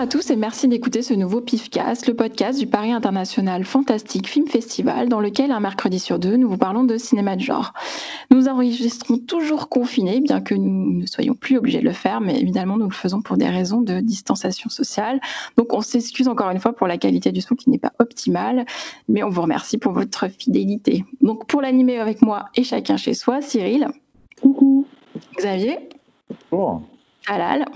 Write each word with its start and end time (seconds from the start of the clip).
Bonjour 0.00 0.16
à 0.16 0.18
tous 0.18 0.30
et 0.30 0.36
merci 0.36 0.66
d'écouter 0.66 1.02
ce 1.02 1.12
nouveau 1.12 1.42
PIFcast, 1.42 2.06
le 2.06 2.14
podcast 2.14 2.58
du 2.58 2.66
Paris 2.66 2.90
International 2.90 3.64
Fantastic 3.64 4.28
Film 4.28 4.46
Festival, 4.46 5.10
dans 5.10 5.20
lequel 5.20 5.52
un 5.52 5.60
mercredi 5.60 5.98
sur 5.98 6.18
deux, 6.18 6.38
nous 6.38 6.48
vous 6.48 6.56
parlons 6.56 6.84
de 6.84 6.96
cinéma 6.96 7.36
de 7.36 7.42
genre. 7.42 7.74
Nous 8.30 8.48
enregistrons 8.48 9.18
toujours 9.18 9.68
confinés, 9.68 10.22
bien 10.22 10.40
que 10.40 10.54
nous 10.54 11.00
ne 11.00 11.04
soyons 11.04 11.34
plus 11.34 11.58
obligés 11.58 11.80
de 11.80 11.84
le 11.84 11.92
faire, 11.92 12.22
mais 12.22 12.40
évidemment 12.40 12.78
nous 12.78 12.88
le 12.88 12.94
faisons 12.94 13.20
pour 13.20 13.36
des 13.36 13.50
raisons 13.50 13.82
de 13.82 14.00
distanciation 14.00 14.70
sociale. 14.70 15.20
Donc 15.58 15.74
on 15.74 15.82
s'excuse 15.82 16.28
encore 16.28 16.48
une 16.48 16.60
fois 16.60 16.72
pour 16.72 16.86
la 16.86 16.96
qualité 16.96 17.30
du 17.30 17.42
son 17.42 17.54
qui 17.54 17.68
n'est 17.68 17.76
pas 17.76 17.92
optimale, 17.98 18.64
mais 19.06 19.22
on 19.22 19.28
vous 19.28 19.42
remercie 19.42 19.76
pour 19.76 19.92
votre 19.92 20.28
fidélité. 20.28 21.04
Donc 21.20 21.46
pour 21.46 21.60
l'animer 21.60 21.98
avec 21.98 22.22
moi 22.22 22.46
et 22.56 22.64
chacun 22.64 22.96
chez 22.96 23.12
soi, 23.12 23.42
Cyril. 23.42 23.88
Coucou. 24.40 24.86
Xavier. 25.36 25.78
Bonjour. 26.50 26.84
Alal. 27.28 27.66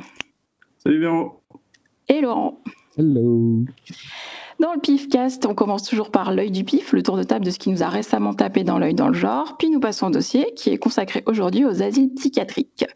Salut 0.78 1.00
Véro 1.00 1.43
et 2.08 2.20
Laurent. 2.20 2.58
Hello. 2.96 3.64
Dans 4.60 4.72
le 4.72 4.80
PIFcast, 4.80 5.46
on 5.46 5.54
commence 5.54 5.82
toujours 5.82 6.10
par 6.10 6.32
l'œil 6.32 6.52
du 6.52 6.62
pif, 6.62 6.92
le 6.92 7.02
tour 7.02 7.16
de 7.16 7.24
table 7.24 7.44
de 7.44 7.50
ce 7.50 7.58
qui 7.58 7.70
nous 7.70 7.82
a 7.82 7.88
récemment 7.88 8.34
tapé 8.34 8.62
dans 8.62 8.78
l'œil 8.78 8.94
dans 8.94 9.08
le 9.08 9.14
genre, 9.14 9.56
puis 9.58 9.68
nous 9.68 9.80
passons 9.80 10.06
au 10.06 10.10
dossier 10.10 10.54
qui 10.54 10.70
est 10.70 10.78
consacré 10.78 11.24
aujourd'hui 11.26 11.64
aux 11.64 11.82
asiles 11.82 12.14
psychiatriques. 12.14 12.86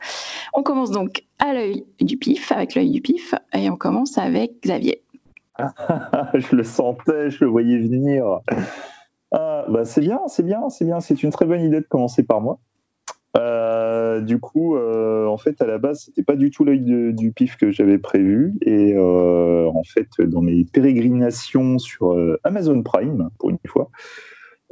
On 0.55 0.63
commence 0.63 0.93
donc 0.93 1.25
à 1.41 1.53
l'œil 1.53 1.85
du 2.01 2.17
pif, 2.17 2.53
avec 2.53 2.75
l'œil 2.77 2.91
du 2.91 3.01
pif, 3.01 3.35
et 3.53 3.69
on 3.71 3.77
commence 3.77 4.19
avec 4.19 4.63
Xavier. 4.63 5.03
je 6.35 6.55
le 6.55 6.63
sentais, 6.63 7.31
je 7.31 7.45
le 7.45 7.51
voyais 7.51 7.79
venir. 7.79 8.41
Ah, 9.33 9.65
bah 9.69 9.85
c'est 9.85 10.01
bien, 10.01 10.21
c'est 10.27 10.45
bien, 10.45 10.69
c'est 10.69 10.85
bien. 10.85 11.01
C'est 11.01 11.23
une 11.23 11.31
très 11.31 11.45
bonne 11.45 11.61
idée 11.61 11.81
de 11.81 11.87
commencer 11.87 12.23
par 12.23 12.41
moi. 12.41 12.61
Euh, 13.37 14.21
du 14.21 14.39
coup, 14.39 14.77
euh, 14.77 15.27
en 15.27 15.37
fait, 15.37 15.61
à 15.61 15.67
la 15.67 15.79
base, 15.79 16.05
c'était 16.05 16.23
pas 16.23 16.37
du 16.37 16.51
tout 16.51 16.65
l'œil 16.65 17.13
du 17.15 17.33
pif 17.33 17.57
que 17.57 17.71
j'avais 17.71 17.99
prévu. 17.99 18.55
Et 18.63 18.95
euh, 18.97 19.69
en 19.69 19.83
fait, 19.83 20.09
dans 20.21 20.41
mes 20.41 20.65
pérégrinations 20.65 21.79
sur 21.79 22.17
Amazon 22.45 22.83
Prime, 22.83 23.29
pour 23.39 23.51
une 23.51 23.59
fois, 23.67 23.91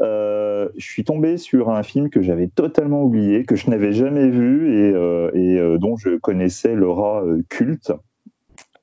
je 0.00 0.68
suis 0.78 1.04
tombé 1.04 1.36
sur 1.36 1.70
un 1.70 1.82
film 1.82 2.10
que 2.10 2.22
j'avais 2.22 2.48
totalement 2.48 3.02
oublié, 3.02 3.44
que 3.44 3.56
je 3.56 3.70
n'avais 3.70 3.92
jamais 3.92 4.28
vu 4.28 4.90
et, 5.34 5.78
dont 5.78 5.96
je 5.96 6.16
connaissais 6.16 6.74
l'aura 6.74 7.22
culte. 7.48 7.92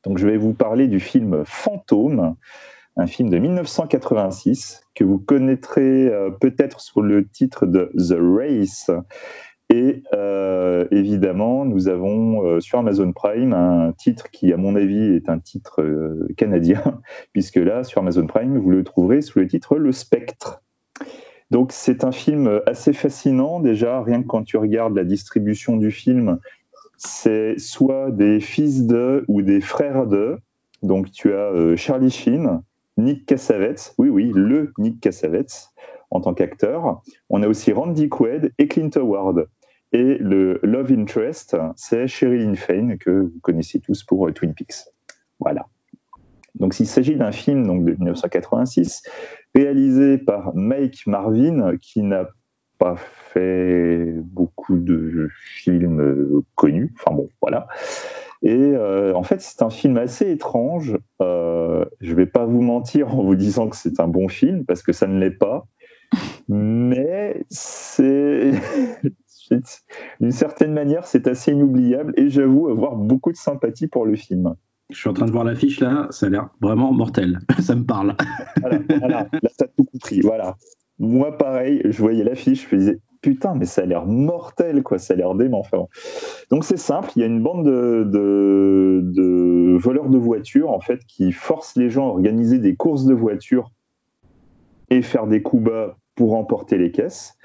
Donc, 0.05 0.17
je 0.17 0.27
vais 0.27 0.37
vous 0.37 0.53
parler 0.53 0.87
du 0.87 0.99
film 0.99 1.43
Fantôme, 1.45 2.35
un 2.95 3.07
film 3.07 3.29
de 3.29 3.39
1986 3.39 4.83
que 4.93 5.03
vous 5.03 5.17
connaîtrez 5.17 6.11
peut-être 6.39 6.79
sous 6.81 7.01
le 7.01 7.27
titre 7.27 7.65
de 7.65 7.91
The 7.97 8.17
Race 8.19 8.91
et 9.73 10.03
euh, 10.13 10.85
évidemment, 10.91 11.65
nous 11.65 11.87
avons 11.87 12.45
euh, 12.45 12.59
sur 12.59 12.77
Amazon 12.77 13.11
Prime 13.11 13.53
un 13.53 13.91
titre 13.93 14.29
qui, 14.29 14.53
à 14.53 14.57
mon 14.57 14.75
avis, 14.75 15.15
est 15.15 15.29
un 15.29 15.39
titre 15.39 15.81
euh, 15.81 16.27
canadien, 16.37 17.01
puisque 17.33 17.55
là, 17.55 17.83
sur 17.83 18.01
Amazon 18.01 18.27
Prime, 18.27 18.59
vous 18.59 18.69
le 18.69 18.83
trouverez 18.83 19.21
sous 19.21 19.39
le 19.39 19.47
titre 19.47 19.77
Le 19.77 19.91
Spectre. 19.91 20.61
Donc 21.49 21.71
c'est 21.71 22.03
un 22.03 22.11
film 22.11 22.61
assez 22.67 22.93
fascinant 22.93 23.59
déjà, 23.59 24.01
rien 24.01 24.21
que 24.21 24.27
quand 24.27 24.43
tu 24.43 24.57
regardes 24.57 24.95
la 24.95 25.03
distribution 25.03 25.75
du 25.77 25.89
film, 25.89 26.39
c'est 26.97 27.57
soit 27.57 28.11
des 28.11 28.39
fils 28.39 28.85
de 28.85 29.25
ou 29.27 29.41
des 29.41 29.61
frères 29.61 30.05
de. 30.05 30.37
Donc 30.83 31.11
tu 31.11 31.33
as 31.33 31.75
Charlie 31.75 32.09
Sheen, 32.09 32.61
Nick 32.97 33.25
Cassavetes, 33.25 33.93
oui 33.97 34.09
oui, 34.09 34.31
le 34.33 34.71
Nick 34.79 34.99
Cassavetes 34.99 35.73
en 36.09 36.21
tant 36.21 36.33
qu'acteur. 36.33 37.01
On 37.29 37.43
a 37.43 37.47
aussi 37.47 37.71
Randy 37.71 38.09
Quaid 38.09 38.51
et 38.57 38.67
Clint 38.67 38.89
Howard. 38.95 39.47
Et 39.93 40.17
le 40.17 40.59
Love 40.63 40.91
Interest, 40.91 41.55
c'est 41.75 42.07
Sherilyn 42.07 42.55
Fane, 42.55 42.97
que 42.97 43.11
vous 43.11 43.39
connaissez 43.43 43.79
tous 43.79 44.03
pour 44.03 44.27
euh, 44.27 44.31
Twin 44.31 44.55
Peaks. 44.55 44.87
Voilà. 45.39 45.67
Donc, 46.55 46.73
s'il 46.73 46.87
s'agit 46.87 47.15
d'un 47.15 47.31
film 47.31 47.65
donc, 47.65 47.85
de 47.85 47.91
1986, 47.91 49.03
réalisé 49.53 50.17
par 50.17 50.55
Mike 50.55 51.05
Marvin, 51.05 51.77
qui 51.77 52.01
n'a 52.01 52.27
pas 52.79 52.95
fait 52.97 54.15
beaucoup 54.23 54.77
de 54.77 55.29
films 55.31 56.01
euh, 56.01 56.43
connus. 56.55 56.91
Enfin 56.99 57.15
bon, 57.15 57.29
voilà. 57.39 57.67
Et 58.41 58.51
euh, 58.51 59.13
en 59.13 59.21
fait, 59.21 59.41
c'est 59.41 59.61
un 59.61 59.69
film 59.69 59.97
assez 59.97 60.31
étrange. 60.31 60.97
je 61.19 61.85
ne 62.01 62.15
vais 62.15 62.25
pas 62.25 62.45
vous 62.45 62.61
mentir 62.61 63.15
en 63.15 63.23
vous 63.23 63.35
disant 63.35 63.69
que 63.69 63.75
c'est 63.75 63.99
un 63.99 64.07
bon 64.07 64.27
film, 64.27 64.65
parce 64.65 64.81
que 64.81 64.91
ça 64.91 65.05
ne 65.05 65.19
l'est 65.19 65.37
pas. 65.37 65.67
Mais 66.47 67.45
c'est 67.49 68.51
d'une 69.49 70.31
certaine 70.31 70.73
manière, 70.73 71.05
c'est 71.05 71.27
assez 71.27 71.51
inoubliable 71.51 72.13
et 72.17 72.29
j'avoue 72.29 72.69
avoir 72.69 72.95
beaucoup 72.95 73.31
de 73.31 73.37
sympathie 73.37 73.87
pour 73.87 74.05
le 74.05 74.15
film. 74.15 74.55
Je 74.89 74.97
suis 74.97 75.09
en 75.09 75.13
train 75.13 75.25
de 75.25 75.31
voir 75.31 75.43
l'affiche 75.43 75.79
là, 75.79 76.07
ça 76.11 76.27
a 76.27 76.29
l'air 76.29 76.49
vraiment 76.61 76.93
mortel. 76.93 77.39
ça 77.59 77.75
me 77.75 77.83
parle. 77.83 78.15
voilà, 78.61 78.79
voilà, 78.99 79.27
là, 79.31 79.49
t'as 79.57 79.67
tout 79.67 79.85
compris. 79.85 80.21
Voilà. 80.21 80.55
Moi, 80.99 81.37
pareil, 81.37 81.81
je 81.85 81.99
voyais 81.99 82.23
l'affiche, 82.23 82.67
je 82.69 82.75
me 82.75 82.79
disais, 82.79 82.99
putain, 83.21 83.55
mais 83.55 83.65
ça 83.65 83.81
a 83.81 83.85
l'air 83.85 84.05
mortel, 84.05 84.83
quoi, 84.83 84.99
ça 84.99 85.15
a 85.15 85.17
l'air 85.17 85.33
dément. 85.33 85.59
Enfin, 85.59 85.85
donc 86.51 86.63
c'est 86.63 86.77
simple, 86.77 87.09
il 87.15 87.21
y 87.21 87.23
a 87.23 87.25
une 87.25 87.41
bande 87.41 87.65
de, 87.65 88.03
de, 88.05 89.01
de, 89.03 89.77
voleurs 89.77 90.09
de 90.09 90.17
voitures, 90.17 90.69
en 90.69 90.79
fait, 90.79 91.03
qui 91.07 91.31
forcent 91.31 91.75
les 91.75 91.89
gens 91.89 92.05
à 92.05 92.09
organiser 92.09 92.59
des 92.59 92.75
courses 92.75 93.05
de 93.05 93.13
voitures 93.13 93.71
et 94.89 95.01
faire 95.01 95.25
des 95.25 95.41
coups 95.41 95.63
bas 95.63 95.97
pour 96.15 96.35
emporter 96.35 96.77
les 96.77 96.91
caisses. 96.91 97.35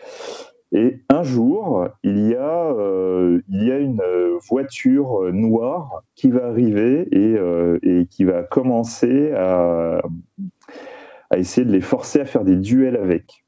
Et 0.73 1.01
un 1.09 1.23
jour, 1.23 1.89
il 2.03 2.29
y 2.29 2.34
a, 2.34 2.71
euh, 2.73 3.41
une 3.49 4.03
voiture 4.51 5.33
noire 5.33 6.03
qui 6.15 6.31
va 6.31 6.47
arriver 6.47 7.09
et, 7.11 7.37
euh, 7.37 8.05
qui 8.11 8.25
va 8.25 8.43
commencer 8.43 9.33
à, 9.33 10.03
essayer 11.34 11.67
de 11.67 11.73
les 11.73 11.81
forcer 11.81 12.21
à 12.21 12.25
faire 12.25 12.45
des 12.45 12.57
duels 12.57 12.97
avec. 12.97 13.45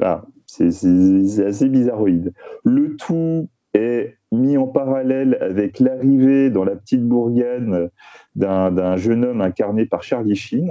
Ah, 0.00 0.24
c'est 0.46 0.66
assez 0.66 1.68
bizarroïde. 1.68 2.32
Le 2.64 2.96
tout 2.96 3.48
est 3.74 4.16
mis 4.30 4.56
en 4.56 4.66
parallèle 4.66 5.38
avec 5.40 5.80
l'arrivée 5.80 6.50
dans 6.50 6.64
la 6.64 6.76
petite 6.76 7.02
bourgade 7.02 7.90
d'un 8.36 8.96
jeune 8.96 9.24
homme 9.24 9.40
incarné 9.40 9.86
par 9.86 10.02
Charlie 10.02 10.36
Sheen. 10.36 10.70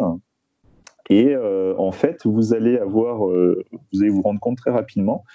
Et 1.09 1.35
euh, 1.35 1.75
en 1.77 1.91
fait, 1.91 2.25
vous 2.25 2.53
allez 2.53 2.77
avoir, 2.77 3.19
vous 3.27 4.01
allez 4.01 4.09
vous 4.09 4.21
rendre 4.21 4.39
compte 4.39 4.57
très 4.57 4.71
rapidement 4.71 5.25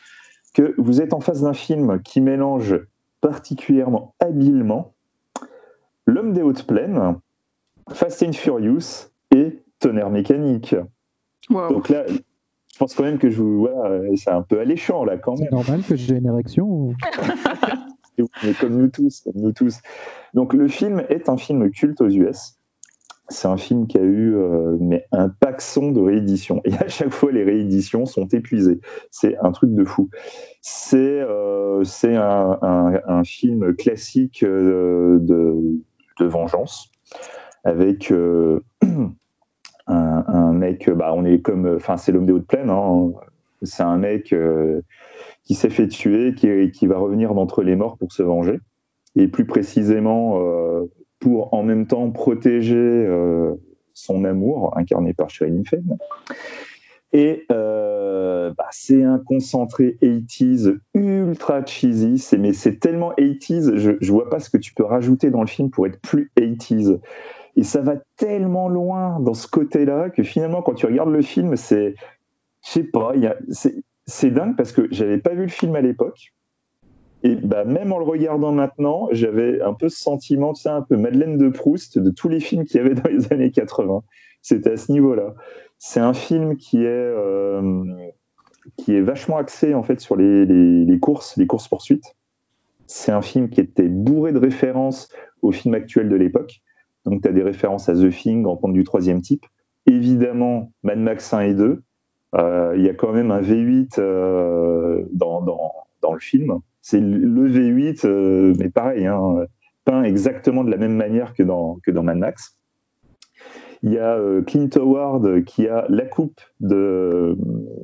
que 0.56 0.75
vous 0.78 1.03
êtes 1.03 1.12
en 1.12 1.21
face 1.21 1.43
d'un 1.43 1.53
film 1.53 2.00
qui 2.00 2.22
mélange 2.22 2.81
particulièrement 3.21 4.15
habilement 4.21 4.94
L'homme 6.06 6.33
des 6.33 6.41
hautes 6.41 6.67
plaines, 6.67 7.17
Fast 7.91 8.22
and 8.22 8.33
Furious 8.33 9.11
et 9.34 9.65
Tonnerre 9.81 10.09
mécanique. 10.09 10.75
Donc 11.50 11.89
là, 11.89 12.06
je 12.06 12.78
pense 12.78 12.95
quand 12.95 13.03
même 13.03 13.19
que 13.19 13.28
je 13.28 13.43
vous. 13.43 13.69
c'est 14.15 14.31
un 14.31 14.43
peu 14.43 14.61
alléchant 14.61 15.05
là 15.05 15.19
quand 15.19 15.37
même. 15.37 15.49
C'est 15.50 15.55
normal 15.55 15.83
que 15.83 15.97
j'ai 15.97 16.16
une 16.16 16.27
érection 16.27 16.95
comme 18.61 18.77
nous 18.77 18.89
tous, 18.89 19.21
comme 19.22 19.43
nous 19.43 19.53
tous. 19.53 19.81
Donc 20.33 20.55
le 20.55 20.69
film 20.69 21.03
est 21.09 21.28
un 21.28 21.37
film 21.37 21.71
culte 21.71 22.00
aux 22.00 22.09
US 22.09 22.56
c'est 23.28 23.48
un 23.48 23.56
film 23.56 23.87
qui 23.87 23.98
a 23.98 24.03
eu 24.03 24.37
euh, 24.37 24.76
mais 24.81 25.06
un 25.12 25.28
paxon 25.28 25.91
de 25.91 26.00
rééditions. 26.00 26.60
Et 26.64 26.75
à 26.75 26.88
chaque 26.88 27.10
fois, 27.10 27.32
les 27.32 27.42
rééditions 27.42 28.06
sont 28.06 28.26
épuisées. 28.28 28.81
C'est 29.10 29.37
un 29.38 29.53
truc 29.53 29.75
de 29.75 29.84
fou. 29.84 30.09
C'est 30.60 31.20
euh, 31.20 31.82
un, 32.04 33.00
un, 33.06 33.25
film 33.25 33.75
classique 33.75 34.42
euh, 34.42 35.18
de, 35.21 35.54
de, 36.21 36.24
vengeance 36.27 36.91
avec 37.65 38.10
euh, 38.10 38.60
un, 38.83 40.24
un, 40.27 40.53
mec, 40.53 40.91
bah, 40.91 41.12
on 41.15 41.24
est 41.24 41.41
comme, 41.41 41.77
enfin, 41.77 41.97
c'est 41.97 42.12
l'homme 42.12 42.27
des 42.27 42.33
hautes 42.33 42.47
plaines. 42.47 42.71
Hein. 42.71 43.12
C'est 43.62 43.83
un 43.83 43.97
mec 43.97 44.34
qui 45.45 45.54
s'est 45.54 45.71
fait 45.71 45.89
tuer, 45.89 46.34
qui, 46.34 46.71
qui 46.71 46.86
va 46.86 46.98
revenir 46.98 47.34
d'entre 47.34 47.62
les 47.62 47.74
morts 47.74 47.97
pour 47.97 48.12
se 48.12 48.22
venger. 48.22 48.59
Et 49.16 49.28
plus 49.28 49.47
précisément, 49.47 50.39
pour 51.27 51.53
en 51.53 51.65
même 51.65 51.89
temps 51.89 52.09
protéger 52.13 52.77
euh, 52.77 53.57
son 53.95 54.23
amour, 54.23 54.73
incarné 54.78 55.13
par 55.13 55.28
Sherilyn 55.28 55.65
Fenn. 55.65 55.99
Et 57.13 57.47
euh, 57.51 58.55
bah, 58.57 58.69
c'est 58.71 59.03
un 59.03 59.19
concentré 59.19 59.99
80s 60.01 60.77
ultra 60.95 61.67
cheesy, 61.67 62.25
mais 62.39 62.53
c'est 62.53 62.78
tellement 62.78 63.13
80s, 63.19 63.75
je, 63.75 64.13
vois 64.13 64.31
pas 64.31 64.39
ce 64.39 64.51
que 64.51 64.57
tu 64.57 64.73
peux 64.73 64.84
rajouter 64.84 65.31
dans 65.31 65.41
le 65.41 65.49
film 65.49 65.69
pour 65.69 65.89
être 65.89 66.01
plus 66.01 66.31
80s. 66.39 67.01
Et 67.57 67.65
ça 67.65 67.81
va 67.81 67.97
tellement 68.17 68.69
loin 68.69 69.19
dans 69.19 69.34
ce 69.34 69.49
côté-là 69.49 70.11
que 70.11 70.23
finalement, 70.23 70.63
quand 70.63 70.75
tu 70.75 70.87
regardes 70.87 71.11
le 71.11 71.23
film, 71.23 71.57
c'est, 71.57 71.97
je 72.65 72.71
sais 72.71 72.84
pas, 72.84 73.15
c'est 74.07 74.31
dingue 74.31 74.55
parce 74.55 74.71
que 74.71 74.87
j'avais 74.93 75.19
pas 75.19 75.34
vu 75.34 75.43
le 75.43 75.49
film 75.49 75.75
à 75.75 75.81
l'époque. 75.81 76.35
Et 77.22 77.34
bah, 77.34 77.65
même 77.65 77.92
en 77.92 77.98
le 77.98 78.04
regardant 78.04 78.53
maintenant, 78.53 79.09
j'avais 79.13 79.60
un 79.63 79.72
peu 79.72 79.89
ce 79.89 79.98
sentiment, 79.98 80.53
tu 80.53 80.63
sais, 80.63 80.68
un 80.68 80.83
peu 80.83 80.97
Madeleine 80.97 81.39
de 81.39 81.48
Proust 81.48 81.98
de 81.98 82.10
tous 82.10 82.28
les 82.28 82.41
films 82.41 82.65
qu'il 82.65 82.80
y 82.80 82.84
avait 82.84 82.95
dans 82.95 83.09
les 83.09 83.33
années 83.33 83.51
80. 83.51 84.03
C'était 84.42 84.72
à 84.72 84.77
ce 84.77 84.92
niveau-là. 84.92 85.34
C'est 85.78 86.01
un 86.01 86.15
film 86.15 86.57
qui 86.57 86.84
est, 86.84 86.86
euh, 86.86 87.84
qui 88.77 88.95
est 88.95 89.01
vachement 89.01 89.39
axé 89.39 89.74
en 89.74 89.83
fait 89.83 90.01
sur 90.01 90.16
les, 90.16 90.47
les, 90.47 90.98
courses, 91.01 91.36
les 91.36 91.47
courses-poursuites. 91.47 92.16
C'est 92.86 93.13
un 93.13 93.22
film 93.22 93.48
qui 93.48 93.60
était 93.60 93.89
bourré 93.89 94.33
de 94.33 94.39
références 94.39 95.09
aux 95.42 95.53
films 95.53 95.74
actuels 95.74 96.09
de 96.09 96.16
l'époque. 96.16 96.60
Donc, 97.04 97.22
tu 97.22 97.28
as 97.28 97.33
des 97.33 97.42
références 97.42 97.89
à 97.89 97.95
The 97.95 98.10
Thing, 98.10 98.47
Rencontre 98.47 98.74
du 98.74 98.84
troisième 98.84 99.21
type. 99.21 99.45
Évidemment, 99.86 100.72
Mad 100.83 100.98
Max 100.98 101.33
1 101.33 101.41
et 101.41 101.54
2. 101.54 101.83
Il 102.39 102.83
y 102.83 102.89
a 102.89 102.95
quand 102.95 103.13
même 103.13 103.30
un 103.30 103.41
V8 103.41 104.01
dans, 105.13 105.41
dans, 105.42 105.72
dans, 106.03 106.13
le 106.13 106.21
film. 106.21 106.60
C'est 106.88 107.00
le 107.00 107.48
V8, 107.48 108.06
mais 108.60 108.71
pareil, 108.71 109.06
hein, 109.06 109.44
peint 109.84 110.04
exactement 110.04 110.62
de 110.62 110.71
la 110.71 110.77
même 110.77 110.94
manière 110.94 111.34
que 111.34 111.42
dans, 111.42 111.80
que 111.84 111.91
dans 111.91 112.04
Mad 112.04 112.16
Max. 112.16 112.56
Il 113.83 113.92
y 113.92 113.98
a 113.98 114.16
Clint 114.47 114.71
Howard 114.77 115.42
qui 115.42 115.66
a 115.66 115.84
la 115.88 116.04
coupe 116.04 116.41
de, 116.60 117.36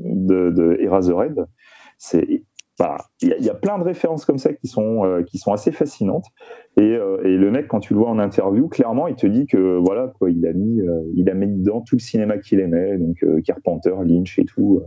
de, 0.05 0.77
Eraserhead. 0.79 1.47
C'est 1.99 2.45
il 3.21 3.45
y, 3.45 3.51
a 3.51 3.55
plein 3.55 3.77
de 3.79 3.85
références 3.85 4.25
comme 4.25 4.39
ça 4.39 4.53
qui 4.53 4.69
sont, 4.69 5.05
euh, 5.05 5.23
qui 5.23 5.39
sont 5.39 5.53
assez 5.53 5.73
fascinantes. 5.73 6.27
Euh, 6.79 7.23
et, 7.25 7.37
le 7.37 7.51
mec, 7.51 7.67
quand 7.67 7.81
tu 7.81 7.93
le 7.93 7.99
vois 7.99 8.09
en 8.09 8.21
interview, 8.21 8.69
clairement, 8.69 9.09
il 9.09 9.17
te 9.17 9.27
dit 9.27 9.47
que 9.47 9.79
voilà, 9.79 10.13
quoi, 10.19 10.31
il 10.31 10.47
a 10.47 10.53
mis, 10.53 10.81
euh, 10.81 11.03
il 11.17 11.29
a 11.29 11.35
mis 11.35 11.49
dedans 11.49 11.81
tout 11.81 11.97
le 11.97 12.01
cinéma 12.01 12.39
qu'il 12.39 12.61
aimait, 12.61 12.99
donc 12.99 13.25
Carpenter, 13.45 13.95
Lynch 14.05 14.39
et 14.39 14.45
tout. 14.45 14.81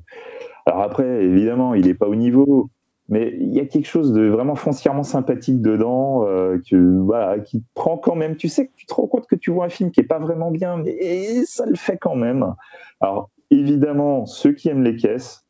Alors 0.66 0.82
après, 0.82 1.24
évidemment, 1.24 1.74
il 1.74 1.86
n'est 1.86 1.94
pas 1.94 2.08
au 2.08 2.16
niveau, 2.16 2.70
mais 3.08 3.36
il 3.40 3.54
y 3.54 3.60
a 3.60 3.66
quelque 3.66 3.88
chose 3.88 4.14
de 4.14 4.28
vraiment 4.28 4.56
foncièrement 4.56 5.04
sympathique 5.04 5.62
dedans, 5.62 6.26
que, 6.70 7.00
voilà, 7.00 7.40
qui 7.40 7.64
prend 7.76 7.98
quand 7.98 8.16
même. 8.16 8.36
Tu 8.36 8.50
sais 8.50 8.68
que 8.68 8.74
tu 8.76 8.86
te 8.86 8.94
rends 8.94 9.08
compte 9.08 9.28
que 9.28 9.36
tu 9.36 9.52
vois 9.52 9.66
un 9.66 9.70
film 9.70 9.92
qui 9.92 10.00
est 10.00 10.06
pas 10.06 10.20
vraiment 10.20 10.50
bien, 10.50 10.78
mais 10.78 11.46
ça 11.46 11.66
le 11.66 11.76
fait 11.76 11.98
quand 11.98 12.16
même. 12.16 12.54
Alors 13.00 13.30
évidemment, 13.52 14.26
ceux 14.26 14.54
qui 14.54 14.70
aiment 14.70 14.84
les 14.84 14.96
caisses, 14.96 15.46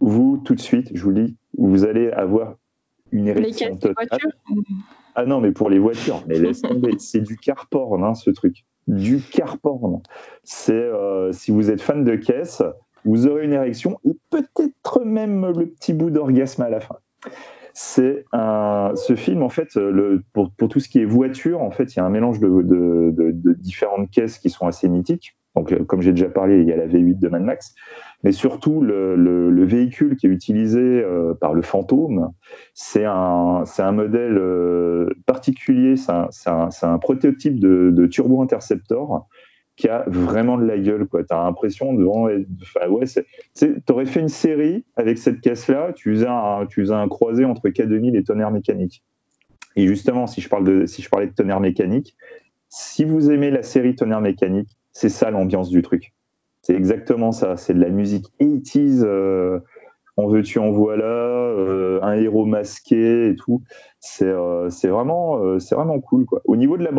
vous, 0.00 0.40
tout 0.44 0.54
de 0.54 0.60
suite, 0.60 0.90
je 0.94 1.02
vous 1.02 1.12
dis, 1.12 1.36
vous 1.56 1.84
allez 1.84 2.10
avoir 2.10 2.54
une 3.10 3.28
érection 3.28 3.76
totale. 3.76 4.18
Ah 5.14 5.24
non, 5.24 5.40
mais 5.40 5.50
pour 5.50 5.70
les 5.70 5.78
voitures, 5.78 6.22
mais 6.28 6.38
laisse 6.38 6.62
tomber, 6.62 6.92
c'est 6.98 7.20
du 7.20 7.36
car 7.36 7.66
porn, 7.68 8.04
hein, 8.04 8.14
ce 8.14 8.30
truc. 8.30 8.64
Du 8.86 9.20
car 9.20 9.58
porn. 9.58 10.00
C'est 10.44 10.72
euh, 10.72 11.32
si 11.32 11.50
vous 11.50 11.70
êtes 11.70 11.82
fan 11.82 12.04
de 12.04 12.14
caisse, 12.16 12.62
vous 13.04 13.26
aurez 13.26 13.44
une 13.44 13.52
érection 13.52 13.98
et 14.04 14.16
peut-être 14.30 15.04
même 15.04 15.46
le 15.46 15.66
petit 15.66 15.92
bout 15.92 16.10
d'orgasme 16.10 16.62
à 16.62 16.70
la 16.70 16.80
fin. 16.80 16.96
C'est 17.74 18.24
un, 18.32 18.92
ce 18.96 19.14
film 19.14 19.42
en 19.42 19.48
fait, 19.48 19.76
le, 19.76 20.22
pour, 20.32 20.50
pour, 20.50 20.68
tout 20.68 20.80
ce 20.80 20.88
qui 20.88 21.00
est 21.00 21.04
voiture, 21.04 21.62
en 21.62 21.70
fait, 21.70 21.94
il 21.94 21.98
y 21.98 22.00
a 22.00 22.04
un 22.04 22.10
mélange 22.10 22.40
de, 22.40 22.48
de, 22.48 23.52
différentes 23.54 24.10
caisses 24.10 24.38
qui 24.38 24.50
sont 24.50 24.66
assez 24.66 24.88
mythiques. 24.88 25.36
Donc, 25.54 25.72
euh, 25.72 25.84
comme 25.84 26.02
j'ai 26.02 26.12
déjà 26.12 26.28
parlé, 26.28 26.60
il 26.60 26.68
y 26.68 26.72
a 26.72 26.76
la 26.76 26.86
V8 26.86 27.18
de 27.18 27.28
Mad 27.28 27.42
Max, 27.42 27.74
mais 28.22 28.32
surtout 28.32 28.80
le, 28.80 29.64
véhicule 29.64 30.16
qui 30.16 30.26
est 30.26 30.30
utilisé 30.30 30.80
euh, 30.80 31.34
par 31.34 31.54
le 31.54 31.62
fantôme, 31.62 32.32
c'est 32.74 33.04
un, 33.04 33.64
un 33.78 33.92
modèle 33.92 34.38
euh, 34.38 35.08
particulier, 35.26 35.96
c'est 35.96 36.12
un, 36.12 36.68
un, 36.82 36.98
prototype 36.98 37.60
de, 37.60 38.06
Turbo 38.06 38.42
Interceptor 38.42 39.26
qui 39.78 39.88
a 39.88 40.04
vraiment 40.08 40.58
de 40.58 40.66
la 40.66 40.76
gueule. 40.76 41.06
Tu 41.08 41.24
as 41.30 41.44
l'impression 41.44 41.94
de. 41.94 42.04
Enfin, 42.04 42.88
ouais, 42.88 43.04
tu 43.54 43.80
aurais 43.90 44.06
fait 44.06 44.20
une 44.20 44.28
série 44.28 44.84
avec 44.96 45.18
cette 45.18 45.40
caisse-là, 45.40 45.92
tu 45.94 46.10
faisais, 46.10 46.26
un, 46.26 46.66
tu 46.66 46.80
faisais 46.80 46.94
un 46.94 47.08
croisé 47.08 47.44
entre 47.44 47.68
K2000 47.68 48.16
et 48.16 48.24
tonnerre 48.24 48.50
mécanique. 48.50 49.04
Et 49.76 49.86
justement, 49.86 50.26
si 50.26 50.40
je, 50.40 50.48
parle 50.48 50.64
de, 50.64 50.86
si 50.86 51.00
je 51.00 51.08
parlais 51.08 51.28
de 51.28 51.32
tonnerre 51.32 51.60
mécanique, 51.60 52.16
si 52.68 53.04
vous 53.04 53.30
aimez 53.30 53.52
la 53.52 53.62
série 53.62 53.94
tonnerre 53.94 54.20
mécanique, 54.20 54.76
c'est 54.92 55.08
ça 55.08 55.30
l'ambiance 55.30 55.70
du 55.70 55.80
truc. 55.80 56.12
C'est 56.62 56.74
exactement 56.74 57.30
ça. 57.30 57.56
C'est 57.56 57.72
de 57.72 57.80
la 57.80 57.90
musique 57.90 58.26
80s. 58.40 59.04
Euh, 59.04 59.60
en 60.16 60.26
veux-tu, 60.26 60.58
en 60.58 60.72
voilà, 60.72 61.04
euh, 61.04 62.00
un 62.02 62.14
héros 62.14 62.44
masqué 62.44 63.28
et 63.28 63.36
tout. 63.36 63.62
C'est 64.00 64.26
euh, 64.26 64.68
vraiment, 64.82 65.38
vraiment 65.70 66.00
cool. 66.00 66.26
Quoi. 66.26 66.42
Au 66.46 66.56
niveau 66.56 66.76
de 66.76 66.82
la 66.82 66.90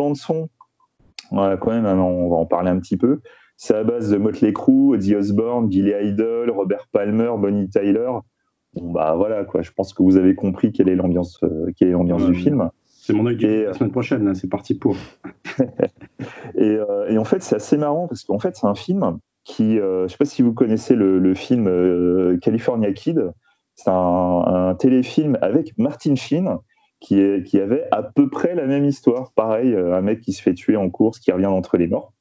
bande-son, 1.30 1.56
quand 1.58 1.70
même, 1.70 1.86
on 1.86 2.28
va 2.28 2.36
en 2.36 2.46
parler 2.46 2.70
un 2.70 2.78
petit 2.78 2.96
peu. 2.96 3.20
C'est 3.56 3.74
à 3.74 3.84
base 3.84 4.10
de 4.10 4.16
Motley 4.16 4.52
Crue, 4.52 4.96
Ozzy 4.96 5.14
Osbourne, 5.14 5.68
Billy 5.68 5.92
Idol, 6.02 6.50
Robert 6.50 6.88
Palmer, 6.92 7.30
Bonnie 7.38 7.68
Tyler. 7.68 8.10
Bon, 8.74 8.90
bah 8.92 9.14
voilà, 9.16 9.44
quoi. 9.44 9.62
Je 9.62 9.70
pense 9.72 9.92
que 9.92 10.02
vous 10.02 10.16
avez 10.16 10.34
compris 10.34 10.72
quelle 10.72 10.88
est 10.88 10.94
l'ambiance 10.94 11.38
quelle 11.76 11.88
est 11.88 11.92
l'ambiance 11.92 12.24
du 12.24 12.34
film. 12.34 12.70
C'est 12.86 13.12
mon 13.12 13.26
œil 13.26 13.36
du 13.36 13.64
la 13.64 13.72
semaine 13.72 13.90
prochaine, 13.90 14.34
c'est 14.34 14.48
parti 14.48 14.74
pour. 14.74 14.96
et, 16.54 16.78
en 17.18 17.24
fait, 17.24 17.42
c'est 17.42 17.56
assez 17.56 17.76
marrant 17.76 18.06
parce 18.06 18.24
qu'en 18.24 18.38
fait, 18.38 18.56
c'est 18.56 18.66
un 18.66 18.74
film 18.74 19.18
qui, 19.44 19.78
euh, 19.78 20.00
je 20.00 20.02
ne 20.04 20.08
sais 20.08 20.16
pas 20.18 20.24
si 20.26 20.42
vous 20.42 20.52
connaissez 20.52 20.94
le, 20.94 21.34
film 21.34 21.66
euh, 21.66 22.38
California 22.40 22.92
Kid, 22.92 23.32
c'est 23.74 23.90
un, 23.90 24.76
téléfilm 24.78 25.38
avec 25.40 25.76
Martin 25.78 26.14
Sheen 26.14 26.56
qui, 27.00 27.42
qui 27.44 27.60
avait 27.60 27.86
à 27.90 28.02
peu 28.02 28.28
près 28.28 28.54
la 28.54 28.66
même 28.66 28.84
histoire. 28.84 29.32
Pareil, 29.32 29.74
euh, 29.74 29.96
un 29.96 30.02
mec 30.02 30.20
qui 30.20 30.32
se 30.32 30.42
fait 30.42 30.54
tuer 30.54 30.76
en 30.76 30.90
course, 30.90 31.18
qui 31.18 31.32
revient 31.32 31.44
d'entre 31.44 31.76
les 31.76 31.86
morts. 31.86 32.12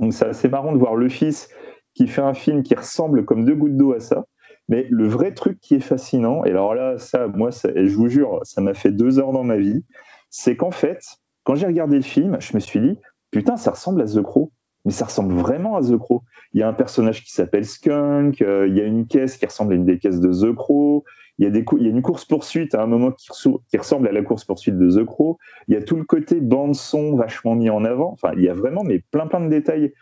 Donc 0.00 0.12
c'est 0.12 0.26
assez 0.26 0.48
marrant 0.48 0.72
de 0.72 0.78
voir 0.78 0.96
le 0.96 1.08
fils 1.08 1.48
qui 1.94 2.06
fait 2.06 2.22
un 2.22 2.34
film 2.34 2.62
qui 2.62 2.74
ressemble 2.74 3.24
comme 3.24 3.44
deux 3.44 3.54
gouttes 3.54 3.76
d'eau 3.76 3.92
à 3.92 4.00
ça. 4.00 4.26
Mais 4.68 4.86
le 4.90 5.08
vrai 5.08 5.32
truc 5.32 5.58
qui 5.60 5.76
est 5.76 5.80
fascinant, 5.80 6.44
et 6.44 6.50
alors 6.50 6.74
là, 6.74 6.98
ça, 6.98 7.26
moi, 7.26 7.50
je 7.50 7.94
vous 7.94 8.08
jure, 8.08 8.40
ça 8.42 8.60
m'a 8.60 8.74
fait 8.74 8.90
deux 8.90 9.18
heures 9.18 9.32
dans 9.32 9.44
ma 9.44 9.56
vie, 9.56 9.84
c'est 10.28 10.56
qu'en 10.56 10.70
fait, 10.70 11.00
quand 11.44 11.54
j'ai 11.54 11.66
regardé 11.66 11.96
le 11.96 12.02
film, 12.02 12.36
je 12.38 12.54
me 12.54 12.60
suis 12.60 12.80
dit, 12.80 12.98
putain, 13.30 13.56
ça 13.56 13.70
ressemble 13.70 14.02
à 14.02 14.04
The 14.04 14.20
Crow 14.20 14.52
mais 14.88 14.92
ça 14.92 15.04
ressemble 15.04 15.34
vraiment 15.34 15.76
à 15.76 15.82
The 15.82 15.98
Crow. 15.98 16.22
Il 16.54 16.60
y 16.60 16.62
a 16.62 16.68
un 16.68 16.72
personnage 16.72 17.22
qui 17.22 17.30
s'appelle 17.30 17.66
Skunk, 17.66 18.40
euh, 18.40 18.66
il 18.68 18.74
y 18.74 18.80
a 18.80 18.84
une 18.84 19.06
caisse 19.06 19.36
qui 19.36 19.44
ressemble 19.44 19.74
à 19.74 19.76
une 19.76 19.84
des 19.84 19.98
caisses 19.98 20.18
de 20.18 20.32
The 20.32 20.54
Crow, 20.54 21.04
il 21.38 21.44
y 21.44 21.46
a, 21.46 21.50
des 21.50 21.64
il 21.78 21.84
y 21.84 21.86
a 21.86 21.90
une 21.90 22.02
course-poursuite 22.02 22.74
à 22.74 22.82
un 22.82 22.86
moment 22.86 23.12
qui, 23.12 23.78
ressemble 23.78 24.08
à 24.08 24.12
la 24.12 24.22
course-poursuite 24.22 24.76
de 24.76 24.90
The 24.90 25.04
Crow, 25.04 25.38
il 25.68 25.74
y 25.74 25.76
a 25.76 25.82
tout 25.82 25.96
le 25.96 26.04
côté 26.04 26.40
bande-son 26.40 27.14
vachement 27.14 27.54
mis 27.54 27.70
en 27.70 27.84
avant, 27.84 28.12
enfin, 28.12 28.32
il 28.36 28.42
y 28.42 28.48
a 28.48 28.54
vraiment 28.54 28.82
mais 28.82 29.02
plein 29.10 29.26
plein 29.26 29.40
de 29.40 29.48
détails. 29.48 29.92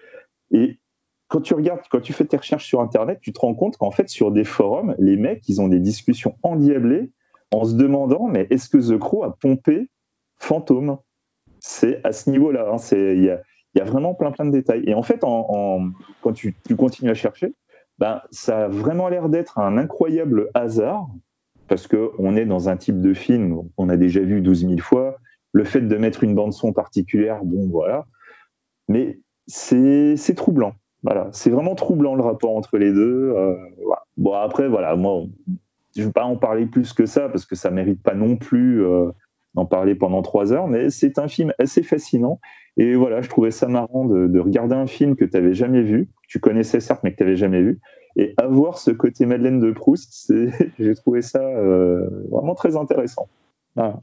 Et 0.50 0.79
quand 1.29 1.41
tu 1.41 1.55
regardes, 1.55 1.81
quand 1.91 2.00
tu 2.00 2.12
fais 2.12 2.25
tes 2.25 2.37
recherches 2.37 2.67
sur 2.67 2.81
Internet, 2.81 3.19
tu 3.21 3.33
te 3.33 3.41
rends 3.41 3.55
compte 3.55 3.77
qu'en 3.77 3.91
fait, 3.91 4.09
sur 4.09 4.31
des 4.31 4.44
forums, 4.44 4.94
les 4.99 5.17
mecs, 5.17 5.49
ils 5.49 5.61
ont 5.61 5.69
des 5.69 5.81
discussions 5.81 6.37
endiablées 6.43 7.11
en 7.53 7.65
se 7.65 7.75
demandant, 7.75 8.29
mais 8.29 8.47
est-ce 8.50 8.69
que 8.69 8.79
The 8.79 8.99
Crow 8.99 9.25
a 9.25 9.37
pompé 9.37 9.89
Fantôme? 10.39 10.99
C'est 11.58 12.01
à 12.05 12.13
ce 12.13 12.31
niveau-là. 12.31 12.70
Hein, 12.72 12.77
il 12.93 13.25
y 13.25 13.81
a, 13.81 13.84
vraiment 13.84 14.15
plein 14.15 14.31
plein 14.31 14.46
de 14.46 14.53
détails. 14.53 14.84
Et 14.87 14.94
en 14.94 15.03
fait, 15.03 15.22
en, 15.22 15.91
quand 16.22 16.32
tu, 16.32 16.56
continues 16.77 17.10
à 17.10 17.15
chercher, 17.15 17.55
ben, 17.99 18.20
ça 18.31 18.65
a 18.65 18.69
vraiment 18.69 19.08
l'air 19.08 19.29
d'être 19.29 19.58
un 19.58 19.79
incroyable 19.79 20.51
hasard, 20.55 21.08
parce 21.69 21.87
qu'on 21.87 22.37
est 22.37 22.46
dans 22.46 22.69
un 22.69 22.77
type 22.77 23.01
de 23.01 23.15
film 23.15 23.63
qu'on 23.77 23.89
a 23.89 23.96
déjà 23.96 24.20
vu 24.20 24.41
12 24.41 24.61
000 24.69 24.79
fois. 24.79 25.17
Le 25.53 25.65
fait 25.65 25.81
de 25.81 25.96
mettre 25.96 26.25
une 26.25 26.35
bande-son 26.35 26.73
particulière, 26.73 27.44
bon, 27.44 27.69
voilà. 27.69 28.06
Mais 28.89 29.19
c'est 29.46 30.35
troublant. 30.37 30.75
Voilà, 31.03 31.29
c'est 31.32 31.51
vraiment 31.51 31.75
troublant 31.75 32.15
le 32.15 32.23
rapport 32.23 32.56
entre 32.56 32.79
les 32.79 32.93
deux. 32.93 33.32
Euh, 33.37 33.55
bon, 34.17 34.32
après, 34.32 34.69
voilà, 34.69 34.96
moi, 34.96 35.25
je 35.94 36.03
ne 36.03 36.06
vais 36.06 36.13
pas 36.13 36.25
en 36.25 36.37
parler 36.37 36.67
plus 36.67 36.93
que 36.93 37.06
ça, 37.06 37.29
parce 37.29 37.46
que 37.46 37.55
ça 37.55 37.70
ne 37.70 37.77
mérite 37.77 38.03
pas 38.03 38.15
non 38.15 38.37
plus 38.37 38.85
euh, 38.85 39.11
d'en 39.55 39.67
parler 39.67 39.94
pendant 39.94 40.23
trois 40.23 40.53
heures, 40.53 40.69
mais 40.69 40.91
c'est 40.91 41.19
un 41.19 41.29
film 41.29 41.53
assez 41.58 41.82
fascinant. 41.82 42.41
Et 42.77 42.94
voilà, 42.94 43.23
je 43.23 43.29
trouvais 43.29 43.51
ça 43.51 43.69
marrant 43.69 44.05
de, 44.05 44.39
regarder 44.39 44.75
un 44.75 44.87
film 44.87 45.17
que 45.17 45.25
tu 45.25 45.37
n'avais 45.37 45.55
jamais 45.55 45.82
vu, 45.82 46.08
tu 46.29 46.41
connaissais 46.41 46.81
certes, 46.81 47.03
mais 47.05 47.13
que 47.13 47.17
tu 47.17 47.23
n'avais 47.23 47.37
jamais 47.37 47.63
vu, 47.63 47.81
et 48.17 48.35
avoir 48.39 48.79
ce 48.79 48.91
côté 48.91 49.27
Madeleine 49.27 49.61
de 49.61 49.70
Proust, 49.73 50.32
j'ai 50.79 50.94
trouvé 50.94 51.23
ça 51.23 51.41
euh, 51.41 52.08
vraiment 52.31 52.55
très 52.55 52.77
intéressant. 52.77 53.29
Voilà. 53.75 54.01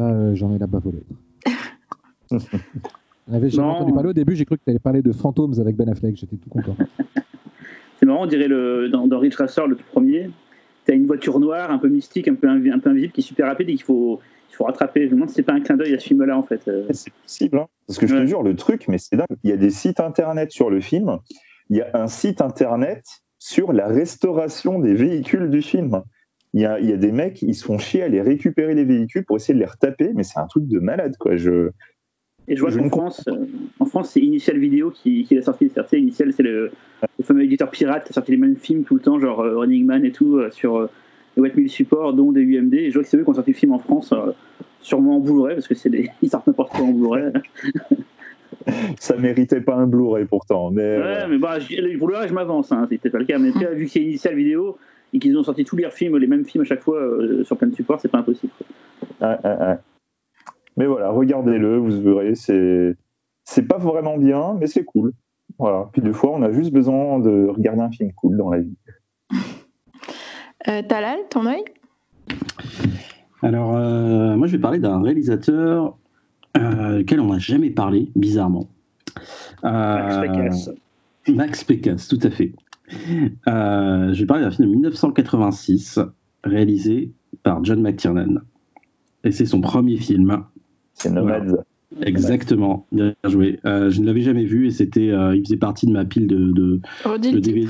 Euh, 0.00 0.34
j'en 0.34 0.54
ai 0.54 0.58
là-bas 0.58 0.80
volé. 0.80 0.98
J'avais 3.30 3.50
jamais 3.50 3.68
entendu 3.68 3.92
parler 3.92 4.08
au 4.08 4.14
début, 4.14 4.34
j'ai 4.34 4.44
cru 4.44 4.56
que 4.58 4.64
tu 4.64 4.70
allais 4.70 4.78
parler 4.78 5.02
de 5.02 5.12
Phantoms 5.12 5.58
avec 5.60 5.76
Ben 5.76 5.88
Affleck, 5.88 6.16
j'étais 6.16 6.36
tout 6.36 6.50
content. 6.50 6.76
C'est 7.98 8.06
marrant, 8.06 8.24
on 8.24 8.26
dirait 8.26 8.48
le, 8.48 8.88
dans, 8.88 9.06
dans 9.06 9.18
Rich 9.18 9.36
Racer, 9.36 9.66
le 9.66 9.76
tout 9.76 9.84
premier, 9.92 10.30
tu 10.84 10.92
as 10.92 10.94
une 10.94 11.06
voiture 11.06 11.38
noire, 11.38 11.70
un 11.70 11.78
peu 11.78 11.88
mystique, 11.88 12.26
un 12.26 12.34
peu, 12.34 12.48
un 12.48 12.78
peu 12.78 12.90
invisible, 12.90 13.12
qui 13.12 13.20
est 13.20 13.24
super 13.24 13.46
rapide 13.46 13.68
et 13.68 13.74
qu'il 13.74 13.84
faut, 13.84 14.20
il 14.50 14.56
faut 14.56 14.64
rattraper. 14.64 15.02
Je 15.02 15.10
me 15.10 15.14
demande 15.14 15.28
si 15.28 15.36
c'est 15.36 15.42
pas 15.42 15.52
un 15.52 15.60
clin 15.60 15.76
d'œil 15.76 15.94
à 15.94 15.98
ce 15.98 16.08
film-là, 16.08 16.36
en 16.36 16.42
fait. 16.42 16.66
Euh. 16.66 16.84
C'est 16.90 17.12
possible, 17.12 17.58
hein. 17.58 17.68
parce 17.86 17.98
que 17.98 18.06
je 18.06 18.16
te 18.16 18.26
jure, 18.26 18.42
le 18.42 18.56
truc, 18.56 18.88
mais 18.88 18.98
c'est 18.98 19.16
dingue. 19.16 19.26
Il 19.44 19.50
y 19.50 19.52
a 19.52 19.56
des 19.56 19.70
sites 19.70 20.00
internet 20.00 20.50
sur 20.50 20.68
le 20.68 20.80
film. 20.80 21.18
Il 21.72 21.78
y 21.78 21.80
a 21.80 21.88
un 21.94 22.06
site 22.06 22.42
internet 22.42 23.02
sur 23.38 23.72
la 23.72 23.88
restauration 23.88 24.78
des 24.78 24.92
véhicules 24.92 25.48
du 25.48 25.62
film. 25.62 26.02
Il 26.52 26.60
y 26.60 26.66
a, 26.66 26.78
il 26.78 26.90
y 26.90 26.92
a 26.92 26.98
des 26.98 27.12
mecs, 27.12 27.40
ils 27.40 27.54
se 27.54 27.64
font 27.64 27.78
chier 27.78 28.02
à 28.02 28.04
aller 28.04 28.20
récupérer 28.20 28.74
les 28.74 28.84
véhicules 28.84 29.24
pour 29.24 29.36
essayer 29.36 29.54
de 29.54 29.58
les 29.58 29.64
retaper, 29.64 30.10
mais 30.14 30.22
c'est 30.22 30.38
un 30.38 30.46
truc 30.46 30.68
de 30.68 30.78
malade, 30.78 31.16
quoi. 31.18 31.36
Je, 31.36 31.70
et 32.46 32.56
je 32.56 32.60
vois 32.60 32.70
qu'en 32.70 32.90
France, 32.90 33.24
euh, 33.26 33.46
en 33.80 33.86
France, 33.86 34.10
c'est 34.10 34.20
Initial 34.20 34.58
Vidéo 34.58 34.90
qui, 34.90 35.24
qui 35.24 35.34
l'a 35.34 35.40
sorti. 35.40 35.72
C'est 35.88 35.98
Initial, 35.98 36.34
c'est 36.34 36.42
le, 36.42 36.72
fameux 37.22 37.44
éditeur 37.44 37.70
pirate 37.70 38.04
qui 38.04 38.10
a 38.10 38.12
sorti 38.12 38.32
les 38.32 38.36
mêmes 38.36 38.56
films 38.56 38.84
tout 38.84 38.96
le 38.96 39.00
temps, 39.00 39.18
genre 39.18 39.40
euh, 39.40 39.56
Running 39.56 39.86
Man 39.86 40.04
et 40.04 40.12
tout, 40.12 40.42
sur 40.50 40.90
les 41.38 41.52
1000 41.54 41.70
supports, 41.70 42.12
dont 42.12 42.32
des 42.32 42.42
UMD. 42.42 42.74
Et 42.74 42.90
je 42.90 42.94
vois 42.94 43.02
que 43.02 43.08
c'est 43.08 43.16
eux 43.16 43.24
qui 43.24 43.30
ont 43.30 43.34
sorti 43.34 43.52
le 43.52 43.56
film 43.56 43.72
en 43.72 43.78
France, 43.78 44.12
euh, 44.12 44.32
sûrement 44.82 45.16
en 45.16 45.20
Blu-ray, 45.20 45.54
parce 45.54 45.68
que 45.68 45.74
c'est 45.74 45.88
des... 45.88 46.10
ils 46.22 46.28
sortent 46.28 46.46
n'importe 46.46 46.72
quoi 46.72 46.84
en 46.84 46.92
Blu-ray. 46.92 47.32
ça 48.98 49.16
méritait 49.16 49.60
pas 49.60 49.74
un 49.74 49.86
Blu-ray 49.86 50.24
pourtant. 50.24 50.70
Mais 50.70 50.82
ouais, 50.82 51.22
euh, 51.22 51.26
mais 51.28 51.38
bah, 51.38 51.58
le 51.58 51.98
Blu-ray, 51.98 52.28
je 52.28 52.34
m'avance, 52.34 52.72
hein, 52.72 52.86
c'était 52.90 53.10
pas 53.10 53.18
le 53.18 53.24
cas. 53.24 53.38
Mais 53.38 53.50
vu 53.50 53.86
que 53.86 53.90
c'est 53.90 54.00
initial 54.02 54.34
vidéo 54.34 54.78
et 55.12 55.18
qu'ils 55.18 55.36
ont 55.36 55.42
sorti 55.42 55.64
tous 55.64 55.76
leurs 55.76 55.92
films, 55.92 56.16
les 56.18 56.26
mêmes 56.26 56.44
films 56.44 56.62
à 56.62 56.66
chaque 56.66 56.82
fois 56.82 56.98
euh, 56.98 57.44
sur 57.44 57.56
plein 57.56 57.68
de 57.68 57.74
supports, 57.74 58.00
c'est 58.00 58.10
pas 58.10 58.18
impossible. 58.18 58.52
Mais 60.78 60.86
voilà, 60.86 61.10
regardez-le, 61.10 61.76
vous 61.76 62.00
verrez, 62.02 62.34
c'est 62.34 62.96
c'est 63.44 63.66
pas 63.66 63.78
vraiment 63.78 64.16
bien, 64.16 64.56
mais 64.58 64.66
c'est 64.66 64.84
cool. 64.84 65.12
Voilà. 65.58 65.88
Puis 65.92 66.00
des 66.00 66.12
fois, 66.12 66.30
on 66.32 66.42
a 66.42 66.50
juste 66.50 66.72
besoin 66.72 67.18
de 67.18 67.48
regarder 67.48 67.82
un 67.82 67.90
film 67.90 68.12
cool 68.12 68.36
dans 68.36 68.50
la 68.50 68.60
vie. 68.60 68.76
Euh, 70.68 70.80
Talal, 70.80 71.18
ton 71.28 71.44
œil? 71.46 71.64
Alors, 73.42 73.74
euh, 73.74 74.36
moi, 74.36 74.46
je 74.46 74.52
vais 74.52 74.60
parler 74.60 74.78
d'un 74.78 75.02
réalisateur 75.02 75.98
euh, 76.56 77.00
auquel 77.00 77.20
on 77.20 77.32
n'a 77.32 77.38
jamais 77.38 77.70
parlé, 77.70 78.10
bizarrement. 78.16 78.68
Max 79.62 80.16
Euh, 80.16 80.20
Pécasse. 80.22 80.70
Max 81.28 81.64
Pécasse, 81.64 82.08
tout 82.08 82.18
à 82.22 82.30
fait. 82.30 82.52
Euh, 83.48 84.12
je 84.12 84.20
vais 84.20 84.26
parler 84.26 84.42
d'un 84.42 84.50
film 84.50 84.68
de 84.68 84.72
1986 84.74 85.98
réalisé 86.44 87.12
par 87.42 87.64
John 87.64 87.80
McTiernan. 87.80 88.40
Et 89.24 89.30
c'est 89.30 89.46
son 89.46 89.60
premier 89.60 89.96
film. 89.96 90.44
C'est 90.94 91.10
Nomads. 91.10 91.64
Exactement, 92.00 92.86
bien 92.90 93.14
joué. 93.24 93.60
Euh, 93.64 93.90
je 93.90 94.00
ne 94.00 94.06
l'avais 94.06 94.22
jamais 94.22 94.44
vu 94.44 94.66
et 94.66 94.70
c'était, 94.70 95.10
euh, 95.10 95.36
il 95.36 95.44
faisait 95.44 95.58
partie 95.58 95.86
de 95.86 95.92
ma 95.92 96.04
pile 96.04 96.26
de, 96.26 96.52
de, 96.52 96.80
DVD. 97.38 97.68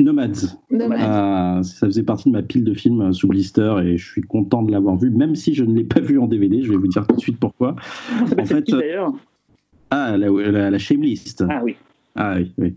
Nomads. 0.00 0.56
Dommage. 0.70 1.00
Euh, 1.00 1.62
ça 1.62 1.86
faisait 1.86 2.02
partie 2.02 2.28
de 2.28 2.34
ma 2.34 2.42
pile 2.42 2.64
de 2.64 2.74
films 2.74 3.12
sous 3.12 3.28
blister 3.28 3.74
et 3.84 3.96
je 3.96 4.10
suis 4.10 4.22
content 4.22 4.62
de 4.62 4.70
l'avoir 4.72 4.96
vu, 4.96 5.10
même 5.10 5.34
si 5.34 5.54
je 5.54 5.64
ne 5.64 5.74
l'ai 5.74 5.84
pas 5.84 6.00
vu 6.00 6.18
en 6.18 6.26
DVD. 6.26 6.62
Je 6.62 6.70
vais 6.70 6.76
vous 6.76 6.88
dire 6.88 7.06
tout 7.06 7.16
de 7.16 7.20
suite 7.20 7.38
pourquoi. 7.38 7.76
S'appelle 8.26 8.40
En 8.40 8.46
fait, 8.46 8.62
qui 8.62 8.72
d'ailleurs? 8.72 9.12
Ah, 9.90 10.16
la, 10.16 10.28
la, 10.28 10.70
la 10.70 10.78
Shamelist. 10.78 11.44
Ah 11.48 11.60
oui. 11.62 11.76
Ah 12.14 12.34
oui, 12.36 12.52
oui. 12.58 12.74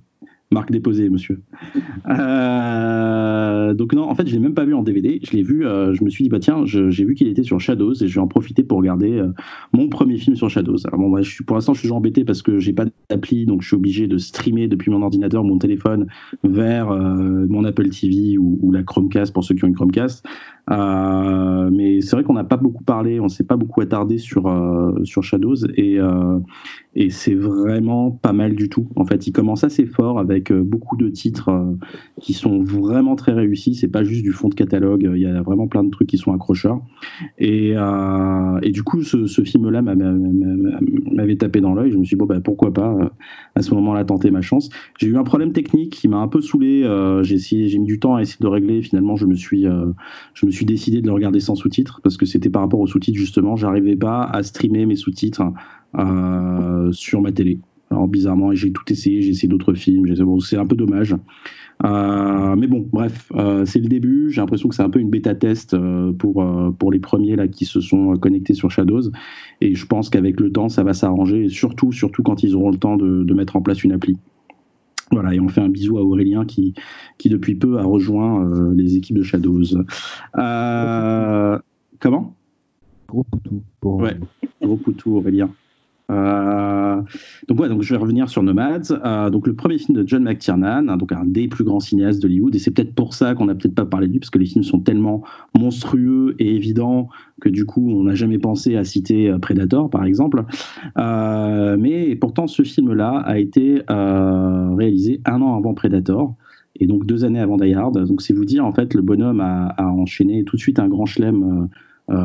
Marque 0.55 0.71
déposée, 0.71 1.09
monsieur. 1.09 1.41
Euh, 2.09 3.73
donc 3.73 3.91
non, 3.93 4.03
en 4.03 4.15
fait, 4.15 4.25
je 4.25 4.31
l'ai 4.31 4.39
même 4.39 4.53
pas 4.53 4.63
vu 4.63 4.73
en 4.73 4.83
DVD. 4.83 5.19
Je 5.21 5.35
l'ai 5.35 5.43
vu. 5.43 5.67
euh, 5.67 5.93
je 5.93 6.01
me 6.01 6.09
suis 6.09 6.23
dit 6.23 6.29
bah 6.29 6.39
tiens, 6.39 6.63
j'ai 6.65 7.03
vu 7.03 7.13
qu'il 7.13 7.27
était 7.27 7.43
sur 7.43 7.59
Shadows 7.59 7.93
et 7.95 8.07
je 8.07 8.15
vais 8.15 8.21
en 8.21 8.27
profiter 8.29 8.63
pour 8.63 8.77
regarder 8.77 9.19
euh, 9.19 9.33
mon 9.73 9.89
premier 9.89 10.17
film 10.17 10.37
sur 10.37 10.49
Shadows. 10.49 10.77
Alors 10.87 11.01
bon, 11.01 11.09
moi, 11.09 11.21
je 11.23 11.29
suis 11.29 11.43
pour 11.43 11.57
l'instant, 11.57 11.73
je 11.73 11.79
suis 11.79 11.87
toujours 11.87 11.97
embêté 11.97 12.23
parce 12.23 12.41
que 12.41 12.57
j'ai 12.57 12.71
pas 12.71 12.85
d'appli, 13.09 13.45
donc 13.45 13.63
je 13.63 13.67
suis 13.67 13.75
obligé 13.75 14.07
de 14.07 14.17
streamer 14.17 14.69
depuis 14.69 14.91
mon 14.91 15.01
ordinateur, 15.01 15.43
mon 15.43 15.57
téléphone 15.57 16.07
vers 16.45 16.87
mon 16.87 17.65
Apple 17.65 17.89
TV 17.89 18.37
ou, 18.37 18.57
ou 18.61 18.71
la 18.71 18.83
Chromecast 18.83 19.33
pour 19.33 19.43
ceux 19.43 19.55
qui 19.55 19.65
ont 19.65 19.67
une 19.67 19.75
Chromecast. 19.75 20.25
Euh, 20.71 21.69
mais 21.71 22.01
c'est 22.01 22.15
vrai 22.15 22.23
qu'on 22.23 22.33
n'a 22.33 22.43
pas 22.43 22.57
beaucoup 22.57 22.83
parlé, 22.83 23.19
on 23.19 23.29
s'est 23.29 23.43
pas 23.43 23.55
beaucoup 23.55 23.81
attardé 23.81 24.17
sur 24.17 24.47
euh, 24.47 25.03
sur 25.03 25.21
Shadows 25.23 25.55
et 25.75 25.99
euh, 25.99 26.39
et 26.95 27.09
c'est 27.11 27.35
vraiment 27.35 28.09
pas 28.09 28.33
mal 28.33 28.55
du 28.55 28.69
tout. 28.69 28.87
En 28.95 29.05
fait, 29.05 29.27
il 29.27 29.31
commence 29.31 29.63
assez 29.63 29.85
fort 29.85 30.17
avec 30.17 30.51
euh, 30.51 30.63
beaucoup 30.63 30.95
de 30.97 31.09
titres 31.09 31.49
euh, 31.49 31.73
qui 32.21 32.33
sont 32.33 32.63
vraiment 32.63 33.15
très 33.15 33.33
réussis. 33.33 33.75
C'est 33.75 33.89
pas 33.89 34.03
juste 34.03 34.23
du 34.23 34.31
fond 34.31 34.47
de 34.49 34.55
catalogue. 34.55 35.07
Il 35.13 35.21
y 35.21 35.25
a 35.27 35.41
vraiment 35.43 35.67
plein 35.67 35.83
de 35.83 35.89
trucs 35.91 36.07
qui 36.07 36.17
sont 36.17 36.33
accrocheurs. 36.33 36.79
Et, 37.37 37.73
et 38.61 38.71
du 38.71 38.83
coup, 38.83 39.03
ce, 39.03 39.25
ce 39.25 39.43
film-là 39.43 39.81
m'a- 39.81 39.95
m'a- 39.95 40.11
m'a- 40.13 40.79
m'avait 41.11 41.35
tapé 41.35 41.59
dans 41.61 41.73
l'œil. 41.73 41.91
Je 41.91 41.97
me 41.97 42.03
suis 42.05 42.15
dit, 42.15 42.19
bon, 42.19 42.25
bah, 42.25 42.39
pourquoi 42.41 42.73
pas 42.73 42.95
à 43.55 43.61
ce 43.61 43.73
moment-là 43.75 44.05
tenter 44.05 44.31
ma 44.31 44.41
chance. 44.41 44.69
J'ai 44.97 45.07
eu 45.07 45.17
un 45.17 45.23
problème 45.23 45.51
technique 45.51 45.91
qui 45.93 46.07
m'a 46.07 46.17
un 46.17 46.27
peu 46.29 46.39
saoulé. 46.41 46.83
J'ai 47.23 47.37
j'ai 47.37 47.77
mis 47.77 47.85
du 47.85 47.99
temps 47.99 48.15
à 48.15 48.21
essayer 48.21 48.37
de 48.39 48.45
le 48.45 48.49
régler. 48.51 48.81
Finalement, 48.81 49.15
je 49.17 49.25
me 49.25 49.35
suis, 49.35 49.63
je 50.33 50.45
me 50.45 50.51
suis 50.51 50.54
décidé 50.63 51.01
de 51.01 51.07
le 51.07 51.11
regarder 51.11 51.41
sans 51.41 51.55
sous-titres 51.55 51.99
parce 52.01 52.15
que 52.15 52.25
c'était 52.25 52.49
par 52.49 52.61
rapport 52.61 52.79
aux 52.79 52.87
sous-titres 52.87 53.17
justement. 53.17 53.57
J'arrivais 53.57 53.97
pas 53.97 54.23
à 54.23 54.43
streamer 54.43 54.85
mes 54.85 54.95
sous-titres 54.95 55.43
euh, 55.97 56.91
sur 56.93 57.21
ma 57.21 57.33
télé. 57.33 57.59
Alors 57.91 58.07
bizarrement, 58.07 58.53
j'ai 58.53 58.71
tout 58.71 58.83
essayé, 58.89 59.21
j'ai 59.21 59.29
essayé 59.29 59.49
d'autres 59.49 59.73
films, 59.73 60.05
bon, 60.23 60.39
c'est 60.39 60.57
un 60.57 60.65
peu 60.65 60.75
dommage. 60.75 61.15
Euh, 61.83 62.55
mais 62.55 62.67
bon, 62.67 62.87
bref, 62.89 63.29
euh, 63.35 63.65
c'est 63.65 63.79
le 63.79 63.87
début. 63.87 64.31
J'ai 64.31 64.39
l'impression 64.39 64.69
que 64.69 64.75
c'est 64.75 64.83
un 64.83 64.89
peu 64.89 64.99
une 64.99 65.09
bêta 65.09 65.35
test 65.35 65.75
pour, 66.17 66.45
pour 66.79 66.91
les 66.91 66.99
premiers 66.99 67.35
là, 67.35 67.47
qui 67.47 67.65
se 67.65 67.81
sont 67.81 68.13
connectés 68.13 68.53
sur 68.53 68.71
Shadows. 68.71 69.11
Et 69.59 69.75
je 69.75 69.85
pense 69.85 70.09
qu'avec 70.09 70.39
le 70.39 70.51
temps, 70.51 70.69
ça 70.69 70.83
va 70.83 70.93
s'arranger, 70.93 71.49
surtout, 71.49 71.91
surtout 71.91 72.23
quand 72.23 72.43
ils 72.43 72.55
auront 72.55 72.71
le 72.71 72.77
temps 72.77 72.95
de 72.95 73.33
mettre 73.33 73.55
en 73.55 73.61
place 73.61 73.83
une 73.83 73.91
appli. 73.91 74.17
Voilà, 75.15 75.33
et 75.33 75.39
on 75.39 75.47
fait 75.47 75.61
un 75.61 75.69
bisou 75.69 75.97
à 75.97 76.03
Aurélien 76.03 76.45
qui, 76.45 76.73
qui 77.17 77.29
depuis 77.29 77.55
peu 77.55 77.79
a 77.79 77.83
rejoint 77.83 78.45
euh, 78.45 78.73
les 78.73 78.97
équipes 78.97 79.17
de 79.17 79.23
Shadows. 79.23 79.63
Euh, 80.37 81.57
comment? 81.99 82.35
Gros 83.07 83.23
poutou. 83.23 83.63
Pour... 83.79 84.01
Ouais. 84.01 84.17
Gros 84.61 84.75
poutou, 84.75 85.15
Aurélien. 85.15 85.49
Euh, 86.11 87.01
donc 87.47 87.59
ouais, 87.59 87.69
donc 87.69 87.81
je 87.81 87.93
vais 87.93 87.99
revenir 87.99 88.29
sur 88.29 88.43
Nomads. 88.43 88.91
Euh, 88.91 89.29
donc 89.29 89.47
le 89.47 89.55
premier 89.55 89.77
film 89.77 89.97
de 89.97 90.07
John 90.07 90.23
McTiernan, 90.23 90.87
hein, 90.89 90.97
donc 90.97 91.11
un 91.11 91.25
des 91.25 91.47
plus 91.47 91.63
grands 91.63 91.79
cinéastes 91.79 92.21
d'Hollywood, 92.21 92.55
et 92.55 92.59
c'est 92.59 92.71
peut-être 92.71 92.93
pour 92.93 93.13
ça 93.13 93.33
qu'on 93.33 93.45
n'a 93.45 93.55
peut-être 93.55 93.75
pas 93.75 93.85
parlé 93.85 94.07
de 94.07 94.13
lui, 94.13 94.19
parce 94.19 94.29
que 94.29 94.39
les 94.39 94.45
films 94.45 94.63
sont 94.63 94.79
tellement 94.79 95.23
monstrueux 95.57 96.35
et 96.39 96.55
évidents 96.55 97.09
que 97.41 97.49
du 97.49 97.65
coup 97.65 97.89
on 97.89 98.03
n'a 98.03 98.15
jamais 98.15 98.37
pensé 98.37 98.75
à 98.75 98.83
citer 98.83 99.29
euh, 99.29 99.39
Predator 99.39 99.89
par 99.89 100.05
exemple. 100.05 100.45
Mais 100.95 102.15
pourtant 102.15 102.47
ce 102.47 102.63
film-là 102.63 103.21
a 103.25 103.37
été 103.39 103.81
réalisé 103.87 105.21
un 105.25 105.41
an 105.41 105.57
avant 105.57 105.73
Predator. 105.73 106.35
Et 106.77 106.87
donc 106.87 107.05
deux 107.05 107.23
années 107.23 107.39
avant 107.39 107.55
Die 107.55 107.73
Hard. 107.73 108.05
Donc 108.05 108.21
c'est 108.21 108.33
vous 108.33 108.43
dire, 108.43 108.65
en 108.65 108.73
fait, 108.73 108.93
le 108.93 109.01
bonhomme 109.01 109.39
a, 109.39 109.67
a 109.77 109.85
enchaîné 109.85 110.43
tout 110.43 110.57
de 110.57 110.61
suite 110.61 110.77
un 110.77 110.89
grand 110.89 111.05
chelem 111.05 111.69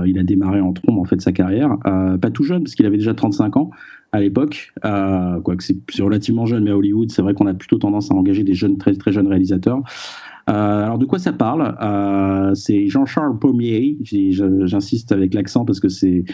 il 0.06 0.18
a 0.18 0.22
démarré 0.22 0.60
en 0.60 0.72
trombe 0.72 0.98
en 0.98 1.04
fait 1.04 1.20
sa 1.20 1.32
carrière, 1.32 1.76
Euh, 1.86 2.18
pas 2.18 2.30
tout 2.30 2.44
jeune 2.44 2.62
parce 2.62 2.74
qu'il 2.74 2.86
avait 2.86 2.98
déjà 2.98 3.14
35 3.14 3.56
ans 3.56 3.70
à 4.12 4.20
l'époque. 4.20 4.72
Euh, 4.84 5.40
Quoique 5.40 5.62
c'est 5.62 6.02
relativement 6.02 6.46
jeune, 6.46 6.64
mais 6.64 6.70
à 6.70 6.76
Hollywood 6.76 7.10
c'est 7.10 7.22
vrai 7.22 7.34
qu'on 7.34 7.46
a 7.46 7.54
plutôt 7.54 7.78
tendance 7.78 8.10
à 8.10 8.14
engager 8.14 8.44
des 8.44 8.54
jeunes 8.54 8.76
très 8.78 8.94
très 8.94 9.12
jeunes 9.12 9.28
réalisateurs. 9.28 9.82
Euh, 10.48 10.84
alors 10.84 10.98
de 10.98 11.04
quoi 11.04 11.18
ça 11.18 11.32
parle? 11.32 11.76
Euh, 11.80 12.54
C'est 12.54 12.88
Jean-Charles 12.88 13.38
Pommier. 13.38 13.98
J'insiste 14.02 15.12
avec 15.12 15.32
l'accent 15.34 15.64
parce 15.64 15.78
que 15.80 15.88
c'est 15.88 16.24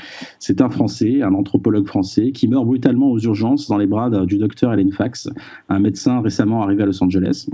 un 0.60 0.70
Français, 0.70 1.22
un 1.22 1.34
anthropologue 1.34 1.86
français 1.86 2.32
qui 2.32 2.48
meurt 2.48 2.64
brutalement 2.64 3.10
aux 3.10 3.18
urgences 3.18 3.68
dans 3.68 3.76
les 3.76 3.86
bras 3.86 4.08
du 4.24 4.38
docteur 4.38 4.72
Helen 4.72 4.92
Fax, 4.92 5.28
un 5.68 5.80
médecin 5.80 6.20
récemment 6.20 6.62
arrivé 6.62 6.84
à 6.84 6.86
Los 6.86 7.02
Angeles. 7.02 7.46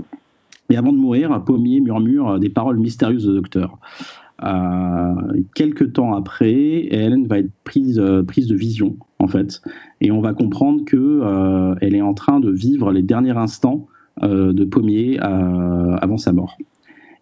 Et 0.69 0.77
avant 0.77 0.93
de 0.93 0.97
mourir, 0.97 1.43
Pommier 1.43 1.81
murmure 1.81 2.39
des 2.39 2.49
paroles 2.49 2.79
mystérieuses 2.79 3.27
au 3.27 3.33
docteur. 3.33 3.77
Euh, 4.43 5.41
quelques 5.55 5.93
temps 5.93 6.13
après, 6.13 6.87
Helen 6.91 7.27
va 7.27 7.39
être 7.39 7.51
prise, 7.63 7.99
euh, 7.99 8.23
prise 8.23 8.47
de 8.47 8.55
vision, 8.55 8.97
en 9.19 9.27
fait, 9.27 9.61
et 10.01 10.11
on 10.11 10.21
va 10.21 10.33
comprendre 10.33 10.83
que 10.85 10.97
euh, 10.97 11.75
est 11.81 12.01
en 12.01 12.13
train 12.13 12.39
de 12.39 12.51
vivre 12.51 12.91
les 12.91 13.01
derniers 13.01 13.37
instants 13.37 13.87
euh, 14.23 14.51
de 14.53 14.65
Pommier 14.65 15.19
avant 15.19 16.17
sa 16.17 16.33
mort. 16.33 16.57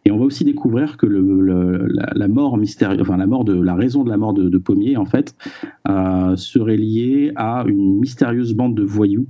Et 0.03 0.11
on 0.11 0.17
va 0.17 0.25
aussi 0.25 0.43
découvrir 0.43 0.97
que 0.97 1.05
la, 1.05 2.27
mort 2.27 2.57
mystérieuse, 2.57 3.01
enfin 3.01 3.17
la 3.17 3.27
mort 3.27 3.45
de 3.45 3.53
la 3.53 3.75
raison 3.75 4.03
de 4.03 4.09
la 4.09 4.17
mort 4.17 4.33
de, 4.33 4.49
de 4.49 4.57
Pommier, 4.57 4.97
en 4.97 5.05
fait, 5.05 5.35
serait 6.35 6.77
liée 6.77 7.31
à 7.35 7.65
une 7.67 7.99
mystérieuse 7.99 8.55
bande 8.55 8.73
de 8.73 8.81
voyous, 8.81 9.27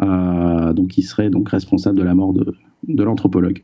donc 0.00 0.88
qui 0.88 1.02
serait 1.02 1.28
donc 1.28 1.50
responsable 1.50 1.98
de 1.98 2.02
la 2.02 2.14
mort 2.14 2.32
de, 2.32 2.54
de 2.88 3.04
l'anthropologue. 3.04 3.62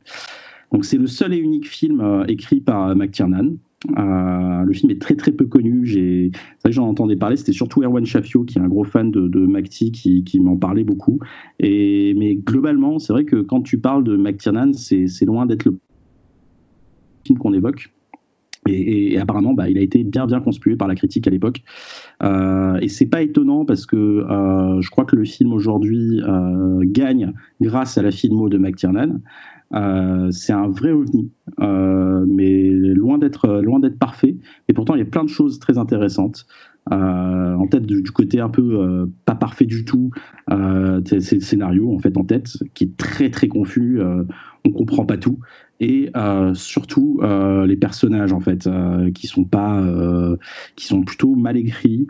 Donc 0.72 0.84
c'est 0.84 0.96
le 0.96 1.06
seul 1.06 1.34
et 1.34 1.38
unique 1.38 1.68
film 1.68 2.00
euh, 2.00 2.24
écrit 2.28 2.60
par 2.60 2.88
euh, 2.88 2.94
McTiernan. 2.94 3.56
Euh, 3.98 4.62
le 4.62 4.72
film 4.72 4.90
est 4.90 5.00
très 5.00 5.16
très 5.16 5.32
peu 5.32 5.46
connu. 5.46 5.84
J'ai, 5.84 6.30
j'en 6.66 6.88
entendais 6.88 7.16
parler. 7.16 7.36
C'était 7.36 7.52
surtout 7.52 7.82
Erwan 7.82 8.06
Shafio, 8.06 8.44
qui 8.44 8.58
est 8.58 8.60
un 8.62 8.68
gros 8.68 8.84
fan 8.84 9.10
de, 9.10 9.28
de 9.28 9.46
McTie, 9.46 9.92
qui, 9.92 10.40
m'en 10.40 10.56
parlait 10.56 10.84
beaucoup. 10.84 11.18
Et 11.58 12.14
mais 12.14 12.36
globalement, 12.36 12.98
c'est 12.98 13.12
vrai 13.12 13.24
que 13.24 13.36
quand 13.36 13.60
tu 13.60 13.78
parles 13.78 14.04
de 14.04 14.16
McTiernan, 14.16 14.72
c'est, 14.72 15.08
c'est 15.08 15.24
loin 15.24 15.46
d'être 15.46 15.64
le 15.64 15.78
film 17.26 17.38
qu'on 17.38 17.52
évoque. 17.52 17.92
Et, 18.68 19.18
apparemment, 19.18 19.54
bah, 19.54 19.68
il 19.68 19.76
a 19.76 19.80
été 19.80 20.04
bien 20.04 20.24
bien 20.24 20.40
conspué 20.40 20.76
par 20.76 20.86
la 20.86 20.94
critique 20.94 21.26
à 21.26 21.30
l'époque. 21.30 21.62
Euh, 22.22 22.78
et 22.80 22.86
c'est 22.86 23.06
pas 23.06 23.20
étonnant 23.20 23.64
parce 23.64 23.86
que 23.86 23.96
euh, 23.96 24.80
je 24.80 24.88
crois 24.88 25.04
que 25.04 25.16
le 25.16 25.24
film 25.24 25.52
aujourd'hui 25.52 26.20
gagne 26.82 27.32
grâce 27.60 27.98
à 27.98 28.02
la 28.02 28.12
filmo 28.12 28.48
de 28.48 28.58
McTiernan. 28.58 29.20
Euh, 29.74 30.30
c'est 30.30 30.52
un 30.52 30.68
vrai 30.68 30.92
ovni, 30.92 31.30
euh, 31.60 32.24
mais 32.28 32.68
loin 32.68 33.18
d'être 33.18 33.48
loin 33.60 33.80
d'être 33.80 33.98
parfait. 33.98 34.36
Et 34.68 34.72
pourtant, 34.72 34.94
il 34.94 34.98
y 34.98 35.02
a 35.02 35.06
plein 35.06 35.24
de 35.24 35.28
choses 35.28 35.58
très 35.58 35.78
intéressantes. 35.78 36.46
Euh, 36.90 37.54
en 37.54 37.68
tête 37.68 37.86
du, 37.86 38.02
côté 38.10 38.40
un 38.40 38.48
peu 38.48 38.80
euh, 38.80 39.06
pas 39.24 39.36
parfait 39.36 39.66
du 39.66 39.84
tout, 39.84 40.10
euh, 40.50 41.00
c'est 41.06 41.36
le 41.36 41.40
scénario 41.40 41.94
en 41.94 42.00
fait 42.00 42.16
en 42.16 42.24
tête 42.24 42.48
qui 42.74 42.84
est 42.84 42.96
très 42.96 43.30
très 43.30 43.46
confus. 43.46 44.00
euh, 44.00 44.24
on 44.64 44.70
comprend 44.70 45.04
pas 45.04 45.16
tout 45.16 45.38
et 45.80 46.10
euh, 46.16 46.54
surtout 46.54 47.20
euh, 47.22 47.66
les 47.66 47.76
personnages 47.76 48.32
en 48.32 48.40
fait 48.40 48.66
euh, 48.66 49.10
qui 49.10 49.26
sont 49.26 49.44
pas 49.44 49.80
euh, 49.80 50.36
qui 50.76 50.86
sont 50.86 51.02
plutôt 51.02 51.34
mal 51.34 51.56
écrits 51.56 52.06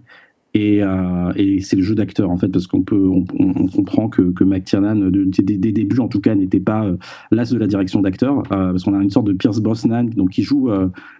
et, 0.54 0.82
euh, 0.82 1.32
et 1.34 1.60
c'est 1.60 1.76
le 1.76 1.82
jeu 1.82 1.94
d'acteur 1.94 2.30
en 2.30 2.36
fait 2.36 2.48
parce 2.48 2.66
qu'on 2.66 2.82
peut 2.82 3.08
on, 3.08 3.24
comprend 3.68 4.10
que, 4.10 4.32
que 4.32 4.44
McTiernan 4.44 4.96
de- 4.96 5.24
des, 5.24 5.72
débuts 5.72 6.00
en 6.00 6.08
tout 6.08 6.20
cas 6.20 6.34
n'était 6.34 6.60
pas 6.60 6.84
euh, 6.84 6.98
l'as 7.30 7.50
de 7.50 7.58
la 7.58 7.66
direction 7.66 8.02
d'acteur 8.02 8.40
euh, 8.52 8.72
parce 8.72 8.84
qu'on 8.84 8.92
a 8.92 9.02
une 9.02 9.08
sorte 9.08 9.26
de 9.26 9.32
Pierce 9.32 9.60
Brosnan 9.60 10.10
donc 10.10 10.30
qui 10.30 10.42
joue 10.42 10.70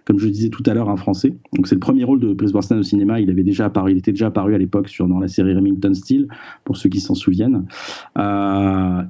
comme 0.05 0.19
je 0.19 0.27
disais 0.27 0.49
tout 0.49 0.63
à 0.65 0.73
l'heure 0.73 0.89
un 0.89 0.97
français. 0.97 1.33
Donc 1.53 1.67
c'est 1.67 1.75
le 1.75 1.79
premier 1.79 2.03
rôle 2.03 2.19
de 2.19 2.33
Pierce 2.33 2.51
Brosnan 2.51 2.79
au 2.79 2.83
cinéma. 2.83 3.19
Il 3.19 3.29
avait 3.29 3.43
déjà 3.43 3.65
apparu 3.65 3.91
il 3.91 3.97
était 3.97 4.11
déjà 4.11 4.27
apparu 4.27 4.53
à 4.53 4.57
l'époque 4.57 4.87
sur 4.87 5.07
dans 5.07 5.19
la 5.19 5.27
série 5.27 5.55
Remington 5.55 5.93
Steel 5.93 6.27
pour 6.63 6.77
ceux 6.77 6.89
qui 6.89 6.99
s'en 6.99 7.15
souviennent. 7.15 7.65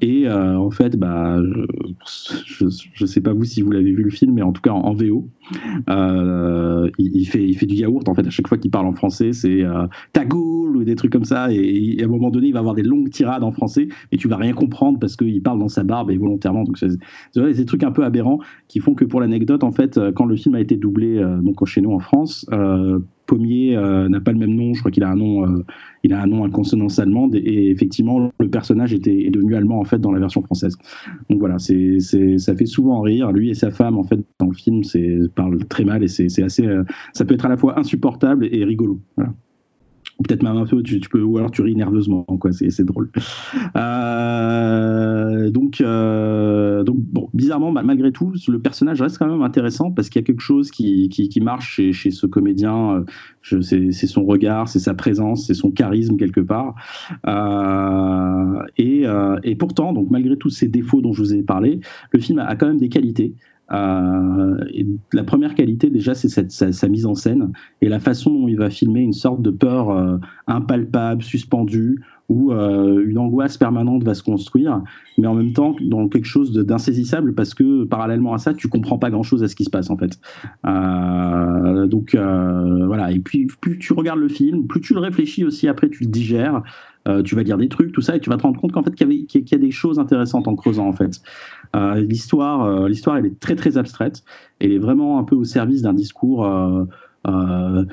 Et 0.01 0.29
en 0.29 0.71
fait 0.71 0.97
bah 0.97 1.41
je, 2.45 2.65
je, 2.93 3.05
sais 3.05 3.21
pas 3.21 3.33
vous 3.33 3.43
si 3.43 3.61
vous 3.61 3.71
l'avez 3.71 3.91
vu 3.91 4.03
le 4.03 4.09
film 4.09 4.35
mais 4.35 4.41
en 4.41 4.53
tout 4.53 4.61
cas 4.61 4.71
en, 4.71 4.93
VO 4.93 5.27
il, 5.89 6.91
il 6.97 7.25
fait 7.25 7.45
il 7.45 7.57
fait 7.57 7.65
du 7.65 7.75
yaourt 7.75 8.07
en 8.07 8.13
fait 8.13 8.25
à 8.25 8.29
chaque 8.29 8.47
fois 8.47 8.57
qu'il 8.57 8.71
parle 8.71 8.85
en 8.85 8.93
français 8.93 9.33
c'est 9.33 9.63
ta 10.13 10.25
gueule 10.25 10.77
ou 10.77 10.83
des 10.83 10.95
trucs 10.95 11.11
comme 11.11 11.25
ça. 11.25 11.51
Et, 11.51 11.97
à 11.99 12.05
un 12.05 12.07
moment 12.07 12.29
donné, 12.29 12.47
il 12.47 12.53
va 12.53 12.59
avoir 12.59 12.75
des 12.75 12.83
longues 12.83 13.09
tirades 13.09 13.43
en 13.43 13.51
français 13.51 13.87
et 14.11 14.17
tu 14.17 14.27
vas 14.27 14.37
rien 14.37 14.53
comprendre 14.53 14.99
parce 14.99 15.15
qu'il 15.15 15.41
parle 15.41 15.59
dans 15.59 15.67
sa 15.67 15.83
barbe 15.83 16.11
et 16.11 16.17
volontairement. 16.17 16.63
Donc, 16.63 16.77
c'est 16.77 16.89
des 17.35 17.65
trucs 17.65 17.83
un 17.83 17.91
peu 17.91 18.03
aberrants 18.03 18.39
qui 18.67 18.79
font 18.79 18.93
que 18.93 19.05
pour 19.05 19.19
l'anecdote, 19.19 19.63
en 19.63 19.71
fait, 19.71 19.99
quand 20.15 20.25
le 20.25 20.35
film 20.35 20.55
a 20.55 20.61
été 20.61 20.77
doublé 20.77 21.21
donc 21.41 21.65
chez 21.65 21.81
nous 21.81 21.91
en 21.91 21.99
France, 21.99 22.45
Pommier 23.25 23.75
n'a 24.09 24.19
pas 24.21 24.31
le 24.31 24.37
même 24.37 24.53
nom. 24.53 24.73
Je 24.73 24.79
crois 24.79 24.91
qu'il 24.91 25.03
a 25.03 25.09
un 25.09 25.15
nom, 25.15 25.63
il 26.03 26.13
a 26.13 26.21
un 26.21 26.27
nom 26.27 26.43
à 26.43 26.49
consonance 26.49 26.99
allemande 26.99 27.35
et, 27.35 27.71
effectivement, 27.71 28.31
le 28.39 28.49
personnage 28.49 28.93
était 28.93 29.25
est 29.25 29.31
devenu 29.31 29.55
allemand 29.55 29.79
en 29.79 29.85
fait 29.85 29.99
dans 29.99 30.11
la 30.11 30.19
version 30.19 30.43
française. 30.43 30.77
Donc 31.29 31.39
voilà, 31.39 31.57
c'est, 31.57 31.97
ça 32.37 32.55
fait 32.55 32.67
souvent 32.67 33.01
rire. 33.01 33.31
Lui 33.31 33.49
et 33.49 33.55
sa 33.55 33.71
femme 33.71 33.97
en 33.97 34.03
fait 34.03 34.19
dans 34.39 34.47
le 34.47 34.53
film, 34.53 34.83
c'est 34.83 35.17
parlent 35.33 35.65
très 35.65 35.85
mal 35.85 36.03
et 36.03 36.07
c'est, 36.07 36.43
assez, 36.43 36.67
ça 37.13 37.25
peut 37.25 37.33
être 37.33 37.45
à 37.45 37.49
la 37.49 37.57
fois 37.57 37.79
insupportable 37.79 38.47
et 38.51 38.63
rigolo. 38.63 38.99
Peut-être 40.21 40.43
même 40.43 40.57
un 40.57 40.65
peu, 40.65 40.83
tu, 40.83 40.99
peux, 40.99 41.21
ou 41.21 41.37
alors 41.37 41.51
tu 41.51 41.61
ris 41.61 41.75
nerveusement, 41.75 42.23
quoi, 42.23 42.51
c'est 42.51 42.85
drôle. 42.85 43.09
Euh, 43.75 45.49
donc, 45.49 45.81
euh, 45.81 46.83
donc, 46.83 46.97
bon, 46.99 47.29
bizarrement, 47.33 47.71
malgré 47.71 48.11
tout, 48.11 48.33
le 48.47 48.59
personnage 48.59 49.01
reste 49.01 49.17
quand 49.17 49.27
même 49.27 49.41
intéressant 49.41 49.91
parce 49.91 50.09
qu'il 50.09 50.21
y 50.21 50.23
a 50.23 50.25
quelque 50.25 50.41
chose 50.41 50.71
qui, 50.71 51.09
qui, 51.09 51.41
marche 51.41 51.75
chez, 51.75 51.93
chez, 51.93 52.11
ce 52.11 52.27
comédien. 52.27 53.03
Euh, 53.51 53.61
c'est 53.61 54.07
son 54.07 54.23
regard, 54.23 54.67
c'est 54.69 54.79
sa 54.79 54.93
présence, 54.93 55.47
c'est 55.47 55.53
son 55.53 55.71
charisme 55.71 56.15
quelque 56.17 56.41
part. 56.41 56.75
et, 58.77 59.05
et, 59.43 59.55
pourtant, 59.55 59.93
donc 59.93 60.09
malgré 60.11 60.37
tous 60.37 60.49
ces 60.49 60.67
défauts 60.67 61.01
dont 61.01 61.13
je 61.13 61.21
vous 61.21 61.33
ai 61.33 61.43
parlé, 61.43 61.79
le 62.11 62.19
film 62.19 62.39
a 62.39 62.55
quand 62.55 62.67
même 62.67 62.77
des 62.77 62.89
qualités. 62.89 63.33
Euh, 63.73 64.55
la 65.13 65.23
première 65.23 65.55
qualité, 65.55 65.89
déjà, 65.89 66.13
c'est 66.13 66.29
sa, 66.49 66.87
mise 66.87 67.05
en 67.05 67.15
scène 67.15 67.51
et 67.81 67.89
la 67.89 67.99
façon 67.99 68.31
dont 68.31 68.47
il 68.47 68.57
va 68.57 68.69
filmer 68.69 69.01
une 69.01 69.13
sorte 69.13 69.41
de 69.41 69.49
peur 69.49 69.89
euh, 69.89 70.17
impalpable, 70.47 71.23
suspendue, 71.23 72.01
où 72.29 72.53
euh, 72.53 73.03
une 73.05 73.17
angoisse 73.17 73.57
permanente 73.57 74.03
va 74.03 74.13
se 74.13 74.23
construire, 74.23 74.81
mais 75.17 75.27
en 75.27 75.33
même 75.33 75.51
temps 75.53 75.75
dans 75.81 76.07
quelque 76.07 76.25
chose 76.25 76.53
d'insaisissable 76.53 77.35
parce 77.35 77.53
que 77.53 77.83
parallèlement 77.83 78.33
à 78.33 78.37
ça, 78.37 78.53
tu 78.53 78.69
comprends 78.69 78.97
pas 78.97 79.09
grand-chose 79.09 79.43
à 79.43 79.47
ce 79.47 79.55
qui 79.55 79.65
se 79.65 79.69
passe 79.69 79.89
en 79.89 79.97
fait. 79.97 80.19
donc 80.63 82.15
voilà. 82.15 83.11
Et 83.11 83.19
puis 83.19 83.47
plus 83.59 83.77
tu 83.77 83.93
regardes 83.93 84.19
le 84.19 84.29
film, 84.29 84.67
plus 84.67 84.81
tu 84.81 84.93
le 84.93 84.99
réfléchis 84.99 85.43
aussi. 85.43 85.67
Après, 85.67 85.89
tu 85.89 86.05
le 86.05 86.09
digères. 86.09 86.63
tu 87.25 87.35
vas 87.35 87.43
dire 87.43 87.57
des 87.57 87.67
trucs, 87.67 87.91
tout 87.91 88.01
ça, 88.01 88.15
et 88.15 88.19
tu 88.21 88.29
vas 88.29 88.37
te 88.37 88.43
rendre 88.43 88.59
compte 88.59 88.71
qu'en 88.71 88.83
fait, 88.83 88.95
qu'il 88.95 89.11
y, 89.11 89.27
y, 89.33 89.55
a 89.55 89.57
des 89.57 89.71
choses 89.71 89.99
intéressantes 89.99 90.47
en 90.47 90.55
creusant, 90.55 90.87
en 90.87 90.93
fait. 90.93 91.21
Euh, 91.75 91.95
l'histoire, 91.95 92.65
euh, 92.65 92.87
l'histoire, 92.87 93.17
elle 93.17 93.25
est 93.25 93.39
très 93.39 93.55
très 93.55 93.77
abstraite. 93.77 94.23
Elle 94.59 94.71
est 94.73 94.79
vraiment 94.79 95.19
un 95.19 95.23
peu 95.23 95.35
au 95.35 95.43
service 95.43 95.81
d'un 95.81 95.93
discours 95.93 96.45
euh, 96.45 97.85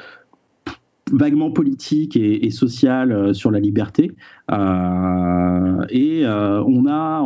vaguement 1.13 1.51
politique 1.51 2.17
et, 2.17 2.51
social 2.51 3.35
sur 3.35 3.51
la 3.51 3.59
liberté. 3.59 4.13
et 4.51 4.55
on 6.25 6.87
a, 6.87 7.23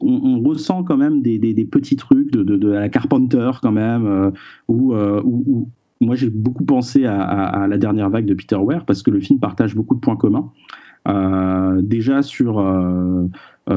on, 0.00 0.40
ressent 0.40 0.82
quand 0.82 0.96
même 0.96 1.22
des, 1.22 1.68
petits 1.70 1.94
trucs 1.96 2.32
de, 2.32 2.68
la 2.68 2.88
Carpenter 2.88 3.50
quand 3.62 3.70
même, 3.70 4.32
où, 4.66 4.92
moi 6.00 6.16
j'ai 6.16 6.30
beaucoup 6.30 6.64
pensé 6.64 7.06
à, 7.06 7.66
la 7.68 7.78
dernière 7.78 8.10
vague 8.10 8.26
de 8.26 8.34
Peter 8.34 8.56
Ware 8.56 8.84
parce 8.84 9.04
que 9.04 9.12
le 9.12 9.20
film 9.20 9.38
partage 9.38 9.76
beaucoup 9.76 9.94
de 9.94 10.00
points 10.00 10.16
communs. 10.16 10.50
déjà 11.80 12.22
sur 12.22 12.58
euh, 12.58 13.28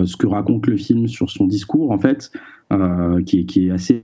ce 0.05 0.15
que 0.17 0.27
raconte 0.27 0.67
le 0.67 0.77
film 0.77 1.07
sur 1.07 1.29
son 1.29 1.45
discours, 1.45 1.91
en 1.91 1.99
fait, 1.99 2.31
euh, 2.71 3.21
qui, 3.23 3.45
qui, 3.45 3.67
est 3.67 3.71
assez 3.71 4.03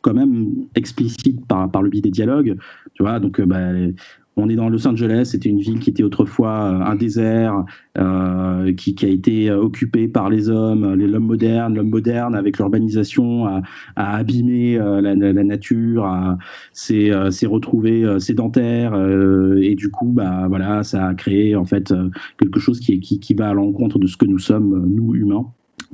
quand 0.00 0.14
même 0.14 0.66
explicite 0.74 1.46
par, 1.46 1.70
par 1.70 1.82
le 1.82 1.90
biais 1.90 2.02
des 2.02 2.10
dialogues. 2.10 2.56
Tu 2.94 3.02
vois, 3.02 3.20
donc 3.20 3.40
euh, 3.40 3.46
bah, 3.46 3.72
on 4.36 4.48
est 4.48 4.56
dans 4.56 4.68
Los 4.68 4.86
Angeles, 4.86 5.28
c'était 5.32 5.50
une 5.50 5.58
ville 5.58 5.78
qui 5.78 5.90
était 5.90 6.02
autrefois 6.02 6.50
euh, 6.50 6.84
un 6.84 6.94
désert, 6.94 7.64
euh, 7.98 8.72
qui, 8.72 8.96
a 9.02 9.08
été 9.08 9.50
euh, 9.50 9.60
occupée 9.60 10.08
par 10.08 10.30
les 10.30 10.48
hommes, 10.48 10.94
l'homme 10.94 11.26
moderne, 11.26 11.74
l'homme 11.74 11.90
moderne 11.90 12.34
avec 12.34 12.56
l'urbanisation 12.56 13.46
a, 13.46 13.62
abîmé 13.96 14.78
la, 14.78 15.14
nature, 15.44 16.08
s'est 16.72 17.10
retrouvé 17.46 18.18
sédentaire 18.18 18.94
et 19.60 19.74
du 19.74 19.90
coup, 19.90 20.12
bah 20.12 20.46
voilà, 20.48 20.82
ça 20.82 21.08
a 21.08 21.14
créé 21.14 21.56
en 21.56 21.64
fait 21.64 21.92
quelque 22.38 22.60
chose 22.60 22.80
qui, 22.80 23.00
qui, 23.00 23.34
va 23.34 23.50
à 23.50 23.54
l'encontre 23.54 23.98
de 23.98 24.06
ce 24.06 24.16
que 24.16 24.24
nous 24.24 24.38
sommes 24.38 24.86
nous 24.88 25.14
humains. 25.14 25.46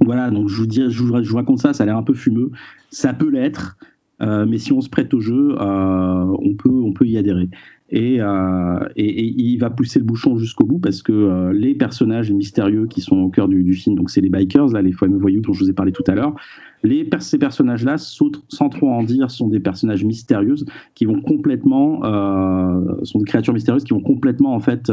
Voilà, 0.04 0.30
donc 0.30 0.48
je 0.48 0.56
vous 0.56 0.66
dis, 0.66 0.84
je 0.88 1.02
vous, 1.02 1.22
je 1.22 1.34
raconte 1.34 1.58
ça, 1.58 1.72
ça 1.72 1.82
a 1.82 1.86
l'air 1.86 1.96
un 1.96 2.02
peu 2.02 2.14
fumeux, 2.14 2.50
ça 2.90 3.12
peut 3.12 3.30
l'être. 3.30 3.76
Mais 4.20 4.58
si 4.58 4.72
on 4.72 4.80
se 4.80 4.88
prête 4.88 5.12
au 5.14 5.20
jeu, 5.20 5.56
on, 5.58 6.54
peut, 6.56 6.70
on 6.70 6.92
peut 6.92 7.06
y 7.06 7.16
adhérer. 7.16 7.48
Euh, 7.94 8.88
et, 8.96 9.08
et, 9.08 9.34
il 9.38 9.56
va 9.58 9.70
pousser 9.70 9.98
le 9.98 10.04
bouchon 10.04 10.36
jusqu'au 10.36 10.64
bout 10.64 10.78
parce 10.78 11.02
que 11.02 11.12
euh, 11.12 11.52
les 11.54 11.74
personnages 11.74 12.30
mystérieux 12.30 12.86
qui 12.86 13.00
sont 13.00 13.16
au 13.16 13.30
cœur 13.30 13.48
du, 13.48 13.62
du 13.62 13.72
film, 13.72 13.96
donc 13.96 14.10
c'est 14.10 14.20
les 14.20 14.28
bikers, 14.28 14.68
là, 14.68 14.82
les 14.82 14.92
fameux 14.92 15.16
voyous 15.16 15.40
dont 15.40 15.54
je 15.54 15.64
vous 15.64 15.70
ai 15.70 15.72
parlé 15.72 15.92
tout 15.92 16.04
à 16.06 16.14
l'heure, 16.14 16.34
les, 16.82 17.08
ces 17.20 17.38
personnages-là, 17.38 17.96
sans 17.96 18.68
trop 18.68 18.90
en 18.90 19.02
dire, 19.02 19.30
sont 19.30 19.48
des 19.48 19.58
personnages 19.58 20.04
mystérieux 20.04 20.56
qui 20.94 21.06
vont 21.06 21.22
complètement, 21.22 22.04
euh, 22.04 23.04
sont 23.04 23.20
des 23.20 23.24
créatures 23.24 23.54
mystérieuses 23.54 23.84
qui 23.84 23.94
vont 23.94 24.02
complètement 24.02 24.54
en 24.54 24.60
fait 24.60 24.92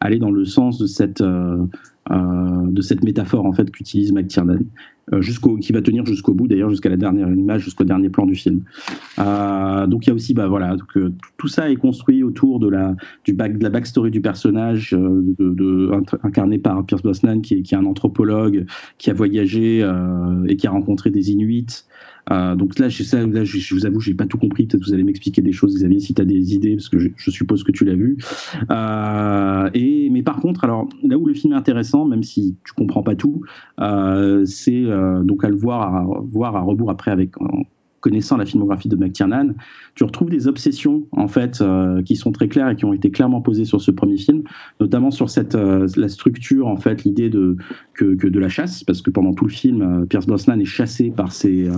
aller 0.00 0.18
dans 0.18 0.30
le 0.30 0.44
sens 0.44 0.78
de 0.78 0.86
cette 0.86 1.22
de 2.10 2.80
cette 2.82 3.02
métaphore 3.02 3.46
en 3.46 3.52
fait 3.52 3.70
qu'utilise 3.70 4.12
McTiernan. 4.12 4.58
Euh, 5.12 5.22
jusqu'au, 5.22 5.56
qui 5.56 5.72
va 5.72 5.82
tenir 5.82 6.04
jusqu'au 6.04 6.34
bout, 6.34 6.48
d'ailleurs, 6.48 6.68
jusqu'à 6.68 6.88
la 6.88 6.96
dernière 6.96 7.28
image, 7.28 7.62
jusqu'au 7.62 7.84
dernier 7.84 8.08
plan 8.08 8.26
du 8.26 8.34
film. 8.34 8.62
Euh, 9.20 9.86
donc 9.86 10.04
il 10.04 10.08
y 10.08 10.10
a 10.10 10.14
aussi, 10.14 10.34
bah 10.34 10.48
voilà, 10.48 10.74
euh, 10.96 11.10
tout 11.36 11.46
ça 11.46 11.70
est 11.70 11.76
construit 11.76 12.24
autour 12.24 12.58
de 12.58 12.68
la, 12.68 12.96
du 13.24 13.32
back, 13.32 13.56
de 13.56 13.62
la 13.62 13.70
backstory 13.70 14.10
du 14.10 14.20
personnage, 14.20 14.96
incarné 16.24 16.58
par 16.58 16.84
Pierce 16.84 17.02
Brosnan, 17.02 17.40
qui 17.40 17.54
est, 17.54 17.62
qui 17.62 17.74
est 17.74 17.78
un 17.78 17.86
anthropologue, 17.86 18.66
qui 18.98 19.10
a 19.10 19.14
voyagé 19.14 19.88
et 20.48 20.56
qui 20.56 20.66
a 20.66 20.70
rencontré 20.70 21.10
des 21.10 21.30
Inuits. 21.30 21.84
Euh, 22.32 22.54
donc 22.56 22.78
là, 22.78 22.88
je, 22.88 23.02
ça, 23.02 23.24
là, 23.24 23.44
je, 23.44 23.58
je 23.58 23.74
vous 23.74 23.86
avoue, 23.86 24.00
j'ai 24.00 24.14
pas 24.14 24.26
tout 24.26 24.38
compris. 24.38 24.66
Peut-être 24.66 24.84
vous 24.84 24.92
allez 24.92 25.04
m'expliquer 25.04 25.42
des 25.42 25.52
choses, 25.52 25.74
Xavier, 25.74 26.00
si 26.00 26.14
tu 26.14 26.22
as 26.22 26.24
des 26.24 26.54
idées, 26.54 26.76
parce 26.76 26.88
que 26.88 26.98
je, 26.98 27.30
suppose 27.30 27.62
que 27.62 27.72
tu 27.72 27.84
l'as 27.84 27.94
vu. 27.94 28.16
Euh, 28.70 29.70
et 29.74 30.10
mais 30.10 30.22
par 30.22 30.40
contre, 30.40 30.64
alors 30.64 30.88
là 31.02 31.18
où 31.18 31.26
le 31.26 31.34
film 31.34 31.52
est 31.52 31.56
intéressant, 31.56 32.04
même 32.04 32.22
si 32.22 32.56
tu 32.64 32.72
comprends 32.72 33.02
pas 33.02 33.14
tout, 33.14 33.42
euh, 33.80 34.44
c'est 34.44 34.84
donc 35.22 35.44
à 35.44 35.48
le 35.48 35.56
voir, 35.56 35.94
à, 35.94 36.06
voir 36.24 36.56
à 36.56 36.60
rebours 36.60 36.90
après 36.90 37.10
avec 37.10 37.32
connaissant 38.00 38.36
la 38.36 38.46
filmographie 38.46 38.88
de 38.88 38.96
McTiernan, 38.96 39.54
tu 39.94 40.04
retrouves 40.04 40.30
des 40.30 40.48
obsessions 40.48 41.06
en 41.12 41.28
fait 41.28 41.60
euh, 41.60 42.02
qui 42.02 42.16
sont 42.16 42.32
très 42.32 42.48
claires 42.48 42.68
et 42.68 42.76
qui 42.76 42.84
ont 42.84 42.92
été 42.92 43.10
clairement 43.10 43.40
posées 43.40 43.64
sur 43.64 43.80
ce 43.80 43.90
premier 43.90 44.16
film, 44.16 44.42
notamment 44.80 45.10
sur 45.10 45.30
cette 45.30 45.54
euh, 45.54 45.88
la 45.96 46.08
structure 46.08 46.66
en 46.66 46.76
fait, 46.76 47.04
l'idée 47.04 47.30
de 47.30 47.56
que, 47.94 48.14
de 48.14 48.38
la 48.38 48.48
chasse, 48.48 48.84
parce 48.84 49.02
que 49.02 49.10
pendant 49.10 49.32
tout 49.32 49.46
le 49.46 49.50
film, 49.50 49.82
euh, 49.82 50.06
Pierce 50.06 50.26
Brosnan 50.26 50.60
est 50.60 50.64
chassé 50.64 51.10
par 51.10 51.32
ces 51.32 51.68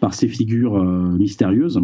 par 0.00 0.14
figures 0.14 0.82
mystérieuses. 0.84 1.80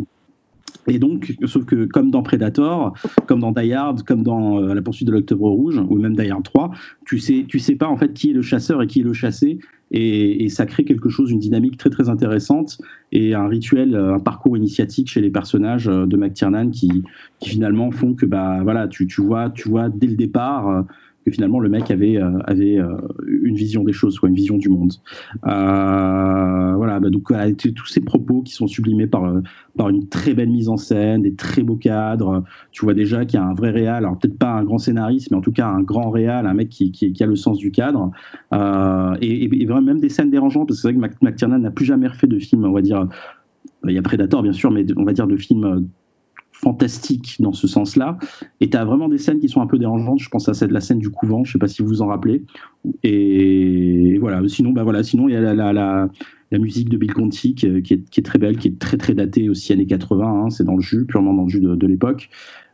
Et 0.87 0.99
donc, 0.99 1.35
sauf 1.47 1.65
que 1.65 1.87
comme 1.87 2.11
dans 2.11 2.23
Predator, 2.23 2.95
comme 3.27 3.41
dans 3.41 3.53
Die 3.53 3.73
Hard, 3.73 4.03
comme 4.03 4.23
dans 4.23 4.61
La 4.61 4.83
poursuite 4.83 5.09
de 5.09 5.13
l'Octobre 5.13 5.49
Rouge, 5.49 5.81
ou 5.89 5.99
même 5.99 6.15
Die 6.15 6.31
Hard 6.31 6.43
3, 6.43 6.73
tu 7.07 7.19
sais, 7.19 7.45
tu 7.49 7.59
sais 7.59 7.77
pas 7.77 7.89
en 7.89 7.97
fait 7.97 8.13
qui 8.13 8.31
est 8.31 8.35
le 8.35 8.43
chasseur 8.43 8.83
et 8.83 8.87
qui 8.87 9.01
est 9.01 9.05
le 9.05 9.13
chassé, 9.13 9.59
et, 9.97 10.49
ça 10.49 10.67
crée 10.67 10.85
quelque 10.85 11.09
chose, 11.09 11.31
une 11.31 11.39
dynamique 11.39 11.77
très 11.77 11.89
très 11.89 12.09
intéressante 12.09 12.79
et 13.13 13.35
un 13.35 13.47
rituel, 13.47 13.95
un 13.95 14.19
parcours 14.19 14.57
initiatique 14.57 15.09
chez 15.09 15.21
les 15.21 15.31
personnages 15.31 15.89
euh, 15.89 16.05
de 16.05 16.17
McTiernan 16.17 16.71
qui, 16.71 17.05
qui 17.39 17.51
finalement 17.51 17.93
font 17.93 18.15
que 18.15 18.27
bah 18.27 18.61
voilà, 18.65 18.89
tu, 18.89 19.07
tu 19.07 19.23
vois, 19.23 19.51
tu 19.51 19.69
vois 19.69 19.89
dès 19.89 20.09
le 20.09 20.17
départ 20.17 20.69
euh, 20.69 20.83
que 21.25 21.31
finalement 21.31 21.59
le 21.59 21.69
mec 21.69 21.91
avait, 21.91 22.17
euh, 22.17 22.39
avait 22.45 22.79
euh, 22.79 22.97
une 23.27 23.55
vision 23.55 23.83
des 23.83 23.93
choses, 23.93 24.15
soit 24.15 24.29
une 24.29 24.35
vision 24.35 24.57
du 24.57 24.69
monde. 24.69 24.93
Euh, 25.47 26.75
voilà, 26.77 27.01
bah, 27.01 27.11
donc 27.11 27.33
tous 27.75 27.87
ces 27.87 28.01
propos 28.01 28.43
qui 28.43 28.53
sont 28.53 28.67
sublimés 28.67 29.07
par, 29.07 29.33
par 29.77 29.89
une 29.89 30.09
très 30.09 30.35
belle 30.35 30.51
mise 30.51 30.69
en 30.69 30.77
scène, 30.77 31.23
des 31.23 31.35
très 31.35 31.63
beaux 31.63 31.77
cadres. 31.77 32.45
Tu 32.73 32.85
vois 32.85 32.95
déjà 32.95 33.25
qu'il 33.25 33.41
y 33.41 33.43
a 33.43 33.47
un 33.47 33.55
vrai 33.55 33.71
réal, 33.71 34.05
alors 34.05 34.19
peut-être 34.19 34.39
pas 34.39 34.53
un 34.53 34.65
grand 34.65 34.79
scénariste, 34.79 35.31
mais 35.31 35.37
en 35.37 35.41
tout 35.41 35.53
cas 35.53 35.69
un 35.69 35.83
grand 35.83 36.11
réal, 36.11 36.47
un 36.47 36.55
mec 36.55 36.69
qui, 36.69 37.15
a 37.21 37.27
le 37.27 37.37
sens 37.37 37.59
du 37.59 37.71
cadre. 37.71 38.11
et, 38.53 39.63
et, 39.63 39.67
vraiment 39.67 39.83
même 39.83 40.01
des 40.01 40.11
scènes 40.11 40.31
dérangeantes, 40.31 40.69
parce 40.69 40.79
que 40.79 40.89
c'est 40.89 40.95
vrai 40.95 41.09
que 41.09 41.25
McTiernan 41.25 41.59
n'a 41.59 41.71
plus 41.71 41.87
jamais 41.87 42.09
refait 42.09 42.27
de 42.27 42.39
film, 42.39 42.65
on 42.65 42.73
va 42.73 42.83
dire. 42.83 43.09
Il 43.87 43.93
y 43.93 43.99
a 43.99 44.03
Predator, 44.03 44.43
bien 44.43 44.53
sûr, 44.53 44.71
mais 44.71 44.85
on 44.97 45.05
va 45.05 45.13
dire 45.13 45.27
de 45.27 45.37
films 45.37 45.89
fantastique 46.65 47.37
dans 47.41 47.53
ce 47.53 47.67
sens-là. 47.67 48.19
Et 48.61 48.71
tu 48.71 48.77
as 48.77 48.85
vraiment 48.85 49.09
des 49.09 49.19
scènes 49.19 49.39
qui 49.39 49.49
sont 49.49 49.61
un 49.61 49.67
peu 49.67 49.79
dérangeantes. 49.79 50.21
Je 50.21 50.29
pense 50.31 50.49
à 50.49 50.55
celle, 50.55 50.71
la 50.71 50.81
scène 50.81 50.99
du 50.99 51.11
couvent, 51.11 51.45
je 51.45 51.53
sais 51.53 51.59
pas 51.59 51.69
si 51.69 51.83
vous 51.83 51.89
vous 51.89 52.03
en 52.03 52.07
rappelez. 52.07 52.43
Et 53.03 54.19
voilà, 54.19 54.41
sinon, 54.49 54.71
bah 54.71 54.83
voilà, 54.83 55.03
sinon 55.03 55.29
il 55.29 55.33
y 55.33 55.37
a 55.37 55.41
la, 55.41 55.55
la, 55.55 56.09
la, 56.51 56.59
musique 56.59 56.89
de 56.89 56.97
Bill 56.97 57.13
Conti 57.13 57.55
qui, 57.55 57.67
est, 57.67 57.83
qui, 57.83 57.95
est, 57.95 58.23
très 58.25 58.39
belle, 58.39 58.57
qui 58.57 58.69
est 58.69 58.79
très 58.79 58.97
très 58.97 59.15
datée 59.15 59.49
aussi 59.49 59.73
années 59.73 59.87
80. 59.87 60.27
Hein. 60.27 60.51
c'est 60.51 60.65
dans 60.65 60.77
le 60.77 60.83
jus, 60.83 61.05
purement 61.05 61.35
dans 61.35 61.45
le 61.45 61.49
jus 61.49 61.61
de, 61.61 61.75
de 61.75 61.87
l'époque. 61.87 62.31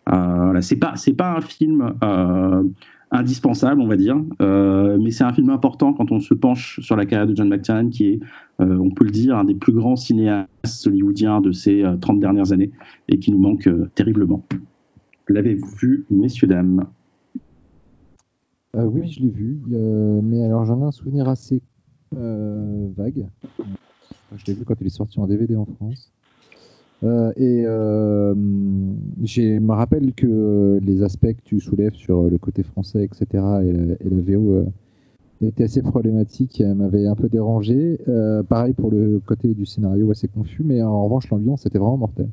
Euh, 0.08 0.44
voilà, 0.44 0.62
c'est 0.62 0.76
pas 0.76 0.94
pas 1.16 1.36
un 1.36 1.40
film 1.40 1.94
euh, 2.02 2.62
indispensable, 3.10 3.80
on 3.80 3.86
va 3.86 3.96
dire. 3.96 4.16
Euh, 4.40 4.98
mais 5.00 5.10
c'est 5.10 5.24
un 5.24 5.32
film 5.32 5.50
important 5.50 5.92
quand 5.92 6.12
on 6.12 6.20
se 6.20 6.34
penche 6.34 6.80
sur 6.80 6.96
la 6.96 7.06
carrière 7.06 7.26
de 7.26 7.34
John 7.34 7.48
McTiernan, 7.48 7.90
qui 7.90 8.06
est, 8.06 8.20
euh, 8.60 8.78
on 8.78 8.90
peut 8.90 9.04
le 9.04 9.10
dire, 9.10 9.36
un 9.36 9.44
des 9.44 9.54
plus 9.54 9.72
grands 9.72 9.96
cinéastes 9.96 10.86
hollywoodiens 10.86 11.40
de 11.40 11.52
ces 11.52 11.84
30 12.00 12.16
euh, 12.16 12.20
dernières 12.20 12.52
années 12.52 12.70
et 13.08 13.18
qui 13.18 13.32
nous 13.32 13.38
manque 13.38 13.68
terriblement. 13.94 14.44
l'avez 15.28 15.58
vu, 15.80 16.06
messieurs, 16.10 16.46
dames? 16.46 16.86
Euh, 18.76 18.84
oui, 18.84 19.10
je 19.10 19.20
l'ai 19.20 19.30
vu, 19.30 19.60
euh, 19.72 20.20
mais 20.22 20.44
alors 20.44 20.64
j'en 20.64 20.80
ai 20.80 20.84
un 20.84 20.92
souvenir 20.92 21.28
assez 21.28 21.60
euh, 22.16 22.88
vague. 22.96 23.26
Je 24.36 24.44
l'ai 24.46 24.54
vu 24.54 24.64
quand 24.64 24.80
il 24.80 24.86
est 24.86 24.90
sorti 24.90 25.18
en 25.18 25.26
DVD 25.26 25.56
en 25.56 25.66
France. 25.66 26.12
Euh, 27.02 27.32
et 27.36 27.64
euh, 27.66 28.34
je 29.22 29.58
me 29.58 29.72
rappelle 29.72 30.12
que 30.12 30.78
les 30.82 31.02
aspects 31.02 31.32
que 31.32 31.42
tu 31.44 31.60
soulèves 31.60 31.94
sur 31.94 32.24
le 32.24 32.38
côté 32.38 32.62
français, 32.62 33.04
etc., 33.04 33.26
et 33.64 33.72
la, 33.72 34.20
VO 34.20 34.52
euh, 34.52 34.64
étaient 35.40 35.64
assez 35.64 35.82
problématiques, 35.82 36.60
et 36.60 36.74
m'avaient 36.74 37.06
un 37.06 37.14
peu 37.14 37.28
dérangé. 37.28 38.00
Euh, 38.08 38.42
pareil 38.42 38.74
pour 38.74 38.90
le 38.90 39.20
côté 39.24 39.54
du 39.54 39.64
scénario 39.66 40.10
assez 40.10 40.28
confus, 40.28 40.62
mais 40.64 40.82
en 40.82 41.04
revanche, 41.04 41.30
l'ambiance 41.30 41.66
était 41.66 41.78
vraiment 41.78 41.96
mortelle. 41.96 42.30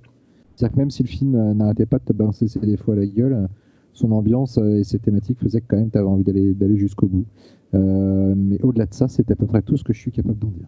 C'est-à-dire 0.55 0.73
que 0.73 0.79
même 0.79 0.91
si 0.91 1.03
le 1.03 1.07
film 1.07 1.53
n'arrêtait 1.53 1.85
pas 1.85 1.99
de 1.99 2.03
te 2.03 2.13
balancer 2.13 2.47
ses 2.47 2.59
défauts 2.59 2.91
à 2.91 2.95
la 2.95 3.05
gueule, 3.05 3.47
son 3.93 4.11
ambiance 4.11 4.57
et 4.57 4.83
ses 4.83 4.99
thématiques 4.99 5.39
faisaient 5.39 5.61
que 5.61 5.67
quand 5.67 5.77
même 5.77 5.89
tu 5.89 5.97
avais 5.97 6.07
envie 6.07 6.23
d'aller 6.23 6.53
d'aller 6.53 6.77
jusqu'au 6.77 7.07
bout. 7.07 7.25
Euh, 7.73 8.33
mais 8.35 8.61
au-delà 8.61 8.85
de 8.85 8.93
ça, 8.93 9.07
c'est 9.07 9.29
à 9.31 9.35
peu 9.35 9.45
près 9.45 9.61
tout 9.61 9.77
ce 9.77 9.83
que 9.83 9.93
je 9.93 9.99
suis 9.99 10.11
capable 10.11 10.39
d'en 10.39 10.49
dire. 10.49 10.67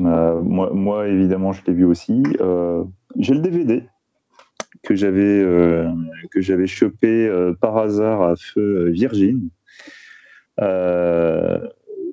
Euh, 0.00 0.40
moi, 0.42 1.08
évidemment, 1.08 1.52
je 1.52 1.62
l'ai 1.66 1.72
vu 1.72 1.84
aussi. 1.84 2.22
Euh, 2.40 2.84
J'ai 3.16 3.34
le 3.34 3.40
DVD 3.40 3.84
que 4.82 4.94
j'avais 4.94 5.42
euh, 5.42 5.90
que 6.30 6.40
j'avais 6.40 6.66
chopé 6.66 7.30
par 7.60 7.76
hasard 7.78 8.22
à 8.22 8.36
feu 8.36 8.90
Virgin. 8.90 9.48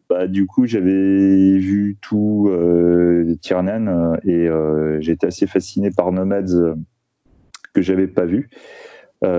Bah, 0.10 0.28
du 0.28 0.45
coup, 0.45 0.67
j'avais 0.67 1.58
vu 1.58 1.98
tout 2.00 2.48
euh, 2.50 3.36
Tiernan 3.41 4.15
et 4.24 4.48
j'étais 5.00 5.28
assez 5.28 5.48
fasciné 5.48 5.89
par 5.91 6.12
Nomads 6.12 6.54
euh, 6.54 6.76
que 7.74 7.82
j'avais 7.82 8.08
pas 8.08 8.26
vu. 8.26 8.50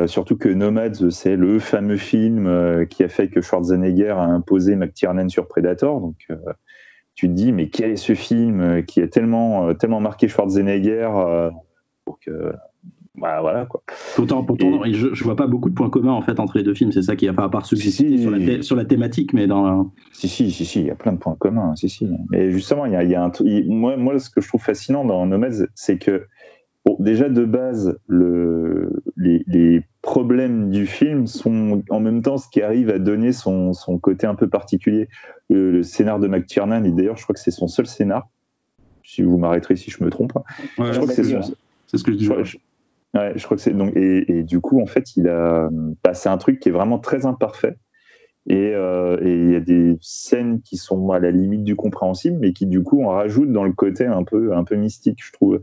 Surtout 0.07 0.37
que 0.37 0.49
Nomads, 0.49 1.11
c'est 1.11 1.37
le 1.37 1.61
fameux 1.61 1.97
film 1.97 2.87
qui 2.91 3.05
a 3.05 3.09
fait 3.09 3.29
que 3.29 3.41
Schwarzenegger 3.41 4.11
a 4.11 4.25
imposé 4.25 4.75
McTiernan 4.75 5.29
sur 5.29 5.47
Predator. 5.47 6.01
Donc, 6.01 6.27
tu 7.16 7.26
te 7.29 7.33
dis, 7.33 7.50
mais 7.50 7.68
quel 7.68 7.90
est 7.90 7.96
ce 7.96 8.14
film 8.14 8.61
euh, 8.61 8.83
qui 8.83 9.00
a 9.02 9.09
tellement, 9.09 9.68
euh, 9.68 9.72
tellement 9.74 10.00
marqué 10.00 10.29
Schwarzenegger 10.29 11.09
euh, 11.16 11.50
pour 12.05 12.20
que, 12.20 12.52
bah, 13.16 13.40
voilà 13.40 13.64
quoi. 13.64 13.83
Pourtant, 14.14 14.44
pourtant 14.44 14.85
Et- 14.85 14.92
je, 14.92 15.14
je 15.14 15.24
vois 15.24 15.35
pas 15.35 15.46
beaucoup 15.46 15.70
de 15.70 15.74
points 15.74 15.88
communs 15.88 16.12
en 16.12 16.20
fait 16.20 16.38
entre 16.38 16.59
les 16.59 16.62
deux 16.62 16.74
films. 16.74 16.92
C'est 16.92 17.00
ça 17.00 17.16
qui 17.16 17.26
a 17.26 17.33
pas 17.33 17.44
à 17.44 17.48
part 17.48 17.64
Si, 17.64 17.76
si. 17.90 18.18
sur, 18.20 18.31
la 18.31 18.38
thé- 18.38 18.61
sur 18.62 18.76
la 18.76 18.85
thématique, 18.85 19.33
mais 19.33 19.46
dans 19.46 19.62
la- 19.66 19.85
Si, 20.12 20.29
si, 20.29 20.50
si, 20.50 20.66
si, 20.66 20.81
il 20.81 20.87
y 20.87 20.90
a 20.90 20.94
plein 20.94 21.12
de 21.12 21.18
points 21.18 21.37
communs, 21.38 21.74
si, 21.74 21.88
si. 21.88 22.07
Mais 22.31 22.50
justement, 22.50 22.85
il 22.85 22.92
y 22.92 22.96
a, 22.96 23.02
il 23.02 23.11
y 23.11 23.14
a 23.14 23.24
un 23.24 23.33
il- 23.40 23.70
Moi, 23.70 23.96
moi, 23.96 24.18
ce 24.18 24.29
que 24.29 24.42
je 24.42 24.48
trouve 24.48 24.62
fascinant 24.62 25.05
dans 25.07 25.24
Nomads, 25.24 25.64
c'est 25.74 25.96
que, 25.96 26.26
bon, 26.87 26.96
déjà 27.01 27.29
de 27.29 27.44
base, 27.44 27.99
le, 28.07 29.03
les, 29.16 29.44
les 29.49 29.83
problèmes 30.01 30.70
du 30.70 30.87
film 30.87 31.27
sont 31.27 31.83
en 31.90 32.01
même 32.01 32.22
temps 32.22 32.38
ce 32.38 32.49
qui 32.49 32.62
arrive 32.62 32.88
à 32.90 32.99
donner 32.99 33.33
son, 33.33 33.72
son 33.72 33.99
côté 33.99 34.27
un 34.27 34.35
peu 34.37 34.49
particulier. 34.49 35.09
Le, 35.51 35.70
le 35.72 35.83
scénar 35.83 36.18
de 36.20 36.29
McTiernan, 36.29 36.85
et 36.85 36.92
d'ailleurs, 36.92 37.16
je 37.16 37.25
crois 37.25 37.35
que 37.35 37.40
c'est 37.40 37.51
son 37.51 37.66
seul 37.68 37.87
scénar. 37.87 38.29
Si 39.05 39.22
vous 39.22 39.37
m'arrêterez 39.38 39.77
si 39.77 39.90
je 39.90 40.03
me 40.03 40.11
trompe. 40.11 40.33
Ouais, 40.79 40.87
je 40.87 40.92
crois 40.92 41.07
que 41.07 41.12
c'est 41.12 41.22
son, 41.22 41.40
ce 41.94 42.03
que 42.03 42.12
je 42.12 42.16
dis. 42.16 42.25
je 42.25 42.31
crois, 42.31 42.42
je- 42.42 42.57
ouais, 43.14 43.33
je 43.37 43.44
crois 43.44 43.57
que 43.57 43.62
c'est 43.62 43.72
donc 43.72 43.94
et, 43.96 44.38
et 44.38 44.42
du 44.42 44.61
coup 44.61 44.81
en 44.81 44.87
fait 44.87 45.16
il 45.16 45.29
a 45.29 45.70
bah, 46.03 46.12
c'est 46.12 46.29
un 46.29 46.38
truc 46.38 46.59
qui 46.59 46.70
est 46.70 46.72
vraiment 46.72 46.99
très 46.99 47.25
imparfait 47.25 47.77
et 48.49 48.72
euh, 48.75 49.16
et 49.22 49.33
il 49.33 49.53
y 49.53 49.55
a 49.55 49.61
des 49.61 49.96
scènes 50.01 50.61
qui 50.61 50.77
sont 50.77 51.11
à 51.12 51.20
la 51.20 51.31
limite 51.31 51.62
du 51.62 51.77
compréhensible 51.77 52.37
mais 52.40 52.53
qui 52.53 52.66
du 52.66 52.83
coup 52.83 53.05
en 53.05 53.11
rajoutent 53.11 53.53
dans 53.53 53.62
le 53.62 53.72
côté 53.72 54.07
un 54.07 54.25
peu 54.25 54.53
un 54.57 54.64
peu 54.64 54.75
mystique 54.75 55.20
je 55.25 55.33
trouve 55.33 55.61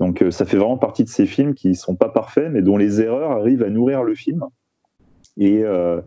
donc 0.00 0.22
euh, 0.22 0.30
ça 0.30 0.44
fait 0.44 0.56
vraiment 0.56 0.78
partie 0.78 1.04
de 1.04 1.08
ces 1.08 1.26
films 1.26 1.54
qui 1.54 1.74
sont 1.74 1.96
pas 1.96 2.08
parfaits 2.08 2.50
mais 2.50 2.62
dont 2.62 2.76
les 2.76 3.00
erreurs 3.00 3.30
arrivent 3.30 3.62
à 3.62 3.70
nourrir 3.70 4.02
le 4.02 4.14
film. 4.14 4.44
Et 5.36 5.62
euh, 5.64 6.00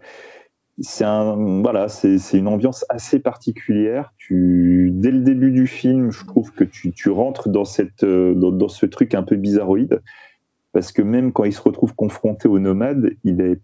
c'est 0.80 1.06
un 1.06 1.62
voilà 1.62 1.88
une 2.34 2.48
ambiance 2.48 2.86
assez 2.90 3.20
particulière. 3.20 4.14
Tu 4.18 4.92
dès 4.94 5.12
le 5.12 5.20
début 5.20 5.52
du 5.52 5.68
film 5.68 6.12
je 6.12 6.26
trouve 6.26 6.52
que 6.52 6.64
tu, 6.64 6.92
tu 6.92 7.10
rentres 7.10 7.50
dans 7.50 7.66
cette 7.66 8.04
euh, 8.04 8.34
dans, 8.36 8.68
ce 8.68 8.86
truc 8.86 9.16
un 9.16 9.24
peu 9.24 9.36
bizarroïde. 9.36 10.02
Parce 10.74 10.92
que 10.92 11.02
même 11.02 11.32
quand 11.32 11.46
il 11.46 11.54
se 11.54 11.62
retrouve 11.62 11.96
confronté 11.96 12.48
aux 12.48 12.60
nomades 12.60 13.12
il 13.24 13.42
est 13.42 13.62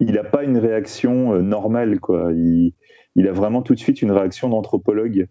il 0.00 0.18
a 0.18 0.24
pas 0.24 0.44
une 0.44 0.58
réaction 0.58 1.40
normale 1.42 2.00
quoi. 2.00 2.32
Il, 2.32 2.72
il 3.14 3.28
a 3.28 3.32
vraiment 3.32 3.62
tout 3.62 3.74
de 3.74 3.78
suite 3.78 4.02
une 4.02 4.12
réaction 4.12 4.48
d'anthropologue 4.48 5.28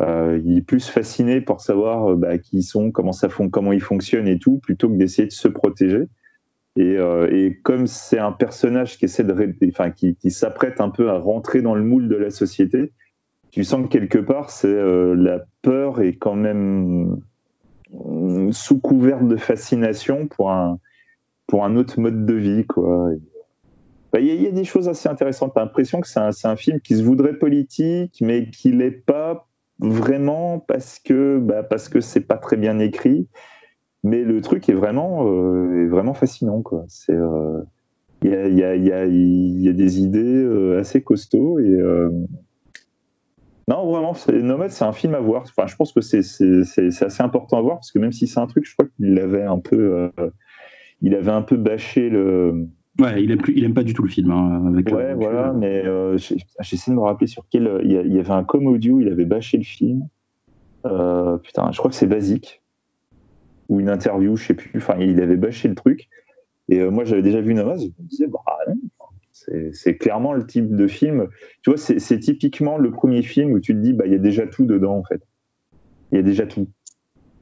Euh, 0.00 0.40
il 0.44 0.58
est 0.58 0.62
plus 0.62 0.88
fasciné 0.88 1.40
pour 1.42 1.60
savoir 1.60 2.12
euh, 2.12 2.16
bah, 2.16 2.38
qui 2.38 2.58
ils 2.58 2.62
sont 2.62 2.90
comment 2.90 3.12
ça 3.12 3.28
font 3.28 3.50
comment 3.50 3.72
ils 3.72 3.82
fonctionnent 3.82 4.26
et 4.26 4.38
tout 4.38 4.58
plutôt 4.58 4.88
que 4.88 4.94
d'essayer 4.94 5.28
de 5.28 5.32
se 5.32 5.48
protéger 5.48 6.08
et, 6.76 6.96
euh, 6.96 7.28
et 7.30 7.60
comme 7.62 7.86
c'est 7.86 8.18
un 8.18 8.32
personnage 8.32 8.96
qui 8.96 9.04
essaie 9.04 9.22
de, 9.22 9.54
enfin, 9.68 9.90
qui, 9.90 10.16
qui 10.16 10.30
s'apprête 10.30 10.80
un 10.80 10.88
peu 10.88 11.10
à 11.10 11.18
rentrer 11.18 11.60
dans 11.60 11.74
le 11.74 11.82
moule 11.82 12.08
de 12.08 12.16
la 12.16 12.30
société, 12.30 12.92
tu 13.50 13.64
sens 13.64 13.82
que 13.82 13.88
quelque 13.88 14.16
part, 14.16 14.48
c'est 14.48 14.74
la 15.14 15.44
peur 15.60 16.00
est 16.00 16.14
quand 16.16 16.34
même 16.34 17.20
sous 18.50 18.78
couvert 18.80 19.22
de 19.22 19.36
fascination 19.36 20.26
pour 20.26 20.50
un, 20.50 20.78
pour 21.46 21.66
un 21.66 21.76
autre 21.76 22.00
mode 22.00 22.24
de 22.24 22.34
vie, 22.34 22.64
quoi. 22.64 23.10
Bah, 24.12 24.20
Il 24.20 24.42
y, 24.42 24.46
a- 24.46 24.50
des 24.50 24.64
choses 24.64 24.88
assez 24.88 25.08
intéressantes. 25.08 25.52
T'as 25.54 25.60
l'impression 25.60 26.00
que 26.00 26.08
c'est 26.08 26.20
un, 26.20 26.30
un 26.44 26.56
film 26.56 26.80
qui 26.80 26.96
se 26.96 27.02
voudrait 27.02 27.34
politique, 27.34 28.18
mais 28.22 28.48
qui 28.48 28.72
l'est 28.72 28.90
pas 28.90 29.46
vraiment 29.82 30.58
parce 30.60 30.98
que 30.98 31.38
bah, 31.38 31.62
parce 31.62 31.88
que 31.88 32.00
c'est 32.00 32.20
pas 32.20 32.36
très 32.36 32.56
bien 32.56 32.78
écrit. 32.78 33.28
Mais 34.04 34.22
le 34.24 34.40
truc 34.40 34.68
est 34.68 34.74
vraiment 34.74 35.26
euh, 35.26 35.84
est 35.84 35.86
vraiment 35.86 36.14
fascinant 36.14 36.62
quoi. 36.62 36.84
C'est 36.88 37.14
euh, 37.14 37.62
il 38.24 38.30
y, 38.30 38.34
a, 38.34 38.76
y, 38.76 38.92
a, 38.92 39.06
y, 39.06 39.62
y 39.62 39.68
a 39.68 39.72
des 39.72 40.00
idées 40.00 40.20
euh, 40.22 40.78
assez 40.78 41.02
costauds 41.02 41.58
et 41.58 41.76
non 43.68 43.90
vraiment 43.90 44.14
Nomad 44.28 44.70
c'est 44.70 44.84
un 44.84 44.92
film 44.92 45.14
à 45.14 45.20
voir. 45.20 45.42
Enfin 45.42 45.66
je 45.66 45.76
pense 45.76 45.92
que 45.92 46.00
c'est 46.00 46.18
assez 46.18 47.22
important 47.22 47.58
à 47.58 47.62
voir 47.62 47.76
parce 47.76 47.92
que 47.92 47.98
même 47.98 48.12
si 48.12 48.26
c'est 48.26 48.40
un 48.40 48.46
truc 48.46 48.64
je 48.66 48.74
crois 48.74 48.88
qu'il 48.96 49.18
avait 49.18 49.44
un 49.44 49.58
peu 49.58 50.10
il 51.00 51.14
avait 51.14 51.32
un 51.32 51.42
peu 51.42 51.56
bâché 51.56 52.08
le 52.08 52.66
Ouais, 53.00 53.22
il 53.22 53.30
aime, 53.30 53.38
plus, 53.38 53.54
il 53.56 53.64
aime 53.64 53.74
pas 53.74 53.84
du 53.84 53.94
tout 53.94 54.02
le 54.02 54.08
film. 54.08 54.30
hein, 54.30 54.66
avec, 54.66 54.88
Ouais, 54.88 55.10
euh, 55.10 55.14
voilà, 55.14 55.52
mais 55.52 55.84
euh, 55.86 56.18
j'essaie 56.60 56.90
de 56.90 56.96
me 56.96 57.00
rappeler 57.00 57.26
sur 57.26 57.46
quel. 57.50 57.80
Il 57.84 57.90
y, 57.90 57.94
y 57.94 58.18
avait 58.18 58.30
un 58.32 58.44
com 58.44 58.66
audio, 58.66 59.00
il 59.00 59.08
avait 59.08 59.24
bâché 59.24 59.56
le 59.56 59.64
film. 59.64 60.08
Euh, 60.84 61.38
putain, 61.38 61.70
je 61.72 61.78
crois 61.78 61.90
que 61.90 61.96
c'est 61.96 62.06
Basique. 62.06 62.62
Ou 63.68 63.80
une 63.80 63.88
interview, 63.88 64.36
je 64.36 64.44
sais 64.44 64.54
plus. 64.54 64.72
Enfin, 64.76 64.96
il 64.98 65.20
avait 65.22 65.36
bâché 65.36 65.68
le 65.68 65.74
truc. 65.74 66.08
Et 66.68 66.80
euh, 66.80 66.90
moi, 66.90 67.04
j'avais 67.04 67.22
déjà 67.22 67.40
vu 67.40 67.54
Namaz, 67.54 67.82
je 67.82 68.02
me 68.02 68.08
disais, 68.08 68.26
bah 68.26 68.40
c'est 69.72 69.96
clairement 69.96 70.34
le 70.34 70.46
type 70.46 70.76
de 70.76 70.86
film. 70.86 71.28
Tu 71.62 71.70
vois, 71.70 71.78
c'est 71.78 72.18
typiquement 72.20 72.78
le 72.78 72.90
premier 72.90 73.22
film 73.22 73.52
où 73.52 73.60
tu 73.60 73.74
te 73.74 73.78
dis, 73.78 73.92
bah, 73.92 74.04
il 74.06 74.12
y 74.12 74.14
a 74.14 74.18
déjà 74.18 74.46
tout 74.46 74.66
dedans, 74.66 74.96
en 74.96 75.02
fait. 75.02 75.22
Il 76.12 76.16
y 76.16 76.18
a 76.18 76.22
déjà 76.22 76.46
tout. 76.46 76.68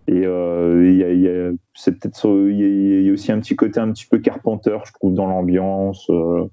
Et 0.09 0.25
euh, 0.27 0.89
il 0.91 0.97
y 0.97 1.05
a, 1.05 1.13
y 1.13 1.29
a- 1.29 1.53
c'est 1.75 1.93
peut-être 1.99 2.17
sur- 2.17 2.49
il 2.49 2.57
y, 2.59 2.65
a, 2.65 2.67
il 3.01 3.03
y 3.07 3.11
a 3.11 3.13
aussi 3.13 3.31
un 3.33 3.39
petit 3.41 3.55
côté 3.57 3.79
un 3.81 3.93
petit 3.93 4.07
peu 4.07 4.19
Carpenter, 4.19 4.79
je 4.85 4.93
trouve, 4.93 5.15
dans 5.15 5.27
l'ambiance. 5.27 6.09
euh, 6.11 6.45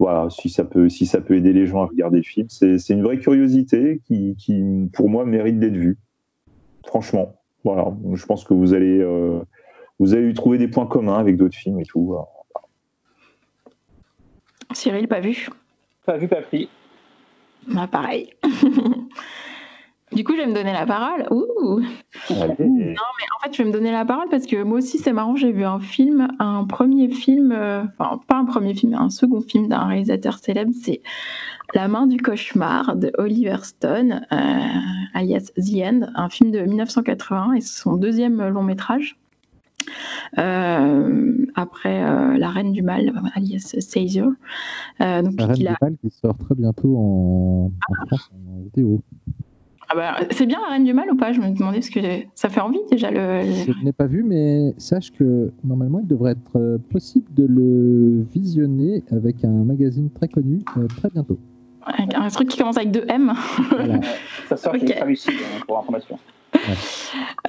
voilà, 0.00 0.28
si 0.28 0.48
ça 0.50 0.64
peut, 0.64 0.88
si 0.88 1.06
ça 1.06 1.20
peut 1.20 1.36
aider 1.36 1.52
les 1.52 1.66
gens 1.66 1.82
à 1.82 1.86
regarder 1.86 2.16
le 2.18 2.22
film, 2.24 2.48
c'est 2.48 2.76
une 2.90 3.02
vraie 3.02 3.18
curiosité 3.18 4.00
qui, 4.06 4.34
qui, 4.36 4.62
pour 4.92 5.08
moi, 5.08 5.24
mérite 5.24 5.58
d'être 5.60 5.76
vue. 5.76 5.98
Franchement, 6.86 7.36
voilà. 7.62 7.86
Je 8.12 8.26
pense 8.26 8.44
que 8.44 8.52
vous 8.54 8.74
allez, 8.74 8.98
euh, 9.00 9.38
vous 10.00 10.14
allez 10.14 10.30
y 10.30 10.34
trouver 10.34 10.58
des 10.58 10.68
points 10.68 10.86
communs 10.86 11.16
avec 11.18 11.36
d'autres 11.36 11.56
films 11.56 11.78
et 11.80 11.84
tout. 11.84 12.04
voilà. 12.04 12.24
Cyril, 14.72 15.06
pas 15.08 15.20
vu? 15.20 15.48
Pas 16.04 16.16
vu, 16.18 16.26
pas 16.28 16.42
pris. 16.42 16.68
Bah, 17.68 17.86
pareil. 17.90 18.30
du 20.14 20.24
coup, 20.24 20.32
je 20.32 20.38
vais 20.38 20.46
me 20.46 20.54
donner 20.54 20.72
la 20.72 20.86
parole. 20.86 21.26
Ouh. 21.30 21.80
Allez. 22.30 22.54
En 22.58 23.44
fait, 23.44 23.52
je 23.52 23.58
vais 23.58 23.64
me 23.68 23.72
donner 23.72 23.90
la 23.92 24.04
parole 24.04 24.28
parce 24.30 24.46
que 24.46 24.62
moi 24.62 24.78
aussi, 24.78 24.98
c'est 24.98 25.12
marrant, 25.12 25.36
j'ai 25.36 25.52
vu 25.52 25.64
un 25.64 25.80
film, 25.80 26.28
un 26.38 26.64
premier 26.64 27.08
film, 27.10 27.52
euh, 27.52 27.82
enfin, 27.98 28.20
pas 28.26 28.36
un 28.36 28.44
premier 28.44 28.74
film, 28.74 28.94
un 28.94 29.10
second 29.10 29.40
film 29.40 29.68
d'un 29.68 29.84
réalisateur 29.86 30.38
célèbre, 30.38 30.72
c'est 30.82 31.00
La 31.74 31.88
main 31.88 32.06
du 32.06 32.18
cauchemar 32.18 32.94
de 32.96 33.10
Oliver 33.18 33.56
Stone, 33.62 34.24
euh, 34.32 34.36
alias 35.14 35.50
The 35.56 35.82
End, 35.84 36.00
un 36.14 36.28
film 36.28 36.50
de 36.52 36.60
1980 36.60 37.54
et 37.54 37.60
c'est 37.60 37.80
son 37.82 37.96
deuxième 37.96 38.46
long 38.48 38.62
métrage. 38.62 39.16
Euh, 40.38 41.46
après 41.54 42.02
euh, 42.04 42.36
La 42.38 42.48
Reine 42.50 42.72
du 42.72 42.82
Mal, 42.82 43.12
alias 43.34 43.74
Caesar. 43.80 44.28
Euh, 45.00 45.22
donc, 45.22 45.34
La 45.38 45.46
Reine 45.46 45.56
il 45.58 45.62
du 45.66 45.68
a- 45.68 45.76
Mal 45.80 45.94
qui 46.00 46.10
sort 46.10 46.36
très 46.38 46.54
bientôt 46.54 46.96
en, 46.96 47.70
en 47.90 48.06
France 48.06 48.30
en 48.32 48.62
vidéo. 48.62 49.02
Ah 49.88 49.94
bah, 49.94 50.16
c'est 50.30 50.46
bien 50.46 50.60
La 50.60 50.72
Reine 50.72 50.84
du 50.84 50.92
Mal 50.92 51.10
ou 51.10 51.16
pas? 51.16 51.32
Je 51.32 51.40
me 51.40 51.50
demandais 51.50 51.78
parce 51.78 51.90
que 51.90 52.00
ça 52.34 52.48
fait 52.48 52.60
envie 52.60 52.80
déjà 52.90 53.10
le, 53.10 53.42
Je 53.44 53.84
n'ai 53.84 53.92
pas 53.92 54.06
vu, 54.06 54.22
mais 54.22 54.74
sache 54.78 55.10
que 55.12 55.52
normalement 55.62 56.00
il 56.00 56.06
devrait 56.06 56.32
être 56.32 56.56
euh, 56.56 56.78
possible 56.90 57.26
de 57.34 57.46
le 57.46 58.24
visionner 58.32 59.02
avec 59.10 59.44
un 59.44 59.64
magazine 59.64 60.10
très 60.10 60.28
connu 60.28 60.60
euh, 60.78 60.86
très 60.96 61.10
bientôt. 61.10 61.38
un 61.86 62.28
truc 62.28 62.48
qui 62.48 62.58
commence 62.58 62.76
avec 62.76 62.90
deux 62.90 63.04
M. 63.08 63.32
Voilà. 63.70 64.00
Ça 64.48 64.56
sort 64.56 64.74
Ok. 64.74 64.80
chez 64.86 65.04
Lucide, 65.04 65.34
hein, 65.34 65.62
pour 65.66 65.78
information. 65.78 66.18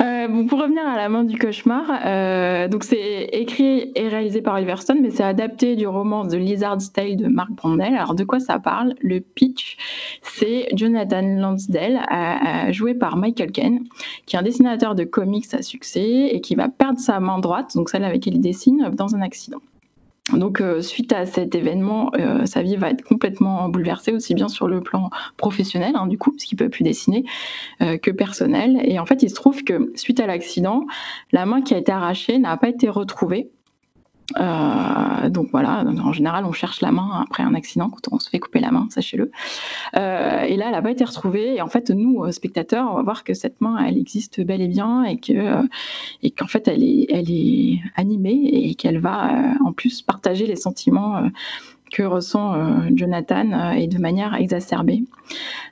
Euh, 0.01 0.27
bon, 0.27 0.45
pour 0.45 0.59
revenir 0.59 0.85
à 0.85 0.97
La 0.97 1.07
main 1.07 1.23
du 1.23 1.37
cauchemar, 1.37 1.85
euh, 2.05 2.67
donc 2.67 2.83
c'est 2.83 3.29
écrit 3.31 3.91
et 3.95 4.07
réalisé 4.09 4.41
par 4.41 4.55
Oliver 4.55 4.75
Stone, 4.77 4.99
mais 5.01 5.09
c'est 5.09 5.23
adapté 5.23 5.75
du 5.75 5.87
roman 5.87 6.27
The 6.27 6.33
Lizard's 6.33 6.91
Tale 6.91 7.15
de 7.15 7.27
Mark 7.27 7.51
Brandel. 7.51 7.95
Alors 7.95 8.13
de 8.13 8.23
quoi 8.23 8.39
ça 8.39 8.59
parle? 8.59 8.93
Le 9.01 9.21
pitch, 9.21 9.77
c'est 10.21 10.67
Jonathan 10.75 11.21
Lansdale, 11.21 12.01
euh, 12.11 12.71
joué 12.73 12.93
par 12.93 13.15
Michael 13.15 13.51
Ken, 13.51 13.83
qui 14.25 14.35
est 14.35 14.39
un 14.39 14.43
dessinateur 14.43 14.95
de 14.95 15.05
comics 15.05 15.53
à 15.53 15.61
succès 15.61 16.29
et 16.31 16.41
qui 16.41 16.55
va 16.55 16.67
perdre 16.67 16.99
sa 16.99 17.19
main 17.19 17.39
droite, 17.39 17.75
donc 17.75 17.89
celle 17.89 18.03
avec 18.03 18.25
laquelle 18.25 18.35
il 18.35 18.41
dessine, 18.41 18.89
dans 18.93 19.15
un 19.15 19.21
accident. 19.21 19.61
Donc, 20.37 20.61
euh, 20.61 20.81
suite 20.81 21.13
à 21.13 21.25
cet 21.25 21.55
événement, 21.55 22.11
euh, 22.17 22.45
sa 22.45 22.61
vie 22.61 22.75
va 22.75 22.89
être 22.89 23.03
complètement 23.03 23.69
bouleversée, 23.69 24.11
aussi 24.11 24.33
bien 24.33 24.47
sur 24.47 24.67
le 24.67 24.81
plan 24.81 25.09
professionnel, 25.37 25.93
hein, 25.95 26.07
du 26.07 26.17
coup, 26.17 26.31
parce 26.31 26.43
qu'il 26.43 26.57
peut 26.57 26.69
plus 26.69 26.83
dessiner, 26.83 27.23
euh, 27.81 27.97
que 27.97 28.11
personnel. 28.11 28.79
Et 28.83 28.99
en 28.99 29.05
fait, 29.05 29.23
il 29.23 29.29
se 29.29 29.35
trouve 29.35 29.63
que 29.63 29.91
suite 29.95 30.19
à 30.19 30.27
l'accident, 30.27 30.85
la 31.31 31.45
main 31.45 31.61
qui 31.61 31.73
a 31.73 31.77
été 31.77 31.91
arrachée 31.91 32.39
n'a 32.39 32.57
pas 32.57 32.69
été 32.69 32.89
retrouvée. 32.89 33.49
Euh, 34.37 35.29
donc 35.29 35.49
voilà, 35.51 35.83
en 35.83 36.13
général, 36.13 36.45
on 36.45 36.51
cherche 36.51 36.81
la 36.81 36.91
main 36.91 37.21
après 37.23 37.43
un 37.43 37.53
accident 37.53 37.89
quand 37.89 38.13
on 38.13 38.19
se 38.19 38.29
fait 38.29 38.39
couper 38.39 38.59
la 38.59 38.71
main, 38.71 38.87
sachez-le. 38.89 39.31
Euh, 39.95 40.41
et 40.41 40.57
là, 40.57 40.65
elle 40.67 40.71
n'a 40.71 40.81
pas 40.81 40.91
été 40.91 41.03
retrouvée. 41.03 41.55
Et 41.55 41.61
en 41.61 41.67
fait, 41.67 41.89
nous, 41.89 42.23
euh, 42.23 42.31
spectateurs, 42.31 42.89
on 42.91 42.95
va 42.95 43.03
voir 43.03 43.23
que 43.23 43.33
cette 43.33 43.61
main, 43.61 43.77
elle 43.85 43.97
existe 43.97 44.41
bel 44.41 44.61
et 44.61 44.67
bien 44.67 45.03
et 45.03 45.17
que 45.17 45.67
et 46.23 46.31
qu'en 46.31 46.47
fait, 46.47 46.67
elle 46.67 46.83
est, 46.83 47.07
elle 47.09 47.29
est 47.29 47.79
animée 47.95 48.49
et 48.51 48.75
qu'elle 48.75 48.99
va 48.99 49.53
en 49.63 49.73
plus 49.73 50.01
partager 50.01 50.47
les 50.47 50.55
sentiments 50.55 51.29
que 51.91 52.03
ressent 52.03 52.55
Jonathan 52.93 53.71
et 53.73 53.87
de 53.87 53.97
manière 53.99 54.35
exacerbée. 54.35 55.03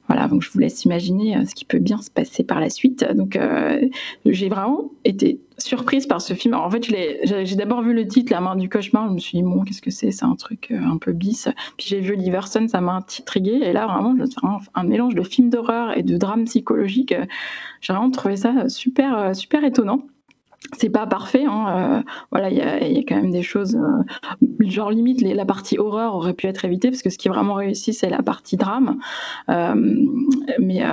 Voilà, 0.07 0.27
donc 0.27 0.41
je 0.41 0.51
vous 0.51 0.59
laisse 0.59 0.83
imaginer 0.85 1.45
ce 1.45 1.55
qui 1.55 1.65
peut 1.65 1.79
bien 1.79 2.01
se 2.01 2.11
passer 2.11 2.43
par 2.43 2.59
la 2.59 2.69
suite. 2.69 3.05
Donc 3.13 3.37
j'ai 4.25 4.49
vraiment 4.49 4.91
été 5.05 5.39
surprise 5.57 6.07
par 6.07 6.21
ce 6.21 6.33
film. 6.33 6.53
en 6.53 6.69
fait, 6.69 6.83
j'ai 6.83 7.55
d'abord 7.55 7.81
vu 7.81 7.93
le 7.93 8.07
titre, 8.07 8.31
La 8.31 8.41
main 8.41 8.55
du 8.55 8.69
cauchemar. 8.69 9.07
Je 9.09 9.13
me 9.13 9.19
suis 9.19 9.37
dit, 9.37 9.43
bon, 9.43 9.63
qu'est-ce 9.63 9.81
que 9.81 9.91
c'est? 9.91 10.11
C'est 10.11 10.25
un 10.25 10.35
truc 10.35 10.69
euh, 10.71 10.79
un 10.79 10.97
peu 10.97 11.11
bis. 11.13 11.47
Puis 11.77 11.87
j'ai 11.89 11.99
vu 11.99 12.15
Liverson, 12.15 12.67
ça 12.67 12.81
m'a 12.81 12.93
intrigué. 12.93 13.59
Et 13.63 13.73
là, 13.73 13.87
vraiment, 13.87 14.15
c'est 14.25 14.69
un, 14.75 14.83
mélange 14.83 15.15
de 15.15 15.23
film 15.23 15.49
d'horreur 15.49 15.97
et 15.97 16.03
de 16.03 16.17
drame 16.17 16.45
psychologique. 16.45 17.13
J'ai 17.81 17.93
vraiment 17.93 18.11
trouvé 18.11 18.35
ça 18.35 18.69
super, 18.69 19.17
euh, 19.17 19.33
super 19.33 19.63
étonnant 19.63 20.05
c'est 20.77 20.89
pas 20.89 21.05
parfait. 21.05 21.45
Hein. 21.45 21.65
Euh, 21.67 22.11
voilà, 22.31 22.49
il 22.49 22.57
y 22.57 22.61
a, 22.61 22.87
y 22.87 22.97
a, 22.97 23.03
quand 23.07 23.15
même 23.15 23.31
des 23.31 23.43
choses, 23.43 23.75
euh, 23.75 24.67
genre 24.67 24.91
limite 24.91 25.21
la 25.21 25.45
partie 25.45 25.77
horreur 25.77 26.15
aurait 26.15 26.33
pu 26.33 26.47
être 26.47 26.65
évitée 26.65 26.89
parce 26.89 27.01
que 27.01 27.09
ce 27.09 27.17
qui 27.17 27.27
est 27.27 27.31
vraiment 27.31 27.55
réussi, 27.55 27.93
c'est 27.93 28.09
la 28.09 28.21
partie 28.21 28.57
drame. 28.57 28.99
Euh, 29.49 29.73
mais, 30.59 30.83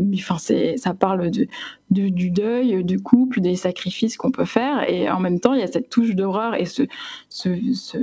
mais 0.00 0.16
enfin, 0.18 0.38
c'est, 0.38 0.76
ça 0.76 0.94
parle 0.94 1.30
de, 1.30 1.46
de, 1.90 2.08
du 2.08 2.30
deuil, 2.30 2.84
du 2.84 3.00
couple, 3.00 3.40
des 3.40 3.56
sacrifices 3.56 4.16
qu'on 4.16 4.30
peut 4.30 4.44
faire, 4.44 4.88
et 4.88 5.10
en 5.10 5.20
même 5.20 5.40
temps, 5.40 5.54
il 5.54 5.60
y 5.60 5.64
a 5.64 5.66
cette 5.66 5.90
touche 5.90 6.14
d'horreur 6.14 6.54
et 6.54 6.64
ce, 6.64 6.82
ce, 7.28 7.50
ce 7.74 7.98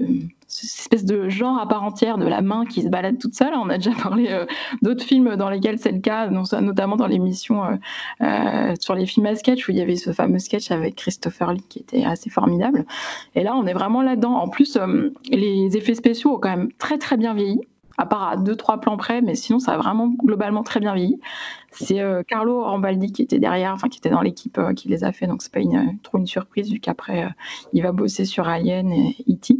cette 0.50 0.80
espèce 0.80 1.06
de 1.06 1.30
genre 1.30 1.60
à 1.60 1.68
part 1.68 1.84
entière 1.84 2.18
de 2.18 2.26
la 2.26 2.42
main 2.42 2.66
qui 2.66 2.82
se 2.82 2.88
balade 2.88 3.20
toute 3.20 3.36
seule. 3.36 3.54
On 3.54 3.70
a 3.70 3.78
déjà 3.78 3.92
parlé 4.04 4.28
euh, 4.30 4.46
d'autres 4.82 5.04
films 5.04 5.36
dans 5.36 5.50
lesquels 5.50 5.78
c'est 5.78 5.92
le 5.92 6.00
cas, 6.00 6.28
notamment 6.28 6.96
dans 6.96 7.08
l'émission 7.08 7.64
euh, 7.64 7.76
euh, 8.22 8.74
sur 8.80 8.96
les 8.96 9.06
films 9.06 9.28
à 9.28 9.36
sketch 9.36 9.68
où 9.68 9.72
il 9.72 9.78
y 9.78 9.82
avait 9.82 9.96
ce 9.96 10.12
fameux 10.12 10.40
sketch 10.40 10.72
avec 10.72 10.96
Christopher 10.96 11.54
Lee 11.54 11.64
qui 11.70 11.80
était 11.80 12.04
assez 12.04 12.32
formidable. 12.32 12.86
Et 13.36 13.44
là, 13.44 13.56
on 13.56 13.66
est 13.68 13.74
vraiment 13.74 14.02
là-dedans. 14.02 14.34
En 14.34 14.50
plus, 14.50 14.78
les 15.30 15.78
effets 15.78 15.94
spéciaux 15.94 16.36
ont 16.36 16.40
quand 16.40 16.50
même 16.50 16.72
très 16.80 16.98
très 16.98 17.16
bien 17.16 17.34
vieilli 17.34 17.62
à 17.98 18.06
part 18.06 18.30
à 18.30 18.38
deux 18.38 18.56
trois 18.56 18.80
plans 18.80 18.96
près, 18.96 19.22
mais 19.22 19.36
sinon 19.36 19.60
ça 19.60 19.74
a 19.74 19.78
vraiment 19.78 20.08
globalement 20.08 20.64
très 20.64 20.80
bien 20.80 20.96
vieilli. 20.96 21.20
C'est 21.72 22.00
Carlo 22.30 22.64
Rambaldi 22.64 23.12
qui 23.12 23.22
était 23.22 23.40
derrière, 23.40 23.74
enfin 23.74 23.90
qui 23.90 23.98
était 23.98 24.10
dans 24.10 24.22
l'équipe 24.22 24.58
qui 24.78 24.88
les 24.88 25.04
a 25.04 25.12
fait, 25.12 25.28
donc 25.28 25.42
c'est 25.42 25.52
pas 25.52 25.60
trop 26.02 26.18
une 26.18 26.26
surprise 26.26 26.72
vu 26.72 26.80
qu'après 26.80 27.28
il 27.74 27.84
va 27.84 27.92
bosser 27.92 28.24
sur 28.24 28.48
Alien 28.48 28.94
et 28.94 29.18
E.T. 29.30 29.58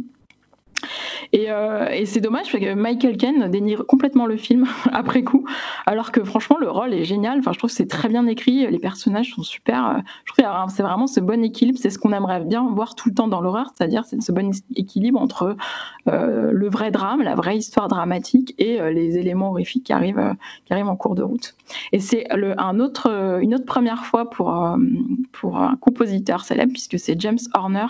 Et, 1.32 1.50
euh, 1.50 1.88
et 1.90 2.06
c'est 2.06 2.20
dommage 2.20 2.50
parce 2.50 2.64
que 2.64 2.74
Michael 2.74 3.16
Ken 3.16 3.50
dénire 3.50 3.84
complètement 3.86 4.26
le 4.26 4.36
film 4.36 4.66
après 4.92 5.22
coup, 5.22 5.44
alors 5.86 6.12
que 6.12 6.24
franchement 6.24 6.56
le 6.58 6.70
rôle 6.70 6.94
est 6.94 7.04
génial. 7.04 7.38
Enfin, 7.38 7.52
je 7.52 7.58
trouve 7.58 7.70
que 7.70 7.76
c'est 7.76 7.86
très 7.86 8.08
bien 8.08 8.26
écrit, 8.26 8.66
les 8.66 8.78
personnages 8.78 9.34
sont 9.34 9.42
super. 9.42 10.02
Je 10.24 10.32
trouve 10.32 10.44
que 10.44 10.72
c'est 10.72 10.82
vraiment 10.82 11.06
ce 11.06 11.20
bon 11.20 11.44
équilibre, 11.44 11.78
c'est 11.80 11.90
ce 11.90 11.98
qu'on 11.98 12.12
aimerait 12.12 12.40
bien 12.40 12.68
voir 12.70 12.94
tout 12.94 13.08
le 13.08 13.14
temps 13.14 13.28
dans 13.28 13.40
l'horreur, 13.40 13.70
c'est-à-dire 13.74 14.04
c'est 14.04 14.20
ce 14.20 14.32
bon 14.32 14.52
équilibre 14.74 15.20
entre 15.20 15.56
euh, 16.08 16.50
le 16.52 16.68
vrai 16.68 16.90
drame, 16.90 17.22
la 17.22 17.34
vraie 17.34 17.56
histoire 17.56 17.88
dramatique 17.88 18.54
et 18.58 18.80
euh, 18.80 18.90
les 18.90 19.18
éléments 19.18 19.50
horrifiques 19.50 19.84
qui 19.84 19.92
arrivent, 19.92 20.34
qui 20.64 20.72
arrivent 20.72 20.88
en 20.88 20.96
cours 20.96 21.14
de 21.14 21.22
route. 21.22 21.54
Et 21.92 22.00
c'est 22.00 22.26
un 22.30 22.80
autre, 22.80 23.38
une 23.40 23.54
autre 23.54 23.66
première 23.66 24.04
fois 24.04 24.28
pour, 24.28 24.76
pour 25.32 25.58
un 25.58 25.76
compositeur 25.76 26.44
célèbre 26.44 26.72
puisque 26.72 26.98
c'est 26.98 27.20
James 27.20 27.38
Horner 27.54 27.86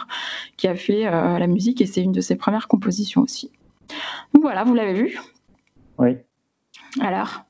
qui 0.57 0.69
a 0.69 0.75
fait 0.75 1.05
la 1.05 1.47
musique 1.47 1.81
et 1.81 1.87
c'est 1.87 2.03
une 2.03 2.13
de 2.13 2.21
ses 2.21 2.37
premières 2.37 2.69
compositions 2.69 2.80
position 2.81 3.23
aussi. 3.23 3.51
Donc 4.35 4.43
voilà, 4.43 4.65
vous 4.65 4.75
l'avez 4.75 4.95
vu 4.95 5.19
Oui. 5.99 6.17
Alors? 7.01 7.45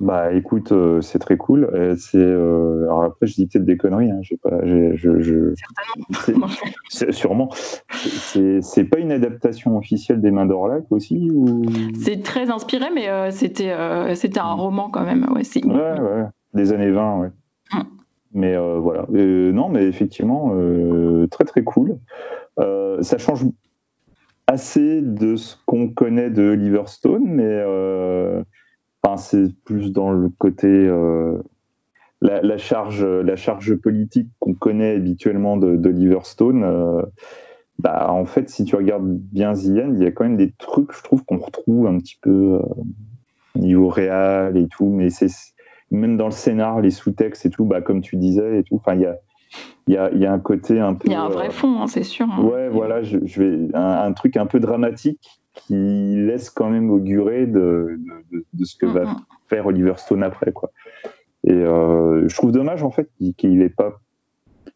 Bah 0.00 0.32
écoute, 0.32 0.72
euh, 0.72 1.00
c'est 1.00 1.18
très 1.18 1.36
cool. 1.36 1.70
C'est 1.96 2.18
euh, 2.18 2.82
alors 2.84 3.04
après 3.04 3.26
je 3.26 3.34
dis 3.34 3.46
peut-être 3.46 3.64
des 3.64 3.76
conneries. 3.76 4.10
Hein, 4.10 4.18
j'ai 4.22 4.36
pas, 4.36 4.50
je, 4.64 4.96
je... 4.96 5.54
Certainement. 6.12 6.48
sûrement. 7.10 7.48
C'est 7.90 8.84
pas 8.84 8.98
une 8.98 9.12
adaptation 9.12 9.76
officielle 9.76 10.20
des 10.20 10.30
Mains 10.30 10.46
d'Orlac 10.46 10.84
aussi 10.90 11.30
ou... 11.30 11.62
C'est 11.98 12.22
très 12.22 12.50
inspiré, 12.50 12.86
mais 12.92 13.08
euh, 13.08 13.30
c'était 13.30 13.74
c'était 14.14 14.40
un 14.40 14.52
roman 14.52 14.90
quand 14.90 15.04
même. 15.04 15.26
Ouais, 15.32 15.42
ouais, 15.64 16.00
ouais, 16.00 16.24
des 16.54 16.72
années 16.72 16.90
20, 16.90 17.20
ouais. 17.20 17.28
Hum. 17.72 17.84
Mais 18.32 18.56
voilà. 18.56 19.06
non, 19.08 19.68
mais 19.68 19.84
effectivement, 19.84 20.52
très 21.30 21.44
très 21.44 21.62
cool. 21.62 21.98
ça 22.58 23.16
change 23.18 23.44
assez 24.46 25.00
de 25.00 25.36
ce 25.36 25.56
qu'on 25.66 25.88
connaît 25.88 26.30
de 26.30 26.50
Liverstone, 26.50 27.24
mais 27.24 27.44
euh, 27.46 28.42
enfin, 29.02 29.16
c'est 29.16 29.54
plus 29.64 29.92
dans 29.92 30.12
le 30.12 30.28
côté 30.28 30.68
euh, 30.68 31.38
la, 32.20 32.58
charge, 32.58 33.04
la 33.04 33.36
charge 33.36 33.74
politique 33.76 34.28
qu'on 34.38 34.54
connaît 34.54 34.96
habituellement 34.96 35.56
de, 35.56 35.76
de 35.76 35.88
Liverstone. 35.88 36.62
Euh, 36.64 37.02
bah, 37.78 38.06
en 38.10 38.24
fait, 38.24 38.50
si 38.50 38.64
tu 38.64 38.76
regardes 38.76 39.08
bien 39.08 39.54
Zien, 39.54 39.94
il 39.94 40.02
y 40.02 40.06
a 40.06 40.10
quand 40.10 40.24
même 40.24 40.36
des 40.36 40.52
trucs, 40.52 40.92
je 40.92 41.02
trouve, 41.02 41.24
qu'on 41.24 41.38
retrouve 41.38 41.86
un 41.86 41.98
petit 41.98 42.18
peu 42.20 42.60
au 43.54 43.58
niveau 43.58 43.88
réel 43.88 44.56
et 44.56 44.68
tout, 44.68 44.88
mais 44.88 45.10
c'est 45.10 45.28
même 45.90 46.16
dans 46.16 46.26
le 46.26 46.32
scénar, 46.32 46.80
les 46.80 46.90
sous-textes 46.90 47.46
et 47.46 47.50
tout, 47.50 47.64
bah, 47.64 47.80
comme 47.80 48.00
tu 48.00 48.16
disais 48.16 48.60
et 48.60 48.62
tout. 48.62 48.76
Enfin, 48.76 48.94
il 48.94 49.02
y 49.02 49.06
a 49.06 49.16
il 49.86 49.94
y 49.94 49.96
a, 49.96 50.12
y 50.14 50.26
a, 50.26 50.32
un 50.32 50.38
côté 50.38 50.80
un 50.80 50.94
peu. 50.94 51.08
Il 51.08 51.12
y 51.12 51.14
a 51.14 51.22
un 51.22 51.28
vrai 51.28 51.50
fond, 51.50 51.80
hein, 51.80 51.86
c'est 51.86 52.02
sûr. 52.02 52.26
Hein. 52.30 52.42
Ouais, 52.42 52.68
voilà, 52.68 53.02
je, 53.02 53.18
je 53.24 53.42
vais 53.42 53.74
un, 53.74 54.06
un, 54.06 54.12
truc 54.12 54.36
un 54.36 54.46
peu 54.46 54.60
dramatique 54.60 55.40
qui 55.54 56.16
laisse 56.16 56.50
quand 56.50 56.70
même 56.70 56.90
augurer 56.90 57.46
de, 57.46 57.98
de, 58.32 58.44
de 58.52 58.64
ce 58.64 58.76
que 58.76 58.86
va 58.86 59.16
faire 59.48 59.66
Oliver 59.66 59.94
Stone 59.96 60.22
après, 60.22 60.52
quoi. 60.52 60.70
Et 61.44 61.52
euh, 61.52 62.26
je 62.26 62.34
trouve 62.34 62.52
dommage 62.52 62.82
en 62.82 62.90
fait 62.90 63.10
qu'il 63.36 63.58
n'ait 63.58 63.68
pas 63.68 64.00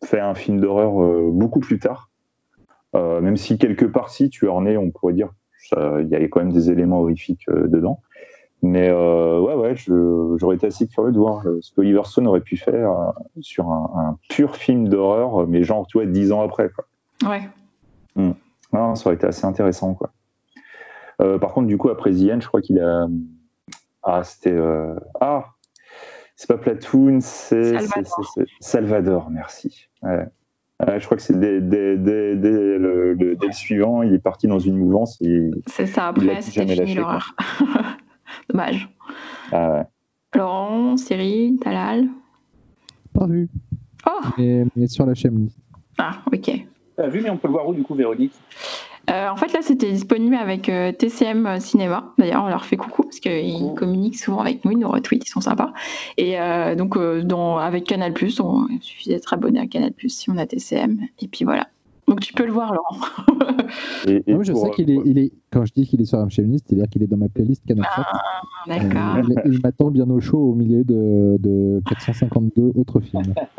fait 0.04 0.20
un 0.20 0.34
film 0.34 0.60
d'horreur 0.60 1.02
euh, 1.02 1.30
beaucoup 1.32 1.60
plus 1.60 1.78
tard, 1.78 2.10
euh, 2.94 3.20
même 3.20 3.36
si 3.36 3.58
quelque 3.58 3.86
part 3.86 4.10
si 4.10 4.28
tu 4.28 4.48
en 4.48 4.66
es, 4.66 4.76
on 4.76 4.90
pourrait 4.90 5.14
dire, 5.14 5.30
il 5.72 6.08
y 6.08 6.14
a 6.14 6.20
quand 6.28 6.40
même 6.40 6.52
des 6.52 6.70
éléments 6.70 7.00
horrifiques 7.00 7.48
euh, 7.48 7.66
dedans. 7.66 8.00
Mais 8.62 8.88
euh, 8.88 9.40
ouais, 9.40 9.54
ouais, 9.54 9.74
j'aurais 10.36 10.56
été 10.56 10.66
assez 10.66 10.88
curieux 10.88 11.12
de 11.12 11.18
voir 11.18 11.46
euh, 11.46 11.58
ce 11.60 11.70
que 11.72 11.80
Oliver 11.80 12.02
Stone 12.04 12.26
aurait 12.26 12.40
pu 12.40 12.56
faire 12.56 12.90
euh, 12.90 13.12
sur 13.40 13.70
un, 13.70 13.90
un, 13.94 14.18
pur 14.28 14.56
film 14.56 14.88
d'horreur, 14.88 15.46
mais 15.46 15.62
genre, 15.62 15.86
tu 15.86 15.98
vois, 15.98 16.06
dix 16.06 16.32
ans 16.32 16.42
après. 16.42 16.68
Quoi. 16.70 17.30
Ouais. 17.30 17.48
Mmh. 18.16 18.32
Non, 18.72 18.94
ça 18.96 19.06
aurait 19.06 19.14
été 19.14 19.26
assez 19.26 19.46
intéressant, 19.46 19.94
quoi. 19.94 20.10
Euh, 21.20 21.38
par 21.38 21.52
contre, 21.52 21.68
du 21.68 21.76
coup, 21.78 21.88
après 21.88 22.10
The 22.10 22.30
End, 22.32 22.40
je 22.40 22.48
crois 22.48 22.60
qu'il 22.60 22.80
a. 22.80 23.06
Ah, 24.02 24.22
c'était. 24.24 24.52
Euh... 24.52 24.94
Ah 25.20 25.46
C'est 26.36 26.48
pas 26.48 26.58
Platoon, 26.58 27.18
c'est 27.20 27.78
Salvador. 27.78 28.34
Salvador, 28.60 29.30
merci. 29.30 29.88
Ouais. 30.02 30.26
Euh, 30.86 31.00
je 31.00 31.04
crois 31.06 31.16
que 31.16 31.22
c'est 31.24 31.38
dès, 31.38 31.60
dès, 31.60 31.96
dès, 31.96 32.36
dès, 32.36 32.50
le, 32.50 33.14
le, 33.14 33.34
dès, 33.34 33.46
le, 33.46 33.52
suivant, 33.52 34.02
il 34.02 34.14
est 34.14 34.20
parti 34.20 34.46
dans 34.46 34.60
une 34.60 34.76
mouvance. 34.76 35.20
C'est 35.66 35.86
ça, 35.86 36.08
après, 36.08 36.40
c'était 36.40 36.66
fini 36.66 36.94
l'horreur. 36.94 37.34
Dommage. 38.50 38.88
Ah 39.52 39.72
ouais. 39.72 39.82
Laurent, 40.34 40.96
Cyril, 40.96 41.58
Talal 41.58 42.08
Pas 43.14 43.26
vu. 43.26 43.48
Oh 44.06 44.20
mais, 44.36 44.64
mais 44.76 44.86
sur 44.86 45.06
la 45.06 45.14
chaîne. 45.14 45.48
Ah, 45.98 46.22
ok. 46.32 46.66
T'as 46.96 47.08
vu, 47.08 47.20
mais 47.20 47.30
on 47.30 47.36
peut 47.36 47.48
le 47.48 47.52
voir 47.52 47.68
où 47.68 47.74
du 47.74 47.82
coup, 47.82 47.94
Véronique? 47.94 48.32
Euh, 49.10 49.28
en 49.28 49.36
fait, 49.36 49.52
là, 49.52 49.60
c'était 49.62 49.90
disponible 49.90 50.34
avec 50.34 50.68
euh, 50.68 50.92
TCM 50.92 51.60
Cinéma. 51.60 52.12
D'ailleurs, 52.18 52.44
on 52.44 52.48
leur 52.48 52.66
fait 52.66 52.76
coucou 52.76 53.04
parce 53.04 53.20
qu'ils 53.20 53.62
oh. 53.62 53.74
communiquent 53.74 54.18
souvent 54.18 54.40
avec 54.40 54.64
nous, 54.64 54.72
ils 54.72 54.78
nous 54.78 54.88
retweetent, 54.88 55.26
ils 55.26 55.30
sont 55.30 55.40
sympas. 55.40 55.72
Et 56.18 56.38
euh, 56.38 56.74
donc, 56.74 56.98
dans, 56.98 57.56
avec 57.56 57.84
Canal, 57.84 58.12
on, 58.40 58.66
il 58.68 58.82
suffit 58.82 59.08
d'être 59.08 59.32
abonné 59.32 59.60
à 59.60 59.66
Canal 59.66 59.92
si 60.08 60.30
on 60.30 60.36
a 60.36 60.46
TCM. 60.46 61.00
Et 61.20 61.28
puis 61.28 61.44
voilà. 61.44 61.68
Donc, 62.08 62.20
tu 62.20 62.32
peux 62.32 62.46
le 62.46 62.52
voir, 62.52 62.72
Laurent. 62.74 62.96
Et, 64.06 64.22
et 64.26 64.34
Non, 64.34 64.42
je 64.42 64.52
pour- 64.52 64.62
sais 64.62 64.70
qu'il 64.70 64.90
est, 64.90 64.98
il 65.04 65.18
est, 65.18 65.32
quand 65.52 65.64
je 65.66 65.72
dis 65.74 65.86
qu'il 65.86 66.00
est 66.00 66.04
sur 66.06 66.18
un 66.18 66.30
féministe, 66.30 66.66
c'est-à-dire 66.68 66.88
qu'il 66.88 67.02
est 67.02 67.06
dans 67.06 67.18
ma 67.18 67.28
playlist 67.28 67.62
Canal 67.66 67.84
7. 67.94 68.04
D'accord. 68.66 69.16
Euh, 69.16 69.22
il 69.44 69.52
il 69.54 69.60
m'attend 69.62 69.90
bien 69.90 70.08
au 70.08 70.20
chaud 70.20 70.38
au 70.38 70.54
milieu 70.54 70.84
de, 70.84 71.36
de 71.38 71.82
452 71.88 72.72
autres 72.76 73.00
films. 73.00 73.34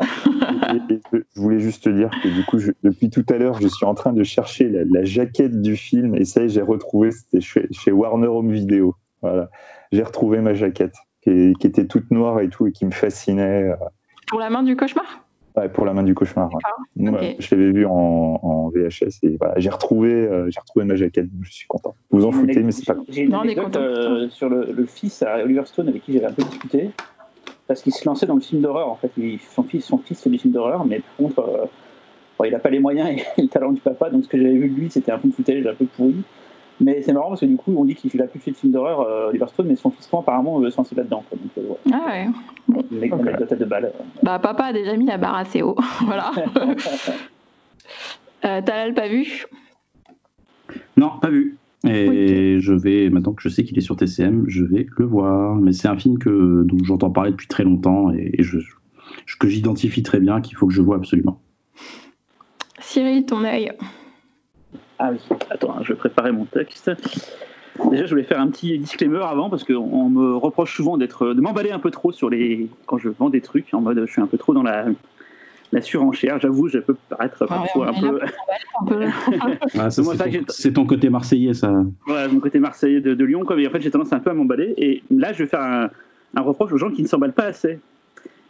Et- 0.90 0.94
et 0.94 1.00
je- 1.12 1.18
je 1.34 1.40
voulais 1.40 1.60
juste 1.60 1.84
te 1.84 1.90
dire 1.90 2.10
que 2.22 2.28
du 2.28 2.44
coup, 2.44 2.58
je- 2.58 2.72
depuis 2.82 3.08
tout 3.10 3.24
à 3.28 3.34
l'heure, 3.38 3.60
je 3.60 3.68
suis 3.68 3.86
en 3.86 3.94
train 3.94 4.12
de 4.12 4.22
chercher 4.24 4.68
la, 4.68 4.84
la 4.84 5.04
jaquette 5.04 5.60
du 5.62 5.76
film 5.76 6.14
et 6.16 6.24
ça 6.24 6.42
y 6.42 6.44
est, 6.46 6.48
j'ai 6.48 6.62
retrouvé, 6.62 7.10
c'était 7.12 7.40
chez, 7.40 7.68
chez 7.70 7.92
Warner 7.92 8.26
Home 8.28 8.50
Video. 8.50 8.94
Voilà, 9.22 9.48
j'ai 9.92 10.02
retrouvé 10.02 10.40
ma 10.40 10.54
jaquette 10.54 10.94
qui, 11.22 11.52
qui 11.60 11.66
était 11.66 11.86
toute 11.86 12.10
noire 12.10 12.40
et 12.40 12.48
tout 12.48 12.66
et 12.66 12.72
qui 12.72 12.84
me 12.84 12.90
fascinait. 12.90 13.70
euh, 13.70 13.76
Pour 14.26 14.40
la 14.40 14.50
main 14.50 14.62
du 14.62 14.76
cauchemar? 14.76 15.04
Ouais, 15.56 15.68
pour 15.68 15.84
la 15.84 15.92
main 15.92 16.02
du 16.02 16.14
cauchemar. 16.14 16.50
ouais. 16.52 17.08
Ok. 17.08 17.36
Je 17.38 17.54
l'avais 17.54 17.70
vu 17.72 17.86
en, 17.86 17.90
en 18.42 18.68
VHS 18.70 19.18
et 19.22 19.36
voilà, 19.38 19.54
j'ai 19.58 19.70
retrouvé, 19.70 20.12
euh, 20.12 20.50
j'ai 20.50 20.60
retrouvé 20.60 20.84
ma 20.84 20.96
jaquette. 20.96 21.26
donc 21.32 21.44
Je 21.44 21.52
suis 21.52 21.66
content. 21.66 21.94
Vous 22.10 22.24
en 22.24 22.32
foutez, 22.32 22.62
mais 22.62 22.72
c'est 22.72 22.86
pas. 22.86 22.96
J'ai 23.08 23.22
une 23.22 23.34
anecdote 23.34 23.76
euh, 23.76 24.28
sur 24.28 24.48
le, 24.48 24.72
le 24.72 24.86
fils 24.86 25.22
à 25.22 25.42
Oliver 25.44 25.62
Stone 25.66 25.88
avec 25.88 26.04
qui 26.04 26.12
j'avais 26.12 26.26
un 26.26 26.32
peu 26.32 26.42
discuté. 26.42 26.90
Parce 27.66 27.82
qu'il 27.82 27.92
se 27.94 28.04
lançait 28.04 28.26
dans 28.26 28.34
le 28.34 28.40
film 28.40 28.62
d'horreur, 28.62 28.88
en 28.90 28.96
fait. 28.96 29.12
Il- 29.16 29.38
son, 29.38 29.62
fils, 29.62 29.84
son 29.84 29.98
fils 29.98 30.20
fait 30.22 30.28
des 30.30 30.38
films 30.38 30.52
d'horreur, 30.54 30.84
mais 30.84 30.98
par 31.00 31.16
contre, 31.16 31.38
euh, 31.40 31.64
bon, 32.38 32.44
il 32.44 32.50
n'a 32.50 32.58
pas 32.58 32.70
les 32.70 32.80
moyens 32.80 33.08
et 33.10 33.24
le 33.42 33.48
talent 33.48 33.70
du 33.72 33.80
papa. 33.80 34.10
Donc 34.10 34.24
ce 34.24 34.28
que 34.28 34.36
j'avais 34.38 34.54
vu 34.54 34.68
de 34.70 34.74
lui, 34.74 34.90
c'était 34.90 35.12
un 35.12 35.18
peu 35.18 35.28
de 35.28 35.32
footage 35.34 35.66
un 35.66 35.74
peu 35.74 35.84
pourri. 35.86 36.16
Mais 36.80 37.02
c'est 37.02 37.12
marrant 37.12 37.28
parce 37.28 37.40
que 37.42 37.46
du 37.46 37.56
coup, 37.56 37.74
on 37.76 37.84
dit 37.84 37.94
qu'il 37.94 38.20
a 38.22 38.26
plus 38.26 38.40
fait 38.40 38.52
de 38.52 38.56
films 38.56 38.72
d'horreur, 38.72 39.00
euh, 39.00 39.28
Oliver 39.28 39.46
Stone, 39.48 39.66
mais 39.68 39.76
son 39.76 39.90
fils, 39.90 40.08
apparemment, 40.12 40.58
veut 40.58 40.70
se 40.70 40.76
lancer 40.78 40.94
là-dedans. 40.94 41.22
quoi. 41.28 41.38
Donc, 41.38 41.50
euh, 41.58 41.68
ouais, 41.70 41.76
Ah 41.92 42.06
ouais. 42.08 42.28
une 42.90 43.04
anecdote 43.20 43.52
à 43.52 43.56
deux 43.56 43.66
balles. 43.66 43.92
Bah, 44.22 44.38
papa 44.38 44.64
a 44.64 44.72
déjà 44.72 44.96
mis 44.96 45.04
la 45.06 45.18
barre 45.18 45.36
assez 45.36 45.60
haut. 45.62 45.76
voilà. 46.06 46.30
euh, 48.44 48.60
Talal, 48.62 48.94
pas 48.94 49.08
vu? 49.08 49.44
Non, 50.96 51.10
pas 51.20 51.28
vu. 51.30 51.56
Et 51.88 52.58
je 52.60 52.72
vais, 52.74 53.08
maintenant 53.10 53.32
que 53.32 53.40
je 53.42 53.48
sais 53.48 53.64
qu'il 53.64 53.76
est 53.78 53.82
sur 53.82 53.96
TCM, 53.96 54.44
je 54.48 54.64
vais 54.64 54.86
le 54.98 55.04
voir. 55.06 55.56
Mais 55.56 55.72
c'est 55.72 55.88
un 55.88 55.96
film 55.96 56.18
que, 56.18 56.62
dont 56.64 56.76
j'entends 56.84 57.10
parler 57.10 57.30
depuis 57.30 57.46
très 57.48 57.64
longtemps 57.64 58.10
et, 58.12 58.34
et 58.38 58.42
je, 58.42 58.58
je- 58.58 59.36
que 59.38 59.48
j'identifie 59.48 60.02
très 60.02 60.20
bien, 60.20 60.40
qu'il 60.42 60.56
faut 60.56 60.66
que 60.66 60.74
je 60.74 60.82
vois 60.82 60.96
absolument. 60.96 61.40
Cyril, 62.80 63.24
ton 63.24 63.44
œil. 63.44 63.72
Ah 65.02 65.10
oui, 65.12 65.18
attends, 65.48 65.74
hein, 65.76 65.80
je 65.82 65.92
vais 65.94 65.98
préparer 65.98 66.30
mon 66.30 66.44
texte. 66.44 66.90
Déjà, 67.90 68.04
je 68.04 68.10
voulais 68.10 68.24
faire 68.24 68.38
un 68.40 68.48
petit 68.48 68.78
disclaimer 68.78 69.22
avant 69.22 69.48
parce 69.48 69.64
qu'on 69.64 69.74
on 69.76 70.10
me 70.10 70.36
reproche 70.36 70.76
souvent 70.76 70.98
d'être, 70.98 71.32
de 71.32 71.40
m'emballer 71.40 71.70
un 71.70 71.78
peu 71.78 71.90
trop 71.90 72.12
sur 72.12 72.28
les 72.28 72.68
quand 72.84 72.98
je 72.98 73.08
vends 73.08 73.30
des 73.30 73.40
trucs 73.40 73.72
en 73.72 73.80
mode 73.80 74.04
je 74.06 74.12
suis 74.12 74.20
un 74.20 74.26
peu 74.26 74.36
trop 74.36 74.52
dans 74.52 74.62
la, 74.62 74.84
la 75.72 75.80
surenchère. 75.80 76.38
J'avoue, 76.38 76.68
je 76.68 76.78
peux 76.78 76.94
paraître 77.08 77.46
parfois 77.46 77.88
un 77.88 77.94
peu. 77.94 78.20
Un. 78.22 79.10
Ah, 79.78 79.90
c'est 80.48 80.72
ton- 80.74 80.84
côté 80.84 81.08
marseillais, 81.08 81.54
ça. 81.54 81.72
Voilà, 82.06 82.28
mon 82.28 82.40
côté 82.40 82.58
marseillais 82.58 83.00
de, 83.00 83.14
de 83.14 83.24
Lyon, 83.24 83.44
quoi. 83.46 83.56
Mais 83.56 83.66
en 83.66 83.70
fait, 83.70 83.80
j'ai 83.80 83.90
tendance 83.90 84.12
un 84.12 84.18
peu 84.20 84.28
à 84.30 84.34
m'emballer. 84.34 84.74
Et 84.76 85.02
là, 85.10 85.32
je 85.32 85.38
vais 85.44 85.48
faire 85.48 85.62
un, 85.62 85.88
un 86.34 86.40
reproche 86.42 86.72
aux 86.72 86.78
gens 86.78 86.90
qui 86.90 87.02
ne 87.02 87.08
s'emballent 87.08 87.32
pas 87.32 87.44
assez. 87.46 87.78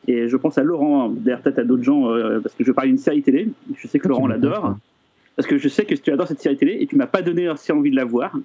Et 0.08 0.26
je 0.28 0.36
pense 0.36 0.58
à 0.58 0.62
Laurent, 0.64 1.08
d'ailleurs 1.10 1.40
peut-être 1.42 1.58
à 1.60 1.64
d'autres 1.64 1.84
gens, 1.84 2.10
euh, 2.10 2.40
parce 2.40 2.54
que 2.56 2.64
je 2.64 2.72
parle 2.72 2.88
d'une 2.88 2.98
série 2.98 3.22
télé. 3.22 3.50
Je 3.76 3.86
sais 3.86 3.98
que 4.00 4.08
Laurent 4.08 4.26
l'adore. 4.26 4.76
Parce 5.40 5.48
que 5.48 5.56
je 5.56 5.68
sais 5.70 5.86
que 5.86 5.94
tu 5.94 6.10
adores 6.12 6.28
cette 6.28 6.40
série 6.40 6.58
télé 6.58 6.76
et 6.80 6.86
tu 6.86 6.96
m'as 6.96 7.06
pas 7.06 7.22
donné 7.22 7.48
assez 7.48 7.72
envie 7.72 7.90
de 7.90 7.96
la 7.96 8.04
voir. 8.04 8.36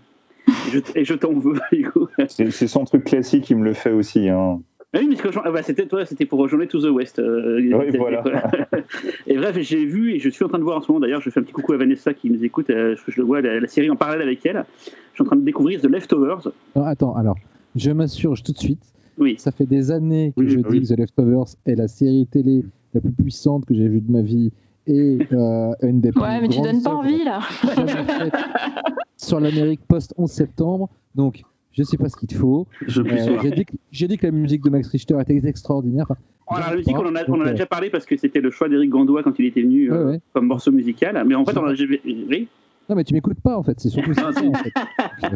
Et 0.48 0.72
je, 0.72 0.80
et 0.96 1.04
je 1.04 1.14
t'en 1.14 1.34
veux. 1.34 1.56
C'est 2.30 2.50
c'est 2.52 2.68
son 2.68 2.86
truc 2.86 3.04
classique, 3.04 3.50
il 3.50 3.58
me 3.58 3.66
le 3.66 3.74
fait 3.74 3.92
aussi. 3.92 4.30
Hein. 4.30 4.62
Ah 4.94 5.00
Oui, 5.02 5.08
mais 5.10 5.18
ce 5.18 5.24
que 5.24 5.30
je- 5.30 5.40
ah 5.44 5.52
bah, 5.52 5.62
c'était 5.62 5.88
toi, 5.88 6.06
c'était 6.06 6.26
pour 6.26 6.48
Journée 6.48 6.68
to 6.68 6.80
the 6.80 6.90
West. 6.90 7.20
euh, 7.20 7.60
Oui, 7.60 7.98
voilà. 7.98 8.24
et 9.28 9.36
bref, 9.36 9.58
j'ai 9.60 9.84
vu 9.84 10.14
et 10.14 10.20
je 10.20 10.30
suis 10.30 10.46
en 10.46 10.48
train 10.48 10.58
de 10.58 10.64
voir 10.64 10.78
en 10.78 10.82
ce 10.82 10.90
moment. 10.90 11.02
D'ailleurs, 11.02 11.20
je 11.20 11.30
fais 11.30 11.42
un 11.42 11.44
petit 11.44 11.52
coucou 11.52 11.74
à 11.74 11.78
Vanessa 11.78 12.14
qui 12.14 12.30
nous 12.30 12.42
écoute. 12.46 12.70
euh, 12.70 12.96
je, 12.96 13.12
je 13.12 13.18
le 13.20 13.26
vois 13.26 13.42
la, 13.42 13.60
la 13.60 13.68
série 13.68 13.90
en 13.90 13.98
parallèle 13.98 14.26
avec 14.26 14.46
elle. 14.46 14.64
Je 14.86 15.16
suis 15.16 15.22
en 15.24 15.26
train 15.26 15.36
de 15.36 15.42
découvrir 15.44 15.82
The 15.82 15.88
Leftovers. 15.90 16.48
Alors, 16.76 16.88
attends, 16.88 17.16
alors, 17.18 17.36
je 17.76 17.92
m'assure 17.92 18.42
tout 18.42 18.54
de 18.54 18.58
suite. 18.58 18.84
Oui. 19.18 19.36
Ça 19.38 19.52
fait 19.52 19.66
des 19.66 19.92
années 19.92 20.32
que 20.38 20.42
Oui, 20.44 20.50
je 20.50 20.60
bah 20.60 20.70
dis 20.72 20.80
que 20.82 20.94
The 20.94 20.98
Leftovers 20.98 21.56
est 21.66 21.76
la 21.76 21.90
série 21.90 22.26
télé 22.32 22.64
la 22.94 23.02
plus 23.02 23.12
puissante 23.12 23.66
que 23.66 23.74
j'ai 23.74 23.90
vue 23.90 24.00
de 24.00 24.10
ma 24.12 24.22
vie 24.22 24.54
et 24.88 25.18
euh, 25.32 25.72
une 25.82 26.02
des 26.02 26.12
plus 26.12 26.22
Ouais, 26.22 26.40
mais 26.42 26.48
tu 26.48 26.60
grandes 26.60 26.72
donnes 26.74 26.84
pas 26.84 26.94
envie 26.94 27.24
là. 27.24 27.40
sur 29.18 29.40
l'Amérique 29.40 29.82
post-11 29.88 30.28
septembre. 30.28 30.90
Donc, 31.16 31.42
je 31.72 31.84
sais 31.84 31.98
pas 31.98 32.10
ce 32.10 32.16
qu'il 32.18 32.28
te 32.28 32.36
faut. 32.36 32.68
Euh, 32.98 33.38
j'ai 33.42 33.52
dit, 33.52 33.66
que- 33.66 33.74
j'ai 33.92 34.08
dit 34.08 34.18
que 34.18 34.26
la 34.26 34.32
musique 34.32 34.64
de 34.64 34.70
Max 34.70 34.88
Richter 34.90 35.16
était 35.22 35.42
extraordinaire. 35.48 36.06
Enfin, 36.10 36.20
Alors, 36.58 36.70
la 36.72 36.76
musique, 36.78 36.98
on 36.98 37.06
en 37.06 37.16
a, 37.16 37.24
donc, 37.24 37.36
on 37.36 37.42
en 37.42 37.46
a 37.46 37.48
euh, 37.48 37.52
déjà 37.52 37.66
parlé 37.66 37.90
parce 37.90 38.06
que 38.06 38.16
c'était 38.18 38.40
le 38.42 38.52
choix 38.52 38.70
d'Éric 38.70 38.90
Gandois 38.90 39.24
quand 39.24 39.38
il 39.40 39.46
était 39.46 39.62
venu 39.62 39.92
euh, 39.92 39.98
Ouais, 40.06 40.12
ouais. 40.12 40.22
comme 40.34 40.48
morceau 40.48 40.72
musical. 40.72 41.22
Mais 41.28 41.36
en 41.36 41.46
fait, 41.46 41.58
on 41.58 41.66
a. 41.66 41.74
Oui. 41.74 42.48
Non, 42.88 42.96
mais 42.96 43.04
tu 43.04 43.14
m'écoutes 43.16 43.40
pas 43.42 43.58
en 43.58 43.64
fait. 43.64 43.80
C'est 43.80 43.90
surtout 43.90 44.14
ça. 44.14 44.30
Ah, 44.36 44.40
en 44.48 44.54
fait. 44.54 44.72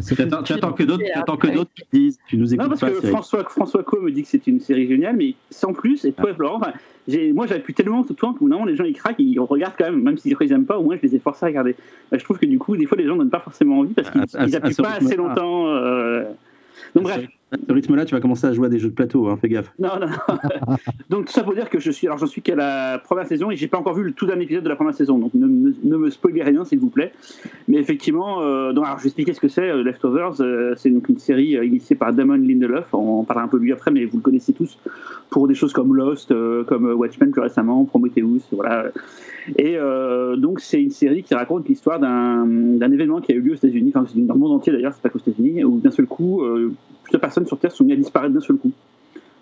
C'est 0.00 0.14
Tu 0.14 0.22
attends, 0.22 0.72
que 0.72 0.82
d'autres 0.84 1.02
tu 1.04 1.10
attends 1.18 1.36
que 1.36 1.48
d'autres 1.48 1.70
qui 1.74 1.82
te 1.82 1.96
disent, 1.96 2.18
tu 2.28 2.36
nous 2.36 2.46
Non, 2.46 2.52
écoutes 2.52 2.68
parce 2.68 2.80
pas. 2.80 2.88
que 2.90 2.94
Cyril. 2.96 3.10
François, 3.10 3.44
François 3.44 3.82
Co 3.82 4.00
me 4.00 4.10
dit 4.12 4.22
que 4.22 4.28
c'est 4.28 4.46
une 4.46 4.60
série 4.60 4.86
géniale, 4.86 5.16
mais 5.16 5.34
sans 5.50 5.72
plus. 5.72 6.04
Et 6.04 6.12
toi, 6.12 6.32
Florent, 6.34 6.58
enfin, 6.58 6.72
j'ai- 7.08 7.32
moi, 7.32 7.46
pu 7.60 7.74
tellement 7.74 8.02
tout 8.04 8.12
le 8.12 8.16
temps 8.16 8.34
que 8.34 8.44
non, 8.44 8.64
les 8.64 8.76
gens 8.76 8.84
ils 8.84 8.94
craquent, 8.94 9.16
ils 9.18 9.38
regardent 9.40 9.74
quand 9.78 9.90
même, 9.90 10.00
même 10.02 10.16
s'ils 10.16 10.32
ne 10.32 10.36
aiment 10.52 10.64
pas, 10.66 10.78
au 10.78 10.84
moins 10.84 10.96
je 10.96 11.02
les 11.02 11.16
ai 11.16 11.18
forcés 11.18 11.44
à 11.46 11.48
regarder. 11.48 11.74
Bah, 12.12 12.18
je 12.18 12.24
trouve 12.24 12.38
que 12.38 12.46
du 12.46 12.58
coup, 12.58 12.76
des 12.76 12.86
fois, 12.86 12.96
les 12.96 13.06
gens 13.06 13.16
donnent 13.16 13.30
pas 13.30 13.40
forcément 13.40 13.80
envie 13.80 13.94
parce 13.94 14.10
qu'ils 14.10 14.20
À- 14.20 14.24
à- 14.42 14.46
ils 14.46 14.54
à 14.54 14.58
appuient 14.58 14.74
ce 14.74 14.82
pas 14.82 14.90
assez 14.92 15.16
longtemps. 15.16 15.66
euh. 15.68 16.24
Donc, 16.94 17.04
bref. 17.04 17.26
À 17.52 17.56
ce 17.66 17.72
rythme-là, 17.72 18.04
tu 18.04 18.14
vas 18.14 18.20
commencer 18.20 18.46
à 18.46 18.52
jouer 18.52 18.66
à 18.66 18.68
des 18.68 18.78
jeux 18.78 18.90
de 18.90 18.94
plateau, 18.94 19.26
hein, 19.28 19.36
fais 19.40 19.48
gaffe. 19.48 19.72
Non, 19.78 19.88
non, 20.00 20.06
non. 20.06 20.36
donc 21.10 21.26
tout 21.26 21.32
ça 21.32 21.42
pour 21.42 21.52
dire 21.54 21.68
que 21.68 21.80
je 21.80 21.90
suis, 21.90 22.06
alors 22.06 22.16
j'en 22.18 22.26
suis 22.26 22.42
qu'à 22.42 22.54
la 22.54 23.00
première 23.02 23.26
saison 23.26 23.50
et 23.50 23.56
j'ai 23.56 23.66
pas 23.66 23.78
encore 23.78 23.94
vu 23.94 24.04
le 24.04 24.12
tout 24.12 24.24
dernier 24.26 24.44
épisode 24.44 24.62
de 24.62 24.68
la 24.68 24.76
première 24.76 24.94
saison, 24.94 25.18
donc 25.18 25.34
ne, 25.34 25.46
me- 25.46 25.74
ne 25.82 25.96
me 25.96 26.10
spoilez 26.10 26.44
rien 26.44 26.64
s'il 26.64 26.78
vous 26.78 26.90
plaît. 26.90 27.12
Mais 27.66 27.78
effectivement, 27.78 28.40
euh, 28.40 28.72
donc, 28.72 28.84
alors 28.84 28.98
je 28.98 29.02
vais 29.02 29.08
expliquer 29.08 29.32
ce 29.32 29.40
que 29.40 29.48
c'est. 29.48 29.68
euh, 29.68 29.82
Leftovers, 29.82 30.40
euh, 30.40 30.74
c'est 30.76 30.90
donc 30.90 31.08
une 31.08 31.18
série 31.18 31.56
initiée 31.66 31.96
par 31.96 32.12
Damon 32.12 32.34
Lindelof. 32.34 32.86
On 32.94 33.20
en 33.20 33.24
parlera 33.24 33.46
un 33.46 33.48
peu 33.48 33.58
de 33.58 33.64
lui 33.64 33.72
après, 33.72 33.90
mais 33.90 34.04
vous 34.04 34.18
le 34.18 34.22
connaissez 34.22 34.52
tous 34.52 34.78
pour 35.30 35.48
des 35.48 35.54
choses 35.54 35.72
comme 35.72 35.94
Lost, 35.96 36.32
comme 36.66 36.84
Watchmen 36.92 37.32
plus 37.32 37.40
récemment, 37.40 37.84
Prometheus, 37.84 38.42
voilà. 38.52 38.86
Et 39.58 39.76
donc 40.36 40.60
c'est 40.60 40.82
une 40.82 40.90
série 40.90 41.22
qui 41.22 41.34
raconte 41.34 41.68
l'histoire 41.68 41.98
d'un 42.00 42.44
d'un 42.46 42.90
événement 42.92 43.20
qui 43.20 43.32
a 43.32 43.34
eu 43.36 43.40
lieu 43.40 43.52
aux 43.52 43.56
États-Unis, 43.56 43.92
enfin 43.94 44.06
dans 44.16 44.34
le 44.34 44.40
monde 44.40 44.52
entier 44.52 44.72
d'ailleurs, 44.72 44.92
c'est 44.92 45.02
pas 45.02 45.08
qu'aux 45.08 45.18
États-Unis, 45.20 45.64
où 45.64 45.78
d'un 45.78 45.90
seul 45.92 46.06
coup, 46.06 46.42
euh, 47.10 47.18
plusieurs 47.18 47.20
personnes 47.20 47.46
sur 47.46 47.58
Terre 47.58 47.72
sont 47.72 47.84
mises 47.84 47.94
à 47.94 47.96
disparaître 47.96 48.34
d'un 48.34 48.40
seul 48.40 48.56
coup. 48.56 48.72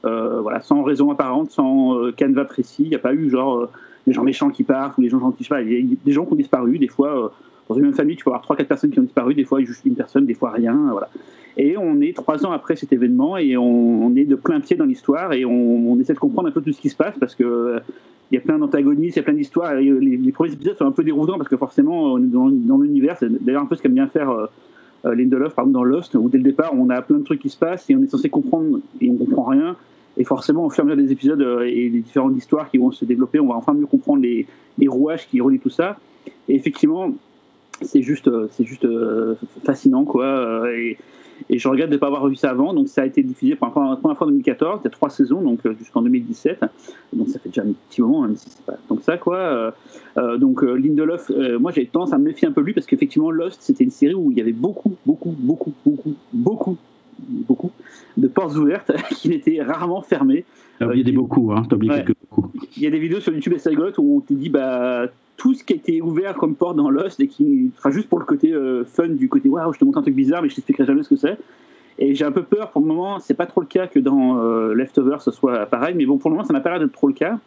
Euh, 0.04 0.40
voilà, 0.40 0.60
sans 0.60 0.82
raison 0.82 1.10
apparente, 1.10 1.50
sans 1.50 1.98
euh, 1.98 2.12
canevas 2.12 2.44
précis. 2.44 2.84
Il 2.84 2.88
n'y 2.88 2.94
a 2.94 3.00
pas 3.00 3.14
eu 3.14 3.30
genre 3.30 3.58
euh, 3.58 3.70
des 4.06 4.12
gens 4.12 4.22
méchants 4.22 4.50
qui 4.50 4.62
partent 4.62 4.96
ou 4.98 5.02
des 5.02 5.08
gens 5.08 5.18
gentils. 5.18 5.46
Il 5.62 5.72
y 5.72 5.92
a 5.92 5.96
des 6.04 6.12
gens 6.12 6.24
qui 6.24 6.32
ont 6.32 6.36
disparu. 6.36 6.78
Des 6.78 6.88
fois, 6.88 7.24
euh, 7.24 7.28
dans 7.68 7.74
une 7.74 7.82
même 7.82 7.94
famille, 7.94 8.16
tu 8.16 8.24
peux 8.24 8.30
avoir 8.30 8.42
trois, 8.42 8.56
quatre 8.56 8.68
personnes 8.68 8.90
qui 8.90 8.98
ont 8.98 9.02
disparu. 9.02 9.34
Des 9.34 9.44
fois, 9.44 9.60
juste 9.60 9.84
une 9.84 9.96
personne, 9.96 10.24
des 10.24 10.34
fois 10.34 10.50
rien. 10.50 10.76
Voilà. 10.90 11.08
Et 11.56 11.76
on 11.76 12.00
est 12.00 12.14
trois 12.14 12.46
ans 12.46 12.52
après 12.52 12.76
cet 12.76 12.92
événement 12.92 13.36
et 13.36 13.56
on, 13.56 14.14
est 14.14 14.24
de 14.24 14.36
plein 14.36 14.60
pied 14.60 14.76
dans 14.76 14.84
l'histoire 14.84 15.32
et 15.32 15.44
on, 15.44 15.98
essaie 15.98 16.14
de 16.14 16.18
comprendre 16.18 16.48
un 16.48 16.52
peu 16.52 16.62
tout 16.62 16.72
ce 16.72 16.80
qui 16.80 16.88
se 16.88 16.96
passe 16.96 17.14
parce 17.18 17.34
que 17.34 17.42
euh, 17.42 17.80
il 18.30 18.36
y 18.36 18.38
a 18.38 18.40
plein 18.40 18.58
d'antagonistes, 18.58 19.16
il 19.16 19.18
y 19.18 19.22
a 19.22 19.24
plein 19.24 19.34
d'histoires. 19.34 19.74
Les, 19.74 19.90
les 19.90 20.32
premiers 20.32 20.52
épisodes 20.52 20.76
sont 20.78 20.86
un 20.86 20.92
peu 20.92 21.02
déroutants 21.02 21.36
parce 21.36 21.48
que 21.48 21.56
forcément, 21.56 22.12
on 22.12 22.18
est 22.18 22.28
dans, 22.28 22.48
dans 22.48 22.78
l'univers. 22.78 23.16
C'est 23.18 23.28
d'ailleurs 23.44 23.62
un 23.62 23.66
peu 23.66 23.74
ce 23.74 23.82
qu'aime 23.82 23.94
bien 23.94 24.06
faire. 24.06 24.48
Euh, 25.04 25.14
Lindelof, 25.14 25.54
par 25.54 25.64
exemple, 25.64 25.74
dans 25.74 25.84
Lost, 25.84 26.14
où 26.14 26.28
dès 26.28 26.38
le 26.38 26.44
départ, 26.44 26.72
on 26.74 26.90
a 26.90 27.00
plein 27.02 27.18
de 27.18 27.24
trucs 27.24 27.40
qui 27.40 27.48
se 27.48 27.56
passent 27.56 27.88
et 27.90 27.96
on 27.96 28.02
est 28.02 28.08
censé 28.08 28.28
comprendre 28.28 28.80
et 29.00 29.10
on 29.10 29.16
comprend 29.16 29.44
rien. 29.44 29.76
Et 30.18 30.24
forcément, 30.24 30.66
au 30.66 30.70
fur 30.70 30.82
et 30.84 30.86
à 30.86 30.90
mesure 30.90 31.06
des 31.06 31.12
épisodes 31.12 31.40
euh, 31.40 31.62
et 31.62 31.88
des 31.88 32.00
différentes 32.00 32.36
histoires 32.36 32.68
qui 32.70 32.78
vont 32.78 32.90
se 32.90 33.04
développer, 33.04 33.38
on 33.38 33.46
va 33.46 33.54
enfin 33.54 33.72
mieux 33.72 33.86
comprendre 33.86 34.22
les, 34.22 34.46
rouages 34.88 35.28
qui 35.28 35.40
relient 35.40 35.60
tout 35.60 35.70
ça. 35.70 35.96
Et 36.48 36.56
effectivement, 36.56 37.12
c'est 37.82 38.02
juste, 38.02 38.26
euh, 38.26 38.48
c'est 38.50 38.64
juste 38.64 38.84
euh, 38.84 39.36
fascinant, 39.64 40.04
quoi. 40.04 40.64
Et, 40.72 40.98
et 41.50 41.58
je 41.58 41.68
regrette 41.68 41.88
de 41.88 41.94
ne 41.94 41.98
pas 41.98 42.06
avoir 42.08 42.26
vu 42.28 42.36
ça 42.36 42.50
avant. 42.50 42.72
Donc, 42.74 42.88
ça 42.88 43.02
a 43.02 43.06
été 43.06 43.22
diffusé 43.22 43.54
pour 43.56 43.66
la 43.66 43.96
première 43.96 44.16
fois 44.18 44.26
en 44.26 44.30
2014. 44.30 44.80
Il 44.82 44.84
y 44.84 44.88
a 44.88 44.90
trois 44.90 45.10
saisons, 45.10 45.40
donc 45.42 45.64
euh, 45.66 45.74
jusqu'en 45.78 46.02
2017. 46.02 46.64
Donc, 47.12 47.28
ça 47.28 47.38
fait 47.38 47.48
déjà 47.48 47.62
un 47.62 47.72
petit 47.88 48.00
moment, 48.02 48.22
même 48.22 48.36
si 48.36 48.50
c'est 48.50 48.64
pas 48.64 48.76
donc 48.88 49.02
ça, 49.02 49.16
quoi. 49.18 49.36
Euh, 49.36 49.70
euh, 50.16 50.36
donc, 50.38 50.62
euh, 50.62 50.74
Lindelof, 50.74 51.30
euh, 51.30 51.58
moi, 51.58 51.70
j'ai 51.72 51.86
tendance 51.86 52.12
à 52.12 52.18
me 52.18 52.24
méfier 52.24 52.48
un 52.48 52.52
peu 52.52 52.60
de 52.62 52.66
lui 52.66 52.72
parce 52.74 52.86
qu'effectivement, 52.86 53.30
Lost, 53.30 53.58
c'était 53.62 53.84
une 53.84 53.90
série 53.90 54.14
où 54.14 54.30
il 54.30 54.38
y 54.38 54.40
avait 54.40 54.52
beaucoup, 54.52 54.94
beaucoup, 55.06 55.34
beaucoup, 55.38 55.72
beaucoup, 55.84 56.14
beaucoup, 56.32 56.76
beaucoup 57.18 57.70
de 58.16 58.28
portes 58.28 58.56
ouvertes 58.56 58.92
qui 59.16 59.28
n'étaient 59.28 59.62
rarement 59.62 60.02
fermées. 60.02 60.44
T'as 60.78 60.86
oublié 60.86 61.02
Euh, 61.02 61.06
des 61.06 61.12
beaucoup, 61.12 61.52
hein, 61.52 61.62
t'as 61.68 61.76
oublié 61.76 61.92
Ouais. 61.92 62.04
quelques 62.04 62.16
beaucoup. 62.30 62.50
Il 62.76 62.82
y 62.82 62.86
a 62.86 62.90
des 62.90 62.98
vidéos 62.98 63.20
sur 63.20 63.32
YouTube 63.32 63.54
assez 63.54 63.68
rigolotes 63.70 63.98
où 63.98 64.16
on 64.16 64.20
te 64.20 64.32
dit 64.32 64.48
bah 64.48 65.06
tout 65.38 65.54
ce 65.54 65.64
qui 65.64 65.72
été 65.72 66.02
ouvert 66.02 66.34
comme 66.34 66.56
porte 66.56 66.76
dans 66.76 66.90
Lost 66.90 67.20
et 67.20 67.28
qui 67.28 67.70
sera 67.76 67.90
juste 67.90 68.08
pour 68.08 68.18
le 68.18 68.26
côté 68.26 68.52
euh, 68.52 68.84
fun 68.84 69.08
du 69.08 69.28
côté 69.28 69.48
waouh 69.48 69.72
je 69.72 69.78
te 69.78 69.84
montre 69.84 69.98
un 69.98 70.02
truc 70.02 70.14
bizarre 70.14 70.42
mais 70.42 70.50
je 70.50 70.56
t'expliquerai 70.56 70.84
jamais 70.84 71.02
ce 71.02 71.08
que 71.08 71.16
c'est. 71.16 71.38
Et 72.00 72.14
j'ai 72.14 72.24
un 72.24 72.32
peu 72.32 72.42
peur 72.42 72.70
pour 72.70 72.82
le 72.82 72.88
moment 72.88 73.20
c'est 73.20 73.34
pas 73.34 73.46
trop 73.46 73.60
le 73.60 73.66
cas 73.66 73.86
que 73.86 74.00
dans 74.00 74.38
euh, 74.38 74.74
Leftovers 74.74 75.22
ce 75.22 75.30
soit 75.30 75.64
pareil 75.66 75.94
mais 75.96 76.06
bon 76.06 76.18
pour 76.18 76.28
le 76.28 76.36
moment 76.36 76.46
ça 76.46 76.52
n'a 76.52 76.60
pas 76.60 76.70
l'air 76.70 76.80
d'être 76.80 76.92
trop 76.92 77.06
le 77.06 77.14
cas. 77.14 77.38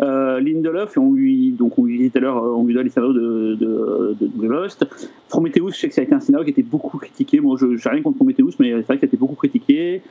Euh, 0.00 0.40
Lindelof 0.40 0.96
on 0.96 1.12
lui 1.12 1.50
donc 1.50 1.76
on 1.76 1.84
lui 1.84 1.98
disait 1.98 2.10
tout 2.10 2.18
à 2.18 2.20
l'heure 2.20 2.36
on 2.36 2.64
lui 2.64 2.74
donne 2.74 2.84
les 2.84 2.90
scénarios 2.90 3.14
de, 3.14 3.56
de, 3.56 4.16
de, 4.20 4.46
Lost. 4.46 4.86
Prometheus 5.28 5.72
je 5.72 5.78
sais 5.80 5.88
que 5.88 5.94
ça 5.94 6.02
a 6.02 6.04
été 6.04 6.14
un 6.14 6.20
scénario 6.20 6.44
qui 6.44 6.52
était 6.52 6.62
beaucoup 6.62 6.98
critiqué. 6.98 7.40
Moi 7.40 7.56
je 7.60 7.76
j'ai 7.76 7.88
rien 7.88 8.02
contre 8.02 8.16
Prometheus 8.16 8.54
mais 8.60 8.70
c'est 8.70 8.82
vrai 8.82 8.98
ça 8.98 9.02
a 9.02 9.06
été 9.06 9.16
beaucoup 9.16 9.34
critiqué 9.34 10.02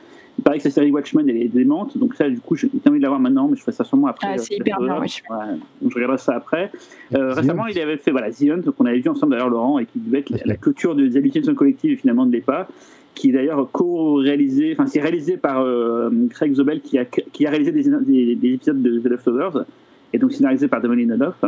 paraît 0.44 0.58
que 0.58 0.64
la 0.64 0.70
série 0.70 0.92
Watchmen 0.92 1.28
elle 1.28 1.38
est 1.38 1.48
démente, 1.48 1.98
donc 1.98 2.14
ça 2.14 2.28
du 2.28 2.38
coup 2.38 2.54
j'ai 2.54 2.68
envie 2.86 2.98
de 2.98 3.02
la 3.02 3.08
voir 3.08 3.20
maintenant, 3.20 3.48
mais 3.48 3.56
je 3.56 3.62
ferai 3.62 3.72
ça 3.72 3.82
sûrement 3.82 4.06
après. 4.06 4.28
Ah, 4.30 4.38
c'est 4.38 4.54
hyper 4.54 4.78
bien, 4.80 5.00
ouais, 5.00 5.08
donc 5.82 5.90
je 5.90 5.94
regarderai 5.94 6.18
ça 6.18 6.36
après. 6.36 6.70
Euh, 7.14 7.32
The 7.32 7.36
récemment, 7.38 7.66
il 7.66 7.78
avait 7.80 7.96
fait 7.96 8.10
voilà, 8.12 8.30
The 8.30 8.42
Hunt, 8.50 8.70
qu'on 8.76 8.86
avait 8.86 9.00
vu 9.00 9.08
ensemble 9.08 9.32
d'ailleurs 9.32 9.50
Laurent, 9.50 9.78
et 9.78 9.86
qui 9.86 9.98
devait 9.98 10.20
être 10.20 10.30
la, 10.30 10.38
la 10.44 10.56
clôture 10.56 10.94
des 10.94 11.16
hallucinations 11.16 11.54
collectives 11.54 11.92
et 11.92 11.96
finalement 11.96 12.26
ne 12.26 12.32
l'est 12.32 12.40
pas, 12.40 12.68
qui 13.14 13.30
est 13.30 13.32
d'ailleurs 13.32 13.68
co-réalisé, 13.72 14.72
enfin 14.72 14.86
c'est 14.86 15.00
réalisé 15.00 15.36
par 15.36 15.62
euh, 15.62 16.10
Craig 16.30 16.52
Zobel 16.54 16.80
qui 16.80 16.98
a, 16.98 17.04
qui 17.04 17.46
a 17.46 17.50
réalisé 17.50 17.72
des, 17.72 17.82
des, 17.82 18.34
des 18.36 18.48
épisodes 18.54 18.80
de 18.82 18.98
The 19.00 19.06
Leftovers, 19.06 19.64
et 20.12 20.18
donc 20.18 20.32
scénarisé 20.32 20.68
par 20.68 20.80
Damon 20.80 20.94
Lindelof. 20.94 21.44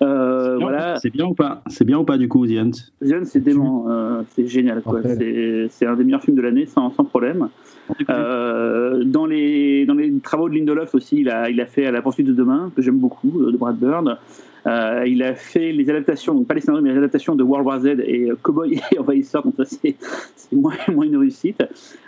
Euh, 0.00 0.44
C'est 0.52 0.56
bien- 0.58 0.58
voilà, 0.68 0.96
C'est 1.00 1.10
bien 1.10 1.26
ou 1.26 1.34
pas? 1.34 1.62
C'est 1.68 1.84
bien 1.84 1.98
ou 1.98 2.04
pas 2.04 2.18
du 2.18 2.28
coup, 2.28 2.46
The 2.46 2.52
Hunt 2.58 2.70
The 3.04 3.12
Hunt 3.12 3.24
c'est 3.24 3.40
dément, 3.40 3.86
euh, 3.88 4.22
c'est 4.34 4.46
génial, 4.46 4.80
quoi. 4.82 5.00
C'est, 5.02 5.86
un 5.86 5.96
des 5.96 6.04
meilleurs 6.04 6.22
films 6.22 6.36
de 6.36 6.42
l'année 6.42 6.66
sans, 6.66 6.90
sans 6.92 7.04
problème. 7.04 7.48
Euh, 8.10 9.02
dans, 9.04 9.26
les, 9.26 9.86
dans 9.86 9.94
les 9.94 10.12
travaux 10.20 10.48
de 10.48 10.54
Lindelof 10.54 10.94
aussi, 10.94 11.20
il 11.20 11.30
a, 11.30 11.48
il 11.50 11.60
a 11.60 11.66
fait 11.66 11.86
À 11.86 11.90
la 11.90 12.02
poursuite 12.02 12.26
de 12.26 12.32
demain, 12.32 12.70
que 12.76 12.82
j'aime 12.82 12.98
beaucoup, 12.98 13.50
de 13.50 13.56
Brad 13.56 13.76
Bird. 13.76 14.18
Il 15.06 15.22
a 15.22 15.34
fait 15.34 15.72
les 15.72 15.88
adaptations, 15.90 16.34
donc 16.34 16.46
pas 16.46 16.54
les 16.54 16.60
scénarios, 16.60 16.84
mais 16.84 16.90
les 16.92 16.98
adaptations 16.98 17.34
de 17.34 17.42
World 17.42 17.66
War 17.66 17.80
Z 17.80 17.86
et 18.04 18.30
Cowboy 18.42 18.78
et 18.92 18.98
Envahisseur, 18.98 19.42
donc 19.42 19.54
ça 19.56 19.64
c'est, 19.64 19.96
moins, 20.52 20.74
moins 20.94 21.06
une 21.06 21.16
réussite. 21.16 21.62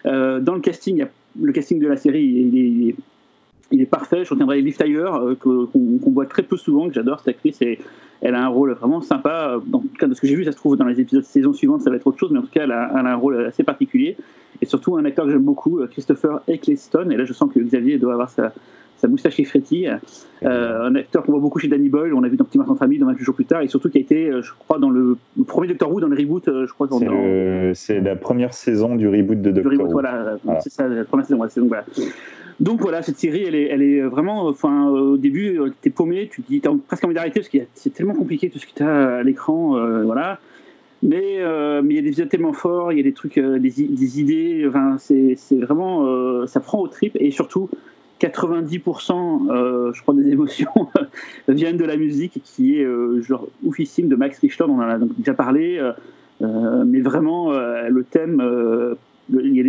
Dans 0.04 0.54
le 0.54 0.60
casting, 0.60 0.96
il 0.96 0.98
y 0.98 1.02
a- 1.02 1.08
le 1.40 1.52
casting 1.52 1.78
de 1.80 1.86
la 1.86 1.96
série, 1.96 2.24
il 2.24 2.88
est, 2.90 2.94
il 3.70 3.80
est- 3.80 3.86
parfait. 3.86 4.24
Je 4.24 4.30
retiendrai 4.30 4.60
Liv 4.60 4.76
Tyler, 4.76 5.08
euh, 5.12 5.34
qu'on, 5.34 5.68
voit 6.12 6.26
très 6.26 6.42
peu 6.42 6.56
souvent, 6.56 6.88
que 6.88 6.94
j'adore 6.94 7.18
cette 7.20 7.28
actrice, 7.28 7.60
et 7.62 7.78
elle 8.20 8.34
a 8.34 8.42
un 8.44 8.48
rôle 8.48 8.72
vraiment 8.72 9.00
sympa. 9.00 9.60
En 9.72 9.78
tout 9.80 9.88
cas, 9.98 10.06
de 10.06 10.14
ce 10.14 10.20
que 10.20 10.26
j'ai 10.26 10.36
vu, 10.36 10.44
ça 10.44 10.52
se 10.52 10.56
trouve 10.56 10.76
dans 10.76 10.84
les 10.84 11.00
épisodes 11.00 11.22
de 11.22 11.26
saison 11.26 11.52
suivante, 11.52 11.82
ça 11.82 11.90
va 11.90 11.96
être 11.96 12.06
autre 12.06 12.18
chose, 12.18 12.30
mais 12.32 12.38
en 12.38 12.42
tout 12.42 12.50
cas, 12.52 12.64
elle 12.64 12.72
a, 12.72 12.90
elle 12.98 13.06
a 13.06 13.12
un 13.12 13.16
rôle 13.16 13.44
assez 13.46 13.64
particulier. 13.64 14.16
Et 14.62 14.66
surtout, 14.66 14.96
un 14.96 15.04
acteur 15.04 15.24
que 15.24 15.30
j'aime 15.30 15.42
beaucoup, 15.42 15.80
euh, 15.80 15.86
Christopher 15.86 16.40
Eccleston, 16.48 17.10
et 17.10 17.16
là 17.16 17.24
je 17.24 17.32
sens 17.32 17.50
que 17.52 17.60
Xavier 17.60 17.98
doit 17.98 18.12
avoir 18.12 18.28
sa, 18.28 18.52
sa 19.00 19.08
moustache 19.08 19.34
qui 19.36 19.44
frétille. 19.44 19.90
Euh, 20.42 20.82
un 20.88 20.94
acteur 20.94 21.22
qu'on 21.22 21.32
voit 21.32 21.40
beaucoup 21.40 21.58
chez 21.58 21.68
Danny 21.68 21.88
Boyle, 21.88 22.12
on 22.14 22.20
l'a 22.20 22.28
vu 22.28 22.36
dans 22.36 22.44
Petit 22.44 22.58
Martin 22.58 22.76
Famille, 22.76 22.98
dans 22.98 23.06
28 23.06 23.24
jours 23.24 23.34
plus 23.34 23.46
tard, 23.46 23.62
et 23.62 23.68
surtout 23.68 23.88
qui 23.88 23.98
a 23.98 24.00
été, 24.00 24.28
euh, 24.28 24.42
je 24.42 24.52
crois, 24.58 24.78
dans 24.78 24.90
le, 24.90 25.16
le 25.36 25.44
premier 25.44 25.68
Doctor 25.68 25.90
Who, 25.90 26.00
dans 26.00 26.08
le 26.08 26.16
reboot, 26.16 26.46
euh, 26.48 26.66
je 26.66 26.72
crois, 26.72 26.86
C'est 27.74 28.00
la 28.00 28.16
première 28.16 28.52
saison 28.52 28.96
du 28.96 29.08
reboot 29.08 29.40
de 29.40 29.50
Doctor 29.50 29.72
reboot, 29.72 29.86
Who. 29.86 29.92
voilà, 29.92 30.14
euh, 30.14 30.36
c'est 30.60 30.70
ça, 30.72 30.86
la 30.86 31.04
première 31.04 31.26
saison, 31.26 31.40
ouais, 31.40 31.48
c'est 31.50 31.60
donc 31.60 31.68
voilà. 31.70 31.84
Donc 32.60 32.80
voilà, 32.82 33.00
cette 33.02 33.18
série, 33.18 33.44
elle 33.44 33.54
est, 33.54 33.68
elle 33.68 33.82
est 33.82 34.02
vraiment, 34.02 34.46
enfin, 34.46 34.90
euh, 34.90 35.12
au 35.12 35.16
début, 35.16 35.58
euh, 35.58 35.72
t'es 35.80 35.88
paumé, 35.88 36.28
tu 36.30 36.42
te 36.42 36.48
dis, 36.48 36.60
t'as 36.60 36.70
presque 36.86 37.04
envie 37.04 37.14
d'arrêter 37.14 37.40
parce 37.40 37.48
que 37.48 37.58
c'est 37.74 37.92
tellement 37.94 38.14
compliqué 38.14 38.50
tout 38.50 38.58
ce 38.58 38.66
que 38.66 38.72
t'as 38.74 39.18
à 39.18 39.22
l'écran, 39.22 39.78
euh, 39.78 40.04
voilà. 40.04 40.38
Mais 41.02 41.38
euh, 41.38 41.80
il 41.88 41.96
y 41.96 41.98
a 41.98 42.02
des 42.02 42.08
épisodes 42.08 42.28
tellement 42.28 42.52
forts, 42.52 42.92
il 42.92 42.98
y 42.98 43.00
a 43.00 43.04
des 43.04 43.14
trucs, 43.14 43.38
euh, 43.38 43.58
des, 43.58 44.20
idées, 44.20 44.66
enfin, 44.68 44.98
c'est 44.98 45.36
vraiment, 45.52 46.04
euh, 46.06 46.46
ça 46.46 46.60
prend 46.60 46.78
au 46.80 46.88
trip 46.88 47.16
et 47.18 47.30
surtout. 47.30 47.68
90% 48.20 49.48
euh, 49.48 49.94
je 49.94 50.02
crois 50.02 50.12
des 50.12 50.28
émotions 50.32 50.68
viennent 51.48 51.78
de 51.78 51.86
la 51.86 51.96
musique 51.96 52.42
qui 52.44 52.76
est 52.76 52.84
euh, 52.84 53.22
genre 53.22 53.48
oufissime 53.64 54.08
de 54.08 54.14
Max 54.14 54.38
Richter 54.40 54.64
on 54.64 54.74
en 54.74 54.80
a 54.82 54.98
déjà 54.98 55.32
parlé 55.32 55.78
euh, 55.78 55.92
euh, 56.42 56.84
mais 56.86 57.00
vraiment 57.00 57.54
euh, 57.54 57.88
le 57.88 58.04
thème 58.04 58.42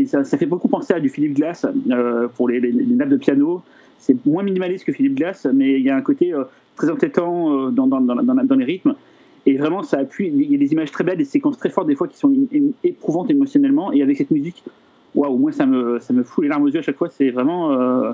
ça, 0.06 0.38
fait 0.38 0.46
beaucoup 0.46 0.68
penser 0.68 0.94
à 0.94 1.00
du 1.00 1.10
Philippe 1.10 1.36
Glass 1.36 1.66
euh, 1.90 2.28
pour 2.28 2.50
les, 2.50 2.62
nappes 2.72 3.10
de 3.10 3.18
piano. 3.18 3.62
C'est 4.00 4.26
moins 4.26 4.44
minimaliste 4.44 4.86
que 4.86 4.92
Philippe 4.92 5.16
Glass, 5.16 5.48
mais 5.54 5.80
il 5.80 5.86
y 5.86 5.90
a 5.90 5.96
un 5.96 6.02
côté 6.02 6.34
euh, 6.34 6.44
très 6.76 6.90
entêtant 6.90 7.68
euh, 7.68 7.72
dans, 7.72 8.56
les 8.58 8.66
rythmes. 8.66 8.96
Et 9.46 9.58
vraiment, 9.58 9.84
ça 9.84 10.00
appuie. 10.00 10.28
Il 10.28 10.52
y 10.52 10.56
a 10.56 10.58
des 10.58 10.72
images 10.72 10.92
très 10.92 11.04
belles, 11.04 11.18
des 11.18 11.26
séquences 11.26 11.58
très 11.58 11.70
fortes, 11.70 11.88
des 11.88 11.96
fois 11.96 12.08
qui 12.08 12.18
sont 12.18 12.34
éprouvantes 12.84 13.30
émotionnellement. 13.30 13.92
Et 13.92 14.02
avec 14.02 14.18
cette 14.18 14.32
musique, 14.32 14.64
waouh, 15.16 15.38
moi, 15.38 15.52
ça 15.52 15.66
me, 15.66 16.00
ça 16.00 16.14
me 16.14 16.24
fout 16.24 16.44
les 16.44 16.50
larmes 16.50 16.64
aux 16.64 16.70
yeux 16.70 16.80
à 16.80 16.84
chaque 16.84 16.98
fois. 16.98 17.10
C'est 17.10 17.30
vraiment. 17.32 18.14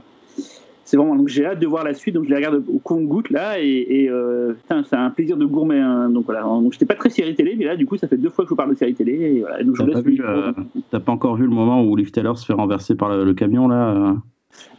C'est 0.88 0.96
vraiment. 0.96 1.16
Donc 1.18 1.28
j'ai 1.28 1.46
hâte 1.46 1.60
de 1.60 1.68
voir 1.68 1.84
la 1.84 1.94
suite. 1.94 2.16
Donc 2.16 2.24
je 2.24 2.30
les 2.30 2.36
regarde 2.38 2.64
au 2.74 2.80
compte-goutte 2.80 3.30
là. 3.30 3.60
Et, 3.60 3.86
et, 4.04 4.10
euh, 4.10 4.54
c'est 4.70 4.96
un 4.96 5.10
plaisir 5.10 5.36
de 5.36 5.46
gourmet. 5.46 5.80
hein. 5.80 6.10
Donc 6.10 6.26
voilà. 6.26 6.42
Donc 6.44 6.72
j'étais 6.72 6.86
pas 6.86 6.96
très 6.96 7.10
série 7.10 7.36
télé, 7.36 7.56
mais 7.58 7.66
là, 7.66 7.76
du 7.76 7.86
coup, 7.86 7.98
ça 7.98 8.08
fait 8.08 8.18
deux 8.18 8.30
fois 8.30 8.46
que 8.46 8.48
je 8.48 8.52
vous 8.52 8.56
parle 8.56 8.70
de 8.70 8.76
série 8.76 8.94
télé. 8.94 9.12
Et 9.14 9.40
voilà. 9.42 9.62
Donc 9.64 9.76
je 9.76 9.84
T'as 9.84 9.86
vous 9.86 9.92
pas, 9.92 10.10
laisse 10.10 10.20
euh, 10.22 10.52
t'as 10.90 11.00
pas 11.02 11.12
encore 11.12 11.36
vu 11.36 11.44
le 11.44 11.50
moment 11.50 11.84
où 11.84 11.96
Liv 11.98 12.10
Taylor 12.12 12.38
se 12.38 12.46
fait 12.46 12.54
renverser 12.54 12.96
par 12.96 13.10
le, 13.10 13.26
le 13.26 13.34
camion 13.34 13.68
là 13.68 13.90
euh? 13.90 14.14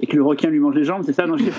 Et 0.00 0.06
que 0.06 0.16
le 0.16 0.22
requin 0.22 0.48
lui 0.48 0.58
mange 0.58 0.74
les 0.74 0.84
jambes, 0.84 1.02
c'est 1.04 1.12
ça? 1.12 1.26
Non, 1.26 1.36
j'ai 1.36 1.50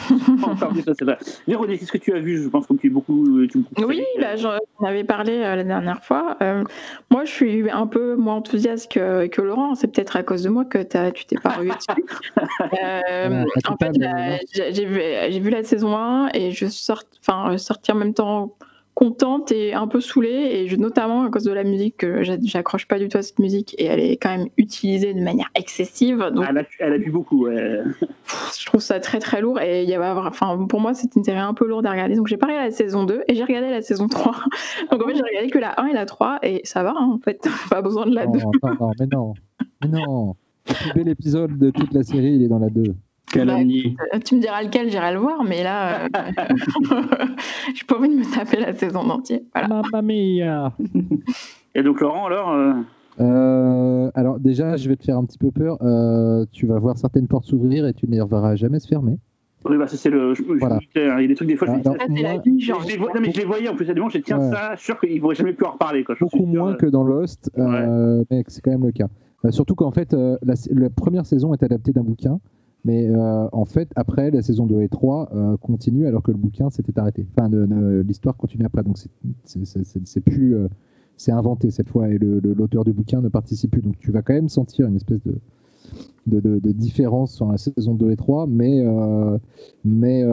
pas 0.59 0.69
vu 0.69 0.81
ça, 0.81 0.93
c'est 0.97 1.05
vrai. 1.05 1.17
Véronique, 1.47 1.79
qu'est-ce 1.79 1.91
que 1.91 1.97
tu 1.97 2.13
as 2.13 2.19
vu? 2.19 2.41
Je 2.41 2.49
pense 2.49 2.67
que 2.67 2.73
tu 2.73 2.87
es 2.87 2.89
beaucoup. 2.89 3.45
Tu 3.47 3.57
es 3.57 3.61
beaucoup 3.61 3.89
Oui, 3.89 4.03
bah, 4.19 4.35
j'en 4.35 4.57
avais 4.83 5.03
parlé 5.03 5.33
euh, 5.33 5.55
la 5.55 5.63
dernière 5.63 6.03
fois. 6.03 6.37
Euh, 6.41 6.63
moi, 7.09 7.25
je 7.25 7.31
suis 7.31 7.69
un 7.69 7.87
peu 7.87 8.15
moins 8.15 8.35
enthousiaste 8.35 8.91
que, 8.91 9.27
que 9.27 9.41
Laurent. 9.41 9.75
C'est 9.75 9.87
peut-être 9.87 10.15
à 10.15 10.23
cause 10.23 10.43
de 10.43 10.49
moi 10.49 10.65
que 10.65 10.79
tu 10.79 11.25
t'es 11.25 11.37
pas 11.37 11.57
dessus. 11.57 12.03
Euh, 12.81 13.45
pas 13.63 13.71
en 13.71 13.77
fait, 13.77 13.91
j'ai 14.71 15.39
vu, 15.39 15.49
la 15.49 15.63
saison 15.63 15.95
1 15.95 16.29
et 16.33 16.51
je 16.51 16.67
sors, 16.67 17.03
enfin, 17.19 17.57
sortir 17.57 17.95
en 17.95 17.99
même 17.99 18.13
temps 18.13 18.55
contente 18.99 19.53
et 19.53 19.73
un 19.73 19.87
peu 19.87 20.01
saoulée, 20.01 20.49
et 20.51 20.67
je, 20.67 20.75
notamment 20.75 21.23
à 21.23 21.29
cause 21.29 21.45
de 21.45 21.53
la 21.53 21.63
musique, 21.63 21.95
que 21.95 22.21
j'a- 22.21 22.35
j'accroche 22.43 22.85
pas 22.85 22.99
du 22.99 23.07
tout 23.07 23.17
à 23.17 23.21
cette 23.21 23.39
musique 23.39 23.73
et 23.77 23.85
elle 23.85 24.01
est 24.01 24.17
quand 24.17 24.27
même 24.35 24.49
utilisée 24.57 25.13
de 25.13 25.21
manière 25.21 25.49
excessive. 25.55 26.17
Donc, 26.35 26.45
Elle 26.49 26.57
a, 26.57 26.63
elle 26.79 26.93
a 26.93 26.99
pu 26.99 27.09
beaucoup. 27.09 27.45
ouais. 27.47 27.79
je 28.59 28.65
trouve 28.65 28.81
ça 28.81 28.99
très 28.99 29.19
très 29.19 29.39
lourd 29.39 29.61
et 29.61 29.83
il 29.83 29.89
y 29.89 29.93
avait, 29.93 30.05
enfin, 30.27 30.65
pour 30.67 30.81
moi, 30.81 30.93
c'est 30.93 31.15
une 31.15 31.23
série 31.23 31.37
un 31.39 31.53
peu 31.53 31.65
lourde 31.65 31.85
à 31.85 31.91
regarder. 31.91 32.15
Donc, 32.17 32.27
j'ai 32.27 32.35
pas 32.35 32.47
regardé 32.47 32.65
la 32.67 32.75
saison 32.75 33.05
2 33.05 33.23
et 33.29 33.35
j'ai 33.35 33.43
regardé 33.45 33.69
la 33.69 33.81
saison 33.81 34.09
3. 34.09 34.33
Donc, 34.91 35.01
en 35.01 35.07
fait, 35.07 35.15
j'ai 35.15 35.23
regardé 35.23 35.49
que 35.49 35.59
la 35.59 35.79
1 35.79 35.85
et 35.87 35.93
la 35.93 36.05
3 36.05 36.39
et 36.43 36.59
ça 36.65 36.83
va, 36.83 36.93
hein, 36.97 37.09
en 37.13 37.19
fait, 37.19 37.39
pas 37.69 37.81
besoin 37.81 38.05
de 38.05 38.13
la 38.13 38.27
2. 38.27 38.37
Non, 38.39 38.51
non, 38.63 38.75
non, 38.81 38.91
mais 38.99 39.07
non. 39.07 39.33
Mais 39.81 39.87
non. 39.87 40.35
Le 40.67 40.73
plus 40.73 40.93
bel 40.93 41.07
épisode 41.07 41.57
de 41.57 41.69
toute 41.71 41.93
la 41.93 42.03
série, 42.03 42.33
il 42.33 42.43
est 42.43 42.49
dans 42.49 42.59
la 42.59 42.69
2. 42.69 42.83
Calomnie. 43.31 43.95
Euh, 44.13 44.19
Tu 44.23 44.35
me 44.35 44.41
diras 44.41 44.63
lequel, 44.63 44.89
j'irai 44.89 45.13
le 45.13 45.19
voir, 45.19 45.43
mais 45.43 45.63
là, 45.63 46.05
euh, 46.05 46.07
j'ai 47.75 47.85
pas 47.87 47.97
envie 47.97 48.09
de 48.09 48.15
me 48.19 48.33
taper 48.33 48.57
la 48.59 48.73
saison 48.73 48.99
en 48.99 49.09
entier. 49.09 49.43
Voilà. 49.53 49.67
Mamma 49.67 50.01
mia 50.01 50.73
Et 51.75 51.83
donc, 51.83 52.01
Laurent, 52.01 52.25
alors 52.25 52.51
euh, 52.51 52.73
Euh, 53.19 54.09
alors 54.15 54.39
déjà, 54.39 54.75
je 54.77 54.89
vais 54.89 54.95
te 54.95 55.03
faire 55.03 55.17
un 55.17 55.25
petit 55.25 55.37
peu 55.37 55.51
peur. 55.51 55.77
Euh, 55.81 56.45
tu 56.51 56.65
vas 56.65 56.79
voir 56.79 56.97
certaines 56.97 57.27
portes 57.27 57.45
s'ouvrir 57.45 57.85
et 57.85 57.93
tu 57.93 58.07
ne 58.07 58.11
les 58.13 58.21
reverras 58.21 58.55
jamais 58.55 58.79
se 58.79 58.87
fermer. 58.87 59.17
oui, 59.65 59.77
bah, 59.77 59.85
c'est 59.87 60.09
le. 60.09 60.33
je- 60.33 60.41
je- 60.43 60.53
Voilà. 60.59 60.79
je- 60.81 60.99
il 60.99 61.21
y 61.21 61.25
a 61.25 61.27
des 61.27 61.35
trucs, 61.35 61.47
des 61.47 61.55
fois, 61.55 61.67
je 61.67 61.73
Alors, 61.73 61.83
Ça, 61.83 62.05
c'est 62.07 62.21
la 62.23 62.33
moi, 62.33 62.41
vie, 62.45 62.59
je, 62.59 62.65
genre. 62.67 62.83
les 62.87 62.97
vois- 62.97 63.11
non, 63.13 63.21
mais 63.21 63.31
je 63.31 63.37
les 63.39 63.45
voyais 63.45 63.67
en 63.69 63.75
plus, 63.75 63.89
a 63.89 63.93
des 63.93 63.99
moments, 63.99 64.09
je 64.09 64.17
dis, 64.17 64.23
tiens, 64.23 64.39
Ouais. 64.39 64.51
ça, 64.51 64.73
sûr 64.77 64.99
qu'ils 64.99 65.15
ne 65.15 65.21
vont 65.21 65.33
jamais 65.33 65.53
plus 65.53 65.65
en 65.65 65.71
reparler. 65.71 66.03
Quoi. 66.03 66.15
Je 66.15 66.23
beaucoup 66.23 66.37
sûr, 66.37 66.47
moins 66.47 66.71
euh, 66.71 66.75
que 66.75 66.85
dans 66.87 67.03
Lost, 67.03 67.51
euh, 67.57 68.23
mais 68.31 68.43
c'est 68.47 68.61
quand 68.61 68.71
même 68.71 68.85
le 68.85 68.91
cas. 68.91 69.07
Euh, 69.45 69.51
surtout 69.51 69.75
qu'en 69.75 69.91
fait, 69.91 70.13
euh, 70.13 70.37
la, 70.43 70.53
la 70.71 70.89
première 70.89 71.25
saison 71.25 71.53
est 71.53 71.61
adaptée 71.63 71.91
d'un 71.91 72.03
bouquin, 72.03 72.39
mais 72.85 73.09
euh, 73.09 73.47
en 73.51 73.65
fait, 73.65 73.89
après, 73.95 74.31
la 74.31 74.41
saison 74.41 74.65
2 74.65 74.81
et 74.81 74.89
3 74.89 75.29
euh, 75.33 75.57
continuent 75.57 76.07
alors 76.07 76.23
que 76.23 76.31
le 76.31 76.37
bouquin 76.37 76.69
s'était 76.69 76.97
arrêté. 76.97 77.25
Enfin, 77.37 77.49
l'histoire 78.03 78.37
continue 78.37 78.65
après, 78.65 78.83
donc 78.83 78.97
c'est- 78.97 80.21
plus. 80.21 80.55
euh, 80.55 80.67
c'est 81.17 81.33
inventé 81.33 81.69
cette 81.69 81.89
fois 81.89 82.07
et 82.07 82.17
l'auteur 82.17 82.85
du 82.85 82.93
bouquin 82.93 83.19
ne 83.19 83.27
participe 83.27 83.71
plus. 83.71 83.81
Donc 83.81 83.97
tu 83.99 84.09
vas 84.09 84.21
quand 84.21 84.33
même 84.33 84.47
sentir 84.47 84.87
une 84.87 84.95
espèce 84.95 85.19
de, 86.25 86.39
de, 86.39 86.71
différence 86.71 87.33
sur 87.33 87.51
la 87.51 87.57
saison 87.57 87.93
2 87.93 88.11
et 88.11 88.15
3, 88.15 88.47
mais, 88.47 88.81
mais 89.83 90.23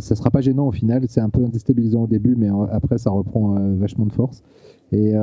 ça 0.00 0.14
sera 0.14 0.30
pas 0.30 0.42
gênant 0.42 0.66
au 0.68 0.70
final. 0.70 1.02
C'est 1.08 1.22
un 1.22 1.30
peu 1.30 1.40
déstabilisant 1.48 2.02
au 2.02 2.06
début, 2.06 2.36
mais 2.36 2.50
après 2.72 2.98
ça 2.98 3.08
reprend 3.08 3.54
vachement 3.76 4.04
de 4.04 4.12
force. 4.12 4.42
Et, 4.92 5.14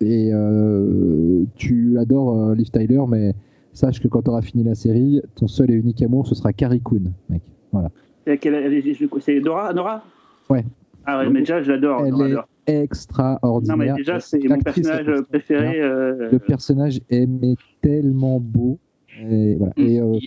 et 0.00 0.32
tu 1.54 1.98
adores 1.98 2.54
Liv 2.54 2.70
Tyler, 2.70 3.02
mais 3.06 3.34
sache 3.72 4.00
que 4.00 4.08
quand 4.08 4.22
tu 4.22 4.30
auras 4.30 4.42
fini 4.42 4.62
la 4.64 4.74
série, 4.74 5.20
ton 5.34 5.48
seul 5.48 5.70
et 5.70 5.74
unique 5.74 6.02
amour, 6.02 6.26
ce 6.26 6.34
sera 6.34 6.52
Carrie 6.52 6.80
Coon, 6.80 7.12
mec. 7.28 7.42
Voilà. 7.72 7.90
C'est 8.26 9.40
Dora 9.40 9.72
Nora? 9.72 10.04
Ouais. 10.48 10.64
Ah 11.04 11.18
ouais, 11.18 11.30
mais 11.30 11.40
déjà, 11.40 11.62
je 11.62 11.72
l'adore. 11.72 12.04
Elle 12.06 12.12
Dora, 12.12 12.46
est 12.66 12.82
extraordinaire. 12.82 13.76
Non, 13.76 13.84
mais 13.84 13.92
déjà, 13.94 14.20
c'est 14.20 14.38
mon 14.48 14.58
personnage 14.60 15.06
préféré. 15.28 15.80
euh, 15.80 16.30
Le 16.30 16.38
personnage 16.38 17.00
est 17.10 17.26
mais 17.26 17.54
tellement 17.80 18.38
beau. 18.38 18.78
Et, 19.20 19.56
voilà. 19.56 19.72
et 19.76 20.00
euh, 20.00 20.18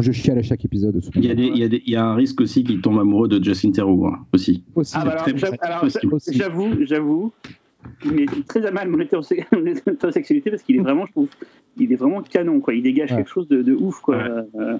je 0.00 0.12
chiale 0.12 0.38
à 0.38 0.42
chaque 0.42 0.64
épisode. 0.64 0.96
de 0.96 1.00
ce 1.00 1.10
Il 1.14 1.24
y, 1.24 1.30
a 1.30 1.34
des- 1.34 1.46
il, 1.46 1.56
y 1.58 1.64
a 1.64 1.68
des- 1.68 1.82
il 1.86 1.92
y 1.92 1.96
a 1.96 2.04
un 2.04 2.14
risque 2.14 2.40
aussi 2.40 2.62
qu'il 2.64 2.80
tombe 2.80 2.98
amoureux 2.98 3.28
de 3.28 3.42
Justin 3.42 3.70
Theroux 3.70 4.06
hein, 4.06 4.18
aussi. 4.34 4.64
Aussi. 4.74 4.94
Ah, 4.96 5.04
bah 5.04 5.16
alors, 5.60 5.88
j'avoue, 6.28 6.84
j'avoue, 6.84 7.32
il 8.04 8.12
met 8.12 8.26
très 8.46 8.64
à 8.66 8.70
mal 8.70 8.88
mon 8.90 8.98
hétérosexualité 9.00 10.50
parce 10.50 10.62
qu'il 10.62 10.76
est 10.76 10.80
vraiment, 10.82 11.06
je 11.06 11.12
trouve, 11.12 11.28
il 11.76 11.92
est 11.92 11.96
vraiment 11.96 12.22
canon, 12.22 12.60
quoi. 12.60 12.74
Il 12.74 12.82
dégage 12.82 13.10
Ouais. 13.10 13.18
quelque 13.18 13.30
chose 13.30 13.48
de, 13.48 13.62
de 13.62 13.74
ouf, 13.74 14.00
quoi. 14.00 14.16
Ouais. 14.16 14.22
Euh, 14.60 14.78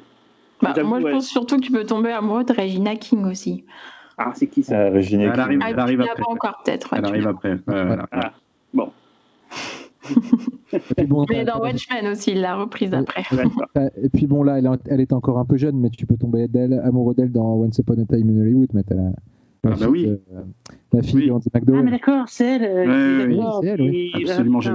Bah, 0.62 0.74
moi, 0.82 0.98
je 1.00 1.04
ouais. 1.04 1.12
pense 1.12 1.28
surtout 1.28 1.56
que 1.56 1.62
tu 1.62 1.70
peux 1.72 1.84
tomber 1.84 2.10
amoureux 2.10 2.44
de 2.44 2.52
Regina 2.52 2.96
King 2.96 3.24
aussi. 3.26 3.64
ah, 4.16 4.32
c'est 4.34 4.46
qui 4.48 4.62
ça 4.64 4.76
Euh, 4.78 4.90
Regina 4.90 5.24
Elle 5.24 5.32
King. 5.32 5.40
arrive, 5.40 5.60
Ah, 5.62 5.70
elle 5.70 5.78
arrive 5.78 6.00
après. 6.00 6.22
pas 6.22 6.30
encore, 6.30 6.62
peut-être. 6.64 6.92
ouais, 6.92 6.98
Elle 6.98 7.04
arrive 7.04 7.26
après. 7.28 7.52
ouais, 7.52 7.58
voilà. 7.86 8.06
Ah, 8.10 8.32
bon, 8.74 8.90
Mais 11.30 11.44
dans 11.44 11.60
Watchmen 11.60 12.06
aussi, 12.08 12.32
il 12.32 12.40
l'a 12.40 12.56
reprise 12.56 12.92
après. 12.94 13.22
et 14.02 14.08
puis 14.08 14.26
bon, 14.26 14.42
là, 14.42 14.58
elle, 14.58 14.66
est- 14.66 15.00
est 15.02 15.12
encore 15.12 15.38
un 15.38 15.44
peu 15.44 15.56
jeune, 15.56 15.78
mais 15.78 15.90
tu 15.90 16.06
peux 16.06 16.16
tomber 16.16 16.48
d'elle, 16.48 16.74
amoureux 16.84 17.14
d'elle 17.14 17.32
dans 17.32 17.54
Once 17.54 17.78
Upon 17.78 17.94
a 18.02 18.04
Time 18.04 18.30
in 18.30 18.40
Hollywood. 18.42 18.68
Mais 18.74 18.82
Ah 18.90 19.70
bah 19.78 19.86
oui. 19.88 20.06
euh, 20.08 20.16
la 20.92 21.02
fille 21.02 21.14
Oui. 21.16 21.26
de 21.26 21.32
Andy 21.32 21.48
Ah, 21.54 21.82
mais 21.82 21.90
d'accord, 21.90 22.24
c'est 22.28 22.46
elle. 22.56 22.64
euh, 22.64 23.26
Ouais, 23.26 23.34
oui, 23.34 23.44
c'est 23.60 23.66
elle, 23.68 23.80
oui. 23.82 24.10
qui- 24.14 24.22
Absolument 24.30 24.58
ah, 24.64 24.72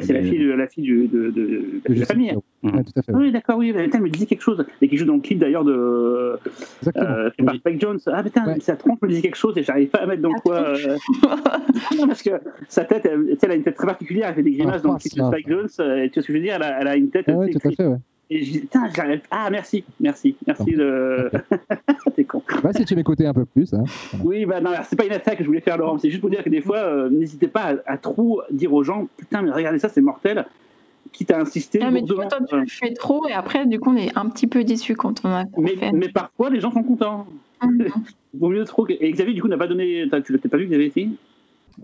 C'est 0.00 0.12
la 0.12 0.22
fille 0.22 0.38
de 0.38 0.52
la 0.52 0.66
fille 0.68 0.84
du- 0.84 1.08
de, 1.08 1.30
de, 1.30 1.80
de, 1.88 1.94
la 1.98 2.06
famille. 2.06 2.32
pas. 2.62 2.68
Ouais, 2.70 2.84
tout 2.84 2.92
à 2.96 3.02
fait. 3.02 3.12
Oui, 3.12 3.32
d'accord, 3.32 3.58
oui. 3.58 3.72
Putain, 3.72 3.98
elle 3.98 4.04
me 4.04 4.08
disait 4.08 4.26
quelque 4.26 4.42
chose. 4.42 4.64
Et 4.80 4.88
qui 4.88 4.96
joue 4.96 5.04
dans 5.04 5.16
le 5.16 5.20
clip 5.20 5.38
d'ailleurs 5.40 5.64
de. 5.64 6.34
Exactement. 6.80 7.04
Euh, 7.10 7.30
par. 7.44 7.54
Spike 7.56 7.80
Jones. 7.80 7.98
Ah 8.06 8.22
putain, 8.22 8.46
Ouais. 8.46 8.60
sa 8.60 8.76
tronche 8.76 8.98
me 9.02 9.08
disait 9.08 9.22
quelque 9.22 9.36
chose 9.36 9.58
et 9.58 9.64
j'arrive 9.64 9.88
pas 9.88 9.98
à 9.98 10.06
mettre 10.06 10.22
dans 10.22 10.32
quoi. 10.34 10.58
euh. 10.76 10.96
non, 11.98 12.06
parce 12.06 12.22
que 12.22 12.30
sa 12.68 12.84
tête, 12.84 13.04
elle, 13.06 13.50
a 13.50 13.54
une 13.54 13.62
tête 13.64 13.74
très 13.74 13.86
particulière. 13.86 14.28
Elle 14.28 14.34
fait 14.36 14.42
des 14.44 14.52
grimaces 14.52 14.80
Ah, 14.84 14.86
dans 14.86 14.92
le 14.92 14.98
clip 14.98 15.16
de. 15.16 15.22
Spike 15.24 15.48
Jones. 15.48 15.68
euh, 15.80 16.04
tu 16.08 16.14
vois 16.14 16.22
ce 16.22 16.26
que 16.28 16.32
je 16.32 16.38
veux 16.38 16.40
dire 16.44 16.54
elle 16.56 16.62
a, 16.62 16.80
elle 16.80 16.86
a 16.88 16.96
une 16.96 17.10
tête. 17.10 17.24
Ah 17.28 17.32
ouais, 17.32 17.50
tout 17.50 17.58
à 17.66 17.70
fait, 17.70 17.86
ouais. 17.86 17.96
Et 18.34 18.42
je 18.44 18.52
dis, 18.52 18.58
putain, 18.60 18.88
j'arrive. 18.94 19.20
Ah, 19.30 19.48
merci, 19.50 19.84
merci, 20.00 20.36
merci 20.46 20.72
de. 20.72 21.30
T'es 22.16 22.24
con. 22.24 22.42
Bah, 22.62 22.70
si 22.72 22.84
tu 22.86 22.96
m'écoutais 22.96 23.26
un 23.26 23.34
peu 23.34 23.44
plus, 23.44 23.72
hein. 23.74 23.84
Oui, 24.24 24.46
bah 24.46 24.60
non, 24.60 24.70
c'est 24.88 24.96
pas 24.96 25.04
une 25.04 25.12
attaque 25.12 25.36
que 25.38 25.42
je 25.44 25.48
voulais 25.48 25.60
faire, 25.60 25.76
Laurent. 25.76 25.98
C'est 25.98 26.08
juste 26.08 26.20
pour 26.22 26.30
dire 26.30 26.42
que 26.42 26.48
des 26.48 26.62
fois, 26.62 26.78
euh, 26.78 27.10
n'hésitez 27.10 27.48
pas 27.48 27.74
à, 27.86 27.92
à 27.92 27.98
trop 27.98 28.40
dire 28.50 28.72
aux 28.72 28.82
gens, 28.82 29.06
putain, 29.18 29.42
mais 29.42 29.50
regardez 29.50 29.78
ça, 29.78 29.88
c'est 29.90 30.00
mortel. 30.00 30.46
Quitte 31.12 31.30
à 31.30 31.40
insister. 31.40 31.80
Ah, 31.82 31.90
mais 31.90 32.00
tu 32.02 32.14
vois, 32.14 32.24
lourdement. 32.24 32.46
toi, 32.46 32.58
tu 32.58 32.64
le 32.64 32.66
fais 32.88 32.94
trop 32.94 33.28
et 33.28 33.32
après, 33.32 33.66
du 33.66 33.78
coup, 33.78 33.90
on 33.90 33.96
est 33.96 34.16
un 34.16 34.28
petit 34.30 34.46
peu 34.46 34.64
déçu 34.64 34.94
quand 34.94 35.22
on 35.24 35.28
a 35.28 35.44
mais, 35.58 35.76
fait. 35.76 35.92
mais 35.92 36.08
parfois, 36.08 36.48
les 36.48 36.60
gens 36.60 36.70
sont 36.72 36.82
contents. 36.82 37.26
Mhm. 37.62 37.88
Vaut 38.34 38.48
mieux 38.48 38.64
trop. 38.64 38.84
que- 38.86 38.94
Et 38.98 39.10
Xavier, 39.12 39.34
du 39.34 39.42
coup, 39.42 39.48
n'a 39.48 39.58
pas 39.58 39.66
donné. 39.66 40.04
Tu 40.04 40.08
l'as 40.10 40.20
peut-être 40.22 40.48
pas 40.48 40.56
vu, 40.56 40.66
Xavier, 40.68 40.90
si? 40.90 41.18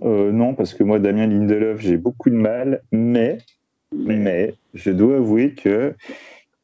Euh, 0.03 0.33
non, 0.33 0.55
parce 0.55 0.73
que 0.73 0.83
moi, 0.83 0.99
Damien 0.99 1.27
Lindelof, 1.27 1.81
j'ai 1.81 1.99
beaucoup 1.99 2.31
de 2.31 2.37
mal, 2.37 2.81
mais, 2.93 3.39
mais 3.95 4.55
je 4.75 4.91
dois 4.91 5.17
avouer 5.17 5.53
que 5.53 5.95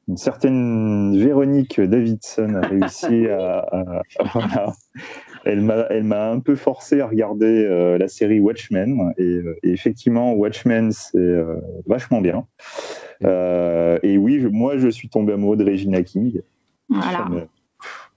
une 0.08 0.16
certaine 0.16 1.18
Véronique 1.18 1.80
Davidson 1.80 2.54
a 2.62 2.66
réussi 2.66 3.26
à, 3.28 3.58
à- 3.72 4.02
voilà. 4.34 4.72
Elle 5.46 5.60
m'a, 5.60 5.86
elle 5.90 6.04
m'a 6.04 6.30
un 6.30 6.40
peu 6.40 6.54
forcé 6.56 7.00
à 7.00 7.06
regarder 7.06 7.66
euh, 7.66 7.98
la 7.98 8.08
série 8.08 8.40
Watchmen 8.40 9.12
et, 9.18 9.22
euh, 9.24 9.58
et 9.62 9.70
effectivement 9.72 10.32
Watchmen 10.32 10.90
c'est 10.92 11.18
euh, 11.18 11.56
vachement 11.86 12.20
bien. 12.22 12.46
Euh, 13.24 13.98
et 14.02 14.16
oui, 14.16 14.40
je- 14.40 14.48
moi 14.48 14.76
je 14.78 14.88
suis 14.88 15.08
tombé 15.08 15.32
amoureux 15.34 15.56
de 15.56 15.64
Regina 15.64 16.02
King. 16.02 16.40
Voilà. 16.88 17.18
Ça 17.18 17.28
me- 17.30 17.46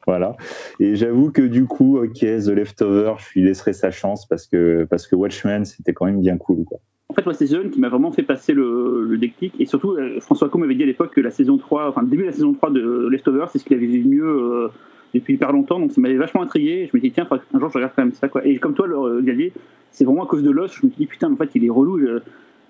Voilà. 0.05 0.37
Et 0.79 0.95
j'avoue 0.95 1.31
que 1.31 1.41
du 1.41 1.65
coup, 1.65 1.97
ok, 1.99 2.19
The 2.19 2.47
Leftover, 2.49 3.15
je 3.19 3.39
lui 3.39 3.45
laisserai 3.45 3.73
sa 3.73 3.91
chance 3.91 4.25
parce 4.25 4.47
que, 4.47 4.87
parce 4.89 5.05
que 5.05 5.15
Watchmen, 5.17 5.65
c'était 5.65 5.93
quand 5.93 6.05
même 6.05 6.21
bien 6.21 6.37
cool. 6.37 6.63
Quoi. 6.63 6.79
En 7.09 7.13
fait, 7.13 7.23
moi, 7.25 7.33
c'est 7.33 7.45
Zone 7.45 7.69
qui 7.69 7.79
m'a 7.79 7.87
vraiment 7.87 8.11
fait 8.11 8.23
passer 8.23 8.53
le, 8.53 9.05
le 9.07 9.17
déclic. 9.17 9.53
Et 9.59 9.65
surtout, 9.65 9.93
euh, 9.93 10.19
François 10.19 10.49
Co 10.49 10.57
m'avait 10.57 10.75
dit 10.75 10.83
à 10.83 10.85
l'époque 10.85 11.13
que 11.13 11.21
la 11.21 11.31
saison 11.31 11.57
3, 11.57 11.87
enfin, 11.89 12.01
le 12.01 12.07
début 12.09 12.23
de 12.23 12.27
la 12.27 12.33
saison 12.33 12.51
3 12.53 12.69
de 12.71 13.07
Leftover, 13.07 13.45
c'est 13.49 13.59
ce 13.59 13.63
qu'il 13.63 13.77
avait 13.77 13.85
vu 13.87 14.03
mieux 14.03 14.25
euh, 14.27 14.67
depuis 15.13 15.35
hyper 15.35 15.53
longtemps. 15.53 15.79
Donc, 15.79 15.93
ça 15.93 16.01
m'avait 16.01 16.17
vachement 16.17 16.41
intrigué. 16.41 16.71
Et 16.83 16.87
je 16.91 16.97
me 16.97 17.01
dis, 17.01 17.11
tiens, 17.11 17.23
faudrait 17.25 17.45
que 17.49 17.55
un 17.55 17.59
jour, 17.61 17.69
je 17.69 17.75
regarde 17.75 17.93
quand 17.95 18.03
même 18.03 18.13
ça. 18.13 18.27
Quoi. 18.27 18.45
Et 18.45 18.57
comme 18.57 18.73
toi, 18.73 18.87
le- 18.87 19.21
Xavier, 19.21 19.53
c'est 19.91 20.03
vraiment 20.03 20.25
à 20.25 20.27
cause 20.27 20.43
de 20.43 20.51
Lost. 20.51 20.75
Je 20.81 20.85
me 20.85 20.91
suis 20.91 20.97
dit, 20.99 21.07
putain, 21.07 21.31
en 21.31 21.37
fait, 21.37 21.49
il 21.55 21.63
est 21.63 21.69
relou. 21.69 21.97
Je- 21.99 22.19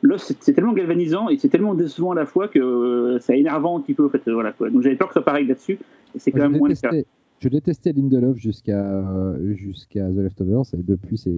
Lost, 0.03 0.35
c'est- 0.39 0.53
tellement 0.53 0.73
galvanisant 0.73 1.29
et 1.29 1.37
c'est 1.37 1.49
tellement 1.49 1.73
décevant 1.73 2.11
à 2.11 2.15
la 2.15 2.27
fois 2.27 2.47
que 2.47 2.59
euh, 2.59 3.17
c'est 3.19 3.39
énervant 3.39 3.79
un 3.79 3.81
petit 3.81 3.95
peu. 3.95 4.05
En 4.05 4.09
fait, 4.09 4.21
euh, 4.27 4.33
voilà, 4.35 4.51
quoi. 4.51 4.69
Donc, 4.69 4.83
j'avais 4.83 4.95
peur 4.95 5.07
que 5.07 5.13
ce 5.15 5.19
soit 5.19 5.25
pareil 5.25 5.47
là-dessus. 5.47 5.79
Et 6.13 6.19
c'est 6.19 6.29
quand 6.31 6.37
Moi, 6.37 6.49
même 6.49 6.59
moins 6.59 6.69
le 6.69 6.75
cas. 6.75 6.91
détestais, 6.91 7.07
je 7.39 7.49
détestais 7.49 7.91
Lindelof 7.93 8.37
jusqu'à 8.37 8.79
euh, 8.85 9.53
jusqu'à 9.55 10.07
The 10.11 10.17
Leftovers 10.17 10.61
et 10.73 10.83
depuis, 10.87 11.17
c'est 11.17 11.31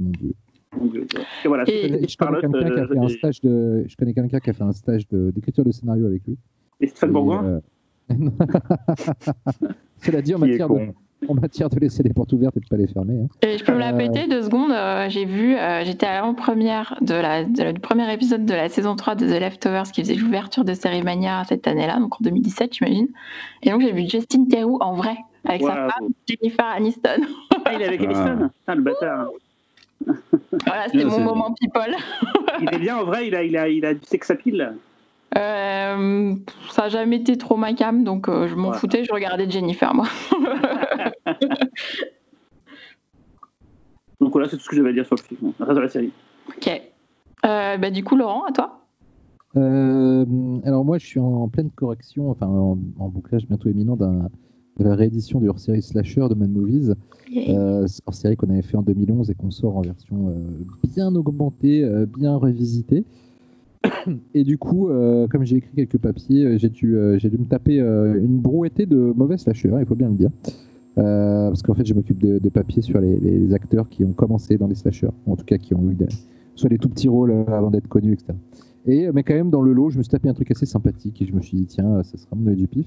mon 0.00 0.10
dieu. 0.18 0.32
Donc, 0.78 0.94
et 0.94 1.48
voilà, 1.48 1.64
Et- 1.68 1.88
c'est- 1.88 2.08
Je 2.08 2.16
connais 2.16 2.40
quelqu'un 2.40 2.70
qui 2.70 2.80
a 2.80 2.86
fait 2.86 2.98
un 2.98 3.08
stage 3.08 3.40
de, 3.40 3.84
je 3.88 3.96
connais 3.96 4.14
quelqu'un 4.14 4.38
qui 4.38 4.50
a 4.50 4.52
fait 4.52 4.62
un 4.62 4.72
stage 4.72 5.08
de- 5.08 5.30
d'écriture 5.32 5.64
de, 5.64 5.72
scénario 5.72 6.06
avec 6.06 6.22
lui. 6.26 6.36
et 6.80 6.86
Stéphane 6.86 7.10
Bourgoin. 7.12 7.44
euh, 7.44 7.60
Cela 10.02 10.22
dit, 10.22 10.34
en 10.34 10.38
matière, 10.38 10.68
de, 10.68 10.88
en 11.28 11.34
matière 11.34 11.68
de 11.68 11.78
laisser 11.78 12.02
les 12.02 12.12
portes 12.12 12.32
ouvertes 12.32 12.56
et 12.56 12.60
de 12.60 12.66
pas 12.66 12.76
les 12.76 12.86
fermer. 12.86 13.20
hein. 13.20 13.26
Et 13.42 13.58
je 13.58 13.64
peux 13.64 13.72
me 13.74 13.78
la 13.78 13.92
Euh, 13.92 13.96
péter 13.98 14.26
deux 14.28 14.42
secondes. 14.42 14.70
euh, 14.70 15.08
j'ai 15.08 15.24
vu, 15.26 15.54
euh, 15.56 15.84
j'étais 15.84 16.06
à 16.06 16.14
l'avant-première 16.14 16.96
de 17.02 17.14
la, 17.14 17.44
de 17.44 17.62
la- 17.62 17.72
du 17.72 17.80
premier 17.80 18.10
épisode 18.12 18.46
de 18.46 18.54
la 18.54 18.68
saison 18.68 18.96
3 18.96 19.14
de 19.16 19.26
The 19.26 19.40
Leftovers 19.40 19.90
qui 19.92 20.00
faisait 20.02 20.14
l'ouverture 20.14 20.64
de 20.64 20.72
Série 20.74 21.02
Mania 21.02 21.42
cette 21.48 21.66
année-là, 21.66 21.98
donc 21.98 22.14
en 22.14 22.18
2017, 22.22 22.74
j'imagine. 22.74 23.08
Et 23.62 23.70
donc 23.70 23.82
j'ai 23.82 23.92
vu 23.92 24.08
Justin 24.08 24.46
Theroux 24.46 24.78
en 24.80 24.94
vrai, 24.94 25.16
avec 25.44 25.62
sa 25.62 25.74
femme, 25.74 26.08
Jennifer 26.28 26.64
Aniston. 26.64 27.20
Ah, 27.64 27.72
il 27.74 27.82
est 27.82 27.86
avec 27.88 28.00
Ah. 28.02 28.04
Aniston 28.06 28.48
Putain, 28.60 28.74
le 28.76 28.82
bâtard. 28.82 29.28
Voilà, 30.06 30.88
c'était 30.88 31.04
mon 31.04 31.20
moment 31.20 31.54
people. 31.60 31.94
Il 32.60 32.74
est 32.74 32.78
bien 32.78 32.96
en 32.98 33.04
vrai, 33.04 33.26
il 33.28 33.34
a, 33.34 33.42
il 33.44 33.56
a, 33.56 33.68
il 33.68 33.84
a 33.84 33.94
du 33.94 34.00
sex 34.04 34.30
appeal. 34.30 34.74
Euh, 35.36 36.34
ça 36.70 36.82
n'a 36.82 36.88
jamais 36.88 37.16
été 37.16 37.38
trop 37.38 37.56
ma 37.56 37.72
cam, 37.72 38.02
donc 38.02 38.28
euh, 38.28 38.48
je 38.48 38.54
m'en 38.56 38.64
Voilà. 38.64 38.78
foutais, 38.78 39.04
je 39.04 39.12
regardais 39.12 39.48
Jennifer, 39.48 39.94
moi. 39.94 40.06
Donc 44.20 44.32
voilà, 44.32 44.48
c'est 44.48 44.56
tout 44.56 44.62
ce 44.62 44.68
que 44.68 44.76
j'avais 44.76 44.90
à 44.90 44.92
dire 44.92 45.06
sur 45.06 45.16
le 45.16 45.22
film. 45.22 45.52
Le 45.58 45.64
reste 45.64 45.76
de 45.76 45.82
la 45.82 45.88
série. 45.88 46.12
ok. 46.48 46.82
Euh, 47.46 47.76
bah, 47.78 47.90
du 47.90 48.04
coup, 48.04 48.16
Laurent, 48.16 48.44
à 48.44 48.52
toi 48.52 48.80
Euh, 49.56 50.26
alors 50.64 50.84
moi, 50.84 50.98
je 50.98 51.06
suis 51.06 51.18
en 51.20 51.48
pleine 51.48 51.70
correction, 51.70 52.30
enfin 52.30 52.46
en, 52.46 52.76
en 52.98 53.08
bouclage 53.08 53.46
bientôt 53.46 53.68
éminent 53.70 53.96
d'un 53.96 54.28
de 54.78 54.84
la 54.84 54.94
réédition 54.94 55.40
du 55.40 55.48
hors-série 55.48 55.82
Slasher 55.82 56.26
de 56.30 56.34
Mad 56.34 56.50
Movies, 56.50 56.94
euh, 57.50 57.86
hors-série 58.06 58.36
qu'on 58.36 58.48
avait 58.50 58.62
fait 58.62 58.76
en 58.76 58.82
2011 58.82 59.30
et 59.30 59.34
qu'on 59.34 59.50
sort 59.50 59.76
en 59.76 59.82
version 59.82 60.28
euh, 60.28 60.32
bien 60.94 61.14
augmentée, 61.14 61.84
euh, 61.84 62.06
bien 62.06 62.34
revisitée. 62.36 63.04
Et 64.34 64.44
du 64.44 64.58
coup, 64.58 64.88
euh, 64.88 65.26
comme 65.28 65.44
j'ai 65.44 65.56
écrit 65.56 65.74
quelques 65.74 65.98
papiers, 65.98 66.58
j'ai 66.58 66.68
dû, 66.68 66.96
euh, 66.96 67.18
j'ai 67.18 67.28
dû 67.30 67.38
me 67.38 67.44
taper 67.44 67.80
euh, 67.80 68.18
une 68.22 68.38
brouettée 68.38 68.86
de 68.86 69.12
mauvais 69.16 69.36
slashers, 69.38 69.74
il 69.78 69.86
faut 69.86 69.94
bien 69.94 70.08
le 70.08 70.14
dire. 70.16 70.30
Parce 70.96 71.62
qu'en 71.62 71.72
fait, 71.72 71.86
je 71.86 71.94
m'occupe 71.94 72.20
des 72.20 72.40
des 72.40 72.50
papiers 72.50 72.82
sur 72.82 73.00
les, 73.00 73.16
les 73.16 73.54
acteurs 73.54 73.88
qui 73.88 74.04
ont 74.04 74.12
commencé 74.12 74.58
dans 74.58 74.66
les 74.66 74.74
slashers, 74.74 75.08
ou 75.26 75.32
en 75.32 75.36
tout 75.36 75.46
cas 75.46 75.56
qui 75.56 75.72
ont 75.74 75.90
eu 75.90 75.94
des- 75.94 76.08
soit 76.56 76.68
des 76.68 76.76
tout 76.76 76.90
petits 76.90 77.08
rôles 77.08 77.32
avant 77.48 77.70
d'être 77.70 77.88
connus, 77.88 78.12
etc. 78.12 78.34
Et, 78.86 79.06
euh, 79.06 79.12
mais 79.14 79.22
quand 79.22 79.34
même, 79.34 79.50
dans 79.50 79.60
le 79.62 79.72
lot, 79.72 79.90
je 79.90 79.98
me 79.98 80.02
suis 80.02 80.10
tapé 80.10 80.28
un 80.28 80.34
truc 80.34 80.50
assez 80.50 80.66
sympathique 80.66 81.20
et 81.22 81.26
je 81.26 81.34
me 81.34 81.40
suis 81.40 81.56
dit, 81.56 81.66
tiens, 81.66 81.96
euh, 81.96 82.02
ça 82.02 82.16
sera 82.16 82.34
mon 82.36 82.46
œil 82.48 82.56
du 82.56 82.66
pif. 82.66 82.86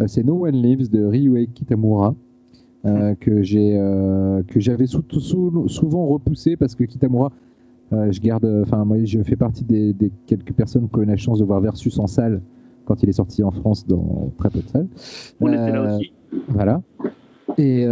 Euh, 0.00 0.06
c'est 0.06 0.24
No 0.24 0.44
One 0.46 0.54
Lives 0.56 0.90
de 0.90 1.04
Ryuhei 1.04 1.46
Kitamura. 1.48 2.14
euh, 2.86 3.14
que 3.18 3.42
j'ai 3.42 3.78
euh, 3.78 4.42
que 4.46 4.60
j'avais 4.60 4.86
sou- 4.86 5.02
sou- 5.18 5.68
souvent 5.68 6.06
repoussé 6.06 6.54
parce 6.54 6.74
que 6.74 6.84
Kitamura 6.84 7.32
euh, 7.94 8.12
je 8.12 8.20
garde 8.20 8.44
enfin 8.62 8.84
moi 8.84 9.02
je 9.04 9.22
fais 9.22 9.36
partie 9.36 9.64
des, 9.64 9.94
des 9.94 10.12
quelques 10.26 10.52
personnes 10.52 10.86
qui 10.90 10.98
ont 10.98 11.00
eu 11.02 11.06
la 11.06 11.16
chance 11.16 11.38
de 11.38 11.44
voir 11.46 11.62
Versus 11.62 11.98
en 11.98 12.06
salle 12.06 12.42
quand 12.84 13.02
il 13.02 13.08
est 13.08 13.12
sorti 13.12 13.42
en 13.42 13.50
France 13.52 13.86
dans 13.86 14.30
très 14.36 14.50
peu 14.50 14.58
de 14.60 14.68
salles 14.68 14.88
On 15.40 15.48
était 15.50 15.72
là 15.72 15.96
aussi. 15.96 16.12
voilà. 16.48 16.82
Et, 17.56 17.86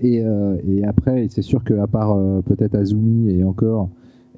et, 0.00 0.24
et 0.66 0.84
après, 0.84 1.26
c'est 1.30 1.42
sûr 1.42 1.62
qu'à 1.62 1.86
part 1.86 2.16
peut-être 2.44 2.74
Azumi 2.74 3.30
et 3.30 3.44
encore, 3.44 3.88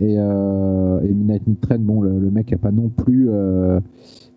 et, 0.01 0.17
euh, 0.19 1.01
et 1.03 1.09
Midnight 1.09 1.47
Midtrain, 1.47 1.79
bon, 1.79 2.01
le, 2.01 2.19
le 2.19 2.31
mec 2.31 2.53
a 2.53 2.59
pas 2.59 2.71
non 2.73 2.89
plus, 2.89 3.29
euh, 3.31 3.79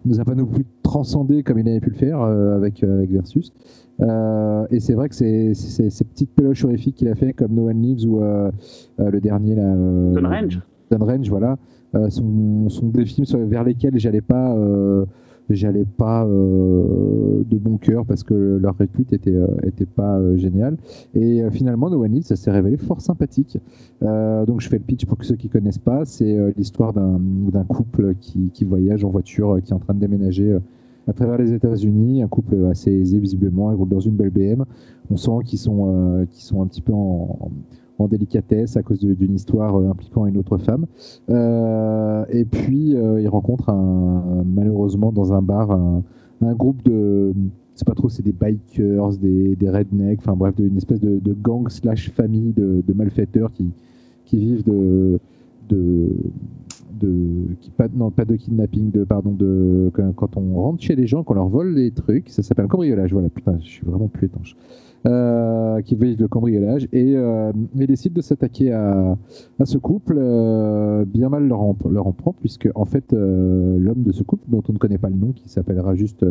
nous 0.05 0.19
a 0.19 0.25
pas 0.25 0.35
non 0.35 0.45
plus 0.45 0.65
transcendé 0.83 1.41
comme 1.43 1.59
il 1.59 1.67
avait 1.69 1.79
pu 1.79 1.89
le 1.89 1.95
faire 1.95 2.21
euh, 2.21 2.55
avec, 2.57 2.83
euh, 2.83 2.97
avec 2.97 3.11
Versus. 3.11 3.51
Et 4.71 4.79
c'est 4.79 4.93
vrai 4.93 5.07
que 5.09 5.15
c'est 5.15 5.53
ces 5.53 6.03
petites 6.03 6.31
péloches 6.35 6.65
horrifiques 6.65 6.95
qu'il 6.95 7.07
a 7.07 7.15
fait 7.15 7.31
comme 7.33 7.53
No 7.53 7.69
One 7.69 7.81
Lives 7.81 8.05
ou 8.09 8.19
le 8.19 9.19
dernier 9.21 9.55
là. 9.55 9.63
euh, 9.73 10.19
Range. 10.21 10.59
Range, 10.91 11.29
voilà, 11.29 11.57
sont, 12.09 12.69
sont 12.69 12.87
des 12.89 13.05
films 13.05 13.25
vers 13.47 13.63
lesquels 13.63 13.97
j'allais 13.97 14.21
pas, 14.21 14.55
j'allais 15.49 15.85
pas 15.85 16.25
euh, 16.25 17.43
de 17.49 17.57
bon 17.57 17.77
cœur 17.77 18.05
parce 18.05 18.23
que 18.23 18.33
leur 18.61 18.75
répute 18.77 19.13
était, 19.13 19.35
euh, 19.35 19.47
était 19.63 19.85
pas 19.85 20.17
euh, 20.17 20.37
géniale. 20.37 20.77
Et 21.13 21.41
finalement, 21.51 21.89
No 21.89 22.03
One 22.03 22.11
Lives, 22.13 22.23
ça 22.23 22.35
s'est 22.35 22.51
révélé 22.51 22.77
fort 22.77 23.01
sympathique. 23.01 23.57
Donc 24.01 24.59
je 24.61 24.67
fais 24.69 24.77
le 24.77 24.83
pitch 24.83 25.05
pour 25.05 25.17
ceux 25.23 25.35
qui 25.35 25.49
connaissent 25.49 25.77
pas. 25.77 26.05
C'est 26.05 26.37
l'histoire 26.57 26.93
d'un 26.93 27.63
couple 27.67 28.15
qui, 28.19 28.49
qui 28.53 28.65
voyage 28.65 29.03
en 29.05 29.09
voiture, 29.09 29.59
qui 29.63 29.71
est 29.71 29.75
en 29.75 29.79
train 29.79 29.93
de 29.93 29.99
déménager. 29.99 30.57
à 31.07 31.13
travers 31.13 31.37
les 31.37 31.53
États-Unis, 31.53 32.21
un 32.23 32.27
couple 32.27 32.55
assez 32.69 32.91
aisé 32.91 33.19
visiblement, 33.19 33.71
ils 33.71 33.75
roulent 33.75 33.89
dans 33.89 33.99
une 33.99 34.15
belle 34.15 34.29
BM. 34.29 34.63
On 35.09 35.17
sent 35.17 35.31
qu'ils 35.45 35.59
sont, 35.59 35.89
euh, 35.89 36.25
sont 36.31 36.61
un 36.61 36.67
petit 36.67 36.81
peu 36.81 36.93
en- 36.93 37.51
en 37.99 38.07
délicatesse 38.07 38.77
à 38.77 38.83
cause 38.83 38.99
d'une 38.99 39.35
histoire 39.35 39.75
euh, 39.75 39.89
impliquant 39.89 40.25
une 40.25 40.37
autre 40.37 40.57
femme. 40.57 40.85
Euh, 41.29 42.25
et 42.29 42.45
puis, 42.45 42.95
euh, 42.95 43.21
ils 43.21 43.27
rencontrent 43.27 43.69
un, 43.69 44.43
malheureusement 44.45 45.11
dans 45.11 45.33
un 45.33 45.41
bar 45.41 45.71
un, 45.71 46.03
groupe 46.53 46.83
de. 46.83 47.33
C'est 47.75 47.87
pas 47.87 47.95
trop, 47.95 48.09
c'est 48.09 48.21
des 48.21 48.33
bikers, 48.33 49.17
des, 49.17 49.69
rednecks, 49.69 50.19
enfin 50.19 50.35
bref, 50.35 50.53
une 50.59 50.77
espèce 50.77 50.99
de, 50.99 51.33
gang 51.33 51.69
slash 51.69 52.11
famille 52.11 52.53
de, 52.53 52.83
malfaiteurs 52.93 53.51
qui, 53.51 53.71
vivent 54.31 54.63
de. 54.63 55.19
de 55.69 56.09
qui 57.59 57.69
pas 57.71 57.87
de 57.87 58.35
kidnapping 58.35 58.91
de 58.91 59.03
pardon 59.03 59.31
de 59.31 59.91
quand, 59.93 60.37
on 60.37 60.55
rentre 60.55 60.81
chez 60.81 60.95
les 60.95 61.05
gens 61.05 61.23
qu'on 61.23 61.33
leur 61.33 61.49
vole 61.49 61.73
les 61.73 61.91
trucs 61.91 62.29
ça 62.29 62.43
s'appelle 62.43 62.67
cambriolage 62.67 63.11
voilà 63.11 63.27
putain 63.27 63.57
je 63.59 63.65
suis 63.65 63.85
vraiment 63.85 64.07
plus 64.07 64.27
étanche 64.27 64.55
euh, 65.05 65.81
qui 65.81 65.95
vivent 65.95 66.19
le 66.19 66.27
cambriolage 66.27 66.87
et 66.93 67.15
euh, 67.15 67.51
ils 67.75 67.87
décident 67.87 68.15
de 68.15 68.21
s'attaquer 68.21 68.71
à, 68.71 69.17
à 69.59 69.65
ce 69.65 69.77
couple 69.77 70.15
euh, 70.17 71.03
bien 71.05 71.27
mal 71.29 71.47
leur 71.47 71.61
en, 71.61 71.75
leur 71.89 72.07
en 72.07 72.13
prend 72.13 72.33
puisque 72.39 72.69
en 72.75 72.85
fait 72.85 73.11
l'homme 73.11 74.03
de 74.03 74.11
ce 74.11 74.23
couple 74.23 74.45
dont 74.47 74.63
on 74.69 74.73
ne 74.73 74.77
connaît 74.77 74.97
pas 74.97 75.09
le 75.09 75.15
nom 75.15 75.33
qui 75.33 75.49
s'appellera 75.49 75.95
juste 75.95 76.25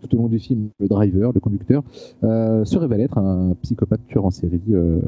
tout 0.00 0.14
au 0.16 0.18
long 0.18 0.28
du 0.28 0.38
film, 0.38 0.68
le 0.78 0.88
driver, 0.88 1.32
le 1.32 1.40
conducteur, 1.40 1.82
euh, 2.24 2.64
se 2.64 2.78
révèle 2.78 3.00
être 3.00 3.18
un 3.18 3.54
psychopathe 3.62 4.06
tueur 4.06 4.24
en 4.24 4.30
série 4.30 4.60
euh, 4.70 5.00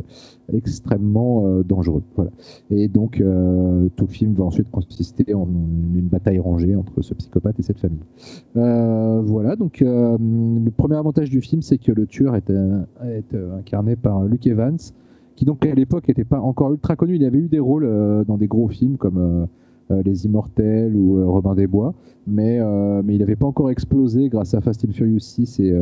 extrêmement 0.52 1.46
euh, 1.46 1.62
dangereux. 1.62 2.02
Voilà. 2.16 2.30
Et 2.70 2.88
donc, 2.88 3.22
tout 3.96 4.06
le 4.06 4.12
film 4.12 4.34
va 4.34 4.44
ensuite 4.44 4.70
consister 4.70 5.34
en 5.34 5.46
une 5.94 6.08
bataille 6.08 6.38
rangée 6.38 6.76
entre 6.76 7.02
ce 7.02 7.14
psychopathe 7.14 7.58
et 7.58 7.62
cette 7.62 7.78
famille. 7.78 7.98
voilà, 8.54 9.56
donc 9.56 9.80
le 9.80 10.70
premier 10.70 10.96
avantage 10.96 11.30
du 11.30 11.40
film, 11.40 11.62
c'est 11.62 11.78
que 11.78 11.92
le 11.92 12.06
tueur 12.06 12.36
est, 12.36 12.50
est 12.50 13.34
incarné 13.58 13.96
par 13.96 14.24
Luke 14.24 14.46
Evans, 14.46 14.78
qui 15.36 15.44
donc 15.44 15.64
à 15.64 15.74
l'époque 15.74 16.08
n'était 16.08 16.24
pas 16.24 16.40
encore 16.40 16.72
ultra 16.72 16.96
connu. 16.96 17.16
Il 17.16 17.24
avait 17.24 17.38
eu 17.38 17.48
des 17.48 17.58
rôles 17.58 18.24
dans 18.26 18.36
des 18.36 18.46
gros 18.46 18.68
films 18.68 18.96
comme 18.96 19.48
les 20.04 20.26
Immortels 20.26 20.94
ou 20.94 21.18
euh, 21.18 21.26
Robin 21.26 21.54
des 21.54 21.66
Bois, 21.66 21.94
mais, 22.26 22.58
euh, 22.60 23.02
mais 23.04 23.14
il 23.14 23.18
n'avait 23.18 23.36
pas 23.36 23.46
encore 23.46 23.70
explosé 23.70 24.28
grâce 24.28 24.54
à 24.54 24.60
Fast 24.60 24.84
and 24.84 24.92
Furious 24.92 25.20
6 25.20 25.60
et, 25.60 25.74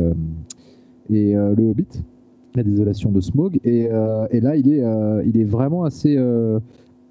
et 1.09 1.33
Le 1.33 1.69
Hobbit, 1.69 2.03
La 2.55 2.63
désolation 2.63 3.11
de 3.11 3.21
Smog. 3.21 3.59
Et, 3.63 3.89
et 4.31 4.39
là, 4.41 4.55
il 4.55 4.71
est, 4.71 4.83
il 5.25 5.39
est 5.39 5.43
vraiment 5.43 5.83
assez 5.83 6.17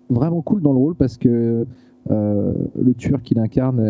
vraiment 0.09 0.41
cool 0.43 0.63
dans 0.63 0.73
le 0.73 0.79
rôle 0.79 0.95
parce 0.95 1.17
que 1.17 1.67
le 2.09 2.95
tueur 2.97 3.23
qu'il 3.23 3.39
incarne 3.39 3.81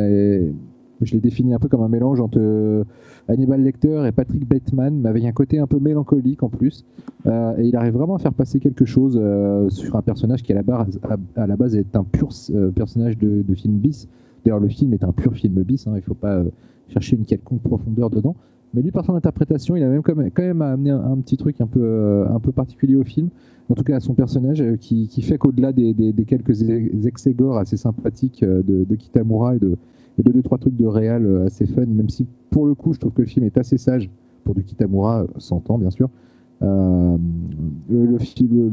je 1.01 1.13
l'ai 1.13 1.21
défini 1.21 1.55
un 1.55 1.59
peu 1.59 1.69
comme 1.69 1.83
un 1.83 1.89
mélange 1.89 2.21
entre 2.21 2.39
euh, 2.41 2.85
Hannibal 3.29 3.63
Lecter 3.63 4.05
et 4.07 4.13
Patrick 4.13 4.49
Bateman, 4.49 5.01
mais 5.01 5.09
avec 5.09 5.25
un 5.25 5.33
côté 5.33 5.59
un 5.59 5.67
peu 5.67 5.79
mélancolique 5.79 6.43
en 6.43 6.49
plus. 6.49 6.85
Euh, 7.27 7.57
et 7.59 7.67
il 7.67 7.77
arrive 7.77 7.95
vraiment 7.95 8.17
à 8.17 8.19
faire 8.19 8.33
passer 8.33 8.61
quelque 8.61 8.85
chose 8.85 9.19
euh, 9.21 9.69
sur 9.69 9.97
un 9.97 10.03
personnage 10.03 10.43
qui, 10.43 10.53
à 10.53 10.57
la, 10.57 10.63
base, 10.63 11.01
à, 11.35 11.47
la 11.47 11.57
base, 11.57 11.75
est 11.75 11.97
un 11.97 12.05
pur 12.05 12.29
personnage 12.75 13.19
de, 13.19 13.55
film 13.55 13.79
bis. 13.79 14.09
D'ailleurs, 14.45 14.61
le 14.61 14.69
film 14.69 14.93
est 14.95 15.03
un 15.03 15.13
pur 15.13 15.35
film 15.35 15.63
bis, 15.63 15.87
hein, 15.87 15.93
il 15.95 15.97
ne 15.97 16.01
faut 16.03 16.15
pas 16.15 16.43
chercher 16.89 17.17
une 17.17 17.25
quelconque 17.25 17.63
profondeur 17.63 18.11
dedans. 18.11 18.37
Mais 18.75 18.83
lui, 18.83 18.91
par 18.91 19.05
son 19.05 19.15
interprétation, 19.15 19.75
il 19.75 19.83
a 19.83 19.89
même 19.89 20.03
quand 20.03 20.15
même, 20.15 20.63
amené 20.63 20.91
un, 20.91 21.17
petit 21.17 21.37
truc 21.37 21.61
un 21.61 21.67
peu, 21.67 22.27
un 22.29 22.39
peu 22.39 22.53
particulier 22.53 22.97
au 22.97 23.05
film, 23.05 23.31
en 23.71 23.75
tout 23.75 23.85
cas 23.85 23.97
à 23.97 24.01
son 24.01 24.15
personnage, 24.15 24.63
qui, 24.81 25.09
fait 25.23 25.39
qu'au-delà 25.39 25.73
des, 25.73 26.15
quelques 26.27 26.53
gore 27.35 27.59
assez 27.59 27.77
sympathiques 27.77 28.45
de 28.45 28.95
Kitamura 28.95 29.57
et 29.57 29.59
de, 29.59 29.77
il 30.19 30.27
y 30.27 30.31
a 30.31 30.33
deux, 30.33 30.43
trois 30.43 30.59
trucs 30.59 30.77
de 30.77 30.87
réel 30.87 31.27
euh, 31.27 31.47
assez 31.47 31.67
fun, 31.67 31.87
même 31.87 32.09
si 32.09 32.27
pour 32.51 32.67
le 32.67 32.75
coup, 32.75 32.93
je 32.93 32.99
trouve 32.99 33.13
que 33.13 33.23
le 33.23 33.29
film 33.29 33.45
est 33.45 33.59
assez 33.59 33.79
sage 33.79 34.11
pour 34.45 34.55
du 34.55 34.65
Kitamura, 34.65 35.27
100 35.37 35.57
euh, 35.57 35.73
ans 35.73 35.79
bien 35.79 35.91
sûr. 35.91 36.09
Euh, 36.63 37.19
le, 37.91 38.07
le, 38.07 38.19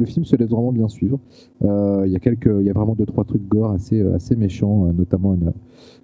film 0.06 0.24
se 0.24 0.38
laisse 0.38 0.50
vraiment 0.50 0.72
bien 0.72 0.88
suivre. 0.88 1.20
Il 1.62 2.10
y 2.10 2.16
a 2.16 2.20
quelques, 2.20 2.50
il 2.62 2.66
y 2.66 2.70
a 2.70 2.74
vraiment 2.74 2.96
deux 2.96 3.06
trois 3.06 3.26
trucs 3.26 3.46
gore 3.46 3.72
assez 3.72 4.02
assez 4.02 4.38
méchants, 4.38 4.86
notamment 4.98 5.34
une, 5.34 5.52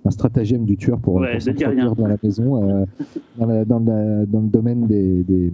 un 0.03 0.11
stratagème 0.11 0.65
du 0.65 0.75
tueur 0.75 0.99
pour, 0.99 1.15
ouais, 1.15 1.37
pour 1.37 1.95
dans 1.95 2.07
la 2.07 2.17
maison, 2.21 2.59
dans, 3.37 3.45
la, 3.45 3.63
dans, 3.63 3.79
la, 3.79 4.25
dans, 4.25 4.41
le 4.41 4.49
domaine 4.49 4.87
des, 4.87 5.23
des, 5.23 5.53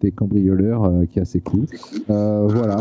des 0.00 0.10
cambrioleurs, 0.12 0.90
qui 1.10 1.18
est 1.18 1.22
assez 1.22 1.42
cool. 1.42 1.66
voilà, 2.08 2.80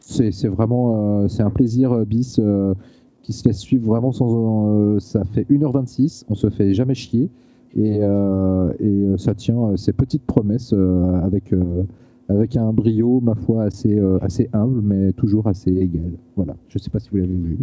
c'est 0.00 0.48
vraiment 0.48 1.28
c'est 1.28 1.44
un 1.44 1.50
plaisir 1.50 2.04
bis 2.04 2.40
qui 3.28 3.34
se 3.34 3.46
laisse 3.46 3.58
suivre 3.58 3.86
vraiment 3.86 4.10
sans. 4.10 4.72
Euh, 4.72 5.00
ça 5.00 5.22
fait 5.24 5.42
1h26, 5.50 6.24
on 6.30 6.34
se 6.34 6.48
fait 6.48 6.72
jamais 6.72 6.94
chier. 6.94 7.28
Et, 7.76 7.98
euh, 8.00 8.72
et 8.80 8.86
euh, 8.86 9.18
ça 9.18 9.34
tient 9.34 9.76
ses 9.76 9.92
petites 9.92 10.24
promesses 10.24 10.72
avec, 11.22 11.52
avec 12.30 12.56
un 12.56 12.72
brio, 12.72 13.20
ma 13.20 13.34
foi, 13.34 13.64
assez, 13.64 14.00
assez 14.22 14.48
humble, 14.54 14.80
mais 14.82 15.12
toujours 15.12 15.46
assez 15.46 15.70
égal. 15.70 16.12
Voilà. 16.36 16.54
Je 16.68 16.78
ne 16.78 16.82
sais 16.82 16.88
pas 16.88 17.00
si 17.00 17.10
vous 17.10 17.18
l'avez 17.18 17.28
vu. 17.28 17.58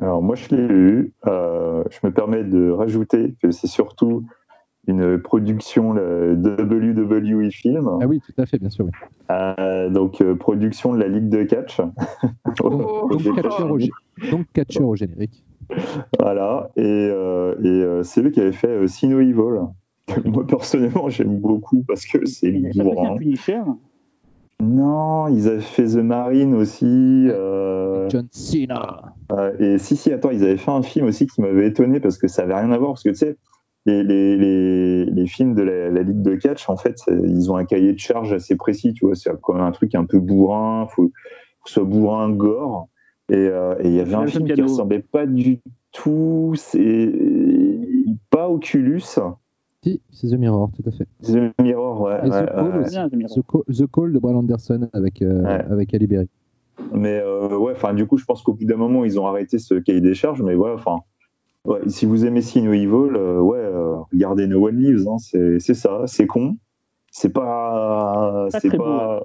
Alors, 0.00 0.22
moi, 0.22 0.36
je 0.36 0.54
l'ai 0.54 0.64
vu. 0.64 1.12
je 1.24 2.06
me 2.06 2.12
permets 2.12 2.44
de 2.44 2.70
rajouter 2.70 3.34
que 3.42 3.50
c'est 3.50 3.66
surtout 3.66 4.22
une 4.86 5.18
production 5.18 5.90
WWE 5.90 7.50
Film. 7.50 7.90
Ah 8.00 8.06
oui, 8.06 8.20
tout 8.20 8.40
à 8.40 8.46
fait, 8.46 8.58
bien 8.58 8.70
sûr. 8.70 8.86
donc, 9.90 10.22
production 10.34 10.94
de 10.94 11.00
la 11.00 11.08
Ligue 11.08 11.30
de 11.30 11.42
catch. 11.42 11.80
Oh, 12.62 13.10
donc, 14.30 14.46
catcheur 14.52 14.86
au, 14.86 14.96
générique. 14.96 15.44
Voilà, 16.18 16.70
et, 16.76 16.82
euh, 16.82 17.54
et 17.62 17.66
euh, 17.66 18.02
c'est 18.02 18.22
lui 18.22 18.30
qui 18.30 18.40
avait 18.40 18.52
fait 18.52 18.68
euh, 18.68 18.86
Sino 18.86 19.20
Evil. 19.20 19.60
Moi, 20.24 20.46
personnellement, 20.46 21.08
j'aime 21.08 21.38
beaucoup 21.38 21.82
parce 21.86 22.04
que 22.06 22.26
c'est 22.26 22.52
bourrin. 22.52 23.16
Non, 24.60 25.28
ils 25.28 25.48
avaient 25.48 25.60
fait 25.60 25.86
The 25.86 25.96
Marine 25.96 26.54
aussi. 26.54 27.26
John 28.08 28.28
Cena. 28.30 29.14
et 29.58 29.78
si, 29.78 29.96
si, 29.96 30.12
attends, 30.12 30.30
ils 30.30 30.44
avaient 30.44 30.58
fait 30.58 30.70
un 30.70 30.82
film 30.82 31.06
aussi 31.06 31.26
qui 31.26 31.40
m'avait 31.40 31.66
étonné 31.66 32.00
parce 32.00 32.18
que 32.18 32.28
ça 32.28 32.42
avait 32.42 32.54
rien 32.54 32.70
à 32.70 32.78
voir. 32.78 32.92
Parce 32.92 33.02
que 33.02 33.10
tu 33.10 33.16
sais, 33.16 33.36
les, 33.86 34.02
les, 34.02 35.04
les, 35.06 35.26
films 35.26 35.54
de 35.54 35.62
la, 35.62 36.02
Ligue 36.02 36.22
de 36.22 36.36
catch, 36.36 36.68
en 36.68 36.76
fait, 36.76 36.96
ils 37.08 37.50
ont 37.50 37.56
un 37.56 37.64
cahier 37.64 37.92
de 37.92 37.98
charge 37.98 38.32
assez 38.32 38.56
précis, 38.56 38.92
tu 38.94 39.06
vois. 39.06 39.14
C'est 39.14 39.30
comme 39.40 39.60
un 39.60 39.72
truc 39.72 39.94
un 39.94 40.04
peu 40.04 40.20
bourrin, 40.20 40.86
faut, 40.88 41.04
faut 41.04 41.08
que 41.64 41.70
ce 41.70 41.74
soit 41.74 41.84
bourrin, 41.84 42.30
gore. 42.30 42.88
Euh, 43.32 43.76
et 43.80 43.88
il 43.88 43.94
y 43.94 44.00
avait 44.00 44.14
un 44.14 44.26
film 44.26 44.46
qui 44.46 44.60
ressemblait 44.60 45.00
pas 45.00 45.26
du 45.26 45.60
tout, 45.92 46.52
c'est 46.56 47.12
pas 48.30 48.48
Oculus. 48.48 49.02
Si, 49.82 50.00
c'est 50.10 50.28
The 50.28 50.38
Mirror, 50.38 50.70
tout 50.74 50.88
à 50.88 50.92
fait. 50.92 51.06
The 51.22 51.52
Mirror, 51.60 52.00
ouais. 52.02 52.20
Et 52.24 52.30
The, 52.30 52.46
Call 52.54 52.80
aussi. 52.80 52.96
The, 53.80 53.86
Call, 53.90 54.12
de 54.12 54.18
Brad 54.18 54.36
Anderson 54.36 54.88
avec, 54.92 55.22
euh, 55.22 55.62
avec 55.70 55.94
Ali 55.94 56.06
Berry. 56.06 56.28
Mais 56.92 57.20
euh, 57.20 57.56
ouais, 57.56 57.72
enfin, 57.72 57.94
du 57.94 58.06
coup, 58.06 58.18
je 58.18 58.24
pense 58.24 58.42
qu'au 58.42 58.54
bout 58.54 58.64
d'un 58.64 58.76
moment, 58.76 59.04
ils 59.04 59.18
ont 59.20 59.26
arrêté 59.26 59.58
ce 59.58 59.74
cahier 59.74 60.00
des 60.00 60.14
charges. 60.14 60.42
Mais 60.42 60.54
voilà, 60.54 60.74
enfin, 60.74 61.00
ouais, 61.64 61.80
si 61.86 62.06
vous 62.06 62.26
aimez 62.26 62.42
Sino 62.42 62.72
Evil, 62.72 62.88
ouais, 62.88 63.70
regardez 64.12 64.46
No 64.46 64.66
One 64.66 64.76
Lives. 64.76 65.06
Hein, 65.08 65.16
c'est 65.18 65.74
ça, 65.74 66.02
c'est 66.06 66.26
con. 66.26 66.56
C'est 67.10 67.32
pas. 67.32 68.48
C'est 68.50 68.76
pas. 68.76 69.24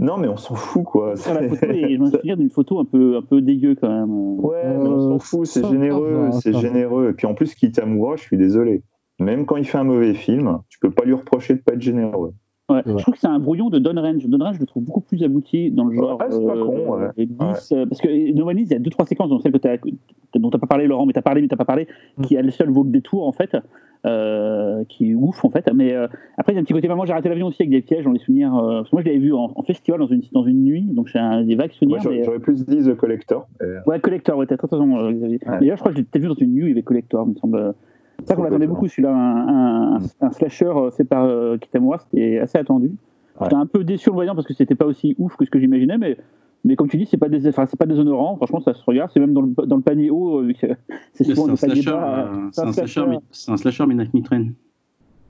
Non, 0.00 0.16
mais 0.16 0.28
on 0.28 0.36
s'en 0.36 0.54
fout, 0.54 0.84
quoi. 0.84 1.16
Sur 1.16 1.34
la 1.34 1.48
photo, 1.48 1.66
je 1.72 1.96
me 1.98 2.10
souviens 2.10 2.36
d'une 2.36 2.50
photo 2.50 2.80
un 2.80 2.84
peu, 2.84 3.16
un 3.16 3.22
peu 3.22 3.40
dégueu, 3.40 3.76
quand 3.80 3.88
même. 3.88 4.40
Ouais, 4.40 4.62
mais 4.66 4.88
on 4.88 5.00
s'en 5.00 5.18
fout, 5.18 5.46
c'est 5.46 5.66
généreux, 5.66 6.30
c'est 6.32 6.52
généreux. 6.52 7.10
Et 7.10 7.12
puis 7.12 7.26
en 7.26 7.34
plus, 7.34 7.54
Kitamura, 7.54 8.16
je 8.16 8.22
suis 8.22 8.36
désolé. 8.36 8.82
Même 9.20 9.46
quand 9.46 9.56
il 9.56 9.64
fait 9.64 9.78
un 9.78 9.84
mauvais 9.84 10.14
film, 10.14 10.58
tu 10.68 10.78
peux 10.80 10.90
pas 10.90 11.04
lui 11.04 11.14
reprocher 11.14 11.54
de 11.54 11.60
pas 11.60 11.74
être 11.74 11.80
généreux. 11.80 12.34
Ouais, 12.70 12.80
Je 12.86 12.92
trouve 12.92 13.14
que 13.14 13.20
c'est 13.20 13.26
un 13.26 13.38
brouillon 13.38 13.68
de 13.68 13.78
Don 13.78 14.00
Range. 14.00 14.26
Don 14.26 14.42
Range, 14.42 14.56
je 14.56 14.60
le 14.60 14.66
trouve 14.66 14.84
beaucoup 14.84 15.02
plus 15.02 15.22
abouti 15.22 15.70
dans 15.70 15.84
le 15.84 15.94
genre. 15.94 16.18
Ouais, 16.18 16.26
c'est 16.30 16.46
pas 16.46 16.54
con, 16.54 16.96
ouais. 16.96 17.08
Euh, 17.72 17.86
parce 17.86 18.00
que 18.00 18.32
No 18.32 18.50
il 18.50 18.66
y 18.66 18.74
a 18.74 18.78
deux, 18.78 18.90
trois 18.90 19.04
séquences, 19.04 19.28
dont 19.28 19.38
celle 19.38 19.52
que 19.52 19.68
as, 19.68 19.76
dont 19.76 20.50
tu 20.50 20.56
n'as 20.56 20.60
pas 20.60 20.66
parlé, 20.66 20.86
Laurent, 20.86 21.04
mais 21.04 21.12
tu 21.12 21.18
as 21.18 21.22
parlé, 21.22 21.42
mais 21.42 21.48
tu 21.48 21.56
pas 21.56 21.66
parlé, 21.66 21.86
mm. 22.16 22.22
qui 22.22 22.36
a 22.38 22.42
le 22.42 22.50
seul 22.50 22.70
vaut 22.70 22.82
le 22.82 22.90
détour, 22.90 23.26
en 23.26 23.32
fait. 23.32 23.54
Euh, 24.06 24.84
qui 24.90 25.12
est 25.12 25.14
ouf 25.14 25.46
en 25.46 25.50
fait. 25.50 25.66
Mais 25.74 25.94
euh, 25.94 26.06
après, 26.36 26.52
il 26.52 26.56
y 26.56 26.58
a 26.58 26.60
un 26.60 26.64
petit 26.64 26.74
côté 26.74 26.88
vraiment, 26.88 27.06
j'ai 27.06 27.14
raté 27.14 27.30
l'avion 27.30 27.46
aussi 27.46 27.62
avec 27.62 27.70
des 27.70 27.80
pièges 27.80 28.04
dans 28.04 28.12
les 28.12 28.18
souvenirs. 28.18 28.54
Euh, 28.54 28.80
parce 28.80 28.90
que 28.90 28.96
moi, 28.96 29.02
je 29.02 29.06
l'avais 29.06 29.18
vu 29.18 29.32
en, 29.32 29.62
festival 29.66 29.98
dans 29.98 30.06
une, 30.06 30.20
dans 30.30 30.44
une 30.44 30.62
nuit, 30.62 30.82
donc 30.82 31.06
j'ai 31.06 31.20
des 31.44 31.54
vagues 31.54 31.72
souvenirs. 31.72 32.00
J'aurais 32.02 32.38
plus 32.38 32.66
dit 32.66 32.84
The 32.84 32.94
Collector. 32.94 33.48
Ouais, 33.86 33.98
Collector, 34.00 34.36
ouais, 34.36 34.46
t'as 34.46 34.58
très 34.58 34.68
raison, 34.70 35.10
Xavier. 35.10 35.40
Mais 35.58 35.68
là, 35.68 35.76
je 35.76 35.80
crois 35.80 35.92
que 35.92 35.98
j'ai 35.98 36.20
vu 36.20 36.28
dans 36.28 36.34
une 36.34 36.52
nuit, 36.52 36.64
il 36.64 36.68
y 36.68 36.72
avait 36.72 36.82
Collector, 36.82 37.24
il 37.26 37.32
me 37.32 37.38
semble. 37.38 37.74
C'est 38.18 38.28
ça 38.28 38.36
qu'on 38.36 38.44
attendait 38.44 38.66
beaucoup, 38.66 38.88
celui-là, 38.88 39.10
un, 39.10 39.96
un, 39.96 39.98
un, 40.20 40.30
slasher 40.32 40.72
fait 40.94 41.04
par 41.04 41.26
Kitamura, 41.58 41.98
c'était 41.98 42.38
assez 42.38 42.58
attendu. 42.58 42.92
J'étais 43.40 43.54
un 43.54 43.66
peu 43.66 43.84
déçu 43.84 44.10
en 44.10 44.12
le 44.12 44.16
voyant 44.16 44.34
parce 44.34 44.46
que 44.46 44.54
c'était 44.54 44.74
pas 44.74 44.84
aussi 44.84 45.16
ouf 45.18 45.34
que 45.36 45.46
ce 45.46 45.50
que 45.50 45.58
j'imaginais, 45.58 45.96
mais 45.96 46.18
mais 46.64 46.76
comme 46.76 46.88
tu 46.88 46.96
dis, 46.96 47.06
c'est 47.06 47.18
pas 47.18 47.28
des, 47.28 47.46
enfin, 47.46 47.66
c'est 47.66 47.78
pas 47.78 47.86
déshonorant. 47.86 48.36
Franchement, 48.36 48.60
ça 48.60 48.72
se 48.72 48.82
regarde. 48.84 49.10
C'est 49.12 49.20
même 49.20 49.34
dans 49.34 49.42
le, 49.42 49.52
dans 49.66 49.76
le 49.76 49.82
panier 49.82 50.10
haut. 50.10 50.42
c'est 51.12 51.24
souvent 51.24 51.48
un 51.48 51.56
slasher. 51.56 51.82
C'est 52.52 52.62
un, 52.62 52.72
slasher, 52.72 53.04
c'est 53.30 53.52
un 53.52 53.56
slasher. 53.56 53.84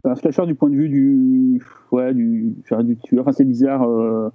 C'est 0.05 0.11
un 0.11 0.15
slasher 0.15 0.47
du 0.47 0.55
point 0.55 0.71
de 0.71 0.77
vue 0.77 0.89
du, 0.89 1.63
ouais, 1.91 2.15
du, 2.15 2.55
du 2.85 2.97
tueur. 2.99 3.23
Enfin, 3.23 3.33
c'est 3.33 3.45
bizarre. 3.45 3.83
Euh... 3.89 4.31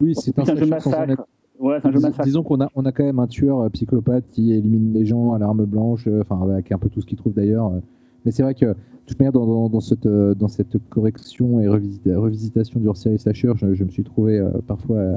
Oui, 0.00 0.14
c'est 0.14 0.38
un, 0.38 0.42
un, 0.42 0.56
jeu 0.56 0.66
massacre. 0.66 1.26
Ouais, 1.58 1.76
c'est 1.82 1.88
un 1.88 1.92
jeu 1.92 2.00
massacre. 2.00 2.24
Disons 2.24 2.42
qu'on 2.42 2.62
a, 2.62 2.68
on 2.74 2.86
a 2.86 2.92
quand 2.92 3.04
même 3.04 3.18
un 3.18 3.26
tueur 3.26 3.60
euh, 3.60 3.68
psychopathe 3.68 4.24
qui 4.30 4.54
élimine 4.54 4.94
les 4.94 5.04
gens 5.04 5.34
à 5.34 5.38
l'arme 5.38 5.66
blanche, 5.66 6.06
euh, 6.06 6.22
enfin 6.22 6.40
avec 6.50 6.72
un 6.72 6.78
peu 6.78 6.88
tout 6.88 7.02
ce 7.02 7.06
qu'il 7.06 7.18
trouve 7.18 7.34
d'ailleurs. 7.34 7.66
Euh. 7.66 7.80
Mais 8.24 8.30
c'est 8.30 8.42
vrai 8.42 8.54
que, 8.54 8.64
de 8.64 8.74
toute 9.06 9.18
manière, 9.18 9.32
dans, 9.32 9.44
dans, 9.44 9.68
dans, 9.68 9.80
cette, 9.80 10.06
dans 10.06 10.48
cette 10.48 10.76
correction 10.88 11.60
et 11.60 11.68
revisitation 11.68 12.80
du 12.80 12.86
hors-série 12.86 13.18
slasher, 13.18 13.52
je, 13.56 13.74
je, 13.74 13.84
me 13.84 13.90
suis 13.90 14.04
trouvé 14.04 14.42
parfois 14.66 14.96
euh, 14.96 15.16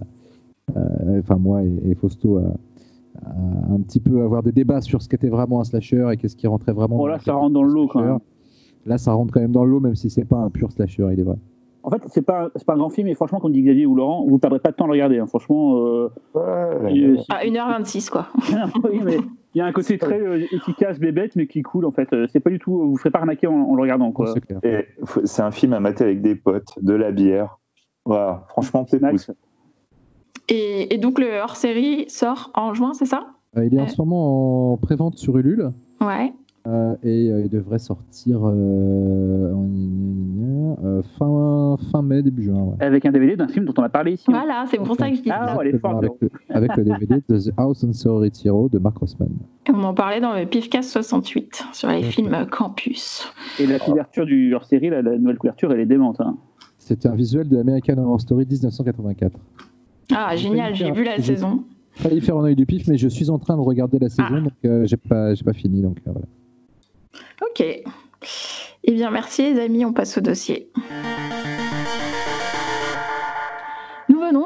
enfin 0.75 1.35
moi 1.35 1.61
et, 1.63 1.95
Fausto, 1.95 2.37
un 2.37 3.79
petit 3.81 3.99
peu 3.99 4.23
avoir 4.23 4.43
des 4.43 4.51
débats 4.51 4.81
sur 4.81 5.01
ce 5.01 5.09
qu'était 5.09 5.29
vraiment 5.29 5.61
un 5.61 5.63
slasher 5.63 6.09
et 6.11 6.17
qu'est-ce 6.17 6.35
qui 6.35 6.47
rentrait 6.47 6.73
vraiment. 6.73 6.99
Oh 6.99 7.07
là, 7.07 7.19
ça 7.19 7.33
rentre 7.33 7.53
dans 7.53 7.63
le 7.63 7.73
lot 7.73 7.87
quand 7.87 8.01
même. 8.01 8.19
Là, 8.85 8.97
ça 8.97 9.13
rentre 9.13 9.33
quand 9.33 9.39
même 9.39 9.51
dans 9.51 9.63
le 9.63 9.71
lot, 9.71 9.79
même 9.79 9.95
si 9.95 10.09
c'est 10.09 10.25
pas 10.25 10.37
un 10.37 10.49
pur 10.49 10.71
slasher, 10.71 11.07
il 11.13 11.19
est 11.19 11.23
vrai. 11.23 11.37
En 11.83 11.89
fait, 11.89 12.01
c'est 12.07 12.21
pas, 12.21 12.49
pas 12.65 12.73
un 12.73 12.77
grand 12.77 12.89
film, 12.89 13.07
mais 13.07 13.13
franchement, 13.13 13.39
comme 13.39 13.51
dit 13.51 13.61
Xavier 13.61 13.85
ou 13.85 13.93
Laurent, 13.93 14.25
vous 14.25 14.39
perdrez 14.39 14.59
pas 14.59 14.71
de 14.71 14.75
temps 14.75 14.85
à 14.85 14.87
le 14.87 14.93
regarder. 14.93 15.19
Hein. 15.19 15.27
Franchement. 15.27 15.85
Euh, 15.85 16.09
ouais, 16.33 17.17
à 17.29 17.43
1h26, 17.43 18.09
quoi. 18.09 18.27
oui, 18.89 19.01
mais 19.03 19.17
il 19.53 19.57
y 19.57 19.61
a 19.61 19.65
un 19.65 19.73
côté 19.73 19.97
très 19.97 20.19
euh, 20.19 20.45
efficace, 20.51 20.97
bébête, 20.97 21.35
mais 21.35 21.45
qui 21.45 21.61
coule, 21.61 21.85
en 21.85 21.91
fait. 21.91 22.07
C'est 22.31 22.39
pas 22.39 22.49
du 22.49 22.59
tout. 22.59 22.77
Vous 22.77 22.93
ne 22.93 22.97
ferez 22.97 23.11
pas 23.11 23.19
arnaquer 23.19 23.47
en, 23.47 23.75
le 23.75 23.81
regardant, 23.81 24.13
quoi. 24.13 24.33
C'est 25.25 25.41
un 25.41 25.51
film 25.51 25.73
à 25.73 25.81
mater 25.81 26.05
avec 26.05 26.21
des 26.21 26.35
potes, 26.35 26.73
de 26.81 26.93
la 26.93 27.11
bière. 27.11 27.59
Voilà, 28.05 28.45
franchement, 28.49 28.85
c'est 28.87 29.01
et, 30.49 30.97
donc 30.97 31.19
le 31.19 31.39
hors-série 31.41 32.05
sort 32.09 32.51
en 32.53 32.73
juin, 32.73 32.93
c'est 32.93 33.05
ça 33.05 33.27
euh, 33.57 33.65
Il 33.65 33.75
est 33.75 33.81
en 33.81 33.87
ce 33.87 33.99
moment 34.01 34.73
en 34.73 34.77
pré-vente 34.77 35.17
sur 35.17 35.37
Ulule. 35.37 35.71
Ouais. 36.01 36.33
Euh, 36.65 36.95
et 37.03 37.29
euh, 37.29 37.41
il 37.43 37.49
devrait 37.49 37.77
sortir 37.79 38.39
euh, 38.45 39.53
en- 39.53 40.77
euh, 40.85 41.01
fin, 41.17 41.77
fin 41.91 42.01
mai, 42.01 42.21
début 42.23 42.43
juin. 42.43 42.61
ouais. 42.63 42.85
Avec 42.85 43.05
un 43.05 43.11
DVD 43.11 43.35
d'un 43.35 43.47
film 43.49 43.65
dont 43.65 43.73
on 43.77 43.83
a 43.83 43.89
parlé 43.89 44.13
ici. 44.13 44.25
Voilà, 44.29 44.65
c'est 44.69 44.77
pour 44.77 44.95
ça 44.95 45.09
que 45.09 45.15
je 45.17 45.21
dis 45.21 45.29
Ah, 45.29 45.57
ouais, 45.57 45.67
elle 45.69 45.75
est 45.75 45.79
forte, 45.79 45.97
avec, 45.97 46.11
le, 46.21 46.29
avec 46.49 46.77
le 46.77 46.83
DVD 46.85 47.15
de 47.27 47.37
The 47.37 47.51
House 47.57 47.83
on 47.83 47.91
Sorority 47.93 48.49
Row 48.49 48.69
de 48.69 48.79
Mark 48.79 48.97
Rossman. 48.97 49.29
On 49.73 49.83
en 49.83 49.93
parlait 49.93 50.21
dans 50.21 50.33
le 50.33 50.45
PIFCAS 50.45 50.83
68 50.83 51.65
sur 51.73 51.89
les 51.89 52.01
films 52.03 52.45
Campus. 52.49 53.27
Et 53.59 53.67
la 53.67 53.79
couverture 53.79 54.25
du 54.25 54.53
hors-série, 54.55 54.89
la, 54.89 55.01
la 55.01 55.17
nouvelle 55.17 55.37
couverture, 55.37 55.71
elle 55.73 55.81
est 55.81 55.85
démente. 55.85 56.21
hein. 56.21 56.37
C'était 56.77 57.07
un 57.09 57.15
visuel 57.15 57.47
de 57.49 57.57
American 57.57 57.97
Horror 57.97 58.19
Story 58.21 58.45
1984. 58.45 59.37
Ah, 60.11 60.35
génial, 60.35 60.75
j'ai 60.75 60.91
vu 60.91 61.03
la 61.03 61.21
saison. 61.21 61.63
failli 61.93 62.21
faire 62.21 62.37
un 62.37 62.43
œil 62.45 62.55
du 62.55 62.65
pif, 62.65 62.87
mais 62.87 62.97
je 62.97 63.07
suis 63.07 63.29
en 63.29 63.37
train 63.39 63.55
de 63.55 63.61
regarder 63.61 63.99
la 63.99 64.09
saison, 64.09 64.23
Ah. 64.31 64.39
donc 64.41 64.53
euh, 64.65 64.85
j'ai 64.85 64.97
pas, 64.97 65.33
pas 65.45 65.53
fini. 65.53 65.81
Donc 65.81 65.97
euh, 66.07 66.11
voilà. 66.11 66.25
Ok. 67.41 67.63
Eh 68.85 68.91
bien, 68.91 69.11
merci 69.11 69.53
les 69.53 69.59
amis, 69.59 69.85
on 69.85 69.93
passe 69.93 70.17
au 70.17 70.21
dossier. 70.21 70.69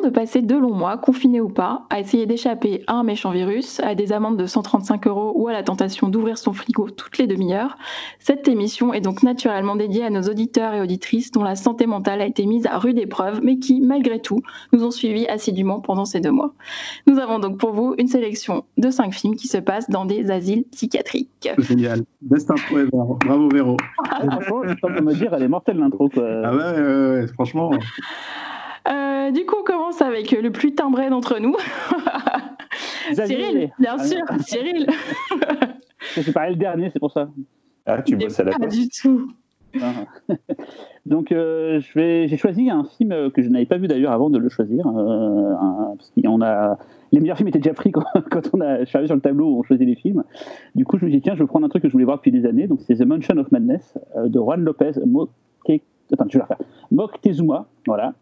De 0.08 0.14
passer 0.14 0.41
deux 0.41 0.60
longs 0.60 0.74
mois, 0.74 0.97
confinés 0.97 1.41
ou 1.41 1.49
pas, 1.49 1.86
à 1.89 1.99
essayer 1.99 2.26
d'échapper 2.26 2.84
à 2.88 2.93
un 2.93 3.03
méchant 3.03 3.32
virus, 3.32 3.82
à 3.82 3.93
des 3.93 4.14
amendes 4.14 4.38
de 4.38 4.45
135 4.45 5.05
euros 5.05 5.34
ou 5.36 5.49
à 5.49 5.53
la 5.53 5.64
tentation 5.64 6.08
d'ouvrir 6.08 6.38
son 6.38 6.53
frigo 6.53 6.89
toutes 6.89 7.18
les 7.18 7.28
demi-heures. 7.28 7.78
Cette 8.20 8.47
émission 8.47 8.93
est 8.93 9.01
donc 9.01 9.22
naturellement 9.22 9.76
dédiée 9.76 10.05
à 10.05 10.10
nos 10.10 10.22
auditeurs 10.22 10.74
et 10.74 10.82
auditrices 10.82 11.32
dont 11.32 11.43
la 11.43 11.58
santé 11.58 11.88
mentale 11.88 12.22
a 12.22 12.26
été 12.26 12.45
mise 12.45 12.66
à 12.68 12.78
rude 12.78 12.97
épreuve, 12.97 13.41
mais 13.43 13.60
qui, 13.60 13.82
malgré 13.82 14.22
tout, 14.22 14.41
nous 14.72 14.86
ont 14.86 14.91
suivis 14.91 15.28
assidûment 15.28 15.82
pendant 15.82 16.05
ces 16.05 16.22
deux 16.22 16.32
mois. 16.32 16.53
Nous 17.05 17.20
avons 17.20 17.39
donc 17.39 17.58
pour 17.58 17.74
vous 17.74 17.93
une 17.97 18.08
sélection 18.08 18.64
de 18.78 18.89
cinq 18.89 19.14
films 19.14 19.36
qui 19.36 19.49
se 19.49 19.58
passent 19.58 19.89
dans 19.89 20.05
des 20.05 20.32
asiles 20.32 20.64
psychiatriques. 20.72 21.49
Génial. 21.58 22.03
Best 22.22 22.49
intro 22.49 22.80
ever. 22.80 22.89
Bravo 23.26 23.49
Véro. 23.49 23.76
Je 24.22 24.72
en 24.72 24.76
train 24.76 24.95
de 24.95 25.01
me 25.01 25.14
dire, 25.14 25.34
elle 25.34 25.43
est 25.43 25.47
mortelle 25.49 25.78
l'intro. 25.78 26.10
Ah 26.16 26.55
ouais, 26.55 26.64
ouais, 26.64 26.82
ouais, 26.82 27.10
ouais, 27.10 27.28
franchement. 27.28 27.72
Euh, 28.90 29.32
du 29.32 29.46
coup, 29.46 29.56
on 29.60 29.64
commence 29.64 30.02
avec 30.02 30.32
le 30.32 30.52
plus 30.52 30.74
timbré 30.74 31.10
d'entre 31.10 31.40
nous. 31.40 31.56
Cyril, 33.14 33.72
bien 33.80 33.96
Ah, 33.98 34.04
sûr. 34.04 34.22
Cyril. 34.46 34.88
C'est 36.00 36.32
pareil 36.34 36.52
le 36.54 36.60
dernier, 36.60 36.90
c'est 36.92 37.00
pour 37.00 37.12
ça. 37.12 37.30
Ah, 37.86 38.02
tu 38.02 38.16
bosses 38.16 38.40
à 38.40 38.44
la 38.44 38.52
Pas 38.58 38.68
du 38.68 38.88
tout. 38.90 39.32
Ah. 39.82 40.06
Donc, 41.06 41.32
euh, 41.32 41.80
je 41.80 41.94
vais- 42.00 42.28
j'ai 42.28 42.38
choisi 42.38 42.70
un 42.70 42.84
film 42.84 43.32
que 43.32 43.42
je 43.42 43.50
n'avais 43.50 43.66
pas 43.66 43.78
vu 43.78 43.88
d'ailleurs 43.88 44.12
avant 44.12 44.30
de 44.30 44.38
le 44.38 44.50
choisir. 44.50 44.86
euh, 44.88 45.54
un- 45.60 45.96
parce 45.98 46.12
qu'on 46.12 46.42
a, 46.42 46.78
les 47.12 47.20
meilleurs 47.20 47.38
films 47.38 47.50
étaient 47.50 47.60
déjà 47.60 47.74
pris 47.74 47.92
quand, 47.92 48.04
quand 48.32 48.42
on 48.54 48.62
a, 48.62 48.80
je 48.80 48.86
suis 48.86 48.98
arrivé 48.98 49.08
sur 49.08 49.16
le 49.16 49.22
tableau 49.22 49.48
où 49.54 49.60
on 49.60 49.64
choisit 49.64 49.88
les 49.88 49.96
films. 49.96 50.24
Du 50.76 50.86
coup, 50.86 50.98
je 50.98 51.06
me 51.06 51.10
suis 51.10 51.18
dit, 51.20 51.24
tiens, 51.24 51.36
je 51.36 51.40
vais 51.44 51.48
prendre 51.48 51.66
un 51.66 51.70
truc 51.70 51.82
que 51.84 51.90
je 51.90 51.94
voulais 51.94 52.06
voir 52.06 52.18
depuis 52.18 52.32
des 52.32 52.46
années. 52.46 52.68
Donc, 52.68 52.80
c'est 52.86 52.96
The 52.96 53.06
Mansion 53.06 53.38
of 53.38 53.52
Madness 53.52 53.98
euh, 54.16 54.28
de 54.28 54.40
Juan 54.40 54.62
Lopez 54.64 54.92
Moque- 55.06 55.30
Attends, 56.14 56.26
je 56.30 56.34
vais 56.34 56.39
la 56.39 56.45
refaire. 56.45 56.68
Moctezuma, 56.91 57.68
voilà. 57.86 58.14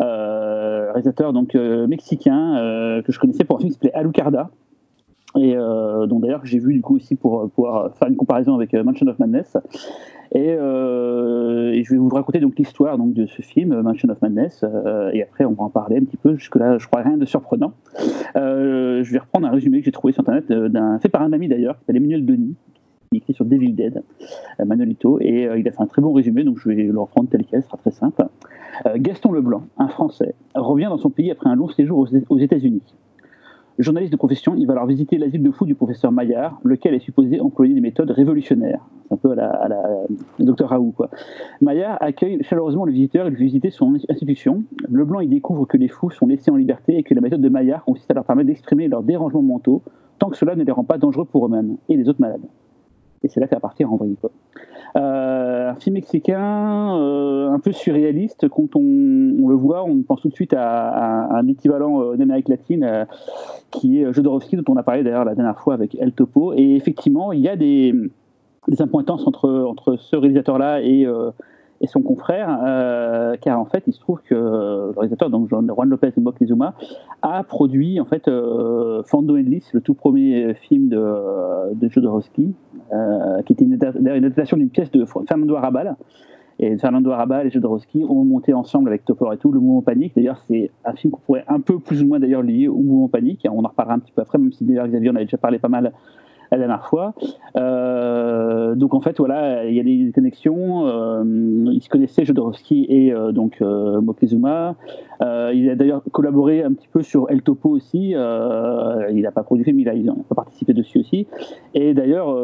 Euh, 0.00 0.90
réalisateur 0.92 1.32
donc, 1.32 1.54
euh, 1.54 1.86
mexicain 1.86 2.56
euh, 2.56 3.02
que 3.02 3.12
je 3.12 3.18
connaissais 3.18 3.44
pour 3.44 3.56
un 3.56 3.60
film 3.60 3.70
qui 3.70 3.74
s'appelait 3.74 3.92
Alucarda. 3.94 4.50
Et 5.34 5.54
dont 5.54 6.20
d'ailleurs 6.20 6.44
j'ai 6.44 6.58
vu 6.58 6.74
du 6.74 6.82
coup 6.82 6.96
aussi 6.96 7.14
pour 7.14 7.48
pouvoir 7.52 7.96
faire 7.96 8.08
une 8.08 8.16
comparaison 8.16 8.54
avec 8.54 8.74
Mansion 8.74 9.06
of 9.06 9.18
Madness. 9.18 9.56
Et, 10.34 10.50
je 10.50 11.90
vais 11.90 11.96
vous 11.96 12.10
raconter 12.10 12.38
donc 12.38 12.58
l'histoire 12.58 12.98
donc 12.98 13.14
de 13.14 13.24
ce 13.24 13.40
film 13.40 13.80
Mansion 13.80 14.10
of 14.10 14.20
Madness 14.20 14.62
et 15.14 15.22
après 15.22 15.46
on 15.46 15.52
va 15.52 15.64
en 15.64 15.70
parler 15.70 15.96
un 15.96 16.04
petit 16.04 16.18
peu 16.18 16.34
jusque 16.34 16.56
là 16.56 16.76
je 16.76 16.86
crois 16.86 17.00
rien 17.00 17.16
de 17.16 17.24
surprenant 17.24 17.72
je 18.34 19.10
vais 19.10 19.18
reprendre 19.18 19.46
un 19.46 19.50
résumé 19.50 19.78
que 19.78 19.86
j'ai 19.86 19.92
trouvé 19.92 20.12
sur 20.12 20.20
internet 20.20 20.52
d'un 20.52 20.98
fait 20.98 21.08
par 21.08 21.22
un 21.22 21.32
ami 21.32 21.48
d'ailleurs 21.48 21.76
qui 21.76 21.80
s'appelle 21.80 21.96
Emmanuel 21.96 22.26
Denis 22.26 22.54
écrit 23.16 23.34
sur 23.34 23.44
Devil 23.44 23.72
Dead 23.72 24.02
euh, 24.60 24.64
Manolito 24.64 25.18
et 25.20 25.46
euh, 25.46 25.58
il 25.58 25.66
a 25.68 25.72
fait 25.72 25.82
un 25.82 25.86
très 25.86 26.02
bon 26.02 26.12
résumé 26.12 26.44
donc 26.44 26.58
je 26.58 26.68
vais 26.68 26.74
le 26.74 27.00
reprendre 27.00 27.28
tel 27.30 27.44
quel 27.44 27.62
ce 27.62 27.68
sera 27.68 27.78
très 27.78 27.90
simple 27.90 28.24
Euh, 28.86 28.94
Gaston 28.96 29.32
Leblanc 29.32 29.64
un 29.76 29.88
français 29.88 30.34
revient 30.54 30.88
dans 30.88 30.96
son 30.96 31.10
pays 31.10 31.30
après 31.30 31.50
un 31.50 31.56
long 31.56 31.68
séjour 31.68 32.06
aux, 32.30 32.38
États-Unis 32.38 32.82
Journaliste 33.78 34.12
de 34.12 34.18
profession, 34.18 34.54
il 34.54 34.66
va 34.66 34.74
alors 34.74 34.86
visiter 34.86 35.16
l'asile 35.16 35.42
de 35.42 35.50
fous 35.50 35.64
du 35.64 35.74
professeur 35.74 36.12
Maillard, 36.12 36.60
lequel 36.62 36.94
est 36.94 37.00
supposé 37.00 37.40
employer 37.40 37.72
des 37.72 37.80
méthodes 37.80 38.10
révolutionnaires. 38.10 38.82
Un 39.10 39.16
peu 39.16 39.30
à 39.32 39.34
la, 39.34 39.48
à 39.48 39.68
docteur 40.40 40.68
Raoult, 40.68 40.92
quoi. 40.92 41.08
Maillard 41.62 41.96
accueille 42.00 42.42
chaleureusement 42.42 42.84
le 42.84 42.92
visiteur 42.92 43.26
et 43.26 43.30
le 43.30 43.36
visiter 43.36 43.70
son 43.70 43.94
institution. 44.10 44.64
Leblanc 44.90 45.20
y 45.20 45.26
découvre 45.26 45.64
que 45.66 45.78
les 45.78 45.88
fous 45.88 46.10
sont 46.10 46.26
laissés 46.26 46.50
en 46.50 46.56
liberté 46.56 46.98
et 46.98 47.02
que 47.02 47.14
la 47.14 47.22
méthode 47.22 47.40
de 47.40 47.48
Maillard 47.48 47.82
consiste 47.84 48.10
à 48.10 48.14
leur 48.14 48.24
permettre 48.24 48.48
d'exprimer 48.48 48.88
leurs 48.88 49.02
dérangements 49.02 49.42
mentaux 49.42 49.82
tant 50.18 50.28
que 50.28 50.36
cela 50.36 50.54
ne 50.54 50.62
les 50.62 50.70
rend 50.70 50.84
pas 50.84 50.98
dangereux 50.98 51.24
pour 51.24 51.46
eux-mêmes 51.46 51.78
et 51.88 51.96
les 51.96 52.08
autres 52.08 52.20
malades. 52.20 52.44
Et 53.24 53.28
c'est 53.28 53.40
là 53.40 53.46
qu'à 53.46 53.60
partir 53.60 53.92
en 53.92 53.96
vrille. 53.96 54.16
Euh, 54.96 55.70
un 55.70 55.74
film 55.74 55.94
mexicain 55.94 56.96
euh, 56.98 57.50
un 57.50 57.58
peu 57.58 57.72
surréaliste. 57.72 58.48
Quand 58.48 58.76
on, 58.76 59.48
le 59.48 59.54
voit, 59.54 59.84
on 59.84 60.02
pense 60.02 60.20
tout 60.20 60.28
de 60.28 60.34
suite 60.34 60.54
à, 60.54 61.34
un 61.34 61.46
équivalent 61.48 62.02
euh, 62.02 62.16
d'Amérique 62.16 62.48
latine 62.48 62.84
euh, 62.84 63.04
qui 63.70 64.00
est 64.00 64.12
Jodorowsky, 64.12 64.56
dont 64.56 64.64
on 64.68 64.76
a 64.76 64.82
parlé 64.82 65.02
d'ailleurs 65.02 65.24
la 65.24 65.34
dernière 65.34 65.58
fois 65.58 65.74
avec 65.74 65.94
El 65.94 66.12
Topo. 66.12 66.52
Et 66.54 66.76
effectivement, 66.76 67.32
il 67.32 67.40
y 67.40 67.48
a 67.48 67.56
des, 67.56 67.94
des 68.68 68.82
impointances 68.82 69.26
entre, 69.26 69.96
ce 69.96 70.16
réalisateur-là 70.16 70.82
et, 70.82 71.06
son 71.86 72.00
confrère, 72.00 72.60
car 73.40 73.58
en 73.58 73.64
fait, 73.64 73.82
il 73.88 73.92
se 73.92 73.98
trouve 73.98 74.20
que 74.22 74.34
le 74.34 74.92
réalisateur, 74.96 75.30
donc 75.30 75.48
Juan 75.48 75.66
Lopez 75.88 76.12
Moctezuma, 76.16 76.74
a 77.22 77.42
produit 77.42 77.98
en 77.98 78.04
fait 78.04 78.30
Fando 79.06 79.36
Endless, 79.36 79.72
le 79.72 79.80
tout 79.80 79.94
premier 79.94 80.54
film 80.54 80.88
de, 80.88 81.74
de 81.74 81.88
Jodorowsky, 81.88 82.54
qui 83.46 83.52
était 83.52 83.64
une, 83.64 83.76
adap- 83.76 83.98
une 83.98 84.08
adaptation 84.08 84.56
d'une 84.56 84.70
pièce 84.70 84.90
de 84.90 85.04
Fernando 85.04 85.56
Arrabal. 85.56 85.96
Et 86.58 86.76
Fernando 86.76 87.10
Arrabal 87.10 87.46
et 87.46 87.50
Jodorowsky 87.50 88.04
ont 88.04 88.24
monté 88.24 88.52
ensemble 88.52 88.90
avec 88.90 89.04
Topor 89.04 89.32
et 89.32 89.38
tout 89.38 89.50
le 89.50 89.58
mouvement 89.58 89.82
Panique. 89.82 90.14
D'ailleurs, 90.14 90.44
c'est 90.46 90.70
un 90.84 90.92
film 90.92 91.10
qu'on 91.10 91.20
pourrait 91.20 91.44
un 91.48 91.60
peu 91.60 91.78
plus 91.80 92.02
ou 92.02 92.06
moins 92.06 92.20
d'ailleurs 92.20 92.42
lié 92.42 92.68
au 92.68 92.76
mouvement 92.76 93.08
Panique. 93.08 93.46
On 93.50 93.64
en 93.64 93.68
reparlera 93.68 93.96
un 93.96 93.98
petit 93.98 94.12
peu 94.12 94.20
après, 94.22 94.38
même 94.38 94.52
si 94.52 94.64
d'ailleurs 94.64 94.86
Xavier 94.86 95.10
en 95.10 95.16
avait 95.16 95.24
déjà 95.24 95.38
parlé 95.38 95.58
pas 95.58 95.68
mal 95.68 95.92
la 96.52 96.58
dernière 96.58 96.86
fois. 96.86 97.14
Euh, 97.56 98.74
donc 98.74 98.94
en 98.94 99.00
fait, 99.00 99.18
voilà, 99.18 99.64
il 99.64 99.74
y 99.74 99.80
a 99.80 99.82
des 99.82 100.12
connexions. 100.14 100.86
Euh, 100.86 101.24
ils 101.72 101.82
se 101.82 101.88
connaissaient, 101.88 102.24
Jodorowsky 102.24 102.86
et 102.88 103.12
euh, 103.12 103.32
donc 103.32 103.58
euh, 103.60 104.00
Moctezuma. 104.00 104.76
Il 105.54 105.70
a 105.70 105.76
d'ailleurs 105.76 106.02
collaboré 106.10 106.62
un 106.62 106.72
petit 106.72 106.88
peu 106.88 107.02
sur 107.02 107.30
El 107.30 107.42
Topo 107.42 107.70
aussi. 107.70 108.10
Il 108.10 109.20
n'a 109.22 109.30
pas 109.30 109.42
produit 109.42 109.64
film, 109.64 109.78
il 109.80 109.88
a, 109.88 109.94
il 109.94 110.08
a 110.08 110.34
participé 110.34 110.72
dessus 110.72 110.98
aussi. 110.98 111.26
Et 111.74 111.94
d'ailleurs, 111.94 112.36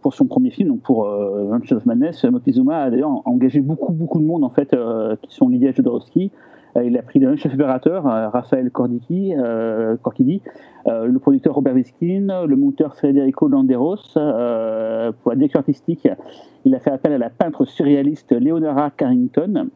pour 0.00 0.14
son 0.14 0.24
premier 0.26 0.50
film, 0.50 0.70
donc 0.70 0.80
pour 0.80 1.06
Mansion 1.06 1.76
of 1.76 1.84
Madness, 1.84 2.24
Moctezuma 2.24 2.84
a 2.84 2.90
d'ailleurs 2.90 3.20
engagé 3.26 3.60
beaucoup, 3.60 3.92
beaucoup 3.92 4.20
de 4.20 4.24
monde 4.24 4.42
en 4.42 4.50
fait 4.50 4.74
qui 5.22 5.34
sont 5.34 5.48
liés 5.48 5.68
à 5.68 5.72
Jodorowsky. 5.72 6.30
Euh, 6.76 6.84
il 6.84 6.96
a 6.96 7.02
pris 7.02 7.18
le 7.18 7.36
chef 7.36 7.54
opérateur, 7.54 8.06
euh, 8.06 8.28
Raphaël 8.28 8.70
Cordicchi, 8.70 9.34
euh, 9.36 9.96
Corchidi, 9.96 10.42
euh, 10.86 11.06
le 11.06 11.18
producteur 11.18 11.54
Robert 11.54 11.74
Wiskin, 11.74 12.46
le 12.46 12.56
monteur 12.56 12.96
Federico 12.96 13.48
Landeros. 13.48 13.96
Pour 14.14 15.30
la 15.30 15.36
direction 15.36 15.60
artistique, 15.60 16.08
il 16.64 16.74
a 16.74 16.80
fait 16.80 16.90
appel 16.90 17.12
à 17.12 17.18
la 17.18 17.30
peintre 17.30 17.64
surréaliste 17.64 18.32
Leonora 18.32 18.90
Carrington. 18.90 19.68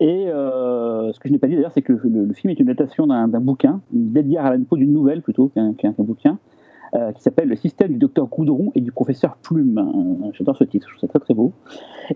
Et 0.00 0.26
ce 0.28 1.18
que 1.18 1.28
je 1.28 1.32
n'ai 1.32 1.38
pas 1.38 1.48
dit 1.48 1.54
d'ailleurs, 1.54 1.72
c'est 1.72 1.82
que 1.82 1.92
le, 1.92 2.32
film 2.32 2.50
est 2.50 2.60
une 2.60 2.68
adaptation 2.70 3.06
d'un 3.06 3.28
bouquin, 3.40 3.80
d'Edgar 3.92 4.46
Allan 4.46 4.64
Poe, 4.64 4.78
d'une 4.78 4.92
nouvelle 4.92 5.22
plutôt 5.22 5.48
qu'un 5.48 5.74
qu 5.74 5.88
qu 5.92 6.02
bouquin, 6.02 6.38
euh, 6.94 7.12
qui 7.12 7.22
s'appelle 7.22 7.48
Le 7.48 7.56
système 7.56 7.92
du 7.92 7.98
docteur 7.98 8.26
Goudron 8.28 8.70
et 8.74 8.80
du 8.80 8.92
professeur 8.92 9.36
Plume. 9.42 9.78
Euh, 9.78 10.30
J'adore 10.32 10.56
ce 10.56 10.64
titre, 10.64 10.86
je 10.88 10.92
trouve 10.92 11.00
ça 11.00 11.08
très 11.08 11.18
très 11.18 11.34
beau. 11.34 11.52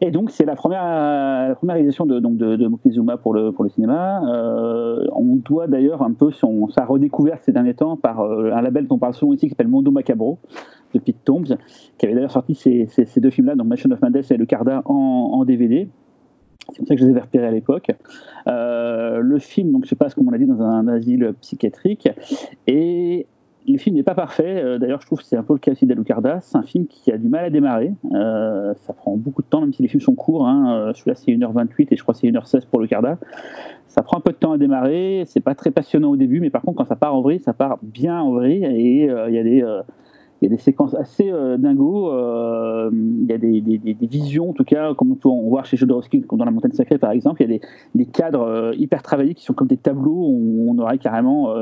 Et 0.01 0.11
donc 0.11 0.31
c'est 0.31 0.45
la 0.45 0.55
première, 0.55 0.85
la 0.85 1.55
première 1.57 1.75
réalisation 1.75 2.07
de, 2.07 2.21
donc 2.21 2.37
de, 2.37 2.57
de 2.57 2.67
Moctezuma 2.69 3.17
pour 3.17 3.35
le, 3.35 3.51
pour 3.53 3.65
le 3.65 3.71
cinéma. 3.71 4.23
Euh, 4.29 5.05
on 5.13 5.37
doit 5.37 5.67
d'ailleurs 5.67 6.03
un 6.03 6.13
peu 6.13 6.31
son, 6.31 6.69
sa 6.69 6.85
redécouverte 6.85 7.43
ces 7.45 7.53
derniers 7.53 7.75
temps 7.75 7.97
par 7.97 8.21
un 8.21 8.63
label 8.63 8.87
dont 8.87 8.95
on 8.95 8.99
parle 8.99 9.15
souvent 9.15 9.33
ici 9.33 9.47
qui 9.47 9.51
s'appelle 9.51 9.69
Mondo 9.69 9.91
Macabro 9.91 10.39
de 10.95 11.01
Pete 11.01 11.25
Tombs, 11.25 11.57
qui 11.99 12.07
avait 12.07 12.15
d'ailleurs 12.15 12.33
sorti 12.33 12.55
ces, 12.55 12.87
ces, 12.87 13.21
deux 13.21 13.31
films-là, 13.31 13.55
donc 13.55 13.67
Mansion 13.67 13.91
of 13.91 14.01
Madness 14.01 14.31
et 14.31 14.37
Le 14.37 14.47
Carda 14.47 14.83
en, 14.85 15.45
DVD. 15.45 15.89
C'est 16.69 16.79
comme 16.79 16.87
ça 16.87 16.95
que 16.95 17.01
je 17.01 17.07
les 17.07 17.11
avais 17.11 17.21
repérés 17.21 17.47
à 17.47 17.51
l'époque. 17.51 17.91
Le 18.47 19.39
film, 19.39 19.73
donc, 19.73 19.87
se 19.87 19.95
passe, 19.95 20.15
comme 20.15 20.29
on 20.29 20.31
l'a 20.31 20.39
dit, 20.39 20.47
dans 20.47 20.63
un 20.63 20.87
asile 20.89 21.33
psychiatrique. 21.41 22.09
Et 22.67 23.27
le 23.69 23.79
film 23.79 23.97
n'est 23.97 24.03
pas 24.03 24.15
parfait. 24.15 24.63
Euh, 24.63 24.79
D'ailleurs, 24.79 25.01
je 25.01 25.07
trouve 25.07 25.21
que 25.21 25.25
c'est 25.25 25.37
un 25.37 25.43
peu 25.43 25.55
le 25.55 25.59
cas 25.59 25.73
aussi 25.73 25.87
d'Alucarda. 25.87 26.41
C'est 26.41 26.57
un 26.57 26.63
film 26.63 26.87
qui 26.87 27.13
a 27.13 27.19
du 27.19 27.29
mal 27.29 27.45
à 27.45 27.51
démarrer. 27.51 27.93
Euh, 28.13 28.75
ça 28.75 28.93
prend 28.93 29.17
beaucoup 29.17 29.43
de 29.43 29.47
temps, 29.47 29.61
même 29.61 29.73
si 29.73 29.83
les 29.83 29.89
films 29.89 30.01
sont 30.01 30.15
courts. 30.15 30.49
Hein. 30.49 30.93
Celui-là, 30.95 31.15
c'est 31.15 31.33
1h28 31.33 31.89
et 31.91 31.97
je 31.97 32.03
crois 32.03 32.15
que 32.15 32.21
c'est 32.21 32.29
1h16 32.29 32.67
pour 32.67 32.81
Alucarda. 32.81 33.19
Ça 33.89 34.03
prend 34.03 34.19
un 34.19 34.21
peu 34.21 34.33
de 34.33 34.37
temps 34.37 34.53
à 34.53 34.59
démarrer. 34.59 35.25
C'est 35.27 35.41
pas 35.41 35.55
très 35.55 35.71
passionnant 35.71 36.11
au 36.11 36.17
début, 36.17 36.41
mais 36.41 36.51
par 36.51 36.63
contre, 36.63 36.79
quand 36.79 36.85
ça 36.85 36.97
part 36.97 37.15
en 37.15 37.21
vrille, 37.21 37.41
ça 37.41 37.53
part 37.53 37.79
bien 37.83 38.21
en 38.21 38.33
vrille. 38.33 38.65
Et 38.65 39.11
il 40.41 40.47
y 40.47 40.53
a 40.53 40.57
des 40.57 40.63
séquences 40.63 40.95
assez 40.95 41.31
euh, 41.31 41.59
dingo. 41.59 42.11
Euh, 42.13 42.91
il 42.93 43.27
y 43.27 43.33
a 43.33 43.39
des, 43.39 44.07
visions, 44.07 44.51
en 44.51 44.53
tout 44.55 44.65
cas, 44.65 44.95
comme 44.95 45.15
on 45.25 45.49
voir 45.49 45.67
chez 45.67 45.77
Jodorowsky, 45.77 46.23
comme 46.23 46.39
dans 46.39 46.47
La 46.47 46.51
Montagne 46.51 46.73
Sacrée, 46.73 46.99
par 46.99 47.11
exemple. 47.11 47.43
Il 47.43 47.51
y 47.51 47.57
a 47.57 47.59
des, 47.95 48.07
cadres 48.07 48.43
euh, 48.43 48.73
hyper 48.77 49.03
travaillés 49.03 49.35
qui 49.35 49.45
sont 49.45 49.53
comme 49.53 49.69
des 49.69 49.77
tableaux 49.77 50.31
où 50.31 50.67
on 50.71 50.79
aurait 50.79 50.99
carrément. 50.99 51.55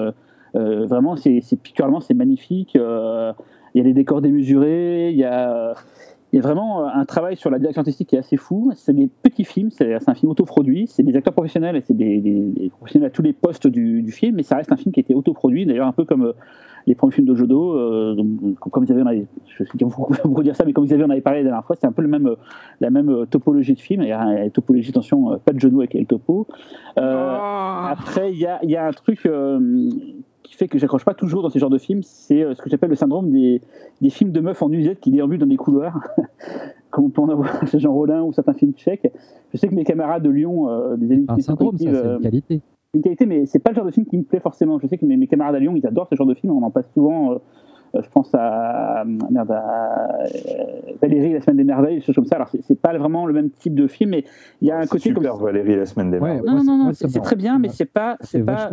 Euh, 0.58 0.86
vraiment, 0.86 1.16
c'est 1.16 1.40
picturalement, 1.62 2.00
c'est 2.00 2.14
magnifique. 2.14 2.74
il 2.74 3.78
y 3.78 3.80
a 3.80 3.84
des 3.84 3.92
décors 3.92 4.20
démesurés, 4.20 5.10
il 5.10 5.16
y 5.16 5.24
a, 5.24 5.74
il 6.32 6.36
y 6.36 6.38
a 6.38 6.42
vraiment 6.42 6.86
un 6.86 7.04
travail 7.04 7.36
sur 7.36 7.50
la 7.50 7.58
direction 7.58 7.80
artistique 7.80 8.08
qui 8.08 8.16
est 8.16 8.18
assez 8.18 8.36
fou. 8.36 8.72
C'est 8.74 8.92
des 8.92 9.08
petits 9.08 9.44
films, 9.44 9.70
c'est 9.70 9.96
un 10.06 10.14
film 10.14 10.30
autoproduit, 10.30 10.86
c'est 10.86 11.02
des 11.02 11.16
acteurs 11.16 11.34
professionnels 11.34 11.76
et 11.76 11.80
c'est 11.80 11.96
des, 11.96 12.20
des, 12.20 12.70
professionnels 12.70 13.08
à 13.08 13.10
tous 13.10 13.22
les 13.22 13.32
postes 13.32 13.66
du, 13.66 14.02
du, 14.02 14.12
film, 14.12 14.36
mais 14.36 14.42
ça 14.42 14.56
reste 14.56 14.72
un 14.72 14.76
film 14.76 14.92
qui 14.92 15.00
a 15.00 15.02
été 15.02 15.14
autoproduit, 15.14 15.64
d'ailleurs 15.64 15.86
un 15.86 15.92
peu 15.92 16.04
comme 16.04 16.34
les 16.88 16.94
premiers 16.94 17.12
films 17.12 17.26
de 17.26 17.34
Jodo, 17.34 17.74
euh, 17.74 18.16
comme 18.70 18.84
vous 18.84 18.92
avez, 18.92 19.02
avait, 19.02 19.26
je 19.46 19.64
sais 19.64 19.70
vous 20.24 20.42
dire 20.42 20.56
ça, 20.56 20.64
mais 20.64 20.72
comme 20.72 20.86
vous 20.86 20.92
avez 20.92 21.04
en 21.04 21.10
avait 21.10 21.20
parlé 21.20 21.40
la 21.40 21.44
dernière 21.44 21.64
fois, 21.64 21.76
c'est 21.78 21.86
un 21.86 21.92
peu 21.92 22.02
le 22.02 22.08
même, 22.08 22.34
la 22.80 22.90
même 22.90 23.26
topologie 23.30 23.74
de 23.74 23.80
film. 23.80 24.04
Topologie, 24.52 24.90
attention, 24.90 25.38
pas 25.44 25.52
de 25.52 25.60
genou 25.60 25.80
avec 25.80 25.94
le 25.94 26.06
topo. 26.06 26.46
Euh, 26.98 27.36
oh. 27.38 27.86
Après, 27.90 28.32
il 28.32 28.38
y 28.38 28.46
a, 28.46 28.64
y 28.64 28.76
a, 28.76 28.86
un 28.86 28.92
truc 28.92 29.26
euh, 29.26 29.90
qui 30.48 30.56
fait 30.56 30.68
que 30.68 30.78
j'accroche 30.78 31.04
pas 31.04 31.14
toujours 31.14 31.42
dans 31.42 31.50
ces 31.50 31.58
genres 31.58 31.70
de 31.70 31.78
films, 31.78 32.02
c'est 32.02 32.54
ce 32.54 32.60
que 32.60 32.70
j'appelle 32.70 32.90
le 32.90 32.96
syndrome 32.96 33.30
des, 33.30 33.60
des, 34.00 34.10
films 34.10 34.32
de 34.32 34.40
meufs 34.40 34.62
en 34.62 34.70
usette 34.70 35.00
qui 35.00 35.10
déambulent 35.10 35.38
dans 35.38 35.46
des 35.46 35.56
couloirs, 35.56 36.00
comme 36.90 37.06
on 37.06 37.10
peut 37.10 37.22
en 37.22 37.28
avoir 37.28 37.66
chez 37.66 37.78
Jean 37.78 37.92
Rollin 37.92 38.22
ou 38.22 38.32
certains 38.32 38.54
films 38.54 38.72
tchèques. 38.72 39.12
Je 39.52 39.58
sais 39.58 39.68
que 39.68 39.74
mes 39.74 39.84
camarades 39.84 40.22
de 40.22 40.30
Lyon, 40.30 40.96
des 40.96 41.12
amis 41.12 41.26
Un 41.28 41.38
syndrome, 41.38 41.76
ça, 41.76 41.90
c'est 41.90 42.14
une 42.14 42.20
qualité 42.20 42.62
une 42.94 43.02
qualité, 43.02 43.26
mais 43.26 43.46
c'est 43.46 43.58
pas 43.58 43.70
le 43.70 43.76
genre 43.76 43.84
de 43.84 43.90
film 43.90 44.06
qui 44.06 44.16
me 44.16 44.22
plaît 44.22 44.40
forcément. 44.40 44.78
Je 44.78 44.86
sais 44.86 44.98
que 44.98 45.04
mes, 45.04 45.16
mes 45.16 45.26
camarades 45.26 45.54
à 45.54 45.58
Lyon, 45.58 45.74
ils 45.76 45.86
adorent 45.86 46.08
ce 46.08 46.14
genre 46.14 46.26
de 46.26 46.34
film. 46.34 46.52
On 46.52 46.62
en 46.62 46.70
passe 46.70 46.90
souvent. 46.94 47.32
Euh, 47.32 47.38
euh 47.94 48.02
je 48.02 48.08
pense 48.10 48.30
à, 48.34 49.04
merde, 49.06 49.50
à 49.50 50.18
euh, 50.20 50.92
Valérie 51.00 51.32
la 51.32 51.40
semaine 51.40 51.56
des 51.56 51.64
merveilles, 51.64 51.96
des 51.96 52.00
choses 52.02 52.14
comme 52.14 52.26
ça. 52.26 52.36
Alors 52.36 52.48
c'est 52.48 52.80
pas 52.80 52.96
vraiment 52.96 53.26
le 53.26 53.32
même 53.32 53.50
type 53.50 53.74
de 53.74 53.86
film, 53.86 54.10
mais 54.10 54.24
il 54.60 54.68
y 54.68 54.70
a 54.70 54.78
un 54.78 54.86
côté 54.86 55.08
super 55.08 55.32
comme 55.32 55.44
Valérie 55.44 55.76
la 55.76 55.86
semaine 55.86 56.10
des 56.10 56.20
merveilles. 56.20 56.42
non, 56.46 56.62
non, 56.62 56.76
non, 56.76 56.92
c'est 56.92 57.20
très 57.20 57.36
bien, 57.36 57.58
mais 57.58 57.68
c'est 57.68 57.86
pas, 57.86 58.16
c'est 58.20 58.44
pas. 58.44 58.72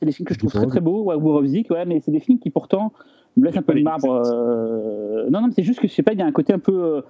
C'est 0.00 0.06
des, 0.06 0.12
films 0.12 0.26
que 0.26 0.34
je 0.34 0.38
trouve 0.38 0.52
très 0.52 0.66
très 0.66 0.80
beaux, 0.80 1.04
ouais, 1.04 1.14
Wurovzik, 1.16 1.70
ouais, 1.70 1.84
mais 1.84 2.00
c'est 2.00 2.10
des 2.10 2.20
films 2.20 2.38
qui 2.38 2.50
pourtant 2.50 2.92
me 3.36 3.44
laissent 3.44 3.56
un 3.56 3.62
peu 3.62 3.74
de 3.74 3.82
marbre. 3.82 4.22
Euh... 4.26 5.28
Non, 5.30 5.40
non, 5.40 5.46
mais 5.48 5.52
c'est 5.54 5.62
juste 5.62 5.80
que 5.80 5.88
je 5.88 5.92
sais 5.92 6.02
pas, 6.02 6.12
il 6.12 6.18
y 6.18 6.22
a 6.22 6.26
un 6.26 6.32
côté 6.32 6.52
un 6.52 6.58
peu. 6.58 6.72
Euh, 6.72 7.02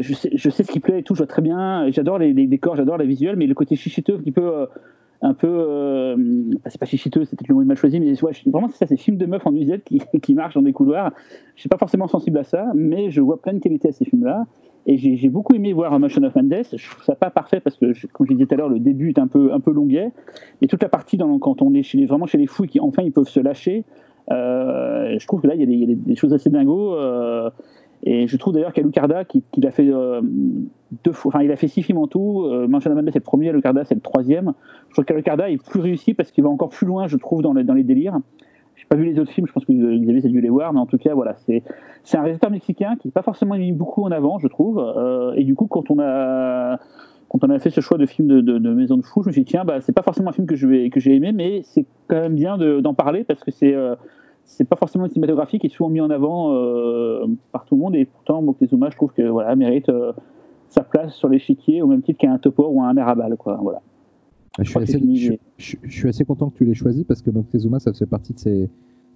je 0.00 0.14
sais, 0.14 0.30
je 0.32 0.50
sais 0.50 0.62
ce 0.62 0.70
qui 0.70 0.80
plaît 0.80 1.00
et 1.00 1.02
tout, 1.02 1.14
je 1.14 1.18
vois 1.20 1.26
très 1.26 1.42
bien. 1.42 1.90
J'adore 1.90 2.18
les, 2.18 2.32
les, 2.32 2.46
décors, 2.46 2.76
j'adore 2.76 2.96
la 2.96 3.04
visuelle, 3.04 3.36
mais 3.36 3.46
le 3.46 3.54
côté 3.54 3.76
chichiteux 3.76 4.18
qui 4.18 4.30
peut 4.30 4.66
un 5.22 5.34
peu. 5.34 5.48
Euh, 5.48 6.16
c'est 6.66 6.78
pas 6.78 6.86
chichiteux, 6.86 7.24
c'est 7.24 7.36
peut-être 7.36 7.48
le 7.48 7.54
mot 7.54 7.64
mal 7.64 7.76
choisi, 7.76 8.00
mais 8.00 8.22
ouais, 8.22 8.32
vraiment, 8.46 8.68
c'est 8.68 8.78
ça, 8.78 8.86
c'est 8.86 8.96
films 8.96 9.16
de 9.16 9.26
meufs 9.26 9.46
en 9.46 9.54
usette 9.54 9.84
qui, 9.84 10.00
qui 10.22 10.34
marchent 10.34 10.54
dans 10.54 10.62
des 10.62 10.72
couloirs. 10.72 11.12
Je 11.56 11.60
suis 11.60 11.68
pas 11.68 11.78
forcément 11.78 12.08
sensible 12.08 12.38
à 12.38 12.44
ça, 12.44 12.72
mais 12.74 13.10
je 13.10 13.20
vois 13.20 13.40
plein 13.40 13.52
de 13.52 13.58
qualités 13.58 13.88
à 13.88 13.92
ces 13.92 14.04
films-là. 14.04 14.46
Et 14.86 14.96
j'ai 14.96 15.28
beaucoup 15.28 15.54
aimé 15.54 15.72
voir 15.72 15.98
Motion 15.98 16.22
of 16.22 16.34
Madness. 16.34 16.74
Je 16.76 16.90
trouve 16.90 17.04
ça 17.04 17.14
pas 17.14 17.30
parfait 17.30 17.60
parce 17.60 17.76
que, 17.76 17.92
comme 18.12 18.26
je 18.26 18.32
disais 18.32 18.46
tout 18.46 18.54
à 18.54 18.56
l'heure, 18.56 18.68
le 18.68 18.78
début 18.78 19.10
est 19.10 19.18
un 19.18 19.26
peu, 19.26 19.52
un 19.52 19.60
peu 19.60 19.72
longuet. 19.72 20.10
Et 20.62 20.66
toute 20.66 20.82
la 20.82 20.88
partie, 20.88 21.16
dans, 21.16 21.38
quand 21.38 21.62
on 21.62 21.74
est 21.74 22.06
vraiment 22.06 22.26
chez 22.26 22.38
les 22.38 22.46
fous 22.46 22.64
qui 22.64 22.80
enfin 22.80 23.02
ils 23.02 23.12
peuvent 23.12 23.28
se 23.28 23.40
lâcher, 23.40 23.84
euh, 24.30 25.18
je 25.18 25.26
trouve 25.26 25.42
que 25.42 25.48
là, 25.48 25.54
il 25.54 25.60
y 25.60 25.84
a 25.84 25.94
des, 25.94 26.16
choses 26.16 26.32
assez 26.32 26.50
dingos. 26.50 26.94
Euh, 26.94 27.50
et 28.02 28.26
je 28.26 28.36
trouve 28.36 28.54
d'ailleurs 28.54 28.72
qu'Alucarda, 28.72 29.24
qui, 29.24 29.44
qui 29.52 29.66
a 29.66 29.70
fait 29.70 29.88
euh, 29.88 30.22
deux 31.04 31.12
fois, 31.12 31.30
enfin, 31.34 31.44
il 31.44 31.52
a 31.52 31.56
fait 31.56 31.68
six 31.68 31.82
films 31.82 31.98
en 31.98 32.06
tout. 32.06 32.44
Euh, 32.46 32.66
Manchana 32.66 33.00
c'est 33.12 33.18
le 33.18 33.20
premier, 33.20 33.50
Alucarda 33.50 33.84
c'est 33.84 33.94
le 33.94 34.00
troisième. 34.00 34.54
Je 34.88 34.94
trouve 34.94 35.04
qu'Alucarda 35.04 35.50
est 35.50 35.62
plus 35.62 35.80
réussi 35.80 36.14
parce 36.14 36.30
qu'il 36.30 36.42
va 36.42 36.50
encore 36.50 36.70
plus 36.70 36.86
loin, 36.86 37.06
je 37.06 37.16
trouve, 37.16 37.42
dans, 37.42 37.52
dans 37.52 37.74
les 37.74 37.84
délires. 37.84 38.18
Pas 38.90 38.96
vu 38.96 39.04
les 39.04 39.20
autres 39.20 39.30
films, 39.30 39.46
je 39.46 39.52
pense 39.52 39.64
que 39.64 39.72
Xavier 39.72 40.26
a 40.26 40.28
dû 40.28 40.40
les 40.40 40.48
voir, 40.48 40.72
mais 40.72 40.80
en 40.80 40.86
tout 40.86 40.98
cas, 40.98 41.14
voilà, 41.14 41.36
c'est 41.36 41.62
un 42.12 42.22
réalisateur 42.22 42.50
mexicain 42.50 42.96
qui 43.00 43.06
n'est 43.06 43.12
pas 43.12 43.22
forcément 43.22 43.54
mis 43.54 43.70
beaucoup 43.70 44.02
en 44.02 44.10
avant, 44.10 44.40
je 44.40 44.48
trouve. 44.48 44.78
Euh, 44.80 45.32
et 45.36 45.44
du 45.44 45.54
coup, 45.54 45.68
quand 45.68 45.92
on 45.92 46.00
a 46.00 46.76
quand 47.28 47.44
on 47.44 47.50
a 47.50 47.60
fait 47.60 47.70
ce 47.70 47.80
choix 47.80 47.96
de 47.96 48.06
film 48.06 48.26
de, 48.26 48.40
de, 48.40 48.74
Maison 48.74 48.96
de 48.96 49.02
Fou, 49.02 49.22
je 49.22 49.28
me 49.28 49.32
suis 49.32 49.42
dit 49.42 49.50
tiens, 49.52 49.64
bah, 49.64 49.80
c'est 49.80 49.92
pas 49.92 50.02
forcément 50.02 50.30
un 50.30 50.32
film 50.32 50.48
que 50.48 50.56
je 50.56 50.66
vais 50.66 50.90
j'ai 50.96 51.14
aimé, 51.14 51.30
mais 51.32 51.62
c'est 51.62 51.86
quand 52.08 52.16
même 52.16 52.34
bien 52.34 52.58
d'en 52.58 52.92
parler 52.92 53.22
parce 53.22 53.44
que 53.44 53.52
c'est 53.52 53.72
euh, 53.72 53.94
pas 54.68 54.74
forcément 54.74 55.04
une 55.04 55.12
cinématographie 55.12 55.60
qui 55.60 55.68
est 55.68 55.70
souvent 55.70 55.90
mise 55.90 56.02
en 56.02 56.10
avant 56.10 56.52
euh, 56.52 57.26
par 57.52 57.66
tout 57.66 57.76
le 57.76 57.82
monde 57.82 57.94
et 57.94 58.04
pourtant 58.04 58.42
Moctezuma 58.42 58.90
je 58.90 58.96
trouve 58.96 59.12
que 59.12 59.22
voilà 59.22 59.54
mérite 59.54 59.88
euh, 59.88 60.12
sa 60.68 60.82
place 60.82 61.14
sur 61.14 61.28
l'échiquier 61.28 61.82
au 61.82 61.86
même 61.86 62.02
titre 62.02 62.18
qu'un 62.18 62.36
topo 62.38 62.66
ou 62.68 62.82
un 62.82 62.96
Arabal 62.96 63.36
quoi 63.36 63.60
voilà 63.62 63.80
je 64.60 64.70
suis, 64.70 64.78
assez, 64.78 64.98
je, 64.98 65.32
je, 65.58 65.76
je 65.82 65.92
suis, 65.92 66.08
assez, 66.08 66.24
content 66.24 66.50
que 66.50 66.58
tu 66.58 66.64
l'aies 66.64 66.74
choisi 66.74 67.04
parce 67.04 67.22
que 67.22 67.30
Moctezuma 67.30 67.80
ça 67.80 67.92
fait 67.92 68.06
partie 68.06 68.34
de 68.34 68.38
ces, 68.38 68.68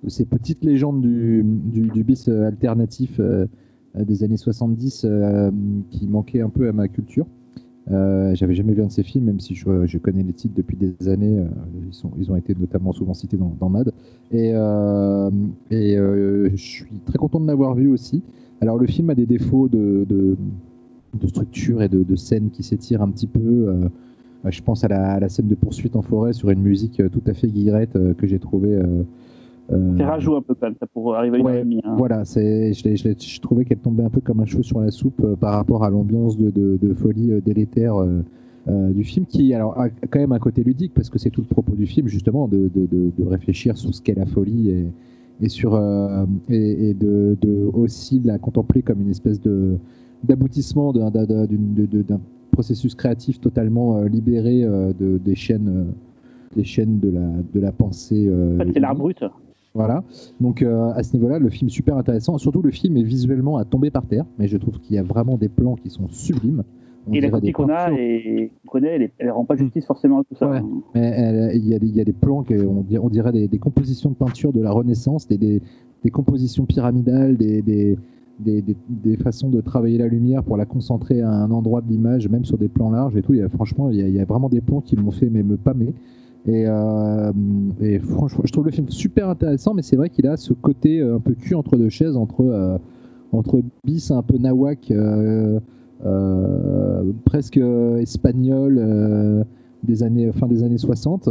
de 0.02 0.08
ces 0.08 0.24
petites 0.24 0.64
légendes 0.64 1.00
du, 1.00 1.42
du, 1.44 1.88
du 1.88 2.04
bis 2.04 2.28
alternatif 2.28 3.20
euh, 3.20 3.46
des 3.96 4.24
années 4.24 4.36
70 4.36 5.04
euh, 5.04 5.50
qui 5.90 6.06
manquait 6.06 6.40
un 6.40 6.48
peu 6.48 6.68
à 6.68 6.72
ma 6.72 6.88
culture 6.88 7.26
euh, 7.90 8.34
J'avais 8.34 8.54
jamais 8.54 8.72
vu 8.72 8.82
un 8.82 8.86
de 8.86 8.92
ces 8.92 9.02
films, 9.02 9.24
même 9.24 9.40
si 9.40 9.54
je, 9.54 9.86
je 9.86 9.98
connais 9.98 10.22
les 10.22 10.32
titres 10.32 10.54
depuis 10.56 10.76
des 10.76 11.08
années. 11.08 11.38
Euh, 11.38 11.46
ils, 11.88 11.94
sont, 11.94 12.10
ils 12.18 12.30
ont 12.30 12.36
été 12.36 12.54
notamment 12.54 12.92
souvent 12.92 13.14
cités 13.14 13.36
dans, 13.36 13.54
dans 13.58 13.68
Mad. 13.68 13.92
Et, 14.32 14.52
euh, 14.54 15.30
et 15.70 15.96
euh, 15.96 16.50
je 16.50 16.56
suis 16.56 17.00
très 17.04 17.18
content 17.18 17.40
de 17.40 17.46
l'avoir 17.46 17.74
vu 17.74 17.88
aussi. 17.88 18.22
Alors 18.60 18.78
le 18.78 18.86
film 18.86 19.10
a 19.10 19.14
des 19.14 19.26
défauts 19.26 19.68
de, 19.68 20.06
de, 20.08 20.36
de 21.14 21.26
structure 21.26 21.82
et 21.82 21.88
de, 21.88 22.02
de 22.02 22.16
scène 22.16 22.50
qui 22.50 22.62
s'étirent 22.62 23.02
un 23.02 23.10
petit 23.10 23.26
peu. 23.26 23.90
Euh, 24.44 24.50
je 24.50 24.62
pense 24.62 24.84
à 24.84 24.88
la, 24.88 25.12
à 25.12 25.20
la, 25.20 25.28
scène 25.28 25.48
de 25.48 25.54
poursuite 25.54 25.96
en 25.96 26.02
forêt 26.02 26.32
sur 26.32 26.50
une 26.50 26.60
musique 26.60 27.02
tout 27.10 27.22
à 27.26 27.34
fait 27.34 27.48
guillerette 27.48 27.98
que 28.16 28.26
j'ai 28.26 28.38
trouvé 28.38 28.78
euh, 29.72 29.96
c'est 29.96 30.04
rajout 30.04 30.36
un 30.36 30.42
peu 30.42 30.54
ça 30.60 30.68
pour 30.92 31.14
arriver 31.14 31.36
à 31.38 31.40
une 31.40 31.46
ouais, 31.46 31.60
amie, 31.60 31.80
hein. 31.84 31.94
Voilà, 31.96 32.24
c'est, 32.24 32.74
je, 32.74 32.96
je, 32.96 33.08
je, 33.18 33.40
trouvais 33.40 33.64
qu'elle 33.64 33.78
tombait 33.78 34.04
un 34.04 34.10
peu 34.10 34.20
comme 34.20 34.40
un 34.40 34.44
cheveu 34.44 34.62
sur 34.62 34.80
la 34.80 34.90
soupe 34.90 35.22
euh, 35.24 35.36
par 35.36 35.54
rapport 35.54 35.84
à 35.84 35.90
l'ambiance 35.90 36.36
de, 36.36 36.50
de, 36.50 36.78
de, 36.80 36.94
folie 36.94 37.32
euh, 37.32 37.40
délétère 37.40 37.96
euh, 37.96 38.22
euh, 38.68 38.90
du 38.90 39.04
film, 39.04 39.24
qui 39.24 39.54
alors 39.54 39.78
a 39.78 39.88
quand 39.88 40.18
même 40.18 40.32
un 40.32 40.38
côté 40.38 40.62
ludique 40.62 40.92
parce 40.94 41.08
que 41.08 41.18
c'est 41.18 41.30
tout 41.30 41.40
le 41.40 41.46
propos 41.46 41.74
du 41.74 41.86
film 41.86 42.08
justement 42.08 42.46
de, 42.46 42.70
de 42.74 43.24
réfléchir 43.26 43.76
sur 43.76 43.94
ce 43.94 44.02
qu'est 44.02 44.14
la 44.14 44.26
folie 44.26 44.70
et, 44.70 44.86
et 45.40 45.48
sur 45.48 45.74
euh, 45.74 46.26
et, 46.50 46.90
et 46.90 46.94
de, 46.94 47.36
aussi 47.72 48.20
la 48.20 48.38
contempler 48.38 48.82
comme 48.82 49.00
une 49.00 49.10
espèce 49.10 49.40
de 49.40 49.78
d'aboutissement 50.22 50.92
d'un 50.92 51.10
processus 52.54 52.94
créatif 52.94 53.40
totalement 53.40 54.02
libéré 54.02 54.62
de, 54.62 55.18
des 55.18 55.34
chaînes 55.34 55.92
des 56.56 56.64
chaînes 56.64 57.00
de 57.00 57.10
la 57.10 57.28
de 57.52 57.60
la 57.60 57.72
pensée. 57.72 58.30
c'est 58.72 58.80
l'art 58.80 58.94
brut. 58.94 59.22
Voilà. 59.74 60.04
Donc 60.40 60.62
euh, 60.62 60.92
à 60.92 61.02
ce 61.02 61.14
niveau-là, 61.14 61.40
le 61.40 61.50
film 61.50 61.66
est 61.66 61.72
super 61.72 61.96
intéressant. 61.96 62.38
Surtout, 62.38 62.62
le 62.62 62.70
film 62.70 62.96
est 62.96 63.02
visuellement 63.02 63.56
à 63.56 63.64
tomber 63.64 63.90
par 63.90 64.06
terre, 64.06 64.24
mais 64.38 64.46
je 64.46 64.56
trouve 64.56 64.78
qu'il 64.78 64.94
y 64.94 64.98
a 64.98 65.02
vraiment 65.02 65.36
des 65.36 65.48
plans 65.48 65.74
qui 65.74 65.90
sont 65.90 66.08
sublimes. 66.08 66.62
On 67.06 67.12
et 67.12 67.20
la 67.20 67.28
copie 67.28 67.52
qu'on 67.52 67.68
a 67.68 67.90
et 67.92 68.50
qu'on 68.64 68.78
connaît, 68.78 68.94
elle, 68.94 69.10
elle, 69.18 69.30
rend 69.30 69.44
pas 69.44 69.56
justice 69.56 69.84
forcément 69.84 70.20
à 70.20 70.24
tout 70.24 70.36
ça. 70.36 70.48
Ouais, 70.48 70.62
mais 70.94 71.50
il 71.54 71.66
y, 71.66 71.96
y, 71.96 72.00
a 72.00 72.04
des 72.04 72.12
plans 72.14 72.44
qu'on 72.44 72.84
on 73.02 73.08
dirait 73.10 73.32
des, 73.32 73.46
des, 73.46 73.58
compositions 73.58 74.08
de 74.08 74.14
peinture 74.14 74.54
de 74.54 74.62
la 74.62 74.70
Renaissance, 74.70 75.28
des, 75.28 75.36
des, 75.36 75.60
des 76.02 76.10
compositions 76.10 76.64
pyramidales, 76.64 77.36
des, 77.36 77.98
des, 78.38 78.64
des, 78.88 79.16
façons 79.16 79.48
de 79.48 79.60
travailler 79.60 79.98
la 79.98 80.08
lumière 80.08 80.42
pour 80.42 80.56
la 80.56 80.66
concentrer 80.66 81.20
à 81.20 81.30
un 81.30 81.50
endroit 81.50 81.80
de 81.80 81.88
l'image, 81.88 82.28
même 82.28 82.44
sur 82.44 82.58
des 82.58 82.68
plans 82.68 82.90
larges 82.90 83.16
et 83.16 83.22
tout. 83.22 83.34
Il 83.34 83.40
y 83.40 83.42
a, 83.42 83.48
franchement, 83.48 83.90
il 83.90 84.10
y 84.10 84.20
a, 84.20 84.24
vraiment 84.24 84.48
des 84.48 84.60
plans 84.60 84.80
qui 84.80 84.96
m'ont 84.96 85.10
fait 85.10 85.30
mais 85.30 85.42
me 85.42 85.56
pâmer. 85.56 85.94
Et, 86.46 86.64
euh, 86.66 87.32
et, 87.80 87.98
franchement, 88.00 88.42
je 88.44 88.52
trouve 88.52 88.66
le 88.66 88.70
film 88.70 88.88
super 88.90 89.28
intéressant, 89.28 89.72
mais 89.72 89.82
c'est 89.82 89.96
vrai 89.96 90.10
qu'il 90.10 90.26
a 90.26 90.36
ce 90.36 90.52
côté 90.52 91.00
euh, 91.00 91.16
un 91.16 91.20
peu 91.20 91.34
cul 91.34 91.54
entre 91.54 91.76
deux 91.76 91.88
chaises, 91.88 92.16
entre, 92.16 92.42
euh, 92.42 92.76
entre 93.32 93.62
bis 93.84 94.10
un 94.10 94.22
peu 94.22 94.36
nawak, 94.36 94.92
presque 97.24 97.56
espagnol 97.56 99.46
des 99.82 100.02
années, 100.02 100.30
fin 100.32 100.46
des 100.46 100.62
années 100.62 100.78
60, 100.78 101.30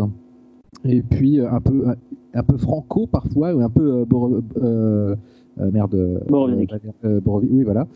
et 0.85 1.03
puis 1.03 1.39
un 1.39 1.61
peu, 1.61 1.85
un 2.33 2.43
peu 2.43 2.57
franco 2.57 3.05
parfois, 3.05 3.53
ou 3.53 3.61
un 3.61 3.69
peu 3.69 4.05
euh, 5.59 5.71
merde, 5.71 5.95
euh, 5.95 6.19
euh, 7.05 7.19
oui 7.25 7.63
voilà, 7.63 7.87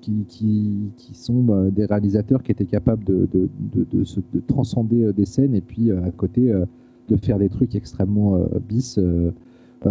qui, 0.00 0.24
qui, 0.28 0.90
qui, 0.96 1.14
sont 1.14 1.70
des 1.70 1.84
réalisateurs 1.84 2.42
qui 2.42 2.52
étaient 2.52 2.66
capables 2.66 3.04
de, 3.04 3.28
de, 3.32 3.48
de, 3.74 3.86
de, 3.90 4.04
se, 4.04 4.20
de 4.32 4.40
transcender 4.46 5.12
des 5.12 5.26
scènes 5.26 5.54
et 5.54 5.60
puis 5.60 5.90
à 5.92 6.10
côté 6.10 6.52
de 7.08 7.16
faire 7.16 7.38
des 7.38 7.48
trucs 7.48 7.74
extrêmement 7.74 8.40
bis 8.68 8.98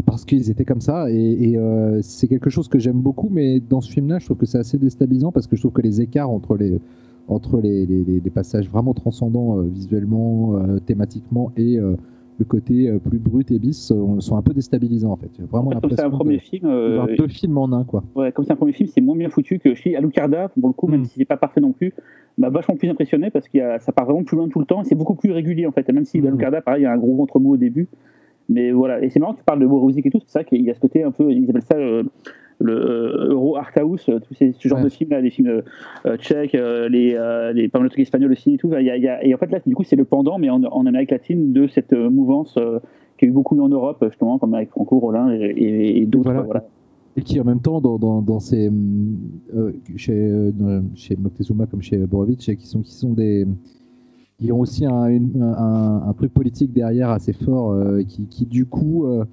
parce 0.05 0.25
qu'ils 0.25 0.49
étaient 0.49 0.65
comme 0.65 0.81
ça. 0.81 1.09
Et, 1.09 1.51
et 1.51 1.57
euh, 1.57 1.99
c'est 2.01 2.27
quelque 2.27 2.49
chose 2.49 2.67
que 2.67 2.79
j'aime 2.79 2.99
beaucoup 2.99 3.29
mais 3.31 3.59
dans 3.59 3.81
ce 3.81 3.91
film 3.91 4.09
là 4.09 4.19
je 4.19 4.25
trouve 4.25 4.37
que 4.37 4.45
c'est 4.45 4.57
assez 4.57 4.77
déstabilisant 4.77 5.31
parce 5.31 5.47
que 5.47 5.55
je 5.55 5.61
trouve 5.61 5.73
que 5.73 5.81
les 5.81 6.01
écarts 6.01 6.29
entre 6.29 6.55
les 6.57 6.79
entre 7.27 7.59
les, 7.59 7.85
les, 7.85 8.03
les 8.03 8.29
passages 8.29 8.69
vraiment 8.69 8.93
transcendants 8.93 9.59
euh, 9.59 9.63
visuellement 9.63 10.55
euh, 10.55 10.79
thématiquement 10.79 11.51
et 11.57 11.79
le 12.39 12.45
côté 12.45 12.89
euh, 12.89 12.99
plus 12.99 13.17
brut 13.17 13.49
et 13.51 13.59
bis 13.59 13.87
sont 14.19 14.37
un 14.37 14.41
peu 14.41 14.53
déstabilisants 14.53 15.11
en 15.11 15.17
fait. 15.17 15.31
Vraiment 15.51 15.71
comme 15.71 15.91
c'est 15.91 16.01
un 16.01 16.09
premier 16.09 16.39
film, 16.39 16.65
euh, 16.65 17.15
deux 17.17 17.27
films 17.27 17.57
en 17.57 17.71
un 17.71 17.83
quoi. 17.83 18.03
Ouais, 18.15 18.31
comme 18.31 18.45
c'est 18.45 18.53
un 18.53 18.57
premier 18.57 18.73
film, 18.73 18.89
c'est 18.93 19.01
moins 19.01 19.15
bien 19.15 19.29
foutu 19.29 19.59
que 19.59 19.73
chez 19.73 19.95
Alucarda 19.95 20.49
pour 20.49 20.69
le 20.69 20.73
coup, 20.73 20.87
même 20.87 21.01
mm. 21.01 21.05
si 21.05 21.15
c'est 21.17 21.25
pas 21.25 21.37
parfait 21.37 21.61
non 21.61 21.71
plus, 21.71 21.93
m'a 22.37 22.49
vachement 22.49 22.75
plus 22.75 22.89
impressionné 22.89 23.31
parce 23.31 23.47
que 23.47 23.57
ça 23.79 23.91
part 23.91 24.05
vraiment 24.05 24.23
plus 24.23 24.37
loin 24.37 24.47
tout 24.49 24.59
le 24.59 24.65
temps 24.65 24.81
et 24.81 24.85
c'est 24.85 24.95
beaucoup 24.95 25.15
plus 25.15 25.31
régulier 25.31 25.65
en 25.65 25.71
fait. 25.71 25.91
même 25.91 26.05
si 26.05 26.21
mm. 26.21 26.27
Alucarda, 26.27 26.61
pareil, 26.61 26.81
il 26.81 26.83
y 26.83 26.87
a 26.87 26.91
un 26.91 26.97
gros 26.97 27.15
ventre 27.15 27.39
mou 27.39 27.53
au 27.53 27.57
début, 27.57 27.87
mais 28.49 28.71
voilà. 28.71 29.03
Et 29.03 29.09
c'est 29.09 29.19
marrant 29.19 29.33
que 29.33 29.39
tu 29.39 29.45
parles 29.45 29.59
de 29.59 29.67
Borowzik 29.67 30.05
et 30.05 30.11
tout, 30.11 30.21
c'est 30.25 30.31
ça 30.31 30.43
qu'il 30.43 30.61
y 30.61 30.69
a 30.69 30.73
ce 30.73 30.79
côté 30.79 31.03
un 31.03 31.11
peu, 31.11 31.31
ils 31.31 31.49
appellent 31.49 31.61
ça 31.63 31.75
euh, 31.75 32.03
le 32.59 32.73
euh, 32.73 33.33
Euro 33.33 33.57
Art 33.57 33.71
House, 33.77 34.05
tous 34.05 34.33
ces, 34.33 34.53
ce 34.57 34.67
genre 34.67 34.79
ouais. 34.79 34.85
de 34.85 34.89
films 34.89 35.11
là, 35.11 35.21
des 35.21 35.29
films 35.29 35.61
euh, 36.05 36.17
tchèques, 36.17 36.53
les, 36.53 37.17
les 37.53 37.67
pas 37.69 37.79
mal 37.79 37.87
de 37.87 37.91
trucs 37.91 38.01
espagnols 38.01 38.31
aussi 38.31 38.55
et 38.55 38.57
tout. 38.57 38.69
Y 38.69 38.89
a, 38.89 38.97
il 38.97 39.03
y 39.03 39.07
a, 39.07 39.23
et 39.25 39.33
en 39.33 39.37
fait 39.37 39.51
là, 39.51 39.59
du 39.65 39.75
coup, 39.75 39.83
c'est 39.83 39.95
le 39.95 40.05
pendant, 40.05 40.37
mais 40.39 40.49
en, 40.49 40.63
en 40.63 40.85
Amérique 40.85 41.11
latine, 41.11 41.53
de 41.53 41.67
cette 41.67 41.93
mouvance 41.93 42.57
qui 43.17 43.25
a 43.25 43.27
eu 43.27 43.31
beaucoup 43.31 43.59
en 43.59 43.69
Europe, 43.69 44.03
justement, 44.09 44.37
comme 44.39 44.53
avec 44.53 44.69
Franco, 44.69 44.99
Rollin 44.99 45.31
et, 45.31 46.05
d'autres. 46.05 46.25
Voilà. 46.31 46.41
Voilà. 46.43 46.63
Et 47.15 47.21
qui 47.23 47.39
en 47.39 47.43
même 47.43 47.61
temps, 47.61 47.81
dans, 47.81 47.97
dans, 47.97 48.21
dans 48.21 48.39
ces, 48.39 48.69
euh, 49.55 49.71
chez, 49.95 50.13
euh, 50.15 50.81
chez 50.93 51.15
Moctezuma 51.15 51.65
comme 51.65 51.81
chez 51.81 51.97
Borovic, 51.97 52.37
qui 52.55 52.67
sont, 52.67 52.81
qui 52.81 52.93
sont 52.93 53.13
des. 53.13 53.47
qui 54.39 54.51
ont 54.51 54.59
aussi 54.59 54.85
un, 54.85 55.07
une- 55.07 55.41
un, 55.41 56.03
un 56.07 56.13
truc 56.13 56.31
politique 56.31 56.71
derrière 56.73 57.09
assez 57.09 57.33
fort, 57.33 57.71
euh, 57.71 58.03
qui, 58.03 58.27
qui 58.27 58.45
du 58.45 58.67
coup, 58.67 59.05
euh, 59.07 59.25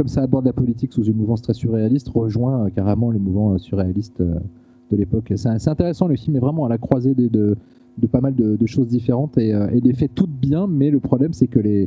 comme 0.00 0.08
ça 0.08 0.22
aborde 0.22 0.46
la 0.46 0.54
politique 0.54 0.94
sous 0.94 1.04
une 1.04 1.18
mouvance 1.18 1.42
très 1.42 1.52
surréaliste, 1.52 2.08
rejoint 2.08 2.64
euh, 2.64 2.70
carrément 2.70 3.10
les 3.10 3.18
mouvements 3.18 3.52
euh, 3.52 3.58
surréalistes 3.58 4.22
euh, 4.22 4.36
de 4.90 4.96
l'époque. 4.96 5.30
C'est 5.36 5.58
c'est 5.58 5.68
intéressant, 5.68 6.08
le 6.08 6.16
film 6.16 6.36
est 6.36 6.40
vraiment 6.40 6.64
à 6.64 6.70
la 6.70 6.78
croisée 6.78 7.12
de, 7.14 7.28
de 7.28 8.06
pas 8.06 8.22
mal 8.22 8.34
de, 8.34 8.56
de 8.56 8.66
choses 8.66 8.86
différentes 8.86 9.36
et, 9.36 9.52
euh, 9.52 9.68
et 9.68 9.80
les 9.80 9.92
fait 9.92 10.08
toutes 10.08 10.30
bien, 10.30 10.66
mais 10.66 10.90
le 10.90 11.00
problème 11.00 11.34
c'est 11.34 11.48
que 11.48 11.58
les, 11.58 11.86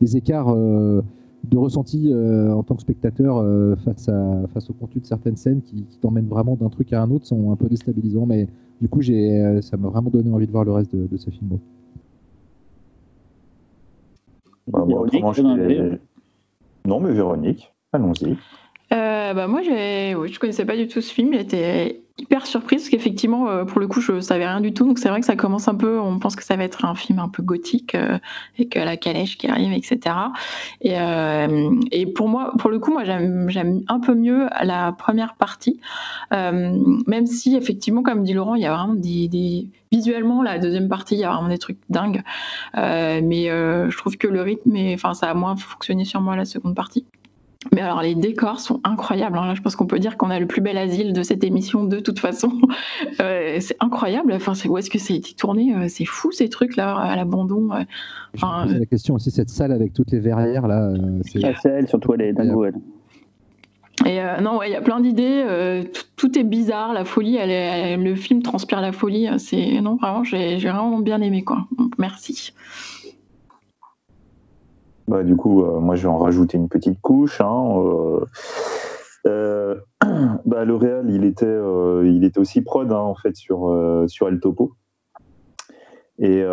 les 0.00 0.16
écarts 0.16 0.48
euh, 0.48 1.02
de 1.50 1.58
ressenti 1.58 2.10
euh, 2.10 2.50
en 2.50 2.62
tant 2.62 2.76
que 2.76 2.80
spectateur 2.80 3.36
euh, 3.36 3.76
face, 3.76 4.08
à, 4.08 4.46
face 4.54 4.70
au 4.70 4.72
contenu 4.72 5.02
de 5.02 5.06
certaines 5.06 5.36
scènes 5.36 5.60
qui, 5.60 5.82
qui 5.84 5.98
t'emmènent 5.98 6.28
vraiment 6.28 6.56
d'un 6.56 6.70
truc 6.70 6.90
à 6.94 7.02
un 7.02 7.10
autre 7.10 7.26
sont 7.26 7.52
un 7.52 7.56
peu 7.56 7.68
déstabilisants, 7.68 8.24
mais 8.24 8.48
du 8.80 8.88
coup 8.88 9.02
j'ai, 9.02 9.38
euh, 9.38 9.60
ça 9.60 9.76
m'a 9.76 9.88
vraiment 9.88 10.08
donné 10.08 10.30
envie 10.30 10.46
de 10.46 10.52
voir 10.52 10.64
le 10.64 10.72
reste 10.72 10.96
de, 10.96 11.06
de 11.06 11.16
ce 11.18 11.28
film. 11.28 11.58
Bah, 14.72 14.82
Véronique, 14.86 15.14
autrement, 15.14 15.32
je- 15.34 15.98
Non, 16.84 17.00
mais 17.00 17.12
Véronique, 17.12 17.72
allons-y. 17.92 18.36
Euh, 18.92 19.34
bah 19.34 19.46
moi, 19.46 19.62
je 19.62 20.38
connaissais 20.38 20.64
pas 20.64 20.76
du 20.76 20.88
tout 20.88 21.00
ce 21.00 21.12
film. 21.12 21.32
J'étais 21.32 22.02
hyper 22.20 22.46
surprise 22.46 22.82
parce 22.82 22.90
qu'effectivement, 22.90 23.48
euh, 23.48 23.64
pour 23.64 23.80
le 23.80 23.86
coup, 23.86 24.00
je 24.00 24.20
savais 24.20 24.46
rien 24.46 24.60
du 24.60 24.72
tout. 24.72 24.86
Donc 24.86 24.98
c'est 24.98 25.08
vrai 25.08 25.20
que 25.20 25.26
ça 25.26 25.36
commence 25.36 25.68
un 25.68 25.74
peu. 25.74 25.98
On 25.98 26.18
pense 26.18 26.36
que 26.36 26.44
ça 26.44 26.56
va 26.56 26.64
être 26.64 26.84
un 26.84 26.94
film 26.94 27.18
un 27.18 27.28
peu 27.28 27.42
gothique 27.42 27.94
euh, 27.94 28.18
avec 28.54 28.74
la 28.74 28.96
calèche 28.96 29.38
qui 29.38 29.48
arrive, 29.48 29.72
etc. 29.72 30.16
Et, 30.80 30.98
euh, 30.98 31.70
et 31.90 32.06
pour 32.06 32.28
moi, 32.28 32.52
pour 32.58 32.70
le 32.70 32.78
coup, 32.78 32.92
moi, 32.92 33.04
j'aime, 33.04 33.82
un 33.88 34.00
peu 34.00 34.14
mieux 34.14 34.48
la 34.62 34.92
première 34.92 35.34
partie, 35.34 35.80
Euh, 36.32 36.78
même 37.06 37.26
si 37.26 37.56
effectivement, 37.56 38.02
comme 38.02 38.22
dit 38.22 38.34
Laurent, 38.34 38.54
il 38.54 38.62
y 38.62 38.66
a 38.66 38.74
vraiment 38.74 38.94
des, 38.94 39.68
visuellement 39.92 40.42
la 40.42 40.58
deuxième 40.58 40.88
partie, 40.88 41.14
il 41.16 41.20
y 41.20 41.24
a 41.24 41.32
vraiment 41.32 41.48
des 41.48 41.58
trucs 41.58 41.78
dingues. 41.88 42.22
Mais 42.74 43.46
je 43.48 43.96
trouve 43.96 44.16
que 44.16 44.28
le 44.28 44.42
rythme, 44.42 44.76
enfin, 44.94 45.14
ça 45.14 45.30
a 45.30 45.34
moins 45.34 45.56
fonctionné 45.56 46.04
sur 46.04 46.20
moi 46.20 46.36
la 46.36 46.44
seconde 46.44 46.74
partie. 46.74 47.04
Mais 47.72 47.80
alors 47.82 48.02
les 48.02 48.14
décors 48.16 48.58
sont 48.60 48.80
incroyables. 48.82 49.38
hein. 49.38 49.46
Là, 49.46 49.54
je 49.54 49.62
pense 49.62 49.76
qu'on 49.76 49.86
peut 49.86 49.98
dire 50.00 50.16
qu'on 50.16 50.30
a 50.30 50.40
le 50.40 50.46
plus 50.46 50.60
bel 50.60 50.76
asile 50.76 51.12
de 51.12 51.22
cette 51.22 51.44
émission 51.44 51.84
de 51.84 52.00
toute 52.00 52.18
façon. 52.18 52.52
Euh, 53.20 53.58
c'est 53.60 53.76
incroyable. 53.80 54.32
Enfin, 54.32 54.54
c'est 54.54 54.68
où 54.68 54.76
est-ce 54.78 54.88
que 54.90 54.98
ça 54.98 55.12
a 55.12 55.16
été 55.16 55.34
tourné 55.34 55.74
Euh, 55.74 55.86
C'est 55.88 56.04
fou 56.04 56.32
ces 56.32 56.48
trucs 56.48 56.76
là 56.76 56.96
à 56.96 57.16
l'abandon. 57.16 57.68
euh. 57.72 57.80
Je 58.34 58.44
me 58.44 58.50
Enfin, 58.50 58.66
la 58.66 58.86
question 58.86 59.14
aussi, 59.14 59.30
cette 59.30 59.50
salle 59.50 59.72
avec 59.72 59.92
toutes 59.92 60.10
les 60.12 60.20
verrières 60.20 60.66
là, 60.66 60.90
c'est 61.22 61.44
Ah, 61.44 61.52
elle, 61.64 61.88
surtout, 61.88 62.14
elle 62.14 62.22
est 62.22 62.32
dingo, 62.32 62.64
elle. 62.64 62.74
Et 64.06 64.20
euh, 64.20 64.40
non, 64.40 64.56
ouais, 64.58 64.70
il 64.70 64.72
y 64.72 64.76
a 64.76 64.80
plein 64.80 65.00
d'idées. 65.00 65.44
euh, 65.46 65.84
tout, 66.16 66.38
est 66.38 66.44
bizarre. 66.44 66.92
La 66.94 67.04
folie, 67.04 67.36
elle 67.36 67.50
est- 67.50 67.92
elle- 67.92 68.02
le 68.02 68.14
film 68.14 68.42
transpire 68.42 68.80
la 68.80 68.92
folie. 68.92 69.28
C'est 69.38 69.80
non, 69.82 69.96
vraiment, 69.96 70.24
j'ai 70.24 70.58
j'ai 70.58 70.70
vraiment 70.70 70.98
bien 71.00 71.20
aimé 71.20 71.42
quoi. 71.42 71.66
Donc 71.78 71.92
merci. 71.98 72.52
Bah, 75.10 75.24
du 75.24 75.34
coup, 75.34 75.64
euh, 75.64 75.80
moi, 75.80 75.96
je 75.96 76.02
vais 76.02 76.08
en 76.08 76.18
rajouter 76.18 76.56
une 76.56 76.68
petite 76.68 77.00
couche. 77.00 77.40
hein, 77.40 77.74
euh, 77.78 78.24
euh, 79.26 79.74
bah, 80.46 80.64
il 81.08 81.24
était, 81.24 81.46
euh, 81.46 82.06
il 82.06 82.22
était 82.22 82.38
aussi 82.38 82.62
prod 82.62 82.90
hein, 82.92 82.96
en 82.96 83.16
fait 83.16 83.34
sur 83.34 83.74
sur 84.06 84.28
El 84.28 84.38
Topo. 84.38 84.76
Et 86.20 86.44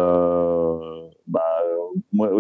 bah, 1.27 1.43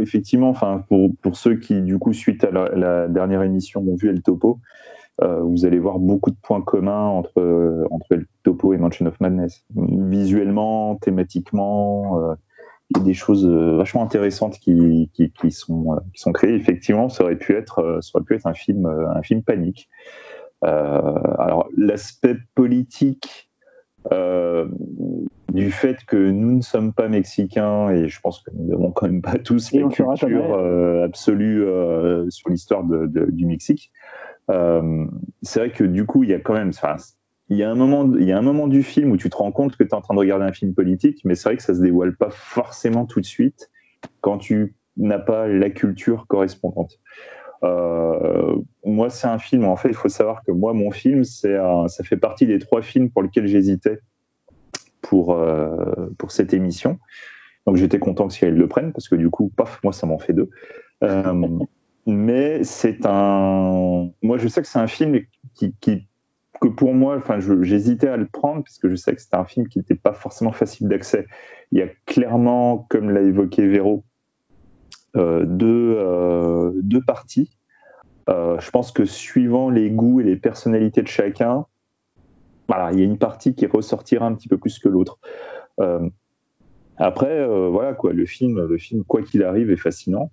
effectivement, 0.01 0.53
pour, 0.89 1.11
pour 1.21 1.35
ceux 1.35 1.55
qui, 1.57 1.83
du 1.83 1.99
coup, 1.99 2.13
suite 2.13 2.43
à 2.43 2.49
la, 2.49 3.07
dernière 3.07 3.43
émission, 3.43 3.81
ont 3.81 3.95
vu 3.95 4.09
El 4.09 4.23
Topo, 4.23 4.59
vous 5.21 5.65
allez 5.67 5.77
voir 5.77 5.99
beaucoup 5.99 6.31
de 6.31 6.37
points 6.41 6.63
communs 6.63 7.09
entre 7.09 7.85
entre 7.91 8.07
El 8.13 8.25
Topo 8.41 8.73
et 8.73 8.77
Mansion 8.77 9.05
of 9.05 9.19
Madness. 9.19 9.63
Visuellement, 9.75 10.95
thématiquement. 10.95 12.35
Des 13.03 13.13
choses 13.13 13.45
euh, 13.45 13.75
vachement 13.77 14.03
intéressantes 14.03 14.59
qui, 14.59 15.09
qui, 15.13 15.31
qui 15.31 15.51
sont, 15.51 15.93
euh, 15.93 15.99
qui 16.13 16.21
sont 16.21 16.31
créées. 16.31 16.55
Effectivement, 16.55 17.09
ça 17.09 17.23
aurait 17.23 17.35
pu 17.35 17.53
être, 17.53 17.79
euh, 17.79 18.01
ça 18.01 18.11
aurait 18.15 18.23
pu 18.23 18.35
être 18.35 18.47
un 18.47 18.53
film, 18.53 18.85
un 18.85 19.21
film 19.21 19.43
panique. 19.43 19.89
Euh, 20.63 21.13
alors, 21.37 21.67
l'aspect 21.75 22.35
politique 22.55 23.51
euh, 24.11 24.67
du 25.53 25.69
fait 25.71 25.97
que 26.05 26.17
nous 26.17 26.55
ne 26.55 26.61
sommes 26.61 26.93
pas 26.93 27.09
mexicains, 27.09 27.89
et 27.89 28.07
je 28.07 28.19
pense 28.21 28.41
que 28.41 28.51
nous 28.53 28.67
n'avons 28.69 28.91
quand 28.91 29.07
même 29.07 29.21
pas 29.21 29.37
tous 29.37 29.73
Et 29.73 29.79
la 29.79 29.89
culture 29.89 30.55
euh, 30.55 31.05
absolue 31.05 31.65
sur 32.29 32.49
l'histoire 32.49 32.83
du 32.85 33.45
Mexique, 33.45 33.91
c'est 34.49 35.59
vrai 35.59 35.71
que 35.71 35.83
du 35.83 36.05
coup, 36.05 36.23
il 36.23 36.29
y 36.29 36.33
a 36.33 36.39
quand 36.39 36.53
même, 36.53 36.71
il 37.49 37.57
y 37.57 37.63
a 37.63 37.69
un 37.69 37.75
moment, 37.75 38.11
il 38.17 38.25
y 38.25 38.31
a 38.31 38.37
un 38.37 38.41
moment 38.41 38.67
du 38.67 38.83
film 38.83 39.11
où 39.11 39.17
tu 39.17 39.29
te 39.29 39.37
rends 39.37 39.51
compte 39.51 39.77
que 39.77 39.83
tu 39.83 39.89
es 39.89 39.93
en 39.93 40.01
train 40.01 40.13
de 40.13 40.19
regarder 40.19 40.45
un 40.45 40.51
film 40.51 40.73
politique, 40.73 41.21
mais 41.23 41.35
c'est 41.35 41.49
vrai 41.49 41.57
que 41.57 41.63
ça 41.63 41.73
se 41.73 41.81
dévoile 41.81 42.15
pas 42.15 42.29
forcément 42.29 43.05
tout 43.05 43.21
de 43.21 43.25
suite 43.25 43.69
quand 44.21 44.37
tu 44.37 44.75
n'as 44.97 45.19
pas 45.19 45.47
la 45.47 45.69
culture 45.69 46.27
correspondante. 46.27 46.99
Euh, 47.63 48.55
moi, 48.85 49.09
c'est 49.09 49.27
un 49.27 49.39
film. 49.39 49.65
En 49.65 49.75
fait, 49.77 49.89
il 49.89 49.95
faut 49.95 50.09
savoir 50.09 50.43
que 50.43 50.51
moi, 50.51 50.73
mon 50.73 50.91
film, 50.91 51.23
c'est 51.23 51.57
ça 51.87 52.03
fait 52.03 52.17
partie 52.17 52.45
des 52.45 52.59
trois 52.59 52.81
films 52.81 53.09
pour 53.09 53.23
lesquels 53.23 53.47
j'hésitais 53.47 53.99
pour 55.01 55.33
euh, 55.33 56.09
pour 56.17 56.31
cette 56.31 56.53
émission. 56.53 56.99
Donc, 57.65 57.77
j'étais 57.77 57.99
content 57.99 58.27
que 58.27 58.33
Cyril 58.33 58.55
le 58.55 58.67
prenne 58.67 58.91
parce 58.91 59.07
que 59.07 59.15
du 59.15 59.29
coup, 59.29 59.51
paf, 59.55 59.81
moi, 59.83 59.93
ça 59.93 60.05
m'en 60.05 60.19
fait 60.19 60.33
deux. 60.33 60.49
Euh, 61.03 61.59
mais 62.05 62.63
c'est 62.63 63.05
un. 63.05 64.09
Moi, 64.21 64.37
je 64.37 64.47
sais 64.47 64.61
que 64.61 64.67
c'est 64.67 64.79
un 64.79 64.87
film 64.87 65.19
qui 65.55 66.07
que 66.59 66.67
pour 66.67 66.93
moi, 66.93 67.17
enfin, 67.17 67.39
j'hésitais 67.61 68.07
à 68.07 68.17
le 68.17 68.25
prendre 68.25 68.63
parce 68.63 68.77
que 68.77 68.89
je 68.89 68.95
sais 68.95 69.13
que 69.15 69.21
c'était 69.21 69.37
un 69.37 69.45
film 69.45 69.67
qui 69.67 69.79
n'était 69.79 69.95
pas 69.95 70.13
forcément 70.13 70.51
facile 70.51 70.87
d'accès. 70.87 71.25
Il 71.71 71.79
y 71.79 71.81
a 71.81 71.87
clairement, 72.05 72.85
comme 72.89 73.09
l'a 73.09 73.21
évoqué 73.21 73.67
Véro, 73.67 74.03
euh, 75.15 75.45
deux, 75.45 75.95
euh, 75.97 76.71
deux 76.75 77.01
parties. 77.01 77.57
Euh, 78.29 78.59
je 78.59 78.69
pense 78.71 78.91
que 78.91 79.05
suivant 79.05 79.69
les 79.69 79.89
goûts 79.89 80.19
et 80.19 80.23
les 80.23 80.35
personnalités 80.35 81.01
de 81.01 81.07
chacun, 81.07 81.65
voilà, 82.67 82.91
il 82.91 82.99
y 82.99 83.01
a 83.01 83.05
une 83.05 83.17
partie 83.17 83.55
qui 83.55 83.65
ressortira 83.65 84.25
un 84.27 84.33
petit 84.33 84.49
peu 84.49 84.57
plus 84.57 84.79
que 84.79 84.89
l'autre. 84.89 85.19
Après, 86.97 87.45
voilà 87.69 87.93
quoi, 87.93 88.11
le 88.11 88.25
film, 88.25 88.65
le 88.65 88.77
film, 88.77 89.03
quoi 89.03 89.21
qu'il 89.21 89.43
arrive, 89.43 89.71
est 89.71 89.77
fascinant. 89.77 90.31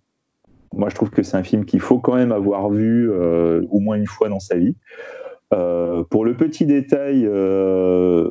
Moi, 0.72 0.88
je 0.88 0.94
trouve 0.94 1.10
que 1.10 1.22
c'est 1.22 1.36
un 1.36 1.42
film 1.44 1.66
qu'il 1.66 1.80
faut 1.80 1.98
quand 1.98 2.16
même 2.16 2.32
avoir 2.32 2.70
vu 2.70 3.08
au 3.12 3.78
moins 3.78 3.96
une 3.96 4.06
fois 4.06 4.28
dans 4.28 4.40
sa 4.40 4.56
vie. 4.56 4.74
Euh, 5.54 6.02
pour 6.04 6.24
le 6.24 6.36
petit 6.36 6.66
détail, 6.66 7.26
euh, 7.26 8.30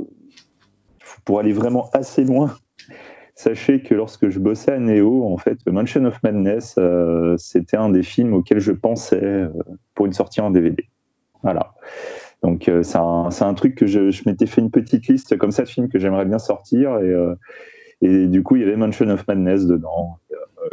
pour 1.25 1.39
aller 1.39 1.53
vraiment 1.53 1.89
assez 1.93 2.23
loin, 2.23 2.55
sachez 3.35 3.81
que 3.81 3.95
lorsque 3.95 4.29
je 4.29 4.39
bossais 4.39 4.73
à 4.73 4.79
Neo, 4.79 5.25
en 5.25 5.37
fait, 5.37 5.57
Mansion 5.67 6.05
of 6.05 6.21
Madness, 6.23 6.75
euh, 6.77 7.35
c'était 7.37 7.77
un 7.77 7.89
des 7.89 8.03
films 8.03 8.33
auxquels 8.33 8.59
je 8.59 8.71
pensais 8.71 9.23
euh, 9.23 9.49
pour 9.95 10.05
une 10.05 10.13
sortie 10.13 10.41
en 10.41 10.51
DVD. 10.51 10.85
Voilà. 11.43 11.73
Donc 12.41 12.67
euh, 12.67 12.83
c'est 12.83 12.97
un, 12.97 13.53
truc 13.53 13.75
que 13.75 13.87
je, 13.87 14.11
je 14.11 14.23
m'étais 14.25 14.45
fait 14.45 14.59
une 14.59 14.71
petite 14.71 15.07
liste 15.07 15.37
comme 15.37 15.51
ça 15.51 15.63
de 15.63 15.69
films 15.69 15.87
que 15.87 15.97
j'aimerais 15.97 16.25
bien 16.25 16.39
sortir 16.39 16.97
et, 16.99 17.13
et 18.01 18.27
du 18.27 18.43
coup 18.43 18.57
il 18.57 18.63
y 18.63 18.65
avait 18.65 18.75
Mansion 18.75 19.07
of 19.09 19.25
Madness 19.27 19.65
dedans. 19.65 20.19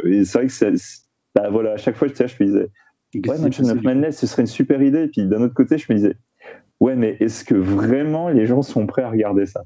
Et 0.03 0.25
c'est 0.25 0.39
vrai 0.39 0.47
que 0.47 0.77
bah, 1.33 1.49
voilà, 1.49 1.73
à 1.73 1.77
chaque 1.77 1.95
fois 1.95 2.09
là, 2.09 2.27
je 2.27 2.43
me 2.43 2.45
disais 2.45 2.67
ouais 3.25 3.37
Mansion 3.39 3.69
of 3.69 3.81
Madness 3.83 4.17
ce 4.17 4.27
serait 4.27 4.41
une 4.41 4.47
super 4.47 4.81
idée 4.81 5.03
et 5.03 5.07
puis 5.07 5.25
d'un 5.25 5.41
autre 5.41 5.53
côté 5.53 5.77
je 5.77 5.85
me 5.89 5.97
disais 5.97 6.17
ouais 6.81 6.95
mais 6.97 7.15
est-ce 7.21 7.45
que 7.45 7.55
vraiment 7.55 8.27
les 8.27 8.45
gens 8.45 8.61
sont 8.61 8.85
prêts 8.85 9.03
à 9.03 9.09
regarder 9.09 9.45
ça? 9.45 9.63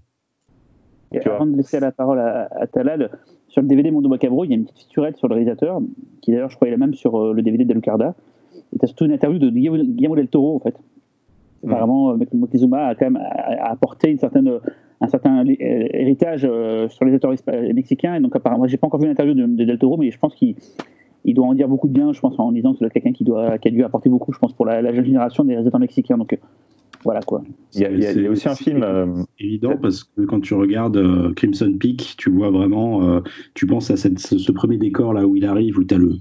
Et 1.11 1.19
Tu 1.19 1.27
vois. 1.29 1.37
avant 1.37 1.45
de 1.47 1.55
laisser 1.55 1.79
la 1.79 1.91
parole 1.91 2.19
à, 2.19 2.47
à 2.59 2.67
Talal, 2.67 3.09
sur 3.47 3.61
le 3.61 3.67
DVD 3.67 3.89
Mondo 3.89 4.09
Macabro, 4.09 4.43
il 4.43 4.49
y 4.49 4.53
a 4.53 4.57
une 4.57 4.65
petite 4.65 4.79
featurette 4.79 5.17
sur 5.17 5.27
le 5.27 5.35
réalisateur, 5.35 5.79
qui 6.21 6.31
d'ailleurs, 6.31 6.49
je 6.49 6.55
crois, 6.57 6.67
est 6.67 6.71
la 6.71 6.77
même 6.77 6.93
sur 6.93 7.15
euh, 7.17 7.31
le 7.33 7.41
DVD 7.41 7.63
d'Alucarda. 7.63 8.15
Et 8.73 8.79
tu 8.79 8.83
as 8.83 8.87
surtout 8.87 9.05
une 9.05 9.13
interview 9.13 9.39
de 9.39 9.49
Guillermo 9.49 10.15
del 10.15 10.27
Toro, 10.27 10.55
en 10.55 10.59
fait. 10.59 10.75
Mm. 11.63 11.69
Apparemment, 11.71 12.11
euh, 12.11 12.17
Moctezuma 12.33 12.87
a 12.87 12.95
quand 12.95 13.05
même 13.05 13.17
a- 13.17 13.65
a 13.65 13.71
apporté 13.71 14.09
une 14.11 14.17
certaine, 14.17 14.47
euh, 14.47 14.59
un 14.99 15.07
certain 15.07 15.45
héritage 15.47 16.41
sur 16.89 17.05
les 17.05 17.13
auteurs 17.13 17.33
mexicains. 17.73 18.15
Et 18.15 18.19
donc, 18.19 18.35
apparemment, 18.35 18.65
j'ai 18.67 18.77
pas 18.77 18.87
encore 18.87 18.99
vu 18.99 19.07
l'interview 19.07 19.35
de, 19.35 19.45
de 19.45 19.63
Del 19.63 19.77
Toro, 19.77 19.95
mais 19.97 20.09
je 20.11 20.17
pense 20.19 20.33
qu'il 20.35 20.55
il 21.23 21.33
doit 21.33 21.45
en 21.47 21.53
dire 21.53 21.67
beaucoup 21.67 21.87
de 21.87 21.93
bien, 21.93 22.11
je 22.13 22.19
pense, 22.19 22.37
en 22.39 22.51
disant 22.51 22.73
que 22.73 22.79
c'est 22.79 22.89
quelqu'un 22.89 23.11
qui, 23.13 23.23
doit, 23.23 23.57
qui 23.57 23.67
a 23.67 23.71
dû 23.71 23.83
apporter 23.83 24.09
beaucoup, 24.09 24.31
je 24.33 24.39
pense, 24.39 24.53
pour 24.53 24.65
la, 24.65 24.81
la 24.81 24.93
jeune 24.93 25.05
génération 25.05 25.43
des 25.43 25.53
réalisateurs 25.53 25.79
mexicains. 25.79 26.17
Donc, 26.17 26.37
voilà 27.05 27.21
quoi. 27.21 27.41
il 27.73 27.79
y 27.81 27.85
a, 27.85 27.91
il 27.91 27.99
y 28.01 28.05
a- 28.05 28.11
il 28.11 28.21
y 28.23 28.27
a 28.27 28.31
aussi 28.31 28.49
un 28.49 28.55
film 28.55 28.83
euh, 28.83 29.23
évident 29.39 29.77
parce 29.81 30.03
que 30.03 30.21
quand 30.23 30.41
tu 30.41 30.53
regardes 30.55 30.97
euh, 30.97 31.31
Crimson 31.33 31.73
Peak, 31.79 32.15
tu 32.17 32.29
vois 32.29 32.49
vraiment, 32.51 33.07
euh, 33.07 33.21
tu 33.53 33.65
penses 33.65 33.89
à 33.91 33.95
cette- 33.95 34.19
ce, 34.19 34.37
ce 34.37 34.51
premier 34.51 34.77
décor 34.77 35.13
là 35.13 35.25
où 35.25 35.35
il 35.37 35.45
arrive, 35.45 35.77
où 35.77 35.83
tu 35.85 35.93
as 35.95 35.97
le, 35.97 36.15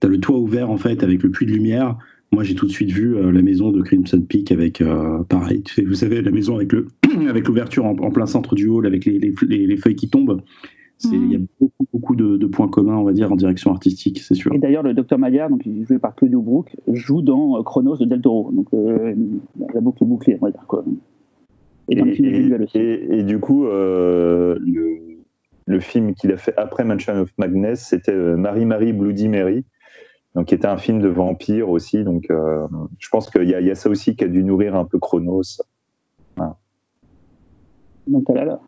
t'as 0.00 0.08
le 0.08 0.18
toit 0.18 0.38
ouvert 0.38 0.70
en 0.70 0.76
fait 0.78 1.02
avec 1.04 1.22
le 1.22 1.30
puits 1.30 1.46
de 1.46 1.52
lumière. 1.52 1.96
Moi 2.32 2.44
j'ai 2.44 2.54
tout 2.54 2.66
de 2.66 2.70
suite 2.72 2.90
vu 2.90 3.16
euh, 3.16 3.30
la 3.32 3.42
maison 3.42 3.70
de 3.72 3.82
Crimson 3.82 4.20
Peak 4.28 4.52
avec, 4.52 4.80
euh, 4.80 5.22
pareil, 5.28 5.62
tu 5.62 5.74
sais, 5.74 5.82
vous 5.82 5.94
savez, 5.94 6.22
la 6.22 6.30
maison 6.30 6.56
avec 6.56 6.72
le 6.72 6.86
avec 7.28 7.46
l'ouverture 7.48 7.84
en, 7.84 7.96
en 7.98 8.10
plein 8.10 8.26
centre 8.26 8.54
du 8.54 8.68
hall 8.68 8.86
avec 8.86 9.04
les, 9.04 9.18
les, 9.18 9.32
les- 9.48 9.66
les 9.66 9.76
feuilles 9.76 9.96
qui 9.96 10.08
tombent. 10.08 10.40
Il 11.04 11.32
y 11.32 11.36
a 11.36 11.38
beaucoup, 11.60 11.86
beaucoup 11.92 12.14
de, 12.16 12.36
de 12.36 12.46
points 12.46 12.68
communs, 12.68 12.96
on 12.96 13.04
va 13.04 13.12
dire, 13.12 13.32
en 13.32 13.36
direction 13.36 13.70
artistique, 13.72 14.18
c'est 14.20 14.34
sûr. 14.34 14.52
Et 14.54 14.58
d'ailleurs, 14.58 14.82
le 14.82 14.92
docteur 14.94 15.18
Maillard, 15.18 15.48
donc 15.50 15.62
joué 15.86 15.98
par 15.98 16.14
Claudio 16.14 16.42
Brook, 16.42 16.76
joue 16.92 17.22
dans 17.22 17.58
euh, 17.58 17.62
Chronos 17.62 17.96
de 17.96 18.04
Del 18.04 18.20
Toro. 18.20 18.50
Donc 18.52 18.66
euh, 18.74 19.14
la 19.74 19.80
boucle 19.80 20.02
est 20.04 20.06
bouclée, 20.06 20.36
on 20.40 20.44
va 20.44 20.50
dire 20.50 20.64
quoi. 20.66 20.84
Et 21.88 21.96
dans 21.96 22.04
le 22.04 22.12
film 22.12 22.28
de 22.30 22.36
Visual 22.36 22.62
aussi. 22.62 22.78
et- 22.78 23.18
et 23.18 23.22
du 23.24 23.38
coup, 23.40 23.64
euh, 23.66 24.58
le, 24.60 24.98
le 25.66 25.80
film 25.80 26.14
qu'il 26.14 26.32
a 26.32 26.36
fait 26.36 26.54
après 26.56 26.84
Mansion 26.84 27.14
of 27.20 27.30
Madness, 27.38 27.86
c'était 27.88 28.12
euh, 28.12 28.36
Marie 28.36 28.64
Marie 28.66 28.92
Bloody 28.92 29.28
Mary, 29.28 29.64
donc 30.34 30.46
qui 30.46 30.54
était 30.54 30.68
un 30.68 30.76
film 30.76 31.00
de 31.00 31.08
vampire 31.08 31.68
aussi. 31.70 32.04
Donc, 32.04 32.26
euh, 32.30 32.66
je 32.98 33.08
pense 33.08 33.30
qu'il 33.30 33.48
y, 33.48 33.54
a- 33.54 33.60
il 33.60 33.66
y 33.66 33.70
a 33.70 33.74
ça 33.74 33.88
aussi 33.90 34.14
qui 34.16 34.24
a 34.24 34.28
dû 34.28 34.44
nourrir 34.44 34.76
un 34.76 34.84
peu 34.84 34.98
Chronos. 34.98 35.42
Donc 38.06 38.28
là, 38.34 38.44
là. 38.44 38.60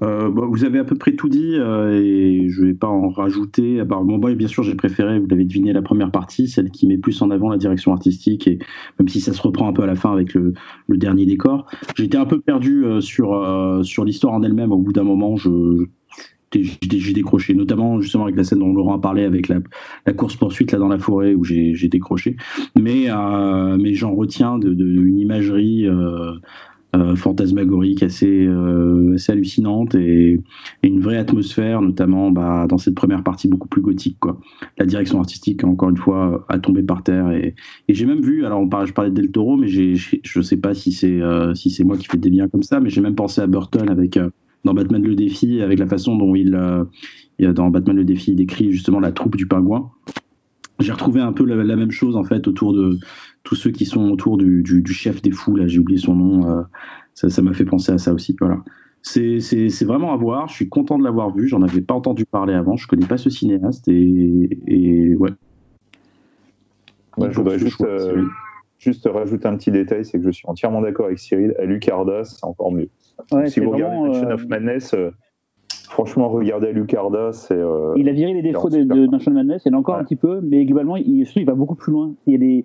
Euh, 0.00 0.30
bah, 0.30 0.42
vous 0.48 0.64
avez 0.64 0.78
à 0.78 0.84
peu 0.84 0.94
près 0.94 1.12
tout 1.12 1.28
dit 1.28 1.54
euh, 1.54 2.00
et 2.00 2.48
je 2.48 2.64
vais 2.64 2.74
pas 2.74 2.88
en 2.88 3.10
rajouter. 3.10 3.80
À 3.80 3.84
bon, 3.84 4.18
bah, 4.18 4.34
bien 4.34 4.48
sûr, 4.48 4.62
j'ai 4.62 4.74
préféré, 4.74 5.18
vous 5.18 5.26
l'avez 5.26 5.44
deviné, 5.44 5.72
la 5.72 5.82
première 5.82 6.10
partie, 6.10 6.48
celle 6.48 6.70
qui 6.70 6.86
met 6.86 6.96
plus 6.96 7.20
en 7.22 7.30
avant 7.30 7.50
la 7.50 7.58
direction 7.58 7.92
artistique 7.92 8.46
et 8.48 8.58
même 8.98 9.08
si 9.08 9.20
ça 9.20 9.32
se 9.32 9.42
reprend 9.42 9.68
un 9.68 9.72
peu 9.72 9.82
à 9.82 9.86
la 9.86 9.94
fin 9.94 10.12
avec 10.12 10.34
le, 10.34 10.54
dernier 10.88 11.26
décor. 11.26 11.66
J'étais 11.96 12.16
un 12.16 12.26
peu 12.26 12.40
perdu 12.40 12.84
euh, 12.84 13.00
sur, 13.00 13.80
sur 13.84 14.04
l'histoire 14.04 14.34
en 14.34 14.42
elle-même. 14.42 14.72
Au 14.72 14.78
bout 14.78 14.92
d'un 14.92 15.04
moment, 15.04 15.36
j'ai 15.36 17.12
décroché, 17.12 17.54
notamment 17.54 18.00
justement 18.00 18.24
avec 18.24 18.36
la 18.36 18.44
scène 18.44 18.60
dont 18.60 18.72
Laurent 18.72 18.98
parlé 18.98 19.24
avec 19.24 19.48
la, 19.48 20.12
course 20.12 20.36
poursuite 20.36 20.74
dans 20.74 20.88
la 20.88 20.98
forêt 20.98 21.34
où 21.34 21.44
j'ai 21.44 21.88
décroché. 21.88 22.36
Mais, 22.78 23.06
j'en 23.94 24.14
retiens 24.14 24.58
de, 24.58 24.72
une 24.72 25.18
imagerie. 25.18 25.86
Euh, 26.94 27.16
fantasmagorique 27.16 28.02
assez, 28.02 28.44
euh, 28.46 29.16
hallucinante 29.28 29.94
et, 29.94 30.42
une 30.82 31.00
vraie 31.00 31.16
atmosphère, 31.16 31.80
notamment 31.80 32.30
bah, 32.30 32.66
dans 32.68 32.76
cette 32.76 32.94
première 32.94 33.22
partie 33.22 33.48
beaucoup 33.48 33.66
plus 33.68 33.80
gothique. 33.80 34.18
La 34.76 34.84
direction 34.84 35.18
artistique, 35.18 35.64
encore 35.64 35.88
une 35.88 35.96
fois, 35.96 36.44
a 36.50 36.58
tombé 36.58 36.82
par 36.82 37.02
terre. 37.02 37.30
Et, 37.30 37.54
j'ai 37.88 38.04
même 38.04 38.20
vu, 38.20 38.44
alors 38.44 38.68
je 38.84 38.92
parlais 38.92 39.10
de 39.10 39.14
Del 39.14 39.30
Toro, 39.30 39.56
mais 39.56 39.68
je 39.68 40.18
ne 40.36 40.42
sais 40.42 40.58
pas 40.58 40.74
si 40.74 40.92
c'est 40.92 41.22
euh, 41.22 41.54
si 41.54 41.70
c'est 41.70 41.82
moi 41.82 41.96
qui 41.96 42.06
fais 42.06 42.18
des 42.18 42.28
liens 42.28 42.48
comme 42.48 42.62
ça, 42.62 42.78
mais 42.78 42.90
j'ai 42.90 43.00
même 43.00 43.14
pensé 43.14 43.40
à 43.40 43.46
Burton 43.46 43.88
avec, 43.88 44.18
dans 44.64 44.74
Batman 44.74 45.02
le 45.02 45.14
défi, 45.14 45.62
avec 45.62 45.78
la 45.78 45.86
façon 45.86 46.16
dont 46.16 46.34
il, 46.34 46.50
dans 47.40 47.70
Batman 47.70 47.96
le 47.96 48.04
défi, 48.04 48.34
décrit 48.34 48.70
justement 48.70 49.00
la 49.00 49.12
troupe 49.12 49.36
du 49.36 49.46
pingouin. 49.46 49.90
J'ai 50.78 50.92
retrouvé 50.92 51.22
un 51.22 51.32
peu 51.32 51.46
la, 51.46 51.54
la 51.54 51.76
même 51.76 51.90
chose 51.90 52.16
en 52.16 52.24
fait 52.24 52.46
autour 52.48 52.74
de 52.74 52.98
tous 53.44 53.54
ceux 53.54 53.70
qui 53.70 53.84
sont 53.86 54.10
autour 54.10 54.38
du, 54.38 54.62
du- 54.62 54.82
du 54.82 54.92
chef 54.92 55.20
des 55.22 55.30
fous, 55.32 55.56
là 55.56 55.66
j'ai 55.66 55.78
oublié 55.78 55.98
son 55.98 56.14
nom, 56.14 56.48
euh, 56.48 56.62
ça 57.14 57.28
ça 57.30 57.42
m'a 57.42 57.52
fait 57.52 57.64
penser 57.64 57.92
à 57.92 57.98
ça 57.98 58.12
aussi. 58.12 58.36
Voilà. 58.40 58.58
C'est 59.02 59.84
vraiment 59.84 60.12
à 60.12 60.16
voir, 60.16 60.48
je 60.48 60.54
suis 60.54 60.68
content 60.68 60.96
de 60.98 61.02
l'avoir 61.04 61.34
vu, 61.34 61.48
j'en 61.48 61.60
avais 61.62 61.80
pas 61.80 61.94
entendu 61.94 62.24
parler 62.24 62.54
avant, 62.54 62.76
je 62.76 62.86
connais 62.86 63.06
pas 63.06 63.16
ce 63.16 63.30
cinéaste 63.30 63.88
et, 63.88 64.48
et 64.66 65.16
ouais. 65.16 65.30
Je 67.18 67.36
voudrais 67.36 67.58
Ce 67.58 67.64
juste, 67.64 67.76
choix, 67.78 67.88
euh, 67.88 68.24
juste 68.78 69.08
rajouter 69.12 69.46
un 69.48 69.56
petit 69.56 69.70
détail, 69.70 70.04
c'est 70.04 70.18
que 70.18 70.24
je 70.24 70.30
suis 70.30 70.46
entièrement 70.48 70.80
d'accord 70.80 71.06
avec 71.06 71.18
Cyril. 71.18 71.54
Alucarda, 71.58 72.24
c'est 72.24 72.44
encore 72.44 72.72
mieux. 72.72 72.88
Ouais, 73.32 73.48
si 73.48 73.60
vous 73.60 73.70
regardez 73.70 73.96
Mansion 73.96 74.28
euh, 74.28 74.34
of 74.34 74.48
Madness, 74.48 74.94
euh, 74.94 75.10
franchement, 75.90 76.28
regardez 76.28 76.68
Alucarda, 76.68 77.32
c'est. 77.32 77.54
euh, 77.54 77.92
Il 77.96 78.08
a 78.08 78.12
viré 78.12 78.32
les 78.32 78.42
défauts 78.42 78.70
de, 78.70 78.82
de 78.84 78.88
sympa. 78.88 79.10
Mansion 79.10 79.32
Madness, 79.32 79.62
il 79.66 79.72
y 79.72 79.74
en 79.74 79.78
a 79.78 79.80
encore 79.80 79.96
un 79.96 80.04
petit 80.04 80.16
peu, 80.16 80.40
mais 80.42 80.64
globalement, 80.64 80.96
il, 80.96 81.26
il 81.36 81.44
va 81.44 81.54
beaucoup 81.54 81.74
plus 81.74 81.92
loin. 81.92 82.14
Il 82.26 82.32
y 82.32 82.36
a 82.36 82.38
des, 82.38 82.64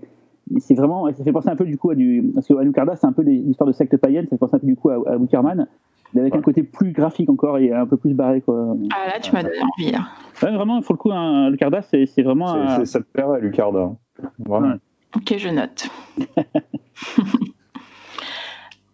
c'est 0.59 0.75
vraiment, 0.75 1.07
ça 1.13 1.23
fait 1.23 1.31
penser 1.31 1.49
un 1.49 1.55
peu 1.55 1.65
du 1.65 1.77
coup 1.77 1.89
à 1.91 1.95
du, 1.95 2.31
parce 2.33 2.47
que 2.47 2.53
Alucarda, 2.55 2.95
c'est 2.95 3.07
un 3.07 3.11
peu 3.13 3.23
des 3.23 3.35
histoires 3.35 3.67
de 3.67 3.73
secte 3.73 3.97
païenne, 3.97 4.25
ça 4.25 4.29
fait 4.31 4.37
penser 4.37 4.55
un 4.55 4.59
peu 4.59 4.67
du 4.67 4.75
coup 4.75 4.89
à, 4.89 4.95
à 5.11 5.17
Wickerman, 5.17 5.67
mais 6.13 6.21
avec 6.21 6.33
Ouais. 6.33 6.39
un 6.39 6.43
côté 6.43 6.63
plus 6.63 6.91
graphique 6.93 7.29
encore 7.29 7.57
et 7.57 7.73
un 7.73 7.85
peu 7.85 7.97
plus 7.97 8.13
barré 8.13 8.41
quoi. 8.41 8.75
Ah 8.95 9.07
là, 9.07 9.19
tu 9.19 9.31
m'as 9.33 9.43
donné 9.43 9.55
envie. 9.61 9.91
Là. 9.91 9.99
Ouais, 10.43 10.51
vraiment, 10.55 10.81
pour 10.81 10.93
le 10.93 10.97
coup, 10.99 11.11
un 11.11 11.45
Alucarda, 11.47 11.81
c'est, 11.81 12.05
vraiment. 12.21 12.53
un- 12.53 12.85
ça 12.85 12.99
te 12.99 13.05
plaira, 13.11 13.35
Alucarda. 13.35 13.79
hein. 13.79 13.97
Vraiment. 14.39 14.67
Ouais. 14.69 14.75
Ok, 15.15 15.35
je 15.37 15.49
note. 15.49 15.89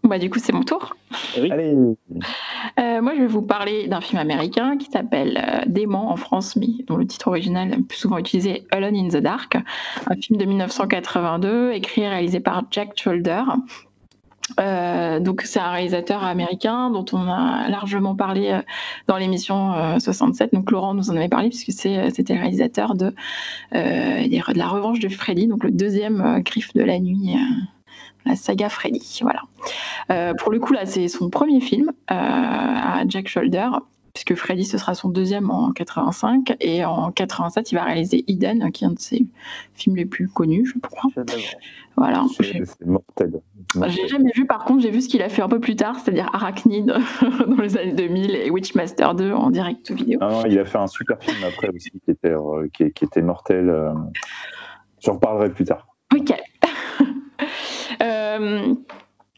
bah, 0.03 0.19
du 0.19 0.29
coup, 0.29 0.39
c'est 0.39 0.53
mon 0.53 0.63
tour. 0.63 0.95
Eh 1.37 1.41
oui. 1.41 1.51
Allez, 1.51 1.75
Euh, 2.79 3.01
moi, 3.01 3.13
je 3.15 3.21
vais 3.21 3.27
vous 3.27 3.41
parler 3.41 3.87
d'un 3.87 4.01
film 4.01 4.19
américain 4.19 4.77
qui 4.77 4.89
s'appelle 4.89 5.37
euh, 5.37 5.61
Dément 5.67 6.11
en 6.11 6.15
France, 6.15 6.55
mais 6.55 6.67
dont 6.87 6.97
le 6.97 7.05
titre 7.05 7.27
original 7.27 7.69
le 7.69 7.83
plus 7.83 7.97
souvent 7.97 8.17
utilisé 8.17 8.49
est 8.51 8.65
Alone 8.71 8.95
in 8.95 9.07
the 9.09 9.17
Dark, 9.21 9.57
un 10.09 10.15
film 10.15 10.39
de 10.39 10.45
1982 10.45 11.71
écrit 11.73 12.01
et 12.01 12.09
réalisé 12.09 12.39
par 12.39 12.63
Jack 12.71 12.99
Shoulder. 12.99 13.43
Euh, 14.59 15.19
donc 15.19 15.41
c'est 15.43 15.59
un 15.59 15.71
réalisateur 15.71 16.23
américain 16.23 16.89
dont 16.89 17.05
on 17.13 17.29
a 17.29 17.69
largement 17.69 18.15
parlé 18.15 18.49
euh, 18.51 18.61
dans 19.07 19.17
l'émission 19.17 19.73
euh, 19.73 19.99
67. 19.99 20.53
Donc 20.53 20.69
Laurent 20.69 20.93
nous 20.93 21.09
en 21.09 21.15
avait 21.15 21.29
parlé 21.29 21.49
puisque 21.49 21.71
c'est, 21.71 22.09
c'était 22.11 22.33
le 22.33 22.41
réalisateur 22.41 22.95
de, 22.95 23.15
euh, 23.73 24.27
de 24.27 24.57
la 24.57 24.67
Revanche 24.67 24.99
de 24.99 25.09
Freddy, 25.09 25.47
donc 25.47 25.63
le 25.63 25.71
deuxième 25.71 26.41
griffe 26.41 26.73
de 26.73 26.83
la 26.83 26.99
nuit, 26.99 27.35
euh, 27.35 27.37
la 28.25 28.35
saga 28.35 28.69
Freddy. 28.69 29.19
Voilà. 29.21 29.41
Euh, 30.11 30.33
pour 30.33 30.51
le 30.51 30.59
coup 30.59 30.73
là 30.73 30.85
c'est 30.85 31.07
son 31.07 31.29
premier 31.29 31.59
film 31.61 31.89
euh, 31.89 32.13
à 32.15 33.03
Jack 33.07 33.27
Shoulder 33.27 33.69
puisque 34.13 34.35
Freddy 34.35 34.65
ce 34.65 34.77
sera 34.77 34.93
son 34.93 35.09
deuxième 35.09 35.49
en 35.49 35.71
85 35.71 36.55
et 36.59 36.85
en 36.85 37.11
87 37.11 37.71
il 37.71 37.75
va 37.75 37.83
réaliser 37.85 38.23
Eden 38.27 38.71
qui 38.71 38.83
est 38.83 38.87
un 38.87 38.91
de 38.91 38.99
ses 38.99 39.25
films 39.73 39.95
les 39.95 40.05
plus 40.05 40.27
connus 40.27 40.65
je 40.65 40.79
crois. 40.79 41.09
Voilà. 41.95 42.23
c'est 42.39 42.85
mortel. 42.85 43.41
J'ai 43.87 44.07
jamais 44.07 44.31
vu, 44.35 44.45
par 44.45 44.65
contre, 44.65 44.81
j'ai 44.81 44.91
vu 44.91 45.01
ce 45.01 45.09
qu'il 45.09 45.21
a 45.21 45.29
fait 45.29 45.41
un 45.41 45.47
peu 45.47 45.59
plus 45.59 45.75
tard, 45.75 45.99
c'est-à-dire 45.99 46.29
Arachnid 46.33 46.85
dans 47.47 47.61
les 47.61 47.77
années 47.77 47.93
2000 47.93 48.35
et 48.35 48.49
Witchmaster 48.49 49.13
2 49.15 49.31
en 49.31 49.49
direct 49.49 49.91
vidéo. 49.91 50.19
Non, 50.19 50.29
non, 50.29 50.43
il 50.45 50.57
a 50.59 50.65
fait 50.65 50.77
un 50.77 50.87
super 50.87 51.17
film 51.21 51.37
après 51.47 51.69
aussi 51.69 51.91
qui 51.91 52.11
était, 52.11 52.31
euh, 52.31 52.67
qui, 52.73 52.91
qui 52.91 53.05
était 53.05 53.21
mortel. 53.21 53.69
euh. 53.69 53.93
J'en 54.99 55.13
reparlerai 55.13 55.49
plus 55.51 55.65
tard. 55.65 55.87
Ok. 56.15 56.33
Euh, 58.03 58.75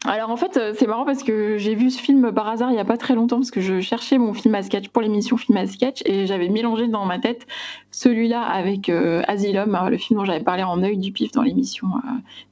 alors 0.04 0.30
en 0.30 0.36
fait, 0.36 0.56
euh, 0.56 0.72
c'est 0.76 0.86
marrant 0.86 1.04
parce 1.04 1.22
que 1.22 1.56
j'ai 1.58 1.74
vu 1.74 1.90
ce 1.90 2.00
film 2.00 2.32
par 2.32 2.46
hasard 2.46 2.70
il 2.70 2.74
n'y 2.74 2.80
a 2.80 2.84
pas 2.84 2.96
très 2.96 3.14
longtemps 3.14 3.38
parce 3.38 3.50
que 3.50 3.60
je 3.60 3.80
cherchais 3.80 4.18
mon 4.18 4.34
film 4.34 4.54
à 4.54 4.62
sketch 4.62 4.88
pour 4.88 5.02
l'émission 5.02 5.36
Film 5.36 5.56
à 5.56 5.66
sketch 5.66 6.02
et 6.04 6.26
j'avais 6.26 6.48
mélangé 6.48 6.86
dans 6.86 7.04
ma 7.06 7.18
tête 7.18 7.46
celui-là 7.90 8.42
avec 8.42 8.88
euh, 8.88 9.22
Asylum, 9.26 9.76
le 9.90 9.96
film 9.96 10.20
dont 10.20 10.24
j'avais 10.24 10.44
parlé 10.44 10.62
en 10.62 10.82
œil 10.82 10.98
du 10.98 11.12
pif 11.12 11.32
dans 11.32 11.42
l'émission 11.42 11.88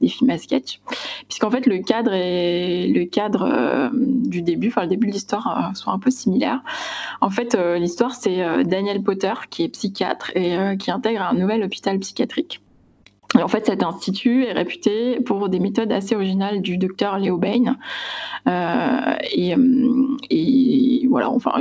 des 0.00 0.08
films 0.08 0.30
à 0.30 0.38
sketch. 0.38 0.80
Puisqu'en 1.28 1.50
fait 1.50 1.66
le 1.66 1.78
cadre 1.78 2.12
et 2.14 2.88
le 2.88 3.04
cadre 3.04 3.90
du 3.92 4.42
début, 4.42 4.68
enfin 4.68 4.82
le 4.82 4.88
début 4.88 5.08
de 5.08 5.12
l'histoire 5.12 5.72
sont 5.74 5.90
un 5.90 5.98
peu 5.98 6.10
similaires. 6.10 6.62
En 7.20 7.30
fait, 7.30 7.56
l'histoire 7.76 8.14
c'est 8.14 8.64
Daniel 8.64 9.02
Potter 9.02 9.34
qui 9.50 9.64
est 9.64 9.68
psychiatre 9.68 10.32
et 10.34 10.56
qui 10.78 10.90
intègre 10.90 11.22
un 11.22 11.34
nouvel 11.34 11.62
hôpital 11.62 11.98
psychiatrique. 11.98 12.63
En 13.42 13.48
fait, 13.48 13.66
cet 13.66 13.82
institut 13.82 14.44
est 14.44 14.52
réputé 14.52 15.20
pour 15.20 15.48
des 15.48 15.58
méthodes 15.58 15.90
assez 15.90 16.14
originales 16.14 16.62
du 16.62 16.78
docteur 16.78 17.18
Léo 17.18 17.36
Bain. 17.36 17.76
Euh, 18.46 19.16
et, 19.32 19.56
euh, 19.56 20.16
et 20.30 21.06
voilà, 21.08 21.30
enfin, 21.30 21.52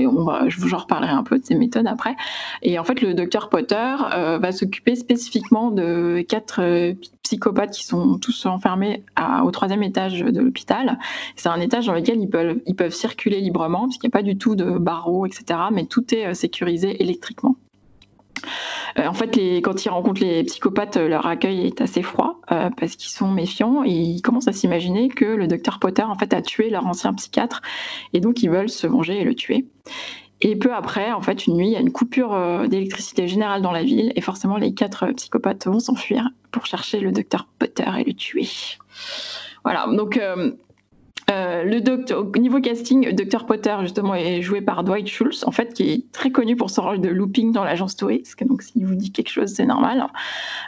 je 0.48 0.60
vous 0.60 0.74
en 0.74 0.78
reparlerai 0.78 1.12
un 1.12 1.24
peu 1.24 1.40
de 1.40 1.46
ces 1.46 1.56
méthodes 1.56 1.88
après. 1.88 2.16
Et 2.62 2.78
en 2.78 2.84
fait, 2.84 3.02
le 3.02 3.16
docteur 3.16 3.50
Potter 3.50 3.96
euh, 4.16 4.38
va 4.38 4.52
s'occuper 4.52 4.96
spécifiquement 4.96 5.72
de 5.72 6.24
quatre 6.28 6.94
psychopathes 7.24 7.72
qui 7.72 7.86
sont 7.86 8.20
tous 8.20 8.46
enfermés 8.46 9.04
au 9.44 9.50
troisième 9.52 9.82
étage 9.82 10.20
de 10.20 10.42
l'hôpital. 10.42 11.00
C'est 11.36 11.50
un 11.50 11.60
étage 11.60 11.88
dans 11.88 11.94
lequel 11.94 12.22
ils 12.22 12.30
peuvent, 12.30 12.60
ils 12.68 12.76
peuvent 12.76 12.94
circuler 12.94 13.40
librement, 13.40 13.88
puisqu'il 13.88 14.08
n'y 14.08 14.12
a 14.12 14.18
pas 14.20 14.24
du 14.24 14.38
tout 14.38 14.56
de 14.56 14.78
barreaux, 14.78 15.26
etc. 15.26 15.60
Mais 15.72 15.86
tout 15.86 16.14
est 16.14 16.34
sécurisé 16.36 17.02
électriquement. 17.02 17.56
Euh, 19.00 19.08
en 19.08 19.14
fait, 19.14 19.38
quand 19.62 19.86
ils 19.86 19.90
rencontrent 19.90 20.22
les 20.22 20.44
psychopathes, 20.44 20.98
euh, 20.98 21.08
leur 21.08 21.26
accueil 21.26 21.66
est 21.66 21.82
assez 21.82 22.02
froid 22.02 22.42
euh, 22.52 22.70
parce 22.78 22.96
qu'ils 22.96 23.12
sont 23.12 23.30
méfiants 23.30 23.84
ils 23.84 24.22
commencent 24.22 24.48
à 24.48 24.54
s'imaginer 24.54 25.10
que 25.10 25.26
le 25.26 25.48
docteur 25.48 25.80
Potter 25.80 26.04
en 26.04 26.16
fait 26.16 26.34
a 26.34 26.42
tué 26.42 26.70
leur 26.70 26.86
ancien 26.86 27.14
psychiatre 27.14 27.62
et 28.14 28.20
donc 28.20 28.44
ils 28.44 28.50
veulent 28.50 28.70
se 28.70 28.88
venger 28.88 29.22
et 29.22 29.24
le 29.24 29.36
tuer. 29.36 29.66
Et 30.42 30.58
peu 30.58 30.74
après, 30.74 31.12
en 31.14 31.22
fait, 31.22 31.48
une 31.48 31.56
nuit, 31.56 31.68
il 31.68 31.72
y 31.72 31.78
a 31.78 31.80
une 31.80 31.92
coupure 31.92 32.68
d'électricité 32.68 33.30
générale 33.30 33.62
dans 33.62 33.72
la 33.72 33.84
ville 33.84 34.12
et 34.16 34.20
forcément 34.20 34.58
les 34.58 34.74
quatre 34.74 35.08
psychopathes 35.14 35.68
vont 35.68 35.80
s'enfuir 35.80 36.30
pour 36.52 36.66
chercher 36.66 37.00
le 37.00 37.14
docteur 37.14 37.48
Potter 37.60 37.86
et 38.00 38.04
le 38.04 38.14
tuer. 38.14 38.50
Voilà, 39.64 39.86
donc 39.88 40.20
euh, 41.32 41.64
le 41.64 41.82
docteur, 41.82 42.26
au 42.26 42.38
niveau 42.40 42.60
casting, 42.60 43.14
Dr 43.14 43.46
Potter 43.46 43.76
justement 43.82 44.16
est 44.16 44.42
joué 44.42 44.62
par 44.62 44.84
Dwight 44.84 45.08
Schultz, 45.08 45.46
en 45.48 45.52
fait, 45.52 45.74
qui 45.74 45.92
est 45.92 46.12
très 46.12 46.32
connu 46.32 46.56
pour 46.56 46.70
son 46.70 46.82
rôle 46.84 47.02
de 47.02 47.10
looping 47.10 47.52
dans 47.52 47.64
l'agence 47.64 47.96
Touriste. 47.96 48.38
Donc, 48.46 48.62
s'il 48.62 48.86
vous 48.86 48.96
dit 48.96 49.12
quelque 49.12 49.30
chose, 49.30 49.50
c'est 49.50 49.66
normal. 49.66 50.06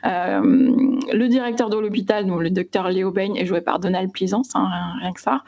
Euh, 0.06 0.42
le 1.14 1.28
directeur 1.28 1.70
de 1.70 1.78
l'hôpital, 1.78 2.26
donc 2.26 2.42
le 2.42 2.50
docteur 2.50 2.90
Léo 2.90 3.12
Bain, 3.12 3.34
est 3.36 3.46
joué 3.46 3.62
par 3.62 3.80
Donald 3.80 4.12
Pleasance, 4.12 4.50
hein, 4.56 4.70
rien, 5.02 5.12
que 5.12 5.22
ça. 5.22 5.44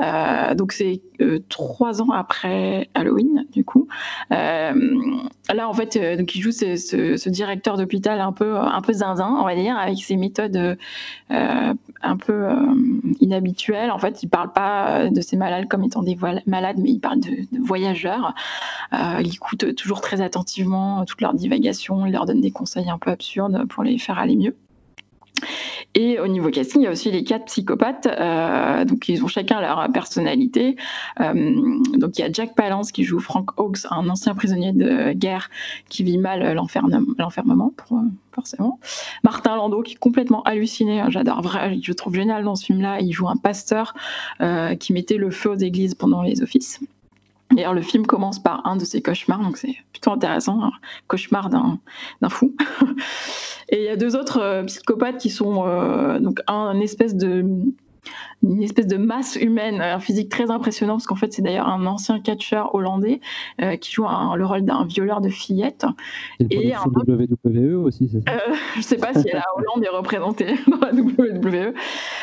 Euh, 0.00 0.54
donc, 0.54 0.72
c'est 0.72 1.00
trois 1.48 2.00
ans 2.00 2.10
après 2.10 2.88
Halloween, 2.94 3.46
du 3.52 3.64
coup. 3.64 3.88
Là, 4.30 5.68
en 5.68 5.72
fait, 5.74 5.98
donc 6.18 6.34
il 6.34 6.40
joue 6.40 6.52
ce, 6.52 6.76
ce- 6.76 7.28
directeur 7.28 7.76
d'hôpital 7.76 8.20
un 8.20 8.32
peu, 8.32 8.56
un 8.56 8.80
peu 8.80 8.92
zinzin, 8.92 9.36
on 9.38 9.44
va 9.44 9.54
dire, 9.54 9.76
avec 9.76 9.98
ses 9.98 10.16
méthodes 10.16 10.76
un 12.02 12.16
peu 12.16 12.32
euh, 12.32 12.74
inhabituelles. 13.20 13.90
En 13.90 13.98
fait, 13.98 14.22
il 14.22 14.28
parle 14.28 14.52
pas 14.52 15.08
de 15.10 15.20
ces 15.20 15.36
malades 15.36 15.68
comme 15.68 15.84
étant 15.84 16.02
des 16.02 16.16
malades, 16.46 16.76
mais 16.78 16.90
il 16.90 17.00
parle 17.00 17.20
de, 17.20 17.36
voyageurs. 17.60 18.34
il 18.92 19.34
écoute 19.34 19.74
toujours 19.74 20.00
très 20.00 20.20
attentivement 20.20 21.04
toutes 21.04 21.20
leurs 21.20 21.34
divagations, 21.34 22.06
il 22.06 22.12
leur 22.12 22.26
donne 22.26 22.40
des 22.40 22.50
conseils 22.50 22.90
un 22.90 22.98
peu 22.98 23.10
absurdes 23.10 23.66
pour 23.68 23.82
les 23.82 23.98
faire 23.98 24.18
aller 24.18 24.36
mieux. 24.36 24.56
Et 25.94 26.18
au 26.20 26.26
niveau 26.26 26.50
casting, 26.50 26.82
il 26.82 26.84
y 26.84 26.88
a 26.88 26.90
aussi 26.90 27.10
les 27.10 27.24
quatre 27.24 27.46
psychopathes. 27.46 28.06
Euh, 28.06 28.84
donc, 28.84 29.08
ils 29.08 29.24
ont 29.24 29.28
chacun 29.28 29.60
leur 29.60 29.90
personnalité. 29.92 30.76
Euh, 31.20 31.32
donc, 31.94 32.18
il 32.18 32.22
y 32.22 32.24
a 32.24 32.30
Jack 32.30 32.54
Palance 32.54 32.92
qui 32.92 33.04
joue 33.04 33.18
Frank 33.18 33.50
Hawks, 33.56 33.78
un 33.90 34.08
ancien 34.08 34.34
prisonnier 34.34 34.72
de 34.72 35.12
guerre 35.12 35.50
qui 35.88 36.02
vit 36.02 36.18
mal 36.18 36.52
l'enfermement, 36.52 37.72
forcément. 38.32 38.78
Martin 39.24 39.56
Landau 39.56 39.82
qui 39.82 39.94
est 39.94 39.98
complètement 39.98 40.42
halluciné. 40.42 41.02
J'adore, 41.08 41.40
vrai, 41.40 41.78
je 41.82 41.92
trouve 41.92 42.14
génial 42.14 42.44
dans 42.44 42.56
ce 42.56 42.66
film-là. 42.66 43.00
Il 43.00 43.12
joue 43.12 43.28
un 43.28 43.36
pasteur 43.36 43.94
euh, 44.42 44.74
qui 44.74 44.92
mettait 44.92 45.16
le 45.16 45.30
feu 45.30 45.50
aux 45.50 45.56
églises 45.56 45.94
pendant 45.94 46.22
les 46.22 46.42
offices. 46.42 46.80
D'ailleurs, 47.56 47.72
le 47.72 47.80
film 47.80 48.06
commence 48.06 48.38
par 48.38 48.66
un 48.66 48.76
de 48.76 48.84
ses 48.84 49.00
cauchemars, 49.00 49.40
donc 49.40 49.56
c'est 49.56 49.74
plutôt 49.90 50.12
intéressant, 50.12 50.70
cauchemar 51.08 51.48
d'un 51.48 51.80
fou. 52.28 52.54
Et 53.70 53.78
il 53.78 53.84
y 53.84 53.88
a 53.88 53.96
deux 53.96 54.14
autres 54.14 54.40
euh, 54.40 54.62
psychopathes 54.64 55.18
qui 55.18 55.30
sont 55.30 55.66
euh, 55.66 56.20
un, 56.46 56.80
espèce 56.80 57.16
de 57.16 57.44
une 58.42 58.62
espèce 58.62 58.86
de 58.86 58.96
masse 58.96 59.36
humaine, 59.36 59.80
un 59.80 59.98
physique 59.98 60.28
très 60.28 60.50
impressionnant, 60.50 60.94
parce 60.94 61.06
qu'en 61.06 61.16
fait, 61.16 61.32
c'est 61.32 61.42
d'ailleurs 61.42 61.68
un 61.68 61.86
ancien 61.86 62.20
catcheur 62.20 62.74
hollandais 62.74 63.20
euh, 63.62 63.76
qui 63.76 63.92
joue 63.92 64.06
le 64.36 64.44
rôle 64.44 64.62
d'un 64.62 64.84
violeur 64.84 65.20
de 65.20 65.28
fillettes. 65.28 65.86
Et 66.50 66.74
un 66.74 66.84
WWE 66.84 67.84
aussi, 67.84 68.08
c'est 68.08 68.20
ça? 68.28 68.34
Euh, 68.34 68.54
Je 68.76 68.82
sais 68.82 68.96
pas 68.96 69.14
si 69.14 69.28
la 69.32 69.44
Hollande 69.56 69.84
est 69.84 69.96
représentée 69.96 70.54
dans 70.66 70.78
la 70.78 70.92
WWE. 70.92 71.74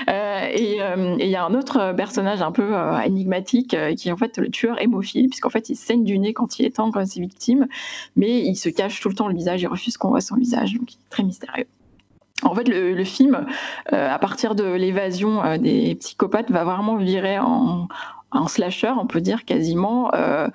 Euh, 0.10 0.48
et 0.52 0.78
il 1.20 1.30
y 1.30 1.36
a 1.36 1.46
un 1.46 1.54
autre 1.54 1.94
personnage 1.94 2.42
un 2.42 2.52
peu 2.52 2.74
énigmatique 3.06 3.76
qui 3.98 4.10
est 4.10 4.12
en 4.12 4.18
fait 4.18 4.38
le 4.38 4.50
tueur 4.50 4.82
hémophile, 4.82 5.30
puisqu'en 5.30 5.50
fait, 5.50 5.70
il 5.70 5.76
saigne 5.76 6.04
du 6.04 6.20
nez 6.20 6.34
quand 6.34 6.60
il 6.60 6.66
est 6.66 6.70
étrangle 6.70 7.06
ses 7.06 7.22
victimes, 7.22 7.68
mais 8.16 8.42
il 8.42 8.56
se 8.56 8.70
cache 8.70 9.02
tout 9.02 9.10
le 9.10 9.16
temps 9.16 9.28
le 9.28 9.36
visage, 9.36 9.62
il 9.62 9.68
refuse 9.68 9.98
qu'on 9.98 10.10
voit 10.10 10.22
son 10.22 10.36
visage, 10.36 10.74
donc 10.74 10.94
il 10.94 10.98
est 10.98 11.10
très 11.10 11.24
mystérieux. 11.24 11.68
En 12.44 12.56
fait, 12.56 12.68
le, 12.68 13.04
film, 13.04 13.46
euh, 13.94 14.10
à 14.10 14.20
partir 14.20 14.56
de 14.56 14.64
l'évasion 14.64 15.44
euh, 15.44 15.58
des 15.58 15.96
psychopathes, 15.96 16.52
va 16.52 16.64
vraiment 16.64 16.96
virer 16.96 17.40
en, 17.40 17.88
un 18.34 18.48
slasher, 18.48 18.94
on 19.00 19.08
peut 19.08 19.22
dire 19.22 19.46
quasiment. 19.46 20.14
Euh, 20.14 20.48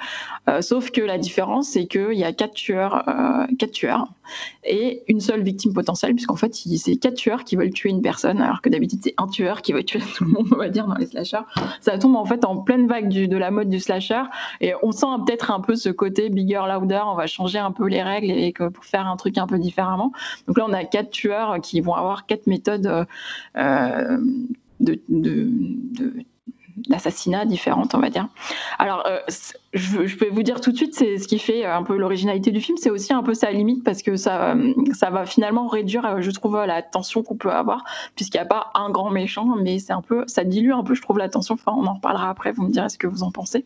euh, 0.49 0.61
sauf 0.61 0.91
que 0.91 1.01
la 1.01 1.19
différence, 1.19 1.69
c'est 1.69 1.87
qu'il 1.87 2.15
y 2.15 2.25
a 2.25 2.33
quatre 2.33 2.55
tueurs, 2.55 3.09
euh, 3.09 3.47
quatre 3.59 3.73
tueurs 3.73 4.09
et 4.65 5.03
une 5.09 5.21
seule 5.21 5.43
victime 5.43 5.73
potentielle, 5.73 6.15
puisqu'en 6.15 6.37
fait, 6.37 6.55
c'est 6.55 6.97
quatre 6.97 7.15
tueurs 7.15 7.45
qui 7.45 7.57
veulent 7.57 7.73
tuer 7.73 7.91
une 7.91 8.03
personne, 8.03 8.41
alors 8.41 8.61
que 8.61 8.69
d'habitude, 8.69 9.01
c'est 9.03 9.15
un 9.17 9.27
tueur 9.27 9.63
qui 9.63 9.73
veut 9.73 9.85
tuer 9.85 10.01
tout 10.17 10.25
le 10.25 10.31
monde, 10.31 10.49
on 10.53 10.57
va 10.57 10.69
dire, 10.69 10.87
dans 10.87 10.97
les 10.97 11.07
slashers. 11.07 11.47
Ça 11.81 11.99
tombe 11.99 12.17
en 12.17 12.25
fait 12.25 12.45
en 12.45 12.59
pleine 12.59 12.87
vague 12.87 13.09
de 13.09 13.37
la 13.37 13.51
mode 13.51 13.69
du 13.69 13.81
slasher, 13.81 14.23
et 14.61 14.75
on 14.83 14.93
sent 14.93 15.07
peut-être 15.27 15.51
un 15.51 15.61
peu 15.61 15.77
ce 15.77 15.89
côté 15.89 16.29
bigger, 16.29 16.63
louder, 16.69 17.01
on 17.07 17.15
va 17.15 17.27
changer 17.27 17.59
un 17.59 17.73
peu 17.73 17.87
les 17.87 18.03
règles 18.03 18.31
et 18.31 18.53
pour 18.53 18.85
faire 18.85 19.07
un 19.07 19.17
truc 19.17 19.39
un 19.39 19.47
peu 19.47 19.59
différemment. 19.59 20.13
Donc 20.47 20.59
là, 20.59 20.67
on 20.69 20.73
a 20.73 20.85
quatre 20.85 21.11
tueurs 21.11 21.61
qui 21.61 21.81
vont 21.81 21.95
avoir 21.95 22.27
quatre 22.27 22.47
méthodes 22.47 23.07
de, 24.81 25.01
de, 25.09 25.51
de 25.99 26.13
d'assassinats 26.89 27.45
différentes, 27.45 27.95
on 27.95 27.99
va 27.99 28.11
dire. 28.11 28.29
Alors, 28.79 29.05
euh, 29.07 29.19
je, 29.73 30.17
peux 30.17 30.29
vous 30.29 30.43
dire 30.43 30.61
tout 30.61 30.73
de 30.73 30.77
suite, 30.77 30.95
c'est 30.95 31.19
ce 31.19 31.29
qui 31.29 31.39
fait 31.39 31.65
un 31.65 31.83
peu 31.83 31.97
l'originalité 31.97 32.51
du 32.51 32.61
film, 32.61 32.79
c'est 32.79 32.91
aussi 32.91 33.13
un 33.13 33.23
peu 33.23 33.35
sa 33.35 33.51
limite 33.51 33.85
parce 33.85 34.03
que 34.03 34.17
ça, 34.17 34.55
ça 34.93 35.11
va 35.11 35.27
finalement 35.27 35.69
réduire, 35.69 36.05
euh, 36.07 36.21
je 36.21 36.31
trouve, 36.31 36.57
la 36.65 36.83
tension 36.83 37.23
qu'on 37.23 37.37
peut 37.37 37.53
avoir, 37.53 37.85
puisqu'il 38.15 38.39
n'y 38.39 38.43
a 38.43 38.47
pas 38.47 38.71
un 38.75 38.91
grand 38.91 39.11
méchant, 39.11 39.47
mais 39.61 39.79
c'est 39.79 39.93
un 39.93 40.03
peu, 40.03 40.25
ça 40.27 40.45
dilue 40.45 40.73
un 40.73 40.83
peu, 40.83 40.95
je 40.95 41.03
trouve, 41.03 41.19
la 41.19 41.29
tension. 41.29 41.55
Enfin, 41.55 41.73
on 41.77 41.87
en 41.87 41.95
reparlera 41.95 42.31
après, 42.31 42.53
vous 42.53 42.63
me 42.63 42.71
direz 42.71 42.89
ce 42.89 42.99
que 42.99 43.07
vous 43.07 43.23
en 43.23 43.31
pensez. 43.31 43.65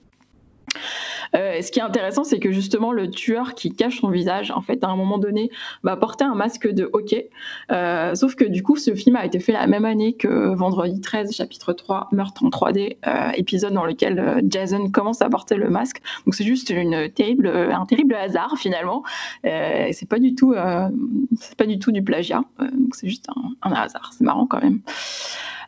Euh, 1.35 1.61
ce 1.63 1.71
qui 1.71 1.79
est 1.79 1.83
intéressant, 1.83 2.25
c'est 2.25 2.39
que 2.39 2.53
justement 2.53 2.93
le 2.93 3.11
tueur 3.11 3.55
qui 3.55 3.75
cache 3.75 4.01
son 4.01 4.11
visage, 4.11 4.51
en 4.51 4.61
fait, 4.61 4.85
à 4.85 4.89
un 4.89 4.97
moment 4.97 5.19
donné, 5.19 5.51
va 5.83 5.97
porter 5.97 6.25
un 6.25 6.35
masque 6.35 6.69
de 6.69 6.89
hockey. 6.93 7.31
Euh, 7.71 8.15
sauf 8.15 8.35
que 8.35 8.45
du 8.45 8.63
coup, 8.63 8.77
ce 8.77 8.95
film 8.95 9.17
a 9.17 9.25
été 9.25 9.41
fait 9.41 9.53
la 9.53 9.67
même 9.67 9.85
année 9.85 10.15
que 10.15 10.55
Vendredi 10.55 11.01
13, 11.01 11.35
chapitre 11.35 11.73
3, 11.73 12.09
Meurtre 12.13 12.45
en 12.45 12.49
3D, 12.49 12.97
euh, 13.07 13.31
épisode 13.35 13.73
dans 13.73 13.85
lequel 13.85 14.43
Jason 14.49 14.91
commence 14.91 15.23
à 15.23 15.29
porter 15.29 15.57
le 15.57 15.71
masque. 15.71 16.01
Donc 16.27 16.35
c'est 16.35 16.45
juste 16.45 16.71
une 16.71 17.09
terrible, 17.11 17.49
un 17.49 17.87
terrible 17.87 18.15
hasard 18.15 18.57
finalement. 18.59 19.03
c'est 19.43 20.09
pas 20.09 20.19
du 20.19 20.35
tout, 20.35 20.55
c'est 21.39 21.57
pas 21.57 21.67
du 21.67 21.79
tout 21.79 21.93
du 21.93 22.03
plagiat. 22.03 22.43
donc 22.59 22.95
c'est 22.95 23.09
juste 23.09 23.29
un 23.63 23.73
hasard. 23.73 24.13
C'est 24.17 24.25
marrant 24.25 24.47
quand 24.47 24.61
même. 24.63 24.81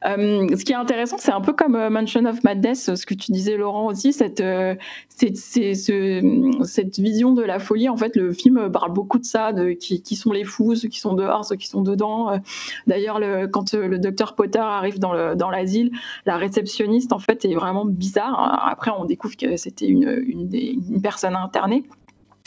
Euh, 0.05 0.47
ce 0.57 0.65
qui 0.65 0.73
est 0.73 0.77
intéressant, 0.77 1.16
c'est 1.19 1.33
un 1.33 1.41
peu 1.41 1.53
comme 1.53 1.75
euh, 1.77 1.91
Mansion 1.91 2.25
of 2.27 2.43
Madness, 2.45 2.95
ce 2.95 3.07
que 3.07 3.15
tu 3.15 3.33
disais 3.33 3.57
Laurent 3.57 3.87
aussi, 3.87 4.12
cette, 4.12 4.41
euh, 4.41 4.75
cette, 5.09 5.37
cette 5.37 6.99
vision 6.99 7.33
de 7.33 7.43
la 7.43 7.59
folie. 7.59 7.89
En 7.89 7.97
fait, 7.97 8.16
le 8.16 8.33
film 8.33 8.71
parle 8.71 8.93
beaucoup 8.93 9.19
de 9.19 9.25
ça, 9.25 9.53
de 9.53 9.71
qui, 9.71 10.03
qui 10.03 10.16
sont 10.16 10.33
les 10.33 10.45
fous, 10.45 10.75
ceux 10.75 10.89
qui 10.89 11.01
sont 11.01 11.15
dehors, 11.15 11.45
ceux 11.45 11.57
qui 11.57 11.69
sont 11.69 11.83
dedans. 11.83 12.39
D'ailleurs, 12.87 13.21
quand 13.51 13.75
le 13.75 13.99
docteur 13.99 14.35
Potter 14.35 14.59
arrive 14.59 14.99
dans 14.99 15.12
l'asile, 15.12 15.91
dans 16.27 16.33
la 16.33 16.39
réceptionniste, 16.39 17.12
en 17.12 17.19
fait, 17.19 17.45
est 17.45 17.55
vraiment 17.55 17.85
bizarre. 17.85 18.69
Après, 18.71 18.91
on 18.97 19.05
découvre 19.05 19.37
que 19.37 19.57
c'était 19.57 19.87
une, 19.87 20.23
une, 20.27 20.49
une, 20.53 21.03
personne 21.03 21.37
internée. 21.37 21.85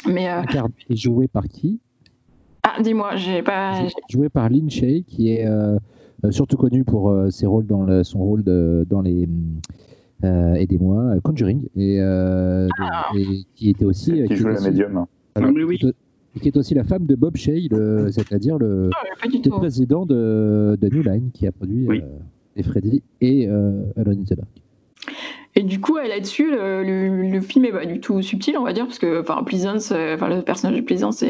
Mais, 0.08 0.30
euh... 0.30 0.42
joué 0.90 1.28
par 1.28 1.48
qui? 1.48 1.80
Ah, 2.64 2.82
dis-moi, 2.82 3.16
j'ai 3.16 3.42
pas. 3.42 3.88
Joué 4.10 4.30
par 4.30 4.50
Lin 4.50 4.68
Shay, 4.70 5.04
qui 5.08 5.32
est 5.32 5.48
euh, 5.48 5.78
surtout 6.32 6.58
connu 6.58 6.84
pour 6.84 7.10
euh, 7.10 7.30
ses 7.30 7.46
rôles 7.46 7.66
dans 7.66 7.84
le, 7.84 8.04
son 8.04 8.20
rôle 8.20 8.44
de, 8.44 8.86
dans 8.90 9.02
les 9.02 9.28
euh, 10.24 10.54
aidez-moi 10.56 11.16
Conjuring 11.24 11.68
et, 11.76 12.00
ah. 12.02 13.10
et, 13.16 13.44
qui 13.56 13.70
était 13.70 13.86
aussi 13.86 14.24
qui, 14.28 14.36
joue 14.36 14.48
la 14.48 14.62
médium. 14.62 15.06
Alors, 15.36 15.52
oui, 15.54 15.64
oui. 15.64 15.80
Qui, 16.42 16.50
est 16.50 16.58
aussi 16.58 16.76
la 16.76 16.84
femme 16.84 17.06
de 17.06 17.16
Bob 17.16 17.36
Shay, 17.36 17.68
c'est-à-dire 18.12 18.60
le, 18.60 18.90
le, 18.90 19.50
président 19.50 20.06
de, 20.06 20.78
de, 20.80 20.90
New 20.90 21.02
Line 21.02 21.32
qui 21.34 21.48
a 21.48 21.52
produit 21.52 21.88
oui. 21.88 22.04
et 22.56 22.64
Freddy 22.64 23.02
et 23.22 23.48
Alone 23.48 24.20
in 24.20 24.24
the 24.24 24.36
Dark. 24.36 24.50
Et 25.58 25.64
du 25.64 25.82
coup, 25.82 25.98
là-dessus, 25.98 26.52
le, 26.52 26.84
le, 26.84 27.42
film 27.42 27.66
est 27.66 27.72
pas 27.72 27.88
du 27.88 28.00
tout 28.00 28.22
subtil, 28.22 28.60
on 28.60 28.64
va 28.64 28.74
dire, 28.74 28.86
parce 28.86 29.00
que 29.00 29.22
enfin, 29.22 29.42
Pleasance, 29.44 29.92
enfin, 29.92 30.28
le 30.28 30.44
personnage 30.44 30.78
de 30.78 30.82
Pleasance 30.82 31.24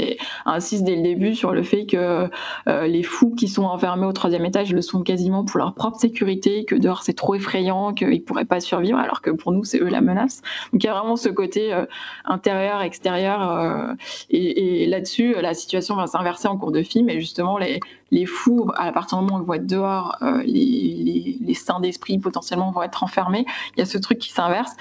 insiste 0.45 0.83
dès 0.83 0.97
le 0.97 1.01
début 1.01 1.33
sur 1.33 1.53
le 1.53 1.63
fait 1.63 1.85
que 1.85 2.27
euh, 2.67 2.87
les 2.87 3.03
fous 3.03 3.33
qui 3.35 3.47
sont 3.47 3.63
enfermés 3.63 4.05
au 4.05 4.11
troisième 4.11 4.43
étage 4.43 4.73
le 4.73 4.81
sont 4.81 5.01
quasiment 5.01 5.45
pour 5.45 5.59
leur 5.59 5.73
propre 5.73 5.97
sécurité, 5.97 6.65
que 6.65 6.75
dehors 6.75 7.03
c'est 7.03 7.13
trop 7.13 7.35
effrayant, 7.35 7.93
qu'ils 7.93 8.21
pourraient 8.21 8.43
pas 8.43 8.59
survivre, 8.59 8.99
alors 8.99 9.21
que 9.21 9.29
pour 9.29 9.53
nous, 9.53 9.63
c'est 9.63 9.79
eux 9.79 9.87
la 9.87 10.01
menace. 10.01 10.41
Donc 10.73 10.83
il 10.83 10.87
y 10.87 10.89
a 10.89 10.93
vraiment 10.93 11.15
ce 11.15 11.29
côté 11.29 11.73
euh, 11.73 11.85
intérieur, 12.25 12.81
extérieur. 12.81 13.49
Euh, 13.49 13.93
et, 14.29 14.83
et 14.83 14.87
là-dessus, 14.87 15.35
la 15.41 15.53
situation 15.53 15.95
va 15.95 16.05
s'inverser 16.05 16.49
en 16.49 16.57
cours 16.57 16.73
de 16.73 16.83
film, 16.83 17.09
et 17.09 17.21
justement, 17.21 17.57
les, 17.57 17.79
les 18.11 18.25
fous, 18.25 18.71
à 18.77 18.91
partir 18.91 19.17
du 19.17 19.25
moment 19.25 19.39
où 19.39 19.43
ils 19.43 19.47
vont 19.47 19.53
être 19.53 19.67
dehors, 19.67 20.17
les, 20.21 20.43
les, 20.45 21.38
les 21.41 21.53
saints 21.53 21.79
d'esprit 21.79 22.17
potentiellement 22.19 22.71
vont 22.71 22.84
être 22.84 23.03
enfermés. 23.03 23.45
Il 23.75 23.79
y 23.79 23.84
a 23.84 23.85
ce 23.85 23.97
truc 23.97 24.19
qui 24.19 24.31
s'inverse. 24.31 24.71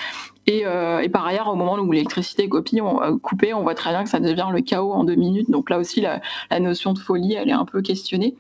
Euh, 0.49 1.01
et, 1.01 1.09
par 1.09 1.27
ailleurs, 1.27 1.49
au 1.49 1.57
moment 1.57 1.75
où 1.75 1.93
l'électricité 1.93 2.45
est 2.45 2.81
on, 2.81 3.03
euh, 3.03 3.17
coupée, 3.19 3.53
on 3.53 3.63
voit 3.63 3.75
très 3.75 3.91
bien 3.91 4.05
que 4.05 4.11
ça 4.11 4.21
devient 4.21 4.49
le 4.53 4.61
chaos 4.61 4.93
en 4.93 5.05
deux 5.05 5.17
minutes. 5.17 5.51
Donc 5.51 5.71
là 5.71 5.79
aussi, 5.79 6.01
la, 6.01 6.21
la 6.51 6.61
notion 6.61 6.93
de 6.93 6.99
folie, 6.99 7.35
elle 7.35 7.49
est 7.49 7.53
un 7.53 7.65
peu 7.65 7.83
questionnée. 7.83 8.37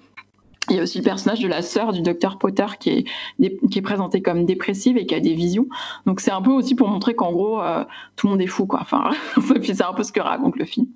Il 0.70 0.76
y 0.76 0.80
a 0.80 0.82
aussi 0.82 0.98
le 0.98 1.05
personnage 1.05 1.40
de 1.40 1.48
la 1.48 1.62
sœur 1.62 1.93
du 1.93 2.02
docteur 2.02 2.38
Potter 2.38 2.66
qui 2.80 2.90
est, 2.90 3.68
qui 3.70 3.78
est 3.78 3.82
présentée 3.82 4.20
comme 4.20 4.44
dépressive 4.44 4.97
et 4.97 5.06
qui 5.06 5.14
a 5.14 5.20
des 5.20 5.34
visions. 5.34 5.66
Donc 6.06 6.20
c'est 6.20 6.32
un 6.32 6.43
peu 6.43 6.51
aussi 6.51 6.74
pour 6.74 6.88
montrer 6.88 7.14
qu'en 7.14 7.32
gros, 7.32 7.60
euh, 7.60 7.84
tout 8.16 8.26
le 8.26 8.32
monde 8.32 8.43
est 8.43 8.48
fou. 8.48 8.66
Quoi. 8.66 8.80
Enfin, 8.82 9.10
c'est 9.62 9.82
un 9.82 9.93
peu 9.93 10.02
ce 10.02 10.12
que 10.12 10.20
raconte 10.20 10.56
le 10.56 10.64
film. 10.64 10.86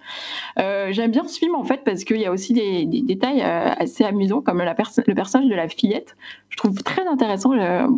Euh, 0.59 0.89
J'aime 0.91 1.13
bien 1.13 1.27
ce 1.27 1.39
film 1.39 1.55
en 1.55 1.65
fait 1.65 1.83
parce 1.85 2.05
qu'il 2.05 2.21
y 2.21 2.27
a 2.27 2.33
aussi 2.33 2.53
des, 2.53 2.85
détails 2.85 3.43
euh, 3.43 3.71
assez 3.79 4.05
amusants 4.05 4.41
comme 4.41 4.59
la 4.59 4.75
le 5.07 5.15
personnage 5.15 5.49
de 5.49 5.55
la 5.55 5.69
fillette. 5.69 6.17
Je 6.49 6.57
trouve 6.57 6.83
très 6.83 7.07
intéressant. 7.07 7.51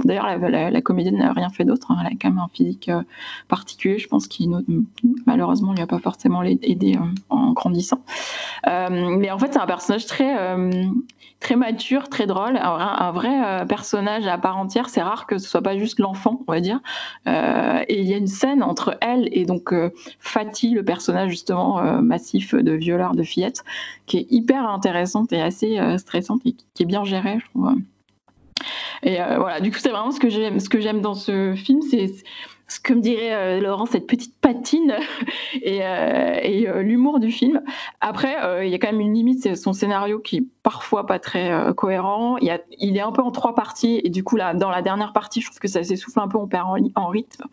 D'ailleurs, 0.05 0.39
la, 0.39 0.81
comédienne 0.83 1.17
n'a 1.17 1.33
rien 1.33 1.49
fait 1.49 1.65
d'autre. 1.65 1.91
Hein. 1.91 1.97
Elle 2.01 2.09
a 2.09 2.11
quand 2.21 2.29
même 2.29 2.39
un 2.39 2.51
physique 2.53 2.91
particulier. 3.49 3.99
Je 3.99 4.09
pense 4.09 4.27
qu'il 4.27 4.51
malheureusement 5.27 5.73
lui 5.73 5.81
a 5.81 5.87
pas 5.87 6.01
forcément 6.01 6.43
aidé 6.43 6.99
en 7.31 7.53
grandissant. 7.53 8.03
mais 8.67 9.31
en 9.31 9.39
fait, 9.39 9.53
c'est 9.53 9.61
un 9.61 9.67
personnage 9.67 10.07
très 10.07 10.37
très 11.43 11.57
très 12.11 12.27
drôle, 12.27 12.57
un, 12.57 13.13
vrai 13.13 13.31
euh, 13.45 13.65
personnage 13.65 14.27
à 14.27 14.39
part 14.39 14.57
entière. 14.57 14.89
C'est 14.89 15.03
rare 15.03 15.27
que 15.27 15.39
ce 15.39 15.49
soit 15.49 15.63
pas 15.63 15.77
juste 15.77 15.99
l'enfant, 15.99 16.43
on 16.47 16.53
va 16.53 16.61
dire. 16.61 16.81
Euh, 17.27 17.83
et 17.89 18.01
il 18.01 18.09
y 18.09 18.15
a 18.15 18.17
une 18.17 18.27
scène 18.27 18.63
entre 18.63 18.97
elle 19.01 19.29
et 19.33 19.45
donc 19.45 19.73
euh, 19.73 19.91
Fatih, 20.19 20.75
le 20.75 20.85
personnage 20.85 21.31
justement 21.31 21.83
massif 22.03 22.55
de 22.55 22.73
violeur 22.73 23.15
de 23.15 23.23
fillette, 23.23 23.65
qui 24.07 24.19
est 24.19 24.27
hyper 24.31 24.69
intéressante 24.69 25.33
et 25.33 25.41
assez 25.41 25.79
stressante 25.99 26.43
et 26.45 26.55
qui 26.75 26.83
est 26.83 26.87
bien 26.87 27.05
gérée, 27.05 27.39
je 27.41 27.51
trouve. 27.51 27.75
Et 29.03 29.17
voilà, 29.17 29.61
du 29.61 29.71
coup, 29.71 29.79
c'est 29.79 29.89
vraiment 29.89 30.13
ce 30.13 30.21
que 30.21 30.29
j'aime, 30.29 30.61
ce 30.61 30.69
que 30.69 30.81
j'aime 30.81 31.01
dans 31.01 31.15
ce 31.15 31.55
film, 31.55 31.83
c'est 31.83 32.13
ce 32.73 32.81
que 32.81 32.95
me 32.95 33.01
dirait 33.01 33.35
euh, 33.35 33.61
Laurent, 33.61 33.85
cette 33.87 34.07
petite 34.07 34.35
patine 34.41 34.95
et, 35.63 35.83
euh, 35.83 36.69
euh, 36.69 36.83
l'humour 36.83 37.21
du 37.21 37.31
film. 37.31 37.61
Après, 38.01 38.35
il 38.65 38.71
y 38.71 38.75
a 38.75 38.79
quand 38.79 38.91
même 38.91 39.01
une 39.01 39.15
limite, 39.15 39.43
c'est 39.43 39.55
son 39.57 39.73
scénario 39.73 40.19
qui 40.21 40.39
est 40.39 40.45
parfois 40.63 41.07
pas 41.07 41.19
très 41.19 41.53
cohérent. 41.77 42.39
Il, 42.39 42.97
est 42.97 43.01
un 43.01 43.13
peu 43.13 43.23
en 43.23 43.31
trois 43.31 43.55
parties 43.55 44.01
et 44.03 44.09
du 44.09 44.25
coup, 44.25 44.37
là, 44.37 44.55
dans 44.55 44.71
la 44.71 44.83
dernière 44.83 45.13
partie, 45.13 45.41
je 45.41 45.47
trouve 45.47 45.59
que 45.59 45.69
ça 45.69 45.83
s'essouffle 45.83 46.21
un 46.21 46.29
peu, 46.29 46.39
on 46.39 46.47
perd 46.47 46.67
en, 46.95 47.07
rythme. 47.09 47.45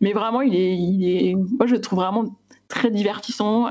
Mais 0.00 0.12
vraiment, 0.12 0.42
il 0.42 0.54
est, 0.54 1.34
moi, 1.34 1.66
je 1.66 1.74
le 1.74 1.80
trouve 1.80 2.00
vraiment 2.00 2.24
très 2.68 2.90
divertissant. 2.90 3.70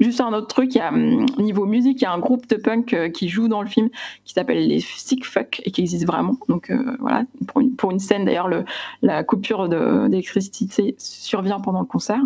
Juste 0.00 0.22
un 0.22 0.32
autre 0.32 0.46
truc, 0.46 0.74
il 0.74 0.78
y 0.78 0.80
a, 0.80 0.88
hum, 0.88 1.26
niveau 1.38 1.66
musique, 1.66 2.00
il 2.00 2.04
y 2.04 2.06
a 2.06 2.12
un 2.12 2.18
groupe 2.18 2.48
de 2.48 2.56
punk 2.56 2.94
euh, 2.94 3.10
qui 3.10 3.28
joue 3.28 3.48
dans 3.48 3.60
le 3.60 3.68
film 3.68 3.90
qui 4.24 4.32
s'appelle 4.32 4.66
les 4.66 4.80
Sick 4.80 5.26
Fuck 5.26 5.60
et 5.64 5.70
qui 5.70 5.82
existe 5.82 6.06
vraiment. 6.06 6.36
Donc 6.48 6.70
euh, 6.70 6.96
voilà, 7.00 7.24
pour 7.76 7.90
une, 7.90 7.98
scène 7.98 8.24
d'ailleurs, 8.24 8.48
la 9.02 9.24
coupure 9.24 9.68
d'électricité 9.68 10.94
survient 10.98 11.60
pendant 11.60 11.80
le 11.80 11.86
concert. 11.86 12.22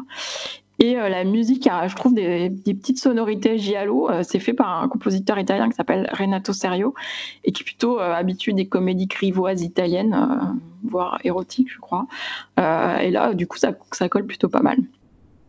Et 0.78 0.96
euh, 0.96 1.08
la 1.08 1.24
musique 1.24 1.66
a, 1.66 1.88
je 1.88 1.96
trouve, 1.96 2.14
des, 2.14 2.50
petites 2.64 3.00
sonorités 3.00 3.58
giallo. 3.58 4.08
c'est 4.22 4.38
fait 4.38 4.52
par 4.52 4.80
un 4.80 4.88
compositeur 4.88 5.38
italien 5.40 5.68
qui 5.68 5.74
s'appelle 5.74 6.08
Renato 6.12 6.52
Serio 6.52 6.94
et 7.42 7.50
qui 7.50 7.62
est 7.62 7.64
plutôt 7.64 7.98
habitué 7.98 8.52
des 8.52 8.66
comédies 8.66 9.06
grivoises 9.06 9.62
italiennes, 9.62 10.16
voire 10.84 11.18
érotiques, 11.24 11.72
je 11.72 11.78
crois. 11.78 12.06
et 12.58 13.10
là, 13.10 13.34
du 13.34 13.48
coup, 13.48 13.58
ça 13.58 14.08
colle 14.08 14.26
plutôt 14.26 14.48
pas 14.48 14.62
mal. 14.62 14.78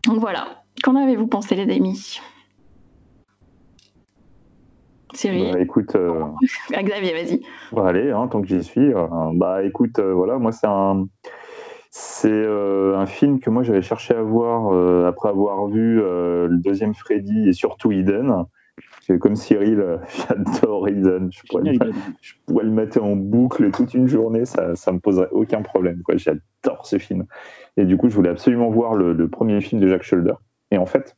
Donc 0.05 0.19
voilà, 0.19 0.64
Qu'en 0.83 0.95
avez-vous 0.95 1.27
pensé, 1.27 1.55
les 1.55 1.73
amis? 1.73 2.19
Cyril? 5.15 5.51
Bah, 5.53 5.59
Écoute. 5.59 5.95
Euh, 5.95 6.25
Xavier, 6.71 7.13
vas-y. 7.13 7.41
Bah, 7.71 7.87
allez, 7.87 8.11
hein, 8.11 8.27
tant 8.27 8.41
que 8.41 8.47
j'y 8.47 8.63
suis. 8.63 8.93
Euh, 8.93 9.07
bah 9.33 9.63
écoute, 9.63 9.99
euh, 9.99 10.13
voilà, 10.13 10.37
moi, 10.37 10.51
c'est 10.51 10.67
un. 10.67 11.07
C'est 11.97 12.45
un 12.45 13.05
film 13.05 13.39
que 13.39 13.49
moi 13.49 13.63
j'avais 13.63 13.81
cherché 13.81 14.13
à 14.13 14.21
voir 14.21 15.07
après 15.07 15.29
avoir 15.29 15.65
vu 15.67 15.95
le 15.95 16.57
deuxième 16.57 16.93
Freddy 16.93 17.47
et 17.47 17.53
surtout 17.53 17.93
Eden. 17.93 18.43
Comme 19.21 19.37
Cyril, 19.37 19.81
j'adore 20.27 20.89
Eden. 20.89 21.29
Je 21.31 21.41
pourrais, 21.47 22.63
le, 22.63 22.69
mettre 22.69 23.01
en 23.01 23.15
boucle 23.15 23.71
toute 23.71 23.93
une 23.93 24.07
journée, 24.07 24.43
ça 24.43 24.73
ne 24.87 24.91
me 24.91 24.99
poserait 24.99 25.29
aucun 25.31 25.61
problème. 25.61 26.03
J'adore 26.15 26.85
ce 26.85 26.97
film. 26.97 27.27
Et 27.77 27.85
du 27.85 27.95
coup, 27.95 28.09
je 28.09 28.15
voulais 28.15 28.31
absolument 28.31 28.69
voir 28.69 28.95
le, 28.95 29.13
le 29.13 29.29
premier 29.29 29.61
film 29.61 29.79
de 29.79 29.87
Jack 29.87 30.03
Shoulder. 30.03 30.33
Et 30.71 30.77
en 30.77 30.85
fait, 30.85 31.15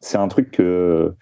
c'est 0.00 0.18
un 0.18 0.28
truc 0.28 0.50
que 0.50 1.14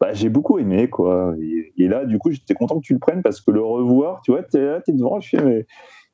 bah, 0.00 0.12
j'ai 0.12 0.28
beaucoup 0.28 0.58
aimé, 0.58 0.88
quoi. 0.88 1.34
Et, 1.76 1.88
là, 1.88 2.04
du 2.04 2.18
coup, 2.18 2.30
j'étais 2.30 2.54
content 2.54 2.76
que 2.76 2.84
tu 2.84 2.94
le 2.94 2.98
prennes 2.98 3.22
parce 3.22 3.40
que 3.40 3.50
le 3.50 3.62
revoir, 3.62 4.22
tu 4.22 4.30
vois, 4.30 4.42
t'es 4.42 4.60
là, 4.60 4.80
t'es 4.80 4.92
devant 4.92 5.20
film, 5.20 5.48
et 5.48 5.66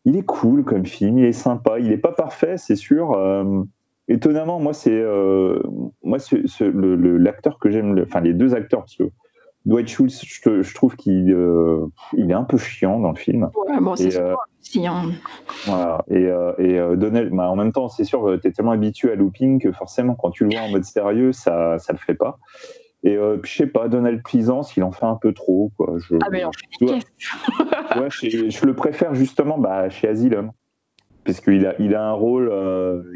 il 0.04 0.16
est 0.16 0.24
cool 0.24 0.64
comme 0.64 0.86
film, 0.86 1.18
il 1.18 1.24
est 1.24 1.32
sympa, 1.32 1.78
il 1.78 1.92
est 1.92 1.98
pas 1.98 2.12
parfait, 2.12 2.56
c'est 2.56 2.76
sûr. 2.76 3.12
Euh, 3.12 3.62
étonnamment, 4.08 4.58
moi, 4.58 4.72
c'est 4.72 4.90
euh, 4.90 5.60
l'acteur 6.02 7.58
que 7.58 7.70
j'aime, 7.70 7.96
enfin 8.02 8.20
les 8.20 8.34
deux 8.34 8.54
acteurs, 8.54 8.80
parce 8.80 8.96
que 8.96 9.04
Dwight 9.66 9.88
Schultz, 9.88 10.24
je, 10.24 10.74
trouve 10.74 10.94
qu'il 10.94 11.32
euh, 11.32 11.86
il 12.16 12.30
est 12.30 12.34
un 12.34 12.44
peu 12.44 12.56
chiant 12.56 13.00
dans 13.00 13.10
le 13.10 13.16
film. 13.16 13.50
Ouais, 13.68 13.80
bon, 13.80 13.96
c'est 13.96 14.16
euh, 14.16 14.34
hein. 14.76 15.10
Voilà. 15.66 16.04
Et, 16.08 16.26
euh, 16.26 16.52
et 16.58 16.78
euh, 16.78 16.94
Donnell, 16.94 17.30
bah, 17.30 17.50
en 17.50 17.56
même 17.56 17.72
temps, 17.72 17.88
c'est 17.88 18.04
sûr, 18.04 18.38
tu 18.40 18.46
es 18.46 18.52
tellement 18.52 18.70
habitué 18.70 19.10
à 19.10 19.16
Looping 19.16 19.60
que 19.60 19.72
forcément, 19.72 20.14
quand 20.14 20.30
tu 20.30 20.44
le 20.44 20.50
vois 20.50 20.60
en 20.60 20.70
mode 20.70 20.84
sérieux, 20.84 21.32
ça 21.32 21.78
ça 21.80 21.92
le 21.92 21.98
fait 21.98 22.14
pas. 22.14 22.38
Et 23.02 23.16
je 23.16 23.54
sais 23.54 23.66
pas, 23.66 23.88
Donald 23.88 24.22
Pleasance, 24.22 24.76
il 24.76 24.82
en 24.82 24.90
fait 24.90 25.04
un 25.04 25.14
peu 25.14 25.32
trop. 25.32 25.70
Quoi. 25.76 25.94
Je, 25.98 26.16
ah, 26.22 26.28
mais 26.30 26.44
en 26.44 26.50
fait 26.52 26.86
ouais, 26.86 28.08
je, 28.10 28.50
je, 28.50 28.66
le 28.66 28.74
préfère 28.74 29.14
justement 29.14 29.58
bah, 29.58 29.88
chez 29.90 30.08
Asylum. 30.08 30.52
Parce 31.24 31.40
qu'il 31.40 31.66
a, 31.66 31.74
il 31.80 31.94
a 31.96 32.04
un 32.04 32.12
rôle 32.12 32.52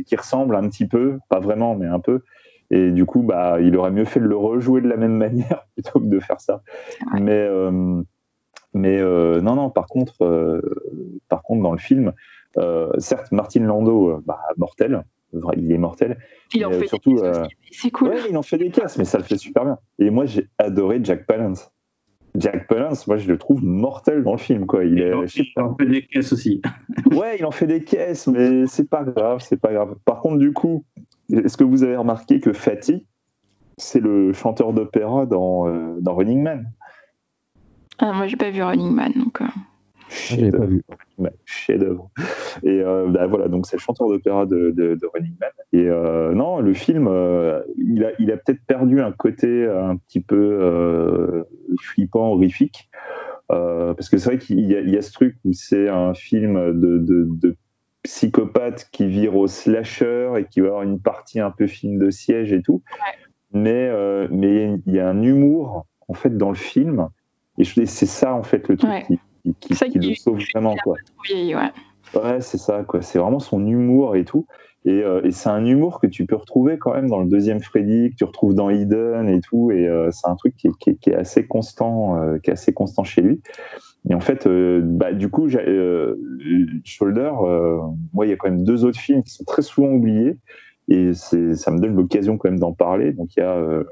qui 0.05 0.17
ressemble 0.17 0.57
un 0.57 0.69
petit 0.69 0.87
peu, 0.87 1.19
pas 1.29 1.39
vraiment, 1.39 1.77
mais 1.77 1.87
un 1.87 2.01
peu, 2.01 2.23
et 2.71 2.91
du 2.91 3.05
coup, 3.05 3.23
bah, 3.23 3.61
il 3.61 3.77
aurait 3.77 3.91
mieux 3.91 4.05
fait 4.05 4.21
de 4.21 4.27
le 4.27 4.37
rejouer 4.37 4.81
de 4.81 4.89
la 4.89 4.97
même 4.97 5.13
manière 5.17 5.67
plutôt 5.75 6.01
que 6.01 6.07
de 6.07 6.21
faire 6.21 6.41
ça. 6.41 6.63
Mais, 7.21 7.33
euh, 7.33 8.03
mais 8.73 8.99
euh, 8.99 9.41
non, 9.41 9.57
non, 9.57 9.71
par 9.71 9.87
contre, 9.87 10.23
euh, 10.25 10.61
par 11.29 11.43
contre, 11.43 11.63
dans 11.63 11.73
le 11.73 11.79
film, 11.79 12.13
certes, 12.99 13.33
Martin 13.33 13.61
Landau, 13.61 14.21
bah, 14.25 14.41
mortel, 14.57 15.05
il 15.57 15.71
est 15.71 15.79
mortel. 15.79 16.19
Il 16.55 16.67
en 16.67 16.73
fait 16.73 16.89
surtout, 16.89 17.15
des 17.17 17.23
caisses, 17.23 17.49
c'est 17.71 17.91
cool. 17.91 18.09
Ouais, 18.09 18.19
il 18.29 18.37
en 18.37 18.43
fait 18.43 18.59
des 18.59 18.71
caisses, 18.71 18.99
mais 18.99 19.05
ça 19.05 19.19
le 19.19 19.25
fait 19.25 19.39
super 19.39 19.65
bien. 19.65 19.79
Et 19.99 20.11
moi, 20.11 20.27
j'ai 20.27 20.49
adoré 20.59 21.01
Jack 21.03 21.27
Palance. 21.27 21.71
Jack 22.37 22.69
Palance, 22.69 23.09
moi 23.09 23.17
je 23.17 23.27
le 23.27 23.39
trouve 23.39 23.65
mortel 23.65 24.23
dans 24.23 24.33
le 24.33 24.39
film 24.39 24.67
quoi. 24.67 24.85
Il, 24.85 25.01
est, 25.01 25.13
il 25.37 25.61
en 25.61 25.77
fait 25.77 25.87
des 25.87 26.03
caisses 26.07 26.33
aussi. 26.33 26.63
ouais, 27.11 27.37
il 27.39 27.45
en 27.45 27.51
fait 27.51 27.67
des 27.67 27.83
caisses, 27.83 28.29
mais 28.29 28.67
c'est 28.67 28.89
pas 28.89 29.03
grave, 29.03 29.41
c'est 29.41 29.61
pas 29.61 29.73
grave. 29.73 29.97
Par 30.05 30.21
contre, 30.21 30.39
du 30.39 30.53
coup, 30.53 30.85
est-ce 31.33 31.57
que 31.57 31.65
vous 31.65 31.83
avez 31.85 31.97
remarqué 31.97 32.41
que 32.41 32.53
Fatih, 32.53 33.07
c'est 33.77 34.01
le 34.01 34.33
chanteur 34.33 34.73
d'opéra 34.73 35.27
dans, 35.27 35.69
euh, 35.69 35.97
dans, 36.01 36.15
Running 36.15 36.43
Man? 36.43 36.71
Ah, 37.99 38.13
Moi, 38.13 38.27
j'ai 38.27 38.37
pas 38.37 38.51
vu 38.51 38.63
Running 38.63 38.93
Man, 38.93 39.13
donc. 39.17 39.41
Euh... 39.41 39.47
Chef 40.09 40.51
pas 40.51 40.67
vu. 40.67 40.83
Chef 41.45 41.79
d'œuvre. 41.79 42.11
Et 42.65 42.81
euh, 42.81 43.07
bah, 43.09 43.29
voilà, 43.29 43.47
donc 43.47 43.67
c'est 43.67 43.77
le 43.77 43.81
chanteur 43.81 44.09
d'opéra 44.09 44.45
de, 44.45 44.71
de, 44.71 45.07
Running 45.15 45.37
Man. 45.41 45.51
Et 45.73 45.87
euh, 45.89 46.33
non, 46.33 46.61
le 46.61 46.75
film, 46.75 47.09
il 47.77 48.05
a, 48.05 48.11
il 48.19 48.33
a 48.33 48.37
peut-être 48.37 48.65
perdu 48.67 49.01
un 49.01 49.13
côté 49.13 49.67
un 49.67 49.97
petit 49.97 50.21
peu 50.21 51.45
flippant, 51.81 52.33
horrifique. 52.33 52.91
parce 53.49 54.09
que 54.09 54.19
c'est 54.19 54.31
vrai 54.31 54.39
qu'il 54.39 54.59
y, 54.59 54.73
y, 54.73 54.97
a 54.97 55.03
ce 55.03 55.13
truc 55.13 55.37
où 55.45 55.53
c'est 55.53 55.89
un 55.89 56.13
film 56.15 56.81
de, 56.81 56.99
de 56.99 57.57
psychopathe 58.03 58.89
qui 58.93 59.07
vire 59.07 59.37
au 59.37 59.47
slasher 59.47 60.33
et 60.39 60.45
qui 60.45 60.61
va 60.61 60.69
avoir 60.69 60.83
une 60.83 61.01
partie 61.01 61.41
un 61.41 61.51
peu 61.51 61.67
film 61.67 61.99
de 61.99 62.11
siège 62.11 62.53
et 62.53 62.63
tout. 62.63 62.83
Mais 63.53 63.89
euh, 63.89 64.29
mais 64.31 64.79
il 64.87 64.95
y 64.95 65.01
a 65.01 65.09
un 65.09 65.23
humour 65.23 65.87
en 66.09 66.15
fait 66.15 66.37
dans 66.37 66.51
le 66.51 66.57
film 66.57 67.09
et 67.59 67.65
c'est 67.65 68.07
ça 68.07 68.35
en 68.35 68.43
fait 68.43 68.69
le 68.69 68.77
truc 68.77 68.91
qui, 69.61 69.75
qui, 69.75 69.99
le 69.99 70.15
sauve 70.15 70.41
vraiment 70.55 70.77
quoi. 70.83 70.97
ouais, 72.15 72.41
c'est 72.41 72.59
ça 72.59 72.85
quoi. 72.85 73.03
C'est 73.03 73.19
vraiment 73.19 73.41
son 73.41 73.67
humour 73.67 74.17
et 74.17 74.25
tout. 74.25 74.47
Et, 74.87 75.03
euh, 75.05 75.21
et 75.25 75.31
c'est 75.31 75.51
un 75.51 75.65
humour 75.65 76.01
que 76.01 76.07
tu 76.07 76.25
peux 76.25 76.37
retrouver 76.37 76.79
quand 76.79 76.95
même 76.95 77.09
dans 77.09 77.21
le 77.21 77.29
deuxième 77.29 77.61
Freddy, 77.61 78.11
que 78.11 78.17
tu 78.17 78.25
retrouves 78.25 78.55
dans 78.55 78.71
Eden 78.71 79.29
et 79.29 79.41
tout. 79.41 79.71
Et 79.71 79.87
euh, 79.87 80.11
c'est 80.11 80.29
un 80.29 80.37
truc 80.37 80.55
qui 80.57 80.69
est, 81.07 81.15
assez 81.15 81.47
constant, 81.47 82.19
qui 82.43 82.51
est 82.51 82.55
assez 82.55 82.73
constant 82.73 83.05
chez 83.05 83.21
lui. 83.21 83.41
Et 84.09 84.15
en 84.15 84.21
fait, 84.21 84.47
euh, 84.47 84.81
bah, 84.83 85.13
du 85.13 85.29
coup, 85.29 85.49
euh, 85.49 86.17
Shoulder, 86.85 87.33
euh, 87.43 87.79
moi, 88.15 88.27
il 88.27 88.31
y 88.31 88.33
a 88.33 88.37
quand 88.37 88.49
même 88.49 88.65
deux 88.65 88.85
autres 88.85 88.99
films 88.99 89.23
qui 89.23 89.31
sont 89.31 89.45
très 89.45 89.63
souvent 89.63 89.89
oubliés. 89.89 90.39
Et 90.89 91.13
ça 91.15 91.37
me 91.71 91.79
donne 91.79 91.95
l'occasion 91.95 92.37
quand 92.37 92.51
même 92.51 92.59
d'en 92.59 92.73
parler. 92.73 93.13
Donc, 93.13 93.37
il 93.37 93.41
y 93.41 93.43
a 93.43 93.85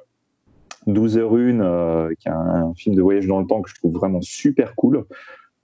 12 0.89 1.19
h 1.19 1.60
1 1.60 2.15
qui 2.19 2.28
est 2.28 2.32
un, 2.32 2.73
film 2.74 2.97
de 2.97 3.02
voyage 3.02 3.27
dans 3.27 3.39
le 3.39 3.47
temps 3.47 3.62
que 3.62 3.70
je 3.70 3.77
trouve 3.77 3.93
vraiment 3.93 4.20
super 4.20 4.74
cool. 4.74 5.05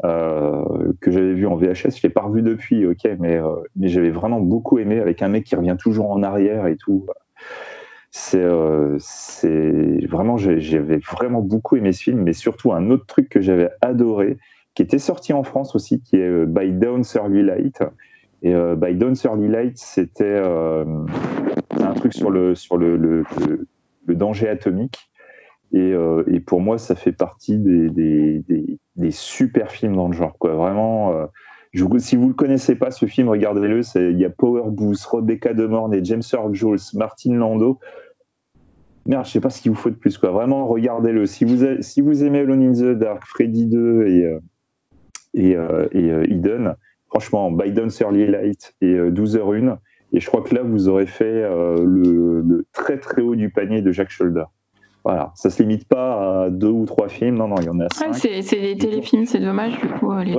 Que 0.02 1.10
j'avais 1.10 1.34
vu 1.34 1.46
en 1.46 1.56
VHS, 1.56 1.96
je 1.96 2.02
l'ai 2.02 2.10
pas 2.10 2.22
revu 2.22 2.42
depuis, 2.42 2.86
ok, 2.86 3.08
mais, 3.18 3.40
mais 3.76 3.88
j'avais 3.88 4.10
vraiment 4.10 4.40
beaucoup 4.40 4.78
aimé 4.78 4.98
avec 4.98 5.22
un 5.22 5.28
mec 5.28 5.44
qui 5.44 5.56
revient 5.56 5.76
toujours 5.78 6.10
en 6.10 6.22
arrière 6.22 6.66
et 6.66 6.76
tout. 6.76 7.06
C'est 8.16 8.44
euh, 8.44 8.94
c'est 9.00 10.06
vraiment 10.06 10.36
j'avais 10.36 10.98
vraiment 10.98 11.40
beaucoup 11.40 11.74
aimé 11.74 11.90
ce 11.90 12.04
film 12.04 12.22
mais 12.22 12.32
surtout 12.32 12.72
un 12.72 12.90
autre 12.90 13.06
truc 13.06 13.28
que 13.28 13.40
j'avais 13.40 13.70
adoré 13.82 14.38
qui 14.76 14.82
était 14.82 15.00
sorti 15.00 15.32
en 15.32 15.42
France 15.42 15.74
aussi 15.74 16.00
qui 16.00 16.18
est 16.18 16.28
euh, 16.28 16.46
By 16.46 16.70
Dawn's 16.70 17.12
Early 17.16 17.42
Light. 17.42 17.82
Et 18.42 18.54
euh, 18.54 18.76
By 18.76 18.94
Dawn's 18.94 19.24
Early 19.24 19.48
Light 19.48 19.78
c'était 19.78 20.22
euh, 20.26 20.84
un 21.80 21.94
truc 21.94 22.14
sur 22.14 22.30
le 22.30 22.54
sur 22.54 22.76
le, 22.76 22.96
le, 22.96 24.14
danger 24.14 24.48
atomique 24.48 25.10
et, 25.74 25.92
euh, 25.92 26.24
et, 26.26 26.40
pour 26.40 26.60
moi 26.60 26.78
ça 26.78 26.94
fait 26.94 27.12
partie 27.12 27.58
des, 27.58 28.42
super 29.10 29.70
films 29.70 29.96
dans 29.96 30.08
le 30.08 30.14
genre 30.14 30.36
vraiment 30.40 31.12
je, 31.72 31.84
si 31.98 32.16
vous 32.16 32.28
ne 32.28 32.32
connaissez 32.32 32.76
pas, 32.76 32.92
ce 32.92 33.04
film, 33.06 33.28
regardez-le. 33.28 33.80
Il 33.96 34.16
y 34.16 34.24
a 34.24 34.30
Power 34.30 34.70
Booth, 34.70 35.02
Rebecca 35.10 35.54
De 35.54 35.66
Mornay, 35.66 36.04
James 36.04 36.22
Earl 36.32 36.54
Jules, 36.54 36.78
Martin 36.94 37.34
Lando 37.34 37.80
merde, 39.06 39.26
je 39.26 39.32
sais 39.32 39.40
pas 39.40 39.50
ce 39.50 39.60
qu'il 39.60 39.70
vous 39.70 39.76
faut 39.76 39.90
de 39.90 39.94
plus. 39.94 40.18
Vraiment, 40.20 40.66
regardez-le. 40.66 41.26
Si 41.26 41.44
vous, 41.44 42.24
aimez 42.24 42.40
Alone 42.40 42.62
in 42.62 42.72
the 42.72 42.98
Dark, 42.98 43.22
Freddy 43.26 43.66
2 43.66 44.06
et, 44.06 44.24
euh, 44.24 44.40
et, 45.34 45.56
euh, 45.56 45.86
et 45.92 46.10
euh, 46.10 46.24
Eden, 46.24 46.76
franchement, 47.08 47.50
Biden's 47.50 48.00
Early 48.00 48.26
Light 48.26 48.74
et 48.80 48.94
12h01, 48.94 49.78
et 50.12 50.20
je 50.20 50.26
crois 50.26 50.42
que 50.42 50.54
là, 50.54 50.62
vous 50.62 50.88
aurez 50.88 51.06
fait 51.06 51.42
le, 51.42 52.64
très 52.72 52.98
très 52.98 53.22
haut 53.22 53.34
du 53.34 53.50
panier 53.50 53.82
de 53.82 53.90
Jack 53.92 54.10
Shoulder. 54.10 54.44
Voilà, 55.04 55.32
ça 55.34 55.50
se 55.50 55.62
limite 55.62 55.86
pas 55.86 56.44
à 56.44 56.50
deux 56.50 56.70
ou 56.70 56.86
trois 56.86 57.08
films, 57.08 57.36
non, 57.36 57.46
non, 57.46 57.56
il 57.60 57.66
y 57.66 57.68
en 57.68 57.78
a 57.78 57.88
cinq. 57.92 58.24
Ouais, 58.24 58.40
c'est 58.40 58.60
des 58.60 58.74
téléfilms, 58.78 59.26
c'est 59.26 59.38
dommage 59.38 59.78
du 59.78 59.86
coup. 59.86 60.06
Ouais, 60.06 60.34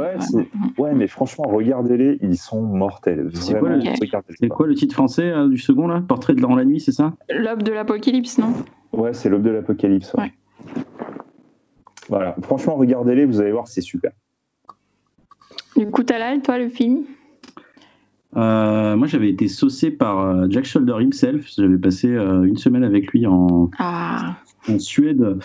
ouais, 0.79 0.93
mais 0.95 1.05
franchement, 1.05 1.45
regardez-les, 1.47 2.17
ils 2.23 2.37
sont 2.37 2.63
mortels. 2.63 3.29
C'est 3.33 3.59
quoi, 3.59 3.69
quoi, 4.49 4.65
le 4.65 4.73
titre 4.73 4.95
français 4.95 5.29
euh, 5.29 5.47
du 5.47 5.59
second 5.59 5.87
là? 5.87 6.01
Portrait 6.07 6.33
de 6.33 6.41
dans 6.41 6.55
la 6.55 6.65
nuit, 6.65 6.79
c'est 6.79 6.91
ça? 6.91 7.13
L'aube 7.29 7.61
de 7.61 7.71
l'apocalypse, 7.71 8.39
non? 8.39 8.53
Ouais, 8.91 9.13
c'est 9.13 9.29
l'aube 9.29 9.43
de 9.43 9.51
l'apocalypse. 9.51 10.15
Ouais. 10.15 10.33
Voilà, 12.09 12.35
franchement, 12.41 12.73
regardez-les, 12.75 13.25
vous 13.25 13.41
allez 13.41 13.51
voir, 13.51 13.67
c'est 13.67 13.81
super. 13.81 14.13
Du 15.77 15.85
coup, 15.91 16.01
Talal, 16.01 16.41
toi, 16.41 16.57
le 16.57 16.69
film? 16.69 17.03
Euh, 18.37 18.95
moi, 18.95 19.07
j'avais 19.07 19.29
été 19.29 19.47
saucé 19.47 19.91
par 19.91 20.19
euh, 20.19 20.47
Jack 20.49 20.65
Shoulder 20.65 20.95
himself. 20.99 21.47
J'avais 21.55 21.77
passé 21.77 22.09
euh, 22.09 22.43
une 22.43 22.57
semaine 22.57 22.83
avec 22.83 23.11
lui 23.11 23.25
en, 23.27 23.69
Ah, 23.79 24.35
en 24.69 24.79
Suède 24.79 25.37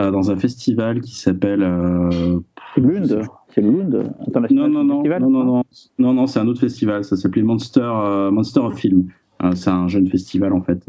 euh, 0.00 0.10
dans 0.10 0.30
un 0.30 0.36
festival 0.36 1.00
qui 1.00 1.14
s'appelle. 1.14 1.62
euh, 1.62 2.38
Lund. 2.76 3.22
C'est 3.54 3.62
Lund 3.62 4.12
Non, 4.50 4.68
non, 4.68 4.84
non, 4.84 5.02
non, 5.20 5.30
non, 5.30 5.44
non, 5.44 5.62
non, 5.98 6.12
non, 6.14 6.26
c'est 6.26 6.38
un 6.40 6.46
autre 6.46 6.60
festival. 6.60 7.04
Ça 7.04 7.16
s'appelait 7.16 7.42
Monster, 7.42 7.80
euh, 7.82 8.30
Monster 8.30 8.60
of 8.60 8.74
Film. 8.76 9.06
C'est 9.54 9.68
un 9.70 9.86
jeune 9.88 10.08
festival 10.08 10.52
en 10.54 10.62
fait, 10.62 10.82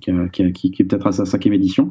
qui, 0.00 0.12
qui- 0.52 0.70
qui 0.70 0.82
est 0.82 0.84
peut-être 0.84 1.08
à 1.08 1.12
sa 1.12 1.24
cinquième 1.24 1.54
édition 1.54 1.90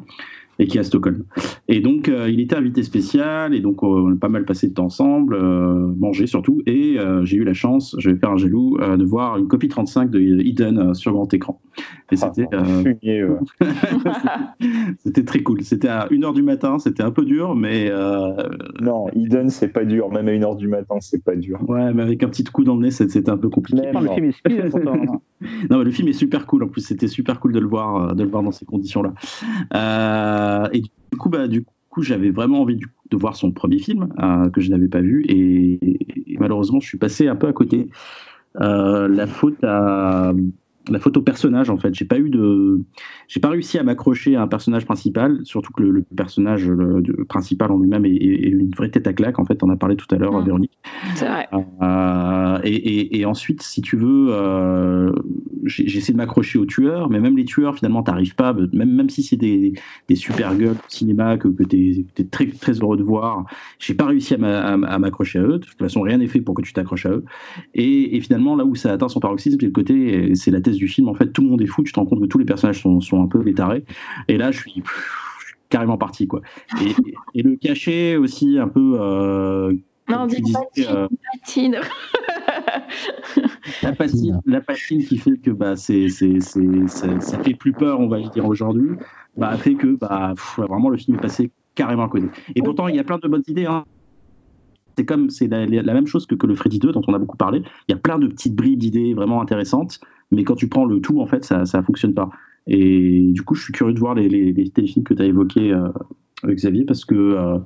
et 0.58 0.66
qui 0.66 0.76
est 0.76 0.80
à 0.80 0.84
Stockholm. 0.84 1.24
Et 1.68 1.80
donc, 1.80 2.08
euh, 2.08 2.28
il 2.28 2.40
était 2.40 2.56
invité 2.56 2.82
spécial 2.82 3.54
et 3.54 3.60
donc 3.60 3.82
euh, 3.82 3.86
on 3.86 4.12
a 4.12 4.16
pas 4.16 4.28
mal 4.28 4.44
passé 4.44 4.68
de 4.68 4.74
temps 4.74 4.86
ensemble, 4.86 5.34
euh, 5.34 5.92
manger 5.98 6.26
surtout. 6.26 6.62
Et 6.66 6.98
euh, 6.98 7.24
j'ai 7.24 7.36
eu 7.36 7.44
la 7.44 7.54
chance, 7.54 7.94
je 7.98 8.10
vais 8.10 8.16
faire 8.16 8.30
un 8.30 8.36
jaloux, 8.36 8.76
euh, 8.80 8.96
de 8.96 9.04
voir 9.04 9.36
une 9.38 9.46
copie 9.48 9.68
35 9.68 10.10
de 10.10 10.20
Eden 10.20 10.78
euh, 10.78 10.94
sur 10.94 11.12
grand 11.12 11.32
écran. 11.34 11.60
Et 12.10 12.16
c'était 12.16 12.46
Ah, 12.52 12.56
euh, 12.56 12.82
fumier, 12.82 13.24
ouais. 13.24 13.38
c'était 14.98 15.24
très 15.24 15.42
cool. 15.42 15.62
C'était 15.62 15.88
à 15.88 16.06
1h 16.10 16.34
du 16.34 16.42
matin, 16.42 16.78
c'était 16.78 17.02
un 17.02 17.10
peu 17.10 17.24
dur, 17.24 17.54
mais 17.54 17.88
euh, 17.90 18.32
Non, 18.80 19.06
Eden, 19.14 19.50
c'est 19.50 19.68
pas 19.68 19.84
dur. 19.84 20.10
Même 20.10 20.26
à 20.28 20.32
1h 20.32 20.56
du 20.56 20.68
matin, 20.68 20.96
c'est 21.00 21.22
pas 21.22 21.36
dur. 21.36 21.58
ouais, 21.68 21.92
mais 21.92 22.02
avec 22.02 22.22
un 22.22 22.28
petit 22.28 22.44
coup 22.44 22.64
dans 22.64 22.74
le 22.76 22.82
nez, 22.82 22.90
c'était 22.90 23.08
c'était 23.18 23.30
un 23.30 23.36
peu 23.36 23.48
compliqué. 23.48 23.82
Non, 23.92 24.00
le 24.00 24.08
film 24.10 24.26
est 24.26 24.70
pourtant. 24.70 25.22
Non, 25.70 25.78
mais 25.78 25.84
le 25.84 25.90
film 25.92 26.08
est 26.08 26.12
super 26.12 26.46
cool. 26.46 26.64
En 26.64 26.68
plus, 26.68 26.80
c'était 26.80 27.06
super 27.06 27.38
cool 27.38 27.52
de 27.52 27.60
le 27.60 27.66
voir, 27.68 28.14
de 28.16 28.22
le 28.24 28.28
voir 28.28 28.42
dans 28.42 28.50
ces 28.50 28.64
conditions-là. 28.64 29.12
Euh, 29.74 30.47
et 30.72 30.80
du 30.80 31.18
coup, 31.18 31.28
bah, 31.28 31.48
du 31.48 31.64
coup, 31.90 32.02
j'avais 32.02 32.30
vraiment 32.30 32.60
envie 32.62 32.76
de 32.76 33.16
voir 33.16 33.36
son 33.36 33.52
premier 33.52 33.78
film 33.78 34.08
euh, 34.20 34.50
que 34.50 34.60
je 34.60 34.70
n'avais 34.70 34.88
pas 34.88 35.00
vu, 35.00 35.24
et, 35.28 35.78
et 36.32 36.36
malheureusement, 36.38 36.80
je 36.80 36.86
suis 36.86 36.98
passé 36.98 37.28
un 37.28 37.36
peu 37.36 37.48
à 37.48 37.52
côté. 37.52 37.88
Euh, 38.60 39.08
la 39.08 39.26
faute 39.26 39.62
à 39.62 40.32
la 40.92 40.98
au 41.06 41.22
personnage 41.22 41.70
en 41.70 41.76
fait 41.76 41.94
j'ai 41.94 42.04
pas 42.04 42.18
eu 42.18 42.30
de 42.30 42.80
j'ai 43.28 43.40
pas 43.40 43.48
réussi 43.48 43.78
à 43.78 43.82
m'accrocher 43.82 44.36
à 44.36 44.42
un 44.42 44.48
personnage 44.48 44.84
principal 44.84 45.40
surtout 45.44 45.72
que 45.72 45.82
le, 45.82 45.90
le 45.90 46.02
personnage 46.02 46.68
le- 46.68 47.24
principal 47.24 47.70
en 47.72 47.78
lui-même 47.78 48.04
est, 48.04 48.10
est- 48.14 48.48
une 48.50 48.70
vraie 48.70 48.90
tête 48.90 49.06
à 49.06 49.12
claque 49.12 49.38
en 49.38 49.44
fait 49.44 49.62
on 49.62 49.70
a 49.70 49.76
parlé 49.76 49.96
tout 49.96 50.06
à 50.14 50.18
l'heure 50.18 50.32
Mm. 50.38 50.44
Véronique 50.44 50.78
c'est 51.14 51.26
vrai. 51.26 51.48
euh, 51.52 52.58
et, 52.64 52.74
et- 52.74 53.18
et 53.20 53.24
ensuite, 53.24 53.62
si 53.62 53.80
tu 53.82 53.96
veux, 53.96 54.28
euh, 54.30 55.12
essayé 55.66 56.12
de 56.12 56.16
m'accrocher 56.16 56.58
aux 56.58 56.66
tueurs, 56.66 57.08
mais 57.10 57.20
même 57.20 57.36
les 57.36 57.44
tueurs, 57.44 57.74
finalement, 57.76 58.02
t'arrives 58.02 58.34
pas, 58.34 58.52
même, 58.72 58.90
même 58.94 59.08
si 59.10 59.22
c'est 59.22 59.36
des, 59.36 59.72
des 60.08 60.14
super 60.14 60.54
gueules 60.56 60.72
au 60.72 60.88
cinéma 60.88 61.36
que, 61.36 61.48
que 61.48 61.62
tu 61.64 62.04
es, 62.18 62.24
très, 62.24 62.46
très 62.46 62.72
heureux 62.80 62.96
de 62.96 63.02
voir, 63.02 63.44
j'ai 63.78 63.94
pas 63.94 64.06
réussi 64.06 64.34
à 64.34 64.98
m'accrocher 64.98 65.38
à 65.38 65.42
eux. 65.42 65.58
De 65.58 65.66
toute 65.66 65.78
façon, 65.78 66.00
rien 66.02 66.18
n'est 66.18 66.26
fait 66.26 66.40
pour 66.40 66.54
que 66.54 66.62
tu 66.62 66.72
t'accroches 66.72 67.06
à 67.06 67.10
eux. 67.10 67.24
Et, 67.74 68.16
et 68.16 68.20
finalement, 68.20 68.56
là 68.56 68.64
où 68.64 68.74
ça 68.74 68.92
atteint 68.92 69.08
son 69.08 69.20
paroxysme, 69.20 69.58
c'est 69.60 69.66
le 69.66 69.72
côté, 69.72 70.34
c'est 70.34 70.50
la 70.50 70.60
thèse 70.60 70.77
du 70.78 70.88
film. 70.88 71.08
En 71.08 71.14
fait, 71.14 71.32
tout 71.32 71.42
le 71.42 71.48
monde 71.48 71.60
est 71.62 71.66
fou, 71.66 71.82
tu 71.82 71.92
te 71.92 71.98
rends 72.00 72.06
compte 72.06 72.20
que 72.20 72.26
tous 72.26 72.38
les 72.38 72.44
personnages 72.44 72.80
sont, 72.80 73.00
sont 73.00 73.22
un 73.22 73.26
peu 73.26 73.42
des 73.44 73.54
tarés. 73.54 73.84
Et 74.28 74.36
là, 74.38 74.50
je 74.50 74.58
suis, 74.60 74.82
je 75.40 75.46
suis 75.46 75.54
carrément 75.68 75.98
parti, 75.98 76.26
quoi. 76.26 76.40
Et, 76.82 76.94
et 77.38 77.42
le 77.42 77.56
cachet 77.56 78.16
aussi, 78.16 78.58
un 78.58 78.68
peu. 78.68 78.96
euh, 79.00 79.72
Non, 80.08 80.26
dis 80.26 80.40
disais, 80.40 80.58
euh, 80.88 81.06
patine, 81.42 81.76
patine. 81.76 81.80
la 83.82 83.92
patine, 83.92 84.40
la 84.46 84.60
patine 84.60 85.04
qui 85.04 85.18
fait 85.18 85.36
que 85.38 85.50
bah, 85.50 85.76
c'est, 85.76 86.08
c'est, 86.08 86.40
c'est, 86.40 86.88
ça, 86.88 87.20
ça 87.20 87.38
fait 87.42 87.54
plus 87.54 87.72
peur, 87.72 88.00
on 88.00 88.08
va 88.08 88.20
dire 88.20 88.46
aujourd'hui, 88.46 88.90
bah, 89.36 89.56
fait 89.56 89.74
que 89.74 89.96
bah, 89.96 90.32
pff, 90.34 90.58
vraiment 90.66 90.88
le 90.90 90.96
film 90.96 91.16
est 91.16 91.20
passé 91.20 91.50
carrément 91.74 92.04
à 92.04 92.08
côté. 92.08 92.26
Et 92.56 92.62
pourtant, 92.62 92.88
il 92.88 92.96
y 92.96 92.98
a 92.98 93.04
plein 93.04 93.18
de 93.18 93.28
bonnes 93.28 93.42
idées. 93.46 93.66
hein. 93.66 93.84
C'est 94.96 95.04
comme 95.04 95.30
c'est 95.30 95.46
la, 95.46 95.64
la 95.66 95.94
même 95.94 96.08
chose 96.08 96.26
que, 96.26 96.34
que 96.34 96.46
le 96.46 96.56
Freddy 96.56 96.80
2 96.80 96.90
dont 96.90 97.02
on 97.06 97.14
a 97.14 97.18
beaucoup 97.18 97.36
parlé. 97.36 97.62
Il 97.88 97.92
y 97.92 97.94
a 97.94 97.98
plein 97.98 98.18
de 98.18 98.26
petites 98.26 98.56
bribes 98.56 98.80
d'idées 98.80 99.14
vraiment 99.14 99.40
intéressantes, 99.40 100.00
mais 100.30 100.44
quand 100.44 100.54
tu 100.54 100.68
prends 100.68 100.84
le 100.84 101.00
tout, 101.00 101.20
en 101.20 101.26
fait, 101.26 101.44
ça 101.44 101.62
ne 101.62 101.82
fonctionne 101.82 102.14
pas. 102.14 102.30
Et 102.66 103.30
du 103.32 103.42
coup, 103.42 103.54
je 103.54 103.62
suis 103.64 103.72
curieux 103.72 103.94
de 103.94 103.98
voir 103.98 104.14
les, 104.14 104.28
les, 104.28 104.52
les 104.52 104.68
téléfilms 104.70 105.04
que 105.04 105.14
tu 105.14 105.22
as 105.22 105.26
évoqués, 105.26 105.72
euh, 105.72 105.88
Xavier, 106.46 106.84
parce 106.84 107.04
que 107.04 107.14
euh, 107.14 107.58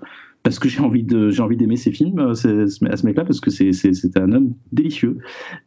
parce 0.43 0.59
que 0.59 0.69
j'ai 0.69 0.81
envie 0.81 1.03
de 1.05 1.31
j'ai 1.31 1.43
envie 1.43 1.57
d'aimer 1.57 1.77
ces 1.77 1.93
films 1.93 2.19
euh, 2.19 2.31
à 2.31 2.97
ce 2.97 3.07
mec-là 3.07 3.25
parce 3.25 3.41
que 3.41 3.51
c'est 3.51 3.73
c'est 3.73 3.93
c'est 3.93 4.17
un 4.17 4.33
homme 4.33 4.55
délicieux 4.73 5.19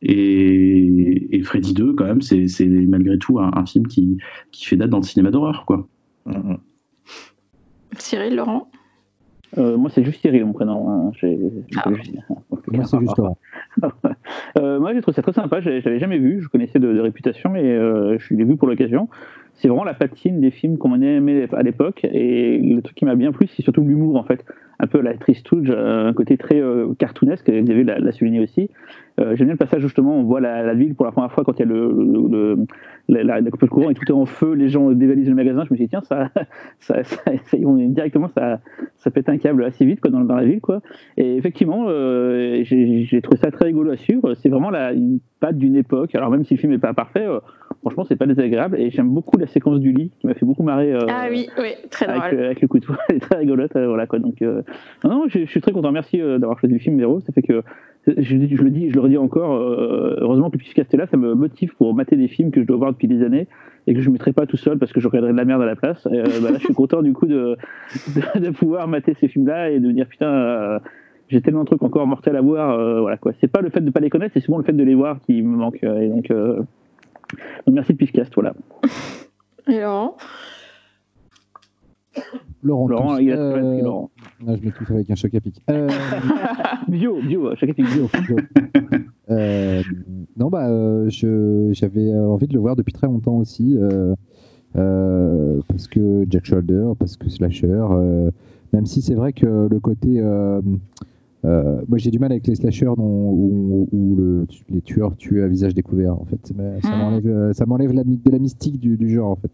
et, 0.01 1.35
et 1.37 1.41
Freddy 1.43 1.73
2 1.73 1.93
quand 1.93 2.03
même 2.05 2.21
c'est 2.21 2.47
c'est 2.47 2.65
malgré 2.67 3.17
tout 3.17 3.39
un, 3.39 3.51
un 3.55 3.65
film 3.65 3.87
qui 3.87 4.17
qui 4.51 4.65
fait 4.65 4.75
date 4.75 4.89
dans 4.89 4.97
le 4.99 5.03
cinéma 5.03 5.31
d'horreur 5.31 5.65
quoi 5.65 5.87
Mhm. 6.25 6.57
Cyril, 7.99 8.35
Laurent? 8.35 8.69
Euh, 9.57 9.77
moi, 9.77 9.89
c'est 9.89 10.03
juste 10.03 10.21
Cyril, 10.21 10.45
mon 10.45 10.53
prénom. 10.53 10.89
hein. 10.89 11.11
Ah. 11.77 11.89
Moi, 11.89 12.83
c'est 12.85 12.99
juste. 12.99 13.19
Euh, 14.57 14.79
moi, 14.79 14.93
j'ai 14.93 15.01
trouvé 15.01 15.15
ça 15.15 15.21
très 15.21 15.33
sympa. 15.33 15.61
Je 15.61 15.69
l'avais 15.69 15.99
jamais 15.99 16.17
vu. 16.17 16.41
Je 16.41 16.47
connaissais 16.47 16.79
de, 16.79 16.91
de 16.93 16.99
réputation, 16.99 17.49
mais 17.49 17.63
euh, 17.63 18.17
je 18.19 18.33
l'ai 18.33 18.43
vu 18.43 18.55
pour 18.57 18.67
l'occasion. 18.67 19.07
C'est 19.55 19.67
vraiment 19.69 19.85
la 19.85 19.93
patine 19.93 20.41
des 20.41 20.51
films 20.51 20.77
qu'on 20.77 21.01
aimé 21.01 21.47
à 21.53 21.63
l'époque. 21.63 22.01
Et 22.03 22.57
le 22.57 22.81
truc 22.81 22.95
qui 22.95 23.05
m'a 23.05 23.15
bien 23.15 23.31
plu, 23.31 23.47
c'est 23.47 23.61
surtout 23.61 23.81
l'humour, 23.83 24.17
en 24.17 24.23
fait. 24.23 24.43
Un 24.79 24.87
peu 24.87 24.99
la 24.99 25.15
tristouge, 25.17 25.69
euh, 25.69 26.07
un 26.07 26.13
côté 26.13 26.37
très 26.37 26.59
euh, 26.59 26.93
cartoonesque. 26.99 27.49
Xavier 27.49 27.85
l'a 27.85 27.97
l'a 27.99 28.11
souligné 28.11 28.41
aussi. 28.41 28.69
Euh, 29.21 29.35
J'aime 29.37 29.47
bien 29.47 29.53
le 29.53 29.57
passage, 29.57 29.81
justement, 29.81 30.17
on 30.17 30.23
voit 30.23 30.41
la, 30.41 30.73
ville 30.73 30.95
pour 30.95 31.05
la 31.05 31.13
première 31.13 31.31
fois 31.31 31.45
quand 31.45 31.53
il 31.57 31.59
y 31.59 31.63
a 31.63 31.65
le, 31.65 31.87
le- 31.87 32.55
le- 32.57 33.23
la, 33.23 33.39
la, 33.39 33.49
coupure 33.49 33.67
de 33.67 33.73
courant 33.73 33.89
et 33.89 33.93
tout 33.93 34.03
est 34.05 34.11
en 34.11 34.25
feu. 34.25 34.53
Les 34.53 34.67
gens 34.67 34.91
dévalisent 34.91 35.29
le 35.29 35.35
magasin. 35.35 35.63
Je 35.63 35.71
me 35.71 35.77
suis 35.77 35.85
dit, 35.85 35.89
tiens, 35.89 36.01
ça, 36.01 36.29
ça, 36.79 37.01
on 37.63 37.75
directement, 37.75 38.27
ça, 38.27 38.59
ça 38.97 39.11
pète 39.11 39.29
un 39.29 39.37
câble 39.37 39.63
assez 39.63 39.85
vite 39.85 40.01
quoi, 40.01 40.11
dans, 40.11 40.19
la 40.21 40.43
ville. 40.43 40.59
Quoi. 40.59 40.81
Et 41.15 41.37
effectivement, 41.37 41.85
euh, 41.87 42.61
j'ai 42.63 43.21
trouvé 43.21 43.37
ça 43.37 43.51
très 43.51 43.65
rigolo 43.65 43.91
à 43.91 43.97
suivre. 43.97 44.33
C'est 44.33 44.49
vraiment 44.49 44.69
la, 44.69 44.91
patte 45.39 45.57
d'une 45.57 45.75
époque. 45.75 46.15
Alors 46.15 46.29
même 46.31 46.43
si 46.45 46.53
le 46.55 46.59
film 46.59 46.71
n'est 46.71 46.77
pas 46.79 46.93
parfait, 46.93 47.25
euh, 47.25 47.39
franchement, 47.81 48.05
c'est 48.05 48.15
pas 48.15 48.25
désagréable. 48.25 48.79
Et 48.79 48.89
j'aime 48.89 49.09
beaucoup 49.09 49.37
la 49.37 49.47
séquence 49.47 49.79
du 49.79 49.91
lit 49.91 50.11
qui 50.19 50.27
m'a 50.27 50.33
fait 50.33 50.45
beaucoup 50.45 50.63
marrer. 50.63 50.93
euh, 50.93 50.99
Ah 51.09 51.27
oui, 51.29 51.47
oui, 51.59 51.69
très 51.89 52.05
Avec, 52.07 52.31
drôle. 52.33 52.45
avec 52.45 52.61
le 52.61 52.67
couteau, 52.67 52.93
elle 53.09 53.17
est 53.17 53.19
très 53.19 53.37
rigolote. 53.37 53.75
euh, 53.75 53.87
voilà, 53.87 54.07
quoi. 54.07 54.19
Donc, 54.19 54.41
euh, 54.41 54.61
non, 55.03 55.09
non, 55.11 55.23
je, 55.27 55.39
je 55.39 55.45
suis 55.45 55.61
très 55.61 55.71
content. 55.71 55.91
Merci 55.91 56.17
d'avoir 56.19 56.57
choisi 56.59 56.73
le 56.73 56.79
film, 56.79 56.97
Véro. 56.97 57.19
Ça 57.21 57.33
fait 57.33 57.41
que, 57.41 57.61
je, 58.07 58.13
je 58.23 58.35
le 58.63 58.69
dis, 58.69 58.89
je 58.89 58.95
le 58.95 59.01
redis 59.01 59.17
encore, 59.17 59.51
heureusement 59.59 60.49
que 60.49 60.57
le 60.57 60.59
Pifcast 60.63 60.93
est 60.93 60.97
là, 60.97 61.07
ça 61.07 61.17
me 61.17 61.33
motive 61.33 61.75
pour 61.75 61.93
mater 61.95 62.15
des 62.17 62.27
films 62.27 62.51
que 62.51 62.61
je 62.61 62.67
dois 62.67 62.77
voir 62.77 62.91
depuis 62.93 63.07
des 63.07 63.23
années 63.23 63.47
et 63.87 63.93
que 63.93 63.99
je 64.01 64.07
ne 64.09 64.13
mettrai 64.13 64.31
pas 64.31 64.45
tout 64.45 64.57
seul 64.57 64.77
parce 64.79 64.93
que 64.93 64.99
je 64.99 65.07
regarderai 65.07 65.31
de 65.33 65.37
la 65.37 65.45
merde 65.45 65.61
à 65.61 65.65
la 65.65 65.75
place. 65.75 66.07
Et, 66.11 66.21
bah, 66.21 66.51
là, 66.51 66.57
je 66.59 66.63
suis 66.65 66.73
content 66.73 67.01
du 67.01 67.13
coup 67.13 67.25
de, 67.27 67.57
de, 68.35 68.39
de 68.39 68.49
pouvoir 68.51 68.87
mater 68.87 69.15
ces 69.19 69.27
films-là 69.27 69.71
et 69.71 69.79
de 69.79 69.87
me 69.87 69.93
dire 69.93 70.07
putain, 70.07 70.79
j'ai 71.27 71.41
tellement 71.41 71.61
de 71.61 71.65
trucs 71.67 71.83
encore 71.83 72.05
mortels 72.07 72.35
à 72.35 72.41
voir. 72.41 72.71
euh, 72.79 73.01
voilà 73.01 73.17
quoi. 73.17 73.31
C'est 73.41 73.47
pas 73.47 73.61
le 73.61 73.69
fait 73.69 73.81
de 73.81 73.89
pas 73.91 73.99
les 73.99 74.09
connaître, 74.09 74.33
c'est 74.33 74.39
souvent 74.41 74.57
le 74.57 74.63
fait 74.63 74.73
de 74.73 74.83
les 74.83 74.95
voir 74.95 75.19
qui 75.21 75.41
me 75.41 75.57
manque. 75.57 75.83
euh, 75.83 75.99
et 76.01 76.09
donc, 76.09 76.29
euh, 76.31 76.57
donc 77.65 77.75
merci 77.75 77.91
le 77.93 77.97
Pifcast, 77.97 78.33
voilà. 78.35 78.53
Et 79.67 79.79
Laurent? 79.81 80.15
Laurent, 82.63 82.87
Laurent, 82.87 83.17
il 83.17 83.31
a 83.31 83.35
Euh, 83.37 83.81
Laurent. 83.81 84.09
ah, 84.47 84.55
je 84.55 84.61
m'étouffe 84.63 84.89
avec 84.91 85.09
un 85.11 85.15
choc 85.15 85.33
à 85.35 85.39
pic. 85.41 85.61
Euh, 85.69 85.89
Bio, 86.87 87.19
bio, 87.21 87.55
chaque 87.55 87.69
épisode 87.69 88.07
bio. 88.27 88.35
Euh, 89.29 89.81
non, 90.37 90.49
bah, 90.49 90.67
euh, 90.69 91.09
je- 91.09 91.69
j'avais 91.73 92.11
euh, 92.11 92.27
envie 92.27 92.47
de 92.47 92.53
le 92.53 92.59
voir 92.59 92.75
depuis 92.75 92.93
très 92.93 93.07
longtemps 93.07 93.37
aussi. 93.37 93.75
euh, 93.77 94.15
euh, 94.77 95.59
parce 95.67 95.87
que 95.87 96.25
Jack 96.29 96.45
Shoulder, 96.45 96.91
parce 96.99 97.17
que 97.17 97.29
Slasher. 97.29 97.67
euh, 97.69 98.29
même 98.73 98.85
si 98.85 99.01
c'est 99.01 99.15
vrai 99.15 99.33
que 99.33 99.67
le 99.69 99.79
côté. 99.79 100.19
Euh, 101.45 101.81
moi, 101.87 101.97
j'ai 101.97 102.09
du 102.11 102.19
mal 102.19 102.31
avec 102.31 102.47
les 102.47 102.55
slashers 102.55 102.91
dont- 102.97 103.29
où, 103.31 103.87
où 103.91 104.15
le- 104.15 104.47
les 104.69 104.81
tueurs 104.81 105.15
tuent 105.15 105.41
à 105.43 105.47
visage 105.47 105.73
découvert. 105.73 106.19
En 106.19 106.25
fait, 106.25 106.39
ça 106.45 106.53
m'a- 106.55 106.81
ça 106.81 106.95
Mm. 106.95 106.99
m'enlève, 106.99 107.27
euh, 107.27 107.53
ça 107.53 107.65
m'enlève 107.65 107.93
la, 107.93 108.03
de 108.03 108.31
la 108.31 108.39
mystique 108.39 108.79
du, 108.79 108.97
du 108.97 109.09
genre. 109.09 109.31
En 109.31 109.35
fait. 109.35 109.51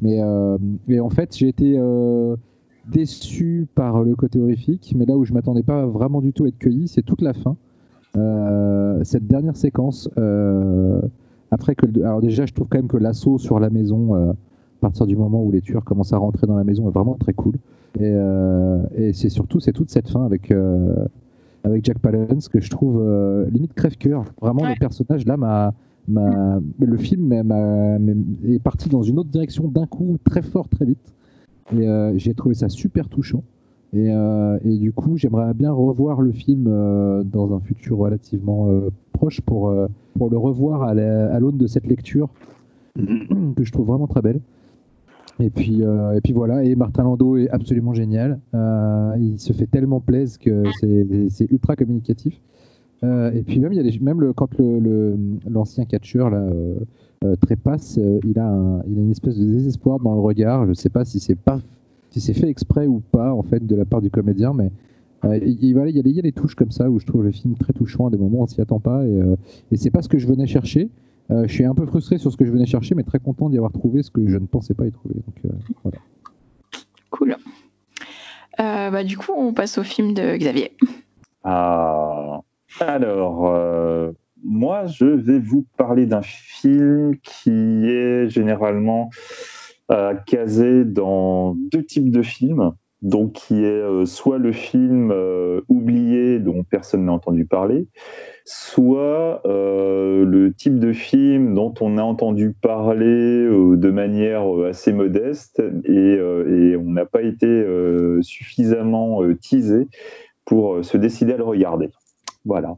Mais 0.00 0.20
euh, 0.22 0.56
et 0.88 1.00
en 1.00 1.10
fait, 1.10 1.36
j'ai 1.36 1.48
été 1.48 1.74
euh, 1.78 2.34
déçu 2.90 3.66
par 3.74 4.02
le 4.02 4.16
côté 4.16 4.40
horrifique, 4.40 4.94
mais 4.96 5.04
là 5.04 5.16
où 5.16 5.24
je 5.24 5.32
m'attendais 5.32 5.62
pas 5.62 5.86
vraiment 5.86 6.20
du 6.20 6.32
tout 6.32 6.44
à 6.44 6.48
être 6.48 6.58
cueilli, 6.58 6.88
c'est 6.88 7.02
toute 7.02 7.22
la 7.22 7.34
fin. 7.34 7.56
Cette 9.04 9.26
dernière 9.26 9.56
séquence, 9.56 10.08
après 11.50 11.74
que, 11.74 11.86
alors 12.02 12.20
déjà, 12.20 12.46
je 12.46 12.52
trouve 12.52 12.68
quand 12.68 12.78
même 12.78 12.88
que 12.88 12.96
l'assaut 12.96 13.38
sur 13.38 13.58
la 13.60 13.70
maison, 13.70 14.34
partir 14.82 15.06
du 15.06 15.16
moment 15.16 15.42
où 15.42 15.50
les 15.50 15.62
tueurs 15.62 15.84
commencent 15.84 16.12
à 16.12 16.18
rentrer 16.18 16.46
dans 16.46 16.56
la 16.56 16.64
maison, 16.64 16.86
est 16.88 16.92
vraiment 16.92 17.14
très 17.14 17.32
cool. 17.32 17.54
Et, 17.98 18.02
euh, 18.02 18.82
et 18.94 19.12
c'est 19.14 19.28
surtout, 19.30 19.60
c'est 19.60 19.72
toute 19.72 19.90
cette 19.90 20.08
fin 20.10 20.24
avec 20.26 20.50
euh, 20.50 20.94
avec 21.64 21.84
Jack 21.84 21.98
Palance 22.00 22.48
que 22.48 22.60
je 22.60 22.68
trouve 22.68 23.00
euh, 23.00 23.48
limite 23.50 23.72
crève-cœur. 23.74 24.24
Vraiment, 24.40 24.62
Ouais. 24.62 24.70
le 24.74 24.78
personnage 24.78 25.24
là 25.26 25.36
m'a 25.36 25.72
le 26.08 26.96
film 26.96 27.32
est 27.32 28.58
parti 28.62 28.88
dans 28.88 29.02
une 29.02 29.18
autre 29.20 29.30
direction 29.30 29.68
d'un 29.68 29.86
coup, 29.86 30.16
très 30.24 30.42
fort, 30.42 30.68
très 30.68 30.84
vite. 30.84 31.12
Et 31.72 31.86
euh, 31.88 32.12
j'ai 32.18 32.34
trouvé 32.34 32.54
ça 32.56 32.68
super 32.68 33.08
touchant. 33.08 33.44
Et, 33.94 34.08
euh, 34.10 34.58
et 34.64 34.78
du 34.78 34.90
coup, 34.92 35.16
j'aimerais 35.16 35.54
bien 35.54 35.70
revoir 35.70 36.20
le 36.22 36.32
film 36.32 36.64
euh, 36.66 37.22
dans 37.22 37.54
un 37.54 37.60
futur 37.60 37.98
relativement 37.98 38.68
euh, 38.68 38.90
proche 39.12 39.40
pour, 39.42 39.68
euh, 39.68 39.86
pour 40.18 40.28
le 40.30 40.38
revoir 40.38 40.82
à 40.82 40.94
la- 40.94 41.32
à 41.32 41.38
l'aune 41.38 41.58
de 41.58 41.66
cette 41.68 41.86
lecture 41.86 42.28
que 42.96 43.62
je 43.64 43.70
trouve 43.72 43.86
vraiment 43.86 44.06
très 44.08 44.22
belle. 44.22 44.40
Et 45.40 45.50
puis, 45.50 45.82
euh, 45.82 46.12
et 46.14 46.20
puis 46.20 46.32
voilà, 46.32 46.64
et 46.64 46.74
Martin 46.76 47.04
Landau 47.04 47.36
est 47.36 47.48
absolument 47.50 47.94
génial. 47.94 48.38
Euh, 48.54 49.14
il 49.18 49.38
se 49.40 49.52
fait 49.52 49.66
tellement 49.66 50.00
plaisir 50.00 50.38
que 50.38 50.62
c'est 51.30 51.50
ultra 51.50 51.74
communicatif. 51.76 52.40
Euh, 53.02 53.32
et 53.32 53.42
puis 53.42 53.58
même, 53.58 53.72
il 53.72 53.84
y 53.84 53.88
a 53.88 54.00
même 54.00 54.20
le, 54.20 54.32
quand 54.32 54.48
l'ancien 55.50 55.84
catcheur 55.84 56.30
là, 56.30 56.48
trépasse, 57.40 57.98
il, 58.24 58.38
a 58.38 58.82
il 58.88 58.98
a 58.98 59.00
une 59.00 59.10
espèce 59.10 59.38
de 59.38 59.44
désespoir 59.44 59.98
dans 60.00 60.14
le 60.14 60.20
regard. 60.20 60.64
Je 60.64 60.70
ne 60.70 60.74
sais 60.74 60.90
pas 60.90 61.04
si 61.04 61.18
c'est 61.18 61.36
si 62.10 62.20
fait 62.34 62.48
exprès 62.48 62.86
ou 62.86 63.00
pas 63.10 63.32
en 63.32 63.42
fait 63.42 63.66
de 63.66 63.74
la 63.74 63.84
part 63.86 64.02
du 64.02 64.10
comédien, 64.10 64.52
mais 64.52 64.70
il, 65.24 65.64
y, 65.64 65.78
a 65.78 65.84
des- 65.84 66.10
il 66.10 66.16
y 66.16 66.18
a 66.18 66.22
des 66.22 66.32
touches 66.32 66.54
comme 66.54 66.70
ça 66.72 66.90
où 66.90 66.98
je 66.98 67.06
trouve 67.06 67.22
le 67.24 67.30
film 67.30 67.54
très 67.54 67.72
touchant 67.72 68.08
à 68.08 68.10
des 68.10 68.18
moments 68.18 68.40
où 68.40 68.42
on 68.42 68.46
s'y 68.46 68.60
attend 68.60 68.80
pas 68.80 69.06
et, 69.06 69.20
et 69.70 69.76
c'est 69.76 69.90
pas 69.90 70.02
ce 70.02 70.08
que 70.08 70.18
je 70.18 70.26
venais 70.26 70.46
chercher. 70.46 70.90
Euh, 71.30 71.44
je 71.46 71.52
suis 71.52 71.64
un 71.64 71.74
peu 71.74 71.86
frustré 71.86 72.18
sur 72.18 72.30
ce 72.32 72.36
que 72.36 72.44
je 72.44 72.50
venais 72.50 72.66
chercher, 72.66 72.94
mais 72.94 73.04
très 73.04 73.18
content 73.18 73.48
d'y 73.48 73.56
avoir 73.56 73.72
trouvé 73.72 74.02
ce 74.02 74.10
que 74.10 74.26
je 74.26 74.36
ne 74.36 74.46
pensais 74.46 74.74
pas 74.74 74.86
y 74.86 74.92
trouver. 74.92 75.14
Donc, 75.14 75.36
euh, 75.44 75.72
voilà. 75.82 75.98
Cool. 77.10 77.36
Euh, 78.60 78.90
bah, 78.90 79.04
du 79.04 79.16
coup, 79.16 79.32
on 79.36 79.52
passe 79.52 79.78
au 79.78 79.82
film 79.82 80.14
de 80.14 80.36
Xavier. 80.36 80.76
Ah, 81.44 82.40
alors, 82.80 83.46
euh, 83.46 84.12
moi, 84.44 84.86
je 84.86 85.06
vais 85.06 85.38
vous 85.38 85.64
parler 85.76 86.06
d'un 86.06 86.22
film 86.22 87.16
qui 87.22 87.50
est 87.50 88.28
généralement 88.28 89.10
euh, 89.90 90.14
casé 90.26 90.84
dans 90.84 91.54
deux 91.54 91.84
types 91.84 92.10
de 92.10 92.22
films. 92.22 92.72
Donc, 93.02 93.32
qui 93.32 93.64
est 93.64 93.66
euh, 93.66 94.06
soit 94.06 94.38
le 94.38 94.52
film 94.52 95.10
euh, 95.10 95.60
oublié 95.68 96.38
dont 96.38 96.62
personne 96.62 97.06
n'a 97.06 97.12
entendu 97.12 97.44
parler, 97.44 97.88
soit 98.44 99.40
euh, 99.46 100.24
le 100.24 100.52
type 100.52 100.78
de 100.78 100.92
film 100.92 101.54
dont 101.54 101.72
on 101.80 101.98
a 101.98 102.02
entendu 102.02 102.52
parler 102.52 103.06
euh, 103.06 103.76
de 103.76 103.90
manière 103.90 104.52
euh, 104.54 104.68
assez 104.68 104.92
modeste 104.92 105.62
et, 105.84 106.18
on 106.76 106.90
n'a 106.90 107.06
pas 107.06 107.22
été 107.22 107.64
suffisamment 108.22 109.20
teasé 109.40 109.88
pour 110.44 110.84
se 110.84 110.96
décider 110.96 111.34
à 111.34 111.36
le 111.36 111.44
regarder. 111.44 111.90
Voilà. 112.44 112.76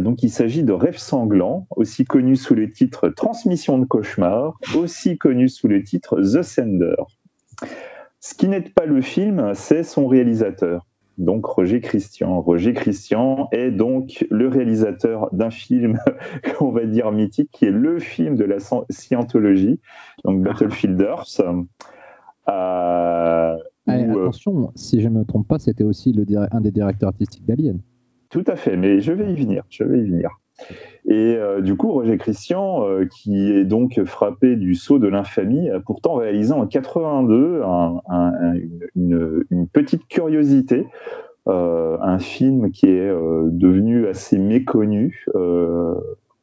Donc 0.00 0.22
il 0.22 0.30
s'agit 0.30 0.64
de 0.64 0.72
Rêve 0.72 0.98
sanglant, 0.98 1.66
aussi 1.76 2.04
connu 2.04 2.36
sous 2.36 2.54
le 2.54 2.70
titre 2.70 3.08
Transmission 3.08 3.78
de 3.78 3.84
cauchemar, 3.84 4.56
aussi 4.74 5.18
connu 5.18 5.48
sous 5.48 5.68
le 5.68 5.82
titre 5.82 6.20
The 6.20 6.42
Sender. 6.42 6.96
Ce 8.20 8.34
qui 8.34 8.48
n'est 8.48 8.60
pas 8.60 8.86
le 8.86 9.00
film, 9.00 9.52
c'est 9.54 9.82
son 9.82 10.06
réalisateur, 10.06 10.86
donc 11.18 11.44
Roger 11.46 11.80
Christian. 11.80 12.40
Roger 12.40 12.72
Christian 12.72 13.48
est 13.52 13.70
donc 13.70 14.26
le 14.30 14.48
réalisateur 14.48 15.28
d'un 15.32 15.50
film, 15.50 15.98
on 16.60 16.70
va 16.70 16.84
dire 16.84 17.12
mythique, 17.12 17.50
qui 17.52 17.66
est 17.66 17.70
le 17.70 17.98
film 17.98 18.36
de 18.36 18.44
la 18.44 18.58
sci- 18.58 18.84
scientologie, 18.90 19.80
donc 20.24 20.42
Battlefield 20.42 21.00
Earth. 21.00 21.40
Euh, 22.48 23.56
Allez, 23.86 24.04
où, 24.06 24.18
euh, 24.18 24.22
attention, 24.22 24.72
si 24.74 25.00
je 25.00 25.08
ne 25.08 25.18
me 25.20 25.24
trompe 25.24 25.46
pas, 25.48 25.58
c'était 25.58 25.84
aussi 25.84 26.12
le 26.12 26.24
un 26.50 26.60
des 26.60 26.70
directeurs 26.70 27.08
artistiques 27.08 27.44
d'Alien. 27.44 27.78
Tout 28.30 28.44
à 28.46 28.56
fait, 28.56 28.76
mais 28.76 29.00
je 29.00 29.12
vais 29.12 29.32
y 29.32 29.36
venir, 29.36 29.64
je 29.68 29.84
vais 29.84 29.98
y 30.00 30.06
venir. 30.06 30.30
Et 31.04 31.34
euh, 31.36 31.60
du 31.60 31.74
coup, 31.76 31.90
Roger 31.90 32.16
Christian, 32.16 32.86
euh, 32.86 33.06
qui 33.06 33.50
est 33.50 33.64
donc 33.64 34.00
frappé 34.04 34.56
du 34.56 34.74
sceau 34.74 34.98
de 34.98 35.08
l'infamie, 35.08 35.68
a 35.68 35.80
pourtant 35.80 36.14
réalisé 36.14 36.52
en 36.52 36.66
82 36.66 37.62
un- 37.64 38.00
un- 38.08 38.32
un- 38.40 38.54
une, 38.94 39.66
petite 39.72 40.06
curiosité, 40.06 40.86
euh, 41.48 41.96
un 42.00 42.18
film 42.20 42.70
qui 42.70 42.86
est 42.86 43.10
devenu 43.50 44.06
assez 44.06 44.38
méconnu, 44.38 45.24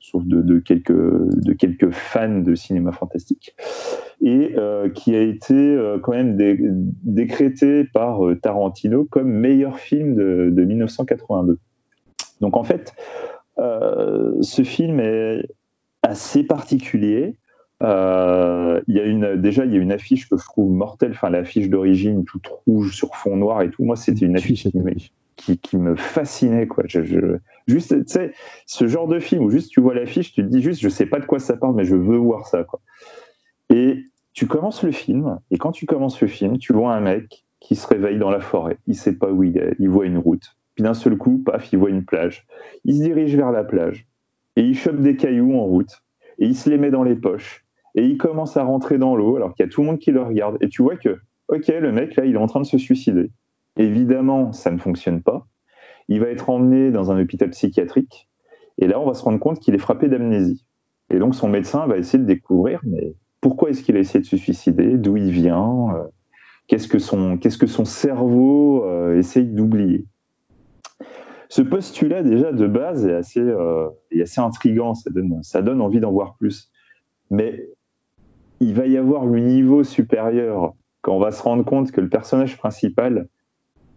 sauf 0.02 0.26
de, 0.26 0.60
quelques, 0.60 1.91
fans 1.91 2.40
de 2.40 2.56
cinéma 2.56 2.91
fantastique, 2.91 3.56
et 4.22 4.56
qui 4.94 5.16
a 5.16 5.22
été 5.22 5.78
quand 6.04 6.12
même 6.12 6.36
dé- 6.36 6.60
décrété 6.60 7.86
par 7.94 8.20
Tarantino 8.41 9.06
comme 9.06 9.30
meilleur 9.30 9.78
film 9.80 10.16
de, 10.16 10.50
de 10.52 10.64
1982. 10.66 11.60
Donc 12.41 12.58
en 12.58 12.64
fait, 12.64 12.94
ce 14.41 14.64
film 14.64 14.99
est 14.99 15.44
assez 16.03 16.44
particulier. 16.44 17.36
Euh, 17.81 18.81
y 18.88 18.99
a 18.99 19.06
une, 19.06 19.38
déjà, 19.38 19.64
il 19.65 19.73
y 19.73 19.77
a 19.77 19.80
une 19.80 19.91
affiche 19.94 20.27
que 20.30 20.36
je 20.38 20.44
trouve 20.44 20.69
mortelle, 20.72 21.11
enfin 21.11 21.30
l'affiche 21.30 21.69
d'origine 21.69 22.26
toute 22.26 22.48
rouge 22.48 22.94
sur 22.95 23.15
fond 23.15 23.38
noir 23.38 23.61
et 23.61 23.69
tout. 23.69 23.84
Moi, 23.86 23.95
c'était 23.95 24.26
une 24.26 24.36
affiche 24.36 24.64
qui, 24.69 24.77
me- 24.77 24.94
qui, 25.38 25.57
qui 25.57 25.77
me 25.77 25.95
fascinait. 25.95 26.68
Quoi. 26.68 26.84
Je, 26.88 27.03
je- 27.03 27.38
juste, 27.68 27.95
tu 28.06 28.11
sais, 28.11 28.34
ce 28.65 28.88
genre 28.88 29.07
de 29.07 29.19
film 29.19 29.44
où 29.44 29.49
juste 29.49 29.72
tu 29.72 29.80
vois 29.80 29.94
l'affiche, 29.94 30.34
tu 30.34 30.41
te 30.44 30.48
dis 30.49 30.61
juste, 30.61 30.81
je 30.81 30.90
sais 30.90 31.06
pas 31.06 31.19
de 31.19 31.26
quoi 31.26 31.40
ça 31.40 31.56
parle, 31.56 31.76
mais 31.76 31.86
je 31.86 31.95
veux 31.95 32.18
voir 32.18 32.48
ça. 32.48 32.65
Quoi. 32.65 32.81
Et 33.73 34.06
tu 34.34 34.45
commences 34.45 34.84
le 34.84 34.91
film, 34.91 35.40
et 35.52 35.57
quand 35.57 35.72
tu 35.72 35.86
commences 35.86 36.19
le 36.22 36.27
film, 36.27 36.57
tu 36.57 36.73
vois 36.73 36.94
un 36.94 36.99
mec 37.02 37.45
qui 37.61 37.76
se 37.76 37.88
réveille 37.88 38.18
dans 38.19 38.30
la 38.30 38.40
forêt. 38.41 38.77
Il 38.88 38.95
sait 38.95 39.14
pas 39.14 39.31
où 39.31 39.44
il 39.44 39.57
est, 39.57 39.76
il 39.80 39.88
voit 39.90 40.06
une 40.06 40.18
route. 40.18 40.56
Puis 40.80 40.85
d'un 40.85 40.93
seul 40.93 41.18
coup, 41.18 41.43
paf, 41.45 41.73
il 41.73 41.77
voit 41.77 41.89
une 41.89 42.06
plage. 42.06 42.47
Il 42.85 42.95
se 42.95 43.03
dirige 43.03 43.35
vers 43.35 43.51
la 43.51 43.65
plage 43.65 44.07
et 44.56 44.61
il 44.61 44.77
chope 44.77 45.01
des 45.01 45.18
cailloux 45.18 45.53
en 45.53 45.65
route 45.65 46.06
et 46.38 46.45
il 46.45 46.56
se 46.56 46.69
les 46.69 46.77
met 46.77 46.89
dans 46.89 47.03
les 47.03 47.18
poches 47.18 47.65
et 47.95 48.06
il 48.06 48.18
commence 48.18 48.56
à 48.56 48.64
rentrer 48.64 48.97
dans 48.97 49.14
l'eau 49.14 49.35
alors 49.35 49.53
qu'il 49.53 49.65
y 49.65 49.68
a 49.68 49.69
tout 49.69 49.81
le 49.81 49.88
monde 49.88 49.99
qui 49.99 50.11
le 50.11 50.22
regarde. 50.22 50.56
Et 50.61 50.69
tu 50.69 50.81
vois 50.81 50.95
que, 50.95 51.19
ok, 51.49 51.68
le 51.68 51.91
mec 51.91 52.15
là, 52.15 52.23
il 52.23 52.35
est 52.35 52.38
en 52.38 52.47
train 52.47 52.61
de 52.61 52.65
se 52.65 52.77
suicider. 52.77 53.30
Évidemment, 53.76 54.53
ça 54.53 54.72
ne 54.72 54.77
fonctionne 54.77 55.22
pas. 55.22 55.47
Il 56.07 56.22
va 56.22 56.27
être 56.27 56.49
emmené 56.49 56.91
dans 56.91 57.11
un 57.11 57.22
hôpital 57.22 57.49
psychiatrique 57.49 58.30
et 58.77 58.88
là, 58.88 59.01
on 59.01 59.06
va 59.06 59.15
se 59.15 59.23
rendre 59.23 59.39
compte 59.39 59.60
qu'il 59.60 59.76
est 59.76 59.80
frappé 59.80 60.07
d'amnésie. 60.07 60.65
Et 61.10 61.19
donc, 61.19 61.35
son 61.35 61.49
médecin 61.49 61.88
va 61.88 61.97
essayer 61.97 62.19
de 62.19 62.26
découvrir, 62.26 62.80
mais 62.85 63.15
pourquoi 63.41 63.72
est-ce 63.72 63.84
qu'il 63.84 63.97
a 63.97 63.99
essayé 63.99 64.22
de 64.22 64.26
se 64.26 64.38
suicider? 64.38 64.97
D'où 64.97 65.18
il 65.18 65.31
vient? 65.31 65.93
Euh, 65.93 66.03
Qu'est-ce 66.69 66.88
que 66.88 66.99
son, 66.99 67.38
que 67.38 67.49
son 67.49 67.84
cerveau 67.84 68.85
euh, 68.85 69.18
essaye 69.18 69.47
d'oublier? 69.47 70.06
Ce 71.49 71.63
postulat 71.63 72.21
déjà 72.21 72.51
de 72.51 72.67
base 72.67 73.07
est 73.07 73.13
assez, 73.13 73.41
euh, 73.41 73.89
intriguant, 74.38 74.93
ça 74.93 75.09
donne, 75.09 75.41
ça 75.41 75.61
donne 75.63 75.81
envie 75.81 75.99
d'en 75.99 76.11
voir 76.11 76.35
plus. 76.35 76.71
Mais 77.31 77.67
il 78.59 78.76
va 78.76 78.85
y 78.85 78.97
avoir 78.97 79.26
le 79.26 79.39
niveau 79.39 79.84
supérieur 79.84 80.73
quand 81.01 81.15
on 81.15 81.19
va 81.19 81.31
se 81.31 81.41
rendre 81.41 81.65
compte 81.65 81.91
que 81.91 82.01
le 82.01 82.09
personnage 82.09 82.57
principal, 82.57 83.27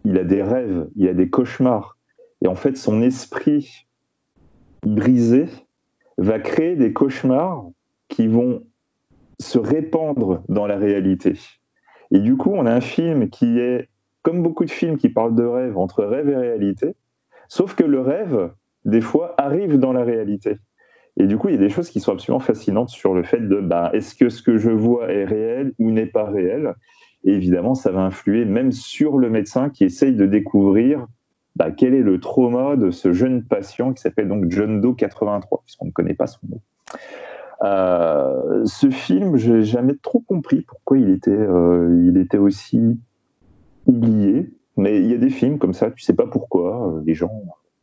il 0.03 0.17
a 0.17 0.23
des 0.23 0.41
rêves, 0.41 0.87
il 0.95 1.07
a 1.07 1.13
des 1.13 1.29
cauchemars. 1.29 1.97
Et 2.41 2.47
en 2.47 2.55
fait, 2.55 2.75
son 2.75 3.01
esprit 3.01 3.85
brisé 4.81 5.45
va 6.17 6.39
créer 6.39 6.75
des 6.75 6.91
cauchemars 6.91 7.65
qui 8.07 8.27
vont 8.27 8.63
se 9.39 9.59
répandre 9.59 10.43
dans 10.49 10.65
la 10.65 10.77
réalité. 10.77 11.33
Et 12.11 12.19
du 12.19 12.35
coup, 12.35 12.51
on 12.53 12.65
a 12.65 12.73
un 12.73 12.81
film 12.81 13.29
qui 13.29 13.59
est, 13.59 13.89
comme 14.23 14.41
beaucoup 14.41 14.65
de 14.65 14.71
films 14.71 14.97
qui 14.97 15.09
parlent 15.09 15.35
de 15.35 15.43
rêve, 15.43 15.77
entre 15.77 16.03
rêve 16.03 16.29
et 16.29 16.35
réalité, 16.35 16.95
Sauf 17.47 17.75
que 17.75 17.83
le 17.83 17.99
rêve, 17.99 18.51
des 18.85 19.01
fois, 19.01 19.35
arrive 19.37 19.77
dans 19.77 19.93
la 19.93 20.03
réalité. 20.03 20.57
Et 21.17 21.27
du 21.27 21.37
coup, 21.37 21.49
il 21.49 21.55
y 21.55 21.57
a 21.57 21.61
des 21.61 21.69
choses 21.69 21.89
qui 21.89 21.99
sont 21.99 22.13
absolument 22.13 22.39
fascinantes 22.39 22.89
sur 22.89 23.13
le 23.13 23.23
fait 23.23 23.39
de 23.39 23.59
bah, 23.59 23.91
est-ce 23.93 24.15
que 24.15 24.29
ce 24.29 24.41
que 24.41 24.57
je 24.57 24.71
vois 24.71 25.11
est 25.11 25.25
réel 25.25 25.73
ou 25.77 25.91
n'est 25.91 26.07
pas 26.07 26.25
réel? 26.25 26.73
Et 27.23 27.33
évidemment, 27.33 27.75
ça 27.75 27.91
va 27.91 28.01
influer 28.01 28.45
même 28.45 28.71
sur 28.71 29.17
le 29.17 29.29
médecin 29.29 29.69
qui 29.69 29.83
essaye 29.83 30.15
de 30.15 30.25
découvrir 30.25 31.07
bah, 31.55 31.71
quel 31.71 31.93
est 31.93 32.01
le 32.01 32.19
trauma 32.19 32.75
de 32.75 32.89
ce 32.89 33.13
jeune 33.13 33.43
patient 33.43 33.93
qui 33.93 34.01
s'appelle 34.01 34.27
donc 34.27 34.49
John 34.49 34.81
Doe 34.81 34.95
83, 34.95 35.61
puisqu'on 35.63 35.85
ne 35.85 35.91
connaît 35.91 36.15
pas 36.15 36.27
son 36.27 36.39
nom. 36.49 36.61
Euh, 37.63 38.65
ce 38.65 38.89
film, 38.89 39.37
je 39.37 39.53
n'ai 39.53 39.63
jamais 39.63 39.95
trop 40.01 40.19
compris 40.19 40.61
pourquoi 40.61 40.97
il 40.97 41.09
était, 41.09 41.31
euh, 41.31 42.03
il 42.07 42.17
était 42.17 42.37
aussi 42.37 42.99
oublié. 43.85 44.51
Mais 44.77 44.99
il 44.99 45.09
y 45.09 45.13
a 45.13 45.17
des 45.17 45.29
films 45.29 45.59
comme 45.59 45.73
ça, 45.73 45.91
tu 45.91 46.03
sais 46.03 46.15
pas 46.15 46.27
pourquoi, 46.27 46.87
euh, 46.87 47.01
les 47.05 47.13
gens, 47.13 47.31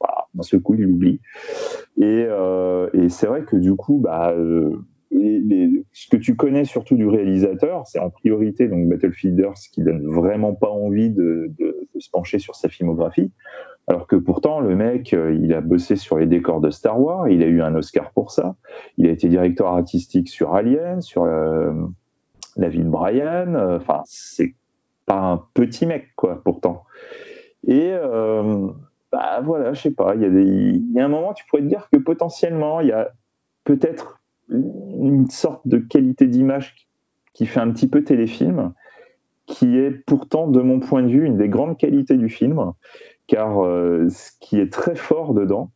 bah, 0.01 0.27
d'un 0.35 0.43
seul 0.43 0.61
coup, 0.61 0.75
ils 0.75 0.83
l'oublient. 0.83 1.21
Et, 1.99 2.27
euh, 2.29 2.89
et 2.95 3.09
c'est 3.09 3.27
vrai 3.27 3.45
que 3.45 3.57
du 3.57 3.77
coup, 3.77 3.99
bah, 3.99 4.33
euh, 4.33 4.77
ce 5.93 6.09
que 6.09 6.17
tu 6.17 6.35
connais 6.35 6.65
surtout 6.65 6.97
du 6.97 7.07
réalisateur, 7.07 7.87
c'est 7.87 8.01
en 8.01 8.11
priorité 8.11 8.69
donc 8.69 8.89
Battlefield 8.89 9.39
Earth, 9.39 9.69
qui 9.73 9.83
donne 9.83 10.05
vraiment 10.07 10.55
pas 10.55 10.69
envie 10.69 11.11
de, 11.11 11.53
se 11.99 12.11
pencher 12.11 12.39
sur 12.39 12.55
sa 12.55 12.69
filmographie. 12.69 13.31
Alors 13.87 14.07
que 14.07 14.17
pourtant, 14.17 14.61
le 14.61 14.75
mec, 14.75 15.13
il 15.13 15.53
a 15.53 15.61
bossé 15.61 15.97
sur 15.97 16.17
les 16.17 16.27
décors 16.27 16.61
de 16.61 16.71
Star 16.71 17.01
Wars, 17.01 17.29
il 17.29 17.43
a 17.43 17.47
eu 17.47 17.61
un 17.61 17.75
Oscar 17.75 18.13
pour 18.13 18.31
ça, 18.31 18.55
il 18.97 19.07
a 19.07 19.11
été 19.11 19.29
directeur 19.29 19.67
artistique 19.67 20.29
sur 20.29 20.55
Alien, 20.55 21.03
sur 21.03 21.27
La 21.27 22.69
vie 22.69 22.85
de 22.85 22.89
Brian, 22.89 23.55
enfin, 23.77 24.03
c'est 24.07 24.55
un 25.17 25.45
petit 25.55 25.87
mec, 25.87 26.11
quoi, 26.17 26.43
pourtant. 26.43 26.85
Et 27.67 27.91
euh, 27.93 28.69
bah 29.13 29.41
voilà, 29.43 29.73
je 29.73 29.81
sais 29.83 29.91
pas, 29.91 30.15
il 30.15 30.23
y, 30.23 30.25
a 30.25 30.31
des- 30.31 30.81
y 30.93 31.01
a 31.01 31.05
un 31.05 31.09
moment, 31.09 31.35
tu 31.35 31.45
pourrais 31.47 31.63
te 31.63 31.67
dire 31.67 31.89
que 31.93 31.99
potentiellement, 31.99 32.81
il 32.81 32.89
y 32.89 32.93
a 32.93 33.11
peut-être 33.65 34.21
une 34.51 35.29
sorte 35.31 35.67
de 35.67 35.79
qualité 35.79 36.27
d'image 36.27 36.75
qui 37.35 37.47
fait 37.47 37.61
un 37.61 37.71
petit 37.71 37.89
peu 37.89 38.03
téléfilm, 38.03 38.73
qui 39.47 39.77
est 39.79 39.91
pourtant, 39.91 40.49
de 40.49 40.61
mon 40.61 40.81
point 40.81 41.03
de 41.03 41.09
vue, 41.09 41.27
une 41.27 41.37
des 41.37 41.49
grandes 41.49 41.77
qualités 41.77 42.17
du 42.17 42.29
film, 42.29 42.73
car 43.27 43.65
euh, 43.65 44.09
ce 44.09 44.31
qui 44.41 44.59
est 44.59 44.73
très 44.73 44.95
fort 44.95 45.35
dedans, 45.35 45.71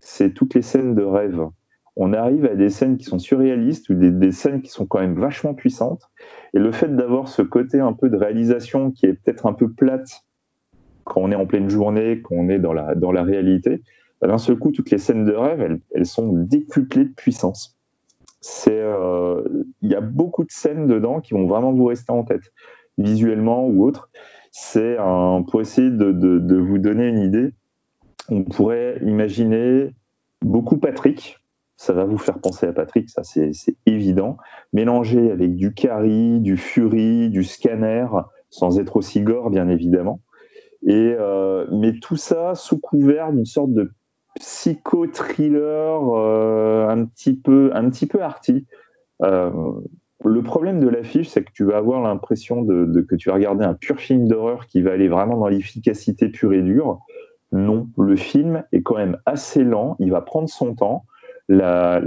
c'est 0.00 0.32
toutes 0.32 0.54
les 0.54 0.62
scènes 0.62 0.94
de 0.94 1.02
rêve. 1.02 1.48
On 1.96 2.12
arrive 2.12 2.44
à 2.44 2.54
des 2.54 2.68
scènes 2.68 2.98
qui 2.98 3.04
sont 3.04 3.18
surréalistes 3.18 3.88
ou 3.88 3.94
des, 3.94 4.32
scènes 4.32 4.60
qui 4.60 4.70
sont 4.70 4.86
quand 4.86 5.00
même 5.00 5.18
vachement 5.18 5.54
puissantes. 5.54 6.10
Et 6.52 6.58
le 6.58 6.70
fait 6.70 6.94
d'avoir 6.94 7.28
ce 7.28 7.42
côté 7.42 7.80
un 7.80 7.94
peu 7.94 8.10
de 8.10 8.16
réalisation 8.16 8.90
qui 8.90 9.06
est 9.06 9.14
peut-être 9.14 9.46
un 9.46 9.54
peu 9.54 9.70
plate 9.70 10.24
quand 11.04 11.22
on 11.22 11.30
est 11.30 11.36
en 11.36 11.46
pleine 11.46 11.70
journée, 11.70 12.20
quand 12.22 12.34
on 12.34 12.48
est 12.48 12.58
dans 12.58 12.72
la, 12.72 12.94
dans 12.94 13.12
la 13.12 13.22
réalité, 13.22 13.82
bah, 14.20 14.28
d'un 14.28 14.38
seul 14.38 14.56
coup, 14.58 14.72
toutes 14.72 14.90
les 14.90 14.98
scènes 14.98 15.24
de 15.24 15.32
rêve, 15.32 15.60
elles, 15.62 15.80
elles 15.94 16.06
sont 16.06 16.32
décuplées 16.32 17.04
de 17.04 17.14
puissance. 17.14 17.78
C'est, 18.40 18.82
il 19.82 19.90
y 19.90 19.94
a 19.94 20.00
beaucoup 20.00 20.44
de 20.44 20.50
scènes 20.50 20.86
dedans 20.86 21.20
qui 21.20 21.34
vont 21.34 21.46
vraiment 21.46 21.72
vous 21.72 21.86
rester 21.86 22.12
en 22.12 22.22
tête, 22.22 22.52
visuellement 22.98 23.66
ou 23.66 23.84
autre. 23.84 24.10
C'est 24.52 24.96
pour 25.50 25.60
essayer 25.60 25.90
de, 25.90 26.12
de 26.12 26.56
vous 26.56 26.78
donner 26.78 27.08
une 27.08 27.18
idée, 27.18 27.52
on 28.28 28.44
pourrait 28.44 28.98
imaginer 29.02 29.90
beaucoup 30.42 30.78
Patrick, 30.78 31.38
ça 31.76 31.92
va 31.92 32.04
vous 32.04 32.18
faire 32.18 32.38
penser 32.38 32.66
à 32.66 32.72
Patrick, 32.72 33.10
ça 33.10 33.22
c'est 33.22 33.52
évident, 33.84 34.38
mélangé 34.72 35.30
avec 35.30 35.54
du 35.56 35.74
Carrie, 35.74 36.40
du 36.40 36.56
Fury, 36.56 37.28
du 37.30 37.44
Scanner, 37.44 38.06
sans 38.50 38.78
être 38.78 38.96
aussi 38.96 39.20
gore 39.20 39.50
bien 39.50 39.68
évidemment. 39.68 40.20
Et, 40.86 41.14
euh, 41.18 41.66
mais 41.72 41.98
tout 41.98 42.16
ça 42.16 42.54
sous 42.54 42.78
couvert 42.78 43.32
d'une 43.32 43.44
sorte 43.44 43.72
de 43.72 43.92
psycho-thriller 44.38 46.00
euh, 46.14 46.88
un 46.88 47.04
petit 47.06 47.34
peu 47.34 47.70
un 47.74 47.88
petit 47.90 48.06
peu 48.06 48.22
arty. 48.22 48.66
Euh, 49.22 49.50
le 50.24 50.42
problème 50.42 50.80
de 50.80 50.88
l'affiche, 50.88 51.28
c'est 51.28 51.44
que 51.44 51.52
tu 51.52 51.64
vas 51.64 51.76
avoir 51.76 52.02
l'impression 52.02 52.62
de, 52.62 53.00
que 53.02 53.14
tu 53.16 53.28
vas 53.28 53.34
regarder 53.34 53.64
un 53.64 53.74
pur 53.74 54.00
film 54.00 54.26
d'horreur 54.26 54.66
qui 54.66 54.80
va 54.82 54.92
aller 54.92 55.08
vraiment 55.08 55.36
dans 55.36 55.48
l'efficacité 55.48 56.28
pure 56.28 56.52
et 56.52 56.62
dure. 56.62 57.00
Non, 57.52 57.88
le 57.98 58.16
film 58.16 58.64
est 58.72 58.82
quand 58.82 58.96
même 58.96 59.18
assez 59.24 59.62
lent, 59.62 59.96
il 59.98 60.10
va 60.10 60.20
prendre 60.20 60.48
son 60.48 60.74
temps. 60.74 61.04
La, 61.48 62.00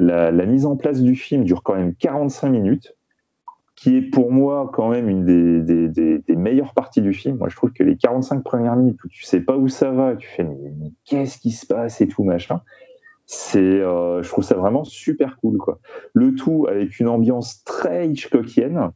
mise 0.45 0.65
en 0.65 0.75
place 0.75 1.01
du 1.01 1.15
film 1.15 1.43
dure 1.43 1.63
quand 1.63 1.75
même 1.75 1.95
45 1.95 2.49
minutes, 2.49 2.95
qui 3.75 3.95
est 3.95 4.01
pour 4.01 4.31
moi 4.31 4.69
quand 4.73 4.89
même 4.89 5.07
une 5.07 5.23
des, 5.63 6.35
meilleures 6.35 6.73
parties 6.73 7.01
du 7.01 7.13
film. 7.13 7.37
Moi, 7.37 7.47
je 7.49 7.55
trouve 7.55 7.71
que 7.71 7.83
les 7.83 7.95
45 7.95 8.43
premières 8.43 8.75
minutes 8.75 9.01
où 9.03 9.07
tu 9.07 9.23
sais 9.23 9.39
pas 9.39 9.55
où 9.55 9.67
ça 9.67 9.91
va, 9.91 10.15
tu 10.15 10.27
fais 10.27 10.43
mais, 10.43 10.57
mais 10.77 10.91
qu'est-ce 11.05 11.37
qui 11.37 11.51
se 11.51 11.65
passe 11.65 12.01
et 12.01 12.07
tout 12.07 12.23
machin, 12.23 12.61
c'est, 13.25 13.59
euh, 13.59 14.23
je 14.23 14.29
trouve 14.29 14.43
ça 14.43 14.55
vraiment 14.55 14.83
super 14.83 15.37
cool 15.37 15.57
quoi. 15.57 15.79
Le 16.13 16.33
tout 16.33 16.65
avec 16.67 16.99
une 16.99 17.07
ambiance 17.07 17.63
très 17.63 18.09
Hitchcockienne. 18.09 18.91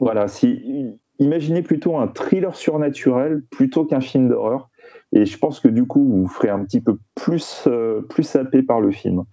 Voilà, 0.00 0.26
si 0.26 0.98
imaginez 1.18 1.62
plutôt 1.62 1.96
un 1.96 2.08
thriller 2.08 2.56
surnaturel 2.56 3.42
plutôt 3.50 3.84
qu'un 3.84 4.00
film 4.00 4.28
d'horreur 4.28 4.70
et 5.12 5.24
je 5.24 5.38
pense 5.38 5.60
que 5.60 5.68
du 5.68 5.86
coup, 5.86 6.04
vous 6.04 6.26
ferez 6.26 6.48
un 6.48 6.64
petit 6.64 6.80
peu 6.80 6.98
plus, 7.14 7.64
euh, 7.66 8.02
plus 8.02 8.22
sapé 8.22 8.62
par 8.62 8.80
le 8.80 8.90
film. 8.90 9.24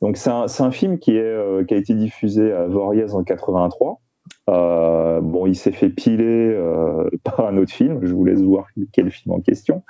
Donc 0.00 0.16
c'est 0.16 0.30
un, 0.30 0.46
un, 0.58 0.70
film 0.70 0.98
qui, 0.98 1.16
est, 1.16 1.20
euh, 1.20 1.64
qui 1.64 1.74
a 1.74 1.76
été 1.76 1.94
diffusé 1.94 2.52
à 2.52 2.66
Voriez 2.66 3.12
en 3.14 3.22
83. 3.22 4.00
Euh, 4.48 5.20
bon, 5.20 5.46
il 5.46 5.54
s'est 5.54 5.72
fait 5.72 5.90
piler 5.90 6.54
euh, 6.54 7.08
par 7.24 7.46
un 7.46 7.56
autre 7.58 7.72
film. 7.72 8.00
Je 8.02 8.12
vous 8.12 8.24
laisse 8.24 8.40
voir 8.40 8.66
quel 8.92 9.10
film 9.10 9.34
en 9.34 9.40
question. 9.40 9.82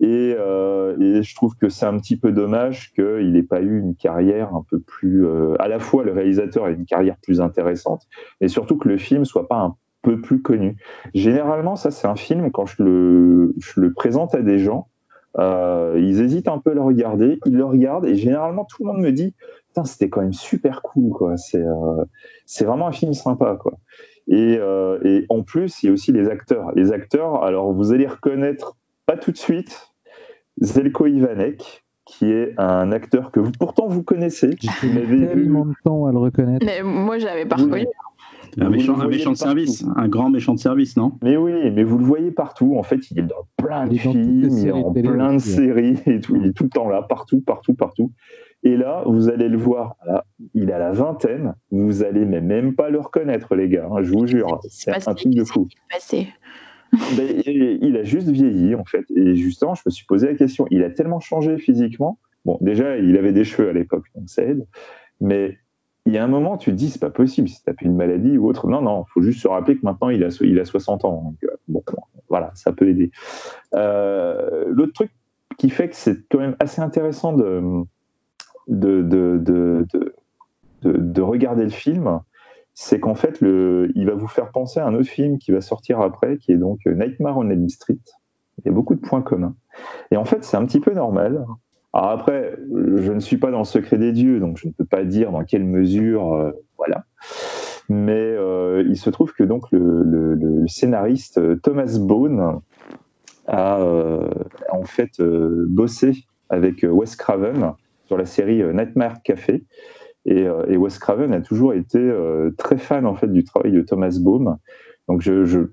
Et, 0.00 0.34
je 1.20 1.34
trouve 1.34 1.56
que 1.56 1.68
c'est 1.68 1.86
un 1.86 1.98
petit 1.98 2.16
peu 2.16 2.30
dommage 2.32 2.92
qu'il 2.92 3.32
n'ait 3.32 3.42
pas 3.42 3.60
eu 3.60 3.80
une 3.80 3.96
carrière 3.96 4.54
un 4.54 4.64
peu 4.70 4.78
plus. 4.78 5.26
À 5.58 5.66
la 5.66 5.80
fois, 5.80 6.04
le 6.04 6.12
réalisateur 6.12 6.64
a 6.64 6.70
une 6.70 6.84
carrière 6.84 7.16
plus 7.20 7.40
intéressante, 7.40 8.06
mais 8.40 8.46
surtout 8.46 8.78
que 8.78 8.88
le 8.88 8.96
film 8.96 9.24
soit 9.24 9.48
pas 9.48 9.56
un 9.56 9.76
peu 10.02 10.20
plus 10.20 10.42
connu. 10.42 10.76
Généralement, 11.14 11.76
ça 11.76 11.90
c'est 11.90 12.06
un 12.06 12.16
film, 12.16 12.50
quand 12.50 12.66
je 12.66 12.82
le, 12.82 13.54
je 13.58 13.80
le 13.80 13.92
présente 13.92 14.34
à 14.34 14.42
des 14.42 14.58
gens, 14.58 14.88
euh, 15.38 15.94
ils 15.98 16.20
hésitent 16.20 16.48
un 16.48 16.58
peu 16.58 16.70
à 16.70 16.74
le 16.74 16.80
regarder, 16.80 17.38
ils 17.46 17.56
le 17.56 17.64
regardent 17.64 18.06
et 18.06 18.16
généralement 18.16 18.64
tout 18.64 18.82
le 18.82 18.92
monde 18.92 19.02
me 19.02 19.12
dit 19.12 19.34
Putain, 19.68 19.84
c'était 19.84 20.08
quand 20.08 20.22
même 20.22 20.32
super 20.32 20.82
cool, 20.82 21.10
quoi. 21.10 21.36
C'est 21.36 21.62
euh, 21.62 22.04
c'est 22.46 22.64
vraiment 22.64 22.88
un 22.88 22.92
film 22.92 23.12
sympa, 23.12 23.56
quoi. 23.60 23.74
Et, 24.26 24.56
euh, 24.58 24.98
et 25.04 25.26
en 25.28 25.42
plus, 25.42 25.82
il 25.82 25.86
y 25.86 25.88
a 25.90 25.92
aussi 25.92 26.12
les 26.12 26.28
acteurs. 26.28 26.72
Les 26.74 26.92
acteurs, 26.92 27.42
alors 27.42 27.72
vous 27.72 27.92
allez 27.92 28.06
reconnaître 28.06 28.76
pas 29.06 29.16
tout 29.16 29.32
de 29.32 29.36
suite 29.36 29.92
Zelko 30.60 31.06
Ivanek, 31.06 31.84
qui 32.04 32.30
est 32.30 32.54
un 32.58 32.92
acteur 32.92 33.30
que 33.30 33.40
vous 33.40 33.52
pourtant 33.52 33.86
vous 33.86 34.02
connaissez. 34.02 34.56
J'ai 34.60 35.26
tellement 35.26 35.66
de 35.66 35.74
temps 35.84 36.06
à 36.06 36.12
le 36.12 36.18
reconnaître. 36.18 36.64
Mais 36.64 36.82
moi, 36.82 37.18
j'avais 37.18 37.46
pas 37.46 37.56
reconnu. 37.56 37.86
Un 38.58 38.70
méchant, 38.70 38.98
un 38.98 39.08
méchant 39.08 39.32
de 39.32 39.36
service, 39.36 39.84
un 39.96 40.08
grand 40.08 40.30
méchant 40.30 40.54
de 40.54 40.58
service, 40.58 40.96
non? 40.96 41.12
Mais 41.22 41.36
oui, 41.36 41.52
mais 41.70 41.84
vous 41.84 41.98
le 41.98 42.04
voyez 42.04 42.30
partout. 42.30 42.76
En 42.76 42.82
fait, 42.82 43.10
il 43.10 43.18
est 43.18 43.22
dans 43.22 43.46
plein 43.56 43.86
de 43.86 43.96
films, 43.96 44.48
il 44.50 44.68
est 44.68 44.72
en 44.72 44.92
plein 44.92 45.34
de 45.34 45.38
séries 45.38 45.96
et 46.06 46.20
tout. 46.20 46.36
Il 46.36 46.46
est 46.46 46.52
tout 46.52 46.64
le 46.64 46.70
temps 46.70 46.88
là, 46.88 47.02
partout, 47.02 47.40
partout, 47.40 47.74
partout. 47.74 48.12
Et 48.64 48.76
là, 48.76 49.04
vous 49.06 49.28
allez 49.28 49.48
le 49.48 49.56
voir, 49.56 49.96
là, 50.06 50.24
il 50.54 50.72
a 50.72 50.78
la 50.78 50.92
vingtaine. 50.92 51.54
Vous 51.70 52.02
allez 52.02 52.24
même 52.24 52.74
pas 52.74 52.90
le 52.90 52.98
reconnaître, 52.98 53.54
les 53.54 53.68
gars. 53.68 53.88
Hein, 53.90 54.02
je 54.02 54.10
vous 54.10 54.26
jure, 54.26 54.60
c'est 54.68 55.08
un 55.08 55.14
truc 55.14 55.34
de 55.34 55.44
fou. 55.44 55.68
Ben, 57.16 57.42
il 57.46 57.96
a 57.96 58.02
juste 58.02 58.28
vieilli, 58.28 58.74
en 58.74 58.84
fait. 58.84 59.04
Et 59.14 59.36
justement, 59.36 59.74
je 59.74 59.82
me 59.86 59.90
suis 59.90 60.06
posé 60.06 60.26
la 60.26 60.34
question. 60.34 60.66
Il 60.70 60.82
a 60.82 60.90
tellement 60.90 61.20
changé 61.20 61.58
physiquement. 61.58 62.18
Bon, 62.44 62.58
déjà, 62.60 62.96
il 62.96 63.16
avait 63.16 63.32
des 63.32 63.44
cheveux 63.44 63.68
à 63.68 63.72
l'époque, 63.72 64.06
donc 64.14 64.28
ça 64.28 64.42
aide. 64.42 64.66
Mais 65.20 65.58
il 66.08 66.14
y 66.14 66.18
a 66.18 66.24
un 66.24 66.28
moment, 66.28 66.56
tu 66.56 66.70
te 66.70 66.74
dis, 66.74 66.88
c'est 66.88 66.98
pas 66.98 67.10
possible, 67.10 67.48
si 67.48 67.62
tu 67.62 67.68
as 67.68 67.74
une 67.82 67.94
maladie 67.94 68.38
ou 68.38 68.48
autre. 68.48 68.66
Non, 68.66 68.80
non, 68.80 69.04
il 69.06 69.12
faut 69.12 69.20
juste 69.20 69.42
se 69.42 69.48
rappeler 69.48 69.76
que 69.76 69.84
maintenant, 69.84 70.08
il 70.08 70.24
a, 70.24 70.28
il 70.40 70.58
a 70.58 70.64
60 70.64 71.04
ans. 71.04 71.22
Donc, 71.22 71.44
euh, 71.44 71.54
bon, 71.68 71.82
voilà, 72.30 72.50
ça 72.54 72.72
peut 72.72 72.88
aider. 72.88 73.10
Euh, 73.74 74.64
L'autre 74.68 74.94
truc 74.94 75.10
qui 75.58 75.68
fait 75.68 75.90
que 75.90 75.96
c'est 75.96 76.26
quand 76.30 76.38
même 76.38 76.56
assez 76.60 76.80
intéressant 76.80 77.34
de, 77.34 77.62
de, 78.68 79.02
de, 79.02 79.36
de, 79.36 79.86
de 80.82 81.20
regarder 81.20 81.64
le 81.64 81.68
film, 81.68 82.20
c'est 82.72 83.00
qu'en 83.00 83.14
fait, 83.14 83.42
le, 83.42 83.92
il 83.94 84.06
va 84.06 84.14
vous 84.14 84.28
faire 84.28 84.50
penser 84.50 84.80
à 84.80 84.86
un 84.86 84.94
autre 84.94 85.10
film 85.10 85.36
qui 85.36 85.52
va 85.52 85.60
sortir 85.60 86.00
après, 86.00 86.38
qui 86.38 86.52
est 86.52 86.56
donc 86.56 86.78
Nightmare 86.86 87.36
on 87.36 87.50
Elm 87.50 87.68
Street. 87.68 87.98
Il 88.58 88.64
y 88.64 88.68
a 88.70 88.72
beaucoup 88.72 88.94
de 88.94 89.00
points 89.00 89.20
communs. 89.20 89.54
Et 90.10 90.16
en 90.16 90.24
fait, 90.24 90.42
c'est 90.42 90.56
un 90.56 90.64
petit 90.64 90.80
peu 90.80 90.94
normal. 90.94 91.44
Alors 91.98 92.12
après, 92.12 92.56
je 92.70 93.10
ne 93.10 93.18
suis 93.18 93.38
pas 93.38 93.50
dans 93.50 93.58
le 93.58 93.64
secret 93.64 93.98
des 93.98 94.12
dieux, 94.12 94.38
donc 94.38 94.56
je 94.56 94.68
ne 94.68 94.72
peux 94.72 94.84
pas 94.84 95.02
dire 95.02 95.32
dans 95.32 95.42
quelle 95.42 95.64
mesure, 95.64 96.32
euh, 96.32 96.52
voilà. 96.76 97.06
Mais 97.88 98.12
euh, 98.12 98.84
il 98.86 98.96
se 98.96 99.10
trouve 99.10 99.32
que 99.32 99.42
donc 99.42 99.64
le, 99.72 100.64
scénariste 100.68 101.38
euh, 101.38 101.56
Thomas 101.56 101.98
Bone 101.98 102.60
a 103.48 103.80
en 104.70 104.84
fait 104.84 105.20
bossé 105.20 106.12
avec 106.50 106.86
Wes 106.88 107.16
Craven 107.16 107.72
sur 108.06 108.16
la 108.16 108.26
série 108.26 108.62
Nightmare 108.62 109.20
Café. 109.24 109.64
Et, 110.24 110.46
Wes 110.76 110.98
Craven 111.00 111.32
a 111.32 111.40
toujours 111.40 111.72
été 111.72 111.98
très 112.58 112.76
fan 112.76 113.06
en 113.06 113.14
fait 113.14 113.32
du 113.32 113.42
travail 113.42 113.72
de 113.72 113.80
Thomas 113.80 114.16
Bone. 114.20 114.58
Donc 115.08 115.22
je, 115.22 115.66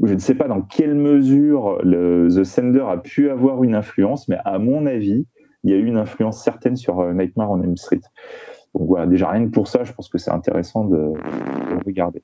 ne 0.00 0.18
sais 0.18 0.34
pas 0.34 0.48
dans 0.48 0.62
quelle 0.62 0.94
mesure 0.94 1.78
The 1.84 2.42
Sender 2.42 2.86
a 2.88 2.96
pu 2.96 3.30
avoir 3.30 3.62
une 3.62 3.76
influence, 3.76 4.26
mais 4.26 4.38
à 4.44 4.58
mon 4.58 4.86
avis, 4.86 5.26
il 5.64 5.70
y 5.70 5.74
a 5.74 5.76
eu 5.76 5.84
une 5.84 5.96
influence 5.96 6.42
certaine 6.42 6.76
sur 6.76 7.00
euh, 7.00 7.12
Nightmare 7.12 7.50
on 7.50 7.62
Elm 7.62 7.76
Street. 7.76 8.00
Donc 8.74 8.88
voilà, 8.88 9.06
déjà 9.06 9.28
rien 9.28 9.46
que 9.46 9.50
pour 9.50 9.68
ça, 9.68 9.84
je 9.84 9.92
pense 9.92 10.08
que 10.08 10.18
c'est 10.18 10.30
intéressant 10.30 10.84
de, 10.84 10.96
de, 10.96 11.84
regarder. 11.84 12.22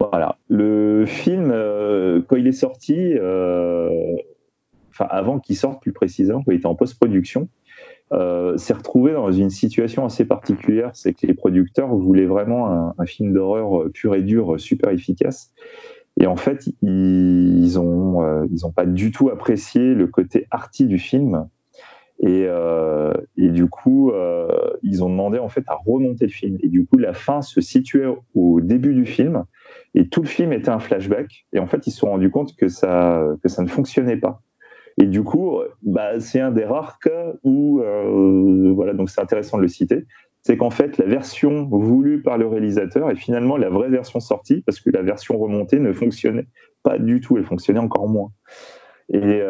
Voilà, 0.00 0.38
le 0.48 1.04
film, 1.06 1.50
euh, 1.52 2.22
quand 2.26 2.36
il 2.36 2.46
est 2.46 2.52
sorti, 2.52 2.96
euh, 2.96 4.16
enfin 4.90 5.06
avant 5.10 5.38
qu'il 5.38 5.56
sorte 5.56 5.82
plus 5.82 5.92
précisément, 5.92 6.42
quand 6.44 6.52
il 6.52 6.56
était 6.56 6.66
en 6.66 6.74
post-production, 6.74 7.48
s'est 8.56 8.72
retrouvé 8.72 9.12
dans 9.12 9.32
une 9.32 9.50
situation 9.50 10.04
assez 10.04 10.24
particulière, 10.24 10.90
c'est 10.94 11.12
que 11.12 11.26
les 11.26 11.34
producteurs 11.34 11.88
voulaient 11.88 12.26
vraiment 12.26 12.94
un, 12.96 13.04
film 13.06 13.32
d'horreur 13.32 13.90
pur 13.92 14.14
et 14.14 14.22
dur, 14.22 14.60
super 14.60 14.90
efficace. 14.90 15.52
Et 16.18 16.26
en 16.26 16.36
fait, 16.36 16.68
ils 16.82 17.78
ont, 17.78 18.22
euh, 18.22 18.46
ils 18.50 18.64
ont 18.64 18.72
pas 18.72 18.86
du 18.86 19.10
tout 19.10 19.28
apprécié 19.28 19.94
le 19.94 20.06
côté 20.06 20.46
arty 20.50 20.86
du 20.86 20.98
film. 20.98 21.46
Et, 22.20 22.46
euh, 22.46 23.12
et, 23.36 23.48
du 23.48 23.68
coup, 23.68 24.10
euh, 24.10 24.48
ils 24.82 25.04
ont 25.04 25.10
demandé 25.10 25.38
en 25.38 25.48
fait 25.48 25.64
à 25.66 25.74
remonter 25.74 26.26
le 26.26 26.32
film. 26.32 26.56
Et 26.62 26.68
du 26.68 26.86
coup, 26.86 26.96
la 26.96 27.12
fin 27.12 27.42
se 27.42 27.60
situait 27.60 28.06
au 28.34 28.60
début 28.60 28.94
du 28.94 29.04
film, 29.04 29.44
et 29.94 30.08
tout 30.08 30.22
le 30.22 30.28
film 30.28 30.52
était 30.52 30.70
un 30.70 30.78
flashback. 30.78 31.46
Et 31.52 31.58
en 31.58 31.66
fait, 31.66 31.86
ils 31.86 31.90
se 31.90 31.98
sont 31.98 32.10
rendus 32.10 32.30
compte 32.30 32.56
que 32.56 32.68
ça 32.68 33.22
que 33.42 33.48
ça 33.48 33.62
ne 33.62 33.68
fonctionnait 33.68 34.16
pas. 34.16 34.40
Et 34.98 35.04
du 35.04 35.22
coup, 35.22 35.58
bah, 35.82 36.18
c'est 36.20 36.40
un 36.40 36.50
des 36.50 36.64
rares 36.64 36.98
cas 36.98 37.34
où, 37.44 37.80
euh, 37.80 38.72
voilà, 38.74 38.94
donc 38.94 39.10
c'est 39.10 39.20
intéressant 39.20 39.58
de 39.58 39.62
le 39.62 39.68
citer, 39.68 40.06
c'est 40.42 40.56
qu'en 40.56 40.70
fait, 40.70 40.96
la 40.96 41.06
version 41.06 41.66
voulue 41.66 42.22
par 42.22 42.38
le 42.38 42.46
réalisateur 42.46 43.10
est 43.10 43.16
finalement 43.16 43.56
la 43.56 43.68
vraie 43.68 43.90
version 43.90 44.20
sortie, 44.20 44.62
parce 44.62 44.80
que 44.80 44.90
la 44.90 45.02
version 45.02 45.36
remontée 45.36 45.80
ne 45.80 45.92
fonctionnait 45.92 46.46
pas 46.82 46.98
du 46.98 47.20
tout, 47.20 47.36
elle 47.36 47.44
fonctionnait 47.44 47.80
encore 47.80 48.08
moins. 48.08 48.30
Et, 49.12 49.42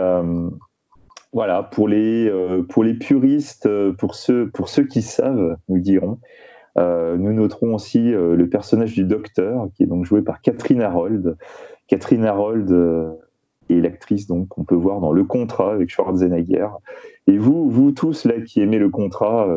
voilà, 1.32 1.62
pour 1.62 1.89
les, 1.89 2.28
euh, 2.28 2.62
pour 2.62 2.85
les 2.85 2.94
puristes, 2.94 3.66
euh, 3.66 3.93
pour 3.93 4.15
ceux, 4.15 4.48
pour 4.48 4.69
ceux 4.69 4.85
qui 4.85 5.03
savent, 5.03 5.57
nous 5.69 5.78
dirons, 5.81 6.19
euh, 6.78 7.16
nous 7.16 7.32
noterons 7.32 7.74
aussi 7.74 8.12
euh, 8.12 8.36
le 8.36 8.48
personnage 8.48 8.94
du 8.94 9.05
docteur, 9.05 9.69
qui 9.74 9.82
est 9.82 9.86
donc 9.86 10.05
joué 10.05 10.23
par 10.23 10.40
Catherine 10.40 10.82
Harold. 10.82 11.36
Catherine 11.89 12.24
Harold 12.24 12.70
est 13.69 13.81
l'actrice 13.81 14.27
donc 14.27 14.48
qu'on 14.48 14.65
peut 14.65 14.74
voir 14.74 15.01
dans 15.01 15.12
Le 15.12 15.24
Contrat 15.24 15.73
avec 15.73 15.90
Schwarzenegger. 15.90 16.69
Et 17.27 17.39
vous, 17.39 17.70
vous 17.70 17.93
tous 17.93 18.24
là 18.24 18.40
qui 18.40 18.61
aimez 18.61 18.78
Le 18.78 18.89
Contrat, 18.90 19.48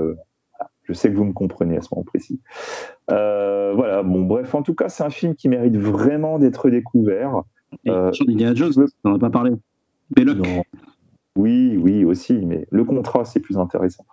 je 0.83 0.93
sais 0.93 1.09
que 1.09 1.15
vous 1.15 1.25
me 1.25 1.33
comprenez 1.33 1.77
à 1.77 1.81
ce 1.81 1.89
moment 1.91 2.03
précis. 2.03 2.39
voilà, 3.07 4.03
bon, 4.03 4.25
bref, 4.25 4.53
en 4.53 4.61
tout 4.61 4.75
cas, 4.75 4.89
c'est 4.89 5.03
un 5.03 5.09
film 5.09 5.33
qui 5.33 5.49
mérite 5.49 5.75
vraiment 5.75 6.37
d'être 6.37 6.69
découvert. 6.69 7.41
Et 7.83 7.89
Indiana 7.89 8.53
Jones, 8.53 8.73
on 9.03 9.09
n'en 9.09 9.15
a 9.15 9.19
pas 9.19 9.31
parlé. 9.31 9.53
Belloc. 10.11 10.37
Oui, 11.35 11.77
oui, 11.77 12.05
aussi, 12.05 12.45
mais 12.45 12.65
le 12.71 12.83
contrat, 12.83 13.23
c'est 13.25 13.39
plus 13.39 13.57
intéressant. 13.57 14.05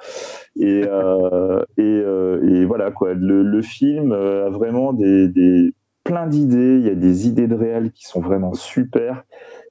Et, 0.56 0.84
euh, 0.86 1.62
euh, 1.78 2.48
et, 2.48 2.64
voilà, 2.64 2.90
quoi. 2.90 3.14
Le, 3.14 3.62
film 3.62 4.12
a 4.12 4.48
vraiment 4.50 4.92
des, 4.92 5.28
des 5.28 5.72
plein 6.04 6.26
d'idées. 6.26 6.78
Il 6.78 6.86
y 6.86 6.90
a 6.90 6.94
des 6.94 7.26
idées 7.26 7.48
de 7.48 7.54
réel 7.54 7.90
qui 7.92 8.04
sont 8.04 8.20
vraiment 8.20 8.54
super. 8.54 9.24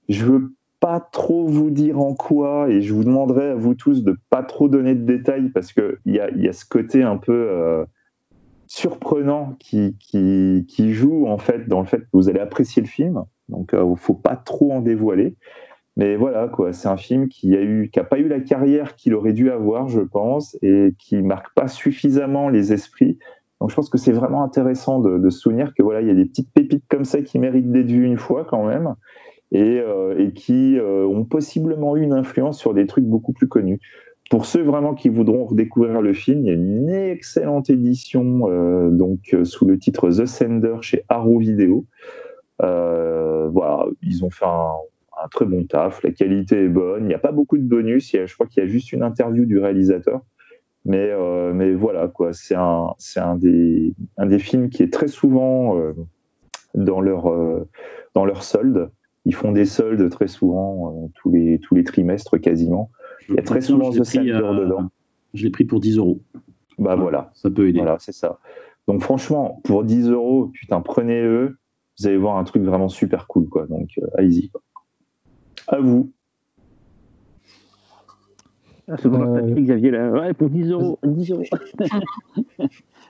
Je 0.09 0.26
veux 0.26 0.53
pas 0.80 0.99
trop 0.99 1.47
vous 1.47 1.72
dire 1.72 1.99
en 1.99 2.13
quoi, 2.13 2.69
et 2.69 2.81
je 2.81 2.93
vous 2.93 3.03
demanderai 3.03 3.51
à 3.51 3.55
vous 3.55 3.73
tous 3.73 4.03
de 4.03 4.17
pas 4.30 4.43
trop 4.43 4.67
donner 4.67 4.93
de 4.93 5.05
détails 5.05 5.49
parce 5.49 5.73
qu'il 5.73 5.97
y 6.05 6.19
a, 6.19 6.30
y 6.31 6.47
a 6.47 6.53
ce 6.53 6.65
côté 6.65 7.01
un 7.01 7.17
peu 7.17 7.34
euh, 7.34 7.85
surprenant 8.67 9.55
qui, 9.59 9.95
qui, 9.99 10.65
qui, 10.67 10.93
joue 10.93 11.27
en 11.27 11.38
fait 11.38 11.67
dans 11.67 11.80
le 11.80 11.88
fait 11.88 12.01
que 12.01 12.09
vous 12.13 12.30
allez 12.30 12.39
apprécier 12.39 12.81
le 12.81 12.88
film. 12.88 13.23
Donc, 13.49 13.69
il 13.73 13.80
ne 13.80 13.95
faut 13.95 14.13
pas 14.13 14.35
trop 14.35 14.73
en 14.73 14.81
dévoiler. 14.81 15.35
Mais 15.97 16.17
voilà, 16.17 16.49
quoi, 16.49 16.73
c'est 16.73 16.89
un 16.89 16.97
film 16.97 17.30
qui 17.30 17.55
a 17.55 17.61
eu, 17.61 17.89
qui 17.91 17.99
a 17.99 18.03
pas 18.03 18.19
eu 18.19 18.27
la 18.27 18.41
carrière 18.41 18.95
qu'il 18.95 19.13
aurait 19.13 19.34
dû 19.34 19.49
avoir, 19.49 19.88
je 19.88 20.01
pense, 20.01 20.57
et 20.61 20.93
qui 20.99 21.22
marque 21.22 21.53
pas 21.55 21.67
suffisamment 21.67 22.49
les 22.49 22.73
esprits. 22.73 23.17
Donc, 23.61 23.69
je 23.69 23.76
pense 23.76 23.89
que 23.89 23.97
c'est 23.97 24.11
vraiment 24.11 24.43
intéressant 24.43 24.99
de, 24.99 25.17
de, 25.17 25.30
se 25.30 25.39
souvenir 25.39 25.73
que 25.73 25.81
voilà, 25.84 26.01
il 26.01 26.07
y 26.07 26.11
a 26.11 26.13
des 26.13 26.26
petites 26.26 26.51
pépites 26.51 26.84
comme 26.89 27.05
ça 27.05 27.22
qui 27.22 27.39
méritent 27.39 27.72
d'être 27.72 27.89
vues 27.89 28.05
une 28.05 28.17
fois 28.17 28.43
quand 28.43 28.65
même, 28.65 28.95
et, 29.51 29.80
euh, 29.80 30.19
et 30.19 30.34
qui 30.34 30.77
euh, 30.77 31.05
ont 31.07 31.23
possiblement 31.23 31.95
eu 31.95 32.01
une 32.01 32.13
influence 32.13 32.59
sur 32.59 32.73
des 32.73 32.85
trucs 32.88 33.05
beaucoup 33.05 33.31
plus 33.31 33.47
connus. 33.47 33.80
Pour 34.30 34.45
ceux 34.45 34.63
vraiment 34.63 34.95
qui 34.95 35.07
voudront 35.07 35.45
redécouvrir 35.45 36.01
le 36.01 36.13
film, 36.13 36.41
il 36.41 36.47
y 36.47 36.49
a 36.49 36.53
une 36.53 36.89
excellente 36.89 37.69
édition 37.69 38.49
euh, 38.49 38.89
donc 38.89 39.35
sous 39.43 39.65
le 39.65 39.77
titre 39.77 40.09
The 40.09 40.26
Sender 40.26 40.77
chez 40.81 41.03
Arrow 41.07 41.38
Video. 41.38 41.85
voilà, 42.59 43.85
ils 44.01 44.26
ont 44.26 44.31
fait 44.31 44.45
un, 44.45 44.72
un 45.23 45.27
très 45.27 45.45
bon 45.45 45.65
taf, 45.65 46.03
la 46.03 46.11
qualité 46.11 46.63
est 46.63 46.69
bonne, 46.69 47.03
il 47.03 47.07
n'y 47.07 47.13
a 47.13 47.19
pas 47.19 47.31
beaucoup 47.31 47.57
de 47.57 47.63
bonus, 47.63 48.11
je 48.11 48.33
crois 48.33 48.47
qu'il 48.47 48.63
y 48.63 48.65
a 48.65 48.69
juste 48.69 48.91
une 48.91 49.03
interview 49.03 49.45
du 49.45 49.59
réalisateur. 49.59 50.21
Mais, 50.85 51.09
euh, 51.09 51.51
mais 51.51 51.73
voilà, 51.73 52.07
quoi, 52.07 52.31
c'est 52.31 52.55
un, 52.55 52.93
un, 53.15 53.35
des, 53.35 53.95
un 54.17 54.27
des 54.27 54.37
films 54.37 54.69
qui 54.69 54.83
est 54.83 54.93
très 54.93 55.07
souvent 55.07 55.77
euh, 55.79 55.93
dans, 56.75 57.01
leur, 57.01 57.31
euh, 57.31 57.67
dans 58.13 58.23
leur 58.23 58.43
solde. 58.43 58.91
Ils 59.25 59.33
font 59.33 59.51
des 59.51 59.65
soldes 59.65 60.07
très 60.11 60.27
souvent, 60.27 61.09
tous, 61.15 61.31
les, 61.31 61.59
tous 61.59 61.73
les 61.73 61.83
trimestres 61.83 62.39
quasiment. 62.39 62.91
Il 63.27 63.35
y 63.35 63.39
a 63.39 63.41
très 63.41 63.61
souvent 63.61 63.89
The 63.89 64.03
Sender 64.03 64.33
dedans. 64.33 64.91
Je 65.33 65.43
l'ai 65.43 65.49
pris 65.49 65.65
pour 65.65 65.79
10 65.79 65.97
euros. 65.97 66.21
Bah 66.77 66.95
voilà. 66.95 67.31
Ça 67.33 67.49
peut 67.49 67.67
aider. 67.67 67.79
Voilà, 67.79 67.97
c'est 67.99 68.11
ça. 68.11 68.39
Donc 68.87 69.01
franchement, 69.01 69.61
pour 69.63 69.83
10 69.83 70.09
euros, 70.09 70.51
putain, 70.53 70.79
prenez-le. 70.81 71.57
Vous 71.97 72.07
allez 72.07 72.17
voir 72.17 72.37
un 72.37 72.43
truc 72.43 72.61
vraiment 72.61 72.89
super 72.89 73.25
cool, 73.25 73.49
quoi. 73.49 73.65
Donc 73.65 73.99
allez-y. 74.15 74.51
À 75.67 75.79
vous. 75.79 76.11
Ah, 78.87 78.97
c'est 78.97 79.09
bon, 79.09 79.35
euh... 79.35 79.41
Xavier 79.55 79.89
là. 79.89 80.11
Ouais, 80.11 80.33
pour 80.33 80.49
10 80.49 80.69
euros. 80.71 80.99
10 81.03 81.31
euros. 81.31 81.43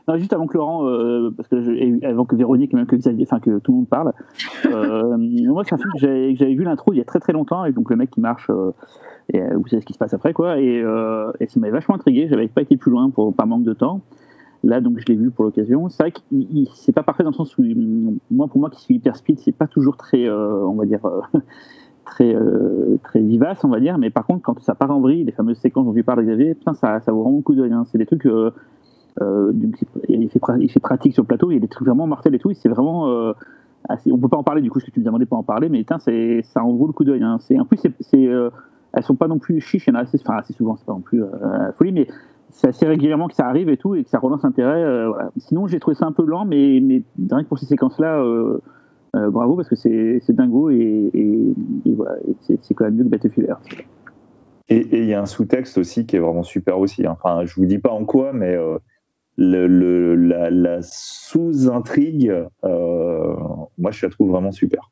non, 0.08 0.18
juste 0.18 0.32
avant 0.32 0.48
que 0.48 0.58
Laurent, 0.58 0.88
euh, 0.88 1.32
parce 1.36 1.50
que 1.50 1.62
je, 1.62 2.06
avant 2.06 2.26
que 2.26 2.36
Véronique 2.36 2.74
et 2.74 2.78
même 2.78 2.86
que 2.86 2.96
Xavier, 2.96 3.26
enfin 3.30 3.42
que 3.42 3.60
tout 3.60 3.72
le 3.72 3.78
monde 3.80 3.90
parle. 3.90 4.14
Euh, 4.66 5.18
moi, 5.18 5.64
c'est 5.66 5.76
un 5.76 5.78
film 5.78 5.92
que 5.92 6.00
j'avais 6.00 6.56
vu 6.56 6.64
l'intro 6.64 6.94
il 6.94 6.98
y 6.98 7.02
a 7.02 7.06
très 7.06 7.20
très 7.20 7.34
longtemps, 7.34 7.66
et 7.66 7.74
donc 7.74 7.90
le 7.90 7.98
mec 7.98 8.10
qui 8.10 8.22
marche, 8.22 8.50
euh, 8.50 8.72
et 9.34 9.42
vous 9.42 9.68
savez 9.68 9.82
ce 9.82 9.86
qui 9.86 9.94
se 9.94 9.98
passe 9.98 10.14
après, 10.14 10.32
quoi. 10.32 10.60
Et, 10.60 10.82
euh, 10.82 11.32
et 11.42 11.48
ça 11.48 11.60
m'avait 11.60 11.74
vachement 11.74 11.96
intrigué. 11.96 12.28
J'avais 12.30 12.48
pas 12.48 12.62
été 12.62 12.78
plus 12.78 12.92
loin 12.92 13.10
pour 13.10 13.34
pas 13.34 13.46
manque 13.46 13.64
de 13.64 13.74
temps. 13.74 14.00
Là, 14.64 14.80
donc, 14.80 14.98
je 15.00 15.06
l'ai 15.08 15.16
vu 15.16 15.30
pour 15.30 15.44
l'occasion. 15.44 15.90
C'est 15.90 16.04
vrai 16.04 16.12
que 16.12 16.20
c'est 16.74 16.94
pas 16.94 17.04
parfait 17.04 17.24
dans 17.24 17.32
le 17.32 17.36
sens 17.36 17.56
où, 17.58 17.64
moi, 18.32 18.48
pour 18.48 18.62
moi 18.62 18.70
qui 18.70 18.82
suis 18.82 18.96
hyper 18.96 19.16
speed, 19.18 19.40
c'est 19.40 19.52
pas 19.52 19.68
toujours 19.68 19.98
très, 19.98 20.30
on 20.30 20.76
va 20.76 20.86
dire 20.86 21.02
très, 22.06 22.34
euh, 22.34 22.98
très 23.04 23.20
vivace, 23.20 23.64
on 23.64 23.70
va 23.70 23.80
dire. 23.80 23.98
Mais 23.98 24.10
par 24.10 24.26
contre, 24.26 24.42
quand 24.44 24.60
ça 24.62 24.76
part 24.76 24.92
en 24.92 25.02
vrille, 25.02 25.24
les 25.24 25.32
fameuses 25.32 25.58
séquences 25.58 25.86
dont 25.86 25.94
tu 25.94 26.04
parles, 26.04 26.24
Xavier, 26.24 26.56
putain, 26.56 26.74
ça, 26.74 27.02
ça 27.02 27.12
vaut 27.12 27.24
vraiment 27.24 27.38
le 27.38 27.44
coup 27.44 27.56
d'œil. 27.56 27.74
Hein. 27.74 27.84
C'est 27.92 27.98
des 27.98 28.06
trucs. 28.06 28.26
Euh, 28.26 28.52
euh, 29.22 29.54
il, 30.10 30.30
fait, 30.30 30.40
il 30.60 30.70
fait 30.70 30.80
pratique 30.80 31.14
sur 31.14 31.24
le 31.24 31.28
plateau, 31.28 31.52
il 31.52 31.56
y 31.56 31.58
a 31.58 31.62
des 31.62 31.68
trucs 31.68 31.88
vraiment 31.88 32.08
mortels 32.08 32.36
et 32.36 32.40
tout. 32.40 32.54
C'est 32.54 32.70
vraiment. 32.70 33.34
Assez, 33.88 34.12
on 34.12 34.18
peut 34.18 34.30
pas 34.30 34.38
en 34.38 34.44
parler, 34.44 34.62
du 34.62 34.72
coup, 34.72 34.80
ce 34.80 34.86
que 34.86 34.92
tu 34.92 35.00
me 35.00 35.06
demandais 35.06 35.28
pas 35.28 35.36
en 35.36 35.44
parler, 35.44 35.70
mais 35.70 35.78
putain, 35.80 36.00
ça 36.00 36.64
en 36.64 36.74
vaut 36.74 36.88
le 36.88 36.94
coup 36.94 37.04
d'œil. 37.04 37.22
Hein. 37.22 37.38
En 37.60 37.66
plus, 37.66 37.80
c'est, 38.00 38.22
elles 38.94 39.04
sont 39.04 39.16
pas 39.16 39.28
non 39.28 39.38
plus 39.38 39.62
chiches, 39.62 39.86
il 39.86 39.92
y 39.92 39.94
en 39.94 40.00
a 40.00 40.02
assez, 40.02 40.18
enfin, 40.20 40.38
assez 40.38 40.54
souvent, 40.54 40.76
c'est 40.76 40.86
pas 40.86 40.94
non 40.94 41.02
plus 41.02 41.22
folie, 41.78 41.92
mais 41.92 42.08
c'est 42.50 42.70
assez 42.70 42.88
régulièrement 42.88 43.28
que 43.28 43.36
ça 43.36 43.46
arrive 43.46 43.70
et 43.70 43.78
tout, 43.78 43.94
et 43.94 44.04
que 44.04 44.10
ça 44.10 44.18
relance 44.18 44.42
l'intérêt. 44.42 45.06
Sinon, 45.38 45.68
j'ai 45.68 45.80
trouvé 45.80 45.94
ça 45.94 46.08
un 46.08 46.14
peu 46.14 46.26
lent, 46.26 46.46
mais, 46.46 46.80
mais 46.82 47.04
rien 47.30 47.44
que 47.44 47.48
pour 47.48 47.60
ces 47.60 47.68
séquences-là 47.68 48.24
euh, 49.16 49.30
bravo 49.30 49.56
parce 49.56 49.70
que 49.70 49.76
c'est 49.76 50.32
dingo 50.32 50.70
et, 50.70 51.12
voilà, 51.86 52.18
c'est 52.42 52.74
quand 52.74 52.86
même 52.86 52.96
mieux 52.96 53.04
que 53.04 53.10
Battlefield 53.10 53.50
Earth. 53.50 53.86
Et 54.68 54.88
il 55.00 55.06
y 55.06 55.14
a 55.14 55.22
un 55.22 55.28
sous-texte 55.28 55.78
aussi 55.78 56.06
qui 56.06 56.16
est 56.16 56.20
vraiment 56.20 56.44
super 56.44 56.80
aussi. 56.80 57.06
Hein. 57.06 57.16
Enfin, 57.22 57.46
je 57.46 57.54
vous 57.56 57.66
dis 57.66 57.78
pas 57.78 57.92
en 57.92 58.04
quoi, 58.04 58.34
mais 58.34 58.56
euh, 58.56 58.80
le, 59.38 60.16
la, 60.16 60.82
sous-intrigue, 60.82 62.34
euh, 62.64 63.36
moi, 63.78 63.92
je 63.92 64.06
la 64.06 64.12
trouve 64.12 64.32
vraiment 64.32 64.52
super. 64.52 64.92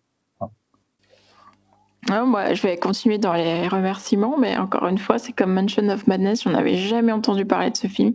Ah, 2.10 2.54
je 2.54 2.62
vais 2.62 2.78
continuer 2.78 3.18
dans 3.18 3.34
les 3.34 3.68
remerciements, 3.68 4.38
mais 4.38 4.58
encore 4.58 4.88
une 4.88 4.98
fois, 4.98 5.18
c'est 5.18 5.32
comme 5.32 5.54
Mansion 5.54 5.88
of 5.88 6.06
Madness, 6.06 6.46
on 6.46 6.52
n'avait 6.52 6.76
jamais 6.76 7.14
entendu 7.14 7.46
parler 7.46 7.72
de 7.72 7.78
ce 7.78 7.88
film. 7.88 8.14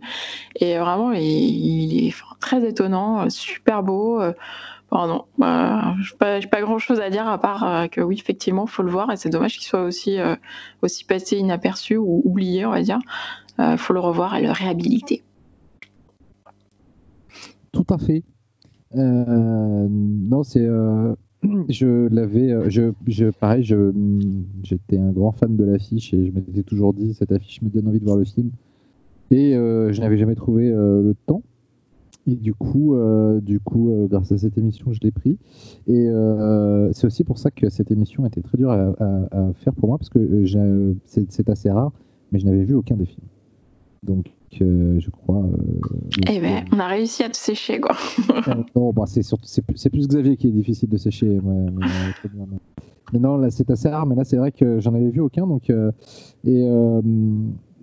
Et 0.55 0.77
vraiment, 0.77 1.11
il, 1.11 1.23
il 1.23 2.07
est 2.07 2.15
très 2.39 2.65
étonnant, 2.65 3.27
super 3.29 3.83
beau. 3.83 4.21
Pardon, 4.89 5.25
bah, 5.37 5.95
je 6.01 6.13
n'ai 6.13 6.47
pas, 6.47 6.61
grand 6.61 6.79
chose 6.79 6.99
à 6.99 7.11
dire 7.11 7.27
à 7.27 7.37
part 7.37 7.63
euh, 7.63 7.87
que 7.87 8.01
oui, 8.01 8.15
effectivement, 8.19 8.65
il 8.65 8.71
faut 8.71 8.81
le 8.81 8.89
voir 8.89 9.11
et 9.11 9.17
c'est 9.17 9.29
dommage 9.29 9.57
qu'il 9.57 9.67
soit 9.67 9.83
aussi, 9.83 10.19
euh, 10.19 10.35
aussi 10.81 11.05
passé 11.05 11.37
inaperçu 11.37 11.95
ou 11.95 12.23
oublié, 12.25 12.65
on 12.65 12.71
va 12.71 12.81
dire. 12.81 12.99
Il 13.59 13.63
euh, 13.63 13.77
faut 13.77 13.93
le 13.93 13.99
revoir 13.99 14.35
et 14.35 14.41
le 14.41 14.51
réhabiliter. 14.51 15.21
Tout 17.71 17.85
à 17.89 17.99
fait. 17.99 18.23
non, 18.95 20.41
c'est. 20.43 20.67
je 21.69 22.07
l'avais. 22.07 22.69
Je, 22.71 22.91
je, 23.05 23.25
pareil, 23.27 23.63
j'étais 24.63 24.97
un 24.97 25.11
grand 25.11 25.33
fan 25.33 25.55
de 25.55 25.65
l'affiche 25.65 26.15
et 26.15 26.25
je 26.25 26.31
m'étais 26.31 26.63
toujours 26.63 26.95
dit 26.95 27.13
cette 27.13 27.31
affiche 27.31 27.61
me 27.61 27.69
donne 27.69 27.87
envie 27.87 27.99
de 27.99 28.05
voir 28.05 28.17
le 28.17 28.25
film. 28.25 28.49
Et 29.29 29.53
je 29.53 30.01
n'avais 30.01 30.17
jamais 30.17 30.33
trouvé 30.33 30.71
le 30.71 31.13
temps. 31.27 31.43
Et 32.27 32.35
du 32.35 32.53
coup, 32.53 32.95
euh, 32.95 33.39
du 33.39 33.59
coup 33.59 33.91
euh, 33.91 34.07
grâce 34.07 34.31
à 34.31 34.37
cette 34.37 34.57
émission, 34.57 34.91
je 34.91 34.99
l'ai 35.01 35.11
pris. 35.11 35.37
Et 35.87 36.07
euh, 36.09 36.91
c'est 36.93 37.07
aussi 37.07 37.23
pour 37.23 37.37
ça 37.37 37.49
que 37.49 37.69
cette 37.69 37.91
émission 37.91 38.25
était 38.25 38.41
très 38.41 38.57
dure 38.57 38.71
à, 38.71 39.53
faire 39.55 39.73
pour 39.73 39.89
moi, 39.89 39.97
parce 39.97 40.09
que 40.09 40.95
c'est 41.05 41.49
assez 41.49 41.71
rare, 41.71 41.91
mais 42.31 42.39
je 42.39 42.45
n'avais 42.45 42.63
vu 42.63 42.75
aucun 42.75 42.95
des 42.95 43.05
films. 43.05 43.27
Donc, 44.03 44.31
je 44.51 45.09
crois. 45.09 45.45
eh 46.29 46.39
ben, 46.39 46.65
on 46.71 46.79
a 46.79 46.87
réussi 46.87 47.23
à 47.23 47.29
te 47.29 47.37
sécher, 47.37 47.79
quoi. 47.79 47.95
non, 48.75 48.91
bah, 48.91 49.05
c'est 49.05 49.89
plus 49.89 50.07
Xavier 50.07 50.37
qui 50.37 50.47
est 50.47 50.51
difficile 50.51 50.89
de 50.89 50.97
sécher. 50.97 51.39
mais, 53.13 53.19
non, 53.19 53.37
là, 53.37 53.49
c'est 53.49 53.69
assez 53.71 53.89
rare, 53.89 54.05
mais 54.05 54.15
là, 54.15 54.23
c'est 54.23 54.37
vrai 54.37 54.51
que 54.51 54.79
j'en 54.79 54.93
avais 54.93 55.09
vu 55.09 55.21
aucun. 55.21 55.47
Donc, 55.47 55.71
et 56.45 56.67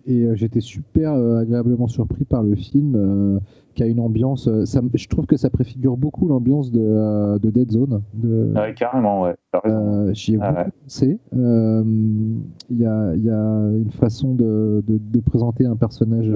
et 0.08 0.28
j'étais 0.34 0.60
super 0.60 1.12
agréablement 1.14 1.88
surpris 1.88 2.24
par 2.24 2.44
le 2.44 2.54
film 2.54 3.40
qui 3.76 3.82
a 3.82 3.86
une 3.86 4.00
ambiance. 4.00 4.48
Euh, 4.48 4.64
ça, 4.64 4.80
je 4.94 5.06
trouve 5.06 5.26
que 5.26 5.36
ça 5.36 5.50
préfigure 5.50 5.96
beaucoup 5.96 6.26
l'ambiance 6.26 6.72
de, 6.72 6.80
euh, 6.80 7.38
de, 7.38 7.50
Dead 7.50 7.70
Zone. 7.70 8.02
De, 8.14 8.52
ouais, 8.56 8.74
carrément, 8.74 9.22
ouais. 9.22 9.36
Euh, 9.64 10.12
J'y 10.14 10.34
ai 10.34 10.38
ah, 10.40 10.52
beaucoup 10.52 10.70
pensé. 10.82 11.18
Il 11.32 12.78
y, 12.78 12.86
a, 12.86 13.14
y, 13.14 13.30
a, 13.30 13.70
une 13.76 13.92
façon 13.92 14.34
de, 14.34 14.82
de, 14.86 15.20
présenter 15.20 15.66
un 15.66 15.76
personnage 15.76 16.32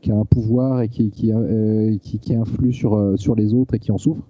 qui 0.00 0.10
a 0.10 0.16
un 0.16 0.24
pouvoir 0.24 0.82
et 0.82 0.88
qui, 0.88 1.10
qui, 1.10 1.32
qui, 2.02 2.18
qui, 2.18 2.34
influe 2.34 2.72
sur, 2.72 3.12
sur 3.16 3.34
les 3.34 3.54
autres 3.54 3.74
et 3.74 3.78
qui 3.78 3.92
en 3.92 3.98
souffre 3.98 4.22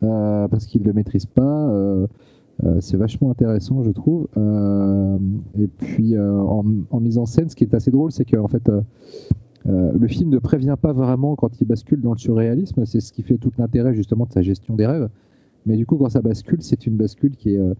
parce 0.00 0.66
qu'il 0.66 0.82
ne 0.82 0.86
le 0.86 0.92
maîtrise 0.92 1.26
pas. 1.26 1.70
c'est 2.80 2.96
vachement 2.96 3.30
intéressant, 3.30 3.82
je 3.82 3.90
trouve. 3.90 4.28
et 5.58 5.66
puis, 5.66 6.18
en, 6.18 6.64
en, 6.90 7.00
mise 7.00 7.18
en 7.18 7.26
scène, 7.26 7.48
ce 7.48 7.56
qui 7.56 7.64
est 7.64 7.74
assez 7.74 7.90
drôle, 7.90 8.12
c'est 8.12 8.24
qu'en 8.24 8.48
fait, 8.48 8.70
euh, 9.68 9.92
le 9.98 10.08
film 10.08 10.30
ne 10.30 10.38
prévient 10.38 10.76
pas 10.80 10.92
vraiment 10.92 11.36
quand 11.36 11.60
il 11.60 11.66
bascule 11.66 12.00
dans 12.00 12.12
le 12.12 12.18
surréalisme, 12.18 12.84
c'est 12.84 13.00
ce 13.00 13.12
qui 13.12 13.22
fait 13.22 13.38
tout 13.38 13.52
l'intérêt 13.58 13.94
justement 13.94 14.26
de 14.26 14.32
sa 14.32 14.42
gestion 14.42 14.74
des 14.74 14.86
rêves. 14.86 15.08
Mais 15.66 15.76
du 15.76 15.86
coup, 15.86 15.96
quand 15.96 16.08
ça 16.08 16.20
bascule, 16.20 16.62
c'est 16.62 16.86
une 16.86 16.96
bascule 16.96 17.36
qui 17.36 17.54
est, 17.54 17.58
euh, 17.58 17.74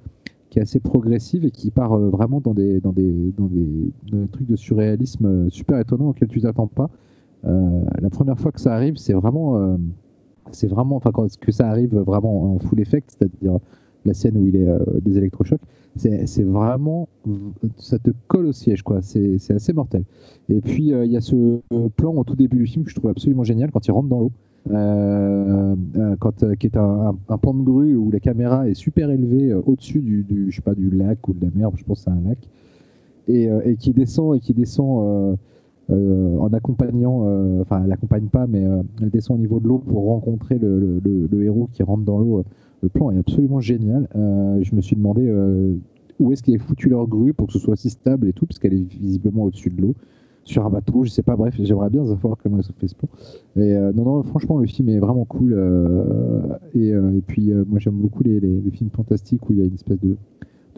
qui 0.50 0.58
est 0.58 0.62
assez 0.62 0.78
progressive 0.78 1.44
et 1.44 1.50
qui 1.50 1.70
part 1.70 1.94
euh, 1.94 2.08
vraiment 2.08 2.40
dans 2.40 2.54
des, 2.54 2.80
dans, 2.80 2.92
des, 2.92 3.32
dans, 3.36 3.46
des, 3.46 4.28
trucs 4.30 4.46
de 4.46 4.56
surréalisme 4.56 5.50
super 5.50 5.78
étonnants 5.78 6.10
auxquels 6.10 6.28
tu 6.28 6.40
t'attends 6.40 6.68
pas. 6.68 6.90
la 7.44 8.10
première 8.10 8.38
fois 8.38 8.52
que 8.52 8.60
ça 8.60 8.72
arrive, 8.72 8.96
c'est 8.96 9.14
vraiment, 9.14 9.76
c'est 10.52 10.68
vraiment, 10.68 10.96
enfin 10.96 11.10
quand 11.12 11.26
que 11.38 11.50
ça 11.50 11.68
arrive 11.68 11.96
vraiment 11.96 12.54
en 12.54 12.58
full 12.60 12.78
effect, 12.78 13.10
c'est-à-dire 13.10 13.58
la 14.04 14.14
scène 14.14 14.36
où 14.36 14.46
il 14.46 14.54
est 14.54 14.68
des 15.00 15.18
électrochocs, 15.18 15.60
c'est 15.96 16.42
vraiment, 16.42 17.08
ça 17.76 17.98
te 17.98 18.10
colle 18.26 18.46
au 18.46 18.52
siège, 18.52 18.82
quoi. 18.82 19.02
C'est 19.02 19.38
assez 19.50 19.72
mortel. 19.72 20.04
Et 20.48 20.60
puis 20.60 20.92
euh, 20.92 21.04
il 21.04 21.12
y 21.12 21.16
a 21.16 21.20
ce 21.20 21.34
euh, 21.72 21.88
plan 21.96 22.14
au 22.14 22.24
tout 22.24 22.36
début 22.36 22.58
du 22.58 22.66
film 22.66 22.84
que 22.84 22.90
je 22.90 22.96
trouve 22.96 23.10
absolument 23.10 23.44
génial 23.44 23.70
quand 23.70 23.86
il 23.86 23.92
rentre 23.92 24.08
dans 24.08 24.20
l'eau. 24.20 24.32
Euh, 24.70 25.74
quand 26.20 26.54
qui 26.56 26.66
est 26.66 26.76
un, 26.76 27.16
un, 27.28 27.38
pan 27.38 27.52
de 27.52 27.62
grue 27.62 27.96
où 27.96 28.10
la 28.12 28.20
caméra 28.20 28.68
est 28.68 28.74
super 28.74 29.10
élevée 29.10 29.52
au-dessus 29.52 30.00
du, 30.00 30.46
je 30.48 30.54
sais 30.56 30.62
pas 30.62 30.74
du 30.74 30.88
lac 30.90 31.26
ou 31.26 31.32
de 31.32 31.44
la 31.44 31.50
mer, 31.52 31.70
je 31.74 31.84
pense 31.84 32.02
c'est 32.04 32.10
un 32.10 32.20
lac. 32.20 32.38
et, 33.26 33.50
euh, 33.50 33.60
et 33.64 33.76
qui 33.76 33.92
descend 33.92 34.36
et 34.36 34.40
qui 34.40 34.54
descend 34.54 35.36
euh, 35.90 36.38
en 36.38 36.52
accompagnant, 36.52 37.26
enfin 37.60 37.82
elle 37.82 37.88
l'accompagne 37.88 38.26
pas, 38.26 38.46
mais 38.46 38.64
elle 39.00 39.10
descend 39.10 39.36
au 39.36 39.40
niveau 39.40 39.58
de 39.58 39.66
l'eau 39.66 39.78
pour 39.78 40.04
rencontrer 40.04 40.58
le, 40.58 41.42
héros 41.42 41.68
qui 41.72 41.82
rentre 41.82 42.04
dans 42.04 42.18
l'eau. 42.18 42.44
Le 42.82 42.88
plan 42.88 43.10
est 43.10 43.18
absolument 43.18 43.60
génial. 43.60 44.08
je 44.14 44.74
me 44.74 44.80
suis 44.80 44.96
demandé 44.96 45.32
où 46.18 46.32
est-ce 46.32 46.42
qu'ils 46.42 46.54
avaient 46.54 46.62
foutu 46.62 46.88
leur 46.88 47.06
grue 47.06 47.32
pour 47.32 47.46
que 47.46 47.52
ce 47.52 47.58
soit 47.58 47.76
si 47.76 47.90
stable 47.90 48.28
et 48.28 48.32
tout, 48.32 48.46
parce 48.46 48.58
qu'elle 48.58 48.74
est 48.74 48.82
visiblement 48.82 49.44
au-dessus 49.44 49.70
de 49.70 49.80
l'eau 49.80 49.94
sur 50.44 50.66
un 50.66 50.70
bateau, 50.70 51.04
je 51.04 51.10
sais 51.10 51.22
pas, 51.22 51.36
bref, 51.36 51.54
j'aimerais 51.58 51.90
bien 51.90 52.04
savoir 52.04 52.36
comment 52.42 52.58
ils 52.58 52.68
ont 52.68 52.74
fait 52.78 52.88
ce 52.88 52.94
plan. 52.94 53.08
Et 53.56 53.74
euh, 53.74 53.92
non, 53.92 54.04
non, 54.04 54.22
franchement, 54.22 54.58
le 54.58 54.66
film 54.66 54.88
est 54.88 54.98
vraiment 54.98 55.24
cool. 55.24 55.52
Euh, 55.56 56.42
et, 56.74 56.92
euh, 56.92 57.20
puis, 57.26 57.52
moi, 57.66 57.78
j'aime 57.78 57.94
beaucoup 57.94 58.22
les, 58.22 58.40
films 58.72 58.90
fantastiques 58.90 59.48
où 59.48 59.52
il 59.52 59.58
y 59.60 59.62
a 59.62 59.64
une 59.64 59.74
espèce 59.74 60.00
de, 60.00 60.16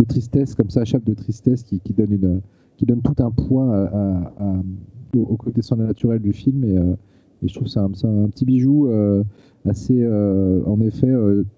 tristesse, 0.06 0.54
comme 0.54 0.70
ça, 0.70 0.84
chape 0.84 1.04
de 1.04 1.14
tristesse 1.14 1.62
qui, 1.62 1.80
donne 1.94 3.00
tout 3.02 3.22
un 3.22 3.30
poids 3.30 3.74
à, 3.74 4.56
au, 5.16 5.36
côté 5.36 5.60
naturel 5.76 6.20
du 6.20 6.32
film. 6.32 6.64
Et, 6.64 6.76
je 7.46 7.54
trouve 7.54 7.68
ça 7.68 7.82
un, 7.82 8.24
un, 8.24 8.28
petit 8.28 8.44
bijou 8.44 8.88
assez, 9.68 10.06
en 10.66 10.80
effet, 10.80 11.12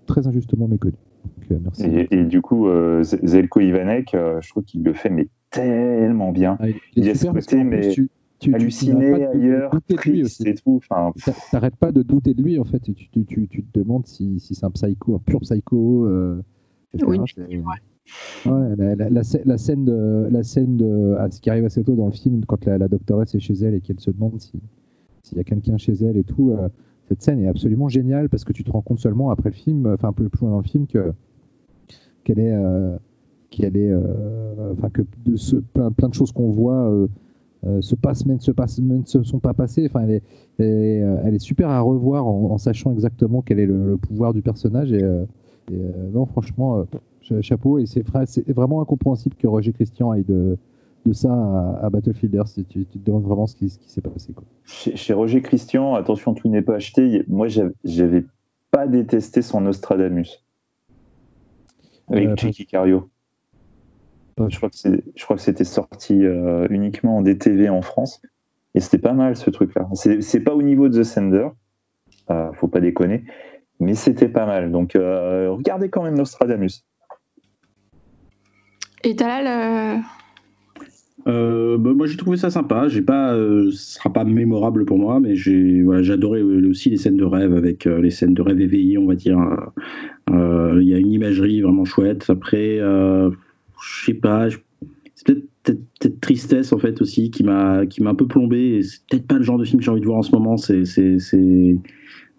très 0.07 0.27
injustement 0.27 0.69
méconnu. 0.69 0.97
Donc, 1.25 1.61
merci. 1.63 1.85
Et, 1.87 2.09
et, 2.15 2.25
du 2.25 2.41
coup, 2.41 2.69
Zelko 3.03 3.61
Ivanek, 3.61 4.11
je 4.13 4.49
trouve 4.49 4.65
qu'il 4.65 4.83
le 4.83 4.93
fait, 4.93 5.11
mais 5.11 5.29
tellement 5.51 6.33
bien. 6.33 6.57
Ah, 6.61 6.67
il, 6.95 7.05
y 7.05 7.11
a 7.11 7.15
ce 7.15 7.27
côté, 7.27 7.65
mais 7.65 7.89
tu, 7.91 8.11
tu, 8.39 8.55
halluciné 8.55 9.25
ailleurs, 9.25 9.71
triste 9.97 10.47
et 10.47 10.55
tout. 10.55 10.77
Enfin, 10.77 11.13
T'arrêtes 11.51 11.77
pas 11.77 11.93
de 11.93 12.03
douter 12.03 12.35
de 12.35 12.43
lui, 12.43 12.59
en 12.59 12.65
fait. 12.65 12.89
Et 12.89 12.95
tu, 12.95 13.09
tu, 13.09 13.25
tu, 13.25 13.49
tu 13.49 13.65
te 13.65 13.79
demandes 13.79 14.07
si, 14.07 14.41
si 14.41 14.55
c'est 14.55 14.67
un 14.67 14.71
psycho, 14.71 15.15
un 15.15 15.19
pur 15.19 15.41
psycho. 15.41 16.07
Euh, 16.07 16.43
oui, 17.07 17.19
ouais, 17.19 18.77
la, 18.77 18.95
la, 18.95 19.11
la, 19.11 19.23
la, 19.45 19.59
scène 19.59 19.85
de, 19.85 20.29
la 20.31 20.43
scène 20.43 20.77
de 20.77 21.17
ce 21.31 21.41
qui 21.41 21.51
arrive 21.51 21.65
assez 21.65 21.83
tôt 21.85 21.95
dans 21.95 22.07
le 22.07 22.13
film, 22.13 22.45
quand 22.47 22.65
la, 22.65 22.79
la 22.79 22.89
doctoresse 22.89 23.35
est 23.35 23.41
chez 23.41 23.55
elle 23.55 23.75
et 23.75 23.81
qu'elle 23.81 24.01
se 24.01 24.11
demande 24.11 24.41
s'il 24.41 24.61
y 25.37 25.41
a 25.41 25.45
quelqu'un 25.45 25.77
chez 25.77 25.93
elle 25.93 26.17
et 26.17 26.25
tout, 26.25 26.53
euh, 26.53 26.69
cette 27.09 27.23
scène 27.23 27.41
est 27.41 27.49
absolument 27.49 27.89
géniale 27.89 28.29
parce 28.29 28.45
que 28.45 28.53
tu 28.53 28.65
te 28.65 28.71
rends 28.71 28.83
compte 28.83 28.99
seulement 28.99 29.31
après 29.31 29.51
le 29.51 29.55
film, 29.55 29.87
enfin 29.93 30.13
peu 30.13 30.29
plus 30.29 30.41
loin 30.43 30.51
dans 30.51 30.59
le 30.59 30.65
film, 30.65 30.87
que 30.87 31.13
qu'elle 32.27 32.41
est, 32.41 32.53
euh, 32.53 32.97
qui 33.51 33.65
allait, 33.65 33.91
euh, 33.91 34.73
enfin 34.73 34.91
que 34.91 35.03
de 35.25 35.61
plein, 35.91 36.09
de 36.09 36.15
choses 36.15 36.33
qu'on 36.33 36.51
voit 36.51 36.91
euh, 36.91 37.81
se 37.81 37.95
passent, 37.95 38.27
mais 38.27 38.35
ne 38.35 38.41
se, 38.41 38.51
passent, 38.51 38.81
ne 38.81 39.05
se 39.05 39.23
sont 39.23 39.39
pas 39.39 39.55
passées. 39.55 39.87
Enfin, 39.89 40.03
elle 40.03 40.23
est, 40.59 41.35
est, 41.35 41.39
super 41.39 41.69
à 41.71 41.81
revoir 41.81 42.27
en, 42.27 42.59
sachant 42.59 42.93
exactement 42.93 43.43
quel 43.43 43.61
est 43.61 43.67
le, 43.67 43.97
pouvoir 43.97 44.35
du 44.35 44.43
personnage. 44.43 44.93
Et, 44.93 45.03
non, 46.13 46.27
franchement, 46.27 46.85
chapeau. 47.41 47.79
Et 47.79 47.87
c'est 47.87 48.05
vraiment 48.53 48.83
incompréhensible 48.83 49.37
que 49.37 49.47
Roger 49.47 49.73
Christian 49.73 50.11
aille 50.11 50.25
de, 50.25 50.59
de 51.07 51.13
ça 51.13 51.33
à, 51.83 51.89
Battlefield 51.91 52.35
Earth. 52.35 52.55
Tu, 52.69 52.85
tu, 52.87 52.99
te 52.99 53.05
demandes 53.05 53.25
vraiment 53.25 53.47
ce 53.47 53.55
qui, 53.57 53.71
ce 53.71 53.79
qui 53.79 53.91
s'est 53.91 54.01
passé. 54.01 54.33
Quoi. 54.33 54.45
Chez, 54.65 54.97
chez, 54.97 55.13
Roger 55.13 55.43
Christian, 55.43 55.95
attention, 55.95 56.35
tout 56.35 56.49
n'est 56.49 56.63
pas 56.63 56.75
acheté. 56.75 57.25
Moi, 57.29 57.49
j'avais 57.85 58.25
pas 58.71 58.87
détesté 58.87 59.43
son 59.43 59.61
Nostradamus 59.61 60.45
avec 62.09 62.29
euh, 62.29 62.37
Chicky 62.37 62.67
Cario. 62.67 63.09
Je 64.39 64.57
crois 64.57 64.69
que 65.37 65.43
c'était 65.43 65.65
sorti 65.65 66.25
euh, 66.25 66.67
uniquement 66.69 67.17
en 67.17 67.23
DTV 67.23 67.71
en 67.71 67.81
France 67.81 68.21
et 68.75 68.81
c'était 68.81 68.99
pas 68.99 69.15
mal 69.15 69.35
ce 69.35 69.49
truc-là. 69.49 69.89
C'est 69.95 70.41
pas 70.41 70.55
au 70.55 70.63
niveau 70.63 70.91
de 70.91 71.01
The 71.01 71.05
Sender, 71.05 71.49
euh, 72.31 72.53
faut 72.53 72.69
pas 72.69 72.81
déconner, 72.81 73.25
mais 73.81 73.95
c'était 73.95 74.29
pas 74.29 74.45
mal. 74.45 74.71
Donc 74.71 74.95
euh, 74.95 75.51
regardez 75.53 75.89
quand 75.89 76.03
même 76.03 76.17
Nostradamus. 76.17 76.85
Et 79.05 79.17
Talal 79.17 80.03
euh, 81.27 81.79
bah, 81.79 81.93
moi 81.95 82.07
j'ai 82.07 82.17
trouvé 82.17 82.37
ça 82.37 82.51
sympa. 82.51 82.89
J'ai 82.89 83.03
pas, 83.03 83.35
ce 83.35 83.71
sera 83.71 84.13
pas 84.13 84.25
mémorable 84.25 84.85
pour 84.85 84.99
moi, 84.99 85.21
mais 85.21 85.35
j'ai 85.35 85.83
voilà, 85.83 86.13
adoré 86.13 86.43
aussi 86.43 86.91
les 86.91 86.97
scènes 86.97 87.17
de 87.17 87.25
rêve 87.25 87.55
avec 87.55 87.85
les 87.85 88.11
scènes 88.11 88.35
de 88.35 88.43
rêve 88.43 88.61
éveillées, 88.61 88.99
on 88.99 89.07
va 89.07 89.15
dire. 89.15 89.39
Il 90.29 90.83
y 90.83 90.95
a 90.95 90.99
une 90.99 91.13
imagerie 91.13 91.61
vraiment 91.61 91.85
chouette. 91.85 92.27
Après, 92.29 92.79
je 92.79 94.05
sais 94.05 94.15
pas, 94.15 94.49
c'est 95.15 95.27
peut-être 95.27 95.47
peut 95.65 96.13
tristesse 96.21 96.73
en 96.73 96.79
fait 96.79 97.01
aussi 97.01 97.31
qui 97.31 97.43
m'a 97.43 97.87
qui 97.87 98.03
m'a 98.03 98.11
un 98.11 98.15
peu 98.15 98.27
plombé. 98.27 98.83
C'est 98.83 99.01
peut-être 99.09 99.27
pas 99.27 99.39
le 99.39 99.43
genre 99.43 99.59
de 99.59 99.65
film 99.65 99.79
que 99.79 99.85
j'ai 99.85 99.91
envie 99.91 100.01
de 100.01 100.07
voir 100.07 100.19
en 100.19 100.23
ce 100.23 100.33
moment. 100.33 100.57
C'est 100.57 100.85
c'est 100.85 101.77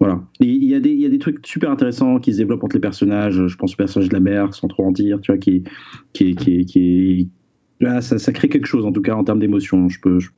voilà. 0.00 0.22
Il 0.40 0.64
y 0.64 0.74
a 0.74 0.80
des 0.80 0.90
il 0.90 1.00
y 1.00 1.06
a 1.06 1.08
des 1.08 1.18
trucs 1.18 1.46
super 1.46 1.70
intéressants 1.70 2.18
qui 2.20 2.32
se 2.32 2.38
développent 2.38 2.64
entre 2.64 2.76
les 2.76 2.80
personnages. 2.80 3.46
Je 3.46 3.56
pense 3.56 3.74
au 3.74 3.76
personnage 3.76 4.08
de 4.08 4.14
la 4.14 4.20
mère, 4.20 4.54
sans 4.54 4.68
trop 4.68 4.84
en 4.84 4.92
dire, 4.92 5.20
tu 5.20 5.32
vois, 5.32 5.38
qui 5.38 5.64
qui 6.12 6.34
qui 6.34 6.64
qui 6.64 7.30
là, 7.80 8.00
ça, 8.00 8.18
ça 8.18 8.32
crée 8.32 8.48
quelque 8.48 8.66
chose 8.66 8.84
en 8.84 8.92
tout 8.92 9.02
cas 9.02 9.14
en 9.14 9.24
termes 9.24 9.38
d'émotion. 9.38 9.88
Je 9.88 10.00
peux 10.00 10.18
je, 10.18 10.30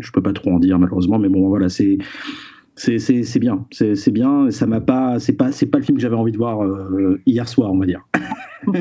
je, 0.00 0.10
peux 0.12 0.22
pas 0.22 0.32
trop 0.32 0.50
en 0.50 0.58
dire 0.58 0.78
malheureusement, 0.78 1.18
mais 1.18 1.28
bon 1.28 1.48
voilà 1.48 1.68
c'est 1.68 1.98
c'est 2.76 3.38
bien, 3.38 3.66
c'est 3.70 4.10
bien. 4.10 4.50
Ça 4.50 4.66
m'a 4.66 4.80
pas, 4.80 5.18
c'est 5.18 5.32
pas, 5.32 5.52
c'est 5.52 5.66
pas 5.66 5.78
le 5.78 5.84
film 5.84 5.96
que 5.96 6.02
j'avais 6.02 6.16
envie 6.16 6.32
de 6.32 6.36
voir 6.36 6.62
euh, 6.62 7.20
hier 7.26 7.48
soir, 7.48 7.72
on 7.72 7.78
va 7.78 7.86
dire. 7.86 8.06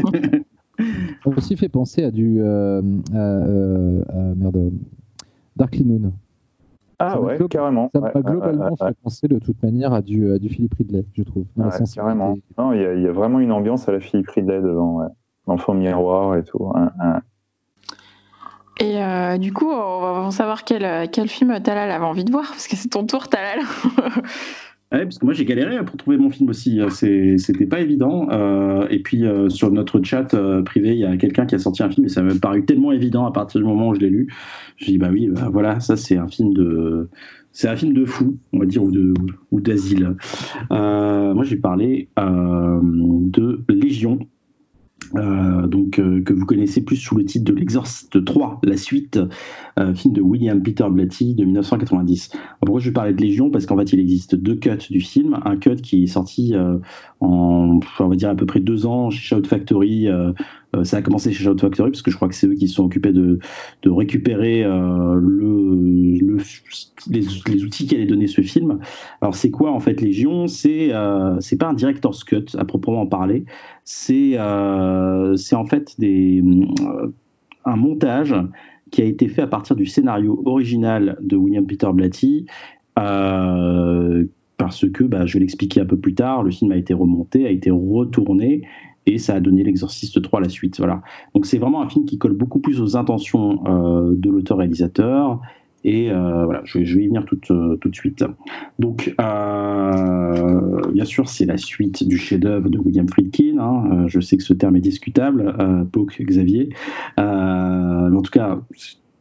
Ça 1.23 1.29
aussi 1.37 1.55
fait 1.55 1.69
penser 1.69 2.03
à 2.03 2.11
du. 2.11 2.41
Euh, 2.41 2.81
euh, 3.13 4.35
merde. 4.35 4.73
Dark 5.55 5.79
Noon. 5.79 6.11
Ah 6.99 7.21
ouais, 7.21 7.37
carrément. 7.49 7.89
Ça 7.93 8.01
m'a 8.01 8.11
globalement 8.11 8.75
fait 8.75 8.97
penser 9.01 9.27
de 9.29 9.39
toute 9.39 9.61
manière 9.63 9.93
à 9.93 10.01
du, 10.01 10.31
à 10.31 10.37
du 10.37 10.49
Philippe 10.49 10.73
Ridley, 10.73 11.05
je 11.13 11.23
trouve. 11.23 11.45
carrément. 11.93 12.37
Il 12.73 12.77
y, 12.77 13.03
y, 13.03 13.07
a 13.07 13.11
vraiment 13.13 13.39
une 13.39 13.53
ambiance 13.53 13.87
à 13.87 13.93
la 13.93 14.01
Philippe 14.01 14.29
Ridley 14.29 14.61
devant. 14.61 15.09
L'enfant 15.47 15.73
miroir 15.73 16.35
et 16.35 16.43
tout. 16.43 16.73
Et 18.79 19.01
euh, 19.01 19.37
du 19.37 19.53
coup, 19.53 19.69
on 19.69 20.25
va 20.25 20.31
savoir 20.31 20.63
quel, 20.63 21.09
quel 21.09 21.29
film 21.29 21.61
Talal 21.61 21.91
avait 21.91 22.05
envie 22.05 22.25
de 22.25 22.31
voir, 22.31 22.47
parce 22.47 22.67
que 22.67 22.75
c'est 22.75 22.89
ton 22.89 23.05
tour, 23.05 23.29
Talal. 23.29 23.59
Ouais, 24.91 25.03
parce 25.03 25.17
que 25.17 25.25
moi 25.25 25.33
j'ai 25.33 25.45
galéré 25.45 25.83
pour 25.83 25.97
trouver 25.97 26.17
mon 26.17 26.29
film 26.29 26.49
aussi, 26.49 26.79
c'était 26.89 27.65
pas 27.65 27.81
évident. 27.81 28.29
Euh, 28.31 28.87
et 28.89 28.99
puis 28.99 29.25
euh, 29.25 29.49
sur 29.49 29.71
notre 29.71 30.01
chat 30.03 30.33
euh, 30.33 30.61
privé, 30.61 30.91
il 30.91 30.99
y 30.99 31.05
a 31.05 31.17
quelqu'un 31.17 31.47
qui 31.47 31.55
a 31.55 31.59
sorti 31.59 31.81
un 31.81 31.89
film 31.89 32.05
et 32.05 32.09
ça 32.09 32.21
m'a 32.21 32.35
paru 32.35 32.63
tellement 32.65 32.91
évident 32.91 33.25
à 33.25 33.31
partir 33.31 33.59
du 33.59 33.65
moment 33.65 33.89
où 33.89 33.95
je 33.95 33.99
l'ai 33.99 34.09
lu. 34.09 34.31
Je 34.77 34.85
dis 34.85 34.97
bah 34.99 35.09
oui, 35.11 35.27
bah, 35.27 35.49
voilà, 35.51 35.79
ça 35.79 35.97
c'est 35.97 36.17
un 36.17 36.27
film 36.27 36.53
de, 36.53 37.09
c'est 37.51 37.67
un 37.67 37.75
film 37.75 37.93
de 37.93 38.05
fou, 38.05 38.37
on 38.53 38.59
va 38.59 38.65
dire, 38.67 38.83
ou 38.83 38.91
ou 39.49 39.59
d'asile. 39.59 40.15
moi 40.69 41.43
j'ai 41.43 41.57
parlé 41.57 42.09
de 42.17 43.63
Légion 43.67 44.19
euh, 45.15 45.67
donc 45.67 45.99
euh, 45.99 46.21
que 46.23 46.33
vous 46.33 46.45
connaissez 46.45 46.81
plus 46.81 46.95
sous 46.95 47.15
le 47.15 47.25
titre 47.25 47.45
de 47.45 47.53
l'Exorciste 47.53 48.23
3, 48.23 48.61
la 48.63 48.77
suite, 48.77 49.19
euh, 49.79 49.93
film 49.93 50.13
de 50.13 50.21
William 50.21 50.61
Peter 50.61 50.85
Blatty 50.89 51.35
de 51.35 51.43
1990. 51.45 52.31
Pourquoi 52.61 52.79
je 52.79 52.89
vais 52.89 52.93
parler 52.93 53.13
de 53.13 53.21
Légion? 53.21 53.49
Parce 53.49 53.65
qu'en 53.65 53.77
fait, 53.77 53.93
il 53.93 53.99
existe 53.99 54.35
deux 54.35 54.55
cuts 54.55 54.89
du 54.89 55.01
film. 55.01 55.39
Un 55.45 55.57
cut 55.57 55.77
qui 55.77 56.03
est 56.03 56.07
sorti 56.07 56.53
en, 57.19 57.79
on 57.99 58.07
va 58.07 58.15
dire 58.15 58.29
à 58.29 58.35
peu 58.35 58.45
près 58.45 58.59
deux 58.59 58.85
ans 58.85 59.09
chez 59.09 59.35
Shout 59.35 59.47
Factory 59.47 60.07
ça 60.83 60.97
a 60.97 61.01
commencé 61.01 61.31
chez 61.31 61.43
Shout 61.43 61.57
Factory 61.59 61.91
parce 61.91 62.01
que 62.01 62.11
je 62.11 62.15
crois 62.15 62.27
que 62.27 62.35
c'est 62.35 62.47
eux 62.47 62.53
qui 62.53 62.67
se 62.67 62.75
sont 62.75 62.85
occupés 62.85 63.13
de, 63.13 63.39
récupérer 63.85 64.63
euh, 64.63 65.19
le, 65.21 66.19
le 66.19 66.37
les, 67.09 67.21
les, 67.47 67.63
outils 67.63 67.85
qui 67.85 67.95
allaient 67.95 68.05
donner 68.05 68.27
ce 68.27 68.41
film. 68.41 68.79
Alors 69.21 69.35
c'est 69.35 69.51
quoi 69.51 69.71
en 69.71 69.79
fait 69.79 70.01
Légion 70.01 70.47
C'est 70.47 70.93
euh, 70.93 71.39
c'est 71.39 71.57
pas 71.57 71.67
un 71.67 71.73
director's 71.73 72.23
cut 72.23 72.45
à 72.57 72.65
proprement 72.65 73.05
parler. 73.05 73.45
C'est 73.83 74.37
c'est 75.37 75.55
en 75.55 75.65
fait 75.65 75.95
un 77.65 77.75
montage 77.75 78.35
qui 78.91 79.01
a 79.01 79.05
été 79.05 79.27
fait 79.27 79.41
à 79.41 79.47
partir 79.47 79.75
du 79.75 79.85
scénario 79.85 80.41
original 80.45 81.17
de 81.21 81.35
William 81.35 81.65
Peter 81.65 81.89
Blatty. 81.93 82.45
parce 82.95 84.89
que, 84.89 85.03
bah, 85.03 85.25
je 85.25 85.33
vais 85.33 85.41
l'expliquer 85.41 85.81
un 85.81 85.85
peu 85.85 85.97
plus 85.97 86.15
tard, 86.15 86.43
le 86.43 86.51
film 86.51 86.71
a 86.71 86.77
été 86.77 86.93
remonté, 86.93 87.45
a 87.45 87.49
été 87.49 87.69
retourné, 87.71 88.61
et 89.05 89.17
ça 89.17 89.35
a 89.35 89.39
donné 89.39 89.63
l'Exorciste 89.63 90.21
3 90.21 90.41
la 90.41 90.49
suite. 90.49 90.77
Voilà. 90.77 91.01
Donc 91.33 91.45
c'est 91.45 91.57
vraiment 91.57 91.81
un 91.81 91.89
film 91.89 92.05
qui 92.05 92.17
colle 92.17 92.33
beaucoup 92.33 92.59
plus 92.59 92.81
aux 92.81 92.97
intentions 92.97 93.63
euh, 93.67 94.13
de 94.15 94.29
l'auteur-réalisateur. 94.29 95.41
Et 95.85 96.09
euh, 96.09 96.45
voilà, 96.45 96.61
je, 96.65 96.79
vais 96.79 97.03
y 97.03 97.07
venir 97.07 97.25
tout, 97.25 97.39
euh, 97.51 97.77
tout 97.77 97.89
de 97.89 97.95
suite. 97.95 98.25
Donc, 98.79 99.13
bien 99.17 101.05
sûr, 101.05 101.29
c'est 101.29 101.45
la 101.45 101.57
suite 101.57 102.07
du 102.07 102.17
chef-d'œuvre 102.17 102.69
de 102.69 102.79
William 102.79 103.07
Friedkin. 103.07 103.59
Hein. 103.59 104.07
Je 104.07 104.19
sais 104.19 104.35
que 104.35 104.43
ce 104.43 104.53
terme 104.53 104.75
est 104.77 104.81
discutable, 104.81 105.55
euh, 105.59 105.83
Poke 105.85 106.19
Xavier. 106.19 106.69
mais 107.17 107.23
en 107.23 108.21
tout 108.23 108.31
cas, 108.31 108.59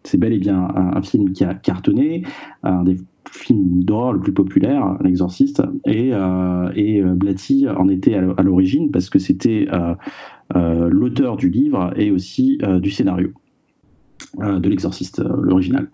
c'est 0.04 0.18
bel 0.18 0.32
et 0.32 0.38
bien 0.38 0.68
un, 0.74 1.02
film 1.02 1.32
qui 1.32 1.44
a 1.44 1.54
cartonné, 1.54 2.24
un 2.62 2.82
des 2.84 2.98
film 3.30 3.82
d'horreur 3.84 4.12
le 4.12 4.20
plus 4.20 4.32
populaire, 4.32 4.96
L'Exorciste, 5.02 5.62
et, 5.86 6.10
euh, 6.12 6.70
et 6.74 7.00
euh, 7.00 7.14
Blatty 7.14 7.66
en 7.68 7.88
était 7.88 8.14
à 8.14 8.42
l'origine 8.42 8.90
parce 8.90 9.10
que 9.10 9.18
c'était 9.18 9.66
euh, 9.72 10.88
l'auteur 10.90 11.36
du 11.36 11.50
livre 11.50 11.92
et 11.96 12.10
aussi 12.10 12.58
du 12.80 12.90
scénario 12.90 13.32
de 14.38 14.68
L'Exorciste, 14.68 15.22
l'original. 15.42 15.88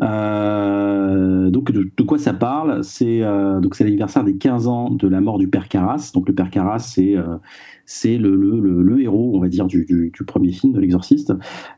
Donc 0.00 1.72
de, 1.72 2.02
quoi 2.02 2.18
ça 2.18 2.32
parle? 2.32 2.84
C'est 2.84 3.20
donc 3.60 3.74
c'est 3.74 3.84
l'anniversaire 3.84 4.24
des 4.24 4.36
15 4.36 4.68
ans 4.68 4.90
de 4.90 5.08
la 5.08 5.20
mort 5.20 5.38
du 5.38 5.48
père 5.48 5.68
Carras. 5.68 6.12
Donc 6.14 6.28
le 6.28 6.34
père 6.34 6.50
Carras, 6.50 6.78
c'est 6.78 7.16
c'est 7.84 8.18
le, 8.18 8.36
le, 8.36 8.82
le, 8.82 9.00
héros, 9.00 9.32
on 9.34 9.40
va 9.40 9.48
dire, 9.48 9.66
du, 9.66 10.12
premier 10.26 10.52
film 10.52 10.72
de 10.72 10.80
l'Exorciste. 10.80 11.32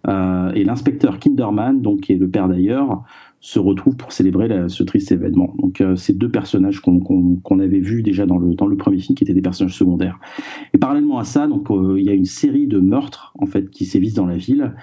et 0.07 0.65
l'inspecteur 0.65 1.19
Kinderman, 1.19 1.81
donc 1.81 2.01
qui 2.01 2.13
est 2.13 2.19
le 2.19 2.29
père 2.29 2.49
d'ailleurs, 2.49 3.05
se 3.41 3.59
retrouvent 3.59 3.97
pour 3.97 4.13
célébrer 4.13 4.69
ce 4.69 4.83
triste 4.83 5.13
événement. 5.13 5.55
Donc 5.59 5.81
euh, 5.81 5.97
ces 5.97 6.13
deux 6.13 6.29
personnages 6.29 6.81
qu'on 6.81 7.59
avait 7.59 7.81
vus 7.81 8.03
déjà 8.03 8.27
dans 8.27 8.39
le, 8.39 8.55
dans 8.55 8.67
le 8.67 8.77
premier 8.77 8.99
film, 8.99 9.17
qui 9.17 9.25
étaient 9.25 9.35
des 9.35 9.43
personnages 9.43 9.77
secondaires. 9.77 10.19
Et 10.75 10.79
parallèlement 10.79 11.19
à 11.19 11.25
ça, 11.25 11.47
donc 11.47 11.71
euh, 11.71 11.99
il 11.99 12.05
y 12.05 12.11
a 12.11 12.15
une 12.15 12.27
série 12.27 12.67
de 12.67 12.79
meurtres 12.79 13.33
en 13.39 13.47
fait 13.47 13.71
qui 13.71 13.87
sévissent 13.87 14.15
dans 14.15 14.27
la 14.27 14.37
ville. 14.37 14.75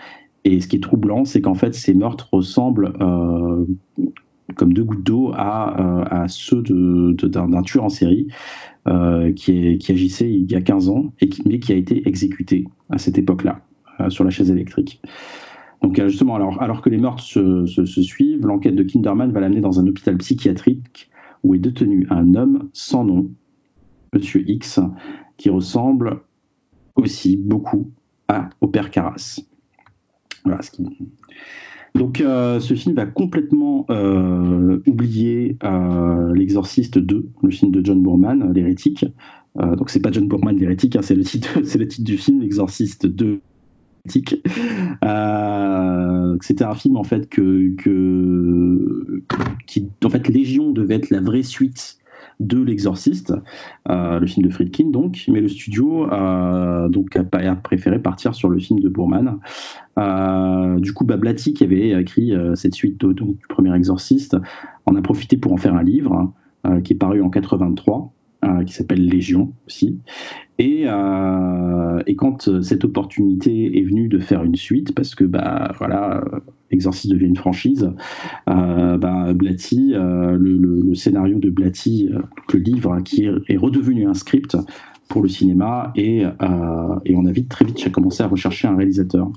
Et 0.47 0.59
ce 0.61 0.67
qui 0.67 0.77
est 0.77 0.83
troublant, 0.83 1.25
c'est 1.25 1.41
qu'en 1.41 1.55
fait 1.55 1.73
ces 1.73 1.93
meurtres 1.93 2.29
ressemblent 2.31 2.93
euh, 3.01 3.65
comme 4.55 4.73
deux 4.73 4.83
gouttes 4.83 5.03
d'eau 5.03 5.31
à, 5.33 6.23
à, 6.23 6.27
ceux 6.27 6.63
d'un 6.63 7.61
tueur 7.63 7.83
en 7.83 7.89
série 7.89 8.27
qui, 9.35 9.77
qui, 9.77 9.91
agissait 9.91 10.31
il 10.31 10.49
y 10.49 10.55
a 10.55 10.61
15 10.61 10.87
ans, 10.87 11.11
et 11.19 11.27
qui, 11.27 11.43
mais 11.45 11.59
qui 11.59 11.73
a 11.73 11.75
été 11.75 12.07
exécuté 12.07 12.65
à 12.89 12.97
cette 12.97 13.17
époque-là 13.17 13.59
sur 14.07 14.23
la 14.23 14.29
chaise 14.29 14.49
électrique. 14.49 15.01
Donc 15.81 15.99
euh, 15.99 16.07
justement, 16.07 16.35
alors, 16.35 16.61
alors 16.61 16.81
que 16.81 16.89
les 16.89 16.97
meurtres 16.97 17.23
se, 17.23 17.85
suivent, 17.85 18.45
l'enquête 18.45 18.75
de 18.75 18.83
Kinderman 18.83 19.31
va 19.31 19.39
l'amener 19.39 19.61
dans 19.61 19.79
un 19.79 19.87
hôpital 19.87 20.17
psychiatrique 20.17 21.09
où 21.43 21.53
est 21.53 21.59
détenu 21.59 22.07
un 22.09 22.35
homme 22.35 22.69
sans 22.73 23.03
nom, 23.03 23.29
Monsieur 24.13 24.43
X, 24.49 24.79
qui 25.37 25.49
ressemble 25.49 26.21
aussi 26.95 27.37
beaucoup 27.37 27.91
à, 28.27 28.49
au 28.61 28.67
père 28.67 28.89
Carras. 28.89 29.41
Donc 31.95 32.21
euh, 32.21 32.59
ce 32.59 32.73
film 32.75 32.95
va 32.95 33.05
complètement 33.05 33.85
euh, 33.89 34.79
oublier 34.85 35.57
L'Exorciste 36.33 36.99
2, 36.99 37.29
le 37.43 37.49
film 37.49 37.71
de 37.71 37.83
John 37.83 38.01
Boorman, 38.01 38.51
l'hérétique. 38.53 39.05
donc 39.55 39.89
c'est 39.89 40.01
pas 40.01 40.11
John 40.11 40.27
Boorman 40.27 40.55
l'hérétique, 40.57 40.95
hein, 40.95 41.01
c'est 41.01 41.15
le 41.15 41.23
titre, 41.23 41.59
le 41.77 41.87
titre 41.87 42.03
du 42.03 42.17
film, 42.17 42.41
L'Exorciste 42.41 43.07
2 43.07 43.41
euh, 45.03 46.37
c'était 46.41 46.63
un 46.63 46.75
film 46.75 46.97
en 46.97 47.03
fait 47.03 47.29
que, 47.29 47.73
qui 49.65 49.89
en 50.03 50.09
fait 50.09 50.27
Légion 50.27 50.71
devait 50.71 50.95
être 50.95 51.09
la 51.09 51.21
vraie 51.21 51.43
suite 51.43 51.97
de 52.39 52.61
l'Exorciste, 52.61 53.33
euh, 53.89 54.19
le 54.19 54.27
film 54.27 54.45
de 54.45 54.51
Friedkin 54.51 54.89
donc, 54.91 55.25
mais 55.27 55.41
le 55.41 55.47
studio 55.47 56.05
euh, 56.11 56.89
a, 57.31 57.55
préféré 57.55 57.99
partir 57.99 58.35
sur 58.35 58.49
le 58.49 58.59
film 58.59 58.79
de 58.79 58.89
Bourman. 58.89 59.39
du 60.79 60.93
coup, 60.93 61.05
Bablati 61.05 61.53
qui 61.53 61.63
avait 61.63 61.99
écrit 61.99 62.33
cette 62.55 62.75
suite 62.75 62.99
donc, 62.99 63.37
du 63.37 63.47
premier 63.49 63.75
Exorciste 63.75 64.37
en 64.85 64.95
a 64.95 65.01
profité 65.01 65.37
pour 65.37 65.53
en 65.53 65.57
faire 65.57 65.73
un 65.73 65.83
livre 65.83 66.33
qui 66.83 66.93
est 66.93 66.97
paru 66.97 67.21
en 67.21 67.29
83. 67.29 68.13
Qui 68.65 68.73
s'appelle 68.73 69.05
Légion 69.05 69.53
aussi, 69.65 69.97
et, 70.59 70.85
euh, 70.87 72.01
et, 72.07 72.15
quand 72.15 72.61
cette 72.61 72.83
opportunité 72.83 73.77
est 73.77 73.83
venue 73.83 74.07
de 74.07 74.17
faire 74.17 74.43
une 74.43 74.55
suite, 74.55 74.95
parce 74.95 75.13
que 75.13 75.23
bah 75.23 75.71
voilà, 75.77 76.23
Exorcist 76.71 77.11
devient 77.11 77.27
une 77.27 77.35
franchise, 77.35 77.91
euh, 78.49 78.97
bah, 78.97 79.33
Blatty, 79.33 79.93
euh, 79.93 80.35
le, 80.39 80.95
scénario 80.95 81.37
de 81.37 81.49
Blatty, 81.49 82.09
euh, 82.11 82.21
le 82.53 82.59
livre 82.59 82.99
qui 83.01 83.25
est, 83.25 83.57
redevenu 83.57 84.07
un 84.07 84.15
script 84.15 84.57
pour 85.09 85.21
le 85.21 85.29
cinéma, 85.29 85.93
et, 85.95 86.25
euh, 86.25 86.99
et 87.05 87.15
on 87.15 87.25
a 87.25 87.31
vite 87.31 87.49
très 87.49 87.65
vite 87.65 87.91
commencé 87.91 88.23
à 88.23 88.27
rechercher 88.27 88.67
un 88.67 88.75
réalisateur. 88.75 89.31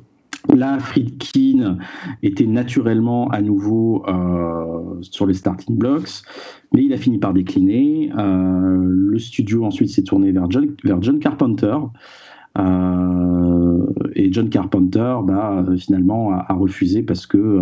Là, 0.49 0.79
Friedkin 0.79 1.79
était 2.23 2.47
naturellement 2.47 3.29
à 3.29 3.43
nouveau 3.43 4.05
euh, 4.09 4.99
sur 5.03 5.27
les 5.27 5.35
starting 5.35 5.77
blocks, 5.77 6.23
mais 6.73 6.85
il 6.85 6.93
a 6.93 6.97
fini 6.97 7.19
par 7.19 7.35
décliner. 7.35 8.11
Euh, 8.19 8.83
le 8.83 9.19
studio 9.19 9.65
ensuite 9.65 9.91
s'est 9.91 10.03
tourné 10.03 10.33
vers 10.33 10.51
John, 10.51 11.19
Carpenter. 11.21 11.77
Euh, 12.59 13.87
et 14.15 14.33
John 14.33 14.49
Carpenter, 14.49 15.17
bah, 15.25 15.65
finalement, 15.79 16.33
a, 16.33 16.53
refusé 16.55 17.03
parce 17.03 17.27
que 17.27 17.61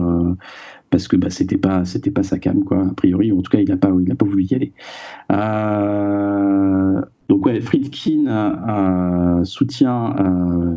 parce 0.90 1.08
que 1.08 1.16
bah, 1.16 1.28
c'était 1.28 1.58
pas 1.58 1.84
c'était 1.84 2.10
pas 2.10 2.22
sa 2.22 2.38
cam 2.38 2.64
quoi 2.64 2.86
a 2.86 2.94
priori 2.94 3.30
en 3.30 3.42
tout 3.42 3.50
cas 3.50 3.58
il 3.58 3.68
n'a 3.68 3.74
a 3.74 3.76
pas 3.76 3.90
voulu 3.90 4.44
y 4.44 4.54
aller 4.54 4.72
donc 7.28 7.46
ouais, 7.46 7.60
Friedkin 7.60 9.42
soutient 9.44 10.14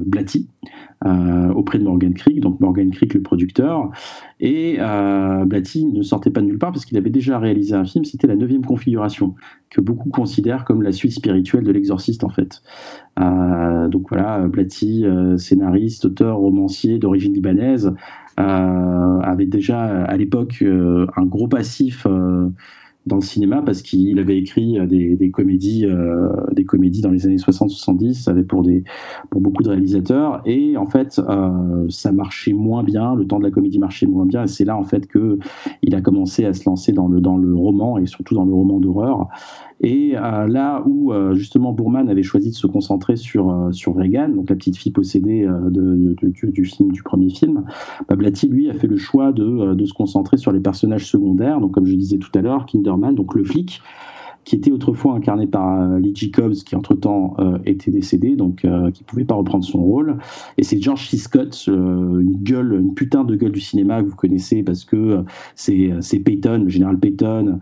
Blatty 0.06 0.48
euh, 1.06 1.50
auprès 1.54 1.80
de 1.80 1.84
Morgan 1.84 2.14
Creek, 2.14 2.40
donc 2.42 2.60
Morgan 2.60 2.92
Creek 2.92 3.14
le 3.16 3.22
producteur. 3.22 3.90
Et 4.40 4.78
euh, 4.80 5.46
Blatty 5.46 5.86
ne 5.86 6.04
sortait 6.04 6.30
pas 6.30 6.42
de 6.42 6.46
nulle 6.46 6.60
part 6.60 6.72
parce 6.72 6.86
qu'il 6.86 6.98
avait 6.98 7.10
déjà 7.10 7.40
réalisé 7.40 7.74
un 7.74 7.86
film, 7.86 8.06
c'était 8.06 8.28
la 8.28 8.36
neuvième 8.36 8.64
configuration, 8.64 9.34
que 9.70 9.82
beaucoup 9.82 10.10
considèrent 10.10 10.64
comme 10.64 10.84
la 10.84 10.92
suite 10.92 11.14
spirituelle 11.14 11.64
de 11.64 11.72
l'exorciste 11.72 12.24
en 12.24 12.30
fait. 12.30 12.62
Euh, 13.20 13.88
donc 13.88 14.10
voilà, 14.10 14.48
Blatty, 14.48 15.06
euh, 15.06 15.38
scénariste, 15.38 16.06
auteur, 16.06 16.38
romancier 16.38 17.00
d'origine 17.00 17.34
libanaise, 17.34 17.94
euh, 18.40 19.20
avait 19.22 19.46
déjà 19.48 20.06
à 20.06 20.18
l'époque 20.18 20.64
un 20.64 21.26
gros 21.26 21.48
passif 21.48 22.06
dans 23.08 23.16
le 23.16 23.22
cinéma 23.22 23.62
parce 23.66 23.82
qu'il 23.82 24.20
avait 24.20 24.38
écrit 24.38 24.80
euh, 24.80 24.86
des, 24.86 25.16
des 25.16 25.32
comédies, 25.32 25.86
euh, 25.86 26.30
des 26.52 26.66
comédies 26.66 27.02
dans 27.02 27.10
les 27.10 27.26
années 27.26 27.38
60-70, 27.38 28.30
avait 28.30 28.44
pour 28.44 28.64
des 28.64 28.84
pour 29.30 29.42
beaucoup 29.42 29.64
de 29.64 29.70
réalisateurs. 29.70 30.42
Et 30.46 30.78
en 30.78 30.88
fait 30.88 31.20
euh, 31.20 31.86
ça 31.90 32.12
marchait 32.12 32.54
moins 32.54 32.84
bien, 32.84 33.16
le 33.16 33.26
temps 33.26 33.40
de 33.40 33.44
la 33.44 33.52
comédie 33.52 33.80
marchait 33.80 34.06
moins 34.06 34.26
bien. 34.26 34.44
Et 34.44 34.48
c'est 34.48 34.66
là 34.66 34.78
en 34.78 34.84
fait 34.84 35.08
que 35.08 35.40
il 35.82 35.96
a 35.96 36.02
commencé 36.02 36.46
à 36.46 36.54
se 36.54 36.70
lancer 36.70 36.92
dans 36.92 37.08
le 37.08 37.22
dans 37.22 37.38
le 37.38 37.56
roman 37.56 37.98
et 37.98 38.06
surtout 38.06 38.36
dans 38.36 38.46
le 38.46 38.54
roman 38.54 38.80
d'horreur 38.80 39.28
et 39.84 40.16
euh, 40.16 40.48
là 40.48 40.84
où 40.86 41.12
euh, 41.12 41.34
justement 41.34 41.74
Bourman 41.74 42.08
avait 42.08 42.22
choisi 42.22 42.52
de 42.52 42.56
se 42.56 42.68
concentrer 42.68 43.16
sur, 43.16 43.50
euh, 43.50 43.72
sur 43.72 43.96
Reagan, 43.96 44.30
donc 44.30 44.50
la 44.50 44.56
petite 44.56 44.78
fille 44.78 44.92
possédée 44.92 45.48
de, 45.48 46.16
du, 46.22 46.66
film, 46.66 46.92
du 46.92 47.02
premier 47.02 47.30
film, 47.30 47.66
bah, 48.08 48.16
Blatty, 48.16 48.48
lui, 48.48 48.70
a 48.70 48.74
fait 48.74 48.88
le 48.88 48.98
choix 48.98 49.32
de, 49.32 49.74
de, 49.74 49.86
se 49.86 49.94
concentrer 49.94 50.38
sur 50.38 50.52
les 50.52 50.60
personnages 50.60 51.08
secondaires, 51.08 51.60
donc 51.60 51.72
comme 51.72 51.88
je 51.88 51.96
disais 51.96 52.20
tout 52.20 52.32
à 52.36 52.42
l'heure, 52.42 52.68
Kinderman, 52.68 53.16
donc 53.16 53.34
le 53.34 53.44
flic, 53.44 53.82
qui 54.44 54.56
était 54.56 54.72
autrefois 54.72 55.16
incarné 55.16 55.48
par 55.48 55.82
euh, 55.82 56.00
Lee 56.00 56.14
Jacobs, 56.16 56.54
qui 56.54 56.76
entre-temps 56.76 57.36
euh, 57.40 57.60
était 57.66 57.92
décédé, 57.92 58.36
donc 58.36 58.66
euh, 58.66 58.92
qui 58.92 59.04
pouvait 59.04 59.26
pas 59.26 59.36
reprendre 59.36 59.64
son 59.64 59.82
rôle. 59.82 60.18
Et 60.58 60.64
c'est 60.64 60.82
George 60.82 61.10
C. 61.10 61.18
Scott, 61.18 61.66
une 61.68 62.38
gueule, 62.42 62.74
une 62.82 62.94
putain 62.94 63.24
de 63.24 63.36
gueule 63.36 63.52
du 63.52 63.60
cinéma 63.60 64.02
que 64.02 64.08
vous 64.08 64.16
connaissez 64.16 64.64
parce 64.64 64.84
que 64.84 65.24
c'est 65.56 65.92
c'est 66.02 66.20
Peyton, 66.20 66.64
le 66.64 66.70
général 66.70 66.98
Peyton. 66.98 67.60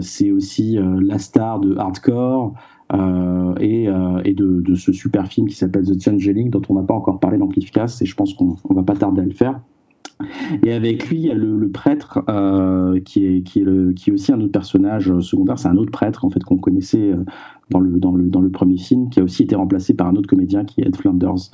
c'est 0.00 0.30
aussi 0.30 0.78
la 1.00 1.18
star 1.18 1.60
de 1.60 1.76
Hardcore. 1.76 2.54
et, 3.60 3.84
et 3.84 4.34
de, 4.34 4.60
de, 4.60 4.74
ce 4.74 4.92
super 4.92 5.26
film 5.28 5.46
qui 5.48 5.56
s'appelle 5.56 5.84
The 5.84 6.00
Changeling, 6.00 6.50
dont 6.50 6.62
on 6.68 6.74
n'a 6.74 6.82
pas 6.82 6.94
encore 6.94 7.20
parlé 7.20 7.38
dans 7.38 7.48
Cliffcast, 7.48 8.02
et 8.02 8.06
je 8.06 8.14
pense 8.14 8.34
qu'on 8.34 8.56
va 8.70 8.82
pas 8.82 8.96
tarder 8.96 9.22
à 9.22 9.24
le 9.24 9.32
faire. 9.32 9.60
Et 10.64 10.72
avec 10.72 11.08
lui, 11.08 11.18
il 11.18 11.26
y 11.26 11.30
a 11.30 11.34
le, 11.34 11.68
prêtre 11.70 12.22
euh, 12.28 13.00
qui, 13.00 13.24
est, 13.24 13.42
qui, 13.42 13.60
est 13.60 13.64
le, 13.64 13.92
qui 13.92 14.10
est 14.10 14.12
aussi 14.12 14.32
un 14.32 14.40
autre 14.40 14.52
personnage 14.52 15.18
secondaire. 15.20 15.58
C'est 15.58 15.68
un 15.68 15.76
autre 15.76 15.92
prêtre 15.92 16.24
en 16.24 16.30
fait 16.30 16.42
qu'on 16.42 16.58
connaissait 16.58 17.12
euh, 17.12 17.24
dans 17.70 17.80
le, 17.80 17.98
dans, 17.98 18.12
le, 18.12 18.24
dans 18.24 18.40
le 18.40 18.50
premier 18.50 18.78
film, 18.78 19.10
qui 19.10 19.20
a 19.20 19.22
aussi 19.22 19.44
été 19.44 19.54
remplacé 19.54 19.94
par 19.94 20.08
un 20.08 20.16
autre 20.16 20.28
comédien 20.28 20.64
qui 20.64 20.80
est 20.80 20.86
Ed 20.86 20.96
Flanders. 20.96 21.50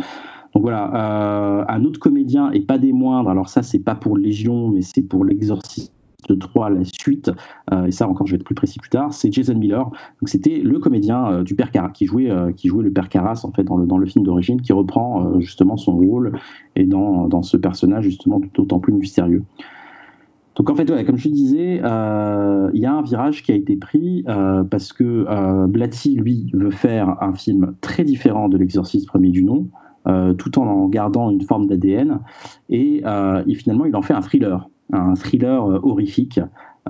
Donc 0.54 0.62
voilà, 0.62 1.60
euh, 1.60 1.64
un 1.68 1.84
autre 1.84 1.98
comédien 1.98 2.50
et 2.52 2.60
pas 2.60 2.78
des 2.78 2.92
moindres. 2.92 3.28
Alors 3.28 3.48
ça, 3.48 3.62
c'est 3.62 3.80
pas 3.80 3.94
pour 3.94 4.16
Légion, 4.16 4.68
mais 4.68 4.82
c'est 4.82 5.02
pour 5.02 5.24
l'exorcisme 5.24 5.93
de 6.28 6.34
3 6.34 6.70
la 6.70 6.84
suite, 6.84 7.30
euh, 7.72 7.86
et 7.86 7.90
ça 7.90 8.08
encore 8.08 8.26
je 8.26 8.32
vais 8.32 8.36
être 8.36 8.44
plus 8.44 8.54
précis 8.54 8.78
plus 8.78 8.90
tard, 8.90 9.12
c'est 9.12 9.32
Jason 9.32 9.54
Miller. 9.54 9.84
Donc 9.84 10.28
c'était 10.28 10.60
le 10.60 10.78
comédien 10.78 11.26
euh, 11.26 11.42
du 11.42 11.54
père 11.54 11.70
Carras, 11.70 11.90
qui 11.90 12.06
jouait, 12.06 12.30
euh, 12.30 12.52
qui 12.52 12.68
jouait 12.68 12.84
le 12.84 12.92
père 12.92 13.08
Carras 13.08 13.42
en 13.44 13.52
fait 13.52 13.64
dans 13.64 13.76
le, 13.76 13.86
dans 13.86 13.98
le 13.98 14.06
film 14.06 14.24
d'origine, 14.24 14.60
qui 14.60 14.72
reprend 14.72 15.40
justement 15.40 15.76
son 15.76 15.96
rôle 15.96 16.38
et 16.76 16.84
dans, 16.84 17.28
dans 17.28 17.42
ce 17.42 17.56
personnage 17.56 18.04
justement 18.04 18.40
d'autant 18.54 18.78
plus 18.78 18.92
mystérieux. 18.92 19.42
Donc 20.56 20.70
en 20.70 20.76
fait, 20.76 20.88
ouais, 20.90 21.04
comme 21.04 21.16
je 21.16 21.28
disais, 21.28 21.76
il 21.76 22.80
y 22.80 22.86
a 22.86 22.92
un 22.92 23.02
virage 23.02 23.42
qui 23.42 23.50
a 23.50 23.54
été 23.56 23.76
pris 23.76 24.24
parce 24.70 24.92
que 24.92 25.66
Blatty, 25.66 26.14
lui, 26.16 26.50
veut 26.54 26.70
faire 26.70 27.22
un 27.22 27.34
film 27.34 27.74
très 27.80 28.04
différent 28.04 28.48
de 28.48 28.56
l'exorciste 28.56 29.08
premier 29.08 29.30
du 29.30 29.42
nom, 29.42 29.68
tout 30.38 30.58
en 30.58 30.86
gardant 30.86 31.30
une 31.30 31.42
forme 31.42 31.66
d'ADN, 31.66 32.20
et, 32.68 33.02
et, 33.46 33.54
finalement 33.54 33.84
il 33.84 33.96
en 33.96 34.02
fait 34.02 34.14
un 34.14 34.20
thriller 34.20 34.68
un 34.92 35.14
thriller 35.14 35.64
euh, 35.64 35.80
horrifique, 35.82 36.40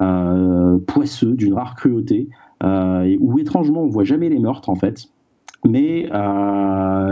euh, 0.00 0.78
poisseux, 0.86 1.34
d'une 1.34 1.54
rare 1.54 1.76
cruauté, 1.76 2.28
euh, 2.62 3.16
où 3.20 3.38
étrangement 3.38 3.82
on 3.82 3.88
voit 3.88 4.04
jamais 4.04 4.28
les 4.28 4.38
meurtres 4.38 4.70
en 4.70 4.74
fait, 4.74 5.08
mais, 5.64 6.08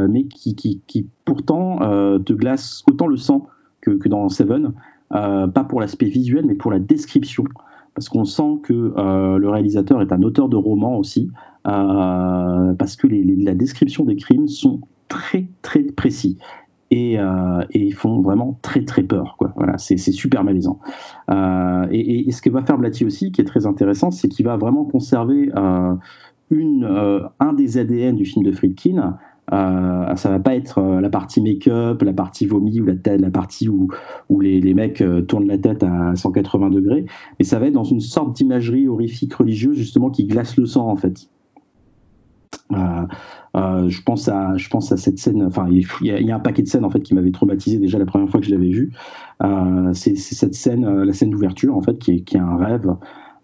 mais 0.09 0.25
qui, 0.25 1.09
pourtant 1.25 1.79
te 1.79 2.33
glace 2.33 2.83
autant 2.87 3.07
le 3.07 3.17
sang 3.17 3.47
que, 3.81 4.09
dans 4.09 4.29
Seven, 4.29 4.73
pas 5.11 5.65
pour 5.69 5.81
l'aspect 5.81 6.07
visuel, 6.07 6.45
mais 6.47 6.55
pour 6.55 6.71
la 6.71 6.79
description, 6.79 7.45
parce 7.95 8.11
qu'on 8.11 8.25
sent 8.25 8.61
que 8.63 8.93
le 8.95 9.49
réalisateur 9.49 10.03
est 10.03 10.13
un 10.13 10.23
auteur 10.23 10.51
de 10.51 10.57
roman 10.57 10.99
aussi, 10.99 11.31
parce 11.65 12.97
que 12.97 13.07
la 13.07 13.55
description 13.55 14.05
des 14.05 14.17
crimes 14.17 14.49
sont 14.49 14.81
très 15.09 15.47
très 15.63 15.83
précis. 15.83 16.39
Et, 16.93 17.19
ils 17.75 17.95
font 17.95 18.21
vraiment 18.21 18.59
très 18.63 18.85
très 18.85 19.03
peur. 19.03 19.37
Quoi. 19.39 19.53
Voilà, 19.57 19.79
c'est 19.79 19.97
super 19.97 20.45
malaisant. 20.45 20.79
Et, 21.31 22.29
et, 22.29 22.31
ce 22.33 22.43
que 22.43 22.51
va 22.51 22.63
faire 22.63 22.79
Blatty 22.79 23.05
aussi, 23.05 23.33
qui 23.33 23.41
est 23.41 23.45
très 23.45 23.67
intéressant, 23.67 24.11
c'est 24.11 24.29
qu'il 24.29 24.45
va 24.45 24.57
vraiment 24.57 24.85
conserver 24.85 25.51
une, 26.51 27.31
un 27.41 27.53
des 27.53 27.79
ADN 27.79 28.17
du 28.17 28.25
film 28.25 28.45
de 28.45 28.53
Friedkin, 28.53 29.17
euh, 29.53 30.17
ça 30.17 30.31
va 30.31 30.39
pas 30.39 30.55
être 30.55 30.79
euh, 30.79 31.01
la 31.01 31.11
partie 31.11 31.43
make-up, 31.43 32.03
la 32.03 32.13
partie 32.13 32.47
vomi 32.47 32.81
ou 32.81 32.87
la, 32.87 32.95
la 33.17 33.31
partie 33.31 33.69
où, 33.69 33.91
les, 34.41 34.75
mecs 34.75 35.03
euh, 35.03 35.21
tournent 35.23 35.49
la 35.49 35.59
tête 35.59 35.83
à 35.83 36.15
180 36.15 36.71
degrés, 36.71 37.05
mais 37.39 37.45
ça 37.45 37.59
va 37.59 37.67
être 37.67 37.73
dans 37.73 37.85
une 37.85 38.01
sorte 38.01 38.35
d'imagerie 38.37 38.89
horrifique 38.89 39.35
religieuse 39.35 39.77
justement 39.77 40.11
qui 40.11 40.25
glace 40.25 40.57
le 40.57 40.65
sang 40.65 40.89
en 40.89 40.97
fait. 40.97 41.29
Je 42.71 44.03
pense 44.03 44.29
à 44.29 44.57
je 44.57 44.69
pense 44.69 44.93
à 44.93 44.97
cette 44.97 45.19
scène 45.19 45.43
enfin 45.43 45.67
il 45.71 45.87
y, 46.03 46.31
a 46.31 46.37
un 46.37 46.41
paquet 46.41 46.63
de 46.63 46.69
scènes 46.69 46.85
en 46.85 46.91
fait 46.91 47.01
qui 47.01 47.15
m'avait 47.15 47.31
traumatisé 47.31 47.79
déjà 47.79 47.99
la 47.99 48.07
première 48.07 48.29
fois 48.29 48.41
que 48.41 48.47
je 48.47 48.53
l'avais 48.53 48.71
vu 48.71 48.93
c'est 49.93 50.17
cette 50.17 50.55
scène 50.55 51.03
la 51.03 51.13
scène 51.13 51.31
d'ouverture 51.31 51.77
en 51.77 51.83
fait 51.83 51.99
qui 51.99 52.13
est, 52.13 52.21
qui 52.21 52.39
un 52.39 52.57
rêve 52.57 52.95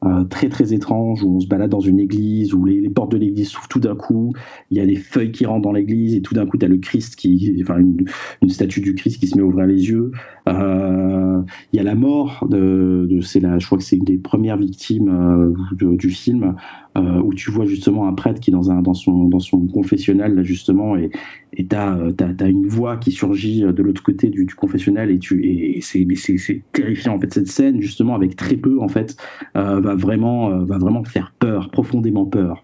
euh, 0.04 0.22
très 0.22 0.48
très 0.48 0.72
étrange 0.72 1.24
où 1.24 1.36
on 1.36 1.40
se 1.40 1.48
balade 1.48 1.70
dans 1.70 1.80
une 1.80 1.98
église 1.98 2.54
où 2.54 2.64
les, 2.64 2.88
portes 2.88 3.10
de 3.10 3.16
l'église 3.16 3.48
s'ouvrent 3.48 3.66
tout 3.66 3.80
d'un 3.80 3.96
coup, 3.96 4.32
il 4.70 4.76
y 4.76 4.80
a 4.80 4.86
des 4.86 4.94
feuilles 4.94 5.32
qui 5.32 5.44
rentrent 5.44 5.62
dans 5.62 5.72
l'église 5.72 6.14
et 6.14 6.22
tout 6.22 6.34
d'un 6.34 6.46
coup 6.46 6.56
tu 6.56 6.64
as 6.64 6.68
le 6.68 6.76
Christ 6.76 7.16
qui, 7.16 7.58
enfin 7.62 7.78
une, 7.78 8.04
une, 8.40 8.48
statue 8.48 8.80
du 8.80 8.94
Christ 8.94 9.18
qui 9.18 9.26
se 9.26 9.36
met 9.36 9.42
à 9.42 9.44
ouvrir 9.44 9.66
les 9.66 9.88
yeux. 9.88 10.12
Euh, 10.48 11.42
il 11.72 11.76
y 11.76 11.80
a 11.80 11.82
la 11.82 11.94
mort 11.94 12.46
de, 12.48 13.20
c'est 13.22 13.40
la, 13.40 13.58
je 13.58 13.66
crois 13.66 13.78
que 13.78 13.84
c'est 13.84 13.96
une 13.96 14.04
des 14.04 14.18
premières 14.18 14.56
victimes 14.56 15.08
euh, 15.08 15.96
du 15.96 16.10
film 16.10 16.56
euh, 16.96 17.20
où 17.20 17.34
tu 17.34 17.50
vois 17.50 17.66
justement 17.66 18.08
un 18.08 18.14
prêtre 18.14 18.40
qui 18.40 18.50
est 18.50 18.52
dans, 18.52 18.70
un, 18.70 18.82
dans, 18.82 18.94
son, 18.94 19.24
dans 19.28 19.40
son 19.40 19.66
confessionnal, 19.66 20.34
là, 20.34 20.42
justement, 20.42 20.96
et 20.96 21.10
tu 21.56 21.76
as, 21.76 21.98
as, 22.40 22.48
une 22.48 22.66
voix 22.66 22.96
qui 22.96 23.12
surgit 23.12 23.60
de 23.60 23.82
l'autre 23.82 24.02
côté 24.02 24.30
du, 24.30 24.46
confessionnal, 24.46 25.10
et, 25.10 25.18
tu, 25.18 25.44
et 25.44 25.80
c'est 25.80 26.62
terrifiant. 26.72 27.14
En 27.14 27.20
fait, 27.20 27.32
cette 27.32 27.48
scène, 27.48 27.80
justement, 27.80 28.14
avec 28.14 28.36
très 28.36 28.56
peu, 28.56 28.80
en 28.80 28.88
fait, 28.88 29.16
va, 29.54 29.94
vraiment, 29.94 30.64
va 30.64 30.78
vraiment 30.78 31.04
faire 31.04 31.32
peur, 31.38 31.70
profondément 31.70 32.24
peur. 32.24 32.62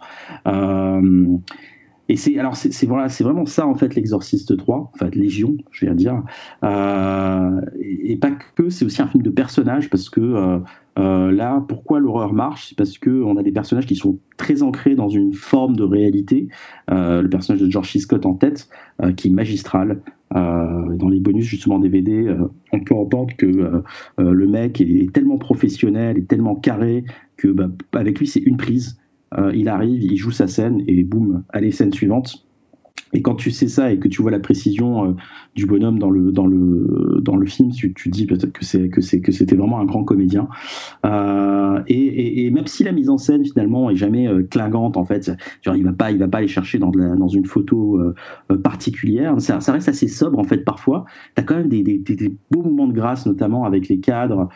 Et 2.08 2.16
c'est 2.16 2.38
alors 2.38 2.54
c'est 2.54 2.86
voilà 2.86 3.08
c'est 3.08 3.24
vraiment 3.24 3.46
ça 3.46 3.66
en 3.66 3.74
fait 3.74 3.94
l'exorciste 3.94 4.56
3 4.56 4.90
en 4.92 4.98
fait 4.98 5.14
Légion 5.14 5.56
je 5.70 5.86
vais 5.86 5.94
dire 5.94 6.22
euh, 6.62 7.60
et, 7.80 8.16
pas 8.16 8.30
que 8.30 8.68
c'est 8.68 8.84
aussi 8.84 9.00
un 9.00 9.06
film 9.06 9.22
de 9.22 9.30
personnages 9.30 9.88
parce 9.88 10.10
que 10.10 10.20
euh, 10.20 10.58
euh, 10.98 11.32
là 11.32 11.64
pourquoi 11.66 12.00
l'horreur 12.00 12.34
marche 12.34 12.68
c'est 12.68 12.76
parce 12.76 12.98
que 12.98 13.22
on 13.22 13.36
a 13.36 13.42
des 13.42 13.52
personnages 13.52 13.86
qui 13.86 13.96
sont 13.96 14.18
très 14.36 14.62
ancrés 14.62 14.96
dans 14.96 15.08
une 15.08 15.32
forme 15.32 15.76
de 15.76 15.82
réalité 15.82 16.48
le 16.90 17.26
personnage 17.28 17.62
de 17.62 17.70
George 17.70 17.90
C. 17.90 18.00
Scott 18.00 18.26
en 18.26 18.34
tête 18.34 18.68
qui 19.16 19.28
est 19.28 19.32
magistral 19.32 20.02
dans 20.30 21.08
les 21.08 21.20
bonus 21.20 21.46
justement 21.46 21.78
DVD 21.78 22.36
on 22.72 22.80
peut 22.80 22.94
entendre 22.94 23.34
que 23.36 23.82
le 24.18 24.46
mec 24.46 24.82
est, 24.82 25.10
tellement 25.12 25.38
professionnel 25.38 26.18
et 26.18 26.24
tellement 26.24 26.54
carré 26.54 27.04
que 27.38 27.48
bah, 27.48 27.68
avec 27.94 28.18
lui 28.18 28.26
c'est 28.26 28.40
une 28.40 28.58
prise 28.58 28.98
il 29.54 29.68
arrive, 29.68 30.02
il 30.02 30.16
joue 30.16 30.30
sa 30.30 30.46
scène 30.46 30.82
et 30.86 31.02
boum, 31.04 31.44
allez, 31.50 31.70
scène 31.70 31.92
suivante. 31.92 32.44
Et 33.14 33.22
quand 33.22 33.36
tu 33.36 33.52
sais 33.52 33.68
ça 33.68 33.92
et 33.92 33.98
que 33.98 34.08
tu 34.08 34.22
vois 34.22 34.32
la 34.32 34.40
précision 34.40 35.04
euh, 35.04 35.12
du 35.54 35.66
bonhomme 35.66 36.00
dans 36.00 36.10
le, 36.10 36.32
dans 36.32 36.46
le, 36.46 37.20
dans 37.22 37.36
le 37.36 37.46
film, 37.46 37.70
tu, 37.70 37.94
tu 37.94 38.08
dis 38.08 38.26
peut-être 38.26 38.52
que, 38.52 38.64
c'est, 38.64 38.88
que, 38.88 39.00
c'est, 39.00 39.20
que 39.20 39.30
c'était 39.30 39.54
vraiment 39.54 39.78
un 39.78 39.84
grand 39.84 40.02
comédien. 40.02 40.48
Euh, 41.06 41.80
et, 41.86 42.44
et, 42.44 42.50
même 42.50 42.66
si 42.66 42.82
la 42.82 42.90
mise 42.90 43.08
en 43.08 43.16
scène 43.16 43.44
finalement 43.44 43.88
est 43.88 43.96
jamais 43.96 44.28
clangante, 44.50 44.96
en 44.96 45.04
fait, 45.04 45.30
genre, 45.62 45.76
il 45.76 45.84
va 45.84 45.92
pas, 45.92 46.10
il 46.10 46.18
va 46.18 46.26
pas 46.26 46.38
aller 46.38 46.48
chercher 46.48 46.78
dans, 46.78 46.90
dans 46.90 47.28
une 47.28 47.46
photo 47.46 48.00
particulière, 48.62 49.40
ça, 49.40 49.58
reste 49.72 49.88
assez 49.88 50.08
sobre 50.08 50.38
en 50.38 50.44
fait 50.44 50.58
parfois. 50.58 51.04
Tu 51.36 51.40
as 51.40 51.44
quand 51.44 51.56
même 51.56 51.68
des, 51.68 51.82
des, 51.82 52.36
beaux 52.50 52.62
moments 52.62 52.88
de 52.88 52.92
grâce, 52.92 53.26
notamment 53.26 53.64
avec 53.64 53.88
les 53.88 54.00
cadres 54.00 54.48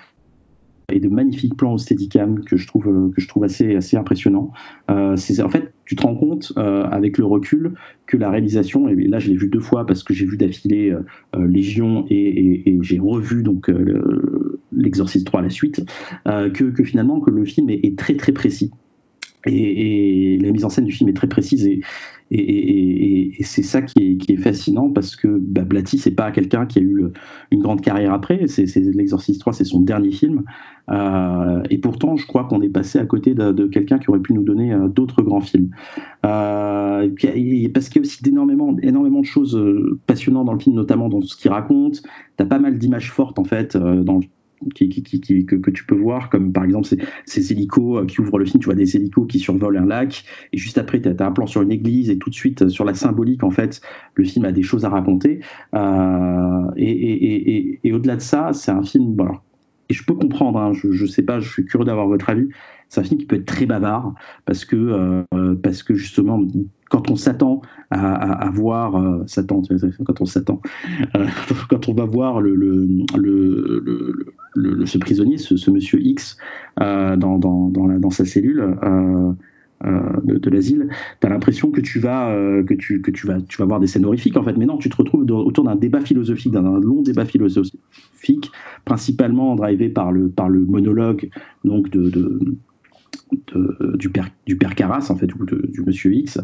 et 0.91 1.01
de 1.01 1.09
magnifiques 1.09 1.57
plans 1.57 1.75
au 1.75 1.79
Steadicam 1.79 2.43
que 2.45 2.57
je 2.57 2.67
trouve 2.67 2.89
euh, 2.89 3.11
que 3.15 3.21
je 3.21 3.29
trouve 3.29 3.45
assez 3.45 3.77
assez 3.77 3.97
impressionnant. 3.97 4.53
Euh, 4.91 5.17
en 5.43 5.49
fait 5.49 5.73
tu 5.85 5.97
te 5.97 6.03
rends 6.03 6.15
compte 6.17 6.53
euh, 6.57 6.85
avec 6.85 7.19
le 7.19 7.25
recul 7.25 7.75
que 8.07 8.17
la 8.17 8.31
réalisation 8.31 8.89
et 8.89 8.95
là 8.95 9.19
je 9.19 9.29
l'ai 9.29 9.37
vu 9.37 9.49
deux 9.49 9.61
fois 9.61 9.87
parce 9.87 10.03
que 10.03 10.15
j'ai 10.15 10.25
vu 10.25 10.37
d'affilée 10.37 10.91
euh, 10.91 11.47
Légion 11.47 12.07
et, 12.09 12.17
et, 12.17 12.71
et 12.71 12.79
j'ai 12.81 12.99
revu 12.99 13.43
donc 13.43 13.71
l'Exorciste 14.73 15.27
3 15.27 15.41
à 15.41 15.43
la 15.43 15.51
suite 15.51 15.85
que, 16.27 16.65
que, 16.71 16.85
finalement 16.85 17.21
que 17.21 17.31
le 17.31 17.45
film 17.45 17.69
est, 17.71 17.85
est 17.85 17.99
très 17.99 18.17
très 18.17 18.33
précis 18.33 18.71
et, 19.47 20.35
et, 20.35 20.39
la 20.39 20.51
mise 20.51 20.65
en 20.65 20.69
scène 20.69 20.85
du 20.85 20.93
film 20.93 21.09
est 21.09 21.15
très 21.15 21.29
précise 21.29 21.67
et, 21.67 21.81
et, 22.31 23.33
c'est 23.43 23.63
ça 23.63 23.83
qui 23.83 24.19
est, 24.29 24.37
fascinant 24.37 24.91
parce 24.91 25.17
que 25.17 25.29
bah, 25.29 25.63
Blatty, 25.63 25.99
c'est 25.99 26.11
pas 26.11 26.31
quelqu'un 26.31 26.67
qui 26.67 26.79
a 26.79 26.83
eu 26.83 27.05
une 27.51 27.61
grande 27.61 27.81
carrière 27.81 28.13
après. 28.13 28.47
C'est, 28.47 28.67
L'Exorciste 28.77 29.41
3, 29.41 29.53
c'est 29.53 29.65
son 29.65 29.81
dernier 29.81 30.11
film. 30.11 30.43
Euh, 30.91 31.63
et 31.71 31.79
pourtant, 31.79 32.17
je 32.17 32.27
crois 32.27 32.45
qu'on 32.45 32.63
est 32.63 32.69
passé 32.69 32.99
à 32.99 33.07
côté 33.07 33.35
de, 33.35 33.67
quelqu'un 33.67 33.99
qui 33.99 34.11
aurait 34.11 34.21
pu 34.21 34.33
nous 34.33 34.43
donner 34.43 34.73
euh, 34.73 34.89
d'autres 34.89 35.23
grands 35.23 35.41
films. 35.41 35.71
Euh, 36.25 37.09
parce 37.73 37.89
qu'il 37.89 37.97
y 37.97 37.99
a 37.99 38.01
aussi 38.01 38.21
énormément, 38.27 38.77
énormément 38.83 39.21
de 39.21 39.27
choses 39.27 39.61
passionnantes 40.07 40.47
dans 40.47 40.53
le 40.53 40.59
film, 40.59 40.77
notamment 40.77 41.09
dans 41.09 41.21
ce 41.21 41.37
qu'il 41.37 41.51
raconte. 41.51 42.03
Tu 42.03 42.43
as 42.43 42.47
pas 42.47 42.59
mal 42.59 42.79
d'images 42.79 43.13
fortes, 43.13 43.39
en 43.39 43.45
fait, 43.45 43.77
dans 43.77 44.19
le 44.19 44.25
que, 44.75 45.71
tu 45.71 45.85
peux 45.85 45.95
voir, 45.95 46.31
comme 46.31 46.53
par 46.53 46.65
exemple 46.65 46.87
ces, 46.87 46.99
ces, 47.25 47.53
hélicos 47.53 47.99
euh, 47.99 48.07
qui 48.07 48.21
ouvrent 48.21 48.39
le 48.39 48.45
film, 48.45 48.61
tu 48.61 48.67
vois 48.67 48.75
des 48.75 48.97
hélicos 48.97 49.27
qui 49.29 49.39
survolent 49.39 49.77
un 49.77 49.87
lac, 49.87 50.25
et 50.53 50.59
juste 50.59 50.79
après, 50.79 51.01
tu 51.01 51.09
as, 51.09 51.27
un 51.27 51.33
plan 51.33 51.47
sur 51.47 51.63
une 51.63 51.73
église, 51.73 52.11
et 52.11 52.19
tout 52.19 52.31
de 52.31 52.35
suite, 52.35 52.63
euh, 52.63 52.69
sur 52.69 52.85
la 52.85 52.95
symbolique, 52.95 53.45
en 53.45 53.51
fait, 53.51 53.81
le 54.15 54.25
film 54.25 54.45
a 54.45 54.53
des 54.53 54.63
choses 54.63 54.85
à 54.85 54.89
raconter. 54.89 55.41
Euh, 55.75 56.71
et, 56.77 57.93
au-delà 57.93 58.17
de 58.17 58.21
ça, 58.21 58.53
c'est 58.53 58.71
un 58.71 58.83
film, 58.83 59.15
bon, 59.15 59.29
et 59.89 59.95
je 59.95 60.05
peux 60.05 60.15
comprendre, 60.15 60.59
hein, 60.59 60.73
je, 60.75 60.93
je 60.93 61.07
sais 61.07 61.23
pas, 61.23 61.41
je 61.41 61.51
suis 61.51 61.65
curieux 61.65 61.87
d'avoir 61.87 62.07
votre 62.07 62.29
avis, 62.29 62.49
c'est 62.89 63.01
un 63.01 63.05
film 63.05 63.19
qui 63.19 63.27
peut 63.27 63.37
être 63.37 63.47
très 63.47 63.67
bavard, 63.67 64.15
parce 64.45 64.65
que, 64.65 65.25
parce 65.63 65.83
que 65.83 65.95
justement, 65.95 66.41
quand 66.89 67.11
on 67.11 67.17
s'attend 67.17 67.61
à, 67.91 68.51
voir, 68.53 68.97
euh, 68.97 69.23
s'attend, 69.27 69.63
quand 70.05 70.21
on 70.21 70.25
s'attend, 70.25 70.61
euh, 71.17 71.27
quand 71.71 71.89
on 71.89 71.95
va 71.95 72.05
voir 72.05 72.41
le, 72.41 72.55
le, 72.55 72.87
le, 73.17 74.15
le 74.55 74.87
ce 74.87 74.99
prisonnier, 74.99 75.39
ce, 75.39 75.71
monsieur 75.71 76.01
X, 76.01 76.37
euh, 76.81 77.17
dans, 77.17 77.39
dans, 77.39 77.69
dans, 77.69 78.11
sa 78.11 78.25
cellule, 78.25 78.77
de, 79.83 80.51
l'asile, 80.51 80.89
tu 81.21 81.27
as 81.27 81.31
l'impression 81.31 81.71
que 81.71 81.81
tu 81.81 82.01
vas 82.01 82.35
que 82.67 82.75
tu 82.75 83.01
que 83.01 83.11
tu 83.11 83.27
vas 83.27 83.41
tu 83.41 83.59
vas 83.59 83.65
voir 83.65 83.81
des 83.81 83.87
scènes 83.87 84.05
horrifiques 84.05 84.37
en 84.37 84.43
fait, 84.43 84.57
mais 84.57 84.67
non, 84.67 84.77
tu 84.77 84.89
te 84.89 84.97
retrouves 84.97 85.25
autour 85.31 85.65
d'un 85.65 85.77
débat 85.77 86.01
philosophique, 86.01 86.53
d'un 86.53 86.81
long 86.81 87.03
débat 87.03 87.25
philosophique, 87.25 88.51
principalement 88.85 89.55
drivé 89.55 89.89
par 89.89 90.11
le 90.11 90.29
par 90.29 90.49
le 90.49 90.61
monologue 90.61 91.31
donc 91.65 91.91
de 91.91 92.59
du, 93.95 94.11
père, 94.11 94.29
du 94.47 94.57
père 94.57 94.75
Carras, 94.75 95.09
en 95.11 95.17
fait, 95.17 95.33
ou 95.35 95.45
du 95.45 95.83
monsieur 95.87 96.13
X. 96.13 96.39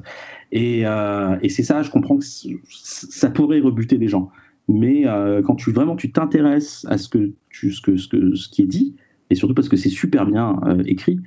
Et, 0.52 0.86
euh, 0.86 1.36
et 1.42 1.48
c'est 1.48 1.62
ça, 1.62 1.82
je 1.82 1.90
comprends 1.90 2.16
que 2.16 2.24
ça 2.68 3.30
pourrait 3.30 3.60
rebuter 3.60 3.98
les 3.98 4.08
gens. 4.08 4.30
Mais 4.68 5.06
euh, 5.06 5.42
quand 5.42 5.56
tu 5.56 5.72
vraiment 5.72 5.96
tu 5.96 6.10
t'intéresses 6.10 6.86
à 6.88 6.96
ce 6.96 7.08
que, 7.08 7.32
tu, 7.50 7.72
ce, 7.72 7.80
que, 7.82 7.96
ce, 7.96 8.08
que, 8.08 8.34
ce 8.34 8.48
qui 8.48 8.62
est 8.62 8.66
dit, 8.66 8.96
et 9.30 9.34
surtout 9.34 9.54
parce 9.54 9.68
que 9.68 9.76
c'est 9.76 9.90
super 9.90 10.26
bien 10.26 10.58
euh, 10.66 10.82
écrit, 10.86 11.20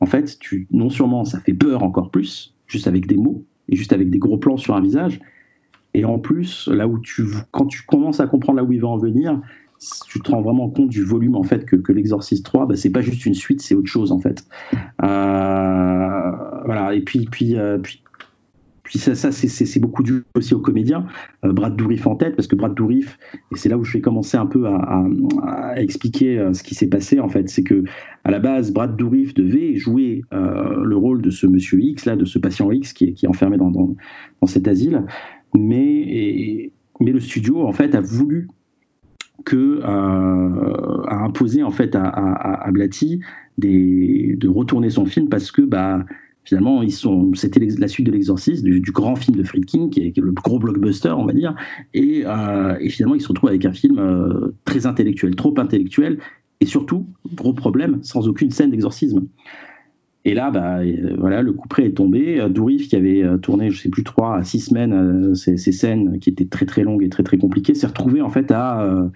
en 0.00 0.06
fait, 0.06 0.38
tu, 0.38 0.68
non 0.70 0.90
seulement 0.90 1.24
ça 1.24 1.40
fait 1.40 1.54
peur 1.54 1.82
encore 1.82 2.10
plus, 2.10 2.54
juste 2.66 2.86
avec 2.86 3.06
des 3.06 3.16
mots, 3.16 3.44
et 3.68 3.76
juste 3.76 3.92
avec 3.92 4.10
des 4.10 4.18
gros 4.18 4.38
plans 4.38 4.56
sur 4.56 4.76
un 4.76 4.80
visage, 4.80 5.20
et 5.94 6.04
en 6.04 6.18
plus, 6.18 6.68
là 6.68 6.86
où 6.86 6.98
tu, 6.98 7.24
quand 7.50 7.66
tu 7.66 7.82
commences 7.82 8.20
à 8.20 8.26
comprendre 8.26 8.58
là 8.58 8.64
où 8.64 8.72
il 8.72 8.80
va 8.80 8.88
en 8.88 8.98
venir, 8.98 9.40
tu 10.08 10.20
te 10.20 10.30
rends 10.30 10.42
vraiment 10.42 10.68
compte 10.68 10.88
du 10.88 11.02
volume 11.02 11.36
en 11.36 11.42
fait 11.42 11.64
que, 11.64 11.76
que 11.76 11.92
l'Exorciste 11.92 12.44
3, 12.44 12.66
bah, 12.66 12.76
c'est 12.76 12.90
pas 12.90 13.00
juste 13.00 13.24
une 13.26 13.34
suite, 13.34 13.60
c'est 13.60 13.74
autre 13.74 13.88
chose 13.88 14.12
en 14.12 14.18
fait. 14.18 14.44
Euh, 15.02 16.30
voilà, 16.64 16.94
et 16.94 17.00
puis, 17.00 17.28
puis, 17.30 17.56
euh, 17.56 17.78
puis, 17.78 18.02
puis 18.82 18.98
ça, 18.98 19.14
ça 19.14 19.30
c'est 19.30 19.80
beaucoup 19.80 20.02
dû 20.02 20.24
aussi 20.34 20.54
aux 20.54 20.60
comédiens. 20.60 21.06
Euh, 21.44 21.52
Brad 21.52 21.76
Dourif 21.76 22.06
en 22.06 22.16
tête, 22.16 22.34
parce 22.34 22.48
que 22.48 22.56
Brad 22.56 22.74
Dourif, 22.74 23.18
et 23.52 23.56
c'est 23.56 23.68
là 23.68 23.78
où 23.78 23.84
je 23.84 23.92
vais 23.92 24.00
commencer 24.00 24.36
un 24.36 24.46
peu 24.46 24.66
à, 24.66 25.04
expliquer 25.76 26.48
ce 26.52 26.62
qui 26.62 26.74
s'est 26.74 26.88
passé 26.88 27.20
en 27.20 27.28
fait, 27.28 27.48
c'est 27.48 27.62
que 27.62 27.84
à 28.24 28.30
la 28.30 28.40
base, 28.40 28.72
Brad 28.72 28.96
Dourif 28.96 29.34
devait 29.34 29.76
jouer 29.76 30.22
le 30.32 30.96
rôle 30.96 31.22
de 31.22 31.30
ce 31.30 31.46
monsieur 31.46 31.80
X, 31.80 32.04
là, 32.04 32.16
de 32.16 32.24
ce 32.24 32.38
patient 32.38 32.70
X 32.72 32.92
qui 32.92 33.04
est, 33.04 33.12
qui 33.12 33.26
est 33.26 33.28
enfermé 33.28 33.58
dans, 33.58 33.70
dans, 33.70 33.94
dans 34.40 34.46
cet 34.46 34.66
asile, 34.66 35.04
mais, 35.54 35.86
et, 35.86 36.72
mais 37.00 37.12
le 37.12 37.20
studio 37.20 37.66
en 37.66 37.72
fait 37.72 37.94
a 37.94 38.00
voulu 38.00 38.48
que 39.44 39.80
euh, 39.82 41.02
a 41.06 41.24
imposé 41.24 41.62
en 41.62 41.70
fait 41.70 41.94
à, 41.94 42.68
Blatty 42.70 43.20
de 43.58 44.48
retourner 44.48 44.90
son 44.90 45.06
film 45.06 45.28
parce 45.28 45.50
que 45.50 45.62
bah 45.62 46.04
finalement 46.44 46.82
ils 46.82 46.92
sont 46.92 47.32
c'était 47.34 47.60
la 47.60 47.88
suite 47.88 48.06
de 48.06 48.12
l'exorcisme 48.12 48.68
du, 48.68 48.90
grand 48.90 49.16
film 49.16 49.36
de 49.36 49.42
Friedkin 49.42 49.90
qui 49.90 50.00
est, 50.00 50.12
qui 50.12 50.20
est, 50.20 50.22
le 50.22 50.32
gros 50.32 50.58
blockbuster 50.58 51.10
on 51.10 51.26
va 51.26 51.32
dire. 51.32 51.54
Et, 51.92 52.24
euh, 52.24 52.76
finalement 52.88 53.14
ils 53.14 53.20
se 53.20 53.28
retrouvent 53.28 53.50
avec 53.50 53.64
un 53.64 53.72
film 53.72 53.98
euh, 53.98 54.54
très 54.64 54.86
intellectuel 54.86 55.34
trop 55.36 55.54
intellectuel 55.58 56.18
et 56.60 56.66
surtout 56.66 57.06
gros 57.34 57.52
problème 57.52 57.98
sans 58.02 58.28
aucune 58.28 58.50
scène 58.50 58.70
d'exorcisme 58.70 59.26
Et 60.24 60.34
là, 60.34 60.50
bah, 60.50 60.80
voilà, 61.16 61.42
le 61.42 61.52
coup 61.52 61.68
près 61.68 61.86
est 61.86 61.96
tombé. 61.96 62.44
Dourif, 62.50 62.88
qui 62.88 62.96
avait 62.96 63.24
tourné, 63.40 63.70
je 63.70 63.80
sais 63.80 63.88
plus, 63.88 64.04
trois 64.04 64.36
à 64.36 64.44
six 64.44 64.60
semaines, 64.60 65.34
ces, 65.34 65.56
scènes 65.56 66.18
qui 66.18 66.30
étaient 66.30 66.46
très 66.46 66.66
très 66.66 66.82
longues 66.82 67.02
et 67.02 67.08
très 67.08 67.22
très 67.22 67.38
compliquées, 67.38 67.74
s'est 67.74 67.86
retrouvé 67.86 68.20
en 68.20 68.28
fait 68.28 68.50
à, 68.50 69.10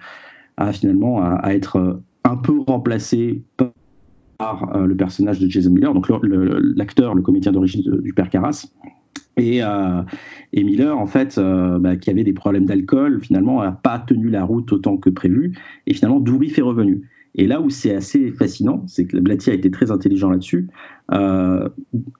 finalement 0.71 1.21
à, 1.21 1.53
être 1.53 2.01
un 2.23 2.37
peu 2.37 2.59
remplacé 2.59 3.43
par 4.37 4.79
le 4.87 4.95
personnage 4.95 5.39
de 5.39 5.47
Jason 5.47 5.71
Miller, 5.71 5.93
donc 5.93 6.09
l'acteur, 6.09 7.13
le, 7.13 7.21
comédien 7.21 7.51
d'origine 7.51 7.83
du 8.01 8.13
père 8.13 8.29
Carras. 8.29 8.65
Et, 9.37 9.59
et, 10.53 10.63
Miller, 10.63 10.97
en 10.97 11.05
fait, 11.05 11.39
bah, 11.79 11.95
qui 11.97 12.09
avait 12.09 12.23
des 12.23 12.33
problèmes 12.33 12.65
d'alcool, 12.65 13.19
finalement, 13.21 13.61
n'a 13.61 13.71
pas 13.71 13.99
tenu 13.99 14.29
la 14.29 14.45
route 14.45 14.71
autant 14.71 14.97
que 14.97 15.09
prévu. 15.09 15.53
Et 15.85 15.93
finalement, 15.93 16.19
Dourif 16.19 16.57
est 16.57 16.63
revenu. 16.63 17.03
Et 17.35 17.47
là 17.47 17.61
où 17.61 17.69
c'est 17.69 17.95
assez 17.95 18.31
fascinant, 18.31 18.83
c'est 18.87 19.05
que 19.05 19.17
Blatty 19.17 19.49
a 19.49 19.53
été 19.53 19.71
très 19.71 19.91
intelligent 19.91 20.29
là-dessus. 20.29 20.67
Euh, 21.11 21.67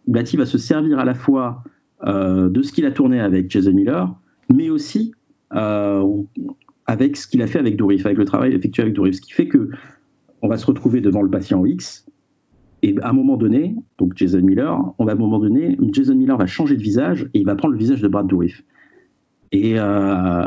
Blatty 0.08 0.38
va 0.38 0.46
se 0.46 0.58
servir 0.58 1.00
à 1.00 1.06
la 1.06 1.14
fois 1.14 1.64
euh, 2.06 2.50
de 2.50 2.62
ce 2.62 2.72
qu'il 2.72 2.86
a 2.86 2.92
tourné 2.92 3.20
avec 3.20 3.50
Jason 3.50 3.74
Miller, 3.74 4.14
mais 4.54 4.70
aussi 4.70 5.14
euh, 5.54 6.04
avec 6.88 7.16
ce 7.16 7.28
qu'il 7.28 7.42
a 7.42 7.48
fait 7.48 7.60
avec 7.60 7.78
Dourif, 7.78 8.06
avec 8.06 8.18
le 8.18 8.26
travail 8.26 8.54
effectué 8.54 8.82
avec 8.82 8.96
Dourif. 8.96 9.16
Ce 9.16 9.22
qui 9.22 9.34
fait 9.34 9.48
que 9.48 9.70
on 10.42 10.48
va 10.48 10.58
se 10.58 10.66
retrouver 10.66 11.00
devant 11.00 11.22
le 11.22 11.30
patient 11.30 11.64
X, 11.64 12.06
et 12.82 12.96
à 13.02 13.12
un 13.12 13.14
moment 13.14 13.38
donné, 13.38 13.76
donc 13.98 14.18
Jason 14.18 14.42
Miller, 14.42 14.78
on 14.98 15.06
va 15.06 15.12
à 15.12 15.16
un 15.16 15.18
moment 15.18 15.40
donné, 15.40 15.78
Jason 15.94 16.16
Miller 16.16 16.38
va 16.38 16.48
changer 16.48 16.76
de 16.76 16.82
visage 16.82 17.30
et 17.34 17.40
il 17.40 17.46
va 17.46 17.56
prendre 17.56 17.74
le 17.74 17.80
visage 17.80 18.02
de 18.02 18.08
Brad 18.10 18.28
Dourif. 18.28 18.64
Et, 19.54 19.76
euh, 19.78 20.46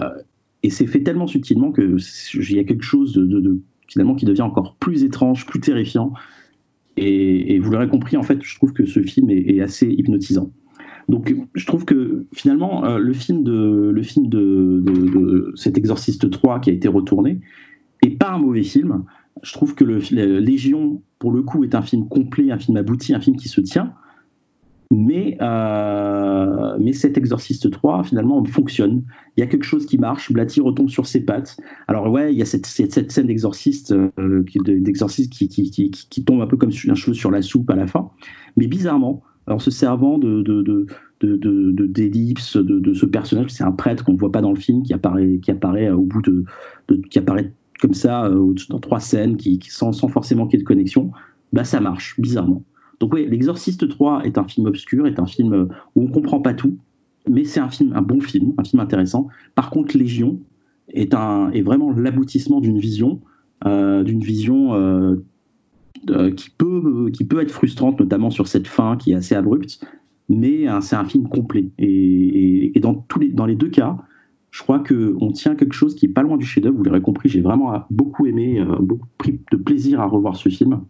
c'est 0.68 0.86
fait 0.86 1.05
tellement 1.05 1.28
subtilement 1.28 1.70
que 1.70 1.97
il 2.34 2.56
y 2.56 2.59
a 2.59 2.64
quelque 2.64 2.82
chose 2.82 3.14
de 3.14 3.60
finalement 3.88 4.14
qui 4.14 4.24
devient 4.24 4.42
encore 4.42 4.76
plus 4.76 5.04
étrange, 5.04 5.46
plus 5.46 5.60
terrifiant. 5.60 6.12
Et, 6.96 7.58
vous 7.58 7.70
l'aurez 7.70 7.88
compris, 7.88 8.16
en 8.16 8.22
fait, 8.22 8.42
je 8.42 8.56
trouve 8.56 8.72
que 8.72 8.86
ce 8.86 9.02
film 9.02 9.30
est, 9.30 9.60
assez 9.60 9.86
hypnotisant. 9.86 10.50
Donc, 11.08 11.34
je 11.54 11.66
trouve 11.66 11.84
que 11.84 12.26
finalement, 12.32 12.84
euh, 12.84 12.98
le 12.98 13.12
film 13.12 13.44
de, 13.44 13.90
le 13.94 14.02
film 14.02 14.28
de, 14.28 15.52
cet 15.54 15.78
Exorciste 15.78 16.30
3 16.30 16.60
qui 16.60 16.70
a 16.70 16.72
été 16.72 16.88
retourné 16.88 17.40
est 18.02 18.18
pas 18.18 18.30
un 18.30 18.38
mauvais 18.38 18.62
film. 18.62 19.04
Je 19.42 19.52
trouve 19.52 19.74
que 19.74 19.84
le, 19.84 19.98
Légion, 20.38 21.02
pour 21.18 21.32
le 21.32 21.42
coup, 21.42 21.64
est 21.64 21.74
un 21.74 21.82
film 21.82 22.08
complet, 22.08 22.50
un 22.50 22.58
film 22.58 22.76
abouti, 22.76 23.14
un 23.14 23.20
film 23.20 23.36
qui 23.36 23.48
se 23.48 23.60
tient. 23.60 23.92
Mais, 24.92 25.36
euh, 25.40 26.76
mais 26.78 26.92
cet 26.92 27.18
Exorciste 27.18 27.70
3, 27.70 28.04
finalement, 28.04 28.44
fonctionne. 28.44 29.02
Il 29.36 29.40
y 29.40 29.42
a 29.42 29.46
quelque 29.46 29.64
chose 29.64 29.84
qui 29.84 29.98
marche. 29.98 30.32
Blatty 30.32 30.60
retombe 30.60 30.88
sur 30.88 31.06
ses 31.06 31.20
pattes. 31.20 31.56
Alors, 31.88 32.10
ouais, 32.10 32.32
il 32.32 32.38
y 32.38 32.42
a 32.42 32.44
cette, 32.44 32.66
cette, 32.66 33.10
scène 33.10 33.26
d'exorciste 33.26 33.92
euh, 33.92 34.44
qui, 34.44 34.58
qui, 35.28 35.48
qui, 35.48 35.90
qui, 35.90 36.24
tombe 36.24 36.40
un 36.40 36.46
peu 36.46 36.56
comme 36.56 36.70
un 36.70 36.94
cheveu 36.94 37.14
sur 37.14 37.30
la 37.30 37.42
soupe 37.42 37.68
à 37.70 37.74
la 37.74 37.88
fin. 37.88 38.10
Mais 38.56 38.68
bizarrement, 38.68 39.22
en 39.48 39.58
se 39.58 39.70
servant 39.70 40.18
de, 40.18 40.42
de, 40.42 40.62
de 40.62 41.86
d'ellipses 41.86 42.56
de, 42.56 42.92
ce 42.92 43.06
personnage, 43.06 43.50
c'est 43.50 43.64
un 43.64 43.72
prêtre 43.72 44.04
qu'on 44.04 44.12
ne 44.12 44.18
voit 44.18 44.32
pas 44.32 44.40
dans 44.40 44.52
le 44.52 44.60
film, 44.60 44.82
qui 44.82 44.92
apparaît, 44.92 45.38
qui 45.42 45.50
apparaît 45.50 45.90
au 45.90 46.02
bout 46.02 46.22
de, 46.22 46.44
qui 47.10 47.18
apparaît 47.18 47.52
comme 47.80 47.94
ça 47.94 48.26
euh, 48.26 48.54
dans 48.70 48.78
trois 48.78 49.00
scènes, 49.00 49.36
qui, 49.36 49.60
sans, 49.68 49.92
sans 49.92 50.08
forcément 50.08 50.46
qu'il 50.46 50.58
y 50.58 50.60
ait 50.60 50.64
de 50.64 50.68
connexion, 50.68 51.10
bah 51.52 51.64
ça 51.64 51.80
marche 51.80 52.18
bizarrement. 52.20 52.62
Donc 53.01 53.14
oui, 53.14 53.27
L'Exorciste 53.27 53.89
3 53.89 54.24
est 54.24 54.39
un 54.39 54.44
film 54.44 54.66
obscur, 54.66 55.06
est 55.06 55.18
un 55.18 55.27
film 55.27 55.52
euh, 55.52 55.68
où 55.94 56.02
on 56.02 56.09
comprend 56.09 56.40
pas 56.40 56.55
tout, 56.55 56.78
mais 57.28 57.44
c'est 57.44 57.60
un 57.60 57.68
film, 57.68 57.93
un 57.94 58.02
bon 58.02 58.20
film, 58.20 58.55
un 58.59 58.64
film 58.64 58.81
intéressant. 58.81 59.28
Par 59.55 59.70
contre, 59.70 59.97
Légion 59.97 60.40
est, 60.89 61.14
un, 61.14 61.51
est 61.51 61.62
vraiment 61.62 61.93
l'aboutissement 61.93 62.60
d'une 62.60 62.78
vision, 62.78 63.20
euh, 63.66 64.02
d'une 64.02 64.20
vision 64.20 64.74
euh, 64.74 65.16
qui, 66.36 66.51
peut, 66.51 67.10
qui 67.12 67.24
peut 67.24 67.40
être 67.40 67.51
frustrante, 67.51 68.01
notamment 68.01 68.31
sur 68.31 68.47
cette 68.47 68.66
fin 68.66 68.97
qui 68.97 69.12
est 69.12 69.16
assez 69.16 69.35
abrupte, 69.35 69.85
mais 70.28 70.66
c'est 70.81 70.97
un 70.97 71.05
film 71.05 71.28
complet. 71.28 71.70
Et, 71.78 72.73
dans, 72.81 72.94
tous 72.94 73.20
les, 73.20 73.28
dans 73.28 73.47
les 73.47 73.56
deux 73.56 73.70
cas, 73.70 73.97
je 74.51 74.62
crois 74.62 74.78
qu'on 74.81 75.32
tient 75.32 75.55
quelque 75.55 75.73
chose 75.73 75.94
qui 75.94 76.06
est 76.06 76.10
pas 76.10 76.23
loin 76.23 76.36
du 76.36 76.44
chef-d'œuvre. 76.44 76.77
Vous 76.77 76.85
l'aurez 76.85 77.01
compris, 77.01 77.28
j'ai 77.28 77.40
vraiment 77.40 77.73
beaucoup 77.90 78.27
aimé, 78.27 78.64
beaucoup 78.81 79.06
pris 79.18 79.40
de 79.51 79.56
plaisir 79.56 80.01
à 80.01 80.06
revoir 80.06 80.36
ce 80.36 80.48
film. 80.48 80.81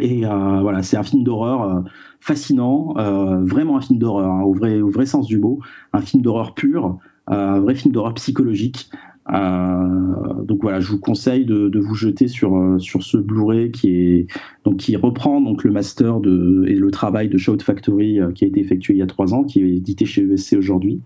Et 0.00 0.24
euh, 0.24 0.60
voilà, 0.60 0.82
c'est 0.82 0.96
un 0.96 1.02
film 1.02 1.24
d'horreur 1.24 1.62
euh, 1.62 1.80
fascinant, 2.20 2.94
euh, 2.98 3.44
vraiment 3.44 3.76
un 3.76 3.80
film 3.80 3.98
d'horreur, 3.98 4.30
hein, 4.30 4.42
au, 4.42 4.52
vrai, 4.54 5.06
sens 5.06 5.26
du 5.26 5.38
mot, 5.38 5.60
un 5.92 6.00
film 6.00 6.22
d'horreur 6.22 6.54
pur, 6.54 6.98
un 7.26 7.60
vrai 7.60 7.74
film 7.74 7.92
d'horreur 7.92 8.14
psychologique. 8.14 8.90
donc 9.28 10.62
voilà, 10.62 10.80
je 10.80 10.90
vous 10.90 10.98
conseille 10.98 11.44
de, 11.44 11.78
vous 11.78 11.94
jeter 11.94 12.28
sur, 12.28 12.76
sur 12.78 13.02
ce 13.02 13.18
Blu-ray 13.18 13.70
qui, 13.70 14.26
qui 14.78 14.96
reprend 14.96 15.40
donc, 15.40 15.64
le 15.64 15.70
master 15.70 16.20
de, 16.20 16.64
et 16.66 16.74
le 16.74 16.90
travail 16.90 17.28
de 17.28 17.36
Shout 17.36 17.58
Factory 17.62 18.18
qui 18.34 18.44
a 18.44 18.48
été 18.48 18.60
effectué 18.60 18.94
il 18.94 18.98
y 18.98 19.02
a 19.02 19.06
trois 19.06 19.34
ans, 19.34 19.44
qui 19.44 19.60
est 19.60 19.76
édité 19.76 20.06
chez 20.06 20.22
ESC 20.22 20.54
aujourd'hui. 20.56 21.02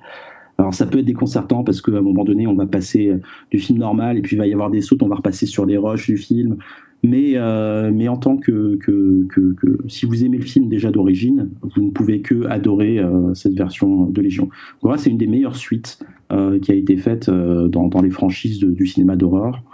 Alors 0.59 0.75
ça 0.75 0.87
peut 0.87 0.99
être 0.99 1.05
déconcertant 1.05 1.65
parce 1.65 1.81
qu'à 1.81 1.93
un 1.93 2.03
moment 2.03 2.23
donné, 2.23 2.47
on 2.47 2.55
va 2.55 2.67
passer 2.67 3.13
du 3.51 3.59
film 3.59 3.81
normal 3.81 4.19
et 4.19 4.23
puis 4.23 4.37
il 4.37 4.39
va 4.39 4.47
y 4.47 4.53
avoir 4.53 4.71
des 4.71 4.81
sautes, 4.81 5.03
on 5.03 5.09
va 5.09 5.17
repasser 5.17 5.47
sur 5.47 5.67
les 5.67 5.77
roches 5.77 6.07
du 6.07 6.17
film. 6.17 6.59
Mais, 7.03 7.33
euh, 7.35 7.91
mais 7.93 8.07
en 8.07 8.17
tant 8.17 8.37
que, 8.37 8.77
que, 8.77 9.27
que, 9.29 9.79
si 9.89 10.07
vous 10.07 10.25
aimez 10.25 10.39
le 10.39 10.45
film 10.45 10.69
déjà 10.69 10.93
d'origine, 10.93 11.51
vous 11.63 11.83
ne 11.83 11.91
pouvez 11.91 12.21
que 12.21 12.47
adorer 12.47 13.01
euh, 13.01 13.35
cette 13.35 13.55
version 13.55 14.07
de 14.07 14.21
Légion. 14.21 14.49
Voilà, 14.83 14.99
c'est 14.99 15.11
une 15.11 15.19
des 15.19 15.27
meilleures 15.27 15.57
suites 15.57 15.99
euh, 16.31 16.61
qui 16.61 16.71
a 16.71 16.75
été 16.77 16.97
faite 16.97 17.29
dans, 17.29 17.89
dans, 17.89 18.01
les 18.01 18.11
franchises 18.11 18.61
du 18.61 18.87
cinéma 18.87 19.17
d'horreur. 19.17 19.65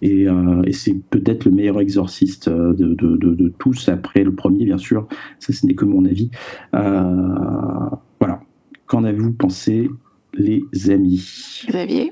Et, 0.00 0.26
et 0.64 0.72
c'est 0.72 0.96
peut-être 1.10 1.44
le 1.44 1.50
meilleur 1.50 1.80
exorciste 1.80 2.48
de, 2.48 2.72
de, 2.72 3.16
de, 3.16 3.34
de, 3.34 3.52
tous, 3.58 3.88
après 3.88 4.24
le 4.24 4.34
premier, 4.34 4.64
bien 4.64 4.78
sûr. 4.78 5.08
Ça, 5.40 5.52
ce 5.52 5.66
n'est 5.66 5.74
que 5.74 5.84
mon 5.84 6.04
avis. 6.06 6.30
voilà. 6.72 8.40
Qu'en 8.86 9.04
avez-vous 9.04 9.32
pensé, 9.32 9.90
les 10.34 10.64
amis? 10.90 11.64
Xavier? 11.68 12.10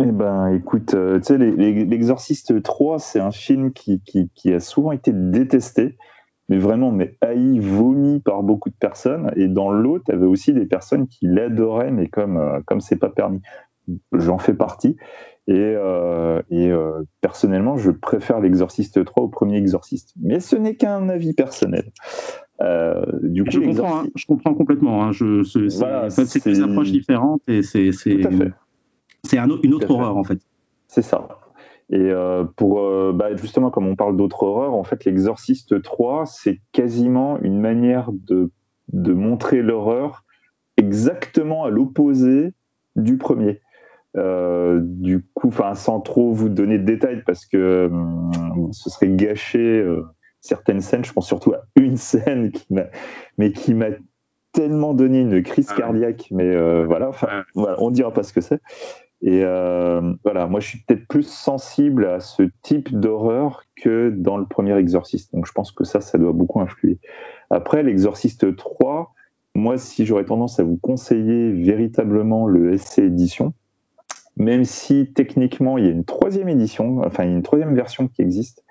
Eh 0.00 0.12
ben, 0.12 0.48
écoute, 0.48 0.94
euh, 0.94 1.18
tu 1.18 1.24
sais, 1.24 1.38
L'Exorciste 1.38 2.62
3, 2.62 2.98
c'est 2.98 3.20
un 3.20 3.30
film 3.30 3.72
qui, 3.72 4.00
qui, 4.02 4.52
a 4.52 4.60
souvent 4.60 4.92
été 4.92 5.12
détesté, 5.12 5.96
mais 6.48 6.58
vraiment, 6.58 6.92
mais 6.92 7.16
haï, 7.20 7.58
vomi 7.58 8.20
par 8.20 8.42
beaucoup 8.42 8.70
de 8.70 8.76
personnes. 8.76 9.32
Et 9.36 9.48
dans 9.48 9.70
l'autre, 9.70 10.04
il 10.08 10.12
y 10.12 10.14
avait 10.14 10.26
aussi 10.26 10.52
des 10.52 10.66
personnes 10.66 11.06
qui 11.08 11.26
l'adoraient, 11.26 11.90
mais 11.90 12.08
comme 12.08 12.36
euh, 12.36 12.60
comme 12.66 12.80
c'est 12.80 12.96
pas 12.96 13.10
permis. 13.10 13.42
J'en 14.12 14.38
fais 14.38 14.54
partie. 14.54 14.96
Et, 15.46 15.54
euh, 15.56 16.42
et 16.50 16.70
personnellement, 17.22 17.78
je 17.78 17.90
préfère 17.90 18.38
l'Exorciste 18.38 19.02
3 19.02 19.24
au 19.24 19.28
premier 19.28 19.56
Exorciste. 19.56 20.12
Mais 20.20 20.40
ce 20.40 20.56
n'est 20.56 20.74
qu'un 20.74 21.08
avis 21.08 21.32
personnel. 21.32 21.90
du 23.22 23.44
coup, 23.44 23.50
je, 23.50 23.60
comprends, 23.60 24.00
hein, 24.00 24.06
je 24.14 24.26
comprends 24.26 24.52
complètement. 24.52 25.04
Hein, 25.04 25.12
je, 25.12 25.42
c'est 25.42 26.44
deux 26.44 26.62
approches 26.62 26.92
différentes 26.92 27.40
et 27.48 27.62
c'est. 27.62 27.90
Tout 27.90 28.52
C'est 29.24 29.38
une 29.38 29.74
autre 29.74 29.90
horreur, 29.90 30.16
en 30.16 30.24
fait. 30.24 30.40
C'est 30.86 31.02
ça. 31.02 31.28
Et 31.90 32.10
euh, 32.10 32.44
pour 32.44 32.80
euh, 32.80 33.12
bah, 33.14 33.34
justement, 33.36 33.70
comme 33.70 33.86
on 33.86 33.96
parle 33.96 34.16
d'autres 34.16 34.42
horreurs, 34.42 34.74
en 34.74 34.84
fait, 34.84 35.04
l'Exorciste 35.04 35.80
3, 35.80 36.26
c'est 36.26 36.60
quasiment 36.72 37.38
une 37.40 37.60
manière 37.60 38.10
de, 38.12 38.50
de 38.92 39.12
montrer 39.14 39.62
l'horreur 39.62 40.24
exactement 40.76 41.64
à 41.64 41.70
l'opposé 41.70 42.52
du 42.96 43.16
premier. 43.16 43.62
Euh, 44.16 44.80
du 44.82 45.24
coup, 45.34 45.48
enfin, 45.48 45.74
sans 45.74 46.00
trop 46.00 46.32
vous 46.32 46.48
donner 46.48 46.78
de 46.78 46.84
détails, 46.84 47.22
parce 47.24 47.46
que 47.46 47.86
hum, 47.90 48.70
ce 48.72 48.90
serait 48.90 49.08
gâcher 49.08 49.84
certaines 50.40 50.82
scènes. 50.82 51.04
Je 51.04 51.12
pense 51.12 51.26
surtout 51.26 51.54
à 51.54 51.62
une 51.76 51.96
scène 51.96 52.50
qui 52.50 52.66
m'a, 52.70 52.84
mais 53.38 53.52
qui 53.52 53.72
m'a 53.72 53.88
tellement 54.52 54.92
donné 54.92 55.20
une 55.20 55.42
crise 55.42 55.68
ah 55.70 55.74
cardiaque. 55.74 56.28
Mais 56.32 56.54
voilà, 56.84 57.12
voilà, 57.54 57.76
on 57.78 57.90
dira 57.90 58.12
pas 58.12 58.22
ce 58.22 58.34
que 58.34 58.42
c'est. 58.42 58.60
Et 59.20 59.42
euh, 59.42 60.14
voilà, 60.22 60.46
moi 60.46 60.60
je 60.60 60.68
suis 60.68 60.78
peut-être 60.78 61.06
plus 61.08 61.26
sensible 61.26 62.06
à 62.06 62.20
ce 62.20 62.44
type 62.62 62.98
d'horreur 62.98 63.64
que 63.76 64.10
dans 64.10 64.36
le 64.36 64.46
premier 64.46 64.76
Exorciste. 64.76 65.34
Donc 65.34 65.46
je 65.46 65.52
pense 65.52 65.72
que 65.72 65.84
ça, 65.84 66.00
ça 66.00 66.18
doit 66.18 66.32
beaucoup 66.32 66.60
influer. 66.60 66.98
Après, 67.50 67.82
l'Exorciste 67.82 68.54
3, 68.54 69.12
moi 69.54 69.76
si 69.76 70.06
j'aurais 70.06 70.24
tendance 70.24 70.60
à 70.60 70.64
vous 70.64 70.76
conseiller 70.76 71.50
véritablement 71.52 72.46
le 72.46 72.76
SC 72.76 73.00
édition, 73.00 73.54
même 74.36 74.64
si 74.64 75.12
techniquement 75.12 75.78
il 75.78 75.84
y 75.84 75.88
a 75.88 75.90
une 75.92 76.04
troisième 76.04 76.48
édition, 76.48 77.00
enfin 77.04 77.24
une 77.24 77.42
troisième 77.42 77.74
version 77.74 78.06
qui 78.06 78.22
existe, 78.22 78.64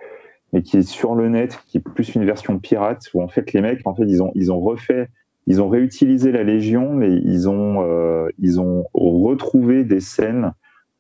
mais 0.54 0.62
qui 0.62 0.78
est 0.78 0.88
sur 0.88 1.14
le 1.14 1.28
net, 1.28 1.60
qui 1.68 1.78
est 1.78 1.82
plus 1.82 2.16
une 2.16 2.24
version 2.24 2.58
pirate, 2.58 3.04
où 3.14 3.22
en 3.22 3.28
fait 3.28 3.52
les 3.52 3.60
mecs, 3.60 3.86
en 3.86 3.94
fait, 3.94 4.06
ils 4.08 4.22
ils 4.34 4.52
ont 4.52 4.62
refait 4.62 5.10
ils 5.48 5.62
ont 5.62 5.70
réutilisé 5.70 6.34
la 6.34 6.44
Légion, 6.44 6.94
mais 6.94 7.10
ils 7.24 7.48
ont, 7.48 7.82
euh, 7.82 8.28
ils 8.38 8.60
ont 8.60 8.86
retrouvé 8.94 9.86
des 9.86 10.02
scènes 10.02 10.52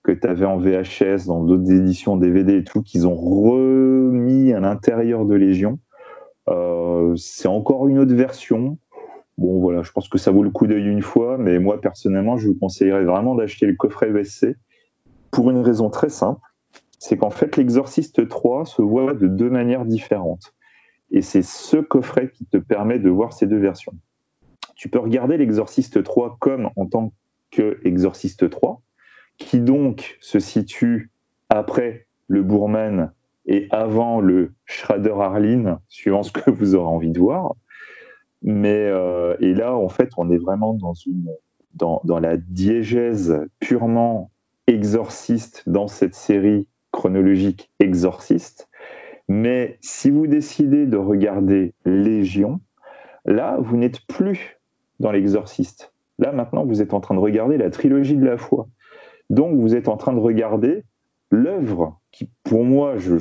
que 0.04 0.14
tu 0.14 0.26
avais 0.26 0.46
en 0.46 0.58
VHS, 0.58 1.28
dans 1.28 1.44
d'autres 1.44 1.70
éditions 1.70 2.16
DVD 2.16 2.56
et 2.56 2.64
tout, 2.64 2.82
qu'ils 2.82 3.06
ont 3.08 3.16
remis 3.16 4.54
à 4.54 4.62
l'intérieur 4.62 5.26
de 5.26 5.36
Légion. 5.36 5.80
Euh, 6.48 7.14
c'est 7.18 7.50
encore 7.50 7.90
une 7.90 8.00
autre 8.00 8.16
version. 8.16 8.78
Bon, 9.38 9.60
voilà, 9.60 9.84
je 9.84 9.92
pense 9.92 10.08
que 10.08 10.18
ça 10.18 10.32
vaut 10.32 10.44
le 10.44 10.50
coup 10.50 10.66
d'œil 10.66 10.88
une 10.88 11.02
fois, 11.02 11.38
mais 11.38 11.60
moi, 11.60 11.82
personnellement, 11.82 12.38
je 12.38 12.48
vous 12.48 12.56
conseillerais 12.56 13.04
vraiment 13.04 13.36
d'acheter 13.36 13.66
le 13.66 13.76
coffret 13.76 14.18
ESC 14.18 14.56
pour 15.30 15.52
une 15.52 15.60
raison 15.60 15.90
très 15.90 16.10
simple. 16.10 16.40
C'est 17.00 17.18
qu'en 17.18 17.32
fait, 17.32 17.58
l'Exorciste 17.58 18.30
3 18.30 18.66
se 18.66 18.82
voit 18.82 19.14
de 19.14 19.28
deux 19.28 19.50
manières 19.50 19.84
différentes. 19.84 20.54
Et 21.12 21.22
c'est 21.22 21.44
ce 21.44 21.78
coffret 21.78 22.32
qui 22.32 22.46
te 22.46 22.58
permet 22.58 22.98
de 22.98 23.10
voir 23.10 23.34
ces 23.34 23.46
deux 23.46 23.60
versions. 23.60 23.94
Tu 24.78 24.90
peux 24.90 25.00
regarder 25.00 25.38
l'Exorciste 25.38 26.04
3 26.04 26.38
comme 26.40 26.70
en 26.76 26.86
tant 26.86 27.12
que 27.52 27.80
Exorciste 27.84 28.50
3, 28.50 28.82
qui 29.38 29.60
donc 29.60 30.18
se 30.22 30.40
situe 30.40 31.12
après 31.50 32.08
le 32.28 32.44
Bourman 32.44 33.12
et 33.48 33.68
avant 33.72 34.22
le 34.22 34.54
Schrader 34.66 35.16
Arline, 35.20 35.80
suivant 35.90 36.22
ce 36.22 36.32
que 36.32 36.52
vous 36.52 36.76
aurez 36.76 36.88
envie 36.88 37.12
de 37.12 37.20
voir. 37.20 37.56
Mais 38.44 38.86
euh, 38.86 39.36
et 39.40 39.56
là, 39.56 39.76
en 39.76 39.90
fait, 39.90 40.10
on 40.16 40.30
est 40.30 40.38
vraiment 40.38 40.74
dans 40.74 40.94
une 40.94 41.32
dans, 41.74 42.02
dans 42.04 42.20
la 42.20 42.38
diégèse 42.38 43.40
purement 43.60 44.32
exorciste 44.68 45.64
dans 45.68 45.88
cette 45.88 46.16
série 46.16 46.68
chronologique 46.92 47.72
exorciste. 47.80 48.70
Mais 49.28 49.78
si 49.82 50.10
vous 50.12 50.28
décidez 50.28 50.86
de 50.86 50.98
regarder 50.98 51.74
Légion, 51.86 52.62
là, 53.26 53.58
vous 53.60 53.78
n'êtes 53.78 54.06
plus 54.08 54.57
dans 55.00 55.12
l'exorciste. 55.12 55.94
Là, 56.20 56.32
maintenant, 56.32 56.66
vous 56.66 56.82
êtes 56.82 56.94
en 56.94 57.00
train 57.00 57.16
de 57.16 57.20
regarder 57.20 57.58
la 57.58 57.70
trilogie 57.70 58.16
de 58.16 58.26
la 58.26 58.38
foi. 58.38 58.68
Donc, 59.30 59.60
vous 59.60 59.76
êtes 59.76 59.88
en 59.88 59.98
train 59.98 60.14
de 60.14 60.20
regarder 60.20 60.84
l'œuvre 61.32 62.00
qui, 62.12 62.30
pour 62.44 62.64
moi, 62.64 62.98
je, 62.98 63.18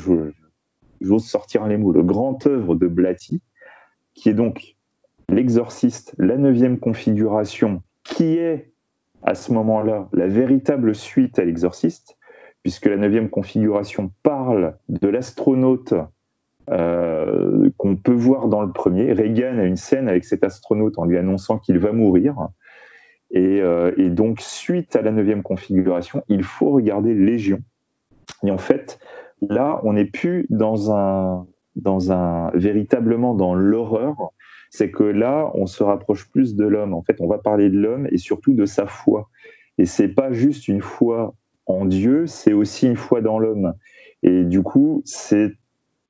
j'ose 1.00 1.24
sortir 1.24 1.66
les 1.66 1.76
mots, 1.76 1.92
le 1.92 2.02
grand 2.02 2.46
œuvre 2.46 2.74
de 2.74 2.86
Blatty, 2.86 3.42
qui 4.14 4.28
est 4.28 4.34
donc 4.34 4.76
l'exorciste, 5.28 6.14
la 6.18 6.36
neuvième 6.36 6.78
configuration, 6.78 7.82
qui 8.04 8.38
est 8.38 8.72
à 9.22 9.34
ce 9.34 9.52
moment-là 9.52 10.08
la 10.12 10.28
véritable 10.28 10.94
suite 10.94 11.38
à 11.38 11.44
l'exorciste, 11.44 12.16
puisque 12.62 12.86
la 12.86 12.96
neuvième 12.96 13.28
configuration 13.28 14.12
parle 14.22 14.76
de 14.88 15.08
l'astronaute 15.08 15.94
euh, 16.70 17.70
qu'on 17.76 17.96
peut 17.96 18.12
voir 18.12 18.48
dans 18.48 18.62
le 18.62 18.72
premier. 18.72 19.12
Reagan 19.12 19.58
a 19.58 19.64
une 19.64 19.76
scène 19.76 20.08
avec 20.08 20.24
cet 20.24 20.44
astronaute 20.44 20.98
en 20.98 21.04
lui 21.04 21.16
annonçant 21.18 21.58
qu'il 21.58 21.78
va 21.78 21.92
mourir. 21.92 22.34
Et, 23.30 23.60
euh, 23.60 23.92
et, 23.96 24.10
donc, 24.10 24.40
suite 24.40 24.96
à 24.96 25.02
la 25.02 25.10
neuvième 25.10 25.42
configuration, 25.42 26.22
il 26.28 26.42
faut 26.42 26.70
regarder 26.70 27.14
Légion. 27.14 27.60
Et 28.44 28.50
en 28.50 28.58
fait, 28.58 28.98
là, 29.48 29.80
on 29.84 29.92
n'est 29.92 30.04
plus 30.04 30.46
dans 30.50 30.92
un, 30.92 31.46
dans 31.76 32.12
un, 32.12 32.50
véritablement 32.54 33.34
dans 33.34 33.54
l'horreur. 33.54 34.16
C'est 34.70 34.90
que 34.90 35.04
là, 35.04 35.50
on 35.54 35.66
se 35.66 35.82
rapproche 35.82 36.30
plus 36.30 36.56
de 36.56 36.66
l'homme. 36.66 36.94
En 36.94 37.02
fait, 37.02 37.20
on 37.20 37.28
va 37.28 37.38
parler 37.38 37.70
de 37.70 37.78
l'homme 37.78 38.08
et 38.10 38.18
surtout 38.18 38.54
de 38.54 38.66
sa 38.66 38.86
foi. 38.86 39.28
Et 39.78 39.86
c'est 39.86 40.08
pas 40.08 40.32
juste 40.32 40.68
une 40.68 40.80
foi 40.80 41.34
en 41.66 41.84
Dieu, 41.84 42.26
c'est 42.26 42.52
aussi 42.52 42.86
une 42.86 42.96
foi 42.96 43.20
dans 43.20 43.38
l'homme. 43.38 43.74
Et 44.22 44.44
du 44.44 44.62
coup, 44.62 45.02
c'est 45.04 45.52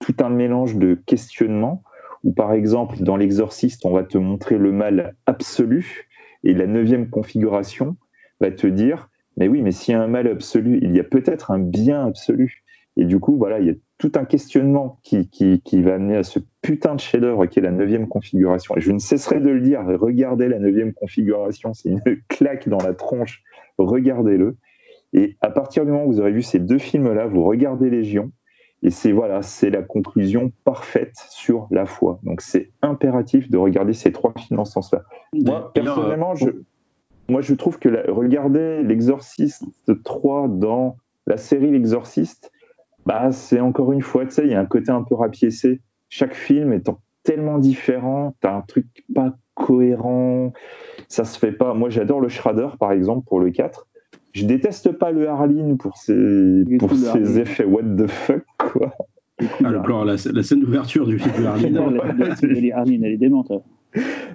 tout 0.07 0.25
un 0.25 0.29
mélange 0.29 0.77
de 0.77 0.95
questionnements 0.95 1.83
où, 2.23 2.33
par 2.33 2.53
exemple, 2.53 2.99
dans 3.01 3.17
l'exorciste, 3.17 3.85
on 3.87 3.91
va 3.91 4.05
te 4.05 4.17
montrer 4.17 4.57
le 4.57 4.71
mal 4.71 5.17
absolu 5.27 6.09
et 6.45 6.55
la 6.55 6.69
neuvième 6.69 7.11
configuration 7.11 7.97
va 8.41 8.53
te 8.53 8.69
dire, 8.69 9.11
mais 9.37 9.49
oui, 9.49 9.63
mais 9.63 9.73
s'il 9.73 9.93
y 9.93 9.97
a 9.97 10.01
un 10.01 10.07
mal 10.07 10.29
absolu, 10.29 10.79
il 10.81 10.95
y 10.95 11.01
a 11.01 11.05
peut-être 11.05 11.51
un 11.51 11.59
bien 11.59 12.07
absolu. 12.07 12.63
Et 12.97 13.05
du 13.05 13.19
coup, 13.19 13.37
voilà, 13.37 13.59
il 13.59 13.67
y 13.67 13.71
a 13.71 13.75
tout 13.99 14.13
un 14.15 14.25
questionnement 14.25 15.01
qui, 15.03 15.29
qui, 15.29 15.61
qui 15.63 15.83
va 15.83 15.95
amener 15.95 16.17
à 16.17 16.23
ce 16.23 16.39
putain 16.63 16.95
de 16.95 17.01
chef-d'œuvre 17.01 17.47
qui 17.47 17.59
est 17.59 17.63
la 17.63 17.73
neuvième 17.73 18.07
configuration. 18.07 18.77
Et 18.77 18.81
je 18.81 18.93
ne 18.93 19.01
cesserai 19.01 19.41
de 19.41 19.51
le 19.51 19.61
dire, 19.61 19.85
regardez 19.85 20.47
la 20.47 20.61
neuvième 20.61 20.93
configuration, 20.93 21.75
c'est 21.75 21.89
une 21.89 22.03
claque 22.29 22.69
dans 22.69 22.79
la 22.79 22.95
tronche, 22.95 23.43
regardez-le. 23.77 24.57
Et 25.13 25.37
à 25.41 25.51
partir 25.51 25.85
du 25.85 25.91
moment 25.91 26.05
où 26.05 26.13
vous 26.13 26.21
aurez 26.21 26.33
vu 26.33 26.43
ces 26.43 26.61
deux 26.61 26.79
films-là, 26.79 27.27
vous 27.27 27.43
regardez 27.43 27.91
Légion, 27.91 28.31
et 28.83 28.91
c'est 28.91 29.13
voilà, 29.13 29.43
c'est 29.43 29.71
la 29.71 29.83
conclusion 29.83 30.53
parfaite 30.65 31.17
sur 31.31 31.67
la 31.71 31.87
foi. 31.87 32.21
Donc 32.23 32.41
c'est 32.41 32.71
impératif 32.83 33.51
de 33.51 33.57
regarder 33.57 33.93
ces 33.93 34.13
trois 34.13 34.33
films 34.37 34.59
dans 34.59 34.65
ce 34.65 34.73
sens-là. 34.73 35.03
Moi, 35.33 35.73
personnellement, 35.73 36.35
je, 36.35 36.51
moi, 37.29 37.41
je 37.41 37.55
trouve 37.55 37.79
que 37.79 37.89
la, 37.89 38.03
regarder 38.13 38.83
l'Exorciste 38.83 39.65
3 40.05 40.49
dans 40.49 40.97
la 41.27 41.37
série 41.37 41.71
L'Exorciste, 41.71 42.53
bah, 43.05 43.33
c'est 43.33 43.61
encore 43.61 43.93
une 43.93 44.03
fois, 44.03 44.25
tu 44.27 44.33
sais, 44.33 44.43
il 44.45 44.51
y 44.51 44.55
a 44.55 44.61
un 44.61 44.67
côté 44.67 44.91
un 44.91 45.03
peu 45.03 45.15
rapiécé. 45.15 45.81
Chaque 46.09 46.35
film 46.35 46.73
étant 46.73 47.01
tellement 47.25 47.59
différent, 47.59 48.37
t'as 48.41 48.55
un 48.55 48.63
truc 48.63 48.87
pas 49.15 49.35
cohérent, 49.55 50.53
ça 51.09 51.25
se 51.25 51.39
fait 51.39 51.53
pas. 51.53 51.75
Moi, 51.75 51.89
j'adore 51.89 52.21
le 52.21 52.29
Shredder, 52.29 52.69
par 52.79 52.93
exemple, 52.93 53.27
pour 53.27 53.41
le 53.41 53.51
4. 53.51 53.89
Je 54.37 54.45
déteste 54.45 54.93
pas 54.93 55.13
le 55.13 55.31
Harleen 55.31 55.79
pour 55.79 55.97
ses, 55.97 56.63
pour 56.79 56.93
ses 56.93 57.39
effets 57.39 57.65
what 57.65 57.85
the 57.97 58.07
fuck, 58.07 58.45
quoi. 58.59 58.93
Ah, 59.65 59.71
le 59.71 59.81
plan, 59.81 60.05
la, 60.05 60.17
la 60.31 60.43
scène 60.43 60.61
d'ouverture 60.61 61.07
du 61.07 61.19
film 61.19 61.35
de 61.39 61.45
Harleen. 61.47 61.79
Harleen, 62.75 63.03
elle 63.03 63.13
est 63.13 63.17
démente. 63.17 63.51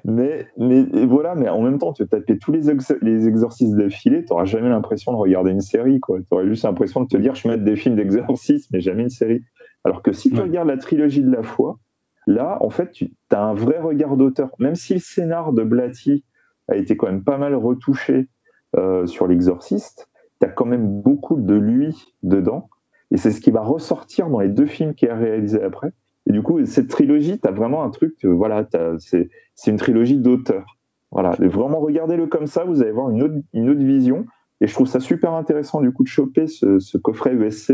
Mais, 0.04 0.48
mais 0.58 0.86
voilà, 1.06 1.36
mais 1.36 1.50
en 1.50 1.62
même 1.62 1.78
temps, 1.78 1.94
tu 1.94 2.02
vas 2.02 2.08
taper 2.08 2.40
tous 2.40 2.52
les, 2.52 2.72
ex 2.72 2.96
les 3.04 3.28
exorcismes 3.28 3.78
d'affilée, 3.78 4.26
tu 4.26 4.32
n'auras 4.32 4.46
jamais 4.46 4.70
l'impression 4.70 5.12
de 5.12 5.18
regarder 5.18 5.52
une 5.52 5.62
série. 5.62 6.00
Tu 6.04 6.24
aurais 6.32 6.48
juste 6.48 6.64
l'impression 6.64 7.02
de 7.02 7.08
te 7.08 7.18
dire 7.18 7.36
je 7.36 7.44
vais 7.44 7.50
mettre 7.50 7.64
des 7.64 7.76
films 7.76 7.96
d'exorcisme, 7.96 8.70
mais 8.74 8.82
jamais 8.82 9.04
une 9.04 9.10
série. 9.10 9.44
Alors 9.84 10.02
que 10.02 10.14
si 10.14 10.32
tu 10.32 10.40
regardes 10.40 10.68
la 10.68 10.78
trilogie 10.78 11.22
de 11.22 11.32
la 11.32 11.44
foi, 11.44 11.78
là, 12.26 12.58
en 12.62 12.72
fait, 12.72 12.92
tu 12.92 13.12
as 13.30 13.44
un 13.44 13.54
vrai 13.54 13.78
regard 13.78 14.18
d'auteur. 14.18 14.50
Même 14.58 14.74
si 14.74 14.96
le 14.96 15.00
scénar 15.00 15.54
de 15.54 15.62
Blatty 15.62 16.24
a 16.70 16.76
été 16.76 16.98
quand 16.98 17.06
même 17.06 17.24
pas 17.24 17.38
mal 17.38 17.54
retouché 17.54 18.30
euh, 18.78 19.06
sur 19.06 19.28
l'exorciste, 19.28 20.10
tu 20.40 20.48
as 20.48 20.50
quand 20.50 20.66
même 20.66 21.02
beaucoup 21.02 21.40
de 21.40 21.56
lui 21.56 22.16
dedans. 22.24 22.70
Et 23.12 23.18
c'est 23.18 23.32
ce 23.32 23.42
qui 23.42 23.52
va 23.52 23.62
ressortir 23.62 24.30
dans 24.30 24.40
les 24.40 24.48
deux 24.48 24.66
films 24.66 24.94
qu'il 24.94 25.10
a 25.10 25.16
réalisés 25.16 25.62
après. 25.62 25.92
Et 26.28 26.32
du 26.32 26.42
coup, 26.42 26.64
cette 26.66 26.88
trilogie, 26.88 27.40
tu 27.40 27.48
as 27.48 27.52
vraiment 27.52 27.84
un 27.84 27.90
truc, 27.90 28.16
euh, 28.26 28.30
voilà, 28.30 28.68
c'est 29.00 29.30
une 29.68 29.78
trilogie 29.78 30.18
d'auteurs. 30.18 30.78
Voilà, 31.12 31.32
vraiment 31.40 31.80
regardez-le 31.80 32.28
comme 32.28 32.48
ça, 32.48 32.64
vous 32.64 32.82
allez 32.82 32.92
voir 32.92 33.10
une 33.10 33.24
autre, 33.24 33.36
une 33.54 33.70
autre 33.70 33.84
vision. 33.84 34.26
Et 34.62 34.68
je 34.68 34.74
trouve 34.74 34.88
ça 34.88 35.00
super 35.00 35.34
intéressant 35.34 35.82
du 35.82 35.92
coup 35.92 36.04
de 36.04 36.08
choper 36.08 36.48
ce, 36.48 36.80
ce 36.80 36.98
coffret 36.98 37.36
ESC, 37.36 37.74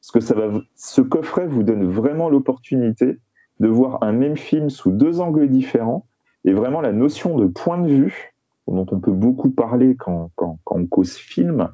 parce 0.00 0.10
que 0.12 0.20
ça 0.20 0.34
va, 0.34 0.50
ce 0.74 1.00
coffret 1.00 1.46
vous 1.46 1.62
donne 1.62 1.84
vraiment 1.84 2.28
l'opportunité 2.28 3.18
de 3.60 3.68
voir 3.68 4.02
un 4.02 4.12
même 4.12 4.36
film 4.36 4.68
sous 4.68 4.90
deux 4.90 5.20
angles 5.20 5.48
différents, 5.48 6.06
et 6.44 6.52
vraiment 6.52 6.80
la 6.80 6.92
notion 6.92 7.36
de 7.36 7.46
point 7.46 7.78
de 7.78 7.88
vue, 7.88 8.31
dont 8.68 8.86
on 8.90 9.00
peut 9.00 9.12
beaucoup 9.12 9.50
parler 9.50 9.96
quand, 9.96 10.30
quand, 10.36 10.58
quand 10.64 10.78
on 10.78 10.86
cause 10.86 11.14
film, 11.14 11.68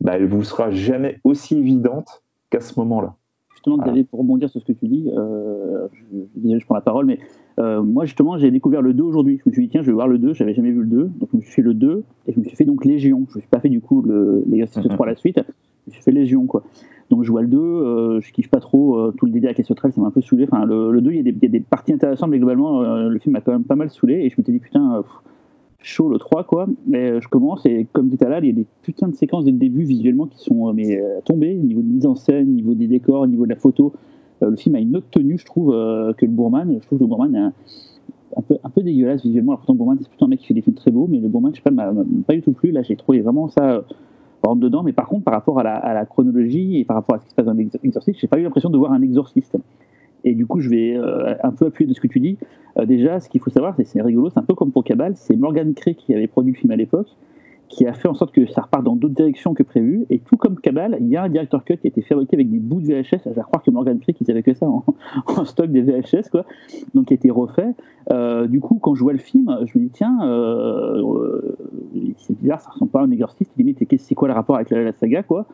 bah, 0.00 0.12
elle 0.14 0.26
vous 0.26 0.44
sera 0.44 0.70
jamais 0.70 1.20
aussi 1.24 1.58
évidente 1.58 2.22
qu'à 2.50 2.60
ce 2.60 2.78
moment-là 2.80 3.16
justement, 3.60 4.04
pour 4.10 4.20
rebondir 4.20 4.48
sur 4.48 4.60
ce 4.60 4.66
que 4.66 4.72
tu 4.72 4.88
dis, 4.88 5.10
euh, 5.16 5.86
je, 5.92 6.58
je, 6.58 6.64
prends 6.64 6.74
la 6.74 6.80
parole, 6.80 7.06
mais 7.06 7.18
euh, 7.58 7.82
moi, 7.82 8.04
justement, 8.06 8.38
j'ai 8.38 8.50
découvert 8.50 8.82
le 8.82 8.94
2 8.94 9.02
aujourd'hui. 9.02 9.38
Je 9.44 9.50
me 9.50 9.52
suis 9.52 9.64
dit, 9.64 9.68
tiens, 9.68 9.82
je 9.82 9.86
vais 9.86 9.92
voir 9.92 10.08
le 10.08 10.18
2, 10.18 10.32
j'avais 10.32 10.54
jamais 10.54 10.70
vu 10.70 10.80
le 10.80 10.86
2, 10.86 11.02
donc 11.18 11.28
je 11.32 11.36
me 11.36 11.42
suis 11.42 11.52
fait 11.52 11.62
le 11.62 11.74
2, 11.74 12.04
et 12.26 12.32
je 12.32 12.38
me 12.38 12.44
suis 12.44 12.56
fait 12.56 12.64
donc 12.64 12.84
Légion. 12.84 13.26
Je 13.28 13.32
ne 13.32 13.36
me 13.36 13.40
suis 13.40 13.50
pas 13.50 13.60
fait 13.60 13.68
du 13.68 13.80
coup 13.80 14.04
l'exercice 14.46 14.82
de 14.82 14.88
3 14.88 15.06
à 15.06 15.10
la 15.10 15.16
suite, 15.16 15.36
je 15.36 15.90
me 15.90 15.92
suis 15.92 16.02
fait 16.02 16.12
Légion, 16.12 16.46
quoi. 16.46 16.62
Donc 17.10 17.24
je 17.24 17.30
vois 17.30 17.42
le 17.42 17.48
2, 17.48 17.58
euh, 17.58 18.20
je 18.20 18.32
kiffe 18.32 18.48
pas 18.48 18.60
trop 18.60 18.96
euh, 18.96 19.12
tout 19.16 19.26
le 19.26 19.32
délire 19.32 19.48
avec 19.48 19.58
les 19.58 19.64
sauterelles, 19.64 19.92
ça 19.92 20.00
m'a 20.00 20.06
un 20.06 20.12
peu 20.12 20.20
saoulé. 20.20 20.46
Enfin, 20.50 20.64
le, 20.64 20.92
le 20.92 21.00
2, 21.00 21.12
il 21.12 21.26
y, 21.26 21.30
y, 21.30 21.46
a 21.46 21.48
des 21.48 21.60
parties 21.60 21.92
intéressantes, 21.92 22.30
mais 22.30 22.38
globalement, 22.38 22.82
euh, 22.82 23.08
le 23.08 23.18
film 23.18 23.32
m'a 23.32 23.40
quand 23.40 23.52
même 23.52 23.64
pas 23.64 23.74
mal 23.74 23.90
saoulé, 23.90 24.14
et 24.24 24.30
je 24.30 24.36
m'étais 24.38 24.52
dit, 24.52 24.60
putain, 24.60 25.02
pff, 25.02 25.12
chaud 25.82 26.08
le 26.08 26.18
3 26.18 26.44
quoi. 26.44 26.66
Mais 26.86 27.20
je 27.20 27.28
commence 27.28 27.64
et 27.66 27.86
comme 27.92 28.08
dit 28.08 28.16
là 28.20 28.38
il 28.40 28.46
y 28.46 28.50
a 28.50 28.52
des 28.52 28.66
putains 28.82 29.08
de 29.08 29.14
séquences 29.14 29.44
dès 29.44 29.52
le 29.52 29.58
début 29.58 29.84
visuellement 29.84 30.26
qui 30.26 30.38
sont 30.38 30.72
mais 30.72 31.02
tombées. 31.24 31.58
Au 31.58 31.64
niveau 31.64 31.82
de 31.82 31.86
mise 31.86 32.06
en 32.06 32.14
scène 32.14 32.48
au 32.48 32.52
niveau 32.52 32.74
des 32.74 32.86
décors 32.86 33.22
au 33.22 33.26
niveau 33.26 33.44
de 33.44 33.50
la 33.50 33.56
photo. 33.56 33.92
Le 34.42 34.56
film 34.56 34.74
a 34.74 34.80
une 34.80 34.96
autre 34.96 35.08
tenue 35.10 35.38
je 35.38 35.44
trouve 35.44 35.70
que 36.16 36.24
le 36.24 36.32
Bourman. 36.32 36.78
Je 36.80 36.86
trouve 36.86 36.98
que 36.98 37.04
le 37.04 37.08
Bourman 37.08 37.34
est 37.34 37.38
un, 37.38 38.42
peu, 38.42 38.56
un 38.62 38.70
peu 38.70 38.82
dégueulasse 38.82 39.22
visuellement. 39.22 39.52
Alors 39.52 39.60
pourtant 39.60 39.74
Bourman 39.74 39.98
c'est 40.00 40.08
plutôt 40.08 40.24
un 40.26 40.28
mec 40.28 40.40
qui 40.40 40.46
fait 40.46 40.54
des 40.54 40.62
films 40.62 40.76
très 40.76 40.90
beaux 40.90 41.06
mais 41.10 41.18
le 41.18 41.28
Bourman 41.28 41.52
je 41.52 41.56
sais 41.56 41.62
pas 41.62 41.70
m'a 41.70 41.92
pas 42.26 42.34
du 42.34 42.42
tout 42.42 42.52
plu. 42.52 42.70
Là 42.70 42.82
j'ai 42.82 42.96
trouvé 42.96 43.20
vraiment 43.20 43.48
ça 43.48 43.84
rentre 44.42 44.60
dedans. 44.60 44.82
Mais 44.82 44.92
par 44.92 45.08
contre 45.08 45.24
par 45.24 45.34
rapport 45.34 45.58
à 45.58 45.62
la, 45.62 45.76
à 45.76 45.94
la, 45.94 46.06
chronologie 46.06 46.78
et 46.78 46.84
par 46.84 46.96
rapport 46.96 47.16
à 47.16 47.18
ce 47.18 47.24
qui 47.24 47.30
se 47.30 47.34
passe 47.34 47.46
dans 47.46 47.52
l'exorciste 47.54 48.18
j'ai 48.18 48.28
pas 48.28 48.38
eu 48.38 48.42
l'impression 48.42 48.70
de 48.70 48.78
voir 48.78 48.92
un 48.92 49.02
exorciste 49.02 49.56
et 50.24 50.34
du 50.34 50.46
coup, 50.46 50.60
je 50.60 50.68
vais 50.68 50.96
euh, 50.96 51.34
un 51.42 51.50
peu 51.50 51.66
appuyer 51.66 51.88
de 51.88 51.94
ce 51.94 52.00
que 52.00 52.06
tu 52.06 52.20
dis. 52.20 52.38
Euh, 52.78 52.86
déjà, 52.86 53.20
ce 53.20 53.28
qu'il 53.28 53.40
faut 53.40 53.50
savoir, 53.50 53.74
c'est 53.82 54.02
rigolo, 54.02 54.30
c'est 54.30 54.38
un 54.38 54.44
peu 54.44 54.54
comme 54.54 54.72
pour 54.72 54.84
Cabal, 54.84 55.14
c'est 55.16 55.36
Morgan 55.36 55.74
Cray 55.74 55.94
qui 55.94 56.14
avait 56.14 56.26
produit 56.26 56.52
le 56.52 56.58
film 56.58 56.70
à 56.72 56.76
l'époque, 56.76 57.08
qui 57.68 57.86
a 57.86 57.92
fait 57.92 58.08
en 58.08 58.14
sorte 58.14 58.32
que 58.32 58.46
ça 58.46 58.62
repart 58.62 58.84
dans 58.84 58.96
d'autres 58.96 59.14
directions 59.14 59.54
que 59.54 59.62
prévu. 59.62 60.06
Et 60.10 60.18
tout 60.18 60.36
comme 60.36 60.58
Cabal, 60.58 60.98
il 61.00 61.08
y 61.08 61.16
a 61.16 61.22
un 61.22 61.28
director 61.28 61.64
cut 61.64 61.76
qui 61.78 61.86
a 61.86 61.88
été 61.88 62.02
fabriqué 62.02 62.36
avec 62.36 62.50
des 62.50 62.58
bouts 62.58 62.80
de 62.80 62.86
VHS. 62.86 63.32
Je 63.34 63.40
croire 63.40 63.62
que 63.62 63.70
Morgan 63.70 63.98
Cray, 64.00 64.14
qui 64.14 64.28
avait 64.30 64.42
que 64.42 64.54
ça 64.54 64.66
en, 64.66 64.84
stock 65.44 65.70
des 65.70 65.82
VHS, 65.82 66.30
quoi. 66.30 66.44
Donc, 66.94 67.06
qui 67.06 67.14
a 67.14 67.16
été 67.16 67.30
refait. 67.30 67.74
Euh, 68.12 68.48
du 68.48 68.60
coup, 68.60 68.78
quand 68.82 68.94
je 68.94 69.02
vois 69.02 69.12
le 69.12 69.18
film, 69.18 69.56
je 69.66 69.78
me 69.78 69.84
dis, 69.84 69.90
tiens, 69.90 70.18
c'est 72.16 72.36
bizarre, 72.38 72.60
ça 72.60 72.70
ressemble 72.70 72.90
pas 72.90 73.00
à 73.00 73.04
un 73.04 73.10
exorciste. 73.10 73.52
Limite, 73.56 73.78
c'est 73.98 74.14
quoi 74.14 74.28
le 74.28 74.34
rapport 74.34 74.56
avec 74.56 74.70
la, 74.70 74.82
la 74.82 74.92
saga, 74.92 75.22
quoi? 75.22 75.46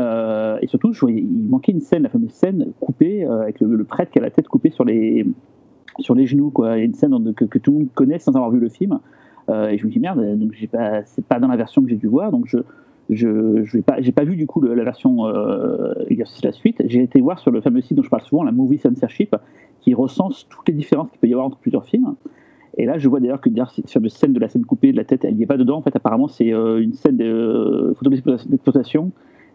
Euh, 0.00 0.58
et 0.60 0.66
surtout, 0.66 0.92
je 0.92 1.00
voyais, 1.00 1.20
il 1.20 1.48
manquait 1.48 1.72
une 1.72 1.80
scène, 1.80 2.02
la 2.02 2.08
fameuse 2.08 2.32
scène 2.32 2.72
coupée, 2.80 3.24
euh, 3.24 3.42
avec 3.42 3.60
le, 3.60 3.84
prêtre 3.84 4.10
qui 4.10 4.18
a 4.18 4.22
la 4.22 4.30
tête 4.30 4.48
coupée 4.48 4.70
sur 4.70 4.84
les, 4.84 5.26
sur 6.00 6.14
les 6.14 6.26
genoux. 6.26 6.50
Quoi. 6.50 6.76
Il 6.76 6.80
y 6.80 6.82
a 6.82 6.84
une 6.84 6.94
scène 6.94 7.34
que, 7.34 7.58
tout 7.58 7.72
le 7.72 7.78
monde 7.78 7.88
connaît 7.94 8.18
sans 8.18 8.32
avoir 8.32 8.50
vu 8.50 8.58
le 8.58 8.68
film. 8.68 8.98
Euh, 9.50 9.68
et 9.68 9.78
je 9.78 9.86
me 9.86 9.90
dis, 9.90 10.00
merde, 10.00 10.38
donc 10.38 10.52
pas, 10.72 11.04
c'est 11.04 11.24
pas 11.24 11.38
dans 11.38 11.48
la 11.48 11.56
version 11.56 11.82
que 11.82 11.90
j'ai 11.90 11.96
dû 11.96 12.06
voir. 12.06 12.32
Donc 12.32 12.46
je, 12.46 12.58
je 13.10 13.62
je 13.64 13.78
pas 13.80 14.00
j'ai 14.00 14.12
pas 14.12 14.24
vu 14.24 14.34
du 14.34 14.46
coup 14.46 14.62
la 14.62 14.82
version 14.82 15.26
exercice 16.08 16.42
la 16.42 16.52
suite. 16.52 16.82
J'ai 16.86 17.02
été 17.02 17.20
voir 17.20 17.38
sur 17.38 17.50
le 17.50 17.60
fameux 17.60 17.82
site 17.82 17.96
dont 17.96 18.02
je 18.02 18.08
parle 18.08 18.22
souvent, 18.22 18.42
la 18.42 18.52
Movie 18.52 18.78
Censorship, 18.78 19.36
qui 19.80 19.94
recense 19.94 20.48
toutes 20.48 20.68
les 20.68 20.74
différences 20.74 21.10
qu'il 21.10 21.20
peut 21.20 21.28
y 21.28 21.32
avoir 21.32 21.46
entre 21.46 21.58
plusieurs 21.58 21.84
films. 21.84 22.14
Et 22.76 22.86
là, 22.86 22.98
je 22.98 23.08
vois 23.08 23.20
d'ailleurs 23.20 23.40
que 23.40 23.50
cette 23.72 23.88
fameuse 23.88 24.14
scène 24.14 24.32
de 24.32 24.40
la 24.40 24.48
scène 24.48 24.64
coupée 24.64 24.90
de 24.90 24.96
la 24.96 25.04
tête, 25.04 25.24
elle 25.24 25.36
n'y 25.36 25.44
est 25.44 25.46
pas 25.46 25.58
dedans. 25.58 25.76
En 25.76 25.82
fait, 25.82 25.94
apparemment, 25.94 26.26
c'est 26.26 26.48
une 26.48 26.94
scène 26.94 27.18
de 27.18 27.94
photo 27.96 28.10
d'exploitation. 28.10 29.12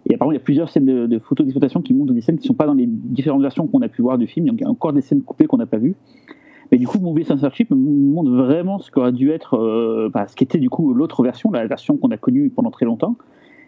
Et 0.10 0.16
apparemment, 0.16 0.32
il 0.32 0.36
y 0.36 0.42
a 0.42 0.44
plusieurs 0.44 0.70
scènes 0.70 0.86
de, 0.86 1.06
de 1.06 1.20
photos 1.20 1.46
d'exploitation 1.46 1.82
qui 1.82 1.94
montrent 1.94 2.14
des 2.14 2.22
scènes 2.22 2.38
qui 2.38 2.44
ne 2.46 2.48
sont 2.48 2.54
pas 2.56 2.66
dans 2.66 2.74
les 2.74 2.88
différentes 2.88 3.42
versions 3.42 3.68
qu'on 3.68 3.82
a 3.82 3.88
pu 3.90 4.02
voir 4.02 4.18
du 4.18 4.26
film. 4.28 4.48
Donc, 4.48 4.58
il 4.60 4.64
y 4.64 4.66
a 4.66 4.70
encore 4.70 4.92
des 4.94 5.02
scènes 5.02 5.22
coupées 5.22 5.46
qu'on 5.46 5.58
n'a 5.58 5.68
pas 5.68 5.78
vues. 5.78 5.96
Mais 6.72 6.78
du 6.78 6.88
coup, 6.88 7.00
Movie 7.00 7.24
Censorship 7.26 7.70
montre 7.72 8.32
vraiment 8.32 8.80
ce 8.80 8.90
qu'aurait 8.92 9.12
dû 9.12 9.30
être, 9.32 9.56
euh, 9.56 10.10
bah, 10.14 10.28
ce 10.28 10.36
qu'était 10.36 10.58
du 10.60 10.70
coup 10.70 10.94
l'autre 10.94 11.24
version, 11.24 11.52
la 11.52 11.66
version 11.68 11.98
qu'on 11.98 12.10
a 12.10 12.18
connue 12.18 12.50
pendant 12.50 12.72
très 12.72 12.86
longtemps. 12.86 13.16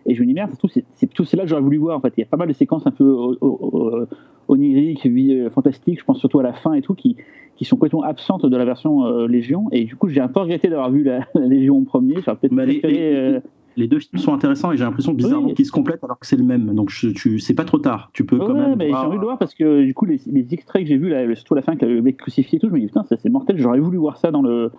Et 0.07 0.15
je 0.15 0.21
me 0.21 0.25
dis, 0.27 0.33
merde, 0.33 0.49
c'est 0.95 1.05
plutôt 1.07 1.25
celle-là 1.25 1.43
que 1.43 1.49
j'aurais 1.49 1.61
voulu 1.61 1.77
voir. 1.77 1.95
En 1.97 2.01
fait, 2.01 2.13
il 2.17 2.21
y 2.21 2.23
a 2.23 2.27
pas 2.27 2.37
mal 2.37 2.47
de 2.47 2.53
séquences 2.53 2.87
un 2.87 2.91
peu 2.91 3.03
euh, 3.43 4.05
oniriques, 4.47 5.05
euh, 5.05 5.49
fantastiques, 5.51 5.99
je 5.99 6.05
pense 6.05 6.17
surtout 6.19 6.39
à 6.39 6.43
la 6.43 6.53
fin 6.53 6.73
et 6.73 6.81
tout, 6.81 6.95
qui, 6.95 7.17
qui 7.55 7.65
sont 7.65 7.75
complètement 7.75 8.01
absentes 8.03 8.45
de 8.45 8.57
la 8.57 8.65
version 8.65 9.05
euh, 9.05 9.27
Légion. 9.27 9.67
Et 9.71 9.83
du 9.85 9.95
coup, 9.95 10.07
j'ai 10.09 10.19
un 10.21 10.27
peu 10.27 10.39
regretté 10.39 10.69
d'avoir 10.69 10.89
vu 10.91 11.03
la, 11.03 11.19
la 11.35 11.45
Légion 11.45 11.77
en 11.77 11.83
premier. 11.83 12.15
J'aurais 12.25 12.37
peut-être 12.37 12.53
Bah, 12.53 12.65
les- 12.65 12.79
préféré. 12.79 12.93
les- 13.11 13.15
euh, 13.35 13.39
Les 13.77 13.87
deux 13.87 13.99
films 13.99 14.19
sont 14.21 14.33
intéressants 14.33 14.71
et 14.71 14.77
j'ai 14.77 14.83
l'impression 14.83 15.13
bizarrement 15.13 15.47
Oui. 15.47 15.53
qu'ils 15.53 15.65
se 15.65 15.71
complètent 15.71 16.03
alors 16.03 16.19
que 16.19 16.25
c'est 16.27 16.35
le 16.35 16.43
même. 16.43 16.73
Donc 16.75 16.89
je, 16.89 17.09
tu, 17.09 17.39
c'est 17.39 17.53
pas 17.53 17.63
trop 17.63 17.77
tard. 17.79 18.09
Tu 18.13 18.25
peux 18.25 18.37
quand 18.37 18.47
Ouais, 18.53 18.67
même. 18.69 18.75
mais 18.77 18.87
j'ai 18.89 18.93
envie 18.95 19.15
de 19.15 19.21
le 19.21 19.25
voir 19.27 19.37
parce 19.37 19.53
que 19.55 19.83
du 19.83 19.93
coup, 19.93 20.05
les, 20.05 20.19
les 20.27 20.53
extraits 20.53 20.83
que 20.83 20.87
j'ai 20.89 20.97
vus, 20.97 21.09
là, 21.09 21.23
surtout 21.35 21.53
à 21.53 21.57
la 21.57 21.61
fin, 21.61 21.71
avec 21.71 21.83
le 21.87 22.01
mec 22.01 22.17
crucifié 22.17 22.57
et 22.57 22.59
tout, 22.59 22.67
je 22.67 22.73
me 22.73 22.79
dis 22.79 22.87
putain, 22.87 23.03
ça 23.03 23.15
c'est 23.17 23.29
mortel, 23.29 23.57
j'aurais 23.57 23.79
voulu 23.79 23.97
voir 23.97 24.17
ça 24.17 24.31
dans 24.31 24.41
le. 24.41 24.71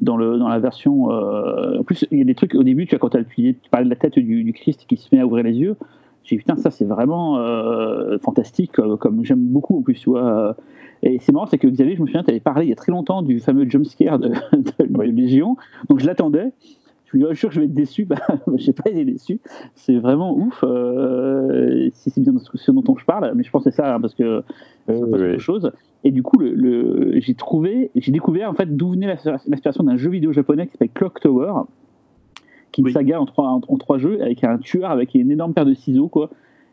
Dans, 0.00 0.16
le, 0.16 0.38
dans 0.38 0.46
la 0.48 0.60
version. 0.60 1.10
euh, 1.10 1.80
En 1.80 1.82
plus, 1.82 2.06
il 2.12 2.18
y 2.18 2.20
a 2.20 2.24
des 2.24 2.36
trucs 2.36 2.54
au 2.54 2.62
début, 2.62 2.86
tu 2.86 2.94
vois, 2.96 3.00
quand 3.10 3.18
tu, 3.34 3.56
parlais 3.72 3.84
de 3.84 3.90
la 3.90 3.96
tête 3.96 4.16
du, 4.16 4.44
du 4.44 4.52
Christ 4.52 4.84
qui 4.88 4.96
se 4.96 5.12
met 5.12 5.20
à 5.20 5.26
ouvrir 5.26 5.42
les 5.42 5.54
yeux, 5.56 5.74
j'ai 6.22 6.36
dit 6.36 6.38
putain, 6.38 6.54
ça 6.56 6.70
c'est 6.70 6.84
vraiment 6.84 7.38
euh, 7.38 8.16
fantastique, 8.18 8.78
euh, 8.78 8.96
comme 8.96 9.24
j'aime 9.24 9.40
beaucoup 9.44 9.76
en 9.76 9.82
plus, 9.82 9.94
tu 9.94 10.10
vois. 10.10 10.54
Et 11.02 11.18
c'est 11.20 11.32
marrant, 11.32 11.46
c'est 11.46 11.58
que 11.58 11.66
Xavier, 11.66 11.96
je 11.96 12.02
me 12.02 12.06
souviens, 12.06 12.22
tu 12.22 12.30
avais 12.30 12.38
parlé 12.38 12.66
il 12.66 12.68
y 12.68 12.72
a 12.72 12.76
très 12.76 12.92
longtemps 12.92 13.22
du 13.22 13.40
fameux 13.40 13.68
jumpscare 13.68 14.20
de, 14.20 14.28
de, 14.52 14.86
de. 14.88 15.02
Légion, 15.02 15.56
donc 15.88 15.98
je 15.98 16.06
l'attendais. 16.06 16.52
Je 17.10 17.16
me 17.16 17.22
dis, 17.22 17.26
oh, 17.26 17.30
je 17.32 17.34
suis 17.36 17.40
sûr 17.40 17.48
que 17.48 17.54
je 17.54 17.60
vais 17.60 17.66
être 17.66 17.72
déçu. 17.74 18.04
Bah, 18.08 18.16
j'ai 18.56 18.72
pas 18.72 18.90
été 18.90 19.04
déçu. 19.04 19.40
C'est 19.74 19.96
vraiment 19.96 20.36
ouf. 20.36 20.62
euh, 20.62 21.88
si 21.92 22.10
c'est 22.10 22.20
bien 22.20 22.34
ce 22.38 22.70
dont 22.70 22.96
je 22.96 23.04
parle, 23.04 23.32
mais 23.34 23.42
je 23.42 23.50
pense 23.50 23.64
que 23.64 23.70
c'est 23.70 23.76
ça, 23.76 23.94
hein, 23.94 24.00
parce 24.00 24.14
que 24.14 24.42
c'est 24.86 24.92
pas 25.10 25.16
oui. 25.16 25.30
autre 25.32 25.38
chose. 25.38 25.72
Et 26.04 26.10
du 26.10 26.22
coup, 26.22 26.38
le, 26.38 26.54
le- 26.54 27.18
j'ai 27.20 27.34
trouvé, 27.34 27.90
j'ai 27.96 28.12
découvert 28.12 28.50
en 28.50 28.54
fait 28.54 28.76
d'où 28.76 28.90
venait 28.90 29.06
l'inspiration 29.06 29.82
d'un 29.84 29.96
jeu 29.96 30.10
vidéo 30.10 30.32
japonais 30.32 30.66
qui 30.66 30.72
s'appelle 30.72 30.90
Clock 30.94 31.18
Tower, 31.20 31.52
qui 32.72 32.80
est 32.80 32.82
une 32.82 32.86
Oui. 32.86 32.92
saga 32.92 33.20
en 33.20 33.24
trois, 33.26 33.48
en, 33.48 33.60
en 33.66 33.76
trois 33.78 33.98
jeux 33.98 34.20
avec 34.22 34.44
un 34.44 34.58
tueur 34.58 34.90
avec 34.90 35.14
une 35.14 35.30
énorme 35.30 35.54
paire 35.54 35.66
de 35.66 35.74
ciseaux, 35.74 36.08
quoi. 36.08 36.30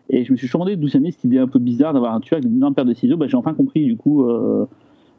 Et 0.10 0.24
je 0.24 0.32
me 0.32 0.38
suis 0.38 0.48
demandé 0.52 0.76
d'où 0.76 0.88
ça 0.88 1.00
venait 1.00 1.10
cette 1.12 1.24
idée 1.24 1.40
un 1.40 1.48
peu 1.48 1.58
bizarre 1.60 1.94
d'avoir 1.94 2.14
un 2.14 2.20
tueur 2.20 2.38
avec 2.38 2.48
une 2.50 2.58
énorme 2.58 2.76
paire 2.76 2.86
de 2.86 2.94
ciseaux. 2.94 3.18
Bah, 3.18 3.26
j'ai 3.28 3.38
enfin 3.38 3.54
compris 3.56 3.86
du 3.86 3.96
coup 3.98 4.24
euh, 4.30 4.66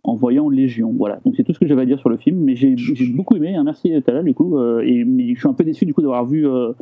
en 0.07 0.15
voyant 0.15 0.49
Légion. 0.49 0.95
Voilà. 0.97 1.21
Donc 1.25 1.35
c'est 1.37 1.45
tout 1.45 1.53
ce 1.53 1.59
que 1.59 1.67
j'avais 1.67 1.83
à 1.83 1.87
dire 1.87 1.99
sur 1.99 2.09
le 2.09 2.17
film, 2.17 2.39
mais 2.39 2.55
j'ai, 2.55 2.77
j'ai 2.77 3.07
beaucoup 3.13 3.37
aimé. 3.37 3.55
hein. 3.55 3.65
Merci 3.65 3.93
Tala 4.05 4.23
du 4.23 4.35
coup. 4.35 4.57
euh, 4.59 4.81
et 4.85 5.05
mais 5.05 5.35
je 5.35 5.39
suis 5.39 5.49
un 5.49 5.53
peu 5.53 5.65
déçu 5.65 5.85
du 5.85 5.95
coup 5.95 6.03
d'avoir 6.03 6.25
vu. 6.25 6.47
euh, 6.49 6.73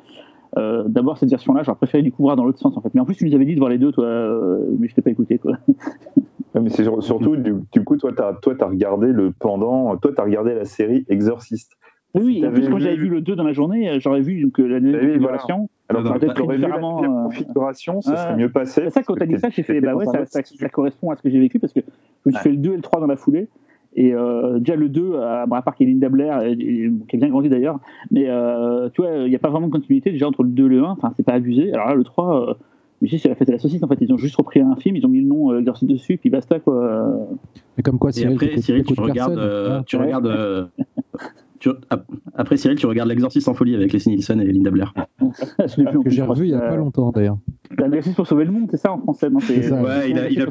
euh, 0.57 0.85
d'abord 0.87 1.19
cette 1.19 1.31
version-là, 1.31 1.65
j'aurais 1.65 1.77
préféré 1.79 2.03
du 2.05 2.13
coup 2.13 2.23
voir 2.23 2.37
dans 2.37 2.45
l'autre 2.45 2.61
sens 2.61 2.77
en 2.77 2.81
fait. 2.81 2.95
Mais 2.95 3.01
en 3.01 3.05
plus, 3.05 3.17
tu 3.17 3.25
nous 3.27 3.35
avais 3.35 3.45
dit 3.45 3.55
de 3.55 3.59
voir 3.59 3.71
les 3.71 3.79
deux, 3.79 3.91
toi, 3.91 4.05
euh, 4.05 4.65
mais 4.79 4.87
je 4.87 4.95
t'ai 4.95 5.03
pas 5.03 5.11
écouté 5.11 5.39
quoi. 5.39 5.57
Mais 6.63 6.71
c'est 6.71 6.85
sur- 6.85 7.03
surtout, 7.03 7.35
du, 7.37 7.85
coup, 7.85 7.97
toi, 7.97 8.13
tu 8.13 8.23
as, 8.23 8.39
as 8.61 8.67
regardé 8.69 9.09
le 9.09 9.33
pendant, 9.37 9.97
toi, 9.97 10.13
tu 10.15 10.21
as 10.21 10.25
regardé 10.25 10.55
la 10.55 10.65
série 10.65 11.05
Exorcist. 11.09 11.73
Oui, 12.15 12.23
oui, 12.25 12.47
en 12.47 12.53
plus, 12.53 12.69
quand 12.69 12.79
j'avais 12.79 12.95
vu- 12.97 13.05
vu 13.05 13.09
le 13.09 13.21
2 13.21 13.35
dans 13.35 13.43
la 13.45 13.53
journée, 13.53 13.89
euh, 13.91 13.99
j'aurais 14.01 14.21
vu 14.21 14.41
donc, 14.43 14.61
euh, 14.61 14.67
la 14.69 14.81
nouvelle 14.81 15.09
configuration. 15.09 15.69
Alors, 15.89 16.05
tu 16.05 16.19
peut-être 16.21 16.41
aurais 16.43 16.57
vu 16.57 16.63
la 16.63 16.77
euh, 16.77 17.25
configuration, 17.25 18.01
ça 18.03 18.17
serait 18.17 18.37
mieux 18.37 18.49
passé. 18.51 18.83
C'est 18.85 18.91
ça, 18.91 19.03
quand 19.03 19.17
t'as 19.17 19.27
dit 19.27 19.39
ça, 19.39 19.51
j'ai 19.51 19.63
fait, 19.65 19.81
bah 19.81 19.95
ouais, 19.97 20.05
ça, 20.07 20.69
correspond 20.69 21.11
à 21.11 21.17
ce 21.17 21.23
que 21.23 21.31
j'ai 21.31 21.41
vécu 21.41 21.59
parce 21.59 21.73
que 21.73 21.81
je 21.81 21.87
me 22.27 22.31
suis 22.33 22.37
Ouais. 22.39 22.43
fait 22.43 22.51
le 22.51 22.57
2 22.59 22.73
et 22.73 22.77
le 22.77 22.83
3 22.83 23.01
dans 23.01 23.07
la 23.07 23.17
foulée. 23.17 23.49
Et 23.97 24.13
euh, 24.15 24.59
déjà 24.59 24.75
le 24.77 24.89
2, 24.89 25.13
euh, 25.15 25.47
bon, 25.47 25.55
à 25.57 25.63
part 25.63 25.75
qu'il 25.77 25.89
y 25.89 25.91
a 25.91 25.95
Linda 26.09 26.49
et- 26.49 26.91
qui 27.09 27.17
a 27.17 27.19
bien 27.19 27.29
grandi 27.29 27.49
d'ailleurs, 27.49 27.79
mais 28.11 28.29
euh, 28.29 28.89
tu 28.91 29.03
vois, 29.03 29.11
il 29.19 29.29
n'y 29.29 29.37
a 29.37 29.39
pas 29.39 29.51
vraiment 29.51 29.69
de 29.69 29.73
continuité 29.73 30.11
déjà 30.11 30.27
entre 30.27 30.43
le 30.43 30.49
2 30.51 30.67
et 30.67 30.69
le 30.69 30.83
1, 30.85 30.91
enfin 30.91 31.13
c'est 31.17 31.23
pas 31.25 31.35
abusé. 31.35 31.73
Alors 31.73 31.87
là, 31.89 31.95
le 31.95 32.03
3, 32.03 32.51
euh, 32.51 32.55
mais 33.03 33.09
si, 33.09 33.21
c'est 33.21 33.29
la 33.29 33.37
fête 33.37 33.49
à 33.51 33.53
la 33.53 33.59
saucisse 33.61 33.83
en 33.85 33.87
fait, 33.89 33.99
ils 34.01 34.13
ont 34.13 34.17
juste 34.17 34.35
repris 34.35 34.61
un 34.61 34.75
film, 34.75 34.97
ils 34.97 35.07
ont 35.07 35.09
mis 35.09 35.21
le 35.21 35.29
nom 35.29 35.53
euh, 35.53 35.61
Exorcist 35.61 35.89
dessus, 35.91 36.17
puis 36.17 36.29
basta 36.29 36.59
quoi. 36.59 37.29
Mais 37.77 37.85
comme 37.85 37.99
quoi, 38.01 38.11
Et 38.11 38.15
Cyril, 38.15 38.35
après, 38.35 38.57
Cyril, 38.57 38.83
tu 38.85 38.95
regardes, 39.01 39.35
personne. 39.35 39.39
euh, 39.39 39.81
tu 39.87 39.97
ouais. 39.97 40.03
regardes, 40.07 40.27
euh, 40.27 40.65
tu- 41.71 41.77
ap- 41.91 42.07
après 42.35 42.57
Cyril, 42.57 42.77
tu 42.79 42.87
regardes 42.87 43.09
l'exorciste 43.09 43.49
en 43.49 43.55
folie 43.55 43.75
avec 43.75 43.93
Leslie 43.93 44.13
Nielsen 44.13 44.41
et 44.41 44.45
Linda 44.53 44.71
Blair. 44.71 44.93
Je 45.21 45.83
l'ai 45.83 45.91
vu 45.91 45.99
en 45.99 46.03
que 46.03 46.11
j'ai 46.11 46.23
revu 46.23 46.45
il 46.47 46.51
y 46.51 46.55
a 46.55 46.61
pas 46.61 46.77
longtemps 46.77 47.11
d'ailleurs. 47.11 47.39
Un 47.79 47.87
exercice 47.87 48.15
pour 48.15 48.27
sauver 48.27 48.45
le 48.45 48.53
monde, 48.53 48.69
c'est 48.71 48.77
ça 48.77 48.93
en 48.93 48.99
français 48.99 49.31
non, 49.31 49.41
C'est 49.41 49.63
ça. 49.63 49.81
Ouais, 49.83 50.11
il 50.11 50.19
a, 50.19 50.29
il 50.29 50.41
a, 50.43 50.47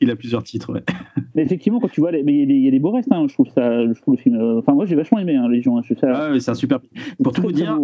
il 0.00 0.10
a 0.10 0.16
plusieurs 0.16 0.42
titres. 0.42 0.72
Ouais. 0.72 0.82
Mais 1.34 1.42
effectivement, 1.42 1.78
quand 1.80 1.88
tu 1.90 2.00
vois, 2.00 2.10
les, 2.12 2.22
mais 2.22 2.32
il 2.32 2.40
y 2.40 2.42
a 2.42 2.46
des- 2.46 2.54
il 2.54 2.64
y, 2.64 2.68
a 2.68 2.70
des 2.70 2.78
beaux 2.78 2.90
restes, 2.92 3.12
hein, 3.12 3.26
je 3.28 3.34
trouve 3.34 3.48
ça, 3.54 3.86
je 3.86 4.00
trouve 4.00 4.14
le 4.14 4.20
film. 4.20 4.36
euh, 4.40 4.58
Enfin, 4.58 4.72
moi, 4.72 4.86
j'ai 4.86 4.96
vachement 4.96 5.18
aimé 5.18 5.36
hein, 5.36 5.48
Légion. 5.48 5.76
hein, 5.76 5.82
je 5.84 5.94
trouve 5.94 6.00
ça, 6.10 6.30
Ah 6.32 6.40
c'est 6.40 6.50
un 6.50 6.54
super. 6.54 6.80
Pour 7.22 7.32
tout 7.34 7.42
vous 7.42 7.52
dire, 7.52 7.78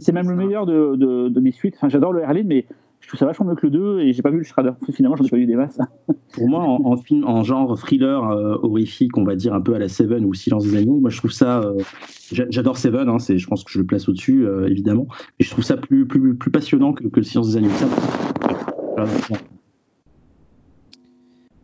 c'est 0.00 0.12
même 0.12 0.28
le 0.28 0.36
meilleur 0.36 0.66
de, 0.66 0.96
de, 0.96 1.28
de 1.30 1.40
mes 1.40 1.50
suites. 1.52 1.74
Enfin, 1.78 1.88
j'adore 1.88 2.12
le 2.12 2.20
Erlin, 2.20 2.42
mais 2.46 2.66
trouve 3.10 3.18
ça 3.18 3.26
vachement 3.26 3.46
mieux 3.46 3.54
que 3.56 3.66
le 3.66 3.70
2 3.70 4.00
et 4.00 4.12
j'ai 4.12 4.22
pas 4.22 4.30
vu 4.30 4.38
le 4.38 4.44
Shredder. 4.44 4.72
Finalement, 4.92 5.16
j'en 5.16 5.24
ai 5.24 5.28
pas 5.28 5.36
vu 5.36 5.46
des 5.46 5.56
masses. 5.56 5.78
Pour 6.32 6.48
moi, 6.48 6.60
en, 6.62 6.84
en 6.84 6.96
film, 6.96 7.24
en 7.24 7.42
genre 7.42 7.76
thriller 7.78 8.22
euh, 8.30 8.56
horrifique, 8.62 9.16
on 9.18 9.24
va 9.24 9.34
dire 9.36 9.52
un 9.52 9.60
peu 9.60 9.74
à 9.74 9.78
la 9.78 9.88
Seven 9.88 10.24
ou 10.24 10.32
Silence 10.32 10.64
des 10.64 10.76
agneaux, 10.76 11.00
moi 11.00 11.10
je 11.10 11.18
trouve 11.18 11.32
ça. 11.32 11.60
euh, 11.60 11.74
j'a- 12.32 12.46
J'adore 12.50 12.78
Seven, 12.78 13.08
hein, 13.08 13.18
c'est, 13.18 13.36
je 13.38 13.46
pense 13.48 13.64
que 13.64 13.70
je 13.72 13.78
le 13.78 13.84
place 13.86 14.08
au-dessus, 14.08 14.46
euh, 14.46 14.68
évidemment. 14.68 15.06
Et 15.40 15.44
je 15.44 15.50
trouve 15.50 15.64
ça 15.64 15.76
plus, 15.76 16.06
plus, 16.06 16.34
plus 16.36 16.50
passionnant 16.50 16.92
que, 16.92 17.06
que 17.08 17.16
le 17.20 17.24
Silence 17.24 17.50
des 17.50 17.56
agneaux. 17.58 17.70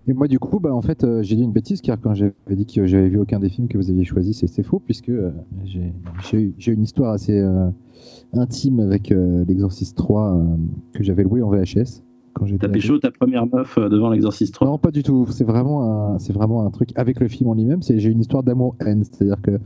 Et 0.08 0.12
moi, 0.12 0.28
du 0.28 0.38
coup, 0.38 0.60
bah, 0.60 0.72
en 0.72 0.82
fait, 0.82 1.02
euh, 1.02 1.22
j'ai 1.22 1.34
dit 1.34 1.42
une 1.42 1.52
bêtise, 1.52 1.80
car 1.80 2.00
quand 2.00 2.14
j'avais 2.14 2.32
dit 2.50 2.64
que 2.66 2.86
j'avais 2.86 3.08
vu 3.08 3.18
aucun 3.18 3.40
des 3.40 3.48
films 3.48 3.66
que 3.66 3.76
vous 3.76 3.90
aviez 3.90 4.04
choisi, 4.04 4.34
c'est 4.34 4.62
faux, 4.62 4.78
puisque 4.78 5.08
euh, 5.08 5.30
j'ai 5.64 5.92
j'ai 6.30 6.38
eu- 6.38 6.74
une 6.74 6.82
histoire 6.84 7.12
assez 7.12 7.36
euh, 7.36 7.68
intime 8.32 8.80
avec 8.80 9.12
euh, 9.12 9.44
l'Exorciste 9.46 9.96
3 9.96 10.36
euh, 10.36 10.44
que 10.92 11.02
j'avais 11.02 11.22
loué 11.22 11.42
en 11.42 11.50
VHS 11.50 12.02
quand 12.34 12.46
j'étais. 12.46 12.66
T'as 12.66 12.72
pécho 12.72 12.98
ta 12.98 13.10
première 13.10 13.46
meuf 13.46 13.78
euh, 13.78 13.88
devant 13.88 14.10
l'exorciste 14.10 14.54
3. 14.54 14.68
Non, 14.68 14.78
pas 14.78 14.90
du 14.90 15.02
tout. 15.02 15.26
C'est 15.30 15.44
vraiment, 15.44 16.18
c'est 16.18 16.32
vraiment 16.32 16.66
un 16.66 16.70
truc 16.70 16.90
avec 16.96 17.20
le 17.20 17.28
film 17.28 17.48
en 17.50 17.54
lui-même. 17.54 17.82
C'est 17.82 17.98
j'ai 17.98 18.10
une 18.10 18.20
histoire 18.20 18.42
d'amour-haine, 18.42 19.04
c'est-à-dire 19.04 19.40
que 19.40 19.58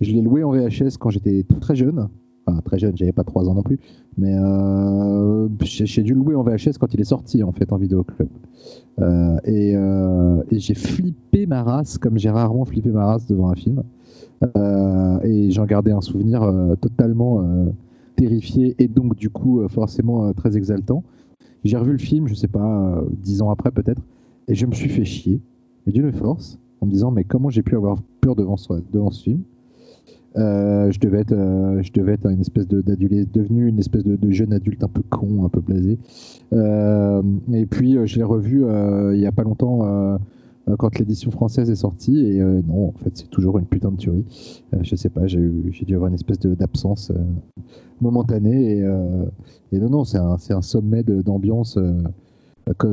je 0.00 0.12
l'ai 0.12 0.22
loué 0.22 0.42
en 0.44 0.50
VHS 0.50 0.96
quand 0.98 1.10
j'étais 1.10 1.44
très 1.60 1.76
jeune. 1.76 2.08
Enfin, 2.46 2.60
très 2.60 2.78
jeune, 2.78 2.96
j'avais 2.96 3.12
pas 3.12 3.24
3 3.24 3.48
ans 3.48 3.54
non 3.54 3.62
plus. 3.62 3.78
Mais 4.18 4.34
euh, 4.36 5.48
j'ai 5.62 6.02
dû 6.02 6.12
le 6.12 6.20
louer 6.20 6.34
en 6.34 6.42
VHS 6.42 6.78
quand 6.78 6.92
il 6.92 7.00
est 7.00 7.04
sorti, 7.04 7.42
en 7.42 7.52
fait, 7.52 7.72
en 7.72 7.76
vidéoclub. 7.76 8.28
Euh, 9.00 9.38
et 9.44 9.74
euh, 9.74 10.42
et 10.50 10.58
j'ai 10.58 10.74
flippé 10.74 11.46
ma 11.46 11.62
race 11.62 11.98
comme 11.98 12.18
j'ai 12.18 12.30
rarement 12.30 12.64
flippé 12.64 12.90
ma 12.90 13.06
race 13.06 13.26
devant 13.26 13.48
un 13.48 13.54
film. 13.54 13.82
Et 15.24 15.50
j'en 15.50 15.64
gardais 15.64 15.92
un 15.92 16.02
souvenir 16.02 16.42
totalement 16.82 17.42
terrifié 18.16 18.74
et 18.78 18.88
donc, 18.88 19.16
du 19.16 19.30
coup, 19.30 19.60
euh, 19.60 19.68
forcément 19.68 20.26
euh, 20.26 20.32
très 20.32 20.56
exaltant. 20.56 21.02
J'ai 21.64 21.76
revu 21.76 21.92
le 21.92 21.98
film, 21.98 22.28
je 22.28 22.34
sais 22.34 22.48
pas, 22.48 22.98
euh, 22.98 23.02
dix 23.22 23.40
ans 23.42 23.50
après 23.50 23.70
peut-être, 23.70 24.02
et 24.48 24.54
je 24.54 24.66
me 24.66 24.72
suis 24.72 24.88
fait 24.88 25.04
chier, 25.04 25.40
mais 25.86 25.92
d'une 25.92 26.12
force, 26.12 26.58
en 26.80 26.86
me 26.86 26.90
disant 26.90 27.10
mais 27.10 27.24
comment 27.24 27.48
j'ai 27.48 27.62
pu 27.62 27.74
avoir 27.76 28.02
peur 28.20 28.36
devant 28.36 28.56
ce, 28.56 28.72
devant 28.92 29.10
ce 29.10 29.22
film? 29.22 29.40
Je 30.36 30.98
devais 30.98 31.20
être, 31.20 31.34
je 31.80 31.92
devais 31.92 32.14
être 32.14 32.28
une 32.28 32.40
espèce 32.40 32.66
de 32.66 32.80
d'adulte, 32.80 33.32
devenu 33.32 33.68
une 33.68 33.78
espèce 33.78 34.02
de, 34.02 34.16
de 34.16 34.30
jeune 34.32 34.52
adulte 34.52 34.82
un 34.82 34.88
peu 34.88 35.02
con, 35.08 35.44
un 35.44 35.48
peu 35.48 35.60
blasé. 35.60 35.96
Et 36.52 37.66
puis 37.66 37.96
je 38.04 38.16
l'ai 38.16 38.24
revu 38.24 38.64
il 39.14 39.20
y 39.20 39.26
a 39.26 39.32
pas 39.32 39.44
longtemps 39.44 40.18
quand 40.78 40.98
l'édition 40.98 41.30
française 41.30 41.70
est 41.70 41.76
sortie, 41.76 42.18
et 42.26 42.40
euh, 42.40 42.62
non, 42.66 42.88
en 42.88 42.92
fait 42.92 43.10
c'est 43.14 43.30
toujours 43.30 43.58
une 43.58 43.66
putain 43.66 43.90
de 43.90 43.96
tuerie. 43.96 44.24
Euh, 44.74 44.78
je 44.82 44.96
sais 44.96 45.10
pas, 45.10 45.26
j'ai 45.26 45.40
dû 45.86 45.94
avoir 45.94 46.08
une 46.08 46.14
espèce 46.14 46.38
d'absence 46.40 47.10
euh, 47.10 47.18
momentanée, 48.00 48.78
et, 48.78 48.82
euh, 48.82 49.24
non 49.72 49.90
non, 49.90 50.04
c'est 50.04 50.18
un, 50.18 50.36
un 50.50 50.62
sommet 50.62 51.02
d'ambiance. 51.02 51.76
euh, 51.76 51.92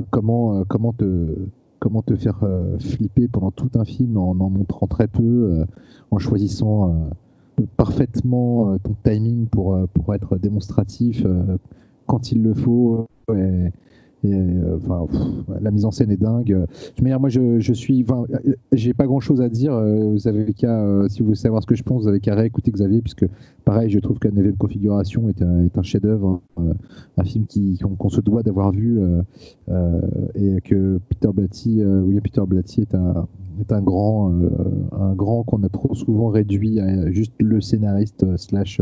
comment, 0.09 0.59
euh, 0.59 0.63
comment, 0.67 0.93
te, 0.93 1.35
comment 1.79 2.01
te 2.01 2.15
faire 2.15 2.39
euh, 2.43 2.77
flipper 2.79 3.27
pendant 3.27 3.51
tout 3.51 3.69
un 3.75 3.85
film 3.85 4.17
en 4.17 4.31
en 4.31 4.49
montrant 4.49 4.87
très 4.87 5.07
peu, 5.07 5.23
euh, 5.23 5.65
en 6.11 6.17
choisissant 6.19 6.89
euh, 6.89 7.63
parfaitement 7.77 8.73
euh, 8.73 8.77
ton 8.83 8.95
timing 9.03 9.45
pour, 9.47 9.75
euh, 9.75 9.85
pour 9.93 10.13
être 10.13 10.37
démonstratif 10.37 11.23
euh, 11.25 11.57
quand 12.05 12.31
il 12.31 12.41
le 12.43 12.53
faut. 12.53 13.07
Euh, 14.25 14.77
enfin, 14.77 15.07
la 15.61 15.71
mise 15.71 15.85
en 15.85 15.91
scène 15.91 16.11
est 16.11 16.17
dingue. 16.21 16.65
Je 16.97 17.03
dire, 17.03 17.19
moi, 17.19 17.29
je, 17.29 17.73
suis, 17.73 18.05
j'ai 18.71 18.93
pas 18.93 19.05
grand 19.05 19.19
chose 19.19 19.41
à 19.41 19.49
dire. 19.49 19.73
euh, 19.73 20.11
Vous 20.11 20.27
avez 20.27 20.53
qu'à, 20.53 20.81
euh, 20.81 21.07
si 21.09 21.19
vous 21.19 21.25
voulez 21.25 21.37
savoir 21.37 21.61
ce 21.61 21.67
que 21.67 21.75
je 21.75 21.83
pense, 21.83 22.03
vous 22.03 22.07
avez 22.07 22.19
qu'à 22.19 22.35
réécouter 22.35 22.71
Xavier, 22.71 23.01
puisque 23.01 23.25
pareil, 23.65 23.89
je 23.89 23.99
trouve 23.99 24.19
que 24.19 24.27
neuvième 24.27 24.57
configuration 24.57 25.29
est 25.29 25.41
un, 25.41 25.83
chef-d'œuvre, 25.83 26.41
un 27.17 27.23
film 27.23 27.45
qu'on 27.97 28.09
se 28.09 28.21
doit 28.21 28.43
d'avoir 28.43 28.71
vu, 28.71 28.99
et 30.35 30.61
que 30.61 30.99
Peter 31.09 31.29
Blatty, 31.33 31.81
euh, 31.81 32.19
Peter 32.21 32.41
Blatty 32.45 32.81
est 32.81 32.95
un 32.95 33.27
est 33.59 33.73
un 33.73 33.81
grand, 33.81 34.31
un 34.97 35.13
grand 35.13 35.43
qu'on 35.43 35.61
a 35.63 35.69
trop 35.69 35.93
souvent 35.93 36.29
réduit 36.29 36.79
à 36.79 37.11
juste 37.11 37.33
le 37.39 37.59
scénariste 37.61 38.25
slash 38.37 38.81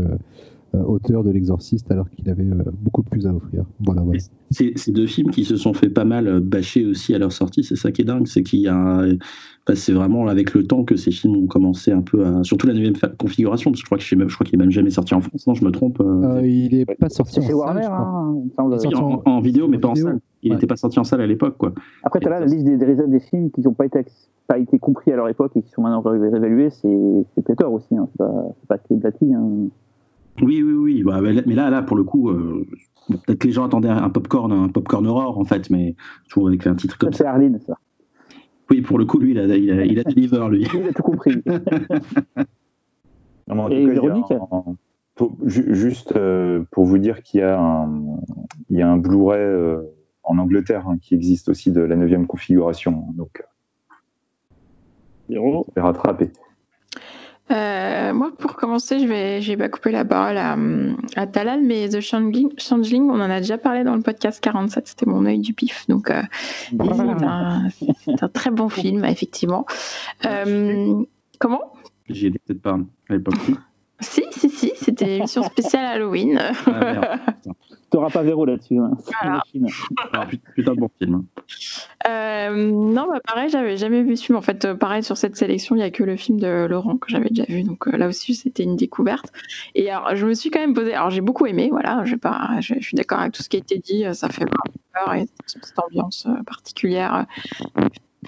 auteur 0.78 1.24
de 1.24 1.30
L'Exorciste 1.30 1.90
alors 1.90 2.08
qu'il 2.10 2.28
avait 2.30 2.44
euh, 2.44 2.62
beaucoup 2.82 3.02
plus 3.02 3.26
à 3.26 3.34
offrir. 3.34 3.64
Voilà, 3.84 4.02
voilà. 4.02 4.20
C'est 4.50 4.72
c'est 4.76 4.92
deux 4.92 5.06
films 5.06 5.30
qui 5.30 5.44
se 5.44 5.56
sont 5.56 5.72
fait 5.74 5.88
pas 5.88 6.04
mal 6.04 6.26
euh, 6.28 6.40
bâcher 6.40 6.84
aussi 6.86 7.14
à 7.14 7.18
leur 7.18 7.32
sortie, 7.32 7.62
c'est 7.64 7.76
ça 7.76 7.92
qui 7.92 8.02
est 8.02 8.04
dingue, 8.04 8.26
c'est 8.26 8.42
qu'il 8.42 8.60
y 8.60 8.68
a 8.68 8.98
enfin, 9.02 9.74
c'est 9.74 9.92
vraiment 9.92 10.26
avec 10.28 10.54
le 10.54 10.64
temps 10.66 10.84
que 10.84 10.96
ces 10.96 11.10
films 11.12 11.36
ont 11.36 11.46
commencé 11.46 11.92
un 11.92 12.02
peu 12.02 12.24
à 12.26 12.42
surtout 12.44 12.66
la 12.66 12.74
neuvième 12.74 12.96
fa- 12.96 13.08
configuration 13.08 13.70
parce 13.70 13.80
que 13.82 13.84
je 13.84 13.88
crois 13.88 13.98
que 13.98 14.04
je 14.04 14.08
sais 14.08 14.16
même 14.16 14.28
je 14.28 14.34
crois 14.34 14.44
qu'il 14.44 14.54
est 14.58 14.62
même 14.62 14.70
jamais 14.72 14.90
sorti 14.90 15.14
en 15.14 15.20
France, 15.20 15.46
non 15.46 15.54
je 15.54 15.64
me 15.64 15.70
trompe. 15.70 16.00
euh, 16.00 16.38
Euh, 16.38 16.46
il 16.46 16.74
est 16.74 16.84
pas 16.86 17.08
sorti 17.08 17.38
en 17.38 17.42
salle, 17.42 17.84
hein, 17.84 18.34
il 18.68 18.74
est 18.74 18.78
sorti 18.78 18.94
en, 18.96 19.22
en 19.24 19.40
vidéo 19.40 19.68
mais 19.68 19.78
pas 19.78 19.88
en 19.88 19.92
vidéo. 19.92 20.08
salle. 20.08 20.20
Il 20.42 20.50
Ouais. 20.50 20.56
n'était 20.56 20.66
pas 20.66 20.76
sorti 20.76 20.98
en 20.98 21.04
salle 21.04 21.20
à 21.20 21.26
l'époque 21.26 21.56
quoi. 21.58 21.72
Après, 22.02 22.18
tu 22.18 22.26
as 22.26 22.30
là 22.30 22.40
la 22.40 22.46
liste 22.46 22.64
des, 22.64 22.76
des, 22.78 22.94
des 23.06 23.20
films 23.20 23.50
qui 23.50 23.60
n'ont 23.60 23.74
pas 23.74 23.84
été, 23.84 24.02
pas 24.46 24.58
été 24.58 24.78
compris 24.78 25.12
à 25.12 25.16
leur 25.16 25.28
époque 25.28 25.52
et 25.54 25.60
qui 25.62 25.70
sont 25.70 25.82
maintenant 25.82 26.00
ré- 26.00 26.18
réévalués, 26.18 26.70
c'est 26.70 26.98
c'est 27.34 27.42
pléthore 27.44 27.74
aussi. 27.74 27.94
Hein. 27.94 28.08
C'est 28.10 28.16
pas, 28.18 28.32
c'est 28.58 28.66
pas 28.68 28.78
que 28.78 28.94
Blatty. 28.94 29.34
Hein. 29.34 29.68
Oui 30.42 30.62
oui 30.62 30.72
oui, 30.72 31.02
bah, 31.02 31.20
mais 31.20 31.54
là- 31.54 31.70
là 31.70 31.82
pour 31.82 31.96
le 31.96 32.04
coup 32.04 32.30
euh, 32.30 32.66
peut-être 33.08 33.38
que 33.38 33.46
les 33.46 33.52
gens 33.52 33.64
attendaient 33.66 33.88
un 33.88 34.08
popcorn 34.10 34.50
un 34.52 34.68
popcorn 34.68 35.06
horror 35.06 35.38
en 35.38 35.44
fait 35.44 35.68
mais 35.70 35.94
toujours 36.28 36.48
avec 36.48 36.66
un 36.66 36.74
titre 36.74 36.96
comme 36.98 37.12
Ça, 37.12 37.18
c'est 37.18 37.26
Arline, 37.26 37.58
ça. 37.66 37.76
Oui 38.70 38.80
pour 38.82 38.98
le 38.98 39.04
coup 39.04 39.18
lui 39.18 39.32
il 39.32 39.38
a 39.38 39.44
il 39.44 39.70
a, 39.70 39.84
il 39.84 39.98
a 39.98 40.04
deliver 40.04 40.48
lui. 40.50 40.66
Il 40.74 40.88
a 40.88 40.92
tout 40.92 41.02
compris. 41.02 41.42
Non, 43.48 43.56
mais 43.56 43.62
en 43.62 43.68
Et 43.68 43.96
cas, 44.28 44.38
un- 44.52 44.76
pour- 45.16 45.36
juste 45.44 46.12
euh, 46.14 46.62
pour 46.70 46.84
vous 46.84 46.98
dire 46.98 47.20
qu'il 47.22 47.40
y 47.40 47.42
a 47.42 47.60
un, 47.60 47.90
il 48.68 48.78
y 48.78 48.82
a 48.82 48.88
un 48.88 48.96
Blu-ray 48.96 49.40
euh, 49.40 49.82
en 50.22 50.38
Angleterre 50.38 50.86
hein, 50.86 50.98
qui 51.02 51.14
existe 51.16 51.48
aussi 51.48 51.72
de 51.72 51.80
la 51.80 51.96
9 51.96 52.28
configuration. 52.28 53.06
Donc, 53.16 53.42
Zéro. 55.28 55.66
c'est 55.74 55.80
rattrapé. 55.80 56.30
Euh, 57.50 58.12
moi, 58.12 58.30
pour 58.38 58.54
commencer, 58.54 59.00
je 59.00 59.06
vais, 59.06 59.42
je 59.42 59.52
vais 59.52 59.56
pas 59.56 59.68
couper 59.68 59.90
la 59.90 60.04
parole 60.04 60.36
à, 60.36 60.56
à 61.16 61.26
Talal, 61.26 61.62
mais 61.62 61.88
The 61.88 62.00
Changeling, 62.00 62.50
Changeling, 62.58 63.10
on 63.10 63.20
en 63.20 63.30
a 63.30 63.40
déjà 63.40 63.58
parlé 63.58 63.82
dans 63.82 63.94
le 63.96 64.02
podcast 64.02 64.40
47, 64.40 64.86
c'était 64.86 65.06
mon 65.06 65.26
œil 65.26 65.40
du 65.40 65.52
pif. 65.52 65.86
Donc, 65.88 66.10
euh, 66.10 66.22
c'est 66.68 67.24
un, 67.24 67.68
c'est 68.04 68.22
un 68.22 68.28
très 68.28 68.50
bon 68.50 68.68
film, 68.68 69.04
effectivement. 69.04 69.66
Euh, 70.26 71.02
comment? 71.38 71.72
J'y 72.08 72.28
étais 72.28 72.38
peut-être 72.38 72.62
pas 72.62 72.78
à 73.08 73.12
l'époque. 73.12 73.34
Si, 74.00 74.22
si, 74.30 74.48
si, 74.48 74.72
c'était 74.76 75.04
une 75.04 75.10
émission 75.18 75.42
spéciale 75.42 75.84
Halloween. 75.84 76.40
Ah, 76.66 76.70
merde. 76.70 77.20
T'auras 77.90 78.10
pas 78.10 78.22
Véro 78.22 78.44
là-dessus. 78.44 78.78
Hein. 78.78 78.92
Voilà. 79.22 79.42
Ah, 80.12 80.26
put- 80.26 80.40
putain 80.54 80.74
de 80.74 80.80
bon 80.80 80.90
film. 80.98 81.24
Euh, 82.08 82.70
non, 82.70 83.06
bah 83.08 83.20
pareil, 83.24 83.48
j'avais 83.48 83.76
jamais 83.76 84.02
vu 84.02 84.16
ce 84.16 84.24
film. 84.24 84.38
En 84.38 84.40
fait, 84.42 84.64
euh, 84.64 84.74
pareil, 84.74 85.02
sur 85.02 85.16
cette 85.16 85.36
sélection, 85.36 85.76
il 85.76 85.80
y 85.80 85.82
a 85.82 85.90
que 85.90 86.02
le 86.02 86.16
film 86.16 86.38
de 86.40 86.66
Laurent 86.68 86.96
que 86.96 87.10
j'avais 87.10 87.28
déjà 87.28 87.44
vu. 87.48 87.62
Donc 87.62 87.86
euh, 87.88 87.96
là 87.96 88.08
aussi, 88.08 88.34
c'était 88.34 88.62
une 88.62 88.76
découverte. 88.76 89.32
Et 89.74 89.90
alors, 89.90 90.14
je 90.16 90.26
me 90.26 90.34
suis 90.34 90.50
quand 90.50 90.60
même 90.60 90.74
posé. 90.74 90.94
Alors, 90.94 91.10
j'ai 91.10 91.20
beaucoup 91.20 91.46
aimé, 91.46 91.68
voilà. 91.70 92.02
Je, 92.04 92.12
vais 92.12 92.16
pas, 92.18 92.56
je, 92.60 92.74
je 92.78 92.84
suis 92.84 92.96
d'accord 92.96 93.20
avec 93.20 93.32
tout 93.32 93.42
ce 93.42 93.48
qui 93.48 93.56
a 93.56 93.60
été 93.60 93.78
dit. 93.78 94.04
Ça 94.14 94.28
fait 94.28 94.44
vraiment 94.44 94.64
peur 94.94 95.14
et 95.14 95.26
cette 95.46 95.78
ambiance 95.78 96.26
particulière. 96.46 97.26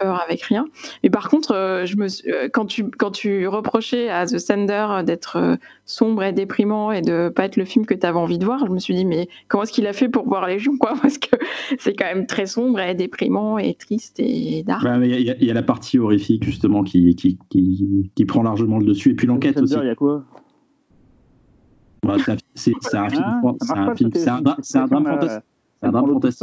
Euh, 0.01 0.05
peur 0.05 0.21
avec 0.23 0.43
rien. 0.43 0.67
Mais 1.03 1.11
par 1.11 1.29
contre, 1.29 1.53
euh, 1.55 1.85
je 1.87 1.97
me, 1.97 2.09
suis- 2.09 2.31
euh, 2.31 2.49
quand, 2.53 2.67
tu, 2.67 2.85
quand 2.91 3.11
tu 3.11 3.47
reprochais 3.49 4.09
à 4.09 4.27
The 4.27 4.39
Sender 4.39 4.87
euh, 4.91 5.03
d'être 5.03 5.37
euh, 5.37 5.57
sombre 5.85 6.23
et 6.23 6.33
déprimant 6.33 6.93
et 6.93 7.03
de 7.03 7.29
pas 7.29 7.45
être 7.45 7.57
le 7.57 7.65
film 7.65 7.85
que 7.87 7.95
tu 7.95 8.07
avais 8.07 8.19
envie 8.19 8.39
de 8.39 8.45
voir, 8.45 8.65
je 8.67 8.73
me 8.73 8.79
suis 8.79 8.95
dit, 8.95 9.05
mais 9.05 9.29
comment 9.49 9.65
est-ce 9.65 9.73
qu'il 9.73 9.87
a 9.87 9.93
fait 9.93 10.09
pour 10.09 10.27
voir 10.27 10.47
Légion, 10.47 10.77
quoi 10.79 10.95
Parce 11.03 11.19
que 11.19 11.37
c'est 11.79 11.95
quand 11.95 12.07
même 12.07 12.27
très 12.27 12.47
sombre 12.47 12.81
et 12.81 12.95
déprimant 12.95 13.59
et 13.59 13.75
triste 13.75 14.19
et 14.21 14.63
dark. 14.63 14.83
Bah, 14.83 14.97
Il 15.03 15.11
y, 15.21 15.31
a- 15.31 15.37
il 15.39 15.45
y 15.45 15.51
a 15.51 15.55
la 15.55 15.63
partie 15.63 15.99
horrifique 15.99 16.45
justement 16.45 16.83
qui, 16.83 17.15
qui, 17.15 17.39
qui, 17.51 18.11
qui 18.15 18.25
prend 18.25 18.43
largement 18.43 18.79
le 18.79 18.85
dessus 18.87 19.11
et 19.11 19.15
puis 19.15 19.27
l'enquête 19.27 19.57
aussi. 19.65 19.75
Il 19.83 19.87
y 19.87 19.91
a 19.91 19.95
quoi 19.95 20.25
Bah, 22.05 22.17
c'est 22.25 22.33
un- 22.33 22.37
un 22.97 23.11
film, 23.11 23.23
Ah, 23.25 23.57
c'est 23.63 23.73
un 23.75 23.87
un, 24.47 24.57
c'est 24.63 24.79
un 24.79 24.87
drame 24.87 25.07
euh, 25.07 25.11
fantastique. 25.11 25.45
C'est 25.81 25.87
un 25.87 25.91
drame 25.93 26.05
fantastique. 26.15 26.41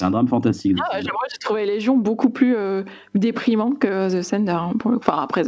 C'est 0.00 0.06
un 0.06 0.10
drame 0.12 0.28
fantastique. 0.28 0.76
Ah, 0.80 0.96
ouais, 0.96 1.02
moi, 1.02 1.22
j'ai 1.28 1.38
trouvé 1.38 1.66
Légion 1.66 1.96
beaucoup 1.96 2.30
plus 2.30 2.54
euh, 2.54 2.84
déprimant 3.16 3.72
que 3.72 4.16
The 4.16 4.22
Sender. 4.22 4.52
hein, 4.52 4.72
pour 4.78 4.92
le- 4.92 4.98
Enfin, 4.98 5.18
après, 5.22 5.42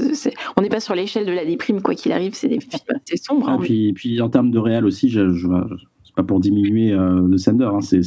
on 0.56 0.62
n'est 0.62 0.68
pas 0.68 0.80
sur 0.80 0.96
l'échelle 0.96 1.24
de 1.24 1.30
la 1.30 1.44
déprime, 1.44 1.80
quoi 1.80 1.94
qu'il 1.94 2.10
arrive, 2.10 2.34
c'est 2.34 2.48
des 2.48 2.58
films 2.58 2.80
assez 2.96 3.16
sombres. 3.16 3.46
Ah, 3.48 3.52
hein, 3.52 3.58
puis, 3.60 3.92
puis 3.92 4.20
en 4.20 4.28
termes 4.28 4.50
de 4.50 4.58
réel 4.58 4.84
aussi, 4.84 5.08
je, 5.08 5.32
je, 5.34 5.46
c'est 6.02 6.14
pas 6.16 6.24
pour 6.24 6.40
diminuer 6.40 6.90
euh, 6.92 7.28
The 7.32 7.36
Sender, 7.38 7.70
hein, 7.72 7.80
c'est, 7.80 8.00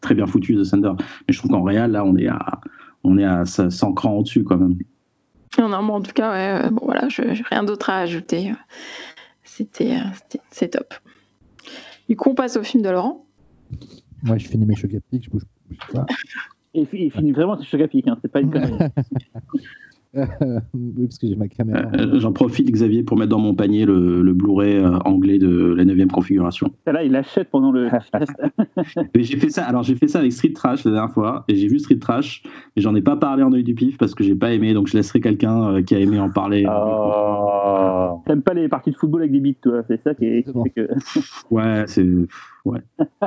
très 0.00 0.14
bien 0.14 0.26
foutu 0.26 0.56
The 0.56 0.64
Sender. 0.64 0.92
Mais 0.98 1.34
je 1.34 1.38
trouve 1.38 1.50
qu'en 1.50 1.62
réel, 1.62 1.90
là, 1.90 2.06
on 2.06 2.16
est 2.16 2.28
à, 2.28 2.60
on 3.04 3.18
est 3.18 3.24
à 3.24 3.44
100 3.44 3.92
crans 3.92 4.14
au-dessus 4.14 4.44
quand 4.44 4.56
même. 4.56 4.78
Non, 5.58 5.68
non, 5.68 5.82
bon, 5.82 5.94
en 5.96 6.00
tout 6.00 6.12
cas, 6.12 6.32
ouais, 6.32 6.66
euh, 6.66 6.70
bon, 6.70 6.86
voilà, 6.86 7.10
je 7.10 7.20
rien 7.50 7.64
d'autre 7.64 7.90
à 7.90 7.98
ajouter. 7.98 8.54
C'était, 9.44 9.96
euh, 9.96 10.38
c'est 10.50 10.68
top. 10.68 10.94
Du 12.08 12.16
coup, 12.16 12.30
on 12.30 12.34
passe 12.34 12.56
au 12.56 12.62
film 12.62 12.82
de 12.82 12.88
Laurent. 12.88 13.26
Moi, 14.22 14.38
je 14.38 14.48
finis 14.48 14.64
mes 14.64 14.74
chocs 14.74 14.90
je 14.90 14.98
bouge, 15.18 15.28
bouge 15.30 15.42
pas. 15.44 15.50
Et 16.74 16.80
il 16.80 16.86
fi- 16.86 17.04
il 17.06 17.10
finit 17.10 17.32
vraiment 17.32 17.54
à 17.54 17.88
pic, 17.88 18.06
hein. 18.08 18.18
c'est 18.20 18.30
pas 18.30 18.40
une 18.40 18.50
connerie. 18.50 18.74
oui, 20.74 21.06
parce 21.06 21.18
que 21.18 21.26
j'ai 21.26 21.36
ma 21.36 21.48
caméra. 21.48 21.82
Euh, 21.94 22.18
j'en 22.18 22.32
profite, 22.32 22.70
Xavier, 22.70 23.02
pour 23.02 23.18
mettre 23.18 23.30
dans 23.30 23.38
mon 23.38 23.54
panier 23.54 23.84
le, 23.84 24.22
le 24.22 24.32
Blu-ray 24.32 24.76
euh, 24.76 24.98
anglais 25.04 25.38
de 25.38 25.74
la 25.74 25.84
9 25.84 26.06
configuration. 26.08 26.70
Là, 26.86 27.02
il 27.04 27.12
l'achète 27.12 27.50
pendant 27.50 27.70
le. 27.70 27.88
Mais 29.14 29.22
j'ai 29.22 29.36
fait 29.36 29.50
ça. 29.50 29.64
Alors 29.64 29.82
j'ai 29.82 29.94
fait 29.94 30.08
ça 30.08 30.20
avec 30.20 30.32
Street 30.32 30.52
Trash 30.52 30.84
la 30.84 30.92
dernière 30.92 31.12
fois 31.12 31.44
et 31.48 31.54
j'ai 31.54 31.68
vu 31.68 31.78
Street 31.78 31.98
Trash 31.98 32.42
et 32.76 32.80
j'en 32.80 32.94
ai 32.94 33.02
pas 33.02 33.16
parlé 33.16 33.42
en 33.42 33.52
œil 33.52 33.64
du 33.64 33.74
pif 33.74 33.98
parce 33.98 34.14
que 34.14 34.24
j'ai 34.24 34.34
pas 34.34 34.52
aimé 34.52 34.72
donc 34.74 34.86
je 34.86 34.96
laisserai 34.96 35.20
quelqu'un 35.20 35.74
euh, 35.74 35.82
qui 35.82 35.94
a 35.94 35.98
aimé 35.98 36.18
en 36.18 36.30
parler. 36.30 36.64
Ah, 36.68 38.14
T'aimes 38.26 38.42
pas 38.42 38.54
les 38.54 38.68
parties 38.68 38.90
de 38.90 38.96
football 38.96 39.22
avec 39.22 39.32
des 39.32 39.40
bites, 39.40 39.60
toi. 39.60 39.82
C'est 39.88 40.02
ça 40.02 40.14
qui, 40.14 40.24
est, 40.24 40.44
que. 40.74 40.88
Ouais, 41.50 41.84
c'est 41.86 42.06
ouais. 42.66 42.80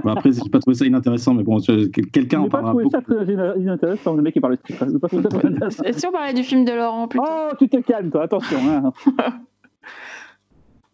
Bon, 0.04 0.10
après 0.12 0.32
j'ai 0.32 0.50
pas 0.50 0.60
trouvé 0.60 0.76
ça 0.76 0.86
inintéressant 0.86 1.34
mais 1.34 1.44
bon 1.44 1.60
je- 1.60 1.88
quelqu'un 1.88 2.38
Je 2.38 2.42
en 2.42 2.44
n'ai 2.44 2.50
pas 2.50 2.62
parlera 2.62 2.72
trouvé 2.72 2.84
beaucoup. 2.86 2.96
ça 2.96 3.02
très 3.02 3.60
inintéressant, 3.62 4.14
le 4.16 4.22
mec 4.22 4.34
qui 4.34 4.40
parle 4.40 4.58
n'ai 4.70 5.00
pas 5.00 5.08
trouvé 5.08 5.24
ça 5.24 5.30
très 5.30 5.48
intéressant. 5.48 5.84
Et 5.84 5.94
si 5.94 6.06
on 6.08 6.12
parlait 6.12 6.34
du 6.34 6.44
film 6.44 6.66
de 6.66 6.72
Laurent 6.72 7.08
plutôt? 7.08 7.26
Oh, 7.28 7.56
tu 7.58 7.68
te 7.70 7.78
calmes, 7.78 8.10
toi, 8.12 8.24
attention. 8.24 8.58
Hein. 8.70 8.92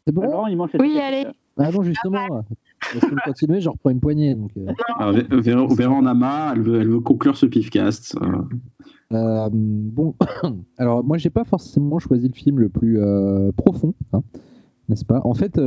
C'est 0.05 0.13
bon? 0.13 0.21
Laurent, 0.23 0.47
il 0.47 0.57
mange 0.57 0.69
Oui, 0.79 0.97
allez. 0.99 1.25
Ah 1.57 1.71
non, 1.71 1.81
justement. 1.83 2.25
Est-ce 2.93 3.05
que 3.05 3.11
vous 3.11 3.15
continuez 3.25 3.59
Je 3.61 3.69
reprends 3.69 3.89
une 3.89 3.99
poignée. 3.99 4.35
Donc, 4.35 4.51
euh, 4.57 4.65
Alors, 4.99 5.13
Vé- 5.13 5.41
Véro, 5.41 5.67
Véro 5.73 5.93
en 5.95 6.05
a 6.05 6.13
marre, 6.13 6.53
elle 6.53 6.61
veut, 6.61 6.81
elle 6.81 6.89
veut 6.89 6.99
conclure 6.99 7.35
ce 7.37 7.45
pifcast. 7.45 8.15
Euh, 8.21 8.27
Euh, 9.13 9.49
bon, 9.51 10.15
alors 10.79 11.03
moi 11.03 11.17
j'ai 11.19 11.29
pas 11.29 11.43
forcément 11.43 11.99
choisi 11.99 12.27
le 12.27 12.33
film 12.33 12.59
le 12.59 12.69
plus 12.69 12.99
euh, 12.99 13.51
profond, 13.55 13.93
hein, 14.13 14.21
n'est-ce 14.89 15.05
pas? 15.05 15.21
En 15.23 15.35
fait, 15.35 15.59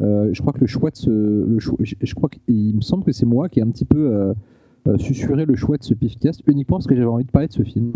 euh, 0.00 0.30
je 0.32 0.40
crois 0.40 0.52
que 0.52 0.60
le 0.60 0.66
choix 0.66 0.90
de 0.90 0.96
ce, 0.96 1.10
le 1.10 1.58
choix- 1.60 1.76
je, 1.80 1.94
je 2.00 2.14
crois 2.14 2.28
qu'il 2.28 2.74
me 2.74 2.80
semble 2.80 3.04
que 3.04 3.12
c'est 3.12 3.26
moi 3.26 3.48
qui 3.48 3.60
ai 3.60 3.62
un 3.62 3.70
petit 3.70 3.84
peu 3.84 3.98
euh, 4.12 4.34
euh, 4.88 4.96
susurré 4.98 5.44
le 5.44 5.54
choix 5.54 5.76
de 5.76 5.84
ce 5.84 5.94
pifcast 5.94 6.42
uniquement 6.46 6.78
parce 6.78 6.86
que 6.86 6.94
j'avais 6.96 7.06
envie 7.08 7.24
de 7.24 7.30
parler 7.30 7.48
de 7.48 7.52
ce 7.52 7.62
film, 7.62 7.92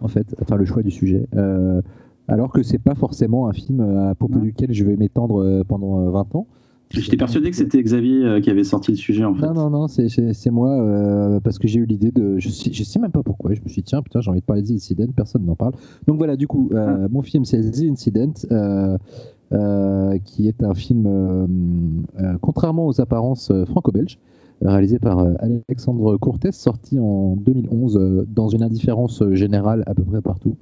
en 0.00 0.08
fait, 0.08 0.34
enfin 0.40 0.56
le 0.56 0.64
choix 0.64 0.82
du 0.82 0.90
sujet. 0.90 1.26
Euh, 1.36 1.82
alors 2.28 2.52
que 2.52 2.62
c'est 2.62 2.78
pas 2.78 2.94
forcément 2.94 3.48
un 3.48 3.52
film 3.52 3.80
à 3.80 4.14
propos 4.14 4.36
Ouais. 4.36 4.42
duquel 4.46 4.72
je 4.72 4.84
vais 4.84 4.96
m'étendre 4.96 5.62
pendant 5.68 6.00
euh, 6.06 6.10
20 6.10 6.34
ans. 6.36 6.46
J'étais 6.92 7.16
persuadé 7.16 7.50
que 7.50 7.56
c'était 7.56 7.80
Xavier 7.80 8.40
qui 8.42 8.50
avait 8.50 8.64
sorti 8.64 8.90
le 8.90 8.96
sujet 8.96 9.24
en 9.24 9.32
fait. 9.32 9.46
Non, 9.46 9.54
non, 9.54 9.70
non, 9.70 9.86
c'est- 9.86 10.50
moi, 10.50 10.70
euh, 10.82 11.38
parce 11.38 11.60
que 11.60 11.68
j'ai 11.68 11.78
eu 11.78 11.86
l'idée 11.86 12.10
de. 12.10 12.40
Je 12.40 12.48
sais, 12.48 12.72
je 12.72 12.82
sais 12.82 12.98
même 12.98 13.12
pas 13.12 13.22
pourquoi. 13.22 13.54
Je 13.54 13.60
me 13.62 13.68
suis 13.68 13.82
dit, 13.82 13.84
tiens, 13.86 14.02
putain, 14.02 14.20
j'ai 14.20 14.28
envie 14.28 14.40
de 14.40 14.44
parler 14.44 14.62
de 14.62 14.66
The 14.66 14.72
Incident, 14.72 15.06
personne 15.14 15.44
n'en 15.44 15.54
parle. 15.54 15.74
Donc 16.08 16.18
voilà, 16.18 16.34
du 16.36 16.48
coup, 16.48 16.68
euh, 16.72 17.06
mon 17.08 17.22
film, 17.22 17.44
c'est 17.44 17.60
The 17.70 17.84
Incident, 17.88 18.32
euh, 18.50 18.98
qui 20.24 20.48
est 20.48 20.62
un 20.62 20.74
film, 20.74 21.06
euh, 21.06 21.46
euh, 22.20 22.38
contrairement 22.40 22.86
aux 22.86 23.00
apparences 23.00 23.50
euh, 23.50 23.64
franco-belges, 23.64 24.18
réalisé 24.62 24.98
par 24.98 25.20
euh, 25.20 25.34
Alexandre 25.38 26.16
Cortés, 26.16 26.52
sorti 26.52 26.98
en 26.98 27.36
2011 27.36 27.96
euh, 27.96 28.26
dans 28.28 28.48
une 28.48 28.62
indifférence 28.62 29.22
euh, 29.22 29.34
générale 29.34 29.82
à 29.86 29.94
peu 29.94 30.04
près 30.04 30.20
partout. 30.20 30.56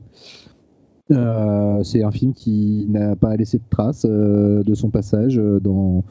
Euh, 1.10 1.82
c'est 1.85 2.02
un 2.02 2.10
film 2.10 2.35
qui 2.35 2.86
n'a 2.89 3.16
pas 3.16 3.35
laissé 3.36 3.59
de 3.59 3.65
traces 3.70 4.06
euh, 4.09 4.62
de 4.62 4.74
son 4.74 4.90
passage 4.90 5.39
euh, 5.39 5.59
dans, 5.59 6.05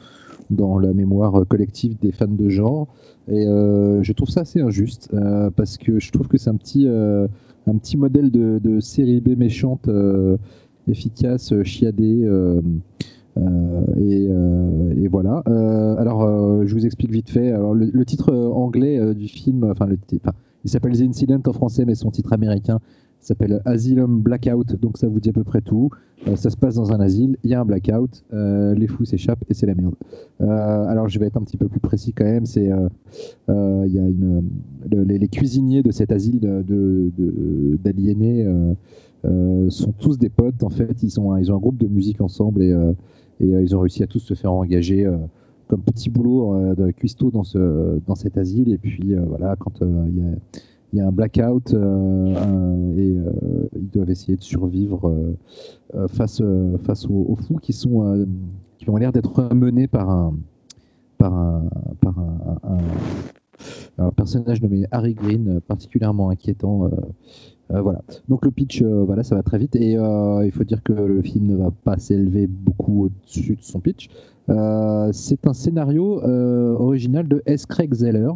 dans 0.50 0.78
la 0.78 0.92
mémoire 0.92 1.46
collective 1.46 1.96
des 2.00 2.12
fans 2.12 2.26
de 2.26 2.48
genre. 2.48 2.88
Et 3.28 3.46
euh, 3.46 4.02
je 4.02 4.12
trouve 4.12 4.28
ça 4.28 4.40
assez 4.40 4.60
injuste 4.60 5.10
euh, 5.14 5.50
parce 5.50 5.78
que 5.78 6.00
je 6.00 6.10
trouve 6.10 6.28
que 6.28 6.38
c'est 6.38 6.50
un 6.50 6.56
petit, 6.56 6.86
euh, 6.88 7.28
un 7.66 7.76
petit 7.76 7.96
modèle 7.96 8.30
de, 8.30 8.80
série 8.80 9.20
B 9.20 9.36
méchante, 9.36 9.88
euh, 9.88 10.36
efficace, 10.90 11.52
euh, 11.52 11.62
euh, 13.38 13.82
et, 13.96 14.26
euh, 14.30 14.94
et 14.96 15.08
voilà. 15.08 15.42
Euh, 15.48 15.96
alors, 15.96 16.22
euh, 16.22 16.64
je 16.66 16.74
vous 16.74 16.86
explique 16.86 17.10
vite 17.10 17.30
fait. 17.30 17.52
Alors, 17.52 17.74
le, 17.74 18.04
titre 18.04 18.32
euh, 18.32 18.48
anglais 18.50 18.98
euh, 18.98 19.14
du 19.14 19.28
film, 19.28 19.64
enfin, 19.70 19.86
le, 19.86 19.98
il 20.64 20.70
s'appelle 20.70 20.96
The 20.98 21.02
Incident 21.02 21.40
en 21.46 21.52
français, 21.52 21.84
mais 21.84 21.94
son 21.94 22.10
titre 22.10 22.32
américain 22.32 22.80
s'appelle 23.20 23.60
Asylum 23.64 24.20
Blackout. 24.20 24.76
Donc, 24.80 24.98
ça 24.98 25.08
vous 25.08 25.20
dit 25.20 25.30
à 25.30 25.32
peu 25.32 25.44
près 25.44 25.60
tout. 25.60 25.90
Euh, 26.26 26.36
ça 26.36 26.50
se 26.50 26.56
passe 26.56 26.74
dans 26.74 26.92
un 26.92 27.00
asile, 27.00 27.36
il 27.44 27.50
y 27.50 27.54
a 27.54 27.60
un 27.60 27.64
blackout, 27.64 28.24
euh, 28.32 28.74
les 28.74 28.88
fous 28.88 29.04
s'échappent 29.04 29.44
et 29.48 29.54
c'est 29.54 29.66
la 29.66 29.74
merde. 29.76 29.94
Euh, 30.40 30.46
alors, 30.46 31.08
je 31.08 31.16
vais 31.20 31.26
être 31.26 31.36
un 31.36 31.42
petit 31.42 31.56
peu 31.56 31.68
plus 31.68 31.78
précis 31.78 32.12
quand 32.12 32.24
même. 32.24 32.44
C'est, 32.44 32.72
euh, 32.72 32.88
euh, 33.50 33.84
y 33.86 34.00
a 34.00 34.02
les, 35.04 35.28
cuisiniers 35.28 35.82
de 35.82 35.92
cet 35.92 36.10
asile 36.10 36.40
d'aliénés. 37.84 38.44
euh, 38.44 38.50
euh, 38.50 38.74
sont 39.68 39.92
tous 39.92 40.18
des 40.18 40.28
potes 40.28 40.62
en 40.62 40.70
fait 40.70 41.02
ils 41.02 41.20
ont 41.20 41.32
un, 41.32 41.40
ils 41.40 41.52
ont 41.52 41.56
un 41.56 41.60
groupe 41.60 41.78
de 41.78 41.86
musique 41.86 42.20
ensemble 42.20 42.62
et, 42.62 42.72
euh, 42.72 42.92
et 43.40 43.46
ils 43.46 43.76
ont 43.76 43.80
réussi 43.80 44.02
à 44.02 44.06
tous 44.06 44.20
se 44.20 44.34
faire 44.34 44.52
engager 44.52 45.08
comme 45.68 45.82
petit 45.82 46.10
boulot 46.10 46.74
de 46.74 46.90
cuistot 46.90 47.30
dans, 47.30 47.44
ce, 47.44 48.00
dans 48.06 48.16
cet 48.16 48.36
asile. 48.36 48.72
Et 48.72 48.78
puis 48.78 49.14
voilà, 49.14 49.54
quand 49.54 49.82
il 50.92 50.98
y 50.98 51.02
a 51.02 51.06
un 51.06 51.12
blackout 51.12 51.74
euh, 51.74 52.96
et 52.96 53.16
euh, 53.16 53.68
ils 53.76 53.90
doivent 53.90 54.10
essayer 54.10 54.36
de 54.36 54.42
survivre 54.42 55.08
euh, 55.94 56.08
face, 56.08 56.42
face 56.84 57.06
aux, 57.06 57.36
fous 57.36 57.58
qui, 57.60 57.72
sont, 57.72 58.26
qui 58.78 58.88
ont 58.88 58.96
l'air 58.96 59.12
d'être 59.12 59.54
menés 59.54 59.86
par 59.86 60.08
un, 60.08 60.34
par 61.18 61.34
un, 61.34 61.64
personnage 64.16 64.62
nommé 64.62 64.86
Harry 64.90 65.14
Green, 65.14 65.60
particulièrement 65.60 66.30
inquiétant. 66.30 66.88
Voilà. 67.70 68.02
Donc 68.28 68.44
le 68.44 68.50
pitch, 68.50 68.82
voilà, 68.82 69.22
ça 69.22 69.34
va 69.34 69.42
très 69.42 69.58
vite 69.58 69.76
et 69.76 69.92
il 69.92 70.50
faut 70.52 70.64
dire 70.64 70.82
que 70.82 70.92
le 70.92 71.22
film 71.22 71.46
ne 71.46 71.56
va 71.56 71.70
pas 71.70 71.98
s'élever 71.98 72.46
beaucoup 72.46 73.04
au-dessus 73.04 73.56
de 73.56 73.62
son 73.62 73.80
pitch. 73.80 74.08
c'est 75.12 75.46
un 75.46 75.52
scénario 75.52 76.22
original 76.78 77.28
de 77.28 77.42
S. 77.46 77.66
Craig 77.66 77.92
Zeller, 77.92 78.30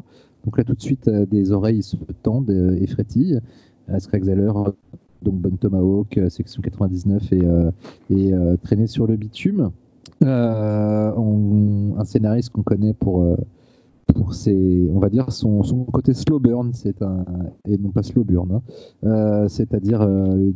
donc 0.45 0.59
là, 0.59 0.65
tout 0.65 0.75
de 0.75 0.83
suite, 0.83 1.09
euh, 1.09 1.27
des 1.27 1.53
oreilles 1.53 1.83
se 1.83 1.97
tendent 2.23 2.51
euh, 2.51 2.77
et 2.81 2.87
frétillent. 2.87 3.41
Euh, 3.91 3.99
Scrag 3.99 4.25
Zeller, 4.25 4.53
donc 5.23 5.35
Bon 5.35 5.57
Tomahawk, 5.57 6.19
section 6.29 6.63
99 6.63 7.33
et, 7.33 7.43
et 8.11 8.33
traîner 8.63 8.87
sur 8.87 9.07
le 9.07 9.17
bitume. 9.17 9.71
un 10.21 12.05
scénariste 12.05 12.51
qu'on 12.51 12.63
connaît 12.63 12.93
pour 12.93 13.37
pour 14.07 14.35
ses, 14.35 14.89
on 14.93 14.99
va 14.99 15.09
dire 15.09 15.33
son, 15.33 15.63
son 15.63 15.85
côté 15.85 16.15
slow 16.15 16.39
burn, 16.39 16.73
c'est 16.73 17.03
un 17.03 17.25
et 17.67 17.79
non 17.79 17.91
pas 17.91 18.03
slow 18.03 18.25
burn, 18.25 18.61
hein. 19.03 19.49
c'est-à-dire 19.49 20.07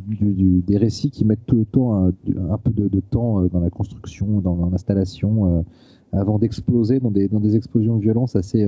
du, 0.07 0.61
des 0.61 0.77
récits 0.77 1.11
qui 1.11 1.25
mettent 1.25 1.45
tout 1.45 1.55
le 1.55 1.65
temps 1.65 1.95
un, 1.95 2.07
un 2.49 2.57
peu 2.57 2.71
de, 2.71 2.99
temps 2.99 3.43
dans 3.45 3.59
la 3.59 3.69
construction, 3.69 4.41
dans, 4.41 4.69
l'installation, 4.69 5.65
avant 6.11 6.37
d'exploser 6.39 6.99
dans 6.99 7.11
des, 7.11 7.27
dans 7.27 7.39
des 7.39 7.55
explosions 7.55 7.95
de 7.95 8.01
violence 8.01 8.35
assez 8.35 8.67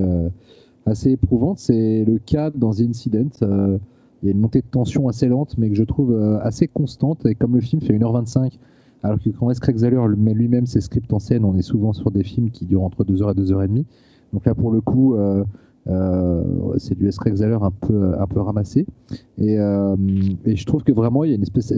assez 0.86 1.12
éprouvante. 1.12 1.60
C'est 1.60 2.04
le 2.06 2.20
cas 2.20 2.50
dans 2.50 2.72
The 2.72 2.82
Incident. 2.82 3.30
Euh, 3.42 3.78
il 4.22 4.26
y 4.26 4.30
a 4.30 4.32
une 4.34 4.40
montée 4.40 4.62
de 4.62 4.68
tension 4.68 5.08
assez 5.08 5.28
lente, 5.28 5.58
mais 5.58 5.70
que 5.70 5.76
je 5.76 5.84
trouve 5.84 6.12
euh, 6.12 6.40
assez 6.42 6.68
constante. 6.68 7.26
Et 7.26 7.36
comme 7.36 7.56
le 7.56 7.62
film 7.62 7.82
fait 7.82 7.94
1h25, 7.94 8.58
alors 9.04 9.20
que 9.20 9.30
quand 9.30 9.48
Wes 9.48 9.60
met 10.18 10.34
lui-même 10.34 10.66
ses 10.66 10.82
scripts 10.82 11.14
en 11.14 11.20
scène, 11.20 11.46
on 11.46 11.56
est 11.56 11.62
souvent 11.62 11.94
sur 11.94 12.12
des 12.12 12.24
films 12.24 12.52
qui 12.52 12.66
durent 12.66 12.84
entre 12.84 13.06
2h 13.06 13.32
et 13.32 13.42
2h30. 13.42 13.86
Donc 14.34 14.46
là, 14.46 14.56
pour 14.56 14.72
le 14.72 14.82
coup, 14.82 15.16
euh, 15.16 15.44
c'est 16.78 16.98
du 16.98 17.10
Craig 17.10 17.42
un 17.42 17.72
peu, 17.72 18.14
un 18.20 18.28
peu 18.28 18.40
ramassé. 18.42 18.86
Et, 19.38 19.56
et, 19.56 20.56
je 20.56 20.66
trouve 20.66 20.84
que 20.84 20.92
vraiment, 20.92 21.24
il 21.24 21.30
y 21.30 21.34
a 21.34 21.36
une 21.36 21.44
espèce. 21.44 21.74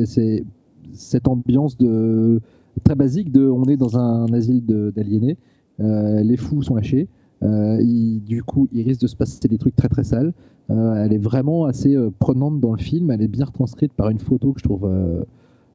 Cette 0.94 1.28
ambiance 1.30 1.78
de 1.78 2.42
très 2.84 2.96
basique 2.96 3.32
de 3.32 3.46
on 3.48 3.64
est 3.66 3.78
dans 3.78 3.98
un 3.98 4.26
asile 4.34 4.66
d'aliénés, 4.66 5.38
les 5.80 6.38
fous 6.38 6.64
sont 6.64 6.76
lâchés. 6.76 7.08
Euh, 7.44 7.82
du 8.20 8.44
coup, 8.44 8.68
il 8.72 8.84
risque 8.84 9.02
de 9.02 9.08
se 9.08 9.16
passer 9.16 9.48
des 9.48 9.58
trucs 9.58 9.76
très 9.76 9.90
très 9.90 10.04
sales. 10.04 10.34
Euh, 10.70 11.04
elle 11.04 11.14
est 11.14 11.18
vraiment 11.18 11.66
assez 11.66 11.96
euh, 11.96 12.12
prenante 12.20 12.60
dans 12.60 12.72
le 12.72 12.78
film. 12.78 13.12
Elle 13.12 13.22
est 13.22 13.28
bien 13.28 13.46
retranscrite 13.46 13.94
par 13.94 14.10
une 14.10 14.20
photo 14.20 14.54
que 14.54 14.60
je 14.60 14.64
trouve 14.64 14.90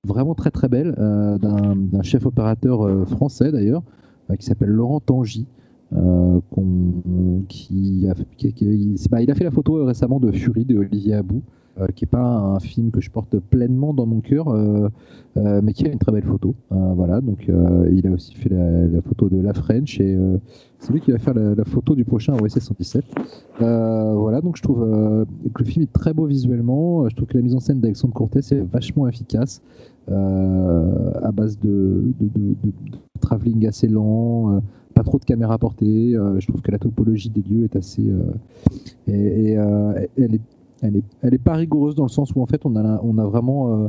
vraiment 0.04 0.34
très 0.34 0.50
très 0.50 0.68
belle 0.68 0.92
d'un 0.92 2.02
chef 2.02 2.26
opérateur 2.26 3.08
français 3.08 3.50
d'ailleurs 3.50 3.82
qui 4.38 4.46
s'appelle 4.46 4.68
Laurent 4.68 5.00
Tangy. 5.00 5.46
Qui, 7.48 8.06
a, 8.08 9.20
il 9.20 9.30
a 9.30 9.34
fait 9.34 9.44
la 9.44 9.50
photo 9.50 9.84
récemment 9.84 10.20
de 10.20 10.32
Fury 10.32 10.64
de 10.64 10.78
Olivier 10.78 11.14
Abou. 11.14 11.42
Euh, 11.78 11.88
qui 11.88 12.04
n'est 12.04 12.08
pas 12.08 12.24
un 12.24 12.58
film 12.58 12.90
que 12.90 13.02
je 13.02 13.10
porte 13.10 13.38
pleinement 13.38 13.92
dans 13.92 14.06
mon 14.06 14.20
cœur, 14.20 14.48
euh, 14.48 14.88
euh, 15.36 15.60
mais 15.62 15.74
qui 15.74 15.86
a 15.86 15.92
une 15.92 15.98
très 15.98 16.10
belle 16.10 16.24
photo. 16.24 16.54
voilà, 16.70 17.20
donc 17.20 17.48
il 17.48 18.06
a 18.06 18.10
aussi 18.10 18.34
fait 18.34 18.48
la, 18.48 19.02
photo 19.02 19.28
de 19.28 19.38
La 19.42 19.52
French 19.52 20.00
et 20.00 20.16
c'est 20.78 20.92
lui 20.92 21.00
qui 21.02 21.10
va 21.10 21.18
faire 21.18 21.34
la, 21.34 21.64
photo 21.64 21.94
du 21.94 22.04
prochain 22.06 22.34
OSS 22.40 22.60
117. 22.60 23.04
voilà, 23.58 24.40
donc 24.40 24.56
je 24.56 24.62
trouve 24.62 24.80
que 25.52 25.62
le 25.62 25.64
film 25.66 25.82
est 25.82 25.92
très 25.92 26.14
beau 26.14 26.24
visuellement. 26.24 27.06
Je 27.10 27.14
trouve 27.14 27.28
que 27.28 27.36
la 27.36 27.42
mise 27.42 27.54
en 27.54 27.60
scène 27.60 27.80
d'Alexandre 27.80 28.14
Cortez 28.14 28.38
est 28.38 28.62
vachement 28.72 29.06
efficace. 29.06 29.60
à 30.08 31.30
base 31.32 31.58
de, 31.58 32.14
de, 32.20 32.56
travelling 33.20 33.66
assez 33.66 33.88
lent, 33.88 34.62
pas 34.96 35.04
trop 35.04 35.18
de 35.18 35.24
caméras 35.24 35.58
portées. 35.58 36.16
je 36.38 36.46
trouve 36.46 36.62
que 36.62 36.72
la 36.72 36.78
topologie 36.78 37.30
des 37.30 37.42
lieux 37.42 37.64
est 37.64 37.76
assez. 37.76 38.10
et, 39.06 39.12
et 39.12 39.52
elle 39.52 40.34
est 40.34 40.40
elle 40.82 40.96
est, 40.96 41.04
elle 41.22 41.34
est 41.34 41.42
pas 41.42 41.54
rigoureuse 41.54 41.94
dans 41.94 42.04
le 42.04 42.10
sens 42.10 42.34
où 42.34 42.42
en 42.42 42.46
fait 42.46 42.64
on 42.64 42.76
a, 42.76 43.00
on 43.02 43.18
a 43.18 43.24
vraiment, 43.24 43.84
euh, 43.84 43.88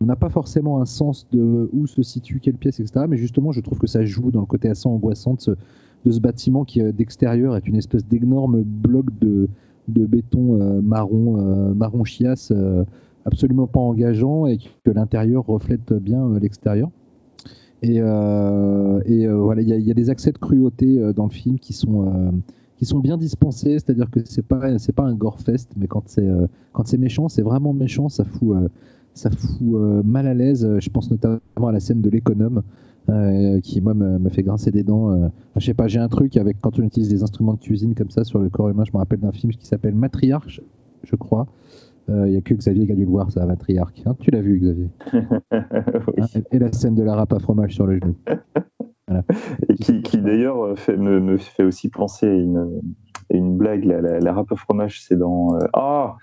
on 0.00 0.06
n'a 0.06 0.16
pas 0.16 0.28
forcément 0.28 0.80
un 0.80 0.84
sens 0.84 1.26
de 1.32 1.68
où 1.72 1.86
se 1.86 2.02
situe 2.02 2.40
quelle 2.40 2.56
pièce, 2.56 2.80
etc. 2.80 3.06
Mais 3.08 3.16
justement, 3.16 3.52
je 3.52 3.60
trouve 3.60 3.78
que 3.78 3.86
ça 3.86 4.04
joue 4.04 4.30
dans 4.30 4.40
le 4.40 4.46
côté 4.46 4.68
assez 4.68 4.88
angoissant 4.88 5.34
de 5.34 6.10
ce, 6.10 6.20
bâtiment 6.20 6.64
qui 6.64 6.82
euh, 6.82 6.92
d'extérieur 6.92 7.56
est 7.56 7.66
une 7.66 7.76
espèce 7.76 8.06
d'énorme 8.06 8.62
bloc 8.62 9.06
de, 9.20 9.48
béton 9.86 10.60
euh, 10.60 10.80
marron, 10.80 11.74
marron 11.74 12.04
chiasse, 12.04 12.52
absolument 13.24 13.66
pas 13.66 13.80
engageant 13.80 14.46
et 14.46 14.58
que 14.58 14.90
l'intérieur 14.90 15.46
reflète 15.46 15.92
bien 15.92 16.38
l'extérieur. 16.40 16.90
Et, 17.84 17.96
et 17.96 19.28
voilà, 19.28 19.62
il 19.62 19.68
y, 19.68 19.90
a 19.90 19.94
des 19.94 20.10
accès 20.10 20.32
de 20.32 20.38
cruauté 20.38 21.12
dans 21.14 21.24
le 21.24 21.30
film 21.30 21.58
qui 21.58 21.72
sont 21.72 22.32
qui 22.76 22.84
sont 22.84 22.98
bien 22.98 23.16
dispensés, 23.16 23.78
c'est-à-dire 23.78 24.10
que 24.10 24.20
c'est 24.24 24.46
pas 24.46 24.78
c'est 24.78 24.94
pas 24.94 25.04
un 25.04 25.14
gore 25.14 25.40
fest, 25.40 25.70
mais 25.76 25.86
quand 25.86 26.02
c'est 26.06 26.28
euh, 26.28 26.46
quand 26.72 26.86
c'est 26.86 26.98
méchant, 26.98 27.28
c'est 27.28 27.42
vraiment 27.42 27.72
méchant, 27.72 28.08
ça 28.08 28.24
fout 28.24 28.56
euh, 28.56 28.68
ça 29.14 29.30
fout 29.30 29.74
euh, 29.74 30.02
mal 30.02 30.26
à 30.26 30.34
l'aise. 30.34 30.68
Je 30.78 30.90
pense 30.90 31.10
notamment 31.10 31.40
à 31.68 31.72
la 31.72 31.80
scène 31.80 32.00
de 32.00 32.10
l'économe. 32.10 32.62
qui 33.62 33.82
moi 33.82 33.92
me, 33.92 34.28
fait 34.30 34.42
grincer 34.42 34.70
des 34.70 34.82
dents. 34.82 35.30
je 35.56 35.66
sais 35.66 35.74
pas, 35.74 35.88
j'ai 35.88 35.98
un 35.98 36.08
truc 36.08 36.38
avec 36.38 36.56
quand 36.62 36.78
on 36.78 36.82
utilise 36.82 37.10
des 37.10 37.22
instruments 37.22 37.52
de 37.52 37.58
cuisine 37.58 37.94
comme 37.94 38.10
ça 38.10 38.24
sur 38.24 38.38
le 38.38 38.48
corps 38.48 38.70
humain. 38.70 38.84
Je 38.86 38.92
me 38.92 38.98
rappelle 38.98 39.20
d'un 39.20 39.32
film 39.32 39.52
qui 39.52 39.66
s'appelle 39.66 39.94
Matriarche, 39.94 40.62
je 41.02 41.14
crois. 41.14 41.46
Il 42.08 42.30
n'y 42.30 42.36
a 42.36 42.40
que 42.40 42.54
Xavier 42.54 42.86
qui 42.86 42.92
a 42.92 42.94
dû 42.94 43.04
le 43.04 43.10
voir, 43.10 43.30
ça, 43.30 43.46
Matriarche. 43.46 44.02
Hein, 44.04 44.14
tu 44.20 44.30
l'as 44.30 44.40
vu, 44.40 44.58
Xavier 44.58 44.88
hein, 45.50 46.42
et, 46.50 46.58
la 46.58 46.70
scène 46.72 46.94
de 46.94 47.02
la 47.02 47.14
râpe 47.14 47.32
à 47.32 47.38
fromage 47.38 47.74
sur 47.74 47.86
le 47.86 47.98
genou. 47.98 48.16
Et 49.68 49.74
qui, 49.74 50.18
d'ailleurs 50.18 50.74
me, 50.96 51.36
fait 51.36 51.64
aussi 51.64 51.88
penser 51.88 52.26
à 52.26 52.34
une, 52.34 52.80
une 53.30 53.56
blague. 53.56 53.84
La, 53.84 54.00
la, 54.00 54.32
râpe 54.32 54.52
au 54.52 54.56
fromage, 54.56 55.02
c'est 55.02 55.16
dans. 55.16 55.54
Euh, 55.56 55.66
ah 55.74 56.16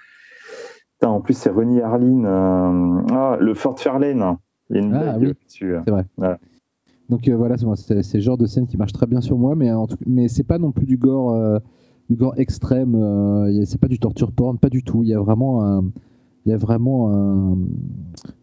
En 1.03 1.21
plus, 1.21 1.35
c'est 1.35 1.49
René 1.49 1.81
Harlin. 1.81 2.25
Euh, 2.25 3.01
ah, 3.11 3.37
le 3.39 3.53
Fort 3.53 3.79
Fairlane. 3.79 4.37
Il 4.69 4.75
y 4.75 4.79
a 4.79 4.81
une 4.81 4.93
ah, 4.95 5.17
blague 5.17 5.35
dessus. 5.45 5.75
C'est 5.85 5.91
vrai. 5.91 6.05
Donc 7.09 7.27
euh, 7.27 7.35
voilà, 7.35 7.55
c'est 7.75 8.03
ce 8.03 8.19
genre 8.19 8.37
de 8.37 8.45
scène 8.45 8.67
qui 8.67 8.77
marche 8.77 8.93
très 8.93 9.05
bien 9.05 9.19
sur 9.19 9.37
moi, 9.37 9.53
mais, 9.55 9.71
en 9.71 9.85
tout, 9.85 9.97
mais 10.07 10.29
c'est 10.29 10.45
pas 10.45 10.57
non 10.57 10.71
plus 10.71 10.85
du 10.85 10.97
gore, 10.97 11.59
du 12.11 12.17
gore 12.17 12.33
extrême. 12.37 12.93
c'est 13.65 13.79
pas 13.79 13.87
du 13.87 13.97
torture 13.97 14.31
porn, 14.31 14.57
pas 14.57 14.69
du 14.69 14.83
tout. 14.83 15.01
Il 15.03 15.09
y 15.09 15.13
a 15.13 15.19
vraiment 15.19 15.63
un 15.63 15.85
il 16.45 16.49
y 16.49 16.53
a 16.53 16.57
vraiment 16.57 17.55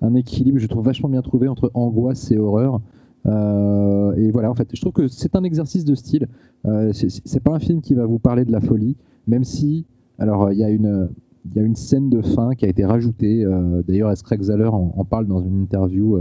un, 0.00 0.14
équilibre, 0.14 0.58
je 0.58 0.66
trouve 0.68 0.84
vachement 0.84 1.08
bien 1.08 1.22
trouvé 1.22 1.48
entre 1.48 1.70
angoisse 1.74 2.30
et 2.30 2.38
horreur. 2.38 2.80
Euh, 3.26 4.14
et 4.14 4.30
voilà, 4.30 4.50
en 4.50 4.54
fait, 4.54 4.68
je 4.72 4.80
trouve 4.80 4.92
que 4.92 5.08
c'est 5.08 5.34
un 5.36 5.42
exercice 5.42 5.84
de 5.84 5.94
style. 5.94 6.28
Euh, 6.66 6.92
c'est 6.92 7.42
pas 7.42 7.52
un 7.52 7.58
film 7.58 7.80
qui 7.80 7.94
va 7.94 8.06
vous 8.06 8.18
parler 8.18 8.44
de 8.44 8.52
la 8.52 8.60
folie, 8.60 8.96
même 9.26 9.44
si, 9.44 9.84
alors, 10.18 10.52
il 10.52 10.58
y 10.58 10.64
a 10.64 10.70
une. 10.70 11.08
Il 11.50 11.56
y 11.56 11.60
a 11.60 11.62
une 11.62 11.76
scène 11.76 12.10
de 12.10 12.20
fin 12.20 12.50
qui 12.54 12.66
a 12.66 12.68
été 12.68 12.84
rajoutée. 12.84 13.42
Euh, 13.42 13.82
d'ailleurs, 13.86 14.12
Craig 14.22 14.42
Zeller 14.42 14.68
en, 14.70 15.04
parle 15.04 15.26
dans 15.26 15.40
une 15.40 15.62
interview. 15.62 16.18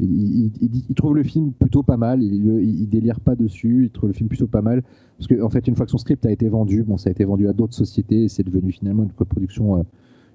Il, 0.00 0.50
trouve 0.96 1.14
le 1.14 1.22
film 1.22 1.52
plutôt 1.52 1.82
pas 1.82 1.96
mal. 1.96 2.22
Il, 2.22 2.88
délire 2.88 3.20
pas 3.20 3.36
dessus. 3.36 3.84
Il 3.84 3.90
trouve 3.90 4.08
le 4.08 4.14
film 4.14 4.28
plutôt 4.28 4.46
pas 4.46 4.62
mal 4.62 4.82
parce 5.18 5.28
qu'en 5.28 5.44
en 5.46 5.50
fait, 5.50 5.68
une 5.68 5.76
fois 5.76 5.86
que 5.86 5.92
son 5.92 5.98
script 5.98 6.26
a 6.26 6.32
été 6.32 6.48
vendu, 6.48 6.82
bon, 6.82 6.96
ça 6.96 7.08
a 7.08 7.12
été 7.12 7.24
vendu 7.24 7.48
à 7.48 7.52
d'autres 7.52 7.74
sociétés. 7.74 8.28
C'est 8.28 8.42
devenu 8.42 8.72
finalement 8.72 9.04
une 9.04 9.12
coproduction 9.12 9.84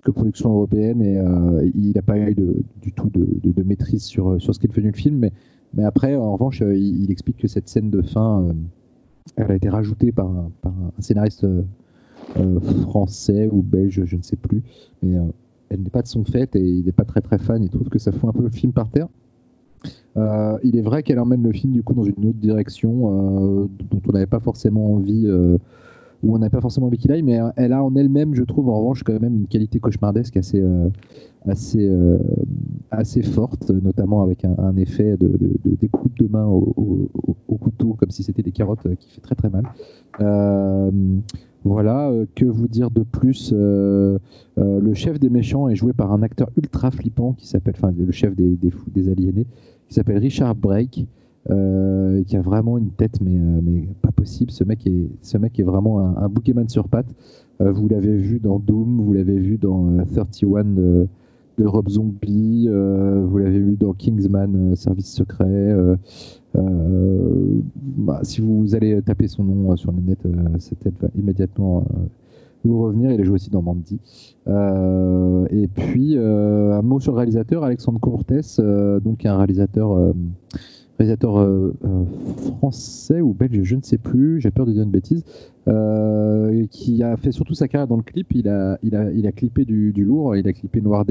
coproduction 0.04 0.52
européenne 0.52 1.02
et 1.02 1.22
il 1.76 1.92
n'a 1.94 2.02
pas 2.02 2.18
eu 2.18 2.34
du 2.82 2.94
tout 2.94 3.10
de, 3.10 3.64
maîtrise 3.64 4.04
sur, 4.04 4.42
sur 4.42 4.56
ce 4.56 4.60
qui 4.60 4.68
est 4.68 4.70
devenu 4.70 4.92
le 4.92 4.98
film. 4.98 5.30
Mais 5.74 5.84
après, 5.84 6.16
en 6.16 6.34
revanche, 6.34 6.62
euh, 6.62 6.76
il, 6.76 7.12
explique 7.12 7.38
que 7.38 7.48
cette 7.48 7.68
scène 7.68 7.90
de 7.90 8.02
fin, 8.02 8.44
euh, 8.44 8.54
elle 9.36 9.52
a 9.52 9.56
été 9.56 9.70
rajoutée 9.70 10.12
par 10.12 10.28
un, 10.28 10.52
scénariste 11.00 11.46
euh, 11.46 12.60
français 12.82 13.48
ou 13.52 13.62
belge, 13.62 14.04
je 14.06 14.16
ne 14.16 14.24
sais 14.24 14.36
plus. 14.36 14.64
Mais 15.04 15.18
elle 15.70 15.82
n'est 15.82 15.90
pas 15.90 16.02
de 16.02 16.08
son 16.08 16.24
fait 16.24 16.56
et 16.56 16.64
il 16.64 16.86
n'est 16.86 16.92
pas 16.92 17.06
très 17.06 17.22
très 17.22 17.38
fan. 17.38 17.64
Il 17.64 17.70
trouve 17.70 17.90
que 17.90 18.00
ça 18.00 18.12
fout 18.12 18.30
un 18.30 18.34
peu 18.34 18.44
le 18.44 18.50
film 18.50 18.74
par 18.74 18.90
terre. 18.90 19.08
Il 20.64 20.76
est 20.76 20.82
vrai 20.82 21.04
qu'elle 21.04 21.20
emmène 21.20 21.44
le 21.44 21.54
film 21.54 21.72
du 21.72 21.84
coup 21.84 21.94
dans 21.94 22.04
une 22.04 22.26
autre 22.26 22.40
direction 22.40 23.68
dont 23.90 24.02
on 24.08 24.12
n'avait 24.12 24.26
pas 24.26 24.40
forcément 24.40 24.94
envie 24.94 25.28
où 26.24 26.36
on 26.36 26.40
n'a 26.40 26.50
pas 26.50 26.62
forcément 26.62 26.88
envie 26.88 26.98
qu'il 26.98 27.12
aille, 27.12 27.24
mais 27.24 27.40
elle 27.56 27.74
a 27.74 27.84
en 27.84 27.96
elle-même, 27.96 28.36
je 28.36 28.44
trouve, 28.44 28.70
en 28.70 28.80
revanche, 28.80 29.04
quand 29.04 29.20
même 29.20 29.36
une 29.36 29.48
qualité 29.48 29.80
cauchemardesque 29.80 30.36
assez, 30.38 30.60
euh, 30.60 30.90
assez, 31.48 31.88
euh, 31.88 32.18
assez 32.92 33.22
forte, 33.22 33.70
notamment 33.70 34.22
avec 34.22 34.44
un, 34.44 34.76
effet 34.76 35.16
de, 35.18 35.28
de, 35.28 35.76
découpe 35.76 36.18
de 36.20 36.28
main 36.28 36.46
au, 36.46 37.10
couteau, 37.60 37.94
comme 37.94 38.10
si 38.10 38.24
c'était 38.24 38.44
des 38.44 38.52
carottes, 38.52 38.86
euh, 38.86 38.96
qui 38.96 39.12
fait 39.12 39.22
très 39.22 39.36
très 39.36 39.50
mal. 39.50 39.64
Voilà, 41.64 42.12
que 42.36 42.46
vous 42.46 42.68
dire 42.68 42.90
de 42.90 43.04
plus 43.04 43.54
Le 43.54 44.94
chef 44.94 45.20
des 45.20 45.30
méchants 45.30 45.70
est 45.70 45.76
joué 45.76 45.94
par 45.94 46.12
un 46.14 46.24
acteur 46.24 46.50
ultra 46.58 46.92
flippant 46.92 47.34
qui 47.34 47.48
s'appelle, 47.48 47.76
enfin, 47.78 47.94
le 47.98 48.12
chef 48.12 48.36
des, 48.36 48.58
des 48.88 49.10
aliénés, 49.10 49.46
qui 49.88 49.94
s'appelle 49.94 50.18
Richard 50.18 50.56
Brake. 50.56 51.06
euh, 51.50 52.24
qui 52.26 52.36
a 52.38 52.42
vraiment 52.42 52.78
une 52.78 52.92
tête, 52.92 53.22
mais, 53.22 53.36
euh, 53.36 53.60
mais 53.64 53.88
pas 54.02 54.12
possible. 54.12 54.52
Ce 54.52 54.64
mec 54.64 54.86
est, 54.86 55.64
vraiment 55.64 56.00
un, 56.00 56.16
un 56.18 56.68
sur 56.68 56.88
pattes. 56.88 57.16
Euh, 57.62 57.72
vous 57.72 57.88
l'avez 57.88 58.16
vu 58.18 58.40
dans 58.40 58.60
Doom, 58.60 59.02
vous 59.02 59.14
l'avez 59.14 59.40
vu 59.40 59.58
dans 59.58 59.98
31 60.06 60.64
de, 60.66 61.08
de 61.58 61.66
Rob 61.66 61.90
Zombie, 61.90 62.68
vous 62.68 63.38
l'avez 63.38 63.60
vu 63.60 63.78
dans 63.78 63.94
Kingsman, 63.94 64.76
Service 64.76 65.12
Secret. 65.12 65.76
Bah, 66.54 68.20
si 68.24 68.42
vous 68.42 68.76
allez 68.76 69.02
taper 69.02 69.28
son 69.28 69.44
nom 69.44 69.76
sur 69.76 69.92
le 69.92 70.02
net, 70.02 70.20
sa 70.60 70.76
tête 70.76 70.96
va 71.00 71.10
immédiatement 71.16 71.86
vous 72.64 72.82
revenir. 72.82 73.12
Il 73.12 73.22
a 73.22 73.24
joué 73.24 73.36
aussi 73.36 73.50
dans 73.50 73.62
Mandy. 73.62 74.00
Euh, 74.48 75.46
et 75.50 75.68
puis, 75.68 76.18
euh, 76.18 76.78
un 76.78 76.82
mot 76.82 77.00
sur 77.00 77.14
le 77.14 77.18
réalisateur, 77.18 77.64
Alexandre 77.64 78.00
Cortès, 78.00 78.60
euh, 78.60 79.00
donc 79.00 79.26
un 79.26 79.38
réalisateur, 79.38 80.14
français 82.58 83.22
ou 83.22 83.34
belge, 83.34 83.64
je 83.64 83.76
ne 83.76 83.82
sais 83.82 83.98
plus, 83.98 84.42
j'ai 84.42 84.52
peur 84.52 84.66
de 84.66 84.74
dire 84.74 84.84
une 84.84 84.92
bêtise, 84.92 85.24
qui 86.72 87.04
a 87.04 87.16
fait 87.18 87.32
surtout 87.32 87.54
sa 87.54 87.68
carrière 87.68 87.88
dans 87.88 87.98
le 87.98 88.04
clip. 88.04 88.34
Il 88.34 88.50
a, 88.50 88.78
il 88.82 89.32
clippé 89.34 89.66
du, 89.66 89.92
lourd, 90.04 90.36
il 90.36 90.48
a 90.48 90.54
clippé 90.54 90.82
Noir 90.82 91.06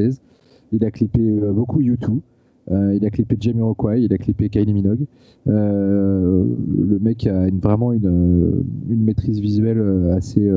il 0.70 0.84
a 0.84 0.91
clippé 0.91 1.20
beaucoup 1.52 1.81
YouTube. 1.81 2.20
Il 2.70 3.05
a 3.05 3.10
clippé 3.10 3.36
Jamie 3.40 3.62
Rockway, 3.62 4.02
il 4.02 4.12
a 4.12 4.18
clippé 4.18 4.48
Kylie 4.48 4.74
Minogue. 4.74 5.06
le 5.47 6.98
mec 7.00 7.26
a 7.26 7.48
vraiment 7.50 7.92
une, 7.92 8.64
une, 8.88 9.05
maîtrise 9.05 9.40
visuelle 9.40 9.82
assez, 10.14 10.50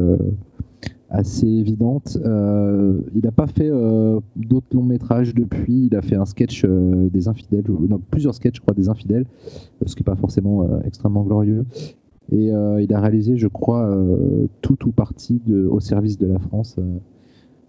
assez 1.12 1.48
évidente. 1.48 2.18
Euh, 2.26 3.02
il 3.14 3.24
n'a 3.24 3.32
pas 3.32 3.48
fait 3.48 3.70
euh, 3.70 4.20
d'autres 4.36 4.68
longs 4.74 4.84
métrages 4.84 5.36
depuis. 5.36 5.88
Il 5.88 5.96
a 5.96 6.02
fait 6.02 6.16
un 6.16 6.26
sketch 6.26 6.64
euh, 6.64 7.10
des 7.10 7.28
infidèles, 7.28 7.66
plusieurs 8.10 8.34
sketchs, 8.34 8.56
je 8.56 8.62
crois, 8.62 8.74
des 8.74 8.90
infidèles, 8.90 9.26
ce 9.86 9.94
qui 9.94 10.02
n'est 10.02 10.06
pas 10.06 10.16
forcément 10.16 10.68
extrêmement 10.86 11.24
glorieux. 11.24 11.66
Et 12.32 12.46
il 12.48 12.94
a 12.94 13.02
réalisé, 13.02 13.36
je 13.36 13.48
crois, 13.48 13.94
tout 14.62 14.88
ou 14.88 14.92
partie 14.92 15.42
de, 15.46 15.68
au 15.68 15.82
service 15.82 16.18
de 16.18 16.28
la 16.28 16.40
France, 16.40 16.78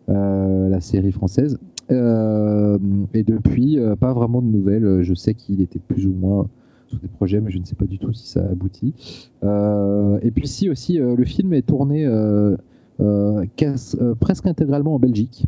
la 0.07 0.81
série 0.81 1.11
française. 1.11 1.59
Et 1.93 3.23
depuis, 3.23 3.79
pas 4.01 4.13
vraiment 4.13 4.43
de 4.43 4.49
nouvelles. 4.49 5.03
Je 5.03 5.15
sais 5.15 5.35
qu'il 5.35 5.61
était 5.61 5.79
plus 5.79 6.07
ou 6.07 6.13
moins 6.13 6.49
sur 6.89 6.99
des 6.99 7.09
projets, 7.09 7.41
mais 7.41 7.51
je 7.51 7.59
ne 7.59 7.65
sais 7.65 7.75
pas 7.75 7.87
du 7.87 7.99
tout 7.99 8.13
si 8.13 8.29
ça 8.29 8.45
aboutit. 8.45 8.95
et 9.43 10.31
puis 10.31 10.47
si 10.49 10.69
aussi, 10.69 10.99
le 10.99 11.25
film 11.25 11.53
est 11.53 11.67
tourné 11.67 12.07
euh, 13.03 13.45
euh, 13.63 14.15
presque 14.21 14.47
intégralement 14.47 14.95
en 14.95 14.99
Belgique. 14.99 15.47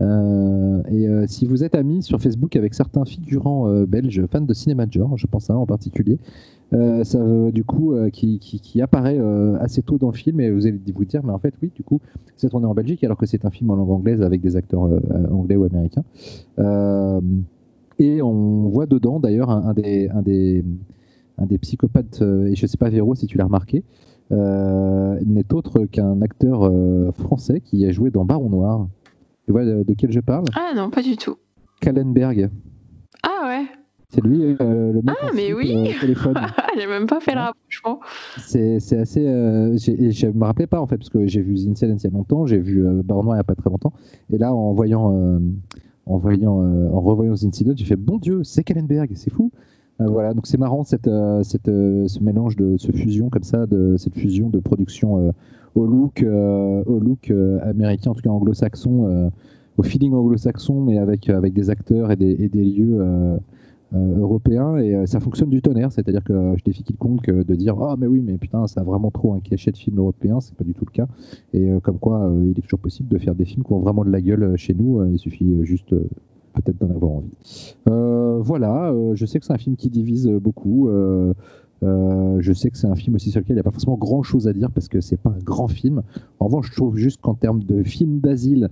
Euh, 0.00 0.82
et 0.90 1.26
si 1.26 1.46
vous 1.46 1.62
êtes 1.62 1.74
amis 1.74 2.02
sur 2.02 2.20
Facebook 2.20 2.56
avec 2.56 2.74
certains 2.74 3.04
figurants 3.04 3.70
belges 3.84 4.24
fans 4.30 4.40
de 4.40 4.54
cinéma 4.54 4.86
de 4.86 4.92
genre, 4.92 5.16
je 5.16 5.26
pense 5.26 5.50
à 5.50 5.54
un 5.54 5.56
en 5.56 5.66
particulier, 5.66 6.18
ça 6.72 7.18
du 7.52 7.64
coup 7.64 7.94
qui, 8.12 8.38
qui, 8.38 8.80
apparaît 8.80 9.18
assez 9.60 9.82
tôt 9.82 9.98
dans 9.98 10.10
le 10.10 10.16
film 10.16 10.40
et 10.40 10.50
vous 10.50 10.66
allez 10.66 10.80
vous 10.94 11.04
dire 11.04 11.22
mais 11.24 11.32
en 11.32 11.38
fait 11.38 11.54
oui 11.62 11.72
du 11.74 11.82
coup 11.82 12.00
c'est 12.36 12.48
tourné 12.48 12.66
en 12.66 12.74
Belgique 12.74 13.02
alors 13.02 13.16
que 13.16 13.26
c'est 13.26 13.44
un 13.44 13.50
film 13.50 13.70
en 13.70 13.76
langue 13.76 13.90
anglaise 13.90 14.22
avec 14.22 14.40
des 14.40 14.56
acteurs 14.56 14.88
anglais 15.32 15.56
ou 15.56 15.64
américains 15.64 16.04
et 17.98 18.22
on 18.22 18.68
voit 18.68 18.86
dedans 18.86 19.18
d'ailleurs 19.18 19.50
un, 19.50 19.74
des, 19.74 20.08
un, 20.10 20.22
des, 20.22 20.64
un 21.38 21.46
des 21.46 21.58
psychopathes 21.58 22.22
et 22.22 22.54
je 22.54 22.66
sais 22.66 22.78
pas 22.78 22.88
Véro 22.88 23.14
si 23.16 23.26
tu 23.26 23.36
l'as 23.36 23.44
remarqué 23.44 23.82
euh, 24.32 25.18
n'est 25.26 25.52
autre 25.52 25.86
qu'un 25.86 26.22
acteur 26.22 26.62
euh, 26.62 27.10
français 27.12 27.60
qui 27.60 27.84
a 27.86 27.90
joué 27.90 28.10
dans 28.10 28.24
Baron 28.24 28.48
Noir. 28.48 28.86
Tu 29.44 29.52
vois 29.52 29.64
de, 29.64 29.94
quel 29.94 30.12
je 30.12 30.20
parle? 30.20 30.44
Ah 30.54 30.72
non, 30.76 30.90
pas 30.90 31.02
du 31.02 31.16
tout. 31.16 31.36
Kallenberg. 31.80 32.50
Ah 33.24 33.48
ouais 33.48 33.79
c'est 34.10 34.22
lui 34.22 34.56
euh, 34.60 34.92
le 34.92 35.02
mec 35.02 35.16
Ah, 35.22 35.30
mais 35.34 35.52
oui 35.52 35.94
J'ai 36.76 36.86
même 36.86 37.06
pas 37.06 37.20
fait 37.20 37.34
le 37.34 37.40
rapprochement. 37.40 38.00
C'est 38.38 38.76
assez. 38.98 39.26
Euh, 39.26 39.76
je 39.76 40.26
me 40.26 40.44
rappelais 40.44 40.66
pas 40.66 40.80
en 40.80 40.86
fait, 40.86 40.96
parce 40.98 41.10
que 41.10 41.26
j'ai 41.26 41.40
vu 41.40 41.54
Incident 41.54 41.96
il 41.96 42.04
y 42.04 42.06
a 42.06 42.10
longtemps, 42.10 42.46
j'ai 42.46 42.58
vu 42.58 42.84
Baron 43.04 43.24
Noir 43.24 43.36
il 43.36 43.38
y 43.38 43.40
a 43.40 43.44
pas 43.44 43.54
très 43.54 43.70
longtemps. 43.70 43.92
Et 44.32 44.38
là, 44.38 44.52
en 44.52 44.72
voyant. 44.72 45.40
en, 46.06 46.18
voyant, 46.18 46.58
en 46.92 47.00
revoyant 47.00 47.32
Incident, 47.32 47.72
j'ai 47.76 47.84
fait 47.84 47.96
Bon 47.96 48.18
Dieu, 48.18 48.42
c'est 48.44 48.64
Kallenberg, 48.64 49.12
c'est 49.14 49.32
fou 49.32 49.50
euh, 50.00 50.06
voilà, 50.06 50.32
donc 50.32 50.46
c'est 50.46 50.58
marrant 50.58 50.82
cette, 50.82 51.08
euh, 51.08 51.42
cette, 51.42 51.68
euh, 51.68 52.08
ce 52.08 52.20
mélange 52.20 52.56
de 52.56 52.76
ce 52.78 52.90
fusion 52.90 53.28
comme 53.28 53.42
ça, 53.42 53.66
de 53.66 53.96
cette 53.98 54.14
fusion 54.14 54.48
de 54.48 54.58
production 54.58 55.32
au 55.74 55.86
look, 55.86 56.24
au 56.24 56.98
look 56.98 57.32
américain, 57.62 58.10
en 58.10 58.14
tout 58.14 58.22
cas 58.22 58.30
anglo-saxon, 58.30 59.30
au 59.76 59.82
feeling 59.82 60.14
anglo-saxon, 60.14 60.80
mais 60.80 60.98
avec, 60.98 61.28
avec 61.28 61.52
des 61.52 61.70
acteurs 61.70 62.10
et 62.10 62.16
des, 62.16 62.32
et 62.40 62.48
des 62.48 62.64
lieux 62.64 62.98
européens. 63.92 64.76
Et 64.78 65.06
ça 65.06 65.20
fonctionne 65.20 65.50
du 65.50 65.62
tonnerre, 65.62 65.92
c'est-à-dire 65.92 66.24
que 66.24 66.54
je 66.56 66.64
défie 66.64 66.82
quiconque 66.82 67.30
de 67.30 67.54
dire 67.54 67.76
Ah, 67.80 67.96
mais 67.98 68.06
oui, 68.06 68.20
mais 68.24 68.38
putain, 68.38 68.66
ça 68.66 68.80
a 68.80 68.84
vraiment 68.84 69.10
trop 69.10 69.34
un 69.34 69.40
cachet 69.40 69.72
de 69.72 69.76
film 69.76 69.98
européen, 69.98 70.40
c'est 70.40 70.54
pas 70.54 70.64
du 70.64 70.74
tout 70.74 70.84
le 70.86 70.92
cas. 70.92 71.08
Et 71.52 71.70
comme 71.82 71.98
quoi, 71.98 72.32
il 72.42 72.58
est 72.58 72.62
toujours 72.62 72.78
possible 72.78 73.08
de 73.08 73.18
faire 73.18 73.34
des 73.34 73.44
films 73.44 73.64
qui 73.64 73.72
ont 73.72 73.80
vraiment 73.80 74.04
de 74.04 74.10
la 74.10 74.20
gueule 74.20 74.56
chez 74.56 74.74
nous, 74.74 75.04
il 75.10 75.18
suffit 75.18 75.64
juste 75.64 75.94
peut-être 76.52 76.78
d'en 76.78 76.94
avoir 76.94 77.12
envie. 77.12 77.76
Euh, 77.88 78.38
voilà, 78.40 78.90
euh, 78.90 79.14
je 79.14 79.26
sais 79.26 79.38
que 79.40 79.46
c'est 79.46 79.52
un 79.52 79.58
film 79.58 79.76
qui 79.76 79.90
divise 79.90 80.28
beaucoup. 80.28 80.88
Euh, 80.88 81.32
je 81.82 82.52
sais 82.52 82.70
que 82.70 82.76
c'est 82.76 82.86
un 82.86 82.96
film 82.96 83.14
aussi 83.14 83.30
sur 83.30 83.40
lequel 83.40 83.54
il 83.54 83.56
n'y 83.56 83.60
a 83.60 83.64
pas 83.64 83.70
forcément 83.70 83.96
grand 83.96 84.22
chose 84.22 84.48
à 84.48 84.52
dire 84.52 84.70
parce 84.70 84.88
que 84.88 85.00
c'est 85.00 85.16
pas 85.16 85.30
un 85.30 85.42
grand 85.42 85.68
film. 85.68 86.02
En 86.38 86.46
revanche, 86.46 86.68
je 86.70 86.76
trouve 86.76 86.96
juste 86.96 87.20
qu'en 87.20 87.34
termes 87.34 87.62
de 87.62 87.82
film 87.82 88.20
d'asile 88.20 88.68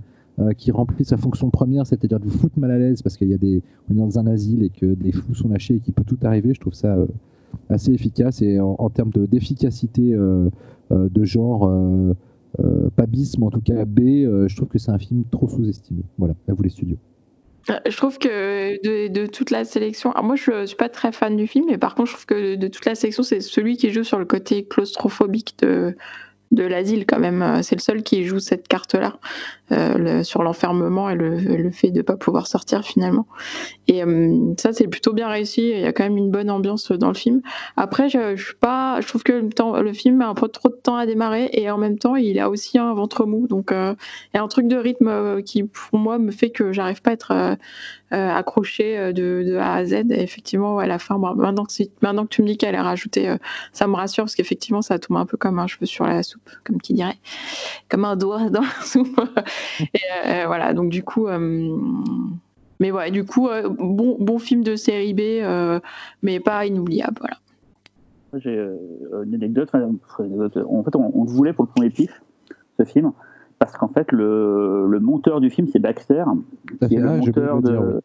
qui 0.56 0.70
remplit 0.70 1.04
sa 1.04 1.16
fonction 1.16 1.50
première, 1.50 1.86
c'est-à-dire 1.86 2.20
de 2.20 2.24
vous 2.24 2.38
foutre 2.38 2.58
mal 2.58 2.70
à 2.70 2.78
l'aise 2.78 3.02
parce 3.02 3.16
qu'il 3.16 3.28
y 3.28 3.34
a 3.34 3.38
des, 3.38 3.62
on 3.90 3.94
est 3.94 3.98
dans 3.98 4.18
un 4.18 4.26
asile 4.26 4.62
et 4.62 4.70
que 4.70 4.86
des 4.86 5.12
fous 5.12 5.34
sont 5.34 5.48
lâchés 5.48 5.76
et 5.76 5.80
qu'il 5.80 5.94
peut 5.94 6.04
tout 6.04 6.18
arriver, 6.22 6.54
je 6.54 6.60
trouve 6.60 6.74
ça 6.74 6.96
assez 7.68 7.92
efficace 7.92 8.40
et 8.42 8.60
en, 8.60 8.88
termes 8.90 9.10
d'efficacité 9.10 10.14
de 10.90 11.24
genre. 11.24 11.70
pas 12.96 13.06
bis, 13.06 13.36
mais 13.38 13.46
en 13.46 13.50
tout 13.50 13.60
cas 13.60 13.84
B, 13.84 14.00
je 14.46 14.56
trouve 14.56 14.68
que 14.68 14.78
c'est 14.78 14.92
un 14.92 14.98
film 14.98 15.24
trop 15.30 15.48
sous-estimé. 15.48 16.02
Voilà, 16.18 16.34
à 16.48 16.52
vous 16.52 16.62
les 16.62 16.70
studios. 16.70 16.98
Je 17.86 17.96
trouve 17.96 18.18
que 18.18 18.82
de, 18.82 19.08
de, 19.08 19.26
toute 19.26 19.50
la 19.50 19.64
sélection, 19.64 20.12
moi 20.22 20.36
je 20.36 20.64
suis 20.64 20.76
pas 20.76 20.88
très 20.88 21.12
fan 21.12 21.36
du 21.36 21.46
film, 21.46 21.66
mais 21.68 21.76
par 21.76 21.94
contre 21.94 22.08
je 22.08 22.14
trouve 22.14 22.26
que 22.26 22.54
de 22.54 22.68
toute 22.68 22.86
la 22.86 22.94
sélection, 22.94 23.22
c'est 23.22 23.40
celui 23.40 23.76
qui 23.76 23.90
joue 23.90 24.04
sur 24.04 24.18
le 24.18 24.24
côté 24.24 24.64
claustrophobique 24.64 25.54
de, 25.58 25.94
de 26.50 26.62
l'asile 26.62 27.04
quand 27.04 27.18
même. 27.18 27.42
Euh, 27.42 27.62
c'est 27.62 27.76
le 27.76 27.80
seul 27.80 28.02
qui 28.02 28.24
joue 28.24 28.38
cette 28.38 28.68
carte-là 28.68 29.18
euh, 29.72 30.22
sur 30.22 30.42
l'enfermement 30.42 31.10
et 31.10 31.14
le, 31.14 31.70
fait 31.70 31.90
de 31.90 31.98
ne 31.98 32.02
pas 32.02 32.16
pouvoir 32.16 32.46
sortir 32.46 32.84
finalement. 32.84 33.26
Et 33.86 34.02
euh, 34.02 34.54
ça, 34.58 34.72
c'est 34.72 34.88
plutôt 34.88 35.12
bien 35.12 35.28
réussi. 35.28 35.70
Il 35.70 35.80
y 35.80 35.84
a 35.84 35.92
quand 35.92 36.04
même 36.04 36.16
une 36.16 36.30
bonne 36.30 36.50
ambiance 36.50 36.90
dans 36.92 37.08
le 37.08 37.14
film. 37.14 37.42
Après, 37.76 38.08
je, 38.08 38.36
je, 38.36 38.54
pas, 38.54 39.00
je 39.00 39.08
trouve 39.08 39.22
que 39.22 39.32
le, 39.32 39.48
temps, 39.50 39.80
le 39.80 39.92
film 39.92 40.20
a 40.22 40.28
un 40.28 40.34
peu 40.34 40.48
trop 40.48 40.68
de 40.68 40.74
temps 40.74 40.96
à 40.96 41.06
démarrer 41.06 41.50
et 41.52 41.70
en 41.70 41.78
même 41.78 41.98
temps, 41.98 42.16
il 42.16 42.38
a 42.38 42.50
aussi 42.50 42.78
un 42.78 42.92
ventre 42.94 43.26
mou. 43.26 43.46
Donc, 43.46 43.70
il 43.72 43.96
y 44.34 44.38
a 44.38 44.42
un 44.42 44.48
truc 44.48 44.68
de 44.68 44.76
rythme 44.76 45.42
qui, 45.42 45.64
pour 45.64 45.98
moi, 45.98 46.18
me 46.18 46.30
fait 46.30 46.50
que 46.50 46.72
j'arrive 46.72 47.02
pas 47.02 47.10
à 47.10 47.14
être 47.14 47.56
euh, 48.14 48.30
accroché 48.30 48.98
euh, 48.98 49.12
de, 49.12 49.44
de, 49.46 49.56
A 49.56 49.74
à 49.74 49.84
Z. 49.84 49.92
Et 49.92 50.22
effectivement, 50.22 50.78
à 50.78 50.86
la 50.86 50.98
fin, 50.98 51.18
maintenant, 51.18 51.66
que 51.66 51.82
maintenant 52.00 52.24
que 52.24 52.30
tu 52.30 52.40
me 52.40 52.46
dis 52.46 52.56
qu'elle 52.56 52.74
est 52.74 52.80
rajoutée, 52.80 53.28
euh, 53.28 53.36
ça 53.74 53.86
me 53.86 53.96
rassure 53.96 54.24
parce 54.24 54.34
qu'effectivement, 54.34 54.80
ça 54.80 54.98
tombe 54.98 55.18
un 55.18 55.26
peu 55.26 55.36
comme 55.36 55.58
un 55.58 55.66
cheveu 55.66 55.84
sur 55.84 56.06
la 56.06 56.22
soupe, 56.22 56.48
comme 56.64 56.80
qui 56.80 56.94
dirait, 56.94 57.18
comme 57.90 58.06
un 58.06 58.16
doigt 58.16 58.48
dans 58.48 58.62
la 58.62 58.82
soupe. 58.82 59.20
Et 59.80 60.46
voilà, 60.46 60.74
donc 60.74 60.90
du 60.90 61.02
coup. 61.02 61.28
mais 62.80 62.90
ouais, 62.90 63.10
du 63.10 63.24
coup, 63.24 63.48
bon, 63.78 64.16
bon 64.18 64.38
film 64.38 64.62
de 64.62 64.76
série 64.76 65.14
B, 65.14 65.82
mais 66.22 66.40
pas 66.40 66.66
inoubliable. 66.66 67.16
Voilà. 67.20 67.36
J'ai 68.34 68.62
une 69.24 69.34
anecdote. 69.34 69.70
En 69.74 70.82
fait, 70.82 70.96
on, 70.96 71.12
on, 71.14 71.24
le 71.24 71.30
voulait 71.30 71.52
pour 71.52 71.64
le 71.64 71.70
premier 71.70 71.90
pif, 71.90 72.22
ce 72.78 72.84
film 72.84 73.12
parce 73.58 73.76
qu'en 73.76 73.88
fait, 73.88 74.12
le, 74.12 74.86
le, 74.88 75.00
monteur 75.00 75.40
du 75.40 75.50
film, 75.50 75.66
c'est 75.68 75.78
Baxter, 75.78 76.24
qui 76.86 76.94
est, 76.94 76.98
le 76.98 77.16
monteur 77.16 77.60
de, 77.60 78.00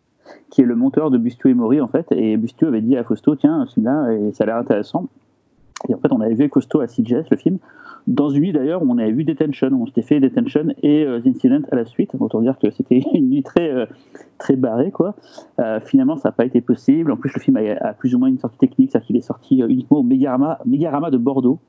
qui 0.49 0.61
est 0.61 0.65
le 0.65 0.75
monteur 0.75 1.11
de 1.11 1.17
Bustio 1.17 1.49
et 1.49 1.53
Mori, 1.53 1.79
en 1.79 1.87
fait. 1.87 2.07
Et 2.11 2.37
Bustio 2.37 2.67
avait 2.67 2.81
dit 2.81 2.97
à 2.97 3.03
Fausto, 3.03 3.35
tiens, 3.35 3.65
celui-là, 3.67 4.07
ça 4.33 4.43
a 4.43 4.47
l'air 4.47 4.57
intéressant. 4.57 5.07
Et 5.89 5.95
en 5.95 5.97
fait, 5.97 6.11
on 6.11 6.21
avait 6.21 6.35
vu 6.35 6.49
Costo 6.49 6.79
à 6.79 6.87
CJS, 6.87 7.29
le 7.29 7.37
film. 7.37 7.57
Dans 8.05 8.29
une 8.29 8.41
nuit 8.41 8.51
d'ailleurs, 8.51 8.81
on 8.83 8.97
avait 8.97 9.11
vu 9.11 9.23
Detention. 9.23 9.69
On 9.71 9.85
s'était 9.85 10.01
fait 10.01 10.19
Detention 10.19 10.73
et 10.81 11.03
euh, 11.03 11.21
Incident 11.25 11.61
à 11.71 11.75
la 11.75 11.85
suite. 11.85 12.11
Autant 12.19 12.41
dire 12.41 12.57
que 12.59 12.69
c'était 12.69 13.01
une 13.13 13.29
nuit 13.29 13.43
très, 13.43 13.71
euh, 13.71 13.85
très 14.37 14.55
barrée, 14.55 14.91
quoi. 14.91 15.15
Euh, 15.59 15.79
finalement, 15.79 16.17
ça 16.17 16.29
n'a 16.29 16.33
pas 16.33 16.45
été 16.45 16.61
possible. 16.61 17.11
En 17.11 17.17
plus, 17.17 17.33
le 17.33 17.39
film 17.39 17.57
a, 17.57 17.93
plus 17.93 18.15
ou 18.15 18.19
moins 18.19 18.27
une 18.27 18.39
sortie 18.39 18.57
technique, 18.57 18.91
c'est-à-dire 18.91 19.07
qu'il 19.07 19.17
est 19.17 19.21
sorti 19.21 19.59
uniquement 19.59 19.99
au 19.99 20.03
Megarama, 20.03 20.59
Megarama 20.65 21.11
de 21.11 21.17
Bordeaux. 21.17 21.59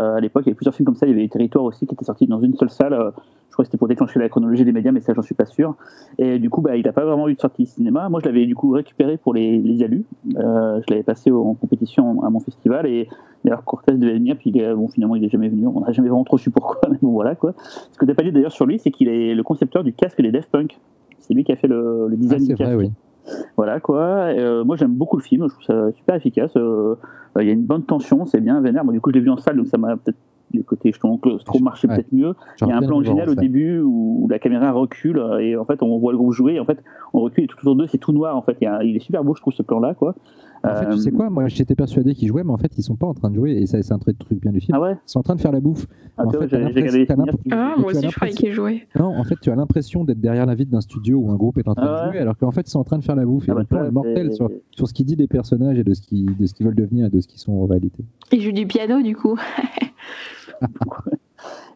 Euh, 0.00 0.16
à 0.16 0.20
l'époque, 0.20 0.44
il 0.44 0.48
y 0.48 0.50
avait 0.50 0.56
plusieurs 0.56 0.74
films 0.74 0.86
comme 0.86 0.94
ça. 0.94 1.06
Il 1.06 1.10
y 1.10 1.12
avait 1.12 1.28
Territoire 1.28 1.64
aussi 1.64 1.86
qui 1.86 1.94
était 1.94 2.04
sorti 2.04 2.26
dans 2.26 2.40
une 2.40 2.54
seule 2.54 2.70
salle. 2.70 2.94
Euh, 2.94 3.10
je 3.48 3.52
crois 3.52 3.64
que 3.64 3.66
c'était 3.66 3.78
pour 3.78 3.88
déclencher 3.88 4.18
la 4.18 4.28
chronologie 4.28 4.64
des 4.64 4.72
médias, 4.72 4.92
mais 4.92 5.00
ça, 5.00 5.12
j'en 5.14 5.22
suis 5.22 5.34
pas 5.34 5.44
sûr. 5.44 5.74
Et 6.18 6.38
du 6.38 6.48
coup, 6.50 6.60
bah, 6.60 6.76
il 6.76 6.84
n'a 6.84 6.92
pas 6.92 7.04
vraiment 7.04 7.28
eu 7.28 7.34
de 7.34 7.40
sortie 7.40 7.66
cinéma. 7.66 8.08
Moi, 8.08 8.20
je 8.22 8.28
l'avais 8.28 8.46
du 8.46 8.54
coup 8.54 8.70
récupéré 8.70 9.16
pour 9.16 9.34
les, 9.34 9.58
les 9.58 9.82
Alus. 9.82 10.04
Euh, 10.36 10.80
je 10.80 10.84
l'avais 10.90 11.02
passé 11.02 11.30
en 11.30 11.54
compétition 11.54 12.22
à 12.22 12.30
mon 12.30 12.40
festival. 12.40 12.86
Et 12.86 13.08
d'ailleurs, 13.44 13.64
Cortez 13.64 13.92
devait 13.94 14.14
venir, 14.14 14.36
puis 14.36 14.52
bon, 14.52 14.88
finalement, 14.88 15.16
il 15.16 15.22
n'est 15.22 15.28
jamais 15.28 15.48
venu. 15.48 15.66
On 15.66 15.80
n'a 15.80 15.92
jamais 15.92 16.08
vraiment 16.08 16.24
trop 16.24 16.38
su 16.38 16.50
pourquoi, 16.50 16.80
mais 16.90 16.98
bon, 17.02 17.10
voilà 17.10 17.34
quoi. 17.34 17.54
Ce 17.92 17.98
que 17.98 18.04
tu 18.04 18.10
n'as 18.10 18.14
pas 18.14 18.22
dit 18.22 18.32
d'ailleurs 18.32 18.52
sur 18.52 18.66
lui, 18.66 18.78
c'est 18.78 18.90
qu'il 18.90 19.08
est 19.08 19.34
le 19.34 19.42
concepteur 19.42 19.84
du 19.84 19.92
casque 19.92 20.22
des 20.22 20.30
Daft 20.30 20.50
Punk. 20.50 20.78
C'est 21.18 21.34
lui 21.34 21.44
qui 21.44 21.52
a 21.52 21.56
fait 21.56 21.68
le, 21.68 22.08
design 22.12 22.40
ah, 22.42 22.46
du 22.46 22.54
casque. 22.54 22.72
Vrai, 22.72 22.74
oui. 22.86 22.92
Voilà 23.56 23.80
quoi. 23.80 24.32
Et, 24.32 24.64
moi 24.64 24.76
j'aime 24.76 24.94
beaucoup 24.94 25.16
le 25.16 25.22
film, 25.22 25.44
je 25.48 25.52
trouve 25.54 25.64
ça 25.64 25.92
super 25.92 26.16
efficace. 26.16 26.52
Il 26.56 27.46
y 27.46 27.50
a 27.50 27.52
une 27.52 27.64
bonne 27.64 27.84
tension, 27.84 28.26
c'est 28.26 28.40
bien 28.40 28.60
vénère. 28.60 28.84
Bon, 28.84 28.92
du 28.92 29.00
coup 29.00 29.10
je 29.10 29.14
l'ai 29.16 29.20
vu 29.20 29.30
en 29.30 29.36
salle, 29.36 29.56
donc 29.56 29.66
ça 29.66 29.78
m'a 29.78 29.96
peut-être 29.96 30.18
les 30.52 30.64
côtés 30.64 30.90
jetons 30.92 31.16
trop 31.44 31.60
marchait 31.60 31.86
Ouais. 31.86 31.94
peut-être 31.94 32.12
mieux. 32.12 32.34
Il 32.60 32.66
y 32.66 32.72
a 32.72 32.76
un 32.76 32.80
plan 32.82 33.02
génial 33.04 33.30
au 33.30 33.36
début 33.36 33.78
où 33.80 34.26
la 34.28 34.40
caméra 34.40 34.72
recule 34.72 35.22
et 35.40 35.56
en 35.56 35.64
fait 35.64 35.80
on 35.82 35.96
voit 35.98 36.10
le 36.12 36.18
groupe 36.18 36.32
jouer. 36.32 36.54
Et 36.54 36.60
en 36.60 36.64
fait 36.64 36.82
on 37.12 37.20
recule 37.20 37.44
et 37.44 37.46
tout 37.46 37.56
autour 37.60 37.76
d'eux 37.76 37.86
c'est 37.86 37.98
tout 37.98 38.12
noir. 38.12 38.36
En 38.36 38.42
fait, 38.42 38.56
il, 38.60 38.64
y 38.64 38.66
a 38.66 38.78
un- 38.78 38.82
il 38.82 38.96
est 38.96 39.00
super 39.00 39.22
beau 39.22 39.34
je 39.36 39.40
trouve 39.40 39.52
ce 39.52 39.62
plan-là 39.62 39.94
quoi. 39.94 40.16
En 40.62 40.74
fait, 40.76 40.90
tu 40.90 40.98
sais 40.98 41.08
Euh, 41.08 41.16
quoi 41.16 41.30
Moi, 41.30 41.48
j'étais 41.48 41.74
persuadé 41.74 42.14
qu'ils 42.14 42.28
jouaient, 42.28 42.44
mais 42.44 42.52
en 42.52 42.58
fait, 42.58 42.70
ils 42.76 42.82
sont 42.82 42.96
pas 42.96 43.06
en 43.06 43.14
train 43.14 43.30
de 43.30 43.34
jouer. 43.34 43.52
Et 43.52 43.66
ça, 43.66 43.82
c'est 43.82 43.92
un 43.94 43.98
très 43.98 44.12
truc 44.12 44.40
bien 44.40 44.52
du 44.52 44.60
film. 44.60 44.76
Ah 44.76 44.80
ouais. 44.80 44.92
Ils 44.92 44.98
sont 45.10 45.18
en 45.18 45.22
train 45.22 45.34
de 45.34 45.40
faire 45.40 45.52
la 45.52 45.60
bouffe. 45.60 45.86
Ah, 46.18 46.24
En 46.26 46.30
fait, 46.30 46.48
j'ai. 46.48 46.56
Ah, 46.58 46.66
moi 46.66 46.72
tu 46.72 46.78
as 46.86 47.06
aussi, 47.06 47.06
je 47.06 47.86
croyais 47.86 48.02
l'impression- 48.02 48.36
qu'il 48.36 48.52
jouait. 48.52 48.86
Non, 48.98 49.06
en 49.16 49.24
fait, 49.24 49.36
tu 49.40 49.50
as 49.50 49.54
l'impression 49.56 50.04
d'être 50.04 50.20
derrière 50.20 50.44
la 50.44 50.54
vitre 50.54 50.70
d'un 50.70 50.80
studio 50.82 51.18
où 51.18 51.30
un 51.30 51.36
groupe 51.36 51.56
est 51.58 51.66
en 51.68 51.74
train 51.74 51.86
Ah 51.86 52.06
de 52.06 52.12
jouer, 52.12 52.20
alors 52.20 52.36
qu'en 52.36 52.50
fait, 52.50 52.66
ils 52.66 52.70
sont 52.70 52.78
en 52.80 52.84
train 52.84 52.98
de 52.98 53.04
faire 53.04 53.16
la 53.16 53.24
bouffe. 53.24 53.48
Et 53.48 53.52
Ah 53.52 53.54
bah, 53.54 53.60
le 53.60 53.66
plan 53.66 53.84
est 53.84 53.90
mortel 53.90 54.34
sur, 54.34 54.50
sur 54.70 54.86
ce 54.86 54.92
qu'il 54.92 55.06
dit 55.06 55.16
des 55.16 55.28
personnages 55.28 55.78
et 55.78 55.84
de 55.84 55.94
ce 55.94 56.02
qu'ils 56.02 56.36
de 56.36 56.46
ce 56.46 56.52
qu'ils 56.52 56.66
veulent 56.66 56.74
devenir 56.74 57.06
et 57.06 57.10
de 57.10 57.20
ce 57.20 57.26
qu'ils 57.28 57.40
sont 57.40 57.52
en 57.52 57.64
réalité. 57.66 58.04
Il 58.32 58.42
joue 58.42 58.52
du 58.52 58.66
piano, 58.66 59.00
du 59.02 59.16
coup. 59.16 59.38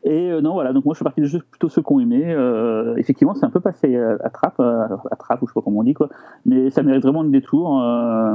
Et 0.05 0.31
euh, 0.31 0.41
non, 0.43 0.53
voilà, 0.53 0.73
donc 0.73 0.85
moi 0.85 0.93
je 0.93 0.99
suis 0.99 1.05
parti 1.05 1.21
de 1.23 1.27
jeux 1.27 1.41
plutôt 1.51 1.69
ceux 1.69 1.81
qui 1.83 1.93
ont 1.93 1.99
aimé. 2.01 2.23
Euh, 2.27 2.95
effectivement, 2.97 3.35
c'est 3.35 3.47
un 3.47 3.51
peu 3.51 3.61
passé 3.61 3.97
à, 3.97 4.17
à 4.23 4.29
trappe, 4.31 4.61
euh, 4.61 4.85
à 5.11 5.17
trappe, 5.17 5.41
ou 5.43 5.47
je 5.47 5.53
sais 5.53 5.55
pas 5.55 5.63
comment 5.63 5.81
on 5.81 5.83
dit, 5.85 5.95
quoi. 5.95 6.09
Mais 6.45 6.69
ça 6.71 6.83
mérite 6.83 7.03
vraiment 7.03 7.23
le 7.23 7.31
détour. 7.31 7.81
Euh, 7.83 8.35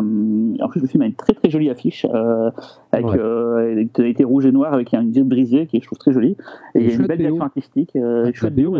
en 0.62 0.68
plus, 0.70 0.82
le 0.82 0.88
film 0.88 1.04
a 1.04 1.06
une 1.06 1.14
très 1.14 1.34
très 1.34 1.50
jolie 1.50 1.70
affiche, 1.70 2.06
euh, 2.14 2.50
avec 2.92 3.06
Ouais. 3.08 3.20
euh, 3.20 3.82
une 3.82 3.90
tonalité 3.90 4.24
rouge 4.24 4.46
et 4.46 4.52
noire, 4.52 4.74
avec 4.74 4.94
une 4.94 5.12
vitre 5.12 5.28
brisée, 5.28 5.68
qui 5.68 5.78
est, 5.78 5.82
je 5.82 5.86
trouve, 5.86 6.00
très 6.00 6.12
jolie. 6.12 6.36
Et 6.76 6.94
une 6.96 7.06
belle 7.06 7.18
direction 7.20 7.44
artistique. 7.44 7.96
Euh, 7.96 8.32
chouette 8.34 8.56
BO, 8.56 8.76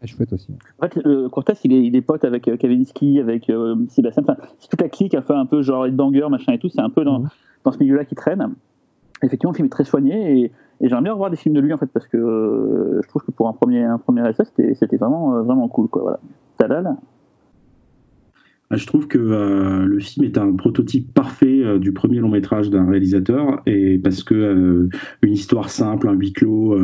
Ah, 0.00 0.06
chouette 0.06 0.32
aussi. 0.32 0.52
en 0.80 0.86
fait, 0.86 0.98
euh, 1.06 1.28
Cortez, 1.28 1.54
il 1.64 1.72
est, 1.72 1.82
il 1.84 1.96
est 1.96 2.02
pote 2.02 2.24
avec 2.24 2.46
euh, 2.48 2.56
Kavinsky, 2.56 3.18
avec 3.20 3.48
euh, 3.50 3.74
Sébastien. 3.88 4.22
Enfin, 4.22 4.36
c'est 4.58 4.68
toute 4.68 4.80
la 4.80 4.88
clique, 4.88 5.14
un 5.14 5.22
peu, 5.22 5.34
un 5.34 5.46
peu 5.46 5.62
genre 5.62 5.86
Headbanger, 5.86 6.28
machin 6.30 6.52
et 6.52 6.58
tout. 6.58 6.68
C'est 6.68 6.80
un 6.80 6.90
peu 6.90 7.04
dans, 7.04 7.20
Mhm. 7.20 7.28
dans 7.64 7.72
ce 7.72 7.78
milieu-là 7.78 8.04
qui 8.04 8.14
traîne. 8.14 8.54
Effectivement, 9.22 9.50
le 9.50 9.56
film 9.56 9.66
est 9.66 9.70
très 9.70 9.84
soigné 9.84 10.42
et, 10.44 10.52
et 10.80 10.88
j'aimerais 10.88 11.02
bien 11.02 11.12
revoir 11.12 11.30
des 11.30 11.36
films 11.36 11.54
de 11.54 11.60
lui 11.60 11.72
en 11.72 11.78
fait 11.78 11.86
parce 11.92 12.06
que 12.06 12.16
euh, 12.16 13.00
je 13.02 13.08
trouve 13.08 13.22
que 13.22 13.30
pour 13.30 13.48
un 13.48 13.52
premier, 13.52 13.82
un 13.82 13.98
premier 13.98 14.28
essai, 14.28 14.44
c'était, 14.44 14.96
vraiment, 14.96 15.36
euh, 15.36 15.42
vraiment 15.42 15.68
cool. 15.68 15.88
Quoi, 15.88 16.02
voilà. 16.02 16.20
Talal 16.58 16.96
Ah, 18.70 18.76
Je 18.76 18.86
trouve 18.86 19.08
que 19.08 19.18
euh, 19.18 19.86
le 19.86 19.98
film 19.98 20.26
est 20.26 20.36
un 20.36 20.52
prototype 20.54 21.12
parfait 21.14 21.78
du 21.78 21.92
premier 21.92 22.18
long 22.18 22.28
métrage 22.28 22.68
d'un 22.70 22.84
réalisateur, 22.86 23.62
et 23.66 23.98
parce 23.98 24.22
que 24.22 24.88
une 25.22 25.32
histoire 25.32 25.70
simple, 25.70 26.06
un 26.08 26.12
huis 26.12 26.32
clos, 26.34 26.76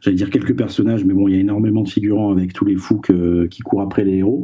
j'allais 0.00 0.16
dire 0.16 0.30
quelques 0.30 0.56
personnages, 0.56 1.04
mais 1.04 1.14
bon, 1.14 1.28
il 1.28 1.34
y 1.34 1.38
a 1.38 1.40
énormément 1.40 1.82
de 1.82 1.88
figurants 1.88 2.32
avec 2.32 2.52
tous 2.52 2.64
les 2.64 2.74
fous 2.76 2.98
que- 3.00 3.46
qui 3.46 3.62
courent 3.62 3.82
après 3.82 4.02
les 4.04 4.16
héros. 4.16 4.42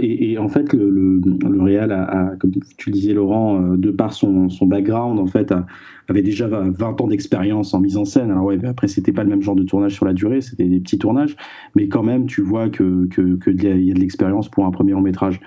Et, 0.00 0.36
en 0.38 0.48
fait, 0.48 0.72
le, 0.72 0.90
le, 0.90 1.62
réal, 1.62 1.92
a, 1.92 2.32
comme 2.40 2.50
tu 2.50 2.90
le 2.90 2.94
disais, 2.94 3.14
Laurent, 3.14 3.60
de 3.76 3.90
par 3.92 4.12
son, 4.12 4.48
son 4.48 4.66
background, 4.66 5.20
en 5.20 5.26
fait, 5.26 5.52
a- 5.52 5.64
avait 6.08 6.22
déjà 6.22 6.48
20 6.48 7.00
ans 7.00 7.06
d'expérience 7.06 7.74
en 7.74 7.80
mise 7.80 7.96
en 7.96 8.04
scène. 8.04 8.30
Alors 8.30 8.44
ouais, 8.44 8.64
après, 8.64 8.88
c'était 8.88 9.12
pas 9.12 9.22
le 9.24 9.30
même 9.30 9.42
genre 9.42 9.54
de 9.56 9.62
tournage 9.62 9.94
sur 9.94 10.04
la 10.04 10.12
durée, 10.12 10.40
c'était 10.40 10.64
des 10.64 10.80
petits 10.80 10.98
tournages, 10.98 11.36
mais 11.76 11.88
quand 11.88 12.02
même, 12.02 12.26
tu 12.26 12.42
vois 12.42 12.68
que 12.70 13.06
que, 13.08 13.36
que 13.36 13.50
il 13.50 13.84
y 13.84 13.90
a- 13.90 13.94
de 13.94 14.00
l'expérience 14.00 14.48
pour 14.48 14.64
un 14.66 14.70
premier 14.70 14.92
long 14.92 15.00
métrage. 15.00 15.40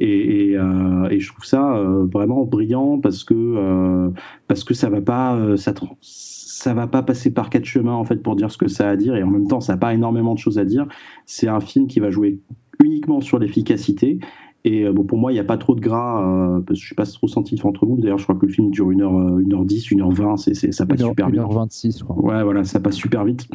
Et, 0.00 0.56
euh, 0.56 1.08
je 1.18 1.28
trouve 1.30 1.44
ça 1.44 1.76
euh, 1.76 2.04
vraiment 2.06 2.44
brillant 2.44 2.98
parce 2.98 3.24
que 3.24 3.34
euh, 3.34 4.10
parce 4.48 4.64
que 4.64 4.74
ça 4.74 4.88
va 4.90 5.00
pas 5.00 5.56
ça, 5.56 5.72
ça 6.02 6.74
va 6.74 6.86
pas 6.86 7.02
passer 7.02 7.32
par 7.32 7.50
quatre 7.50 7.64
chemins 7.64 7.94
en 7.94 8.04
fait 8.04 8.16
pour 8.22 8.36
dire 8.36 8.50
ce 8.50 8.58
que 8.58 8.68
ça 8.68 8.88
a 8.88 8.92
à 8.92 8.96
dire 8.96 9.16
et 9.16 9.22
en 9.22 9.30
même 9.30 9.46
temps 9.48 9.60
ça 9.60 9.74
n'a 9.74 9.78
pas 9.78 9.94
énormément 9.94 10.34
de 10.34 10.38
choses 10.38 10.58
à 10.58 10.64
dire. 10.64 10.86
C'est 11.26 11.48
un 11.48 11.60
film 11.60 11.86
qui 11.86 12.00
va 12.00 12.10
jouer 12.10 12.40
uniquement 12.84 13.20
sur 13.20 13.38
l'efficacité. 13.38 14.18
Et 14.64 14.84
euh, 14.84 14.92
bon, 14.92 15.02
pour 15.04 15.18
moi, 15.18 15.32
il 15.32 15.34
n'y 15.34 15.40
a 15.40 15.44
pas 15.44 15.56
trop 15.56 15.74
de 15.74 15.80
gras, 15.80 16.22
euh, 16.22 16.60
parce 16.60 16.78
que 16.78 16.82
je 16.82 16.86
suis 16.86 16.94
pas 16.94 17.04
trop 17.06 17.26
senti 17.26 17.58
entre 17.64 17.84
nous. 17.86 17.96
D'ailleurs, 18.00 18.18
je 18.18 18.24
crois 18.24 18.36
que 18.36 18.46
le 18.46 18.52
film 18.52 18.70
dure 18.70 18.90
1h, 18.90 19.42
1h10, 19.42 19.92
1h20, 19.96 20.36
c'est, 20.36 20.54
c'est, 20.54 20.72
ça 20.72 20.86
passe 20.86 21.00
super 21.02 21.30
bien. 21.30 21.44
1h26, 21.44 21.98
je 21.98 22.04
crois. 22.04 22.16
Ouais, 22.22 22.42
voilà, 22.44 22.62
ça 22.64 22.78
passe 22.80 22.94
super 22.94 23.24
vite. 23.24 23.48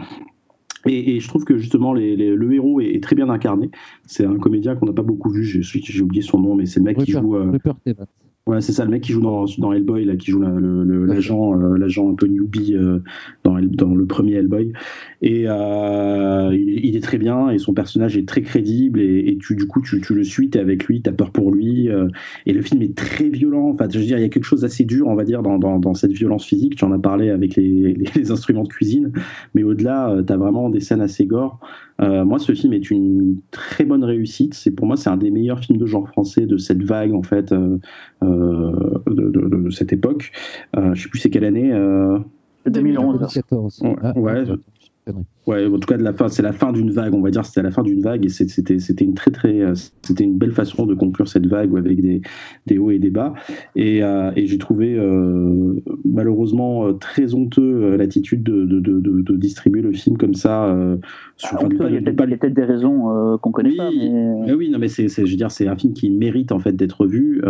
Et, 0.86 1.16
et 1.16 1.20
je 1.20 1.28
trouve 1.28 1.44
que 1.46 1.58
justement, 1.58 1.94
les- 1.94 2.16
les- 2.16 2.36
le 2.36 2.54
héros 2.54 2.80
est, 2.82 2.88
est 2.96 3.04
très 3.04 3.16
bien 3.16 3.30
incarné. 3.30 3.72
C'est 4.06 4.26
un 4.26 4.38
comédien 4.38 4.76
qu'on 4.76 4.86
n'a 4.86 4.94
pas 4.94 5.02
beaucoup 5.02 5.30
vu, 5.30 5.44
j'ai, 5.44 6.02
oublié 6.02 6.22
son 6.22 6.40
nom, 6.40 6.56
mais 6.56 6.66
c'est 6.66 6.80
le 6.80 6.86
mec 6.86 6.98
qui 6.98 7.12
Rupert, 7.14 7.22
joue. 7.22 7.36
euh, 7.36 7.52
Rupert 7.52 7.76
Evans. 7.86 8.06
Ouais, 8.46 8.62
c'est 8.62 8.72
ça, 8.72 8.86
le 8.86 8.92
mec 8.92 9.04
qui 9.04 9.12
joue 9.12 9.20
dans, 9.22 9.44
dans 9.58 9.74
Hellboy, 9.74 10.06
là, 10.06 10.16
qui 10.16 10.32
joue 10.32 10.40
la- 10.40 10.50
le- 10.50 10.86
le- 10.86 11.06
l'agent, 11.06 11.60
euh, 11.60 11.78
l'agent 11.78 12.10
un 12.10 12.16
peu 12.16 12.28
newbie 12.28 12.76
euh, 12.76 13.00
dans, 13.44 13.60
dans 13.62 13.94
le 13.94 14.06
premier 14.06 14.36
Hellboy. 14.36 14.72
Et 15.24 15.46
euh, 15.48 16.50
il, 16.54 16.86
il 16.86 16.96
est 16.96 17.00
très 17.04 17.18
bien, 17.18 17.50
et 17.50 17.58
son 17.58 17.74
personnage 17.74 18.18
est 18.18 18.28
très 18.28 18.42
crédible, 18.44 19.00
et, 19.02 19.30
et 19.30 19.38
tu, 19.38 19.56
du 19.56 19.66
coup, 19.66 19.82
tu, 19.82 20.00
tu 20.00 20.14
le 20.14 20.24
suis, 20.24 20.50
t'es 20.52 20.60
avec 20.60 20.86
lui, 20.86 21.02
t'as 21.02 21.12
peur 21.12 21.32
pour 21.32 21.52
lui. 21.52 21.90
euh, 21.90 22.08
et 22.46 22.54
le 22.54 22.62
film 22.62 22.82
est 22.84 22.96
très 22.96 23.30
violent. 23.30 23.70
Enfin, 23.74 23.88
je 23.92 23.98
veux 23.98 24.06
dire, 24.06 24.18
il 24.20 24.22
y 24.22 24.26
a 24.26 24.30
quelque 24.30 24.44
chose 24.44 24.62
d'assez 24.62 24.86
dur, 24.86 25.08
on 25.08 25.16
va 25.16 25.24
dire, 25.24 25.42
dans, 25.42 25.58
dans, 25.58 25.80
dans 25.80 25.94
cette 25.96 26.12
violence 26.12 26.46
physique. 26.46 26.76
Tu 26.76 26.86
en 26.86 26.92
as 26.92 27.00
parlé 27.00 27.30
avec 27.32 27.56
les, 27.56 27.94
les, 27.96 28.06
les 28.16 28.32
instruments 28.32 28.64
de 28.64 28.68
cuisine, 28.68 29.12
mais 29.56 29.64
au-delà, 29.64 30.12
euh, 30.12 30.22
t'as 30.22 30.38
vraiment 30.38 30.70
des 30.70 30.82
scènes 30.82 31.02
assez 31.02 31.26
gore. 31.26 31.60
Euh, 32.00 32.24
moi, 32.24 32.38
ce 32.38 32.52
film 32.54 32.74
est 32.74 32.92
une 32.92 33.38
très 33.50 33.86
bonne 33.86 34.04
réussite. 34.04 34.54
C'est 34.54 34.70
pour 34.70 34.86
moi, 34.86 34.98
c'est 34.98 35.10
un 35.10 35.18
des 35.18 35.32
meilleurs 35.32 35.60
films 35.62 35.80
de 35.80 35.86
genre 35.88 36.08
français 36.08 36.46
de 36.46 36.58
cette 36.58 36.84
vague, 36.84 37.14
en 37.14 37.24
fait. 37.24 37.52
euh, 37.54 37.78
euh, 38.24 38.72
de, 39.08 39.30
de- 39.32 39.64
de 39.64 39.70
cette 39.72 39.94
époque. 39.94 40.32
Euh, 40.76 40.94
je 40.94 41.04
sais 41.04 41.10
plus 41.10 41.18
c'est 41.20 41.30
quelle 41.32 41.46
année. 41.46 41.72
euh, 41.74 42.20
2011. 42.68 43.20
2014. 43.20 43.82
Ouais, 43.84 43.96
Ah, 44.04 44.20
ouais. 44.20 44.44
Attends, 45.08 45.14
connerie. 45.14 45.37
Ouais, 45.48 45.66
en 45.66 45.80
tout 45.80 45.88
cas 45.88 45.96
de 45.98 46.04
la 46.04 46.12
fin, 46.12 46.28
c'est 46.28 46.42
la 46.42 46.52
fin 46.52 46.74
d'une 46.74 46.92
vague, 46.92 47.14
on 47.14 47.22
va 47.22 47.32
dire, 47.32 47.46
c'était 47.46 47.62
la 47.64 47.72
fin 47.72 47.82
d'une 47.82 48.02
vague 48.02 48.26
et 48.26 48.30
c'était 48.30 48.80
c'était 48.80 49.06
une 49.06 49.14
très 49.14 49.32
très 49.32 49.62
euh, 49.62 49.74
c'était 50.02 50.26
une 50.26 50.38
belle 50.38 50.52
façon 50.52 50.86
de 50.86 50.94
conclure 50.94 51.28
cette 51.30 51.48
vague 51.48 51.74
avec 51.78 52.02
des, 52.02 52.22
des 52.66 52.78
hauts 52.78 52.92
et 52.92 53.00
des 53.00 53.10
bas 53.10 53.34
et, 53.76 54.04
euh, 54.04 54.30
et 54.36 54.46
j'ai 54.46 54.58
trouvé 54.58 54.96
euh, 54.98 55.82
malheureusement 56.04 56.94
très 56.94 57.34
honteux 57.34 57.96
l'attitude 57.96 58.44
de, 58.44 58.66
de, 58.66 58.80
de, 58.82 59.38
distribuer 59.38 59.82
le 59.82 59.94
film 59.94 60.18
comme 60.18 60.34
ça. 60.34 60.66
euh, 60.66 60.98
sur- 61.38 61.58
Ah, 61.62 61.68
il 61.88 61.94
y 61.94 61.98
a 61.98 62.02
peut-être 62.02 62.16
pas 62.18 62.26
des 62.50 62.64
raisons 62.64 63.38
qu'on 63.42 63.52
connaît 63.52 63.70
Oui, 63.70 63.78
pas. 63.78 63.90
Mais... 63.92 64.10
mais 64.48 64.54
oui, 64.54 64.70
non, 64.70 64.80
mais 64.80 64.88
c'est, 64.90 65.08
c'est- 65.08 65.26
je 65.26 65.32
veux 65.32 65.38
dire, 65.38 65.52
c'est 65.52 65.68
un 65.68 65.76
film 65.78 65.94
qui 65.94 66.10
mérite 66.10 66.52
en 66.52 66.60
fait 66.60 66.74
d'être 66.76 67.06
vu 67.06 67.42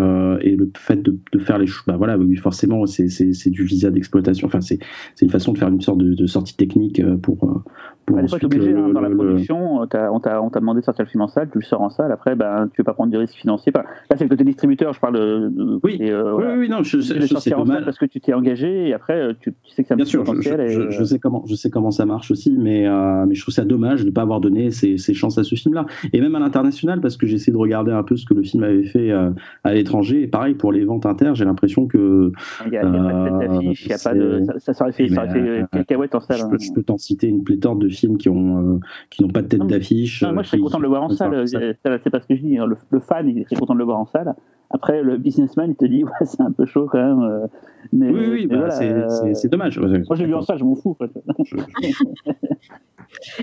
et 0.42 0.56
le 0.56 0.70
fait 0.78 1.02
de, 1.02 1.18
de 1.32 1.40
faire 1.40 1.58
les 1.58 1.66
choses, 1.66 1.84
bah 1.88 1.98
voilà, 1.98 2.18
oui, 2.18 2.36
forcément, 2.36 2.86
c'est, 2.86 3.08
c'est, 3.08 3.34
c'est 3.34 3.50
du 3.50 3.64
visa 3.64 3.90
d'exploitation. 3.90 4.48
Enfin, 4.48 4.62
c'est, 4.62 4.78
c'est 5.16 5.26
une 5.26 5.32
façon 5.32 5.54
de 5.54 5.58
faire 5.58 5.70
une 5.70 5.82
sorte 5.82 6.00
de, 6.00 6.28
sortie 6.28 6.56
technique 6.56 7.02
pour 7.22 7.64
Bah, 8.10 8.22
des 8.22 8.28
fois, 8.30 8.40
t'es 8.40 8.46
obligé, 8.46 8.72
le- 8.72 8.80
hein, 8.80 8.90
dans 8.94 9.02
la 9.02 9.10
production, 9.10 9.82
euh, 9.82 10.10
on 10.12 10.20
t'a 10.20 10.60
demandé 10.62 10.80
de 10.80 10.86
sortir 10.86 11.04
le 11.04 11.10
film 11.10 11.22
en 11.24 11.28
salle, 11.28 11.50
tu 11.52 11.58
le 11.58 11.64
sors 11.64 11.82
en 11.82 11.90
salle, 11.90 12.12
après, 12.14 12.36
ben, 12.36 12.70
tu 12.74 12.82
veux 12.82 12.86
pas 12.86 12.94
prendre 12.94 13.12
de 13.12 13.18
risques 13.18 13.36
financiers. 13.36 13.74
Enfin, 13.76 13.86
là, 14.10 14.16
c'est 14.18 14.24
le 14.24 14.30
côté 14.30 14.46
distributeur, 14.46 14.94
je 14.94 15.00
parle 15.02 15.16
de. 15.16 15.50
de- 15.50 15.80
Oui. 15.84 15.98
et, 16.00 16.12
euh, 16.12 16.24
Oui, 16.24 16.32
voilà. 16.36 16.54
oui, 16.54 16.60
oui, 16.62 16.70
non, 16.70 16.84
je, 16.84 17.02
sais- 17.02 17.20
je 17.20 17.36
sais 17.36 17.54
en 17.54 17.66
salle 17.66 17.84
parce 17.84 17.98
que 17.98 18.06
tu 18.06 18.22
t'es 18.22 18.34
engagé 18.34 18.88
et 18.90 18.94
après, 18.94 19.20
euh, 19.20 19.34
tu, 19.40 19.54
tu 19.62 19.72
sais 19.74 19.84
que 19.84 19.94
un 19.94 19.98
Bien 19.98 20.06
sûr, 20.06 20.22
je, 20.26 20.32
potentiel. 20.32 20.70
je- 20.70 20.80
et, 20.88 20.92
je 20.92 21.04
sais 21.04 21.20
comment, 21.20 21.44
je 21.48 21.56
sais 21.56 21.70
comment 21.70 21.92
ça 21.92 22.06
marche 22.06 22.32
aussi, 22.32 22.52
mais, 22.58 22.88
euh, 22.88 23.26
mais 23.28 23.36
je 23.36 23.42
trouve 23.42 23.54
ça 23.54 23.66
dommage 23.66 24.02
de 24.02 24.06
ne 24.06 24.12
pas 24.12 24.22
avoir 24.22 24.40
donné 24.40 24.72
ces, 24.72 24.98
ces 24.98 25.14
chances 25.14 25.38
à 25.38 25.44
ce 25.44 25.56
film-là. 25.56 25.86
Et 26.14 26.22
même 26.22 26.36
à 26.36 26.40
l'international, 26.40 27.02
parce 27.02 27.18
que 27.18 27.28
j'ai 27.28 27.36
essayé 27.36 27.52
de 27.52 27.58
regarder 27.58 27.92
un 27.92 28.04
peu 28.04 28.16
ce 28.16 28.26
que 28.26 28.34
le 28.34 28.44
film 28.44 28.64
avait 28.64 28.84
fait 28.86 29.12
euh, 29.12 29.32
à 29.66 29.74
l'étranger. 29.74 30.22
Et 30.24 30.28
pareil, 30.28 30.54
pour 30.54 30.72
les 30.72 30.86
ventes 30.86 31.06
inter, 31.06 31.32
j'ai 31.34 31.44
l'impression 31.46 31.88
que 31.88 32.32
Il 32.66 32.72
n'y 32.72 32.78
a, 32.78 32.82
pas 32.84 32.88
de 32.90 33.30
tête 33.42 33.52
d'affiche, 33.52 33.86
il 33.86 33.90
y 33.90 33.94
a 33.94 33.98
pas 34.02 34.14
de. 34.14 34.22
euh, 34.22 34.46
Ça, 34.46 34.54
ça, 34.60 34.74
ça 34.74 34.84
aurait 34.86 34.94
fait, 34.94 35.10
ça 35.10 35.24
aurait 35.24 35.34
fait 35.34 35.40
euh, 35.40 35.64
cacahuète 35.74 36.16
en 36.16 36.22
salle. 36.22 36.38
je 36.38 36.44
hein. 36.44 36.50
peux, 36.52 36.58
je 36.60 36.72
peux 36.72 36.84
t'en 36.84 36.98
citer 36.98 37.28
une 37.28 37.44
pléthore 37.44 37.76
de 37.76 37.90
films 37.98 38.18
qui 38.18 38.30
ont 38.30 38.76
euh, 38.76 38.80
qui 39.10 39.24
n'ont 39.24 39.30
pas 39.30 39.42
de 39.42 39.48
tête 39.48 39.66
d'affiche. 39.68 40.24
Moi, 40.24 40.44
je 40.44 40.48
serais 40.50 40.58
qui- 40.58 40.64
content 40.64 40.78
de 40.78 40.84
le 40.84 40.90
voir 40.90 41.04
en 41.04 41.10
salle. 41.10 41.34
euh, 41.34 41.46
C'est 41.46 42.10
pas 42.10 42.20
ce 42.22 42.28
que 42.28 42.36
je 42.36 42.42
dis. 42.42 42.58
hein. 42.58 42.66
Le, 42.66 42.78
le 42.90 43.00
fan, 43.00 43.28
il 43.30 43.44
serait 43.46 43.56
content 43.56 43.74
de 43.74 43.80
le 43.80 43.86
voir 43.86 44.00
en 44.00 44.06
salle. 44.06 44.34
Après, 44.70 45.02
le 45.02 45.18
businessman, 45.18 45.70
il 45.72 45.76
te 45.78 45.86
dit, 45.86 46.04
ouais, 46.04 46.12
c'est 46.26 46.42
un 46.42 46.52
peu 46.52 46.66
chaud 46.66 46.88
quand 46.92 46.98
même. 47.02 47.22
euh, 47.24 47.48
Mais, 47.94 48.10
Oui, 48.10 48.28
oui, 48.30 48.48
bah, 48.48 48.58
voilà, 48.58 48.72
c'est- 48.72 48.92
euh, 48.92 49.50
dommage. 49.50 49.80
Moi, 49.80 49.90
je 50.16 50.22
l'ai 50.22 50.26
vu 50.26 50.36
en 50.36 50.42
salle, 50.42 50.58
je 50.60 50.64
m'en 50.66 50.76
fous. 50.76 50.94
quoi. 50.96 51.08
Je- 51.46 51.56
je- 51.58 52.04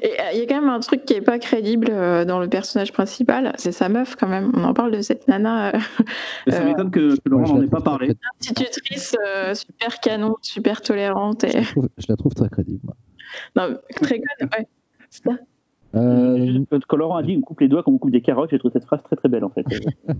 Et 0.02 0.10
euh, 0.20 0.24
il 0.34 0.40
y 0.40 0.42
a 0.42 0.46
quand 0.46 0.60
même 0.60 0.68
un 0.68 0.80
truc 0.80 1.04
qui 1.06 1.14
est 1.14 1.22
pas 1.22 1.38
crédible 1.38 1.88
euh, 1.90 2.24
dans 2.26 2.38
le 2.38 2.48
personnage 2.48 2.92
principal, 2.92 3.52
c'est 3.56 3.72
sa 3.72 3.88
meuf 3.88 4.14
quand 4.14 4.28
même. 4.28 4.52
On 4.54 4.62
en 4.64 4.74
parle 4.74 4.92
de 4.92 5.00
cette 5.00 5.26
nana 5.26 5.68
euh, 5.74 5.78
ça 6.48 6.60
Euh, 6.62 6.64
m'étonne 6.66 6.90
que, 6.90 7.14
que 7.16 7.28
Laurent 7.28 7.54
n'en 7.54 7.62
ait 7.62 7.66
pas 7.66 7.80
parlé. 7.80 8.14
institutrice 8.40 9.16
euh, 9.26 9.54
super 9.54 10.00
canon, 10.00 10.36
super 10.42 10.82
tolérante 10.82 11.46
Je 11.48 11.56
la 11.56 11.64
trouve, 11.64 11.88
je 11.96 12.06
la 12.10 12.16
trouve 12.16 12.34
très 12.34 12.48
crédible. 12.50 12.80
moi. 12.84 12.94
Non, 13.56 13.76
très 14.02 14.16
conne, 14.18 14.48
ouais. 14.58 14.66
C'est 15.10 15.24
ça. 15.24 15.36
Euh, 15.96 16.58
Laurent 16.96 17.14
a 17.18 17.22
dit, 17.22 17.36
on 17.38 17.40
coupe 17.40 17.60
les 17.60 17.68
doigts 17.68 17.84
comme 17.84 17.94
on 17.94 17.98
coupe 17.98 18.10
des 18.10 18.20
carottes, 18.20 18.50
j'ai 18.50 18.58
trouvé 18.58 18.72
cette 18.72 18.84
phrase 18.84 19.00
très 19.04 19.14
très 19.14 19.28
belle 19.28 19.44
en 19.44 19.50
fait. 19.50 19.64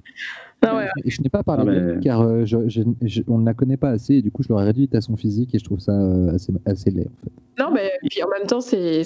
Non, 0.64 0.76
ouais, 0.76 0.88
et 1.04 1.10
je 1.10 1.20
n'ai 1.20 1.28
pas 1.28 1.42
parlé 1.42 1.76
Ah, 1.76 1.80
mais- 1.94 2.00
car 2.00 2.22
euh, 2.22 2.44
je- 2.46 2.68
je- 2.68 2.80
je- 3.02 3.22
on 3.28 3.36
ne 3.38 3.44
la 3.44 3.52
connaît 3.52 3.76
pas 3.76 3.90
assez 3.90 4.14
et 4.14 4.22
du 4.22 4.30
coup 4.30 4.42
je 4.42 4.48
l'aurais 4.48 4.64
réduite 4.64 4.94
à 4.94 5.00
son 5.02 5.14
physique 5.16 5.54
et 5.54 5.58
je 5.58 5.64
trouve 5.64 5.80
ça 5.80 5.92
euh, 5.92 6.32
assez, 6.34 6.52
assez 6.64 6.90
laid 6.90 7.06
en 7.08 7.24
fait. 7.24 7.32
Non, 7.62 7.70
mais 7.70 7.90
puis 8.08 8.22
en 8.22 8.28
même 8.30 8.46
temps, 8.46 8.60
c'est. 8.62 9.02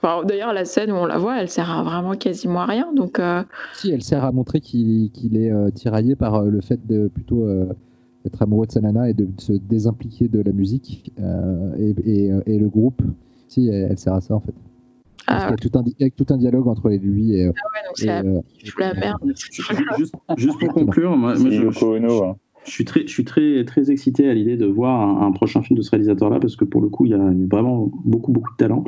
enfin, 0.00 0.24
D'ailleurs, 0.24 0.52
la 0.52 0.64
scène 0.64 0.92
où 0.92 0.94
on 0.94 1.06
la 1.06 1.18
voit, 1.18 1.40
elle 1.40 1.48
sert 1.48 1.68
à 1.70 1.82
vraiment 1.82 2.12
quasiment 2.12 2.60
à 2.60 2.66
rien. 2.66 2.92
Donc, 2.94 3.18
euh, 3.18 3.42
Si 3.74 3.90
elle 3.90 4.02
sert 4.02 4.24
à 4.24 4.30
montrer 4.30 4.60
qu'il 4.60 5.10
est 5.36 5.50
euh, 5.50 5.70
tiraillé 5.70 6.14
par 6.16 6.34
euh, 6.36 6.48
le 6.50 6.60
fait 6.60 6.78
de 6.86 7.08
plutôt 7.08 7.44
euh, 8.24 8.28
être 8.28 8.42
amoureux 8.42 8.66
de 8.66 8.72
sa 8.72 8.80
nana 8.80 9.08
et 9.10 9.14
de 9.14 9.26
se 9.38 9.52
désimpliquer 9.52 10.28
de 10.28 10.40
la 10.40 10.52
musique 10.52 11.12
euh, 11.20 11.74
et, 11.78 11.94
et, 12.26 12.32
et 12.46 12.58
le 12.58 12.68
groupe. 12.68 13.02
Si 13.48 13.68
elle, 13.68 13.88
elle 13.90 13.98
sert 13.98 14.14
à 14.14 14.20
ça 14.20 14.34
en 14.34 14.40
fait. 14.40 14.54
Parce 15.26 15.44
qu'il 15.44 15.50
y 15.52 15.54
a 15.54 15.70
tout 15.70 15.78
un, 15.78 15.84
avec 16.00 16.16
tout 16.16 16.26
un 16.30 16.36
dialogue 16.36 16.66
entre 16.68 16.88
les 16.88 16.98
lui 16.98 17.34
et. 17.34 17.46
Ah 17.46 17.48
ouais, 17.48 17.52
donc 17.86 17.96
c'est 17.96 18.04
et, 18.04 18.06
la, 18.08 18.20
euh, 18.24 18.40
je 18.62 18.72
la 18.78 18.94
merde. 18.94 19.18
Juste, 19.96 20.14
juste 20.36 20.58
pour 20.58 20.72
conclure, 20.74 21.16
moi, 21.16 21.34
moi, 21.34 21.36
C'est 21.36 21.50
je, 21.52 21.62
Yoko 21.62 21.94
Ono. 21.96 22.24
hein. 22.24 22.36
je 22.64 22.70
suis 22.72 22.84
très, 22.84 23.02
je 23.02 23.12
suis 23.12 23.24
très, 23.24 23.64
très 23.64 23.90
excité 23.90 24.28
à 24.28 24.34
l'idée 24.34 24.56
de 24.56 24.66
voir 24.66 25.00
un, 25.22 25.26
un 25.28 25.32
prochain 25.32 25.62
film 25.62 25.76
de 25.76 25.82
ce 25.82 25.90
réalisateur-là 25.90 26.40
parce 26.40 26.56
que 26.56 26.64
pour 26.64 26.80
le 26.82 26.88
coup, 26.88 27.06
il 27.06 27.12
y 27.12 27.14
a, 27.14 27.30
il 27.32 27.40
y 27.40 27.44
a 27.44 27.46
vraiment 27.48 27.88
beaucoup, 28.04 28.32
beaucoup 28.32 28.50
de 28.52 28.56
talent 28.56 28.84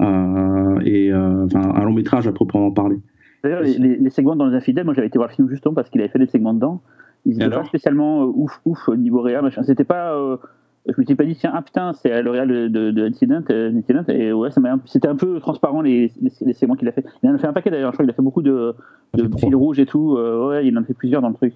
Euh, 0.00 0.80
et 0.84 1.12
euh, 1.12 1.44
enfin, 1.46 1.60
un 1.74 1.84
long 1.84 1.92
métrage 1.92 2.26
à 2.28 2.32
proprement 2.32 2.70
parler. 2.70 2.98
D'ailleurs, 3.42 3.62
les, 3.62 3.78
les- 3.78 3.96
les 3.96 4.10
segments 4.10 4.36
dans 4.36 4.46
Les 4.46 4.56
Infidèles, 4.56 4.84
moi 4.84 4.94
j'avais 4.94 5.08
été 5.08 5.18
voir 5.18 5.28
le 5.28 5.34
film 5.34 5.48
justement 5.48 5.74
parce 5.74 5.90
qu'il 5.90 6.00
avait 6.00 6.10
fait 6.10 6.18
des 6.20 6.26
segments 6.28 6.54
dedans. 6.54 6.80
Ils 7.28 7.40
Et 7.40 7.44
étaient 7.44 7.54
pas 7.54 7.64
spécialement 7.64 8.22
euh, 8.22 8.32
ouf, 8.34 8.60
ouf 8.64 8.88
au 8.88 8.96
niveau 8.96 9.20
réel, 9.20 9.42
machin. 9.42 9.62
C'était 9.62 9.84
pas. 9.84 10.14
euh, 10.14 10.38
je 10.86 10.94
me 10.98 11.04
suis 11.04 11.14
pas 11.14 11.24
dit, 11.24 11.36
tiens, 11.36 11.52
ah 11.54 11.62
putain, 11.62 11.92
c'est 11.92 12.22
le 12.22 12.30
réel 12.30 12.48
de, 12.48 12.68
de, 12.68 12.90
de 12.90 13.06
Incident, 13.06 13.42
euh, 13.50 13.70
Incident, 13.76 14.02
et 14.08 14.32
ouais, 14.32 14.48
c'était 14.86 15.06
un 15.06 15.16
peu 15.16 15.38
transparent 15.38 15.82
les, 15.82 16.10
les, 16.22 16.32
les 16.40 16.52
segments 16.54 16.74
qu'il 16.74 16.88
a 16.88 16.92
fait. 16.92 17.04
Il 17.22 17.28
en 17.28 17.34
a 17.34 17.38
fait 17.38 17.46
un 17.46 17.52
paquet 17.52 17.70
d'ailleurs, 17.70 17.92
je 17.92 17.96
crois 17.96 18.04
qu'il 18.06 18.10
a 18.10 18.14
fait 18.14 18.22
beaucoup 18.22 18.42
de, 18.42 18.74
de 19.14 19.28
fils 19.36 19.54
rouges 19.54 19.78
et 19.78 19.86
tout. 19.86 20.14
ouais, 20.14 20.66
il 20.66 20.76
en 20.78 20.80
a 20.80 20.84
fait 20.84 20.94
plusieurs 20.94 21.20
dans 21.20 21.28
le 21.28 21.34
truc. 21.34 21.54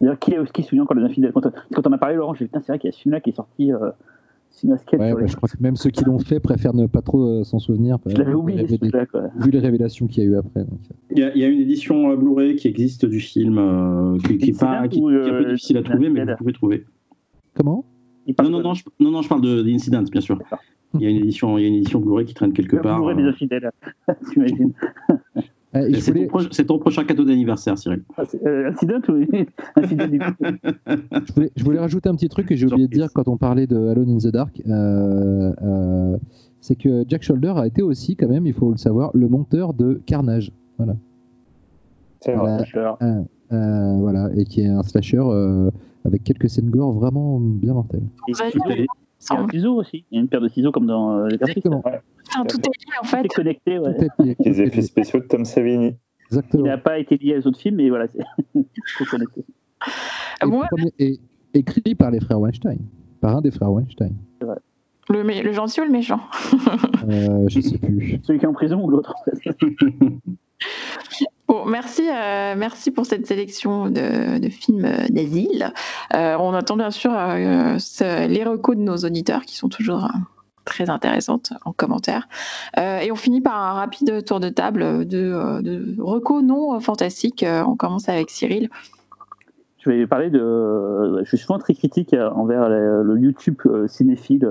D'ailleurs, 0.00 0.18
qui, 0.20 0.36
qui 0.54 0.62
se 0.62 0.68
souvient 0.68 0.84
des 0.84 1.02
Infidèles? 1.02 1.32
Quand, 1.32 1.50
quand 1.74 1.86
on 1.86 1.92
a 1.92 1.98
parlé, 1.98 2.14
Laurent, 2.14 2.34
j'ai 2.34 2.44
dit, 2.44 2.48
putain, 2.48 2.60
c'est 2.60 2.72
vrai 2.72 2.78
qu'il 2.78 2.88
y 2.88 2.92
a 2.92 2.96
ce 2.96 3.00
film-là 3.02 3.20
qui 3.20 3.30
est 3.30 3.36
sorti. 3.36 3.72
Ouais, 4.64 5.12
bah, 5.14 5.26
je 5.26 5.36
crois 5.36 5.48
que 5.48 5.56
même 5.60 5.76
ceux 5.76 5.90
qui 5.90 6.04
l'ont 6.04 6.18
fait 6.18 6.40
préfèrent 6.40 6.74
ne 6.74 6.86
pas 6.86 7.02
trop 7.02 7.22
euh, 7.22 7.44
s'en 7.44 7.58
souvenir. 7.58 7.98
Je 8.06 8.16
l'avais 8.16 8.32
oublié, 8.34 8.62
vu 8.64 8.68
les- 8.72 8.78
truc-là, 8.78 9.06
quoi. 9.06 9.24
vu 9.38 9.50
les 9.50 9.58
révélations 9.58 10.06
qu'il 10.06 10.22
y 10.24 10.26
a 10.26 10.30
eu 10.30 10.36
après. 10.36 10.60
donc, 10.64 10.80
euh. 10.90 10.94
Il 11.10 11.18
y 11.18 11.22
a, 11.22 11.34
il 11.34 11.40
y 11.40 11.44
a 11.44 11.48
une 11.48 11.60
édition 11.60 12.10
euh, 12.10 12.16
Blu-ray 12.16 12.56
qui 12.56 12.68
existe 12.68 13.04
du 13.04 13.20
film, 13.20 13.58
euh, 13.58 14.16
qui, 14.26 14.38
qui 14.38 14.50
est 14.50 14.58
pas, 14.58 14.80
Incident 14.80 14.88
qui, 14.88 15.00
ou, 15.02 15.08
qui 15.08 15.28
est 15.28 15.30
un 15.32 15.42
peu 15.42 15.50
difficile 15.50 15.76
à 15.78 15.82
trouver, 15.82 16.08
mais 16.08 16.24
vous 16.24 16.36
pouvez 16.38 16.52
trouver. 16.52 16.84
Comment? 17.54 17.84
Non, 18.42 18.50
non, 18.60 18.74
je, 18.74 18.82
non, 18.98 19.10
non, 19.10 19.22
je 19.22 19.28
parle 19.28 19.42
de 19.42 19.62
d'Incident, 19.62 20.02
bien 20.02 20.20
sûr. 20.20 20.38
Il 20.94 21.02
y 21.02 21.06
a 21.06 21.10
une 21.10 21.18
édition, 21.18 21.58
il 21.58 21.62
y 21.62 21.64
a 21.64 21.68
une 21.68 21.74
édition 21.74 22.00
Blu-ray 22.00 22.24
qui 22.24 22.34
traîne 22.34 22.52
quelque 22.52 22.76
part. 22.76 22.98
Blu-ray 22.98 23.16
des 23.16 23.28
infidèles, 23.28 23.70
t'imagines. 24.32 24.72
Je 25.90 25.98
C'est 26.00 26.12
voulais, 26.12 26.26
ton, 26.26 26.38
pro- 26.38 26.48
c'est 26.50 26.64
ton 26.64 26.78
prochain 26.78 27.04
cadeau 27.04 27.24
d'anniversaire, 27.24 27.76
Cyril. 27.78 28.02
Ah, 28.16 28.22
c'est, 28.26 28.44
euh, 28.46 28.70
Incident 28.70 29.00
ou 29.08 29.24
infidèle 29.76 30.10
du 30.10 30.18
coup 30.18 30.24
je, 31.26 31.32
voulais, 31.34 31.50
je 31.56 31.64
voulais 31.64 31.78
rajouter 31.78 32.08
un 32.08 32.14
petit 32.14 32.28
truc 32.28 32.46
que 32.46 32.56
j'ai 32.56 32.66
oublié 32.66 32.86
de 32.88 32.92
dire 32.92 33.08
quand 33.14 33.28
on 33.28 33.36
parlait 33.36 33.66
de 33.66 33.76
Alone 33.88 34.10
in 34.10 34.18
the 34.18 34.28
Dark. 34.32 34.60
euh, 34.68 35.52
euh, 35.62 36.16
c'est 36.60 36.74
que 36.76 37.04
Jack 37.08 37.22
Shoulder 37.22 37.54
a 37.56 37.66
été 37.66 37.82
aussi, 37.82 38.16
quand 38.16 38.28
même, 38.28 38.46
il 38.46 38.52
faut 38.52 38.70
le 38.72 38.76
savoir, 38.76 39.10
le 39.14 39.28
monteur 39.28 39.72
de 39.74 40.00
Carnage. 40.06 40.50
C'est 42.20 42.32
vrai. 42.34 42.64
Voilà. 42.74 42.98
Euh, 43.52 43.96
voilà, 44.00 44.30
et 44.34 44.44
qui 44.44 44.62
est 44.62 44.66
un 44.66 44.82
slasher 44.82 45.20
euh, 45.22 45.70
avec 46.04 46.24
quelques 46.24 46.48
scènes 46.50 46.70
gore 46.70 46.92
vraiment 46.92 47.38
bien 47.38 47.74
mortelles. 47.74 48.02
Il 49.20 49.34
y 49.34 49.36
a 49.36 49.40
un 49.40 49.48
ciseau 49.48 49.74
aussi. 49.76 50.04
Il 50.10 50.16
y 50.16 50.18
a 50.18 50.20
une 50.22 50.28
paire 50.28 50.40
de 50.40 50.48
ciseaux 50.48 50.72
comme 50.72 50.86
dans 50.86 51.18
euh, 51.18 51.28
les. 51.28 51.34
Exactement. 51.36 51.82
Putain, 51.82 52.44
tout 52.44 52.56
est 52.58 52.66
lié 52.66 52.94
en 53.00 53.02
Tout 53.02 53.08
fait. 53.08 53.24
est 53.24 53.28
connecté, 53.28 53.78
ouais. 53.78 53.94
Tout 53.96 54.04
est 54.04 54.22
lié, 54.24 54.34
tout 54.36 54.42
Les 54.44 54.60
effets 54.62 54.82
spéciaux 54.82 55.20
de 55.20 55.24
Tom 55.26 55.44
Savini. 55.44 55.86
Il 55.88 55.96
Exactement. 56.36 56.64
n'a 56.66 56.78
pas 56.78 56.98
été 56.98 57.16
lié 57.16 57.38
aux 57.38 57.46
autres 57.46 57.60
films, 57.60 57.76
mais 57.76 57.88
voilà, 57.88 58.06
c'est 58.08 58.18
tout 58.98 59.04
connecté. 59.10 59.44
Et, 60.42 60.46
premier- 60.46 60.92
et 60.98 61.20
écrit 61.54 61.94
par 61.94 62.10
les 62.10 62.20
frères 62.20 62.40
Weinstein, 62.40 62.78
par 63.20 63.36
un 63.36 63.40
des 63.40 63.50
frères 63.52 63.70
Weinstein. 63.72 64.12
le 65.08 65.52
gentil 65.52 65.80
ou 65.80 65.84
le 65.84 65.90
méchant? 65.90 66.20
Euh, 67.08 67.46
je 67.48 67.60
sais 67.60 67.78
plus. 67.78 68.18
Celui 68.24 68.38
qui 68.40 68.44
est 68.44 68.48
en 68.48 68.52
prison 68.52 68.82
ou 68.82 68.90
l'autre, 68.90 69.14
en 69.16 69.24
fait. 69.30 69.56
Bon, 71.48 71.64
merci, 71.64 72.02
euh, 72.08 72.54
merci 72.56 72.90
pour 72.90 73.06
cette 73.06 73.24
sélection 73.26 73.88
de, 73.88 74.48
films 74.48 74.88
d'asile. 75.10 75.72
Euh, 76.14 76.36
on 76.40 76.52
attend 76.54 76.76
bien 76.76 76.90
sûr 76.90 77.12
euh, 77.14 77.78
les 78.26 78.44
recos 78.44 78.76
de 78.76 78.82
nos 78.82 78.96
auditeurs 78.96 79.42
qui 79.42 79.56
sont 79.56 79.68
toujours 79.68 80.06
euh, 80.06 80.18
très 80.64 80.90
intéressantes 80.90 81.52
en 81.64 81.72
commentaire. 81.72 82.26
Et 82.76 83.12
on 83.12 83.14
finit 83.14 83.40
par 83.40 83.56
un 83.56 83.74
rapide 83.74 84.24
tour 84.24 84.40
de 84.40 84.48
table 84.48 85.06
de, 85.06 85.60
de 85.62 85.96
recos 86.00 86.42
non 86.42 86.80
fantastiques. 86.80 87.44
On 87.48 87.76
commence 87.76 88.08
avec 88.08 88.30
Cyril. 88.30 88.68
Je 89.78 89.90
vais 89.90 90.06
parler 90.08 90.30
de. 90.30 91.20
Je 91.22 91.28
suis 91.28 91.38
souvent 91.38 91.60
très 91.60 91.74
critique 91.74 92.16
envers 92.34 92.68
le, 92.68 93.16
YouTube 93.16 93.62
cinéphile. 93.86 94.50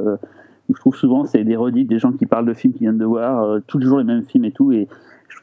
je 0.70 0.80
trouve 0.80 0.96
souvent 0.96 1.26
c'est 1.26 1.44
des 1.44 1.58
redites, 1.58 1.90
des 1.90 2.00
gens 2.00 2.14
qui 2.14 2.26
parlent 2.26 2.46
de 2.46 2.54
films 2.54 2.72
qu'ils 2.72 2.84
viennent 2.84 2.98
de 2.98 3.06
voir, 3.06 3.60
tous 3.68 3.80
les 3.80 4.06
mêmes 4.06 4.24
films 4.24 4.46
et 4.46 4.54
tout. 4.54 4.72
Et 4.72 4.88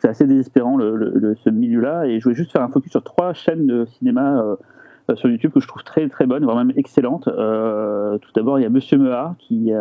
c'est 0.02 0.08
assez 0.08 0.26
désespérant 0.26 0.76
le, 0.76 1.36
ce 1.44 1.48
milieu-là. 1.48 2.06
Et 2.06 2.18
je 2.18 2.24
voulais 2.24 2.34
juste 2.34 2.50
faire 2.50 2.62
un 2.62 2.68
focus 2.68 2.90
sur 2.90 3.04
trois 3.04 3.32
chaînes 3.34 3.66
de 3.66 3.84
cinéma 3.84 4.40
euh, 4.40 4.56
euh, 5.10 5.14
sur 5.14 5.28
YouTube 5.28 5.52
que 5.52 5.60
je 5.60 5.68
trouve 5.68 5.84
très 5.84 6.08
très 6.08 6.26
bonnes, 6.26 6.42
voire 6.42 6.56
même 6.56 6.72
excellentes. 6.76 7.28
Euh, 7.28 8.18
tout 8.18 8.30
d'abord, 8.34 8.58
il 8.58 8.62
y 8.62 8.66
a 8.66 8.68
Monsieur 8.68 8.98
Mehar 8.98 9.36
qui, 9.38 9.72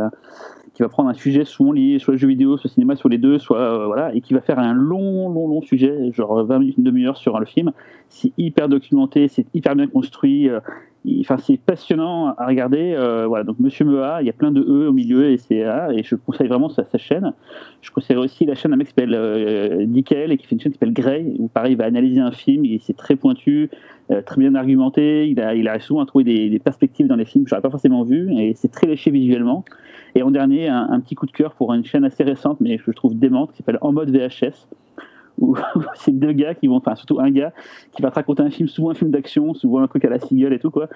qui 0.74 0.84
va 0.84 0.90
prendre 0.90 1.10
un 1.10 1.14
sujet 1.14 1.44
souvent 1.44 1.74
lié 1.74 2.00
soit 2.00 2.14
au 2.14 2.18
jeu 2.18 2.28
vidéo, 2.28 2.58
soit 2.58 2.70
cinéma, 2.70 2.96
soit 2.96 3.10
les 3.10 3.18
deux, 3.18 3.40
soit 3.40 3.60
euh, 3.60 3.86
voilà, 3.88 4.16
et 4.16 4.22
qui 4.22 4.34
va 4.34 4.42
faire 4.42 4.58
un 4.60 4.74
long, 4.74 5.30
long, 5.30 5.48
long 5.48 5.62
sujet, 5.62 6.12
genre 6.14 6.46
20 6.46 6.60
minutes, 6.60 6.78
une 6.78 6.84
demi-heure 6.86 7.18
sur 7.18 7.38
le 7.40 7.46
film. 7.46 7.72
C'est 8.10 8.32
hyper 8.38 8.70
documenté, 8.70 9.28
c'est 9.28 9.46
hyper 9.54 9.76
bien 9.76 9.88
construit. 9.88 10.50
euh, 10.50 10.60
Enfin, 11.22 11.38
c'est 11.38 11.58
passionnant 11.58 12.36
à 12.38 12.46
regarder. 12.46 12.94
euh, 12.96 13.26
voilà, 13.26 13.44
donc 13.44 13.60
Monsieur 13.60 13.86
Mea, 13.86 14.22
il 14.22 14.28
y 14.28 14.30
a 14.30 14.34
plein 14.34 14.52
de 14.52 14.62
E 14.62 14.88
au 14.88 14.94
milieu 14.94 15.32
et 15.32 15.38
c'est 15.38 15.64
A, 15.64 15.92
et 15.92 16.04
je 16.04 16.14
conseille 16.16 16.48
vraiment 16.48 16.70
sa, 16.70 16.86
sa 16.86 17.00
chaîne. 17.00 17.34
Je 17.82 17.90
conseille 17.90 18.18
aussi 18.18 18.46
la 18.46 18.54
chaîne 18.54 18.70
d'un 18.70 18.78
mec 18.78 18.88
qui 18.88 18.94
s'appelle 18.94 19.88
Dickel 19.88 20.32
et 20.32 20.38
qui 20.38 20.46
fait 20.46 20.54
une 20.54 20.62
chaîne 20.62 20.72
qui 20.72 20.78
s'appelle 20.78 20.94
Grey, 20.94 21.26
où 21.40 21.48
pareil, 21.48 21.72
il 21.74 21.78
va 21.78 21.86
analyser 21.86 22.22
un 22.22 22.32
film, 22.32 22.66
et 22.66 22.78
c'est 22.80 22.96
très 22.96 23.16
pointu, 23.16 23.72
très 24.26 24.40
bien 24.42 24.56
argumenté. 24.56 25.30
Il 25.30 25.40
a, 25.40 25.56
il 25.56 25.68
a 25.68 25.80
souvent 25.80 26.06
trouvé 26.06 26.24
des, 26.24 26.50
des 26.50 26.60
perspectives 26.60 27.08
dans 27.08 27.16
les 27.16 27.26
films 27.26 27.46
que 27.46 27.50
j'aurais 27.50 27.62
pas 27.62 27.70
forcément 27.70 28.04
vu, 28.04 28.34
et 28.38 28.54
c'est 28.56 28.70
très 28.72 28.88
léché 28.88 29.12
visuellement. 29.12 29.64
Et 30.16 30.24
en 30.24 30.32
dernier, 30.32 30.68
un, 30.68 30.88
un 30.90 31.00
petit 31.00 31.16
coup 31.16 31.26
de 31.26 31.32
cœur 31.32 31.54
pour 31.54 31.74
une 31.74 31.86
chaîne 31.86 32.04
assez 32.04 32.24
récente, 32.24 32.60
mais 32.60 32.78
que 32.78 32.84
je 32.88 32.92
trouve 32.92 33.18
démente, 33.18 33.52
qui 33.52 33.58
s'appelle 33.58 33.78
En 33.82 33.94
mode 33.94 34.10
VHS, 34.10 34.68
où 35.40 35.56
c'est 35.96 36.12
deux 36.12 36.32
gars 36.32 36.54
qui 36.54 36.68
vont, 36.68 36.76
enfin 36.76 36.96
surtout 36.96 37.20
un 37.20 37.32
gars 37.32 37.54
qui 37.92 38.02
va 38.02 38.10
te 38.10 38.16
raconter 38.16 38.44
un 38.44 38.50
film, 38.50 38.68
souvent 38.68 38.92
un 38.92 38.94
film 38.94 39.12
d'action, 39.12 39.54
souvent 39.54 39.82
un 39.82 39.88
truc 39.88 40.06
à 40.06 40.10
la 40.10 40.20
Seagull 40.20 40.54
et 40.54 40.60
tout 40.60 40.72
quoi. 40.72 40.88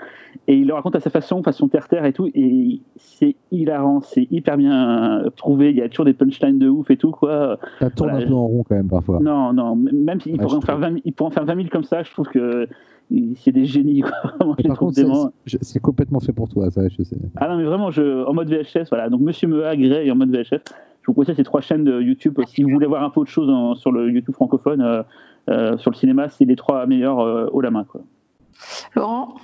Et 0.47 0.55
il 0.55 0.67
le 0.67 0.73
raconte 0.73 0.95
à 0.95 0.99
sa 0.99 1.09
façon, 1.09 1.41
façon 1.43 1.67
terre-terre 1.67 2.05
et 2.05 2.13
tout, 2.13 2.29
et 2.33 2.81
c'est 2.95 3.35
hilarant, 3.51 4.01
c'est 4.01 4.27
hyper 4.31 4.57
bien 4.57 5.23
euh, 5.25 5.29
trouvé. 5.31 5.71
Il 5.71 5.77
y 5.77 5.81
a 5.81 5.89
toujours 5.89 6.05
des 6.05 6.13
punchlines 6.13 6.59
de 6.59 6.69
ouf 6.69 6.89
et 6.91 6.97
tout 6.97 7.11
quoi. 7.11 7.57
Ça 7.79 7.89
tourne 7.89 8.11
Voilà, 8.11 8.25
un 8.25 8.27
peu 8.27 8.33
en 8.33 8.47
rond 8.47 8.63
quand 8.67 8.75
même 8.75 8.89
parfois. 8.89 9.19
Non, 9.21 9.53
non, 9.53 9.75
même 9.75 10.19
s'il 10.21 10.33
Ouais, 10.33 10.39
pourrait 10.39 10.57
en 10.57 10.61
faire 10.61 10.75
trouve. 10.75 10.87
20 10.87 10.89
000 10.89 11.01
il 11.05 11.13
pourrait 11.13 11.27
en 11.27 11.31
faire 11.31 11.45
20 11.45 11.55
000 11.55 11.67
comme 11.71 11.83
ça, 11.83 12.03
je 12.03 12.11
trouve 12.11 12.27
que 12.27 12.67
c'est 13.37 13.51
des 13.51 13.65
génies. 13.65 14.03
C'est- 15.61 15.79
complètement 15.79 16.19
fait 16.19 16.33
pour 16.33 16.49
toi, 16.49 16.69
ça, 16.71 16.87
je 16.87 17.03
sais. 17.03 17.17
Ah 17.35 17.47
non, 17.49 17.57
mais 17.57 17.63
vraiment, 17.65 17.91
je, 17.91 18.25
en 18.25 18.33
mode 18.33 18.49
VHS, 18.49 18.89
voilà. 18.89 19.09
Donc, 19.09 19.21
Monsieur 19.21 19.47
Mea, 19.47 19.75
Grey 19.75 20.07
et 20.07 20.11
en 20.11 20.15
mode 20.15 20.29
VHS. 20.35 20.59
Je 21.01 21.07
vous 21.11 21.13
conseille 21.13 21.35
ces 21.35 21.43
trois 21.43 21.61
chaînes 21.61 21.83
de 21.83 22.01
YouTube. 22.01 22.39
Si 22.47 22.63
vous 22.63 22.69
voulez 22.71 22.87
voir 22.87 23.03
un 23.03 23.11
peu 23.11 23.19
autre 23.21 23.29
chose 23.29 23.49
en- 23.49 23.75
sur 23.75 23.91
le 23.91 24.09
YouTube 24.11 24.33
francophone, 24.33 24.81
euh, 24.81 25.03
euh, 25.49 25.77
sur 25.77 25.91
le 25.91 25.95
cinéma, 25.95 26.29
c'est 26.29 26.45
les 26.45 26.55
trois 26.55 26.85
meilleurs 26.87 27.19
euh, 27.19 27.47
haut 27.51 27.61
la 27.61 27.69
main. 27.69 27.83
Quoi. 27.83 28.01
Laurent? 28.95 29.35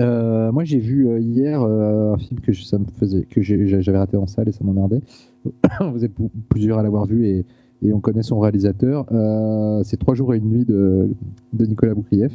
Euh, 0.00 0.50
moi, 0.52 0.64
j'ai 0.64 0.78
vu 0.78 1.20
hier 1.20 1.62
euh, 1.62 2.14
un 2.14 2.18
film 2.18 2.40
que 2.40 2.52
je- 2.52 2.64
ça 2.64 2.78
me 2.78 2.84
faisait, 2.98 3.22
que 3.30 3.40
j'avais 3.42 3.96
raté 3.98 4.16
en 4.16 4.26
salle 4.26 4.48
et 4.48 4.52
ça 4.52 4.64
m'emmerdait. 4.64 5.00
Vous 5.92 6.04
êtes 6.04 6.12
plusieurs 6.48 6.78
à 6.78 6.82
l'avoir 6.82 7.06
vu 7.06 7.26
et, 7.28 7.46
et 7.82 7.92
on 7.92 8.00
connaît 8.00 8.22
son 8.24 8.40
réalisateur. 8.40 9.06
Euh, 9.12 9.82
c'est 9.84 9.96
Trois 9.98 10.14
jours 10.14 10.34
et 10.34 10.38
une 10.38 10.50
nuit 10.50 10.64
de, 10.64 11.08
de 11.52 11.64
Nicolas 11.66 11.94
Boukrieff. 11.94 12.32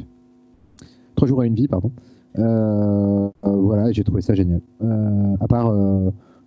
Trois 1.22 1.28
jours 1.30 1.44
et 1.44 1.48
une 1.48 1.54
vie, 1.54 1.68
pardon. 1.68 1.92
Euh, 2.40 3.30
euh, 3.46 3.50
voilà, 3.58 3.92
j'ai 3.92 4.04
trouvé 4.04 4.24
ça 4.24 4.34
génial. 4.34 4.60
Euh, 4.84 5.36
à 5.40 5.48
part 5.48 5.72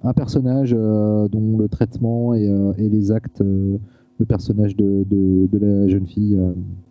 un 0.03 0.13
personnage 0.15 0.73
dont 0.73 1.57
le 1.57 1.69
traitement 1.69 2.35
et, 2.35 2.51
et 2.79 2.89
les 2.89 3.13
actes, 3.13 3.41
le 3.41 3.79
personnage 4.27 4.75
de, 4.75 5.07
de, 5.09 5.47
de 5.47 5.59
la 5.65 5.87
jeune 5.87 6.07
fille. 6.09 6.37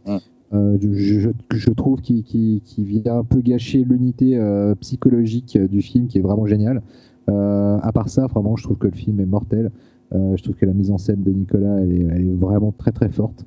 Ouais. 0.08 0.18
euh, 0.54 0.78
je, 0.80 0.94
je- 0.94 1.30
je 1.52 1.70
trouve 1.72 2.00
qu'il 2.00 2.62
vient 2.78 3.18
un 3.18 3.26
peu 3.26 3.42
gâcher 3.42 3.84
l'unité 3.84 4.38
euh, 4.38 4.76
psychologique 4.76 5.58
du 5.58 5.82
film 5.82 6.08
qui 6.08 6.20
est 6.20 6.22
vraiment 6.22 6.46
génial. 6.46 6.82
Euh, 7.30 7.80
à 7.82 7.92
part 7.92 8.08
ça, 8.08 8.28
vraiment, 8.28 8.56
je 8.56 8.64
trouve 8.64 8.78
que 8.78 8.88
le 8.88 8.96
film 8.96 9.20
est 9.20 9.26
mortel. 9.26 9.72
Je 10.14 10.42
trouve 10.42 10.56
que 10.56 10.66
la 10.66 10.74
mise 10.74 10.90
en 10.90 10.98
scène 10.98 11.22
de 11.22 11.32
Nicolas, 11.32 11.82
elle 11.82 11.92
est, 11.92 12.06
elle 12.16 12.28
est 12.30 12.34
vraiment 12.36 12.72
très 12.72 12.94
très 12.94 13.10
forte. 13.10 13.46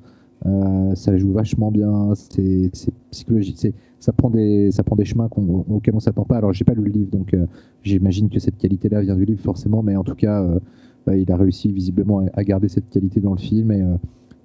Ça 0.93 1.17
joue 1.17 1.31
vachement 1.31 1.71
bien, 1.71 2.11
c'est 2.13 2.69
c'est 2.73 2.93
psychologique, 3.09 3.55
c'est 3.57 3.73
ça 3.99 4.11
prend 4.11 4.29
des 4.29 4.71
ça 4.71 4.83
prend 4.83 4.95
des 4.95 5.05
chemins 5.05 5.29
auxquels 5.69 5.95
on 5.95 5.99
s'attend 5.99 6.23
pas. 6.23 6.37
Alors 6.37 6.53
j'ai 6.53 6.65
pas 6.65 6.73
lu 6.73 6.83
le 6.83 6.91
livre, 6.91 7.11
donc 7.11 7.33
euh, 7.33 7.45
j'imagine 7.83 8.29
que 8.29 8.39
cette 8.39 8.57
qualité-là 8.57 9.01
vient 9.01 9.15
du 9.15 9.25
livre 9.25 9.41
forcément, 9.41 9.81
mais 9.83 9.95
en 9.95 10.03
tout 10.03 10.15
cas, 10.15 10.43
euh, 10.43 10.59
bah, 11.05 11.15
il 11.15 11.31
a 11.31 11.37
réussi 11.37 11.71
visiblement 11.71 12.25
à, 12.33 12.43
garder 12.43 12.67
cette 12.67 12.89
qualité 12.89 13.19
dans 13.19 13.31
le 13.31 13.39
film 13.39 13.71
et, 13.71 13.81
euh, 13.81 13.95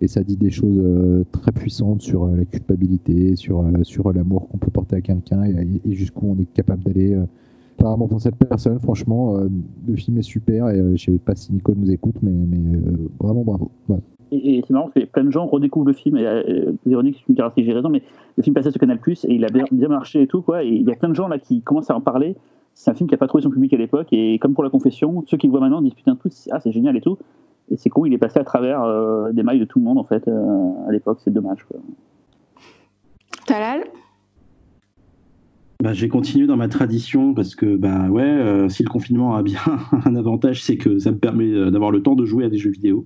ça 0.07 0.25
dit 0.25 0.37
des 0.37 0.51
choses 0.51 1.25
très 1.31 1.53
puissantes 1.53 2.03
sur 2.03 2.27
la 2.27 2.45
culpabilité, 2.45 3.37
sur 3.37 3.65
sur 3.83 4.13
l'amour 4.13 4.49
qu'on 4.49 4.59
peut 4.59 4.71
porter 4.73 4.97
à 4.97 5.01
quelqu'un 5.01 5.45
et, 5.45 5.95
jusqu'où 5.95 6.27
on 6.27 6.43
est 6.43 6.53
capable 6.53 6.83
d'aller. 6.83 7.17
Apparemment 7.79 8.09
pour 8.09 8.21
cette 8.21 8.35
personne, 8.35 8.81
franchement, 8.81 9.37
le 9.87 9.97
film 9.97 10.19
est 10.19 10.23
super 10.23 10.71
et 10.71 10.97
je 10.97 11.05
sais 11.05 11.19
pas 11.19 11.37
si 11.37 11.53
Nico 11.53 11.73
nous 11.77 11.89
écoute, 11.89 12.17
mais, 12.21 12.33
mais 12.33 12.81
vraiment 13.21 13.45
bravo. 13.45 13.71
Et, 14.33 14.59
et 14.59 14.65
c'est 14.67 14.73
marrant 14.73 14.87
parce 14.87 15.07
que 15.07 15.11
plein 15.11 15.25
de 15.25 15.31
gens 15.31 15.47
redécouvrent 15.47 15.87
le 15.87 15.93
film. 15.93 16.17
Et, 16.17 16.27
euh, 16.27 16.73
Véronique, 16.85 17.19
tu 17.19 17.31
me 17.31 17.37
diras 17.37 17.53
si 17.57 17.65
j'ai 17.65 17.73
raison, 17.73 17.89
mais 17.89 18.03
le 18.37 18.43
film 18.43 18.55
passait 18.55 18.71
sur 18.71 18.81
Canal 18.81 18.99
et 19.07 19.35
il 19.35 19.45
a 19.45 19.49
bien, 19.49 19.65
bien 19.71 19.89
marché 19.89 20.23
et 20.23 20.27
tout. 20.27 20.43
Quoi, 20.43 20.65
et 20.65 20.69
il 20.69 20.83
y 20.83 20.91
a 20.91 20.97
plein 20.97 21.09
de 21.09 21.15
gens 21.15 21.29
là 21.29 21.39
qui 21.39 21.63
commencent 21.63 21.91
à 21.91 21.97
en 21.97 22.01
parler. 22.01 22.37
C'est 22.75 22.91
un 22.91 22.95
film 22.95 23.09
qui 23.09 23.15
n'a 23.15 23.19
pas 23.19 23.29
trouvé 23.29 23.43
son 23.43 23.51
public 23.51 23.73
à 23.75 23.77
l'époque. 23.77 24.09
Et 24.13 24.39
comme 24.39 24.55
pour 24.55 24.65
La 24.65 24.71
Confession, 24.71 25.23
ceux 25.27 25.37
qui 25.37 25.47
le 25.47 25.51
voient 25.51 25.61
maintenant 25.61 25.83
disent 25.83 25.95
putain, 25.95 26.17
tout, 26.17 26.31
ah, 26.51 26.59
c'est 26.61 26.73
génial 26.73 26.97
et 26.97 27.01
tout. 27.01 27.19
et 27.71 27.77
c'est 27.77 27.91
con, 27.91 28.07
il 28.07 28.15
est 28.15 28.19
passé 28.19 28.41
à 28.41 28.45
travers 28.45 28.83
des 29.33 29.43
mailles 29.43 29.61
de 29.61 29.65
tout 29.67 29.79
le 29.79 29.85
monde 29.85 29.99
en 29.99 30.05
fait 30.05 30.27
à 30.27 30.91
l'époque. 30.91 31.19
C'est 31.23 31.33
dommage. 31.33 31.65
Quoi. 31.65 31.79
Talal? 33.47 33.83
Bah, 35.83 35.93
j'ai 35.93 36.09
continué 36.09 36.47
dans 36.47 36.57
ma 36.57 36.69
tradition 36.69 37.35
parce 37.35 37.57
que 37.57 37.75
bah 37.75 38.09
ouais, 38.09 38.23
euh, 38.23 38.69
si 38.69 38.85
le 38.85 38.89
confinement 38.89 39.35
a 39.35 39.43
bien 39.43 39.59
un 40.05 40.15
avantage, 40.15 40.63
c'est 40.63 40.77
que 40.77 41.01
ça 41.01 41.11
me 41.11 41.19
permet 41.19 41.49
euh, 41.49 41.73
d'avoir 41.73 41.91
le 41.91 42.03
temps 42.03 42.15
de 42.15 42.25
jouer 42.25 42.45
à 42.45 42.49
des 42.49 42.57
jeux 42.57 42.71
vidéo 42.71 43.05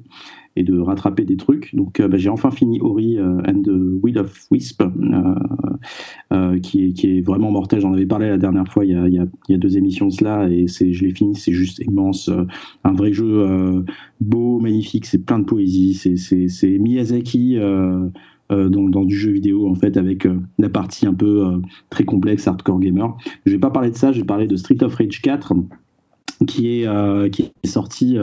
et 0.57 0.63
de 0.63 0.79
rattraper 0.79 1.25
des 1.25 1.37
trucs. 1.37 1.75
Donc 1.75 2.01
euh, 2.01 2.09
bah, 2.09 2.17
j'ai 2.17 2.29
enfin 2.29 2.51
fini 2.51 2.81
Ori 2.81 3.19
and 3.21 3.63
the 3.63 4.03
Will 4.03 4.19
of 4.19 4.47
Wisp, 4.51 4.83
qui, 6.63 6.85
est, 6.85 6.93
qui 6.93 7.19
est 7.19 7.21
vraiment 7.21 7.51
mortel. 7.51 7.81
J'en 7.81 7.93
avais 7.93 8.07
parlé 8.07 8.29
la 8.29 8.39
dernière 8.39 8.69
fois, 8.69 8.85
il 8.85 8.93
y 8.93 9.19
a, 9.55 9.59
deux 9.59 9.77
émissions 9.77 10.07
de 10.07 10.13
cela, 10.13 10.49
et 10.51 10.67
je 10.67 11.05
l'ai 11.05 11.15
fini, 11.15 11.35
c'est 11.35 11.53
juste 11.53 11.81
immense. 11.87 12.31
un 12.85 12.93
vrai 12.93 13.13
jeu 13.13 13.85
beau, 14.21 14.59
magnifique, 14.59 15.07
c'est 15.07 15.25
plein 15.25 15.39
de 15.39 15.45
poésie, 15.45 15.95
c'est, 15.95 16.79
Miyazaki 16.79 17.59
euh, 18.53 18.69
dans, 18.69 19.05
du 19.05 19.17
jeu 19.17 19.33
vidéo 19.33 19.69
en 19.69 19.75
fait 19.75 19.97
avec 19.97 20.25
euh, 20.25 20.39
la 20.61 20.69
partie 20.69 21.05
un 21.05 21.15
peu 21.15 21.45
euh, 21.45 21.59
très 21.91 22.05
complexe 22.05 22.47
hardcore 22.47 22.79
gamer. 22.79 23.17
Je 23.45 23.51
vais 23.51 23.59
pas 23.59 23.71
parler 23.71 23.91
de 23.91 23.97
ça, 23.97 24.13
je 24.13 24.21
vais 24.21 24.27
parler 24.27 24.47
de 24.47 24.55
Street 24.55 24.81
of 24.83 24.95
Rage 24.95 25.21
4 25.21 25.53
qui 26.47 26.83
est, 26.83 27.31
qui 27.31 27.53
est 27.63 27.67
sorti 27.67 28.19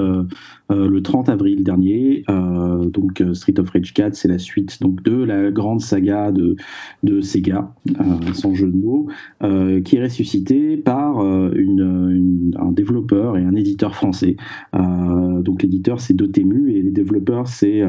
euh, 0.74 0.88
le 0.88 1.02
30 1.02 1.30
avril 1.30 1.64
dernier. 1.64 2.24
Euh, 2.30 2.86
donc 2.86 3.22
euh, 3.22 3.34
Street 3.34 3.60
of 3.60 3.70
Rage 3.70 3.94
4, 3.94 4.16
c'est 4.16 4.28
la 4.28 4.40
suite 4.40 4.82
donc 4.82 5.04
de 5.04 5.24
la 5.24 5.52
grande 5.52 5.82
saga 5.82 6.32
de, 6.32 6.56
de 7.04 7.22
Sega, 7.22 7.74
sans 8.34 8.54
jeu 8.54 8.68
de 8.68 8.76
mots, 8.76 9.08
qui 9.84 9.96
est 9.98 10.04
ressuscité 10.04 10.78
par 10.78 11.22
une, 11.22 12.54
un 12.58 12.72
développeur 12.72 13.38
et 13.38 13.44
un 13.44 13.56
éditeur 13.56 13.96
français. 13.96 14.36
donc 14.74 15.64
l'éditeur 15.64 16.00
c'est 16.00 16.14
Dotemu 16.14 16.72
et 16.72 16.82
les 16.82 16.92
développeurs 16.92 17.48
c'est 17.48 17.82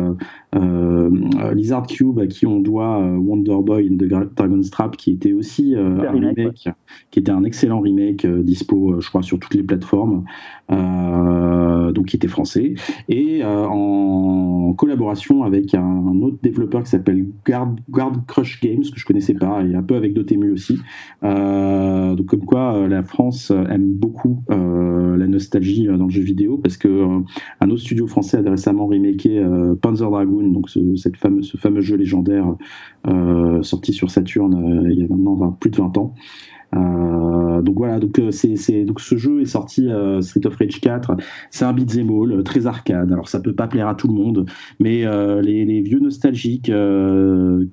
Lizard 1.55 1.87
Cube 1.87 2.19
à 2.19 2.27
qui 2.27 2.47
on 2.47 2.61
doit 2.61 2.99
Wonder 2.99 3.57
Boy 3.63 3.91
and 3.91 3.97
the 3.97 4.35
Dragon's 4.37 4.71
Trap 4.71 4.97
qui 4.97 5.13
était 5.13 5.33
aussi 5.33 5.75
un 5.75 6.11
remake, 6.11 6.69
qui 7.11 7.19
était 7.19 7.33
un 7.33 7.45
excellent 7.45 7.81
remake 7.81 8.27
dispo 8.27 9.01
je 9.01 9.09
crois 9.09 9.23
sur 9.23 9.39
toutes 9.39 9.55
les 9.55 9.63
plateformes 9.63 10.14
donc 10.69 12.07
qui 12.07 12.17
était 12.17 12.29
français 12.29 12.75
et 13.09 13.43
euh, 13.43 13.67
en 13.67 14.75
collaboration 14.75 15.43
avec 15.43 15.75
un, 15.75 16.21
autre 16.23 16.39
développeur 16.43 16.83
qui 16.83 16.91
s'appelle 16.91 17.27
Guard, 17.45 17.75
Crush 18.27 18.61
Games, 18.61 18.83
que 18.83 18.99
je 18.99 19.05
connaissais 19.05 19.35
pas, 19.35 19.63
et 19.63 19.75
un 19.75 19.83
peu 19.83 19.95
avec 19.95 20.15
Dotemu 20.15 20.51
aussi. 20.51 20.79
Euh, 21.23 22.15
donc 22.15 22.27
comme 22.27 22.45
quoi 22.45 22.75
euh, 22.75 22.89
la 22.89 23.03
France 23.03 23.51
aime 23.51 23.93
beaucoup 23.93 24.43
la 24.49 25.27
nostalgie 25.27 25.87
dans 25.87 26.05
le 26.05 26.11
jeu 26.11 26.23
vidéo, 26.23 26.59
parce 26.59 26.77
que 26.77 27.23
un 27.61 27.71
autre 27.71 27.81
studio 27.81 28.07
français 28.07 28.39
a 28.45 28.51
récemment 28.51 28.87
remaké 28.87 29.45
Panzer 29.81 30.11
Dragoon, 30.11 30.49
donc 30.49 30.69
ce, 30.69 30.97
cette 30.97 31.17
ce 31.43 31.57
fameux 31.57 31.81
jeu 31.81 31.97
légendaire 31.97 32.57
sorti 33.63 33.93
sur 33.93 34.11
Saturn 34.11 34.87
il 34.91 34.99
y 34.99 35.03
a 35.03 35.07
maintenant 35.09 35.53
plus 35.53 35.71
de 35.71 35.77
20 35.77 35.99
ans. 35.99 36.15
Euh, 36.75 37.63
donc 37.63 37.77
voilà, 37.77 37.99
donc 37.99 38.19
euh, 38.19 38.31
c'est 38.31 38.85
donc 38.85 39.01
ce 39.01 39.17
jeu 39.17 39.41
est 39.41 39.47
sorti 39.47 39.89
euh, 39.89 40.21
Street 40.21 40.47
of 40.47 40.57
Rage 40.57 40.81
4. 40.81 41.17
C'est 41.51 41.65
un 41.65 41.73
beat'em 41.73 42.11
all 42.11 42.43
très 42.43 42.67
arcade. 42.67 43.13
Alors 43.13 43.29
ça 43.29 43.41
peut 43.41 43.55
pas 43.55 43.67
plaire 43.67 43.89
à 43.89 43.95
tout 43.95 44.09
le 44.09 44.15
monde, 44.15 44.47
mais 44.81 45.05
les, 45.43 45.81
vieux 45.81 46.01
nostalgiques 46.01 46.71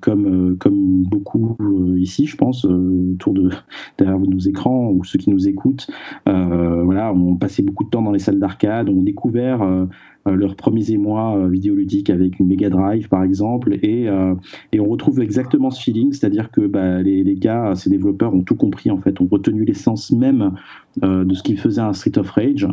comme 0.00 0.56
comme 0.58 1.02
beaucoup 1.04 1.56
ici, 1.96 2.26
je 2.26 2.36
pense, 2.36 2.64
autour 2.64 3.32
de 3.32 3.50
derrière 3.98 4.18
nos 4.18 4.38
écrans 4.38 4.90
ou 4.90 5.04
ceux 5.04 5.18
qui 5.18 5.30
nous 5.30 5.48
écoutent, 5.48 5.88
voilà, 6.26 7.12
ont 7.12 7.36
passé 7.36 7.62
beaucoup 7.62 7.84
de 7.84 7.90
temps 7.90 8.02
dans 8.02 8.12
les 8.12 8.18
salles 8.18 8.38
d'arcade, 8.38 8.88
ont 8.88 9.02
découvert 9.02 9.62
euh, 9.62 9.86
leurs 10.30 10.56
premiers 10.56 10.90
émois 10.90 11.36
euh, 11.36 11.48
vidéoludiques 11.48 12.10
avec 12.10 12.38
une 12.38 12.46
Mega 12.46 12.70
Drive 12.70 13.08
par 13.08 13.22
exemple. 13.22 13.74
Et, 13.82 14.08
euh, 14.08 14.34
et 14.72 14.80
on 14.80 14.86
retrouve 14.86 15.20
exactement 15.20 15.70
ce 15.70 15.82
feeling 15.82 16.12
c'est-à-dire 16.12 16.50
que 16.50 16.60
bah, 16.62 17.02
les, 17.02 17.24
les, 17.24 17.34
gars 17.34 17.74
ces 17.74 17.90
développeurs 17.90 18.34
ont 18.34 18.42
tout 18.42 18.56
compris 18.56 18.90
en 18.90 18.98
fait 18.98 19.20
ont 19.20 19.28
retenu 19.30 19.64
l'essence 19.64 20.10
même 20.12 20.52
de 21.00 21.34
ce 21.34 21.42
qu'ils 21.42 21.58
faisaient 21.58 21.80
un 21.80 21.92
Street 21.92 22.18
of 22.18 22.30
Rage 22.30 22.68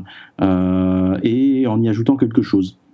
et 1.24 1.68
en 1.68 1.82
y 1.82 1.90
ajoutant 1.90 2.18
quelque 2.18 2.42
chose. 2.42 2.78
euh, 2.78 2.89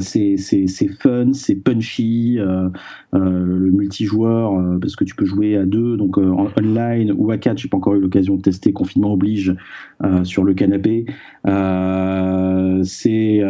c'est 0.00 0.88
fun, 1.00 1.32
c'est 1.32 1.56
punchy, 1.56 2.38
euh, 2.38 2.68
euh, 3.14 3.44
le 3.44 3.70
multijoueur, 3.70 4.78
parce 4.80 4.96
que 4.96 5.04
tu 5.04 5.14
peux 5.14 5.24
jouer 5.24 5.56
à 5.56 5.64
deux, 5.64 5.96
donc 5.96 6.18
en 6.18 6.48
online 6.58 7.12
ou 7.16 7.30
à 7.30 7.38
quatre, 7.38 7.58
j'ai 7.58 7.68
pas 7.68 7.76
encore 7.76 7.94
eu 7.94 8.00
l'occasion 8.00 8.36
de 8.36 8.42
tester, 8.42 8.72
confinement 8.72 9.12
oblige, 9.12 9.54
sur 10.24 10.44
le 10.44 10.54
canapé. 10.54 11.06
c'est 12.84 13.40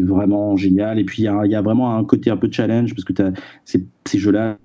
vraiment 0.00 0.56
génial. 0.56 0.98
Et 0.98 1.04
puis 1.04 1.22
il 1.22 1.26
y, 1.26 1.50
y 1.50 1.54
a, 1.54 1.62
vraiment 1.62 1.96
un 1.96 2.04
côté 2.04 2.30
un 2.30 2.36
peu 2.36 2.48
challenge, 2.50 2.94
parce 2.94 3.04
que 3.04 3.22
as, 3.22 3.32
ces, 3.64 4.18
jeux-là, 4.18 4.58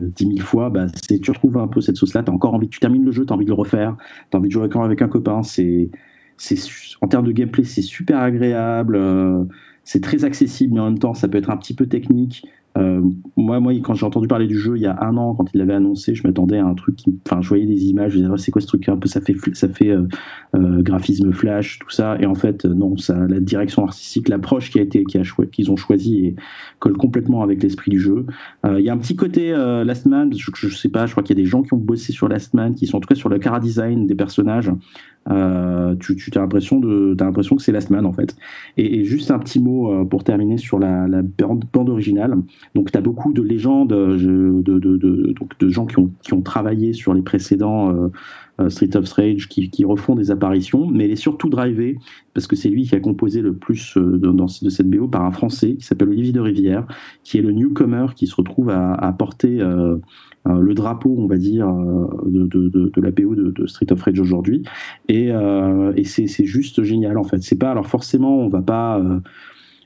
10 0.00 0.26
000 0.26 0.38
fois, 0.40 0.68
bah, 0.70 0.86
tu 1.22 1.30
retrouves 1.30 1.58
un 1.58 1.68
peu 1.68 1.80
cette 1.80 1.96
sauce-là, 1.96 2.22
tu 2.22 2.30
encore 2.30 2.54
envie, 2.54 2.68
tu 2.68 2.80
termines 2.80 3.04
le 3.04 3.12
jeu, 3.12 3.24
tu 3.24 3.32
as 3.32 3.36
envie 3.36 3.44
de 3.44 3.50
le 3.50 3.54
refaire, 3.54 3.96
tu 4.30 4.36
as 4.36 4.40
envie 4.40 4.48
de 4.48 4.52
jouer 4.52 4.68
avec 4.74 5.02
un 5.02 5.08
copain, 5.08 5.42
c'est 5.42 5.90
en 7.00 7.08
termes 7.08 7.26
de 7.26 7.32
gameplay, 7.32 7.64
c'est 7.64 7.82
super 7.82 8.18
agréable. 8.18 8.96
Euh, 8.96 9.44
c'est 9.84 10.00
très 10.00 10.24
accessible, 10.24 10.74
mais 10.74 10.80
en 10.80 10.84
même 10.84 10.98
temps, 10.98 11.14
ça 11.14 11.28
peut 11.28 11.38
être 11.38 11.50
un 11.50 11.56
petit 11.56 11.74
peu 11.74 11.86
technique. 11.86 12.44
Euh, 12.78 13.02
moi, 13.36 13.60
quand 13.82 13.92
j'ai 13.92 14.06
entendu 14.06 14.28
parler 14.28 14.46
du 14.46 14.58
jeu 14.58 14.76
il 14.76 14.82
y 14.82 14.86
a 14.86 14.96
un 15.02 15.18
an, 15.18 15.34
quand 15.34 15.44
il 15.52 15.58
l'avait 15.58 15.74
annoncé, 15.74 16.14
je 16.14 16.26
m'attendais 16.26 16.56
à 16.56 16.64
un 16.64 16.72
truc 16.72 16.96
qui, 16.96 17.14
enfin, 17.26 17.42
je 17.42 17.48
voyais 17.48 17.66
des 17.66 17.84
images, 17.86 18.12
je 18.12 18.18
disais, 18.18 18.30
oh, 18.32 18.38
c'est 18.38 18.50
quoi 18.50 18.62
ce 18.62 18.66
truc 18.66 18.88
un 18.88 18.96
peu, 18.96 19.08
ça 19.08 19.20
fait, 19.20 19.34
ça 19.52 19.68
fait 19.68 19.90
euh, 19.90 20.06
graphisme 20.54 21.32
flash, 21.32 21.80
tout 21.80 21.90
ça, 21.90 22.16
et 22.18 22.24
en 22.24 22.34
fait, 22.34 22.64
non, 22.64 22.96
ça, 22.96 23.26
la 23.28 23.40
direction 23.40 23.84
artistique, 23.84 24.30
l'approche 24.30 24.70
qui 24.70 24.78
a 24.78 24.82
été, 24.82 25.04
qui 25.04 25.18
a 25.18 25.22
qu'ils 25.52 25.70
ont 25.70 25.76
choisi, 25.76 26.24
et 26.24 26.36
colle 26.78 26.96
complètement 26.96 27.42
avec 27.42 27.62
l'esprit 27.62 27.90
du 27.90 28.00
jeu. 28.00 28.24
Il 28.64 28.80
y 28.80 28.88
a 28.88 28.94
un 28.94 28.98
petit 28.98 29.16
côté 29.16 29.50
Last 29.50 30.06
Man, 30.06 30.32
je, 30.34 30.50
je, 30.54 30.74
sais 30.74 30.88
pas, 30.88 31.04
je 31.04 31.10
crois 31.10 31.22
qu'il 31.22 31.36
y 31.36 31.40
a 31.40 31.42
des 31.42 31.50
gens 31.50 31.62
qui 31.62 31.74
ont 31.74 31.78
bossé 31.78 32.12
sur 32.12 32.26
Last 32.26 32.54
Man, 32.54 32.74
qui 32.74 32.86
sont 32.86 32.96
en 32.96 33.00
tout 33.00 33.08
cas 33.08 33.16
sur 33.16 33.28
le 33.28 33.38
cara 33.38 33.60
design 33.60 34.06
des 34.06 34.14
personnages. 34.14 34.70
Euh, 35.30 35.94
tu, 35.96 36.16
as 36.34 36.40
l'impression 36.40 36.80
que 36.80 37.62
c'est 37.62 37.72
Last 37.72 37.90
Man 37.90 38.06
en 38.06 38.12
fait. 38.12 38.36
Et, 38.76 39.04
juste 39.04 39.30
un 39.30 39.38
petit 39.38 39.60
mot 39.60 39.92
euh, 39.92 40.04
pour 40.04 40.24
terminer 40.24 40.58
sur 40.58 40.78
la, 40.78 41.06
la 41.06 41.22
bande, 41.22 41.64
originale. 41.74 42.34
Donc 42.74 42.90
tu 42.90 42.98
as 42.98 43.00
beaucoup 43.00 43.32
de 43.32 43.42
légendes 43.42 43.90
de, 43.90 44.62
de, 44.62 45.68
gens 45.68 45.86
qui 45.86 45.98
ont, 46.32 46.42
travaillé 46.42 46.92
sur 46.92 47.14
les 47.14 47.22
précédents 47.22 48.10
euh, 48.60 48.68
Street 48.68 48.96
of 48.96 49.10
Rage 49.12 49.48
qui, 49.48 49.84
refont 49.84 50.14
des 50.14 50.30
apparitions, 50.30 50.86
mais 50.86 51.04
elle 51.04 51.12
est 51.12 51.16
surtout 51.16 51.48
drivée 51.48 51.98
parce 52.34 52.46
que 52.46 52.56
c'est 52.56 52.68
lui 52.68 52.84
qui 52.84 52.94
a 52.94 53.00
composé 53.00 53.42
le 53.42 53.54
plus 53.54 53.96
dans, 53.96 54.32
de 54.32 54.68
cette 54.70 54.88
BO 54.88 55.08
par 55.08 55.24
un 55.24 55.30
Français 55.30 55.74
qui 55.74 55.84
s'appelle 55.84 56.08
Olivier 56.08 56.32
de 56.32 56.40
Rivière, 56.40 56.86
qui 57.24 57.38
est 57.38 57.42
le 57.42 57.52
newcomer 57.52 58.06
qui 58.14 58.26
se 58.26 58.34
retrouve 58.34 58.70
à, 58.70 59.14
porter 59.18 59.60
euh, 59.60 59.96
le 60.46 60.74
drapeau, 60.74 61.14
on 61.18 61.26
va 61.26 61.36
dire, 61.36 61.68
euh, 61.68 62.06
de, 62.26 62.46
de, 62.46 62.68
de, 62.68 63.00
la 63.00 63.10
BO 63.10 63.34
de, 63.34 63.66
Street 63.66 63.90
of 63.92 64.02
Rage 64.02 64.20
aujourd'hui. 64.20 64.64
Et, 65.08 65.30
euh, 65.30 65.92
et 65.96 66.04
c'est 66.04 66.44
juste 66.44 66.82
génial 66.82 67.18
en 67.18 67.24
fait. 67.24 67.42
C'est 67.42 67.58
pas 67.58 67.70
alors 67.70 67.86
forcément, 67.86 68.38
on 68.38 68.48
va 68.48 68.62
pas 68.62 69.00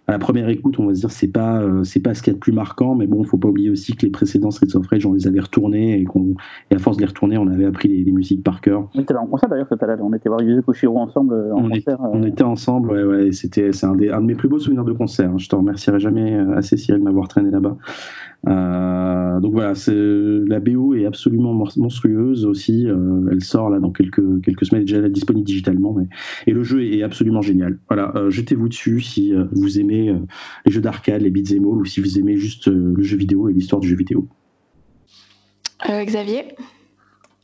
à 0.08 0.12
la 0.12 0.18
première 0.20 0.48
écoute, 0.48 0.78
on 0.78 0.86
va 0.86 0.94
se 0.94 1.00
dire 1.00 1.10
c'est 1.10 1.28
pas 1.28 1.62
c'est 1.82 2.00
pas 2.00 2.14
ce 2.14 2.22
qu'il 2.22 2.32
y 2.32 2.34
a 2.34 2.34
de 2.34 2.40
plus 2.40 2.52
marquant, 2.52 2.94
mais 2.94 3.06
bon, 3.06 3.24
faut 3.24 3.38
pas 3.38 3.48
oublier 3.48 3.70
aussi 3.70 3.94
que 3.96 4.06
les 4.06 4.12
précédents 4.12 4.52
Street 4.52 4.68
of 4.74 4.86
Rage, 4.86 5.04
on 5.04 5.12
les 5.12 5.26
avait 5.26 5.40
retournés 5.40 6.00
et, 6.00 6.04
qu'on 6.04 6.34
à 6.72 6.78
force 6.78 6.96
de 6.96 7.02
les 7.02 7.08
retourner, 7.08 7.38
on 7.38 7.48
avait 7.48 7.64
appris 7.64 7.88
les, 7.88 8.12
musiques 8.12 8.44
par 8.44 8.60
cœur. 8.60 8.88
On 8.94 9.00
était 9.00 9.14
en 9.14 9.26
concert 9.26 9.48
d'ailleurs 9.48 9.66
cette 9.68 9.82
année, 9.82 10.00
on 10.00 10.12
était 10.12 10.28
voir 10.28 10.42
Yuzo 10.42 10.62
Koshiro 10.62 10.96
ensemble 10.98 11.34
en 11.52 11.64
on 11.64 11.68
concert. 11.70 11.98
on 12.00 12.22
était 12.22 12.44
ensemble, 12.44 12.92
ouais, 12.92 13.02
ouais, 13.02 13.32
c'était 13.32 13.72
c'est 13.72 13.86
un, 13.86 13.92
un, 13.92 14.20
de 14.20 14.26
mes 14.26 14.36
plus 14.36 14.48
beaux 14.48 14.60
souvenirs 14.60 14.84
de 14.84 14.92
concert. 14.92 15.30
Hein. 15.30 15.38
Je 15.38 15.48
te 15.48 15.56
remercierai 15.56 15.98
jamais 15.98 16.34
assez 16.54 16.76
Cyril 16.76 17.00
de 17.00 17.04
m'avoir 17.04 17.26
traîné 17.26 17.50
là-bas. 17.50 17.76
Euh, 18.48 19.40
donc 19.40 19.52
voilà, 19.52 19.72
la 19.86 20.60
BO 20.60 20.94
est 20.94 21.04
absolument 21.04 21.52
monstrueuse 21.76 22.44
aussi. 22.44 22.86
Euh, 22.86 23.28
elle 23.30 23.42
sort 23.42 23.70
là 23.70 23.78
dans 23.78 23.90
quelques, 23.90 24.42
quelques 24.42 24.66
semaines, 24.66 24.84
déjà 24.84 25.08
disponible 25.08 25.46
digitalement. 25.46 25.92
Mais... 25.92 26.06
Et 26.46 26.52
le 26.52 26.62
jeu 26.62 26.84
est, 26.84 27.02
absolument 27.02 27.42
génial. 27.42 27.78
Voilà, 27.88 28.12
euh, 28.16 28.30
jetez-vous 28.30 28.68
dessus 28.68 29.00
si 29.00 29.32
vous 29.52 29.80
aimez 29.80 30.14
les 30.64 30.72
jeux 30.72 30.80
d'arcade, 30.80 31.22
les 31.22 31.30
beats 31.30 31.54
all, 31.54 31.64
ou 31.64 31.84
si 31.84 32.00
vous 32.00 32.18
aimez 32.18 32.36
juste 32.36 32.68
le 32.68 33.02
jeu 33.02 33.16
vidéo 33.16 33.48
et 33.48 33.52
l'histoire 33.52 33.80
du 33.80 33.88
jeu 33.88 33.96
vidéo. 33.96 34.28
Xavier? 35.88 36.44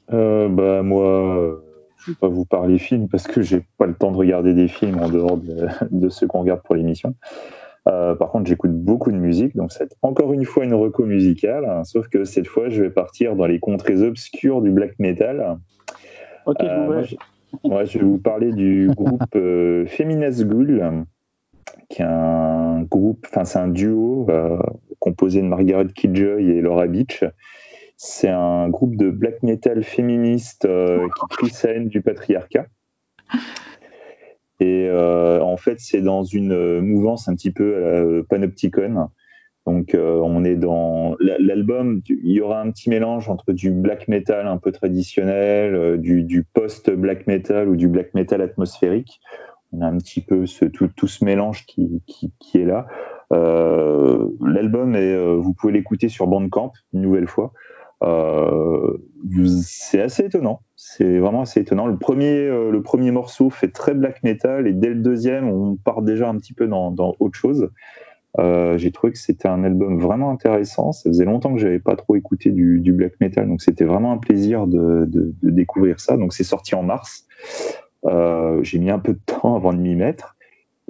Bah, 0.09 0.83
Moi, 0.83 1.63
je 1.99 2.11
ne 2.11 2.15
vais 2.15 2.19
pas 2.19 2.29
vous 2.29 2.45
parler 2.45 2.79
films 2.79 3.09
parce 3.09 3.27
que 3.27 3.43
j'ai 3.43 3.63
pas 3.79 3.87
le 3.87 3.95
temps 3.95 4.11
de 4.11 4.17
regarder 4.17 4.55
des 4.55 4.69
films 4.69 4.99
en 4.99 5.09
dehors 5.09 5.37
de, 5.37 5.69
de 5.91 6.09
ceux 6.09 6.27
qu'on 6.27 6.41
regarde 6.41 6.63
pour 6.63 6.75
l'émission. 6.75 7.15
Euh, 7.89 8.15
par 8.15 8.31
contre, 8.31 8.49
j'écoute 8.49 8.73
beaucoup 8.73 9.11
de 9.11 9.17
musique, 9.17 9.57
donc 9.57 9.73
c'est 9.73 9.97
encore 10.03 10.33
une 10.33 10.45
fois 10.45 10.65
une 10.65 10.75
reco 10.75 11.05
musicale, 11.05 11.65
hein, 11.65 11.83
sauf 11.83 12.09
que 12.09 12.25
cette 12.25 12.47
fois, 12.47 12.69
je 12.69 12.83
vais 12.83 12.91
partir 12.91 13.35
dans 13.35 13.47
les 13.47 13.59
contrées 13.59 14.03
obscures 14.03 14.63
du 14.63 14.71
black 14.71 14.99
metal. 15.01 15.59
Ok, 16.47 16.63
euh, 16.63 16.87
moi, 17.65 17.85
je, 17.85 17.99
vais 17.99 18.05
vous 18.05 18.19
parler 18.19 18.53
du 18.53 18.89
groupe 18.95 19.35
euh, 19.35 19.85
Feminist 19.87 20.47
Ghoul, 20.47 21.05
qui 21.89 22.03
est 22.03 22.07
un 22.07 22.83
groupe, 22.83 23.27
enfin 23.29 23.45
c'est 23.45 23.59
un 23.59 23.69
duo 23.69 24.27
euh, 24.31 24.59
composé 25.01 25.43
de 25.43 25.47
Margaret 25.47 25.89
Kidjoy 25.89 26.51
et 26.51 26.61
Laura 26.61 26.87
Beach. 26.87 27.25
C'est 27.97 28.31
un 28.31 28.69
groupe 28.69 28.97
de 28.97 29.11
black 29.11 29.43
metal 29.43 29.83
féministe 29.83 30.67
qui 30.67 31.27
prie 31.29 31.51
scène 31.51 31.89
du 31.89 32.01
patriarcat. 32.01 32.67
Et 34.61 34.89
en 34.91 35.57
fait, 35.57 35.81
c'est 35.81 36.03
dans 36.03 36.23
une 36.23 36.81
mouvance 36.81 37.29
un 37.29 37.35
petit 37.35 37.51
peu 37.51 38.25
panopticon. 38.29 39.09
Donc, 39.67 39.97
on 39.97 40.45
est 40.45 40.57
dans 40.57 41.17
l'album. 41.19 42.01
Il 42.09 42.33
y 42.33 42.41
aura 42.41 42.61
un 42.61 42.71
petit 42.71 42.89
mélange 42.89 43.29
entre 43.29 43.53
du 43.53 43.71
black 43.71 44.07
metal 44.09 44.47
un 44.47 44.59
peu 44.59 44.71
traditionnel, 44.71 45.99
du, 46.01 46.47
post-black 46.53 47.27
metal 47.27 47.69
ou 47.69 47.77
du 47.77 47.89
black 47.89 48.15
metal 48.15 48.41
atmosphérique 48.41 49.21
on 49.73 49.81
a 49.81 49.87
un 49.87 49.99
petit 49.99 50.21
peu 50.21 50.45
tout, 50.97 51.07
ce 51.07 51.25
mélange 51.25 51.65
qui, 51.67 52.03
est 52.55 52.65
là. 52.65 52.87
Euh, 53.33 54.29
L'album, 54.41 54.95
est, 54.95 55.15
euh, 55.15 55.37
vous 55.37 55.55
pouvez 55.55 55.73
l'écouter 55.73 56.09
sur 56.09 56.27
Bandcamp, 56.27 56.73
une 56.93 57.01
nouvelle 57.01 57.27
fois. 57.27 57.53
Euh, 58.03 58.99
c'est 59.63 60.01
assez 60.01 60.25
étonnant. 60.25 60.63
C'est 60.77 61.19
vraiment 61.19 61.43
assez 61.43 61.61
étonnant. 61.61 61.87
Le 61.87 61.97
premier, 61.97 62.47
euh, 62.47 62.71
le 62.71 62.83
premier 62.83 63.11
morceau 63.11 63.51
fait 63.51 63.69
très 63.69 63.95
black 63.95 64.23
metal 64.23 64.67
et 64.67 64.73
dès 64.73 64.89
le 64.89 64.97
deuxième, 64.97 65.49
on 65.49 65.77
part 65.77 66.03
déjà 66.03 66.29
un 66.29 66.37
petit 66.37 66.53
peu 66.53 66.67
dans, 66.67 66.95
autre 67.21 67.39
chose. 67.39 67.71
Euh, 68.39 68.79
j'ai 68.79 68.91
trouvé 68.91 69.13
que 69.13 69.19
c'était 69.19 69.49
un 69.49 69.63
album 69.63 69.99
vraiment 69.99 70.31
intéressant. 70.31 70.93
Ça 70.93 71.11
faisait 71.11 71.25
longtemps 71.25 71.53
que 71.53 71.61
j'avais 71.61 71.79
pas 71.79 71.97
trop 71.97 72.17
écouté 72.17 72.51
du, 72.51 72.93
black 72.93 73.21
metal, 73.21 73.47
donc 73.47 73.63
c'était 73.63 73.85
vraiment 73.85 74.13
un 74.13 74.19
plaisir 74.19 74.67
de, 74.67 75.09
découvrir 75.43 76.01
ça. 76.01 76.17
Donc 76.17 76.33
c'est 76.33 76.45
sorti 76.45 76.75
en 76.75 76.83
mars. 76.83 77.27
J'ai 78.63 78.79
mis 78.79 78.91
un 78.91 78.99
peu 78.99 79.13
de 79.13 79.21
temps 79.25 79.55
avant 79.55 79.73
de 79.73 79.79
m'y 79.79 79.95
mettre. 79.95 80.37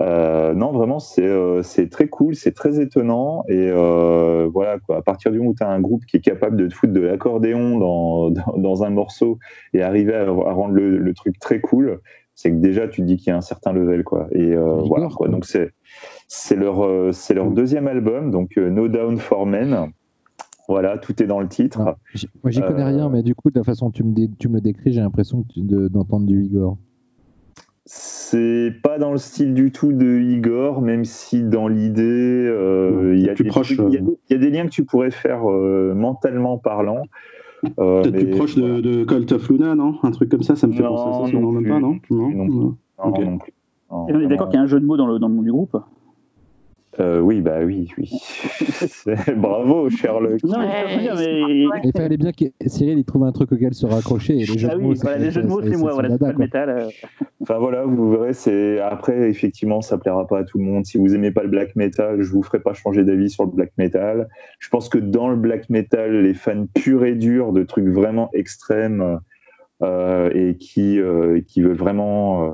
Euh, 0.03 0.53
non, 0.55 0.73
vraiment, 0.73 0.99
c'est 0.99 1.27
euh, 1.27 1.63
c'est 1.63 1.89
très 1.89 2.09
cool, 2.09 2.35
c'est 2.35 2.53
très 2.53 2.81
étonnant. 2.81 3.45
Et 3.49 3.69
euh, 3.71 4.49
voilà, 4.53 4.79
quoi, 4.81 4.99
à 4.99 5.03
partir 5.03 5.31
du 5.31 5.39
moment 5.39 5.51
où 5.51 5.55
tu 5.55 5.63
as 5.63 5.69
un 5.69 5.81
groupe 5.81 6.05
qui 6.07 6.17
est 6.17 6.21
capable 6.21 6.57
de 6.57 6.67
te 6.67 6.75
foutre 6.75 6.93
de 6.93 7.01
l'accordéon 7.01 7.79
dans, 7.79 8.31
dans, 8.31 8.57
dans, 8.57 8.85
un 8.85 8.91
morceau 8.91 9.39
et 9.75 9.83
arriver 9.83 10.15
à, 10.15 10.23
à 10.23 10.53
rendre 10.53 10.75
le, 10.75 10.99
le, 10.99 11.15
truc 11.15 11.39
très 11.39 11.61
cool, 11.61 12.01
c'est 12.35 12.51
que 12.51 12.57
déjà 12.57 12.89
tu 12.89 13.03
te 13.03 13.07
dis 13.07 13.17
qu'il 13.17 13.29
y 13.29 13.31
a 13.31 13.37
un 13.37 13.43
certain 13.43 13.73
level. 13.73 14.03
Quoi. 14.03 14.27
Et 14.33 14.55
voilà, 14.57 15.09
quoi. 15.09 15.29
Donc 15.29 15.45
c'est 15.45 16.57
leur, 16.57 16.87
leur 16.87 17.51
deuxième 17.51 17.87
album, 17.87 18.31
donc 18.31 18.57
No 18.57 18.89
Down 18.89 19.19
for 19.19 19.47
Men. 19.47 19.93
Voilà, 20.69 20.97
tout 20.97 21.21
est 21.23 21.27
dans 21.27 21.41
le 21.41 21.49
titre. 21.49 21.81
Ah, 21.85 21.97
moi, 22.43 22.51
j'y 22.51 22.61
connais 22.61 22.85
rien, 22.85 23.09
mais 23.11 23.23
du 23.23 23.35
coup, 23.35 23.51
de 23.51 23.59
la 23.59 23.65
façon 23.65 23.87
dont 23.87 23.93
tu 23.93 24.05
me, 24.05 24.15
tu 24.39 24.49
me 24.49 24.55
le 24.55 24.61
décris, 24.61 24.93
j'ai 24.93 25.01
l'impression 25.01 25.45
d'entendre 25.57 26.25
du 26.25 26.45
Igor. 26.45 26.79
C'est 27.85 28.73
pas 28.83 28.99
dans 28.99 29.11
le 29.11 29.19
style 29.19 29.55
du 29.55 29.73
tout 29.73 29.93
de 29.93 30.21
Igor, 30.21 30.83
même 30.83 31.05
si 31.05 31.43
dans 31.43 31.67
l'idée, 31.67 32.03
euh, 32.03 33.15
il 33.17 33.21
y, 33.21 33.25
y, 33.25 33.31
a 33.31 33.35
des 34.39 34.51
liens 34.51 34.65
que 34.67 34.71
tu 34.71 34.85
pourrais 34.85 35.11
faire 35.11 35.51
euh, 35.51 35.93
mentalement 35.93 36.59
parlant. 36.59 37.03
Euh, 37.81 38.03
Peut-être 38.03 38.15
plus 38.15 38.31
proche 38.31 38.55
de, 38.57 38.81
de, 38.81 39.05
Cult 39.05 39.33
of 39.33 39.49
Luna, 39.49 39.75
non? 39.75 39.97
Un 40.05 40.13
truc 40.13 40.31
comme 40.31 40.43
ça, 40.43 40.55
ça 40.55 40.69
me 40.69 40.73
fait 40.73 40.83
penser 40.83 41.09
à 41.09 41.27
ça, 41.27 41.33
non, 41.33 41.53
même 41.53 41.69
pas, 41.69 41.81
non? 41.81 41.99
Non, 42.11 42.31
non, 42.31 42.45
non, 42.47 42.77
okay. 42.99 43.25
non 43.25 43.39
plus. 43.39 43.53
On 43.91 44.09
est 44.09 44.27
d'accord 44.27 44.49
qu'il 44.49 44.57
y 44.57 44.61
a 44.61 44.63
un 44.63 44.67
jeu 44.67 44.81
de 44.81 44.87
mots 44.87 44.97
dans 44.97 45.07
le, 45.07 45.19
dans 45.19 45.29
le 45.29 45.35
nom 45.35 45.43
du 45.43 45.51
groupe? 45.51 45.77
Euh, 47.01 47.21
oui, 47.21 47.41
bah 47.41 47.61
oui, 47.65 47.89
oui. 47.97 48.11
Bravo, 49.37 49.89
Sherlock. 49.89 50.43
Non, 50.45 50.59
mais... 50.59 51.67
Il 51.85 51.93
fallait 51.97 52.19
bien 52.19 52.33
que 52.33 52.45
Cyril 52.67 52.99
il 52.99 53.05
trouve 53.05 53.25
un 53.25 53.33
truc 53.33 53.51
auquel 53.53 53.73
se 53.73 53.87
raccrocher. 53.87 54.35
Et 54.35 54.45
les 54.45 54.59
jeux 54.59 54.69
ah 54.71 54.75
de 54.75 54.81
mots, 54.81 54.95
voilà, 54.95 55.19
les 55.19 55.31
jeux 55.31 55.43
de 55.43 55.49
mots, 55.49 55.63
c'est 55.63 55.77
moi, 55.77 55.93
voilà, 55.95 56.11
c'est 56.19 56.39
métal. 56.39 56.69
Euh. 56.69 56.89
Enfin 57.41 57.59
voilà, 57.59 57.85
vous 57.85 58.11
verrez, 58.11 58.35
c'est 58.35 58.79
après 58.81 59.29
effectivement, 59.29 59.81
ça 59.81 59.99
plaira 59.99 60.27
pas 60.27 60.41
à 60.41 60.45
tout 60.45 60.59
le 60.59 60.65
monde. 60.65 60.85
Si 60.85 60.99
vous 60.99 61.15
aimez 61.15 61.31
pas 61.31 61.43
le 61.43 61.49
black 61.49 61.77
metal, 61.77 62.21
je 62.21 62.31
vous 62.31 62.43
ferai 62.43 62.61
pas 62.61 62.75
changer 62.75 63.05
d'avis 63.05 63.31
sur 63.31 63.45
le 63.45 63.51
black 63.51 63.73
metal. 63.79 64.29
Je 64.59 64.69
pense 64.69 64.89
que 64.89 64.99
dans 64.99 65.29
le 65.29 65.37
black 65.37 65.71
metal, 65.71 66.23
les 66.23 66.35
fans 66.35 66.67
purs 66.75 67.05
et 67.05 67.15
durs 67.15 67.53
de 67.53 67.63
trucs 67.63 67.89
vraiment 67.89 68.31
extrêmes 68.35 69.19
euh, 69.83 70.31
et 70.35 70.57
qui 70.59 71.01
euh, 71.01 71.41
qui 71.41 71.63
veulent 71.63 71.77
vraiment 71.77 72.45
euh, 72.45 72.51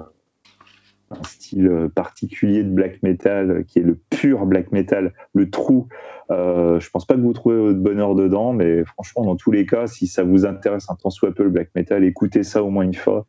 un 1.10 1.22
style 1.24 1.66
euh, 1.66 1.88
particulier 1.88 2.62
de 2.62 2.70
black 2.70 3.02
metal 3.02 3.50
euh, 3.50 3.62
qui 3.62 3.78
est 3.78 3.82
le 3.82 3.98
pur 4.10 4.46
black 4.46 4.72
metal, 4.72 5.12
le 5.34 5.50
trou. 5.50 5.88
Euh, 6.30 6.78
je 6.80 6.90
pense 6.90 7.06
pas 7.06 7.14
que 7.14 7.20
vous 7.20 7.32
trouvez 7.32 7.56
votre 7.56 7.78
bonheur 7.78 8.14
dedans, 8.14 8.52
mais 8.52 8.84
franchement, 8.84 9.24
dans 9.24 9.36
tous 9.36 9.50
les 9.50 9.64
cas, 9.64 9.86
si 9.86 10.06
ça 10.06 10.22
vous 10.22 10.44
intéresse 10.44 10.90
un 10.90 10.96
tant 10.96 11.10
soit 11.10 11.32
peu 11.32 11.44
le 11.44 11.50
black 11.50 11.70
metal, 11.74 12.04
écoutez 12.04 12.42
ça 12.42 12.62
au 12.62 12.70
moins 12.70 12.84
une 12.84 12.94
fois. 12.94 13.26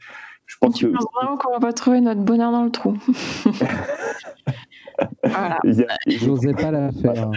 Je 0.49 0.57
pense 0.59 0.75
tu 0.75 0.87
que... 0.87 0.93
penses 0.93 1.05
vraiment 1.13 1.37
qu'on 1.37 1.51
va 1.51 1.59
pas 1.59 1.73
trouver 1.73 2.01
notre 2.01 2.21
bonheur 2.21 2.51
dans 2.51 2.63
le 2.63 2.71
trou. 2.71 2.97
Voilà. 5.23 5.59
J'osais 6.07 6.53
pas 6.53 6.71
la 6.71 6.91
faire. 6.91 7.29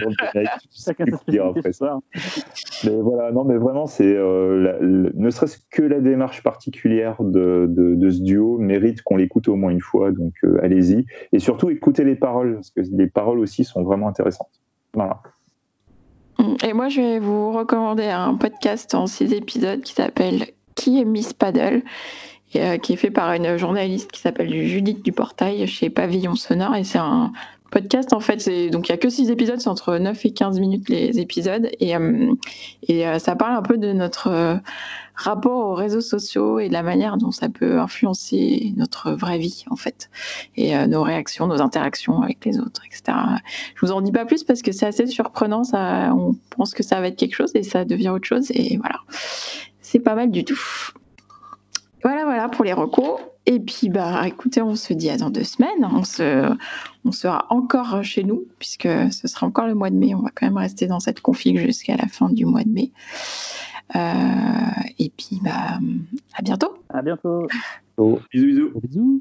mais 2.83 2.99
voilà, 2.99 3.31
non, 3.31 3.45
mais 3.45 3.55
vraiment, 3.55 3.85
c'est 3.85 4.13
euh, 4.13 5.11
ne 5.13 5.29
serait-ce 5.29 5.59
que 5.71 5.81
la 5.81 6.01
démarche 6.01 6.43
particulière 6.43 7.15
de, 7.21 7.67
de, 7.69 7.95
de 7.95 8.09
ce 8.09 8.21
duo 8.21 8.57
mérite 8.57 9.01
qu'on 9.03 9.15
l'écoute 9.15 9.47
au 9.47 9.55
moins 9.55 9.71
une 9.71 9.79
fois. 9.79 10.11
Donc, 10.11 10.33
euh, 10.43 10.59
allez-y. 10.61 11.05
Et 11.31 11.39
surtout, 11.39 11.69
écoutez 11.69 12.03
les 12.03 12.15
paroles, 12.15 12.55
parce 12.55 12.71
que 12.71 12.81
les 12.81 13.07
paroles 13.07 13.39
aussi 13.39 13.63
sont 13.63 13.83
vraiment 13.83 14.09
intéressantes. 14.09 14.61
Voilà. 14.93 15.21
Et 16.65 16.73
moi, 16.73 16.89
je 16.89 16.99
vais 16.99 17.19
vous 17.19 17.53
recommander 17.53 18.07
un 18.07 18.35
podcast 18.35 18.93
en 18.93 19.07
six 19.07 19.31
épisodes 19.31 19.81
qui 19.81 19.93
s'appelle 19.93 20.47
Qui 20.75 20.99
est 20.99 21.05
Miss 21.05 21.31
Paddle? 21.31 21.83
Euh, 22.59 22.77
qui 22.77 22.93
est 22.93 22.97
fait 22.97 23.11
par 23.11 23.31
une 23.33 23.57
journaliste 23.57 24.11
qui 24.11 24.19
s'appelle 24.19 24.51
Judith 24.67 25.03
Duportail 25.03 25.65
chez 25.67 25.89
Pavillon 25.89 26.35
Sonore. 26.35 26.75
Et 26.75 26.83
c'est 26.83 26.99
un 26.99 27.31
podcast, 27.71 28.13
en 28.13 28.19
fait. 28.19 28.37
Donc, 28.69 28.87
il 28.87 28.91
n'y 28.91 28.95
a 28.95 28.97
que 28.97 29.09
6 29.09 29.31
épisodes, 29.31 29.59
c'est 29.59 29.69
entre 29.69 29.97
9 29.97 30.25
et 30.25 30.31
15 30.31 30.59
minutes 30.59 30.89
les 30.89 31.19
épisodes. 31.19 31.69
Et, 31.79 31.95
euh, 31.95 32.33
et 32.87 33.07
euh, 33.07 33.19
ça 33.19 33.35
parle 33.35 33.55
un 33.55 33.61
peu 33.61 33.77
de 33.77 33.91
notre 33.93 34.59
rapport 35.15 35.67
aux 35.67 35.73
réseaux 35.73 36.01
sociaux 36.01 36.59
et 36.59 36.67
de 36.67 36.73
la 36.73 36.83
manière 36.83 37.17
dont 37.17 37.31
ça 37.31 37.49
peut 37.49 37.79
influencer 37.79 38.73
notre 38.77 39.11
vraie 39.11 39.37
vie, 39.39 39.65
en 39.69 39.75
fait. 39.75 40.09
Et 40.55 40.75
nos 40.87 41.03
réactions, 41.03 41.47
nos 41.47 41.61
interactions 41.61 42.21
avec 42.21 42.45
les 42.45 42.59
autres, 42.59 42.81
etc. 42.85 43.17
Je 43.75 43.85
vous 43.85 43.91
en 43.91 44.01
dis 44.01 44.11
pas 44.11 44.25
plus 44.25 44.43
parce 44.43 44.61
que 44.61 44.71
c'est 44.71 44.85
assez 44.85 45.07
surprenant. 45.07 45.63
Ça, 45.63 46.13
on 46.15 46.35
pense 46.51 46.73
que 46.73 46.83
ça 46.83 46.99
va 46.99 47.07
être 47.07 47.17
quelque 47.17 47.35
chose 47.35 47.51
et 47.55 47.63
ça 47.63 47.85
devient 47.85 48.09
autre 48.09 48.27
chose. 48.27 48.51
Et 48.51 48.77
voilà. 48.77 48.99
C'est 49.81 49.99
pas 49.99 50.15
mal 50.15 50.31
du 50.31 50.43
tout. 50.43 50.59
Voilà, 52.03 52.25
voilà 52.25 52.49
pour 52.49 52.65
les 52.65 52.73
recours. 52.73 53.21
Et 53.45 53.59
puis, 53.59 53.89
bah, 53.89 54.27
écoutez, 54.27 54.61
on 54.61 54.75
se 54.75 54.93
dit 54.93 55.09
à 55.09 55.17
dans 55.17 55.29
deux 55.29 55.43
semaines. 55.43 55.83
On, 55.83 56.03
se, 56.03 56.53
on 57.03 57.11
sera 57.11 57.45
encore 57.49 58.03
chez 58.03 58.23
nous, 58.23 58.45
puisque 58.59 58.87
ce 59.11 59.27
sera 59.27 59.47
encore 59.47 59.67
le 59.67 59.75
mois 59.75 59.89
de 59.89 59.95
mai. 59.95 60.15
On 60.15 60.21
va 60.21 60.29
quand 60.33 60.45
même 60.45 60.57
rester 60.57 60.87
dans 60.87 60.99
cette 60.99 61.21
config 61.21 61.57
jusqu'à 61.57 61.97
la 61.97 62.07
fin 62.07 62.29
du 62.29 62.45
mois 62.45 62.63
de 62.63 62.69
mai. 62.69 62.91
Euh, 63.95 63.99
et 64.99 65.11
puis, 65.15 65.39
bah, 65.43 65.79
à 66.35 66.41
bientôt. 66.41 66.73
À 66.89 67.01
bientôt. 67.01 67.47
Bisous, 67.97 68.19
bisous. 68.31 68.71
bisous. 68.81 69.19